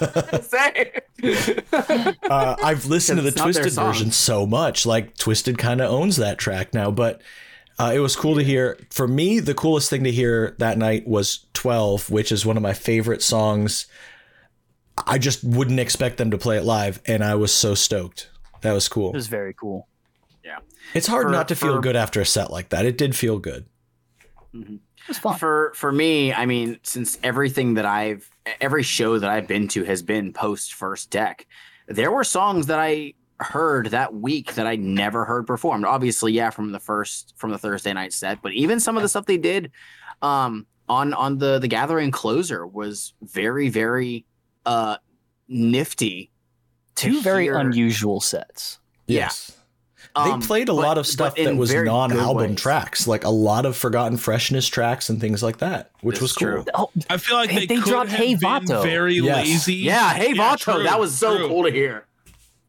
uh, 2.30 2.56
I've 2.62 2.86
listened 2.86 3.18
to 3.18 3.22
the 3.22 3.28
It's 3.28 3.36
not 3.36 3.52
their 3.54 3.64
Twiztid 3.64 3.82
version 3.86 4.10
so 4.12 4.46
much. 4.46 4.86
Like 4.86 5.16
Twiztid 5.16 5.58
kind 5.58 5.80
of 5.80 5.90
owns 5.90 6.16
that 6.16 6.38
track 6.38 6.72
now, 6.74 6.90
but 6.90 7.20
uh, 7.78 7.92
it 7.94 7.98
was 8.00 8.16
cool 8.16 8.36
to 8.36 8.44
hear. 8.44 8.78
For 8.90 9.08
me, 9.08 9.40
the 9.40 9.54
coolest 9.54 9.90
thing 9.90 10.04
to 10.04 10.12
hear 10.12 10.54
that 10.58 10.78
night 10.78 11.06
was 11.06 11.46
12, 11.54 12.10
which 12.10 12.30
is 12.32 12.44
one 12.46 12.56
of 12.56 12.62
my 12.62 12.72
favorite 12.74 13.22
songs. 13.22 13.86
I 15.06 15.18
just 15.18 15.42
wouldn't 15.44 15.80
expect 15.80 16.16
them 16.16 16.30
to 16.30 16.38
play 16.38 16.56
it 16.56 16.64
live, 16.64 17.00
and 17.06 17.22
I 17.24 17.34
was 17.34 17.52
so 17.52 17.74
stoked. 17.74 18.30
That 18.62 18.72
was 18.72 18.88
cool. 18.88 19.10
It 19.10 19.16
was 19.16 19.28
very 19.28 19.54
cool. 19.54 19.88
Yeah, 20.44 20.58
it's 20.94 21.06
hard 21.06 21.26
For- 21.26 21.32
not 21.32 21.48
to 21.48 21.56
feel 21.56 21.80
good 21.80 21.96
after 21.96 22.20
a 22.20 22.26
set 22.26 22.50
like 22.50 22.70
that. 22.70 22.84
It 22.86 22.98
did 22.98 23.14
feel 23.16 23.38
good. 23.38 23.66
It 24.52 24.80
was 25.08 25.18
fun. 25.18 25.38
for 25.38 25.72
for 25.74 25.92
me, 25.92 26.32
I 26.32 26.46
mean, 26.46 26.78
since 26.82 27.18
everything 27.22 27.74
that 27.74 27.86
I've 27.86 28.28
every 28.60 28.82
show 28.82 29.18
that 29.18 29.30
I've 29.30 29.46
been 29.46 29.68
to 29.68 29.84
has 29.84 30.02
been 30.02 30.32
post 30.32 30.74
first 30.74 31.10
deck, 31.10 31.46
there 31.86 32.10
were 32.10 32.24
songs 32.24 32.66
that 32.66 32.78
I 32.78 33.14
heard 33.38 33.86
that 33.86 34.12
week 34.12 34.54
that 34.54 34.66
I 34.66 34.76
never 34.76 35.24
heard 35.24 35.46
performed. 35.46 35.84
Obviously, 35.84 36.32
yeah, 36.32 36.50
from 36.50 36.72
the 36.72 36.80
first 36.80 37.34
from 37.36 37.50
the 37.50 37.58
Thursday 37.58 37.92
night 37.92 38.12
set, 38.12 38.42
but 38.42 38.52
even 38.52 38.80
some 38.80 38.96
of 38.96 39.02
the 39.02 39.08
stuff 39.08 39.26
they 39.26 39.38
did 39.38 39.70
um 40.22 40.66
on 40.88 41.14
on 41.14 41.38
the 41.38 41.58
the 41.58 41.68
gathering 41.68 42.10
closer 42.10 42.66
was 42.66 43.14
very 43.22 43.68
very 43.68 44.26
uh 44.66 44.96
nifty. 45.48 46.30
Two 46.94 47.20
very 47.22 47.44
hear. 47.44 47.56
unusual 47.58 48.20
sets. 48.20 48.78
Yeah. 49.06 49.20
Yes. 49.20 49.52
They 50.16 50.22
Um, 50.22 50.40
played 50.42 50.68
a 50.68 50.72
but- 50.72 50.82
lot 50.82 50.98
of 50.98 51.06
stuff 51.06 51.36
that 51.36 51.56
was 51.56 51.72
non-album 51.72 52.56
tracks, 52.56 53.06
like 53.06 53.22
a 53.24 53.30
lot 53.30 53.64
of 53.64 53.76
forgotten 53.76 54.16
freshness 54.18 54.66
tracks 54.66 55.08
and 55.08 55.20
things 55.20 55.42
like 55.42 55.58
that, 55.58 55.90
which 56.00 56.16
This 56.16 56.22
was 56.22 56.30
is 56.32 56.36
true. 56.36 56.64
cool. 56.74 56.90
Oh, 56.96 57.02
I 57.08 57.16
feel 57.16 57.36
like 57.36 57.50
Hey, 57.50 57.60
they, 57.60 57.66
they 57.66 57.76
could 57.80 57.90
dropped 57.90 58.10
have 58.10 58.18
Hey 58.18 58.34
Vato. 58.34 58.82
very 58.82 59.14
Yes. 59.16 59.46
lazy. 59.46 59.74
Yeah, 59.76 60.12
hey 60.14 60.32
Vato, 60.34 60.58
true, 60.74 60.82
that 60.82 60.98
was 60.98 61.16
so 61.16 61.36
true. 61.36 61.48
cool 61.48 61.62
to 61.64 61.70
hear. 61.70 62.04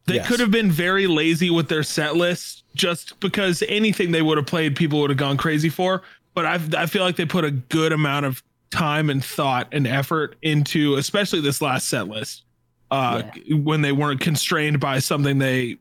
They 0.06 0.16
Yes. 0.16 0.28
could 0.28 0.40
have 0.40 0.52
been 0.52 0.72
very 0.72 1.08
lazy 1.08 1.50
with 1.50 1.68
their 1.68 1.84
set 1.84 2.16
list 2.16 2.64
just 2.76 3.20
because 3.20 3.64
anything 3.68 4.12
they 4.12 4.22
would 4.22 4.38
have 4.38 4.48
played, 4.48 4.76
people 4.76 5.00
would 5.02 5.10
have 5.10 5.18
gone 5.18 5.38
crazy 5.38 5.70
for. 5.70 6.04
But 6.36 6.46
I 6.46 6.60
I 6.78 6.86
feel 6.86 7.04
like 7.04 7.16
they 7.16 7.26
put 7.26 7.44
a 7.44 7.52
good 7.52 7.92
amount 7.92 8.26
of 8.28 8.44
time 8.72 9.10
and 9.10 9.24
thought 9.24 9.68
and 9.72 9.86
effort 9.86 10.36
into, 10.42 10.96
especially 10.96 11.42
this 11.42 11.62
last 11.62 11.88
set 11.88 12.08
list, 12.08 12.44
uh, 12.90 13.24
when 13.52 13.82
they 13.82 13.92
weren't 13.92 14.20
constrained 14.20 14.80
by 14.80 15.00
something 15.00 15.38
they 15.38 15.78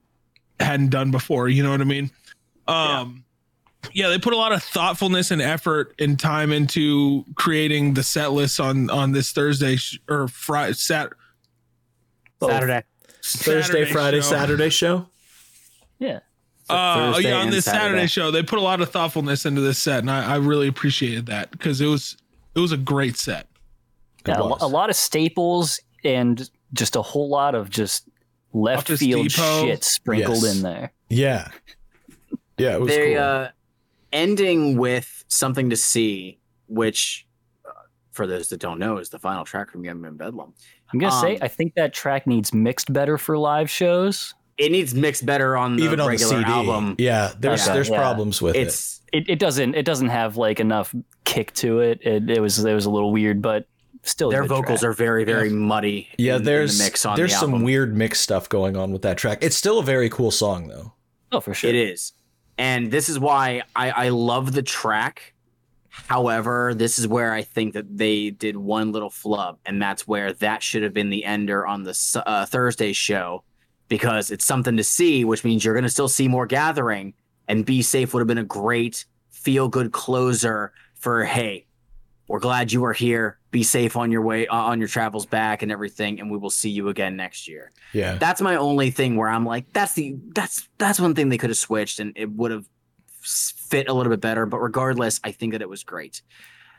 hadn't 0.59 0.91
done 0.91 1.11
before. 1.11 1.49
You 1.49 1.63
know 1.63 1.71
what 1.71 1.81
I 1.81 1.85
mean? 1.85 2.11
Um, 2.69 3.25
yeah. 3.93 4.09
they 4.09 4.19
put 4.19 4.33
a 4.33 4.37
lot 4.37 4.53
of 4.53 4.63
thoughtfulness 4.63 5.31
and 5.31 5.41
effort 5.41 5.95
and 5.99 6.19
time 6.19 6.53
into 6.53 7.25
creating 7.35 7.95
the 7.95 8.03
set 8.03 8.33
list 8.33 8.61
on 8.61 8.91
on 8.91 9.13
this 9.13 9.33
Thursday 9.33 9.77
sh- 9.77 9.99
or 10.09 10.29
Friday, 10.29 10.75
Sat- 10.75 11.13
both. 12.39 12.51
Saturday. 12.51 12.83
Thursday, 13.23 13.85
Friday, 13.85 14.21
show. 14.21 14.31
Saturday 14.31 14.71
show. 14.71 15.07
Yeah. 15.99 16.21
Uh, 16.69 17.19
yeah, 17.21 17.35
on 17.35 17.51
this 17.51 17.65
Saturday. 17.65 17.83
Saturday. 17.89 18.07
show, 18.07 18.31
they 18.31 18.43
put 18.43 18.59
a 18.59 18.63
lot 18.63 18.81
of 18.81 18.91
thoughtfulness 18.91 19.45
into 19.45 19.61
this 19.61 19.79
set, 19.79 19.99
and 19.99 20.11
I, 20.11 20.35
I 20.35 20.37
really 20.37 20.69
appreciated 20.69 21.27
that 21.27 21.51
because 21.51 21.81
it 21.81 21.87
was 21.87 22.17
it 22.55 22.61
was 22.61 22.73
a 22.73 22.77
great 22.77 23.17
set. 23.17 23.47
Yeah, 24.27 24.39
a, 24.39 24.47
was. 24.47 24.63
a 24.63 24.67
lot 24.67 24.91
of 24.91 24.97
staples 24.97 25.81
and 26.05 26.49
just 26.73 26.97
a 26.97 27.03
whole 27.03 27.29
lot 27.29 27.55
of 27.55 27.71
just 27.71 28.09
left 28.53 28.91
Office 28.91 29.01
field 29.01 29.29
Depot. 29.29 29.65
shit 29.67 29.85
sprinkled 29.85 30.43
Yes. 30.43 30.57
in 30.57 30.63
there. 30.63 30.93
Yeah. 31.09 31.49
Yeah, 32.59 32.75
it 32.75 32.81
was 32.81 32.89
they 32.95 33.15
cool. 33.15 33.23
uh 33.23 33.49
ending 34.13 34.77
with 34.77 35.25
something 35.29 35.71
to 35.71 35.77
see 35.77 36.39
which 36.67 37.27
uh, 37.65 37.71
for 38.13 38.27
those 38.27 38.49
that 38.49 38.59
don't 38.61 38.79
know 38.79 38.99
is 38.99 39.09
the 39.09 39.19
final 39.19 39.45
track 39.45 39.71
from 39.71 39.85
young 39.85 40.01
men 40.01 40.17
bedlam 40.17 40.53
I'm 40.93 40.99
gonna 40.99 41.13
say 41.21 41.35
Um, 41.37 41.39
I 41.43 41.49
think 41.49 41.75
that 41.77 41.95
track 41.95 42.27
needs 42.27 42.53
mixed 42.53 42.93
better 42.93 43.17
for 43.19 43.39
live 43.39 43.71
shows. 43.71 44.35
it 44.59 44.73
needs 44.73 44.95
mixed 44.95 45.25
better 45.25 45.57
on 45.57 45.77
the 45.77 45.85
Even 45.85 46.01
on 46.01 46.11
the 46.11 46.19
CD. 46.19 46.43
album 46.45 46.97
Yeah, 46.99 47.33
there's 47.39 47.63
Okay, 47.65 47.73
there's 47.75 47.89
yeah. 47.89 47.97
problems 47.99 48.43
with 48.43 48.57
it's 48.57 48.97
It, 48.97 49.00
it 49.13 49.29
it 49.29 49.39
doesn't 49.39 49.75
it 49.75 49.85
doesn't 49.85 50.09
have 50.09 50.37
like 50.37 50.61
enough 50.61 50.95
kick 51.25 51.53
to 51.55 51.81
it. 51.81 52.01
It, 52.03 52.31
it 52.31 52.41
was 52.41 52.65
it 52.65 52.75
was 52.75 52.87
a 52.87 52.91
little 52.91 53.13
weird, 53.13 53.43
but 53.43 53.67
still 54.03 54.31
their 54.31 54.45
vocals 54.45 54.81
track. 54.81 54.91
are 54.91 54.93
very 54.93 55.25
very 55.25 55.51
muddy 55.51 56.09
Yeah, 56.17 56.35
in, 56.37 56.41
in 56.41 56.45
there's 56.45 56.79
the 56.79 56.85
mix 56.85 57.05
on 57.05 57.17
there's 57.17 57.33
the 57.33 57.39
some 57.39 57.63
weird 57.63 57.97
mixed 57.97 58.23
stuff 58.23 58.49
going 58.49 58.77
on 58.77 58.93
with 58.93 59.03
that 59.03 59.19
track. 59.19 59.39
It's 59.43 59.57
still 59.57 59.79
a 59.79 59.85
very 59.85 60.09
cool 60.09 60.31
song 60.31 60.69
though. 60.69 60.93
oh 61.33 61.41
for 61.41 61.55
sure. 61.55 61.71
It 61.71 61.77
is. 61.77 62.13
And 62.59 62.91
this 62.91 63.09
is 63.09 63.19
why 63.19 63.63
I, 63.75 63.91
I 63.91 64.09
love 64.11 64.53
the 64.53 64.63
track. 64.63 65.33
However, 65.89 66.75
this 66.75 66.99
is 66.99 67.09
where 67.09 67.33
I 67.33 67.43
think 67.43 67.73
that 67.75 67.97
they 67.97 68.31
did 68.31 68.57
one 68.57 68.93
little 68.93 69.11
flub, 69.11 69.59
and 69.65 69.81
that's 69.81 70.07
where 70.07 70.33
that 70.35 70.63
should 70.63 70.83
have 70.83 70.93
been 70.93 71.11
the 71.11 71.25
ender 71.25 71.67
on 71.67 71.85
the 71.85 72.23
uh, 72.27 72.47
Thursday 72.47 72.93
show 72.93 73.45
because 73.89 74.31
it's 74.31 74.45
something 74.45 74.77
to 74.77 74.85
see, 74.85 75.25
which 75.25 75.43
means 75.43 75.65
you're 75.65 75.75
going 75.75 75.85
to 75.85 75.91
still 75.91 76.09
see 76.09 76.29
more 76.29 76.47
gathering. 76.47 77.15
And 77.51 77.67
Be 77.67 77.83
Safe 77.83 78.15
would 78.15 78.21
have 78.21 78.29
been 78.29 78.39
a 78.39 78.45
great 78.45 79.05
feel 79.31 79.69
good 79.69 79.93
closer 79.93 80.73
for, 80.95 81.25
hey, 81.25 81.67
we're 82.29 82.39
glad 82.39 82.71
you 82.73 82.85
are 82.85 82.93
here. 82.93 83.39
Be 83.51 83.65
safe 83.65 83.97
on 83.97 84.13
your 84.13 84.23
way, 84.23 84.47
on 84.47 84.79
your 84.79 84.87
travels 84.87 85.27
back 85.27 85.63
and 85.63 85.73
everything. 85.73 86.21
And 86.21 86.31
we 86.31 86.39
will 86.39 86.51
see 86.51 86.71
you 86.71 86.89
again 86.89 87.17
next 87.17 87.49
year 87.49 87.73
Yeah. 87.93 88.15
that's 88.19 88.41
my 88.41 88.55
only 88.55 88.93
thing 88.93 89.17
where 89.17 89.29
I'm 89.29 89.45
like, 89.45 89.73
that's 89.73 89.95
the 89.95 90.15
that's 90.33 90.69
that's 90.79 91.01
one 91.01 91.17
thing 91.17 91.29
they 91.29 91.39
could 91.39 91.51
have 91.51 91.57
switched 91.57 91.99
and 91.99 92.13
it 92.15 92.31
would 92.31 92.53
have 92.53 92.65
fit 93.21 93.89
a 93.89 93.93
little 93.93 94.11
bit 94.11 94.21
better. 94.21 94.47
But 94.47 94.59
regardless, 94.59 95.19
I 95.25 95.33
think 95.33 95.53
that 95.55 95.63
it 95.63 95.69
was 95.69 95.83
great. 95.83 96.23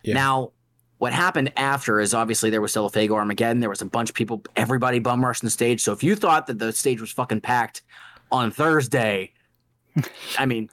Yeah. 0.04 0.14
Now, 0.14 0.52
what 1.00 1.12
happened 1.12 1.52
after 1.58 2.00
is 2.00 2.14
obviously 2.14 2.50
there 2.50 2.62
was 2.62 2.72
still 2.72 2.86
a 2.86 2.92
Faygo 2.92 3.16
Armageddon. 3.16 3.60
There 3.60 3.70
was 3.70 3.82
a 3.82 3.86
bunch 3.86 4.10
of 4.10 4.16
people, 4.16 4.44
everybody 4.56 5.00
bum 5.00 5.26
rushing 5.26 5.48
the 5.48 5.52
stage. 5.52 5.82
So 5.82 5.92
if 5.92 6.02
you 6.04 6.16
thought 6.16 6.48
that 6.48 6.60
the 6.60 6.72
stage 6.72 7.02
was 7.02 7.12
fucking 7.12 7.42
packed 7.42 7.82
on 8.32 8.52
Thursday, 8.52 9.34
I 10.38 10.46
mean, 10.46 10.70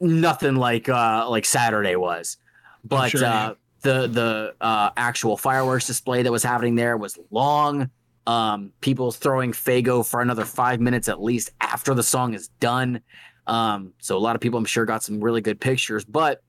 nothing 0.00 0.56
like 0.56 0.88
uh 0.88 1.28
like 1.28 1.44
Saturday 1.44 1.96
was. 1.96 2.38
But 2.84 3.10
sure, 3.10 3.24
uh 3.24 3.54
the 3.82 4.06
the 4.06 4.54
uh 4.60 4.90
actual 4.96 5.36
fireworks 5.36 5.86
display 5.86 6.22
that 6.22 6.32
was 6.32 6.42
happening 6.42 6.74
there 6.74 6.96
was 6.96 7.18
long. 7.30 7.90
Um 8.26 8.72
people 8.80 9.12
throwing 9.12 9.52
Faygo 9.52 10.06
for 10.06 10.20
another 10.20 10.44
five 10.44 10.80
minutes 10.80 11.08
at 11.08 11.22
least 11.22 11.50
after 11.60 11.94
the 11.94 12.02
song 12.02 12.34
is 12.34 12.48
done. 12.60 13.00
Um 13.46 13.92
so 13.98 14.16
a 14.16 14.20
lot 14.20 14.34
of 14.34 14.40
people 14.40 14.58
i'm 14.58 14.64
sure 14.64 14.84
got 14.84 15.02
some 15.02 15.20
really 15.20 15.40
good 15.40 15.60
pictures. 15.60 16.04
But 16.04 16.42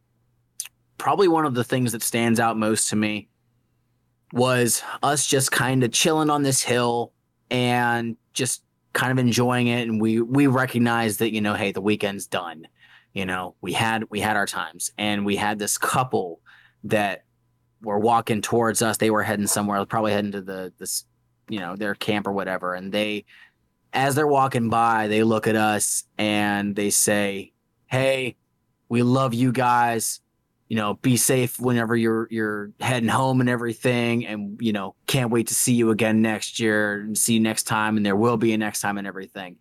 probably 0.98 1.28
one 1.28 1.46
of 1.46 1.54
the 1.54 1.64
things 1.64 1.92
that 1.92 2.02
stands 2.02 2.40
out 2.40 2.58
most 2.58 2.90
to 2.90 2.96
me 2.96 3.28
was 4.34 4.84
us 5.04 5.26
just 5.26 5.52
kind 5.52 5.84
of 5.84 5.92
chilling 5.92 6.30
on 6.30 6.44
this 6.44 6.62
hill 6.62 7.14
and 7.50 8.18
just 8.34 8.64
kind 8.94 9.12
of 9.12 9.20
enjoying 9.20 9.68
it. 9.68 9.88
And 9.88 10.02
we 10.02 10.22
we 10.22 10.48
recognize 10.48 11.18
that 11.18 11.34
you 11.34 11.42
know 11.42 11.54
hey 11.54 11.72
the 11.72 11.82
weekend's 11.82 12.28
done. 12.28 12.68
You 13.14 13.26
know 13.26 13.56
we 13.62 13.74
had 13.74 14.06
we 14.10 14.20
had 14.20 14.38
our 14.38 14.46
times. 14.46 14.92
And 14.98 15.26
we 15.26 15.36
had 15.36 15.60
this 15.60 15.78
couple 15.78 16.42
that 16.86 17.24
were 17.82 18.00
walking 18.00 18.42
towards 18.42 18.82
us. 18.82 18.98
They 18.98 19.12
were 19.12 19.24
heading 19.24 19.48
somewhere 19.48 19.86
probably 19.86 20.14
heading 20.14 20.32
to 20.32 20.42
the 20.42 20.74
this 20.78 21.06
you 21.50 21.60
know 21.60 21.76
their 21.76 21.96
camp 21.96 22.28
or 22.28 22.34
whatever. 22.34 22.74
And 22.74 22.92
they 22.92 23.26
as 23.94 24.16
they're 24.16 24.28
walking 24.28 24.70
by 24.70 25.08
they 25.08 25.24
look 25.24 25.48
at 25.48 25.56
us 25.56 26.04
and 26.18 26.76
they 26.76 26.90
say 26.90 27.54
hey 27.88 28.36
we 28.90 29.02
love 29.02 29.34
you 29.34 29.52
guys 29.52 30.20
you 30.68 30.76
know 30.76 30.96
be 30.96 31.18
safe 31.18 31.60
whenever 31.60 31.96
you're 31.96 32.28
you're 32.30 32.72
heading 32.80 33.10
home 33.10 33.42
and 33.42 33.50
everything. 33.50 34.26
And 34.26 34.60
you 34.62 34.74
know 34.74 34.96
can't 35.08 35.32
wait 35.32 35.48
to 35.48 35.56
see 35.56 35.74
you 35.74 35.92
again 35.92 36.22
next 36.22 36.60
year 36.60 37.02
and 37.02 37.18
see 37.18 37.36
you 37.36 37.40
next 37.40 37.64
time. 37.64 37.98
And 37.98 38.06
there 38.06 38.16
will 38.16 38.38
be 38.38 38.54
a 38.54 38.58
next 38.58 38.82
time 38.82 38.98
and 38.98 39.08
everything. 39.08 39.58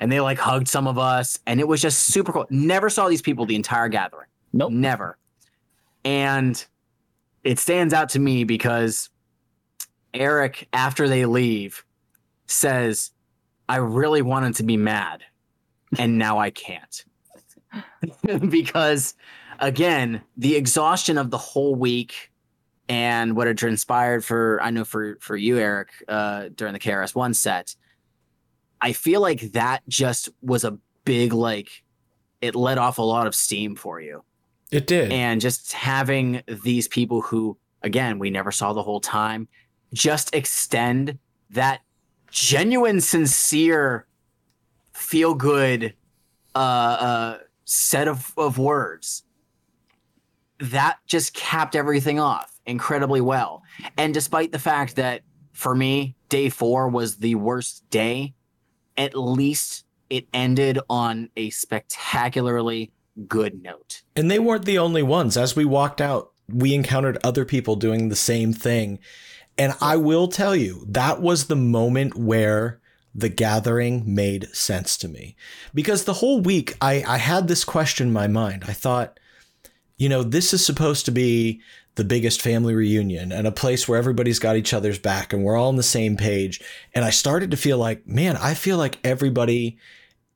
And 0.00 0.10
they 0.10 0.20
like 0.20 0.38
hugged 0.38 0.68
some 0.68 0.86
of 0.86 0.98
us. 0.98 1.38
And 1.46 1.60
it 1.60 1.68
was 1.68 1.82
just 1.82 2.04
super 2.04 2.32
cool. 2.32 2.46
Never 2.48 2.88
saw 2.88 3.08
these 3.08 3.22
people 3.22 3.44
the 3.46 3.56
entire 3.56 3.88
gathering. 3.88 4.28
Nope. 4.52 4.72
never. 4.72 5.18
And 6.04 6.64
it 7.44 7.58
stands 7.58 7.94
out 7.94 8.08
to 8.10 8.18
me 8.18 8.44
because 8.44 9.10
Eric, 10.12 10.68
after 10.72 11.08
they 11.08 11.26
leave, 11.26 11.84
says, 12.46 13.12
I 13.68 13.76
really 13.76 14.22
wanted 14.22 14.56
to 14.56 14.64
be 14.64 14.76
mad, 14.76 15.22
and 15.98 16.18
now 16.18 16.38
I 16.38 16.50
can't. 16.50 17.04
because, 18.50 19.14
again, 19.60 20.22
the 20.36 20.56
exhaustion 20.56 21.18
of 21.18 21.30
the 21.30 21.38
whole 21.38 21.74
week 21.74 22.30
and 22.88 23.36
what 23.36 23.46
had 23.46 23.56
transpired 23.56 24.24
for, 24.24 24.60
I 24.60 24.70
know 24.70 24.84
for, 24.84 25.16
for 25.20 25.36
you, 25.36 25.58
Eric, 25.58 25.90
uh, 26.08 26.48
during 26.54 26.72
the 26.72 26.80
KRS1 26.80 27.36
set, 27.36 27.76
I 28.80 28.92
feel 28.92 29.20
like 29.20 29.52
that 29.52 29.82
just 29.88 30.28
was 30.42 30.64
a 30.64 30.78
big, 31.04 31.32
like, 31.32 31.70
it 32.40 32.54
let 32.54 32.78
off 32.78 32.98
a 32.98 33.02
lot 33.02 33.26
of 33.26 33.34
steam 33.34 33.76
for 33.76 34.00
you 34.00 34.22
It 34.70 34.86
did. 34.86 35.12
and 35.12 35.40
just 35.40 35.72
having 35.72 36.42
these 36.64 36.88
people 36.88 37.20
who 37.20 37.56
again 37.82 38.18
we 38.18 38.30
never 38.30 38.50
saw 38.52 38.72
the 38.72 38.82
whole 38.82 39.00
time 39.00 39.48
just 39.92 40.34
extend 40.34 41.18
that 41.50 41.80
genuine 42.30 43.00
sincere 43.00 44.06
feel 44.92 45.34
good 45.34 45.94
uh, 46.54 46.58
uh 46.58 47.38
set 47.64 48.08
of, 48.08 48.32
of 48.36 48.58
words 48.58 49.24
that 50.60 50.98
just 51.06 51.34
capped 51.34 51.74
everything 51.74 52.20
off 52.20 52.60
incredibly 52.66 53.20
well 53.20 53.62
and 53.96 54.14
despite 54.14 54.52
the 54.52 54.58
fact 54.58 54.96
that 54.96 55.22
for 55.52 55.74
me 55.74 56.14
day 56.28 56.48
four 56.48 56.88
was 56.88 57.16
the 57.16 57.34
worst 57.34 57.88
day 57.90 58.34
at 58.96 59.14
least 59.14 59.84
it 60.10 60.26
ended 60.34 60.78
on 60.88 61.30
a 61.36 61.50
spectacularly 61.50 62.92
good 63.28 63.62
note 63.62 64.02
And 64.16 64.30
they 64.30 64.38
weren't 64.38 64.64
the 64.64 64.78
only 64.78 65.02
ones. 65.02 65.36
As 65.36 65.56
we 65.56 65.64
walked 65.64 66.00
out, 66.00 66.32
we 66.48 66.74
encountered 66.74 67.18
other 67.22 67.44
people 67.44 67.76
doing 67.76 68.08
the 68.08 68.16
same 68.16 68.52
thing. 68.52 68.98
And 69.58 69.74
I 69.80 69.96
will 69.96 70.28
tell 70.28 70.56
you, 70.56 70.84
that 70.88 71.20
was 71.20 71.46
the 71.46 71.56
moment 71.56 72.16
where 72.16 72.80
the 73.14 73.28
gathering 73.28 74.02
made 74.14 74.48
sense 74.54 74.96
to 74.98 75.08
me. 75.08 75.36
Because 75.74 76.04
the 76.04 76.14
whole 76.14 76.40
week, 76.40 76.76
I, 76.80 77.04
I 77.06 77.18
had 77.18 77.48
this 77.48 77.64
question 77.64 78.08
in 78.08 78.12
my 78.12 78.26
mind. 78.26 78.64
I 78.66 78.72
thought, 78.72 79.19
you 80.00 80.08
know, 80.08 80.22
this 80.22 80.54
is 80.54 80.64
supposed 80.64 81.04
to 81.04 81.10
be 81.12 81.60
the 81.96 82.04
biggest 82.04 82.40
family 82.40 82.74
reunion 82.74 83.30
and 83.32 83.46
a 83.46 83.52
place 83.52 83.86
where 83.86 83.98
everybody's 83.98 84.38
got 84.38 84.56
each 84.56 84.72
other's 84.72 84.98
back 84.98 85.34
and 85.34 85.44
we're 85.44 85.58
all 85.58 85.68
on 85.68 85.76
the 85.76 85.82
same 85.82 86.16
page. 86.16 86.58
And 86.94 87.04
I 87.04 87.10
started 87.10 87.50
to 87.50 87.58
feel 87.58 87.76
like, 87.76 88.06
man, 88.06 88.38
I 88.38 88.54
feel 88.54 88.78
like 88.78 88.98
everybody 89.04 89.76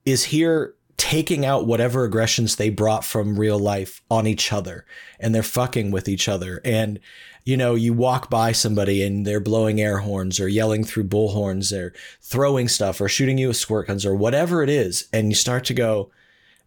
is 0.04 0.24
here 0.24 0.74
taking 0.98 1.46
out 1.46 1.66
whatever 1.66 2.04
aggressions 2.04 2.56
they 2.56 2.68
brought 2.68 3.06
from 3.06 3.38
real 3.38 3.58
life 3.58 4.02
on 4.10 4.26
each 4.26 4.52
other 4.52 4.84
and 5.18 5.34
they're 5.34 5.42
fucking 5.42 5.90
with 5.90 6.10
each 6.10 6.28
other. 6.28 6.60
And, 6.62 7.00
you 7.44 7.56
know, 7.56 7.74
you 7.74 7.94
walk 7.94 8.28
by 8.28 8.52
somebody 8.52 9.02
and 9.02 9.26
they're 9.26 9.40
blowing 9.40 9.80
air 9.80 10.00
horns 10.00 10.38
or 10.38 10.46
yelling 10.46 10.84
through 10.84 11.04
bullhorns 11.04 11.72
or 11.72 11.94
throwing 12.20 12.68
stuff 12.68 13.00
or 13.00 13.08
shooting 13.08 13.38
you 13.38 13.48
with 13.48 13.56
squirt 13.56 13.86
guns 13.86 14.04
or 14.04 14.14
whatever 14.14 14.62
it 14.62 14.68
is. 14.68 15.08
And 15.10 15.30
you 15.30 15.34
start 15.34 15.64
to 15.64 15.74
go, 15.74 16.10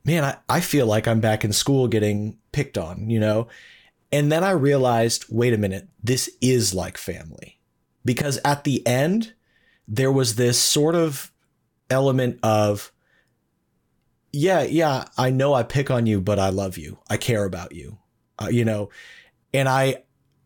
man, 0.08 0.24
I, 0.24 0.38
I 0.48 0.62
feel 0.62 0.88
like 0.88 1.08
I'm 1.08 1.20
back 1.20 1.44
in 1.44 1.52
school 1.52 1.88
getting 1.90 2.38
picked 2.54 2.78
on, 2.78 3.10
you 3.10 3.20
know? 3.20 3.50
And 4.10 4.32
then 4.32 4.42
I 4.44 4.52
realized, 4.52 5.26
wait 5.30 5.54
a 5.54 5.58
minute, 5.58 5.90
this 6.02 6.30
is 6.42 6.74
like 6.74 6.98
family. 6.98 7.60
Because 8.06 8.40
at 8.46 8.64
the 8.64 8.88
end, 8.88 9.34
there 9.86 10.12
was 10.12 10.36
this 10.36 10.58
sort 10.58 10.96
of 10.96 11.32
element 11.90 12.40
of, 12.42 12.94
yeah, 14.32 14.64
yeah, 14.64 15.06
I 15.18 15.30
know 15.30 15.54
I 15.54 15.64
pick 15.64 15.92
on 15.92 16.06
you, 16.06 16.22
but 16.22 16.40
I 16.40 16.50
love 16.50 16.78
you. 16.78 17.00
I 17.10 17.18
care 17.18 17.44
about 17.44 17.74
you. 17.74 17.98
Uh, 18.40 18.48
you 18.50 18.64
know, 18.64 18.90
and 19.54 19.68
I, 19.68 20.04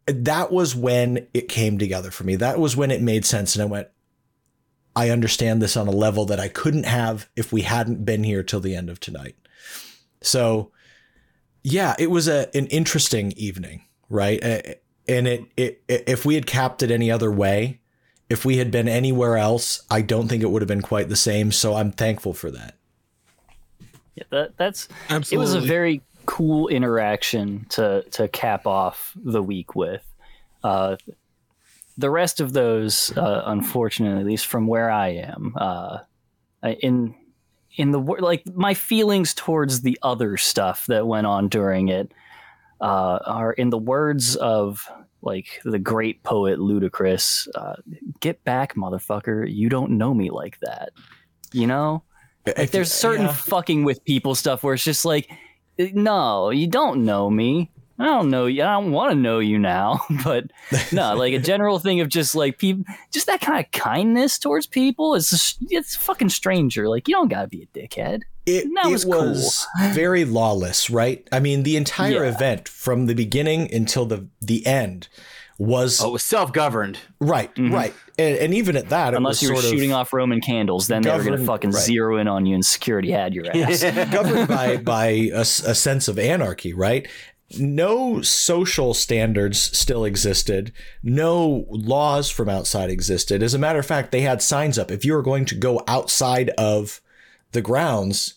that 0.07 0.51
was 0.51 0.75
when 0.75 1.27
it 1.35 1.49
came 1.49 1.77
together 1.77 2.09
for 2.09 2.23
me. 2.23 2.35
That 2.35 2.57
was 2.57 2.75
when 2.75 2.89
it 2.89 3.01
made 3.01 3.25
sense. 3.25 3.55
And 3.55 3.61
I 3.61 3.65
went, 3.65 3.89
I 4.95 5.09
understand 5.11 5.61
this 5.61 5.77
on 5.77 5.88
a 5.88 5.91
level 5.91 6.25
that 6.25 6.39
I 6.39 6.47
couldn't 6.47 6.85
have 6.85 7.29
if 7.35 7.53
we 7.53 7.61
hadn't 7.61 8.05
been 8.05 8.23
here 8.23 8.41
till 8.41 8.59
the 8.59 8.75
end 8.75 8.89
of 8.89 8.99
tonight. 8.99 9.35
So, 10.22 10.72
yeah, 11.64 11.95
it 11.99 12.10
was 12.10 12.27
a 12.27 12.56
an 12.56 12.68
interesting 12.68 13.31
evening, 13.34 13.85
right? 14.10 14.43
Uh, 14.43 14.61
And 15.07 15.27
it, 15.27 15.43
it 15.57 15.84
if 15.88 16.26
we 16.26 16.35
had 16.35 16.45
capped 16.45 16.84
it 16.84 16.91
any 16.91 17.11
other 17.11 17.31
way, 17.31 17.81
if 18.30 18.45
we 18.45 18.57
had 18.57 18.72
been 18.72 18.88
anywhere 18.88 19.35
else, 19.35 19.84
I 19.89 20.02
don't 20.02 20.27
think 20.27 20.43
it 20.43 20.49
would 20.52 20.61
have 20.61 20.68
been 20.68 20.81
quite 20.84 21.10
the 21.10 21.15
same. 21.15 21.52
So 21.52 21.76
I'm 21.76 21.91
thankful 21.91 22.34
for 22.34 22.52
that. 22.52 22.76
Yeah, 24.15 24.23
that, 24.30 24.57
that's 24.57 24.88
Absolutely. 25.10 25.35
it 25.35 25.39
was 25.39 25.53
a 25.56 25.68
very 25.68 26.02
cool 26.26 26.68
interaction 26.68 27.65
to 27.69 28.03
to 28.11 28.27
cap 28.27 28.68
off 28.68 29.14
the 29.15 29.41
week 29.41 29.76
with. 29.76 30.06
Uh, 30.64 30.95
the 31.98 32.10
rest 32.10 32.39
of 32.39 32.53
those, 32.53 33.11
uh, 33.18 33.43
unfortunately, 33.45 34.22
at 34.22 34.26
least 34.26 34.45
from 34.45 34.68
where 34.68 34.89
I 34.89 35.10
am, 35.10 35.53
uh, 35.57 35.98
in 36.64 37.15
in 37.77 37.91
the 37.91 37.99
like 37.99 38.43
my 38.53 38.73
feelings 38.73 39.34
towards 39.34 39.81
the 39.81 39.98
other 40.02 40.38
stuff 40.38 40.85
that 40.88 41.07
went 41.07 41.27
on 41.27 41.48
during 41.48 41.88
it 41.89 42.11
uh, 42.81 43.19
are 43.26 43.53
in 43.53 43.69
the 43.69 43.77
words 43.77 44.35
of 44.38 44.88
like 45.22 45.61
the 45.64 45.80
great 45.80 46.23
poet 46.23 46.60
Ludacris. 46.60 47.48
Uh, 47.56 47.76
Get 48.19 48.43
back, 48.43 48.76
motherfucker! 48.76 49.45
You 49.52 49.69
don't 49.69 49.91
know 49.91 50.14
me 50.14 50.30
like 50.31 50.60
that. 50.61 50.89
You 51.53 51.68
know. 51.68 52.03
Like 52.57 52.72
there's 52.72 52.91
certain 52.91 53.27
Yeah. 53.27 53.34
fucking 53.34 53.84
with 53.84 54.03
people 54.03 54.34
stuff 54.34 54.64
where 54.64 54.73
it's 54.73 54.84
just 54.84 55.06
like, 55.06 55.30
no, 55.77 56.49
you 56.49 56.65
don't 56.68 57.06
know 57.06 57.30
me. 57.30 57.69
I 58.01 58.05
don't 58.05 58.29
know 58.29 58.45
you. 58.47 58.63
I 58.63 58.73
don't 58.73 58.91
want 58.91 59.11
to 59.11 59.15
know 59.15 59.39
you 59.39 59.57
now. 59.59 59.99
But 60.23 60.45
no, 60.91 61.15
like 61.15 61.33
a 61.33 61.39
general 61.51 61.79
thing 61.79 61.99
of 62.01 62.09
just 62.09 62.35
like 62.35 62.57
people, 62.57 62.83
just 63.11 63.27
that 63.27 63.41
kind 63.41 63.63
of 63.63 63.71
kindness 63.71 64.37
towards 64.39 64.65
people. 64.67 65.15
It's 65.15 65.29
just, 65.29 65.57
it's 65.69 65.95
fucking 65.95 66.29
stranger. 66.29 66.89
Like 66.89 67.07
you 67.07 67.15
don't 67.15 67.29
gotta 67.29 67.47
be 67.47 67.63
a 67.63 67.77
dickhead. 67.77 68.21
it, 68.45 68.65
That 68.75 68.85
it 68.87 68.91
was 68.91 69.05
was, 69.05 69.67
cool. 69.79 69.89
very 69.91 70.25
lawless, 70.25 70.89
right? 70.89 71.27
I 71.31 71.39
mean, 71.39 71.63
the 71.63 71.77
entire 71.77 72.23
Yeah. 72.25 72.31
event 72.35 72.67
from 72.67 73.05
the 73.05 73.13
beginning 73.15 73.73
until 73.73 74.05
the 74.05 74.27
the 74.41 74.65
end 74.65 75.07
was 75.57 76.01
Oh, 76.01 76.09
it 76.09 76.11
was 76.13 76.23
self-governed. 76.23 76.97
right, 77.19 77.53
Mhm. 77.53 77.71
right, 77.71 77.93
and, 78.17 78.35
and 78.37 78.53
even 78.55 78.75
at 78.75 78.89
that, 78.89 79.13
Unless 79.13 79.43
it 79.43 79.45
you 79.45 79.51
was 79.53 79.57
were 79.57 79.61
sort 79.69 79.73
shooting 79.75 79.91
of 79.91 79.97
off 79.99 80.11
Roman 80.13 80.41
candles, 80.41 80.87
then 80.87 81.03
they 81.03 81.11
were 81.15 81.23
gonna 81.23 81.45
fucking 81.45 81.69
right. 81.69 81.83
zero 81.83 82.17
in 82.17 82.27
on 82.27 82.47
you, 82.47 82.55
and 82.55 82.65
security 82.65 83.11
had 83.11 83.35
your 83.35 83.45
ass. 83.55 83.83
governed 84.11 84.47
by 84.47 84.77
by 84.77 85.05
a, 85.31 85.41
s- 85.41 85.59
a 85.63 85.75
sense 85.75 86.07
of 86.07 86.17
anarchy, 86.17 86.73
right? 86.73 87.07
No 87.59 88.21
social 88.21 88.93
standards 88.93 89.59
still 89.77 90.05
existed. 90.05 90.71
No 91.03 91.65
laws 91.69 92.29
from 92.29 92.49
outside 92.49 92.89
existed. 92.89 93.43
As 93.43 93.53
a 93.53 93.59
matter 93.59 93.79
of 93.79 93.85
fact, 93.85 94.11
they 94.11 94.21
had 94.21 94.41
signs 94.41 94.77
up. 94.77 94.91
If 94.91 95.03
you 95.03 95.13
were 95.13 95.21
going 95.21 95.45
to 95.45 95.55
go 95.55 95.81
outside 95.87 96.49
of 96.51 97.01
the 97.51 97.61
grounds, 97.61 98.35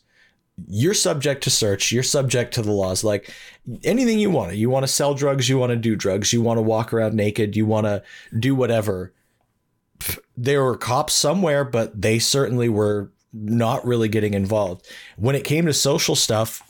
you're 0.68 0.94
subject 0.94 1.44
to 1.44 1.50
search. 1.50 1.92
You're 1.92 2.02
subject 2.02 2.54
to 2.54 2.62
the 2.62 2.72
laws. 2.72 3.04
Like 3.04 3.32
anything 3.82 4.18
you 4.18 4.30
want. 4.30 4.56
You 4.56 4.70
want 4.70 4.84
to 4.84 4.92
sell 4.92 5.14
drugs. 5.14 5.48
You 5.48 5.58
want 5.58 5.70
to 5.70 5.76
do 5.76 5.96
drugs. 5.96 6.32
You 6.32 6.42
want 6.42 6.58
to 6.58 6.62
walk 6.62 6.92
around 6.92 7.14
naked. 7.14 7.56
You 7.56 7.66
want 7.66 7.86
to 7.86 8.02
do 8.38 8.54
whatever. 8.54 9.12
There 10.36 10.62
were 10.62 10.76
cops 10.76 11.14
somewhere, 11.14 11.64
but 11.64 12.00
they 12.00 12.18
certainly 12.18 12.68
were 12.68 13.12
not 13.32 13.84
really 13.86 14.08
getting 14.08 14.34
involved. 14.34 14.86
When 15.16 15.34
it 15.34 15.44
came 15.44 15.66
to 15.66 15.72
social 15.72 16.16
stuff, 16.16 16.62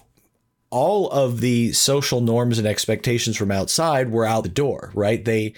all 0.74 1.08
of 1.10 1.40
the 1.40 1.72
social 1.72 2.20
norms 2.20 2.58
and 2.58 2.66
expectations 2.66 3.36
from 3.36 3.52
outside 3.52 4.10
were 4.10 4.24
out 4.24 4.42
the 4.42 4.48
door, 4.48 4.90
right? 4.92 5.24
They 5.24 5.54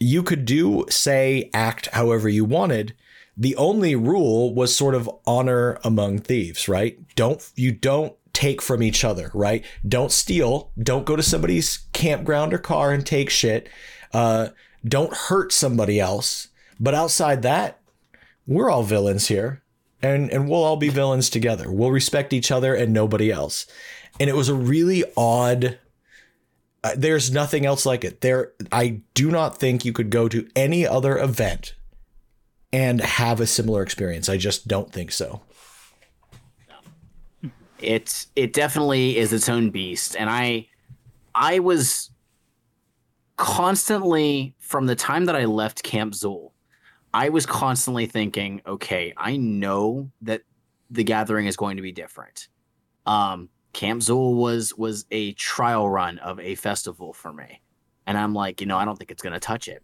you 0.00 0.22
could 0.22 0.46
do, 0.46 0.86
say, 0.88 1.50
act 1.52 1.88
however 1.92 2.30
you 2.30 2.46
wanted. 2.46 2.94
The 3.36 3.54
only 3.56 3.94
rule 3.94 4.54
was 4.54 4.74
sort 4.74 4.94
of 4.94 5.10
honor 5.26 5.78
among 5.84 6.20
thieves, 6.20 6.66
right? 6.66 6.98
Don't 7.14 7.46
you 7.56 7.72
don't 7.72 8.14
take 8.32 8.62
from 8.62 8.82
each 8.82 9.04
other, 9.04 9.30
right? 9.34 9.66
Don't 9.86 10.10
steal. 10.10 10.72
Don't 10.82 11.04
go 11.04 11.14
to 11.14 11.22
somebody's 11.22 11.86
campground 11.92 12.54
or 12.54 12.58
car 12.58 12.90
and 12.90 13.04
take 13.04 13.28
shit. 13.28 13.68
Uh, 14.14 14.48
don't 14.82 15.12
hurt 15.12 15.52
somebody 15.52 16.00
else. 16.00 16.48
But 16.80 16.94
outside 16.94 17.42
that, 17.42 17.80
we're 18.46 18.70
all 18.70 18.82
villains 18.82 19.28
here 19.28 19.62
and 20.02 20.30
and 20.30 20.48
we'll 20.48 20.64
all 20.64 20.76
be 20.76 20.88
villains 20.88 21.30
together. 21.30 21.70
We'll 21.70 21.90
respect 21.90 22.32
each 22.32 22.50
other 22.50 22.74
and 22.74 22.92
nobody 22.92 23.30
else. 23.30 23.66
And 24.20 24.28
it 24.28 24.36
was 24.36 24.48
a 24.48 24.54
really 24.54 25.04
odd 25.16 25.78
uh, 26.84 26.94
there's 26.96 27.32
nothing 27.32 27.66
else 27.66 27.84
like 27.84 28.04
it. 28.04 28.20
There 28.20 28.52
I 28.70 29.00
do 29.14 29.30
not 29.30 29.58
think 29.58 29.84
you 29.84 29.92
could 29.92 30.10
go 30.10 30.28
to 30.28 30.48
any 30.54 30.86
other 30.86 31.18
event 31.18 31.74
and 32.72 33.00
have 33.00 33.40
a 33.40 33.46
similar 33.46 33.82
experience. 33.82 34.28
I 34.28 34.36
just 34.36 34.68
don't 34.68 34.92
think 34.92 35.10
so. 35.10 35.42
it 37.80 38.26
it 38.34 38.52
definitely 38.52 39.16
is 39.16 39.32
its 39.32 39.48
own 39.48 39.70
beast 39.70 40.16
and 40.16 40.28
i 40.28 40.66
i 41.34 41.58
was 41.58 42.10
constantly 43.36 44.54
from 44.58 44.86
the 44.86 44.96
time 44.96 45.26
that 45.26 45.36
i 45.36 45.44
left 45.44 45.82
camp 45.82 46.12
zool 46.12 46.50
i 47.14 47.28
was 47.28 47.46
constantly 47.46 48.06
thinking 48.06 48.60
okay 48.66 49.12
i 49.16 49.36
know 49.36 50.10
that 50.20 50.42
the 50.90 51.04
gathering 51.04 51.46
is 51.46 51.56
going 51.56 51.76
to 51.76 51.82
be 51.82 51.92
different 51.92 52.48
um 53.06 53.48
camp 53.72 54.02
zool 54.02 54.34
was 54.34 54.74
was 54.76 55.06
a 55.10 55.32
trial 55.32 55.88
run 55.88 56.18
of 56.18 56.40
a 56.40 56.54
festival 56.54 57.12
for 57.12 57.32
me. 57.32 57.60
And 58.06 58.16
i'm 58.16 58.34
like 58.34 58.60
you 58.60 58.66
know 58.66 58.78
i 58.78 58.84
don't 58.84 58.96
think 58.96 59.10
it's 59.10 59.22
to 59.22 59.40
touch 59.40 59.68
it. 59.68 59.82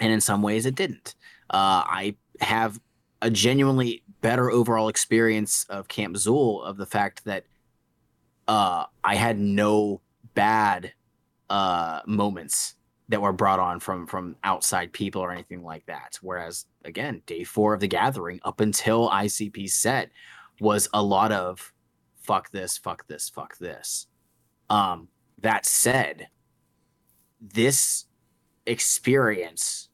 And 0.00 0.12
in 0.12 0.20
some 0.20 0.42
ways 0.42 0.66
it 0.66 0.74
didn't. 0.74 1.14
Uh 1.50 1.82
i 1.86 2.14
have 2.40 2.80
a 3.22 3.30
genuinely 3.30 4.02
better 4.20 4.50
overall 4.50 4.88
experience 4.88 5.64
of 5.68 5.88
Camp 5.88 6.16
Zool 6.16 6.62
of 6.64 6.76
the 6.76 6.86
fact 6.86 7.24
that 7.24 7.44
uh, 8.48 8.84
I 9.04 9.14
had 9.14 9.38
no 9.38 10.00
bad 10.34 10.92
uh, 11.48 12.00
moments 12.06 12.74
that 13.08 13.22
were 13.22 13.32
brought 13.32 13.60
on 13.60 13.78
from 13.78 14.06
from 14.06 14.36
outside 14.42 14.92
people 14.92 15.22
or 15.22 15.30
anything 15.30 15.62
like 15.62 15.86
that. 15.86 16.18
Whereas 16.20 16.66
again, 16.84 17.22
day 17.26 17.44
four 17.44 17.74
of 17.74 17.80
the 17.80 17.88
gathering 17.88 18.40
up 18.44 18.60
until 18.60 19.08
ICP 19.10 19.70
set 19.70 20.10
was 20.60 20.88
a 20.92 21.02
lot 21.02 21.30
of 21.30 21.71
fuck 22.22 22.50
this, 22.50 22.78
fuck 22.78 23.06
this, 23.08 23.28
fuck 23.28 23.58
this. 23.58 24.06
Um, 24.70 25.08
that 25.40 25.66
said, 25.66 26.28
this 27.40 28.06
experience 28.66 29.88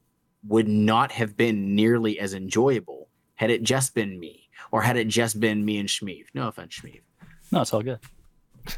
would 0.47 0.67
not 0.67 1.11
have 1.11 1.35
been 1.35 1.75
nearly 1.75 2.19
as 2.19 2.33
enjoyable 2.33 3.09
had 3.35 3.49
it 3.49 3.63
just 3.63 3.93
been 3.93 4.19
me, 4.19 4.49
or 4.71 4.81
had 4.81 4.97
it 4.97 5.07
just 5.07 5.39
been 5.39 5.63
me 5.65 5.77
and 5.79 5.89
Shmeev. 5.89 6.25
No 6.33 6.47
offense, 6.49 6.79
Shmeev. 6.79 7.01
No, 7.51 7.61
it's 7.61 7.73
all 7.73 7.81
good. 7.81 7.99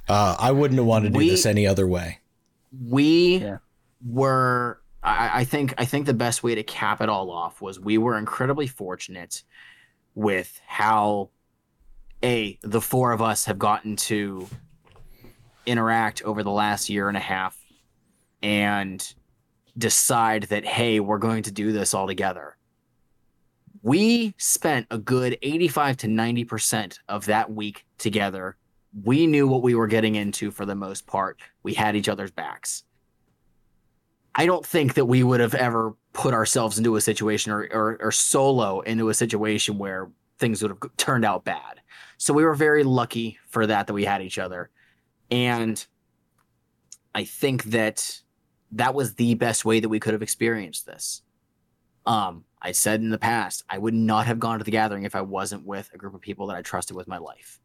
Uh, 0.08 0.35
I 0.40 0.51
wouldn't 0.51 0.77
have 0.77 0.85
wanted 0.85 1.08
to 1.08 1.14
do 1.14 1.17
We- 1.17 1.30
this 1.30 1.45
any 1.45 1.66
other 1.67 1.88
way. 1.88 2.19
We 2.88 3.38
Yeah. 3.38 3.58
were. 4.06 4.82
I, 5.03 5.42
I 5.42 5.43
think. 5.43 5.74
I 5.77 5.85
think 5.85 6.06
the 6.06 6.14
best 6.14 6.43
way 6.43 6.56
to 6.56 6.64
cap 6.64 7.01
it 7.01 7.09
all 7.09 7.32
off 7.32 7.59
was 7.59 7.80
we 7.80 7.98
were 7.98 8.17
incredibly 8.17 8.67
fortunate 8.67 9.43
with 10.16 10.61
how 10.67 11.32
a 12.24 12.58
the 12.61 12.82
four 12.82 13.11
of 13.11 13.22
us 13.22 13.45
have 13.45 13.59
gotten 13.59 13.95
to 13.95 14.48
interact 15.66 16.22
over 16.24 16.43
the 16.43 16.51
last 16.51 16.90
year 16.90 17.08
and 17.08 17.17
a 17.17 17.22
half 17.22 17.58
and 18.41 19.14
decide 19.77 20.43
that 20.43 20.66
hey 20.66 21.00
we're 21.00 21.17
going 21.17 21.43
to 21.43 21.51
do 21.51 21.72
this 21.72 21.93
all 21.93 22.08
together. 22.08 22.58
We 23.83 24.35
spent 24.38 24.88
a 24.91 24.98
good 24.98 25.38
85 25.41 25.98
to 25.98 26.08
90% 26.08 27.00
of 27.09 27.25
that 27.25 27.51
week 27.51 27.85
together. 27.98 28.58
We 29.03 29.25
knew 29.25 29.48
what 29.48 29.64
we 29.64 29.74
were 29.74 29.88
getting 29.88 30.16
into 30.16 30.51
for 30.51 30.67
the 30.67 30.75
most 30.75 31.08
part. 31.08 31.40
We 31.64 31.74
had 31.74 31.95
each 31.95 32.08
other's 32.08 32.30
backs. 32.30 32.83
I 34.35 34.45
don't 34.45 34.66
think 34.66 34.93
that 34.93 35.06
we 35.06 35.24
would 35.24 35.40
have 35.40 35.56
ever 35.56 35.95
put 36.14 36.33
ourselves 36.33 36.77
into 36.77 36.95
a 36.95 37.01
situation 37.01 37.51
or, 37.51 37.67
or, 37.72 37.98
or 38.01 38.11
solo 38.11 38.82
into 38.82 39.09
a 39.09 39.14
situation 39.16 39.80
where 39.80 40.11
things 40.38 40.61
would 40.61 40.72
have 40.72 40.98
turned 40.98 41.25
out 41.25 41.43
bad 41.43 41.82
so 42.22 42.35
we 42.35 42.45
were 42.45 42.53
very 42.53 42.83
lucky 42.83 43.40
for 43.48 43.66
that 43.66 43.88
that 43.88 43.93
we 43.93 44.06
had 44.06 44.22
each 44.22 44.38
other. 44.38 44.69
And 45.32 45.83
i 47.14 47.25
think 47.25 47.64
that 47.66 48.22
that 48.72 48.93
was 48.93 49.16
the 49.16 49.33
best 49.33 49.66
way 49.66 49.82
that 49.82 49.90
we 49.90 50.00
could 50.00 50.14
have 50.14 50.22
experienced 50.22 50.85
this. 50.85 51.24
Um 52.06 52.45
i 52.61 52.74
said 52.74 53.01
in 53.01 53.09
the 53.09 53.17
past 53.17 53.64
i 53.69 53.77
would 53.77 53.95
not 53.95 54.27
have 54.27 54.40
gone 54.40 54.59
to 54.59 54.64
the 54.64 54.72
gathering 54.72 55.03
if 55.03 55.16
i 55.16 55.22
wasn't 55.22 55.66
with 55.66 55.90
a 55.93 55.98
group 55.98 56.14
of 56.14 56.22
people 56.22 56.45
that 56.48 56.56
i 56.56 56.61
trusted 56.61 56.95
with 56.95 57.08
my 57.08 57.17
life. 57.17 57.59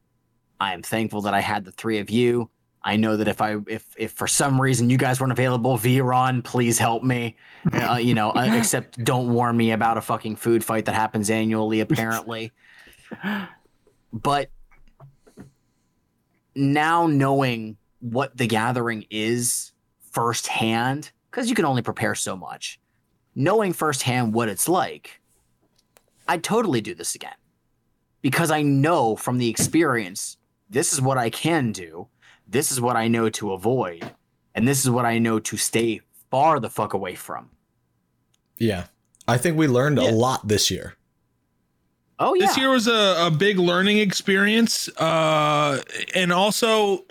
I 0.58 0.72
am 0.72 0.82
thankful 0.82 1.20
that 1.22 1.34
i 1.34 1.40
had 1.40 1.66
the 1.66 1.72
three 1.72 1.98
of 1.98 2.08
you. 2.08 2.48
I 2.82 2.96
know 2.96 3.16
that 3.18 3.28
if 3.28 3.42
i 3.42 3.58
if 3.68 3.84
if 3.98 4.12
for 4.12 4.26
some 4.26 4.58
reason 4.58 4.88
you 4.88 4.96
guys 4.96 5.20
weren't 5.20 5.32
available 5.32 5.76
Veron, 5.76 6.42
please 6.42 6.78
help 6.78 7.02
me. 7.02 7.36
Uh, 7.70 7.98
you 8.00 8.14
know 8.14 8.30
uh, 8.30 8.50
except 8.60 9.04
don't 9.04 9.34
warn 9.34 9.54
me 9.54 9.72
about 9.72 9.98
a 9.98 10.00
fucking 10.00 10.36
food 10.36 10.64
fight 10.64 10.86
that 10.86 10.94
happens 10.94 11.28
annually 11.28 11.80
apparently 11.80 12.52
but 14.12 14.50
now 16.54 17.06
knowing 17.06 17.76
what 18.00 18.36
the 18.36 18.46
gathering 18.46 19.04
is 19.10 19.72
firsthand, 20.12 21.10
because 21.30 21.48
you 21.48 21.54
can 21.54 21.64
only 21.64 21.82
prepare 21.82 22.14
so 22.14 22.36
much, 22.36 22.80
knowing 23.34 23.72
firsthand 23.72 24.32
what 24.32 24.48
it's 24.48 24.68
like, 24.68 25.20
I'd 26.28 26.42
totally 26.42 26.80
do 26.80 26.94
this 26.94 27.14
again. 27.14 27.34
Because 28.22 28.50
I 28.50 28.62
know 28.62 29.14
from 29.16 29.38
the 29.38 29.48
experience, 29.48 30.38
this 30.68 30.92
is 30.92 31.00
what 31.00 31.18
I 31.18 31.30
can 31.30 31.72
do, 31.72 32.08
this 32.48 32.72
is 32.72 32.80
what 32.80 32.96
I 32.96 33.08
know 33.08 33.28
to 33.30 33.52
avoid, 33.52 34.10
and 34.54 34.66
this 34.66 34.82
is 34.82 34.90
what 34.90 35.04
I 35.04 35.18
know 35.18 35.38
to 35.38 35.56
stay 35.56 36.00
far 36.30 36.58
the 36.58 36.70
fuck 36.70 36.94
away 36.94 37.14
from. 37.14 37.50
Yeah. 38.58 38.86
I 39.28 39.38
think 39.38 39.56
we 39.58 39.68
learned 39.68 39.98
Yeah. 39.98 40.10
a 40.10 40.12
lot 40.12 40.48
this 40.48 40.70
year. 40.70 40.96
Oh 42.18 42.34
yeah. 42.34 42.46
This 42.46 42.56
year 42.56 42.70
was 42.70 42.86
a, 42.86 43.26
a 43.26 43.30
big 43.30 43.58
learning 43.58 43.98
experience. 43.98 44.88
Uh, 44.96 45.82
and 46.14 46.32
also, 46.32 47.04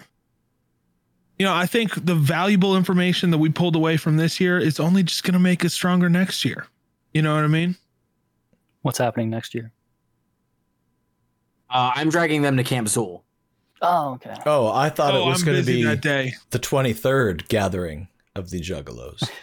you 1.37 1.45
know, 1.45 1.53
I 1.53 1.65
think 1.65 2.05
the 2.05 2.15
valuable 2.15 2.75
information 2.75 3.31
that 3.31 3.37
we 3.37 3.49
pulled 3.49 3.75
away 3.75 3.97
from 3.97 4.17
this 4.17 4.39
year 4.39 4.57
is 4.57 4.79
only 4.79 5.03
just 5.03 5.23
going 5.23 5.33
to 5.33 5.39
make 5.39 5.63
us 5.63 5.73
stronger 5.73 6.09
next 6.09 6.43
year. 6.43 6.67
You 7.13 7.21
know 7.21 7.35
what 7.35 7.43
I 7.43 7.47
mean? 7.47 7.75
What's 8.81 8.97
happening 8.97 9.29
next 9.29 9.53
year? 9.53 9.71
Uh, 11.69 11.91
I'm 11.95 12.09
dragging 12.09 12.41
them 12.41 12.57
to 12.57 12.63
Camp 12.63 12.87
Zool. 12.87 13.21
Oh, 13.81 14.13
okay. 14.13 14.35
Oh, 14.45 14.71
I 14.71 14.89
thought 14.89 15.13
oh, 15.13 15.23
it 15.23 15.25
was 15.29 15.43
going 15.43 15.59
to 15.59 15.65
be 15.65 15.83
that 15.83 16.01
day. 16.01 16.33
the 16.51 16.59
23rd 16.59 17.47
gathering 17.47 18.07
of 18.35 18.49
the 18.49 18.59
Juggalos. 18.59 19.29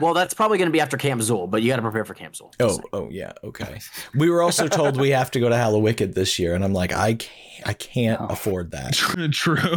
Well, 0.00 0.14
that's 0.14 0.34
probably 0.34 0.58
going 0.58 0.68
to 0.68 0.72
be 0.72 0.80
after 0.80 0.96
Camp 0.96 1.20
Zool, 1.20 1.50
but 1.50 1.62
you 1.62 1.68
got 1.68 1.76
to 1.76 1.82
prepare 1.82 2.04
for 2.04 2.14
Camp 2.14 2.34
Zool. 2.34 2.52
Oh, 2.60 2.80
oh 2.92 3.08
yeah, 3.10 3.32
okay. 3.42 3.80
We 4.14 4.28
were 4.30 4.42
also 4.42 4.66
told 4.68 4.98
we 5.00 5.10
have 5.10 5.30
to 5.32 5.40
go 5.40 5.48
to 5.48 5.54
Hallowicked 5.54 6.14
this 6.14 6.38
year, 6.38 6.54
and 6.54 6.64
I'm 6.64 6.72
like, 6.72 6.92
I 6.92 7.14
can't, 7.14 7.66
I 7.68 7.72
can't 7.74 8.20
Oh. 8.20 8.26
afford 8.26 8.70
that. 8.72 8.94
True. 9.32 9.76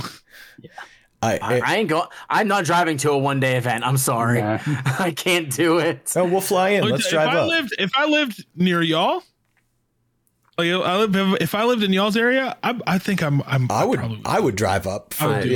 I, 1.22 1.40
I, 1.42 1.62
I 1.66 1.76
ain't 1.78 1.90
going. 1.90 2.08
I'm 2.30 2.48
not 2.48 2.66
driving 2.66 2.98
to 2.98 3.12
a 3.12 3.18
one 3.18 3.40
day 3.40 3.58
event. 3.58 3.84
I'm 3.84 3.98
sorry. 3.98 4.42
Nah. 4.42 4.60
I 5.00 5.12
can't 5.16 5.52
do 5.52 5.80
it. 5.80 6.14
oh, 6.16 6.26
we'll 6.26 6.42
fly 6.42 6.70
in. 6.70 6.88
Let's 6.88 7.06
if 7.06 7.12
drive 7.12 7.30
I 7.30 7.38
up. 7.40 7.48
lived 7.50 7.76
if 7.80 7.92
I 7.96 8.06
lived 8.06 8.46
near 8.56 8.82
y'all, 8.84 9.24
like 10.60 10.68
I 10.72 10.98
live 11.04 11.38
if 11.42 11.56
I 11.56 11.64
lived 11.64 11.82
in 11.84 11.92
y'all's 11.92 12.18
area, 12.18 12.56
I, 12.64 12.80
I 12.86 12.98
think 13.00 13.24
I'm 13.24 13.42
I'm 13.48 13.70
I 13.72 13.84
would, 13.84 13.98
probably 14.00 14.22
I 14.26 14.40
would 14.40 14.56
drive 14.56 14.86
up 14.86 15.14
for 15.14 15.28
would 15.30 15.44
do 15.44 15.50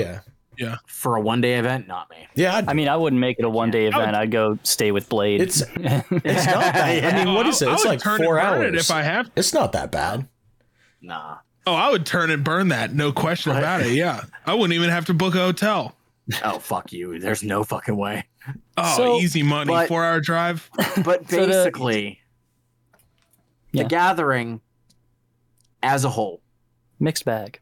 yeah, 0.61 0.77
For 0.87 1.15
a 1.17 1.21
one 1.21 1.41
day 1.41 1.55
event, 1.59 1.87
not 1.87 2.09
me. 2.09 2.27
yeah. 2.35 2.55
I'd, 2.55 2.69
I 2.69 2.73
mean, 2.73 2.87
I 2.87 2.95
wouldn't 2.95 3.19
make 3.19 3.37
it 3.39 3.45
a 3.45 3.49
one 3.49 3.71
day 3.71 3.87
I 3.87 3.97
would- 3.97 4.01
event. 4.03 4.15
I'd 4.15 4.31
go 4.31 4.57
stay 4.63 4.91
with 4.91 5.09
Blade. 5.09 5.41
It's- 5.41 5.61
it's 5.75 6.45
not 6.45 6.73
that. 6.73 7.03
I 7.13 7.25
mean, 7.25 7.33
what 7.33 7.47
is 7.47 7.61
it? 7.61 7.67
I 7.67 7.73
It's 7.73 7.83
would 7.83 7.89
like 7.89 7.99
turn 7.99 8.23
four 8.23 8.39
hours. 8.39 8.67
it 8.67 8.75
if 8.75 8.91
I 8.91 9.01
have. 9.01 9.29
it's 9.35 9.53
not 9.53 9.71
that 9.73 9.91
bad. 9.91 10.27
Nah. 11.01 11.37
Oh, 11.67 11.73
I 11.75 11.89
would 11.91 12.05
turn 12.05 12.29
and 12.31 12.43
burn 12.43 12.69
that, 12.69 12.93
no 12.93 13.11
question 13.11 13.51
about 13.55 13.81
it. 13.81 13.93
Yeah, 13.93 14.21
I 14.45 14.53
wouldn't 14.53 14.73
even 14.73 14.89
have 14.89 15.05
to 15.05 15.13
book 15.13 15.35
a 15.35 15.39
hotel. 15.39 15.95
Oh 16.43 16.59
fuck 16.59 16.93
you. 16.93 17.19
There's 17.19 17.43
no 17.43 17.63
fucking 17.63 17.97
way. 17.97 18.25
Oh, 18.77 18.95
So- 18.97 19.17
easy 19.19 19.43
money, 19.43 19.67
but- 19.73 19.87
four 19.87 20.03
hour 20.05 20.19
drive. 20.21 20.69
But 21.03 21.27
So 21.29 21.41
the- 21.41 21.47
basically, 21.47 22.19
Yeah. 23.71 23.83
the 23.83 23.89
gathering 23.89 24.61
as 25.83 26.03
a 26.05 26.09
whole. 26.09 26.41
Mixed 26.99 27.25
bag. 27.25 27.59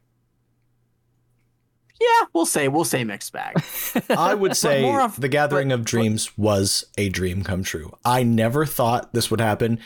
Yeah, 2.00 2.26
we'll 2.32 2.46
say 2.46 2.68
we'll 2.68 2.84
say 2.84 3.04
mixed 3.04 3.32
bag. 3.32 3.62
I 4.10 4.34
would 4.34 4.56
say 4.56 4.90
of- 4.90 5.20
the 5.20 5.28
Gathering 5.28 5.70
of 5.70 5.84
Dreams 5.84 6.36
was 6.38 6.86
a 6.96 7.08
dream 7.10 7.44
come 7.44 7.62
true. 7.62 7.96
I 8.04 8.22
never 8.22 8.64
thought 8.64 9.12
this 9.12 9.30
would 9.30 9.40
happen. 9.40 9.78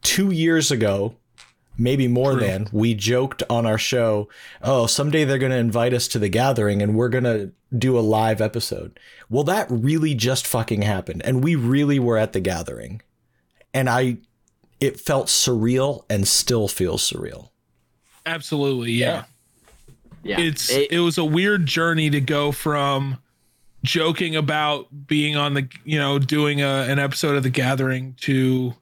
Two 0.00 0.30
years 0.30 0.70
ago, 0.70 1.16
maybe 1.76 2.08
more 2.08 2.32
True. 2.32 2.40
than, 2.40 2.68
we 2.72 2.94
joked 2.94 3.42
on 3.48 3.66
our 3.66 3.78
show, 3.78 4.28
oh, 4.62 4.86
someday 4.86 5.24
they're 5.24 5.38
going 5.38 5.52
to 5.52 5.58
invite 5.58 5.92
us 5.94 6.08
to 6.08 6.18
the 6.18 6.28
Gathering 6.28 6.82
and 6.82 6.94
we're 6.94 7.08
going 7.08 7.24
to 7.24 7.52
do 7.76 7.98
a 7.98 8.00
live 8.00 8.40
episode. 8.40 8.98
Well, 9.28 9.44
that 9.44 9.66
really 9.70 10.14
just 10.14 10.46
fucking 10.46 10.82
happened. 10.82 11.22
And 11.24 11.44
we 11.44 11.54
really 11.54 11.98
were 11.98 12.16
at 12.16 12.32
the 12.32 12.40
Gathering. 12.40 13.02
And 13.74 13.88
I, 13.88 14.18
it 14.80 15.00
felt 15.00 15.26
surreal 15.26 16.04
and 16.08 16.26
still 16.26 16.68
feels 16.68 17.08
surreal. 17.08 17.50
Absolutely, 18.26 18.92
yeah. 18.92 19.06
Yeah. 19.06 19.24
It's 20.24 20.70
It- 20.70 20.92
it, 20.92 21.00
was 21.00 21.18
a 21.18 21.24
weird 21.24 21.66
journey 21.66 22.10
to 22.10 22.20
go 22.20 22.52
from 22.52 23.18
joking 23.84 24.34
about 24.36 25.06
being 25.06 25.36
on 25.36 25.54
the 25.54 25.68
you 25.84 25.98
know 25.98 26.18
doing 26.18 26.60
a, 26.62 26.66
an 26.88 26.98
episode 26.98 27.36
of 27.36 27.42
the 27.42 27.50
Gathering 27.50 28.14
to 28.22 28.74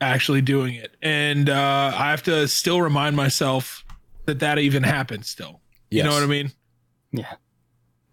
actually 0.00 0.42
doing 0.42 0.74
it, 0.74 0.96
and 1.02 1.48
uh, 1.50 1.92
I 1.94 2.10
have 2.10 2.22
to 2.24 2.46
still 2.48 2.80
remind 2.82 3.16
myself 3.16 3.84
that 4.26 4.40
that 4.40 4.58
even 4.58 4.82
happened. 4.82 5.24
Still, 5.24 5.60
you 5.90 6.02
know 6.02 6.10
what 6.12 6.22
I 6.22 6.26
mean? 6.26 6.52
Yeah. 7.12 7.32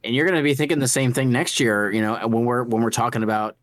and 0.04 0.16
you're 0.16 0.26
going 0.26 0.38
to 0.38 0.44
be 0.44 0.54
thinking 0.56 0.80
the 0.80 0.88
same 0.88 1.12
thing 1.12 1.32
next 1.32 1.60
year 1.60 1.92
you 1.92 2.00
know 2.02 2.16
when 2.28 2.46
we're 2.46 2.64
when 2.64 2.82
we're 2.82 2.90
talking 2.92 3.24
about 3.24 3.58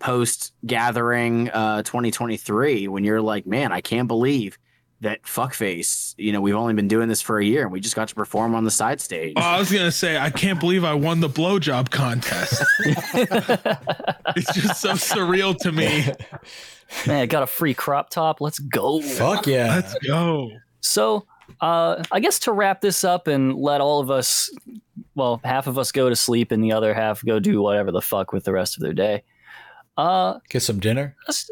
post 0.00 0.52
gathering 0.66 1.48
uh 1.50 1.82
2023 1.84 2.88
when 2.88 3.04
you're 3.04 3.20
like 3.20 3.46
man 3.46 3.70
i 3.70 3.80
can't 3.80 4.08
believe 4.08 4.58
that 5.02 5.22
fuckface 5.24 6.14
you 6.16 6.32
know 6.32 6.40
we've 6.40 6.54
only 6.54 6.72
been 6.74 6.88
doing 6.88 7.08
this 7.08 7.20
for 7.20 7.38
a 7.38 7.44
year 7.44 7.62
and 7.64 7.72
we 7.72 7.80
just 7.80 7.94
got 7.96 8.08
to 8.08 8.14
perform 8.14 8.54
on 8.54 8.64
the 8.64 8.70
side 8.70 9.00
stage 9.00 9.34
Oh, 9.36 9.40
I 9.40 9.58
was 9.58 9.70
gonna 9.70 9.90
say 9.92 10.16
I 10.16 10.30
can't 10.30 10.58
believe 10.58 10.84
I 10.84 10.94
won 10.94 11.20
the 11.20 11.28
blowjob 11.28 11.90
contest. 11.90 12.62
it's 12.84 14.54
just 14.54 14.80
so 14.80 14.92
surreal 14.92 15.56
to 15.58 15.72
me. 15.72 16.06
Man, 17.06 17.22
I 17.22 17.26
got 17.26 17.42
a 17.42 17.46
free 17.46 17.74
crop 17.74 18.10
top. 18.10 18.40
Let's 18.40 18.58
go. 18.58 19.00
Fuck 19.00 19.46
yeah. 19.46 19.74
Let's 19.76 19.94
go. 20.06 20.50
So, 20.80 21.26
uh, 21.60 22.02
I 22.12 22.20
guess 22.20 22.38
to 22.40 22.52
wrap 22.52 22.80
this 22.80 23.02
up 23.04 23.28
and 23.28 23.54
let 23.54 23.80
all 23.80 24.00
of 24.00 24.10
us, 24.10 24.50
well, 25.14 25.40
half 25.44 25.66
of 25.66 25.78
us 25.78 25.90
go 25.92 26.08
to 26.08 26.16
sleep 26.16 26.52
and 26.52 26.62
the 26.62 26.72
other 26.72 26.92
half 26.94 27.24
go 27.24 27.38
do 27.40 27.62
whatever 27.62 27.90
the 27.92 28.02
fuck 28.02 28.32
with 28.32 28.44
the 28.44 28.52
rest 28.52 28.76
of 28.76 28.82
their 28.82 28.92
day. 28.92 29.22
Uh, 29.96 30.38
Get 30.48 30.62
some 30.62 30.80
dinner. 30.80 31.16
let's, 31.26 31.50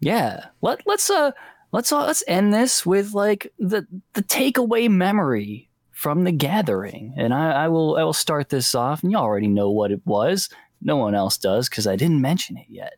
yeah, 0.00 0.46
let 0.62 0.80
let's 0.86 1.08
uh 1.10 1.30
let's 1.72 1.92
uh, 1.92 2.04
let's 2.06 2.24
end 2.26 2.52
this 2.52 2.84
with 2.84 3.14
like 3.14 3.52
the 3.58 3.86
the 4.14 4.22
takeaway 4.22 4.88
memory 4.90 5.68
from 5.92 6.24
the 6.24 6.32
gathering, 6.32 7.14
and 7.16 7.32
I, 7.32 7.64
I 7.64 7.68
will 7.68 7.96
I 7.96 8.02
will 8.02 8.12
start 8.12 8.48
this 8.48 8.74
off, 8.74 9.02
and 9.02 9.12
you 9.12 9.18
already 9.18 9.48
know 9.48 9.70
what 9.70 9.90
it 9.90 10.00
was. 10.04 10.48
No 10.82 10.96
one 10.96 11.14
else 11.14 11.38
does 11.38 11.68
because 11.68 11.86
I 11.86 11.96
didn't 11.96 12.20
mention 12.20 12.56
it 12.56 12.66
yet. 12.68 12.94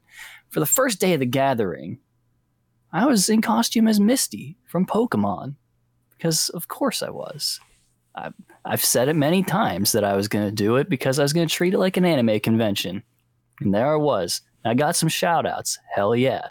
For 0.49 0.61
the 0.61 0.67
first 0.67 1.01
day 1.01 1.15
of 1.15 1.21
the 1.21 1.27
gathering, 1.27 1.99
I 2.93 3.07
was 3.07 3.29
in 3.29 3.43
costume 3.43 3.87
as 3.87 4.01
Misty 4.01 4.57
from 4.65 4.87
Pokemon 4.87 5.55
because 6.11 6.49
of 6.51 6.69
course 6.69 7.03
I 7.03 7.11
was. 7.11 7.61
I've, 8.15 8.35
I've 8.65 8.85
said 8.85 9.09
it 9.09 9.15
many 9.15 9.43
times 9.45 9.93
that 9.93 10.05
I 10.05 10.17
was 10.17 10.29
going 10.29 10.47
to 10.47 10.53
do 10.53 10.77
it 10.77 10.89
because 10.89 11.19
I 11.19 11.23
was 11.23 11.33
going 11.33 11.47
to 11.47 11.55
treat 11.55 11.75
it 11.75 11.79
like 11.79 11.97
an 11.97 12.05
anime 12.05 12.41
convention. 12.41 13.05
And 13.61 13.73
there 13.73 13.93
I 13.93 13.97
was. 13.97 14.41
I 14.65 14.75
got 14.75 14.97
some 14.97 15.09
shout 15.09 15.47
outs. 15.47 15.79
Hell 15.95 16.17
yeah. 16.17 16.49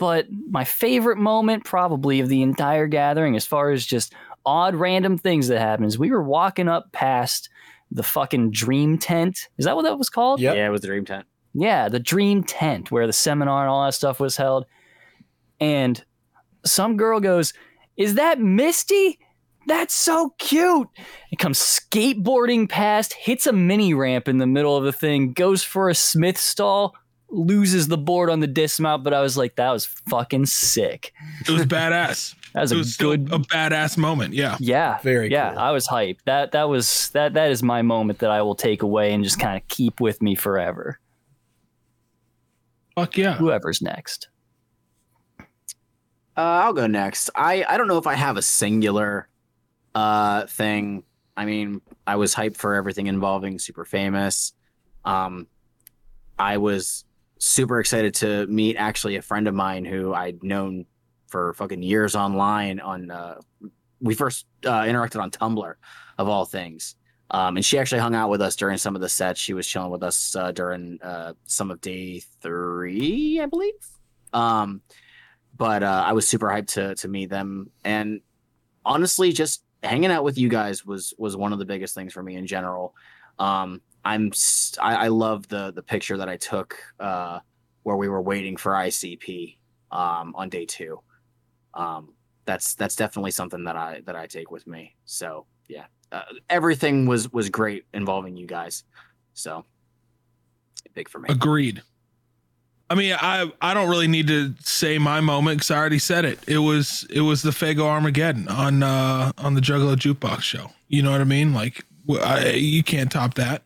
But 0.00 0.28
my 0.48 0.64
favorite 0.64 1.18
moment, 1.18 1.64
probably 1.64 2.20
of 2.20 2.30
the 2.30 2.40
entire 2.40 2.86
gathering, 2.86 3.36
as 3.36 3.44
far 3.44 3.70
as 3.70 3.84
just 3.84 4.14
odd 4.46 4.74
random 4.74 5.18
things 5.18 5.48
that 5.48 5.60
happened, 5.60 5.88
is 5.88 5.98
we 5.98 6.10
were 6.10 6.22
walking 6.22 6.68
up 6.68 6.90
past 6.92 7.50
the 7.90 8.02
fucking 8.02 8.50
dream 8.50 8.96
tent. 8.96 9.48
Is 9.58 9.66
that 9.66 9.76
what 9.76 9.82
that 9.82 9.98
was 9.98 10.08
called? 10.08 10.40
Yep. 10.40 10.56
yeah 10.56 10.66
it 10.66 10.70
was 10.70 10.80
the 10.80 10.86
dream 10.86 11.04
tent 11.04 11.26
Yeah, 11.52 11.90
the 11.90 12.00
dream 12.00 12.42
tent 12.42 12.90
where 12.90 13.06
the 13.06 13.12
seminar 13.12 13.60
and 13.60 13.68
all 13.68 13.84
that 13.84 13.92
stuff 13.92 14.20
was 14.20 14.38
held. 14.38 14.64
And 15.60 16.02
some 16.64 16.96
girl 16.96 17.20
goes, 17.20 17.52
Is 17.98 18.14
that 18.14 18.40
Misty? 18.40 19.18
That's 19.66 19.92
so 19.92 20.34
cute. 20.38 20.88
It 21.30 21.38
comes 21.38 21.58
skateboarding 21.58 22.70
past, 22.70 23.12
hits 23.12 23.46
a 23.46 23.52
mini 23.52 23.92
ramp 23.92 24.28
in 24.28 24.38
the 24.38 24.46
middle 24.46 24.78
of 24.78 24.84
the 24.84 24.94
thing, 24.94 25.34
goes 25.34 25.62
for 25.62 25.90
a 25.90 25.94
Smith 25.94 26.38
stall, 26.38 26.94
loses 27.30 27.88
the 27.88 27.98
board 27.98 28.30
on 28.30 28.40
the 28.40 28.46
dismount. 28.46 29.04
But 29.04 29.14
I 29.14 29.20
was 29.20 29.36
like, 29.36 29.56
that 29.56 29.70
was 29.70 29.86
fucking 29.86 30.46
sick. 30.46 31.12
It 31.46 31.50
was 31.50 31.66
badass. 31.66 32.34
That 32.52 32.62
was 32.62 32.72
it 32.72 32.74
a 32.74 32.78
was 32.78 32.96
good 32.96 33.32
a 33.32 33.38
badass 33.38 33.96
moment. 33.96 34.34
Yeah. 34.34 34.56
yeah, 34.58 34.98
Very 35.02 35.30
yeah. 35.30 35.50
cool. 35.50 35.60
I 35.60 35.70
was 35.70 35.86
hyped. 35.86 36.18
That 36.24 36.50
that 36.50 36.68
was 36.68 37.10
that 37.10 37.34
that 37.34 37.52
is 37.52 37.62
my 37.62 37.82
moment 37.82 38.18
that 38.18 38.32
I 38.32 38.42
will 38.42 38.56
take 38.56 38.82
away 38.82 39.12
and 39.12 39.22
just 39.22 39.38
kind 39.38 39.56
of 39.56 39.68
keep 39.68 40.00
with 40.00 40.20
me 40.20 40.34
forever. 40.34 40.98
Fuck 42.96 43.16
yeah. 43.16 43.34
Whoever's 43.36 43.80
next. 43.80 44.30
Uh, 45.38 45.44
I'll 46.36 46.72
go 46.72 46.88
next. 46.88 47.30
I 47.36 47.64
I 47.68 47.76
don't 47.76 47.86
know 47.86 47.98
if 47.98 48.08
I 48.08 48.14
have 48.14 48.36
a 48.36 48.42
singular 48.42 49.28
uh 49.94 50.46
thing. 50.46 51.04
I 51.36 51.44
mean, 51.44 51.80
I 52.04 52.16
was 52.16 52.34
hyped 52.34 52.56
for 52.56 52.74
everything 52.74 53.06
involving 53.06 53.60
Super 53.60 53.84
Famous. 53.84 54.54
Um, 55.04 55.46
I 56.36 56.56
was 56.56 57.04
super 57.40 57.80
excited 57.80 58.14
to 58.14 58.46
meet 58.46 58.76
actually 58.76 59.16
a 59.16 59.22
friend 59.22 59.48
of 59.48 59.54
mine 59.54 59.84
who 59.84 60.14
I'd 60.14 60.44
known 60.44 60.84
for 61.26 61.54
fucking 61.54 61.82
years 61.82 62.14
online. 62.14 62.78
On 62.78 63.10
uh, 63.10 63.40
we 64.00 64.14
first 64.14 64.46
uh, 64.64 64.82
interacted 64.82 65.20
on 65.20 65.30
Tumblr, 65.30 65.74
of 66.18 66.28
all 66.28 66.44
things. 66.44 66.94
Um, 67.32 67.56
and 67.56 67.64
she 67.64 67.78
actually 67.78 68.00
hung 68.00 68.14
out 68.14 68.28
with 68.28 68.42
us 68.42 68.56
during 68.56 68.76
some 68.76 68.94
of 68.94 69.00
the 69.00 69.08
sets. 69.08 69.40
She 69.40 69.54
was 69.54 69.66
chilling 69.66 69.90
with 69.90 70.02
us 70.02 70.34
uh, 70.34 70.52
during 70.52 70.98
uh, 71.02 71.34
some 71.44 71.70
of 71.70 71.80
day 71.80 72.22
three, 72.42 73.40
I 73.40 73.46
believe. 73.46 73.74
Um, 74.32 74.82
but 75.56 75.82
uh, 75.82 76.04
I 76.06 76.12
was 76.12 76.26
super 76.28 76.48
hyped 76.48 76.68
to 76.68 76.94
to 76.96 77.08
meet 77.08 77.30
them, 77.30 77.70
and 77.84 78.20
honestly, 78.84 79.32
just 79.32 79.64
hanging 79.82 80.10
out 80.10 80.24
with 80.24 80.38
you 80.38 80.48
guys 80.48 80.84
was 80.84 81.14
was 81.18 81.36
one 81.36 81.52
of 81.52 81.58
the 81.58 81.64
biggest 81.64 81.94
things 81.94 82.12
for 82.12 82.22
me 82.22 82.36
in 82.36 82.46
general. 82.46 82.94
Um, 83.38 83.80
I'm 84.04 84.32
I, 84.80 84.94
I 84.96 85.08
love 85.08 85.48
the 85.48 85.72
the 85.72 85.82
picture 85.82 86.16
that 86.16 86.28
I 86.28 86.36
took 86.36 86.76
uh, 86.98 87.40
where 87.82 87.96
we 87.96 88.08
were 88.08 88.22
waiting 88.22 88.56
for 88.56 88.72
ICP 88.72 89.56
um, 89.90 90.34
on 90.36 90.48
day 90.48 90.66
two. 90.66 91.00
Um, 91.74 92.14
that's 92.44 92.74
that's 92.74 92.96
definitely 92.96 93.30
something 93.30 93.64
that 93.64 93.76
I 93.76 94.02
that 94.06 94.16
I 94.16 94.26
take 94.26 94.50
with 94.50 94.66
me. 94.66 94.96
So 95.04 95.46
yeah, 95.68 95.86
uh, 96.12 96.22
everything 96.48 97.06
was 97.06 97.32
was 97.32 97.48
great 97.48 97.84
involving 97.92 98.36
you 98.36 98.46
guys. 98.46 98.84
So 99.34 99.64
big 100.94 101.08
for 101.08 101.18
me. 101.18 101.28
Agreed. 101.30 101.82
I 102.88 102.96
mean, 102.96 103.16
I 103.20 103.52
I 103.60 103.72
don't 103.72 103.88
really 103.88 104.08
need 104.08 104.26
to 104.26 104.54
say 104.60 104.98
my 104.98 105.20
moment 105.20 105.58
because 105.58 105.70
I 105.70 105.76
already 105.76 106.00
said 106.00 106.24
it. 106.24 106.40
It 106.48 106.58
was 106.58 107.06
it 107.08 107.20
was 107.20 107.42
the 107.42 107.50
Faygo 107.50 107.84
Armageddon 107.84 108.48
on 108.48 108.82
uh 108.82 109.32
on 109.38 109.54
the 109.54 109.60
Juggalo 109.60 109.94
Jukebox 109.94 110.42
show. 110.42 110.72
You 110.88 111.02
know 111.02 111.12
what 111.12 111.20
I 111.20 111.24
mean? 111.24 111.54
Like 111.54 111.84
I, 112.20 112.50
you 112.50 112.82
can't 112.82 113.12
top 113.12 113.34
that. 113.34 113.62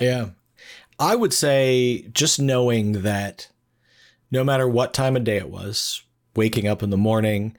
Yeah. 0.00 0.30
I 0.98 1.14
would 1.14 1.32
say 1.32 2.08
just 2.12 2.40
knowing 2.40 3.02
that 3.02 3.48
no 4.30 4.42
matter 4.44 4.68
what 4.68 4.92
time 4.92 5.16
of 5.16 5.24
day 5.24 5.36
it 5.36 5.48
was, 5.50 6.02
waking 6.34 6.66
up 6.66 6.82
in 6.82 6.90
the 6.90 6.96
morning, 6.96 7.56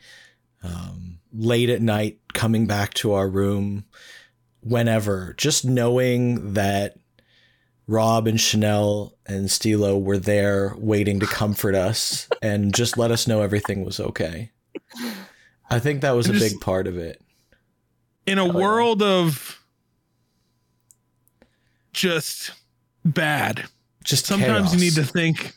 um, 0.63 1.19
late 1.33 1.69
at 1.69 1.81
night, 1.81 2.19
coming 2.33 2.67
back 2.67 2.93
to 2.95 3.13
our 3.13 3.29
room, 3.29 3.85
whenever, 4.61 5.33
just 5.37 5.63
knowing 5.65 6.53
that 6.53 6.97
Rob 7.87 8.27
and 8.27 8.39
Chanel 8.39 9.15
and 9.25 9.49
Stilo 9.49 9.97
were 9.97 10.17
there 10.19 10.75
waiting 10.77 11.19
to 11.21 11.25
comfort 11.25 11.75
us 11.75 12.27
and 12.41 12.75
just 12.75 12.97
let 12.97 13.09
us 13.11 13.27
know 13.27 13.41
everything 13.41 13.83
was 13.83 13.99
okay. 13.99 14.51
I 15.69 15.79
think 15.79 16.01
that 16.01 16.11
was 16.11 16.27
a 16.27 16.33
Just- 16.33 16.53
big 16.53 16.61
part 16.61 16.87
of 16.87 16.97
it. 16.97 17.21
In 18.25 18.37
a 18.37 18.47
world 18.47 19.01
of 19.01 19.58
just 21.93 22.51
bad, 23.05 23.65
Just 24.03 24.25
sometimes 24.25 24.73
you 24.73 24.79
need 24.79 24.93
to 24.93 25.03
think 25.03 25.53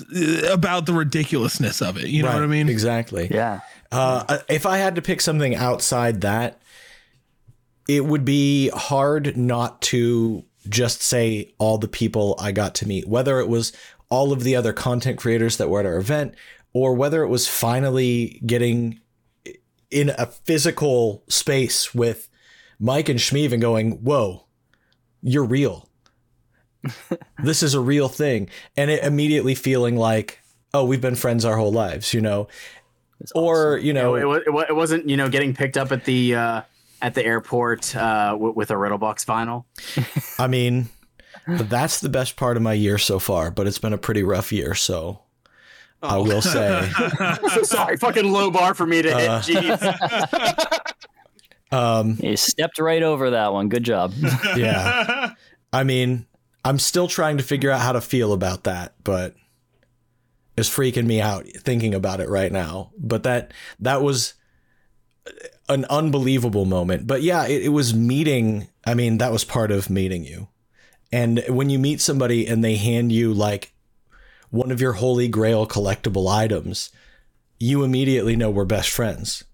uh, 0.00 0.52
about 0.52 0.86
the 0.86 0.92
ridiculousness 0.92 1.82
of 1.82 1.96
it. 1.96 2.08
You 2.08 2.22
know 2.22 2.28
Right, 2.28 2.34
what 2.36 2.44
I 2.44 2.46
mean? 2.46 2.68
Exactly. 2.68 3.28
Yeah. 3.30 3.60
Uh, 3.90 4.38
if 4.48 4.64
I 4.64 4.78
had 4.78 4.94
to 4.94 5.02
pick 5.02 5.20
something 5.20 5.54
outside 5.54 6.22
that, 6.22 6.62
it 7.88 8.04
would 8.04 8.24
be 8.24 8.70
hard 8.70 9.36
not 9.36 9.82
to 9.82 10.44
just 10.68 11.02
say 11.02 11.52
all 11.58 11.78
the 11.78 11.88
people 11.88 12.36
I 12.38 12.52
got 12.52 12.74
to 12.76 12.86
meet, 12.88 13.06
whether 13.08 13.40
it 13.40 13.48
was 13.48 13.72
all 14.08 14.32
of 14.32 14.44
the 14.44 14.56
other 14.56 14.72
content 14.72 15.18
creators 15.18 15.56
that 15.56 15.68
were 15.68 15.80
at 15.80 15.86
our 15.86 15.96
event, 15.96 16.34
or 16.72 16.94
whether 16.94 17.22
it 17.22 17.28
was 17.28 17.48
finally 17.48 18.40
getting 18.46 19.00
in 19.90 20.10
a 20.16 20.26
physical 20.26 21.22
space 21.28 21.94
with 21.94 22.30
Mike 22.84 23.08
and 23.08 23.18
Shmeev 23.20 23.52
and 23.52 23.62
going, 23.62 23.92
Whoa, 24.02 24.44
you're 25.22 25.44
real. 25.44 25.88
this 27.42 27.62
is 27.62 27.74
a 27.74 27.80
real 27.80 28.08
thing. 28.08 28.48
And 28.76 28.90
it 28.90 29.04
immediately 29.04 29.54
feeling 29.54 29.96
like, 29.96 30.40
Oh, 30.74 30.84
we've 30.84 31.00
been 31.00 31.14
friends 31.14 31.44
our 31.44 31.56
whole 31.56 31.70
lives, 31.72 32.12
you 32.12 32.20
know? 32.20 32.48
Or, 33.36 33.78
you 33.78 33.92
know, 33.92 34.16
it, 34.16 34.42
it, 34.48 34.66
it 34.70 34.74
wasn't 34.74 35.08
you 35.08 35.16
know 35.16 35.28
getting 35.28 35.54
picked 35.54 35.76
up 35.76 35.92
at 35.92 36.04
the 36.06 36.34
uh, 36.34 36.62
at 37.00 37.14
the 37.14 37.24
airport 37.24 37.94
uh, 37.94 38.32
w- 38.32 38.52
with 38.52 38.72
a 38.72 38.74
Riddlebox 38.74 39.24
vinyl. 39.26 39.64
I 40.40 40.48
mean, 40.48 40.88
that's 41.46 42.00
the 42.00 42.08
best 42.08 42.34
part 42.34 42.56
of 42.56 42.64
my 42.64 42.72
year 42.72 42.98
so 42.98 43.20
far, 43.20 43.52
but 43.52 43.68
it's 43.68 43.78
been 43.78 43.92
a 43.92 43.98
pretty 43.98 44.24
rough 44.24 44.50
year, 44.50 44.74
so 44.74 45.20
I 46.02 46.16
Oh. 46.16 46.24
will 46.24 46.42
say. 46.42 46.90
so 47.54 47.62
sorry, 47.62 47.96
fucking 47.96 48.32
low 48.32 48.50
bar 48.50 48.74
for 48.74 48.86
me 48.86 49.02
to 49.02 49.14
hit. 49.16 49.28
Uh, 49.30 49.40
Jeez. 49.40 50.92
Um, 51.72 52.18
You 52.20 52.36
stepped 52.36 52.78
right 52.78 53.02
over 53.02 53.30
that 53.30 53.52
one. 53.52 53.68
Good 53.68 53.84
job. 53.84 54.12
yeah. 54.56 55.32
I 55.72 55.84
mean, 55.84 56.26
I'm 56.64 56.78
still 56.78 57.08
trying 57.08 57.38
to 57.38 57.42
figure 57.42 57.70
out 57.70 57.80
how 57.80 57.92
to 57.92 58.00
feel 58.00 58.32
about 58.32 58.64
that, 58.64 58.94
but 59.02 59.34
it's 60.56 60.68
freaking 60.68 61.06
me 61.06 61.20
out 61.20 61.46
thinking 61.46 61.94
about 61.94 62.20
it 62.20 62.28
right 62.28 62.52
now. 62.52 62.92
But 62.98 63.22
that 63.24 63.52
that 63.80 64.02
was 64.02 64.34
an 65.68 65.84
unbelievable 65.86 66.64
moment. 66.64 67.06
But 67.06 67.22
yeah, 67.22 67.46
it, 67.46 67.64
it 67.64 67.68
was 67.70 67.94
meeting. 67.94 68.68
I 68.84 68.94
mean, 68.94 69.18
that 69.18 69.32
was 69.32 69.44
part 69.44 69.70
of 69.70 69.90
meeting 69.90 70.24
you. 70.24 70.48
And 71.10 71.42
when 71.48 71.70
you 71.70 71.78
meet 71.78 72.00
somebody 72.00 72.46
and 72.46 72.64
they 72.64 72.76
hand 72.76 73.12
you 73.12 73.32
like 73.34 73.72
one 74.50 74.70
of 74.70 74.80
your 74.80 74.94
holy 74.94 75.28
grail 75.28 75.66
collectible 75.66 76.30
items, 76.30 76.90
you 77.58 77.84
immediately 77.84 78.36
know 78.36 78.50
we're 78.50 78.64
best 78.64 78.90
friends. 78.90 79.44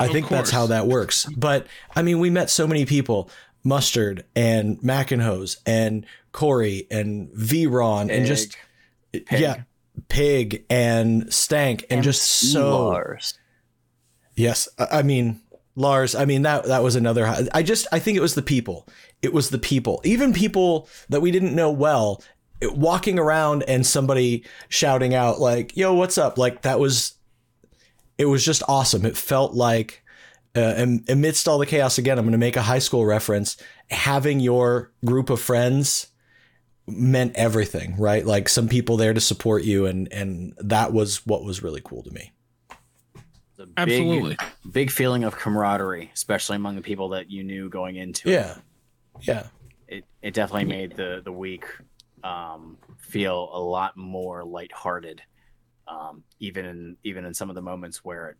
I 0.00 0.06
Of 0.06 0.12
think 0.12 0.28
that's 0.28 0.50
how 0.50 0.66
that 0.68 0.86
works. 0.86 1.26
But 1.26 1.66
I 1.94 2.00
mean, 2.02 2.18
we 2.18 2.30
met 2.30 2.48
so 2.48 2.66
many 2.66 2.86
people 2.86 3.30
Mustard 3.62 4.24
and 4.34 4.82
Mackinhose 4.82 5.58
and 5.66 6.06
Corey 6.32 6.86
and 6.90 7.28
Veron 7.32 8.10
and 8.10 8.24
just, 8.24 8.56
yeah, 9.30 9.62
Pig 10.08 10.64
and 10.70 11.32
Stank 11.32 11.84
and, 11.90 12.02
just 12.02 12.22
so. 12.22 12.70
Lars. 12.70 13.38
Yes, 14.34 14.68
I 14.78 15.00
I 15.00 15.02
mean 15.02 15.40
Lars. 15.76 16.14
I 16.14 16.24
mean 16.24 16.42
that 16.42 16.64
that 16.64 16.82
was 16.82 16.96
another. 16.96 17.26
I 17.52 17.62
just 17.62 17.86
I 17.92 17.98
think 17.98 18.16
it 18.16 18.22
was 18.22 18.34
the 18.34 18.42
people. 18.42 18.88
It 19.20 19.34
was 19.34 19.50
the 19.50 19.58
people. 19.58 20.00
Even 20.02 20.32
people 20.32 20.88
that 21.10 21.20
we 21.20 21.30
didn't 21.30 21.54
know 21.54 21.70
well, 21.70 22.22
walking 22.62 23.18
around 23.18 23.64
and 23.64 23.86
somebody 23.86 24.44
shouting 24.70 25.14
out 25.14 25.40
like 25.40 25.76
"Yo, 25.76 25.92
what's 25.92 26.16
up?" 26.16 26.38
Like 26.38 26.62
that 26.62 26.80
was. 26.80 27.14
It 28.20 28.26
was 28.26 28.44
just 28.44 28.62
awesome. 28.68 29.04
It 29.06 29.16
felt 29.16 29.54
like. 29.54 30.04
Uh, 30.52 30.98
amidst 31.08 31.46
all 31.46 31.58
the 31.58 31.66
chaos 31.66 31.96
again, 31.96 32.18
I'm 32.18 32.24
going 32.24 32.32
to 32.32 32.38
make 32.38 32.56
a 32.56 32.62
high 32.62 32.80
school 32.80 33.06
reference. 33.06 33.56
Having 33.88 34.40
your 34.40 34.90
group 35.04 35.30
of 35.30 35.40
friends 35.40 36.08
meant 36.88 37.36
everything, 37.36 37.96
right? 37.96 38.24
Like 38.26 38.48
some 38.48 38.68
people 38.68 38.96
there 38.96 39.14
to 39.14 39.20
support 39.20 39.62
you, 39.62 39.86
and 39.86 40.12
and 40.12 40.54
that 40.58 40.92
was 40.92 41.24
what 41.26 41.44
was 41.44 41.62
really 41.62 41.80
cool 41.84 42.02
to 42.02 42.10
me. 42.10 42.32
Big, 43.56 43.68
Absolutely. 43.76 44.36
big 44.72 44.90
feeling 44.90 45.24
of 45.24 45.36
camaraderie, 45.36 46.10
especially 46.14 46.56
among 46.56 46.76
the 46.76 46.82
people 46.82 47.10
that 47.10 47.30
you 47.30 47.44
knew 47.44 47.68
going 47.68 47.96
into 47.96 48.28
it. 48.28 48.32
Yeah, 48.32 48.56
yeah. 49.20 49.46
It 49.86 50.04
it 50.22 50.34
definitely 50.34 50.66
made 50.66 50.96
the 50.96 51.20
the 51.24 51.32
week 51.32 51.64
um, 52.24 52.78
feel 52.98 53.50
a 53.52 53.60
lot 53.60 53.96
more 53.96 54.44
lighthearted, 54.44 55.22
um, 55.88 56.22
even 56.38 56.64
in 56.64 56.96
even 57.04 57.24
in 57.24 57.34
some 57.34 57.48
of 57.48 57.54
the 57.54 57.62
moments 57.62 58.04
where 58.04 58.30
it 58.30 58.36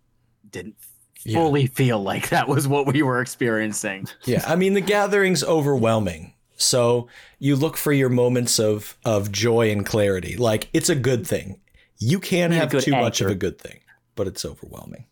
didn't 0.50 0.76
Yeah. 1.24 1.34
fully 1.38 1.66
feel 1.66 2.02
like 2.02 2.28
that 2.30 2.48
was 2.48 2.66
what 2.68 2.86
we 2.86 3.02
were 3.02 3.20
experiencing. 3.20 4.06
Yeah, 4.24 4.42
I 4.46 4.56
mean 4.56 4.74
the 4.74 4.80
gathering's 4.80 5.42
overwhelming. 5.44 6.34
So 6.56 7.08
you 7.38 7.56
look 7.56 7.76
for 7.76 7.92
your 7.92 8.08
moments 8.10 8.58
of 8.58 8.96
of 9.04 9.32
joy 9.32 9.70
and 9.70 9.84
clarity. 9.84 10.36
Like 10.36 10.68
it's 10.72 10.88
a 10.88 10.94
good 10.94 11.26
thing. 11.26 11.60
You 11.98 12.18
can 12.20 12.50
Need 12.50 12.56
a 12.56 12.60
have 12.60 12.70
good 12.70 12.82
too 12.82 12.92
much 12.92 13.20
of 13.20 13.30
a 13.30 13.34
good 13.34 13.58
thing, 13.58 13.80
but 14.14 14.26
it's 14.26 14.44
overwhelming. 14.44 15.06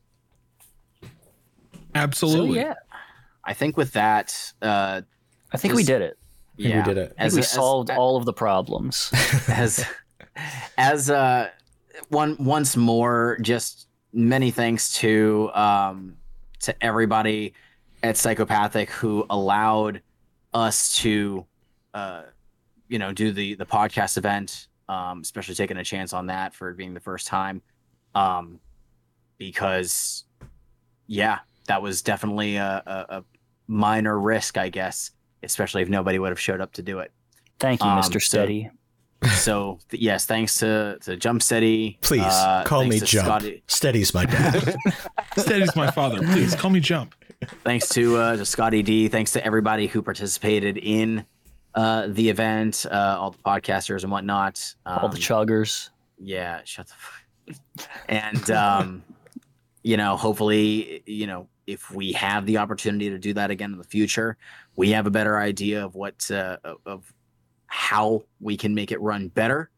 Absolutely. 1.95 2.61
So 2.61 2.67
yeah, 2.67 2.75
I 3.45 3.55
think 3.55 3.77
with 3.77 3.93
that, 3.93 4.53
uh, 4.63 5.03
I 5.53 5.57
think 5.57 5.75
we 5.75 5.85
did 5.85 6.03
it. 6.03 6.19
I 6.59 6.63
think 6.63 6.69
yeah, 6.71 6.79
we 6.79 6.95
did 6.95 6.99
it. 6.99 7.15
I 7.19 7.23
think 7.25 7.35
we 7.37 7.43
solved 7.43 7.91
all 7.91 8.17
of 8.17 8.25
the 8.25 8.33
problems. 8.33 9.11
as 9.49 9.85
as 10.77 11.11
uh 11.11 11.51
one 12.09 12.37
once 12.39 12.77
more 12.77 13.39
just 13.43 13.89
many 14.13 14.51
thanks 14.51 14.93
to 14.95 15.51
um 15.55 16.17
to 16.61 16.75
everybody 16.85 17.53
at 18.03 18.17
psychopathic 18.17 18.91
who 18.91 19.27
allowed 19.31 20.01
us 20.55 20.97
to 20.97 21.45
uh 21.95 22.23
you 22.89 22.99
know 22.99 23.13
do 23.13 23.33
the 23.33 23.55
the 23.55 23.67
podcast 23.67 24.17
event 24.17 24.69
um 24.89 25.21
especially 25.21 25.55
taking 25.55 25.77
a 25.77 25.85
chance 25.85 26.13
on 26.13 26.27
that 26.27 26.55
for 26.55 26.71
it 26.71 26.77
being 26.77 26.95
the 26.95 27.01
first 27.01 27.27
time 27.27 27.61
um 28.15 28.59
because 29.37 30.25
yeah 31.07 31.39
that 31.67 31.83
was 31.83 32.03
definitely 32.03 32.57
a, 32.57 32.83
a, 32.87 33.17
a 33.19 33.25
minor 33.67 34.19
risk 34.19 34.57
i 34.57 34.69
guess 34.69 35.11
especially 35.43 35.83
if 35.83 35.89
nobody 35.89 36.19
would 36.19 36.31
have 36.31 36.41
showed 36.41 36.61
up 36.61 36.73
to 36.73 36.83
do 36.83 36.99
it 37.01 37.13
Thank 37.61 37.83
you, 37.83 37.91
Um, 37.91 37.99
Mr. 37.99 38.13
so- 38.13 38.19
Steady. 38.21 38.71
So 39.37 39.79
th- 39.91 40.01
yes, 40.03 40.27
thanks 40.27 40.59
to 40.59 40.99
to 41.03 41.17
Jumpsteady. 41.17 42.01
Please 42.01 42.23
uh, 42.23 42.63
call 42.65 42.85
me 42.85 43.01
Jump. 43.01 43.27
Scotty- 43.27 43.63
Steady's 43.67 44.15
my 44.15 44.25
dad. 44.27 44.77
Steady's 45.37 45.75
my 45.75 45.91
father. 45.91 46.19
Please 46.19 46.55
call 46.55 46.71
me 46.71 46.81
Jump. 46.81 47.15
thanks 47.65 47.89
to 47.91 48.17
uh, 48.17 48.37
to 48.37 48.45
Scotty 48.47 48.83
D. 48.83 49.09
Thanks 49.09 49.33
to 49.33 49.45
everybody 49.45 49.87
who 49.89 50.03
participated 50.03 50.77
in 50.79 51.27
uh, 51.75 52.07
the 52.09 52.29
event, 52.29 52.87
uh, 52.91 53.17
all 53.19 53.31
the 53.33 53.39
podcasters 53.39 54.03
and 54.05 54.13
whatnot. 54.13 54.75
Um, 54.87 54.99
all 55.03 55.09
the 55.09 55.19
chuggers. 55.19 55.91
yeah, 56.19 56.61
shut 56.65 56.87
the 56.87 56.95
fuck. 56.95 57.89
And 58.09 58.51
um, 58.51 59.03
you 59.83 59.97
know, 59.97 60.17
hopefully, 60.17 61.03
you 61.07 61.27
know, 61.27 61.49
if 61.67 61.91
we 61.91 62.13
have 62.13 62.47
the 62.47 62.59
opportunity 62.59 63.11
to 63.11 63.19
do 63.19 63.35
that 63.35 63.51
again 63.51 63.73
in 63.73 63.79
the 63.79 63.85
future, 63.85 64.37
we 64.77 64.91
have 64.91 65.07
a 65.07 65.11
better 65.11 65.39
idea 65.41 65.85
of 65.85 65.95
what 65.95 66.31
uh, 66.31 66.57
of- 66.65 66.79
of 66.87 67.15
how 67.69 68.25
we 68.41 68.57
can 68.57 68.75
make 68.75 68.91
it 68.91 69.01
run 69.01 69.29
better, 69.29 69.71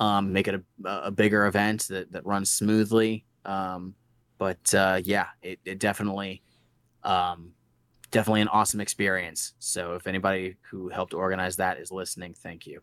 um, 0.00 0.32
make 0.32 0.48
it 0.48 0.54
a, 0.54 0.88
a 0.88 1.10
bigger 1.10 1.46
event 1.46 1.86
that 1.88 2.10
that 2.12 2.24
runs 2.24 2.50
smoothly. 2.50 3.26
Um, 3.44 3.94
but 4.38 4.74
uh, 4.74 5.00
yeah, 5.04 5.26
it, 5.42 5.60
it 5.64 5.78
definitely, 5.78 6.42
um, 7.04 7.52
definitely 8.10 8.40
an 8.40 8.48
awesome 8.48 8.80
experience. 8.80 9.52
So 9.58 9.94
if 9.94 10.06
anybody 10.06 10.56
who 10.70 10.88
helped 10.88 11.14
organize 11.14 11.56
that 11.56 11.78
is 11.78 11.92
listening, 11.92 12.34
thank 12.34 12.66
you. 12.66 12.80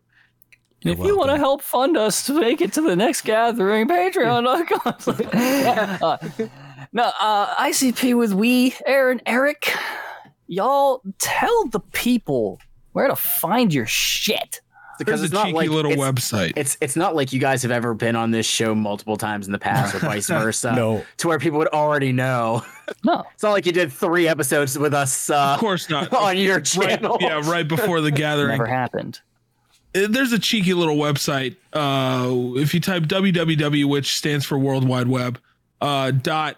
You're 0.82 0.94
if 0.94 1.00
you 1.00 1.18
want 1.18 1.30
to 1.30 1.36
help 1.36 1.60
fund 1.60 1.98
us 1.98 2.24
to 2.26 2.40
make 2.40 2.62
it 2.62 2.72
to 2.74 2.80
the 2.80 2.96
next 2.96 3.22
gathering, 3.22 3.88
patreon.com. 3.88 6.00
uh, 6.02 6.16
no, 6.92 7.12
uh, 7.20 7.54
ICP 7.56 8.16
with 8.16 8.32
we, 8.32 8.74
Aaron, 8.86 9.20
Eric, 9.26 9.70
y'all 10.46 11.02
tell 11.18 11.66
the 11.66 11.80
people 11.80 12.58
where 12.92 13.08
to 13.08 13.16
find 13.16 13.72
your 13.72 13.86
shit. 13.86 14.60
because 14.98 15.20
There's 15.20 15.30
it's 15.30 15.32
a 15.32 15.34
not 15.34 15.44
cheeky 15.46 15.56
like 15.56 15.70
little 15.70 15.92
it's, 15.92 16.00
website. 16.00 16.52
It's 16.56 16.76
it's 16.80 16.96
not 16.96 17.14
like 17.16 17.32
you 17.32 17.40
guys 17.40 17.62
have 17.62 17.70
ever 17.72 17.94
been 17.94 18.16
on 18.16 18.30
this 18.30 18.46
show 18.46 18.74
multiple 18.74 19.16
times 19.16 19.46
in 19.46 19.52
the 19.52 19.58
past 19.58 19.94
or 19.94 19.98
vice 20.00 20.26
versa. 20.28 20.72
No. 20.74 21.04
To 21.18 21.28
where 21.28 21.38
people 21.38 21.58
would 21.58 21.68
already 21.68 22.12
know. 22.12 22.62
No. 23.04 23.24
It's 23.34 23.42
not 23.42 23.52
like 23.52 23.66
you 23.66 23.72
did 23.72 23.92
three 23.92 24.26
episodes 24.28 24.78
with 24.78 24.92
us 24.94 25.30
uh, 25.30 25.54
of 25.54 25.60
course 25.60 25.88
not. 25.88 26.12
on 26.14 26.36
your 26.36 26.56
Right, 26.56 26.64
channel. 26.64 27.16
yeah, 27.20 27.40
right 27.50 27.66
before 27.66 28.00
the 28.00 28.10
gathering. 28.10 28.50
Never 28.58 28.66
happened. 28.66 29.20
Uh, 29.94 30.06
There's 30.08 30.32
a 30.32 30.38
cheeky 30.38 30.74
little 30.74 30.96
website. 30.96 31.56
Uh, 31.72 32.58
if 32.60 32.74
you 32.74 32.80
type 32.80 33.04
www, 33.04 33.84
which 33.88 34.14
stands 34.16 34.44
for 34.44 34.58
World 34.58 34.86
Wide 34.86 35.08
Web, 35.08 35.40
uh, 35.80 36.10
dot 36.10 36.56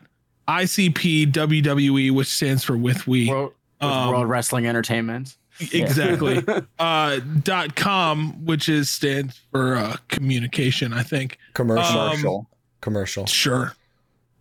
ICP 0.48 1.30
WWE, 1.32 2.10
which 2.10 2.28
stands 2.28 2.64
for 2.64 2.76
with 2.76 3.06
we. 3.06 3.28
World, 3.28 3.52
with 3.80 3.90
Um, 3.90 4.10
World 4.10 4.28
Wrestling 4.28 4.66
Entertainment. 4.66 5.36
Exactly 5.72 6.42
uh 6.78 7.18
dot 7.42 7.74
com 7.76 8.44
which 8.44 8.68
is 8.68 8.88
stands 8.90 9.40
for 9.50 9.76
uh 9.76 9.96
communication 10.08 10.92
i 10.92 11.02
think 11.02 11.38
Commercial. 11.54 11.98
Um, 12.00 12.08
Commercial. 12.10 12.46
commercial. 12.80 13.26
sure 13.26 13.74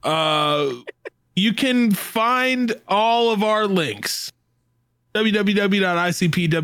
uh 0.04 0.72
you 1.36 1.54
can 1.54 1.92
find 1.92 2.74
all 2.88 3.32
of 3.32 3.44
our 3.44 3.68
links 3.68 4.32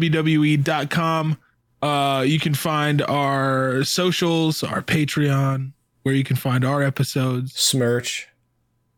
www.icpwwe.com 0.07 1.37
uh 1.81 2.23
you 2.25 2.39
can 2.39 2.53
find 2.53 3.01
our 3.03 3.83
socials 3.83 4.63
our 4.63 4.81
patreon 4.81 5.71
where 6.03 6.15
you 6.15 6.23
can 6.23 6.35
find 6.35 6.63
our 6.65 6.81
episodes 6.81 7.53
Smirch. 7.53 8.27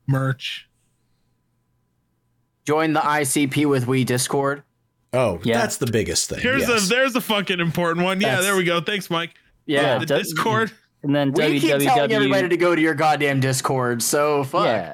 merch 0.07 0.65
Join 2.65 2.93
the 2.93 2.99
ICP 2.99 3.65
with 3.67 3.87
We 3.87 4.03
Discord. 4.03 4.61
Oh, 5.13 5.39
Yeah. 5.43 5.57
that's 5.59 5.77
the 5.77 5.87
biggest 5.87 6.29
thing. 6.29 6.39
here's 6.39 6.67
yes. 6.67 6.87
the 6.87 6.95
there's 6.95 7.15
a 7.15 7.21
fucking 7.21 7.59
important 7.59 8.03
one 8.05 8.21
yeah 8.21 8.27
That's- 8.29 8.45
there 8.45 8.55
we 8.55 8.63
go 8.63 8.79
thanks 8.81 9.09
mike 9.09 9.33
Yeah. 9.65 9.97
the 9.99 10.05
does- 10.05 10.29
discord 10.33 10.71
And 11.01 11.15
then 11.15 11.31
we 11.31 11.59
keep 11.59 11.79
telling 11.79 12.11
everybody 12.11 12.49
to 12.49 12.57
go 12.57 12.75
to 12.75 12.81
your 12.81 12.93
goddamn 12.93 13.39
Discord. 13.39 14.03
So 14.03 14.43
fuck. 14.43 14.65
Yeah. 14.65 14.93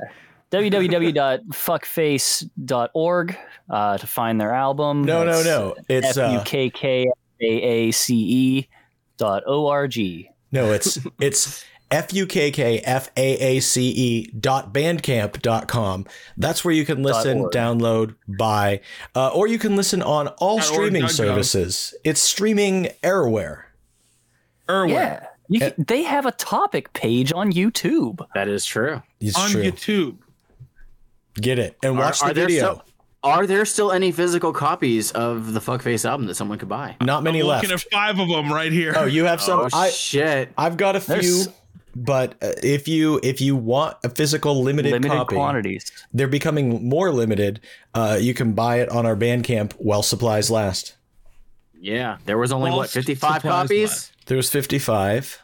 www.fuckface.org 0.51 3.37
uh, 3.69 3.97
to 3.97 4.07
find 4.07 4.39
their 4.39 4.53
album. 4.53 5.03
no, 5.03 5.23
no, 5.23 5.43
That's 5.43 5.45
no. 5.45 5.75
It's 5.89 6.17
uh, 6.17 6.25
F-U-K-K-A-A-C-E 6.41 8.67
dot 9.17 9.43
O-R-G. 9.47 10.29
no, 10.51 10.71
it's 10.73 10.99
it's 11.19 11.47
f 11.47 11.49
u 11.49 11.53
k 11.53 11.53
k 11.53 11.53
f 11.53 11.53
a 11.53 11.53
a 11.53 11.53
c 11.53 11.53
e 11.53 11.57
dot 11.57 11.74
bandcamp 14.73 15.41
dot 15.41 15.67
com. 15.67 16.05
That's 16.37 16.63
where 16.65 16.73
you 16.73 16.85
can 16.85 17.03
listen, 17.03 17.45
download, 17.49 18.15
buy, 18.27 18.81
uh, 19.15 19.29
or 19.29 19.47
you 19.47 19.57
can 19.59 19.75
listen 19.75 20.01
on 20.01 20.27
all 20.39 20.57
Dot 20.57 20.69
org 20.71 20.73
streaming 20.75 21.01
dot 21.03 21.11
gov. 21.11 21.15
services. 21.15 21.93
It's 22.03 22.21
streaming 22.21 22.89
everywhere. 23.03 23.67
Erwin. 24.69 24.89
Yeah. 24.91 25.25
You 25.47 25.59
can, 25.59 25.73
they 25.77 26.01
have 26.01 26.25
a 26.25 26.31
topic 26.31 26.91
page 26.93 27.31
on 27.31 27.51
YouTube. 27.51 28.25
That 28.33 28.47
is 28.47 28.65
true. 28.65 29.03
It's 29.19 29.37
on 29.37 29.49
true. 29.51 29.61
youtube 29.61 30.17
Get 31.35 31.59
it 31.59 31.77
and 31.83 31.97
watch 31.99 32.21
are, 32.23 32.25
the 32.27 32.31
are 32.31 32.33
there 32.33 32.47
video. 32.47 32.63
still 32.63 32.83
are 33.23 33.45
there 33.47 33.65
still 33.65 33.91
any 33.91 34.11
physical 34.11 34.53
copies 34.53 35.11
of 35.11 35.53
the 35.53 35.59
Fuckface 35.59 36.03
album 36.07 36.25
that 36.27 36.35
someone 36.35 36.57
could 36.57 36.69
buy? 36.69 36.95
Not 37.01 37.23
many 37.23 37.41
I'm 37.41 37.47
left. 37.47 37.63
looking 37.63 37.75
at 37.75 37.81
five 37.91 38.17
of 38.19 38.27
them 38.29 38.51
right 38.53 38.71
here. 38.71 38.93
oh, 38.95 39.05
you 39.05 39.25
have 39.25 39.41
some. 39.41 39.59
Oh 39.61 39.69
I 39.73 39.89
shit. 39.89 40.51
I've 40.57 40.77
got 40.77 40.95
a 40.95 40.99
few. 40.99 41.13
There's- 41.15 41.49
But 41.95 42.33
uh, 42.43 42.51
if 42.61 42.87
you 42.89 43.19
if 43.23 43.39
you 43.39 43.55
want 43.55 43.95
a 44.03 44.09
physical 44.09 44.61
limited, 44.61 44.91
Limited 44.91 45.15
copy, 45.15 45.35
quantities. 45.35 45.91
they're 46.13 46.27
becoming 46.27 46.87
more 46.89 47.11
limited. 47.11 47.61
Uh, 47.93 48.17
you 48.19 48.33
can 48.33 48.51
buy 48.53 48.81
it 48.81 48.89
on 48.89 49.05
our 49.05 49.15
Bandcamp 49.15 49.71
while 49.73 50.03
supplies 50.03 50.51
last. 50.51 50.95
Yeah. 51.79 52.17
There 52.25 52.37
was 52.37 52.51
only 52.51 52.69
While 52.71 52.79
what, 52.79 52.89
55 52.89 53.41
copies? 53.43 53.89
last. 53.89 54.11
There 54.25 54.37
was 54.37 54.49
55. 54.49 55.39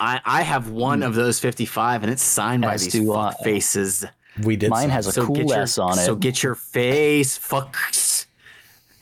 I, 0.00 0.20
I 0.24 0.42
have 0.42 0.70
one 0.70 1.02
of 1.02 1.14
those 1.14 1.38
55 1.40 2.04
and 2.04 2.12
it's 2.12 2.22
signed 2.22 2.62
by 2.62 2.74
As 2.74 2.84
these 2.84 2.92
do 2.92 3.12
I. 3.12 3.32
fuck 3.32 3.40
faces. 3.44 4.04
We 4.42 4.56
did. 4.56 4.70
Mine 4.70 4.82
some. 4.84 4.90
has 4.90 5.06
a 5.08 5.12
So 5.12 5.26
cool 5.26 5.36
get 5.36 5.48
your, 5.48 5.58
S 5.58 5.76
on 5.78 5.98
it. 5.98 6.02
So 6.06 6.14
get 6.16 6.42
your 6.42 6.54
face 6.54 7.38
fucks 7.38 8.24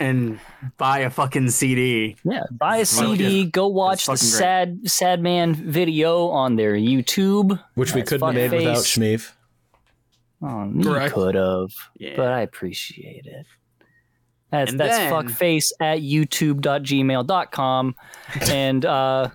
and 0.00 0.40
buy 0.76 1.00
a 1.00 1.10
fucking 1.10 1.50
CD. 1.50 2.16
Yeah, 2.24 2.44
buy 2.50 2.78
a 2.78 2.84
fucking- 2.84 3.16
CD. 3.16 3.44
Go 3.46 3.68
watch 3.68 4.06
the 4.06 4.12
fucking 4.12 4.28
great. 4.30 4.38
sad 4.38 4.80
sad 4.90 5.22
man 5.22 5.54
video 5.54 6.28
on 6.28 6.56
their 6.56 6.74
YouTube, 6.74 7.58
which 7.74 7.94
we 7.94 8.02
couldn't 8.02 8.26
have 8.26 8.34
made 8.34 8.52
without 8.52 8.76
Fuckface. 8.78 9.18
Shmeev. 9.18 9.32
Oh, 10.42 10.70
you 10.74 10.82
Correct. 10.84 11.14
could 11.14 11.34
have, 11.34 11.68
Yeah. 11.98 12.14
but 12.16 12.28
I 12.28 12.40
appreciate 12.40 13.26
it. 13.26 13.46
That's 14.50 14.70
And 14.70 14.80
that's 14.80 14.96
then- 14.96 15.12
fuckface 15.12 15.70
at 15.80 15.98
youtube.gmail.com. 16.00 17.94
and 18.50 18.84
uh, 18.84 19.28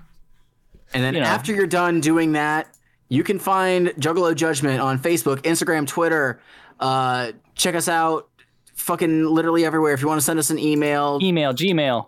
And 0.94 1.04
then 1.04 1.14
you 1.14 1.20
know. 1.22 1.26
after 1.28 1.54
you're 1.54 1.68
done 1.68 2.02
doing 2.02 2.34
that, 2.34 2.68
you 3.10 3.24
can 3.24 3.40
find 3.40 3.90
Juggalo 4.00 4.36
Judgment 4.36 4.82
on 4.82 5.00
Facebook, 5.00 5.38
Instagram, 5.44 5.88
Twitter. 5.88 6.42
Uh, 6.80 7.32
check 7.54 7.76
us 7.76 7.88
out 7.88 8.28
fucking 8.76 9.26
literally 9.26 9.66
everywhere. 9.66 9.94
If 9.94 10.02
you 10.02 10.08
want 10.08 10.20
to 10.20 10.26
send 10.26 10.40
us 10.40 10.50
an 10.50 10.60
email, 10.60 11.20
email, 11.22 11.54
Gmail, 11.54 12.06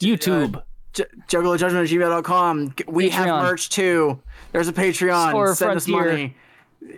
YouTube, 0.00 0.62
J- 0.92 1.04
juggalojudgment 1.28 1.84
at 1.84 1.88
gmail.com. 1.88 2.74
We 2.88 3.08
have 3.10 3.26
merch 3.26 3.70
too. 3.70 4.20
There's 4.52 4.68
a 4.68 4.72
Patreon. 4.72 5.30
Store 5.30 5.54
Send 5.54 5.76
us 5.76 5.86
money. 5.88 6.36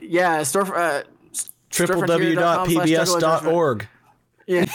Yeah, 0.01 0.43
store 0.45 0.75
uh, 0.77 1.03
storefrontier.com 1.71 2.71
slash 2.71 2.89
www.pbs.org. 2.89 3.89
Yeah. 4.47 4.67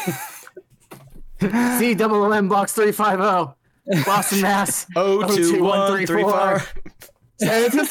C 1.77 1.93
double 1.93 2.23
O 2.23 2.31
M 2.31 2.49
box 2.49 2.73
three 2.73 2.91
five 2.91 3.19
zero, 3.19 3.55
Boston, 4.03 4.41
Mass. 4.41 4.87
Oh, 4.95 5.35
two, 5.35 5.61
one, 5.63 6.05
three, 6.07 6.21
four. 6.21 6.61
Send 7.39 7.65
it 7.65 7.71
to 7.73 7.85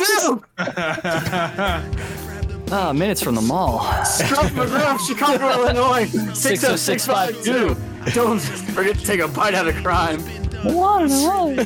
Sue. 2.15 2.18
Ah, 2.72 2.92
minutes 2.92 3.22
from 3.22 3.34
the 3.34 3.40
mall. 3.42 3.80
Trump 4.18 4.50
McGraw, 4.52 4.98
Chicago, 5.06 5.50
Illinois. 5.62 6.06
60652. 6.34 7.76
Don't 8.12 8.38
forget 8.40 8.97
to 8.97 9.05
take 9.05 9.20
a 9.20 9.28
bite 9.28 9.55
out 9.55 9.68
of 9.68 9.74
crime. 9.76 10.20
One 10.64 11.05
in 11.05 11.12
a 11.12 11.14
row. 11.28 11.48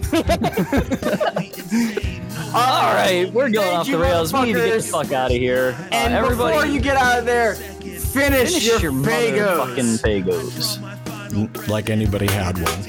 All 2.55 2.93
right, 2.95 3.31
we're 3.33 3.49
going 3.49 3.55
Thank 3.69 3.79
off 3.79 3.87
the 3.87 3.97
rails. 3.99 4.33
We 4.33 4.43
need 4.43 4.53
to 4.55 4.59
get 4.59 4.83
the 4.83 4.89
fuck 4.89 5.13
out 5.13 5.31
of 5.31 5.37
here. 5.37 5.75
Uh, 5.79 5.89
And 5.95 6.13
everybody, 6.13 6.53
before 6.55 6.67
you 6.67 6.81
get 6.81 6.97
out 6.99 7.19
of 7.21 7.25
there, 7.25 7.55
finish, 7.55 8.53
finish 8.53 8.67
your, 8.67 8.81
your 8.81 8.93
Faygos. 8.93 9.77
motherfucking 9.77 10.03
Faygos. 10.05 10.79
Like 11.69 11.89
anybody 11.89 12.27
had 12.27 12.59
one. 12.59 12.83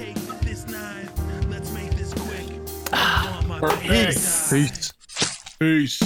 Peace. 3.80 4.50
Peace. 4.52 4.92
Peace. 5.60 6.02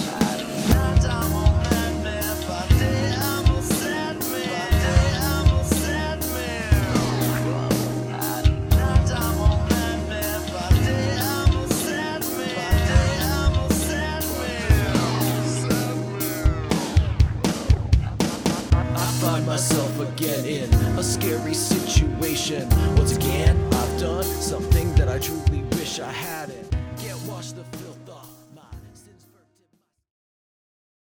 myself 19.57 19.99
again 20.13 20.45
in 20.45 20.71
a 20.99 21.03
scary 21.03 21.55
situation. 21.55 22.69
Once 22.95 23.15
again, 23.15 23.57
I've 23.73 23.99
done 23.99 24.23
something 24.23 24.93
that 24.93 25.09
I 25.09 25.17
truly 25.17 25.63
wish 25.71 25.99
I 25.99 26.11
hadn't. 26.11 26.69
The 26.97 27.86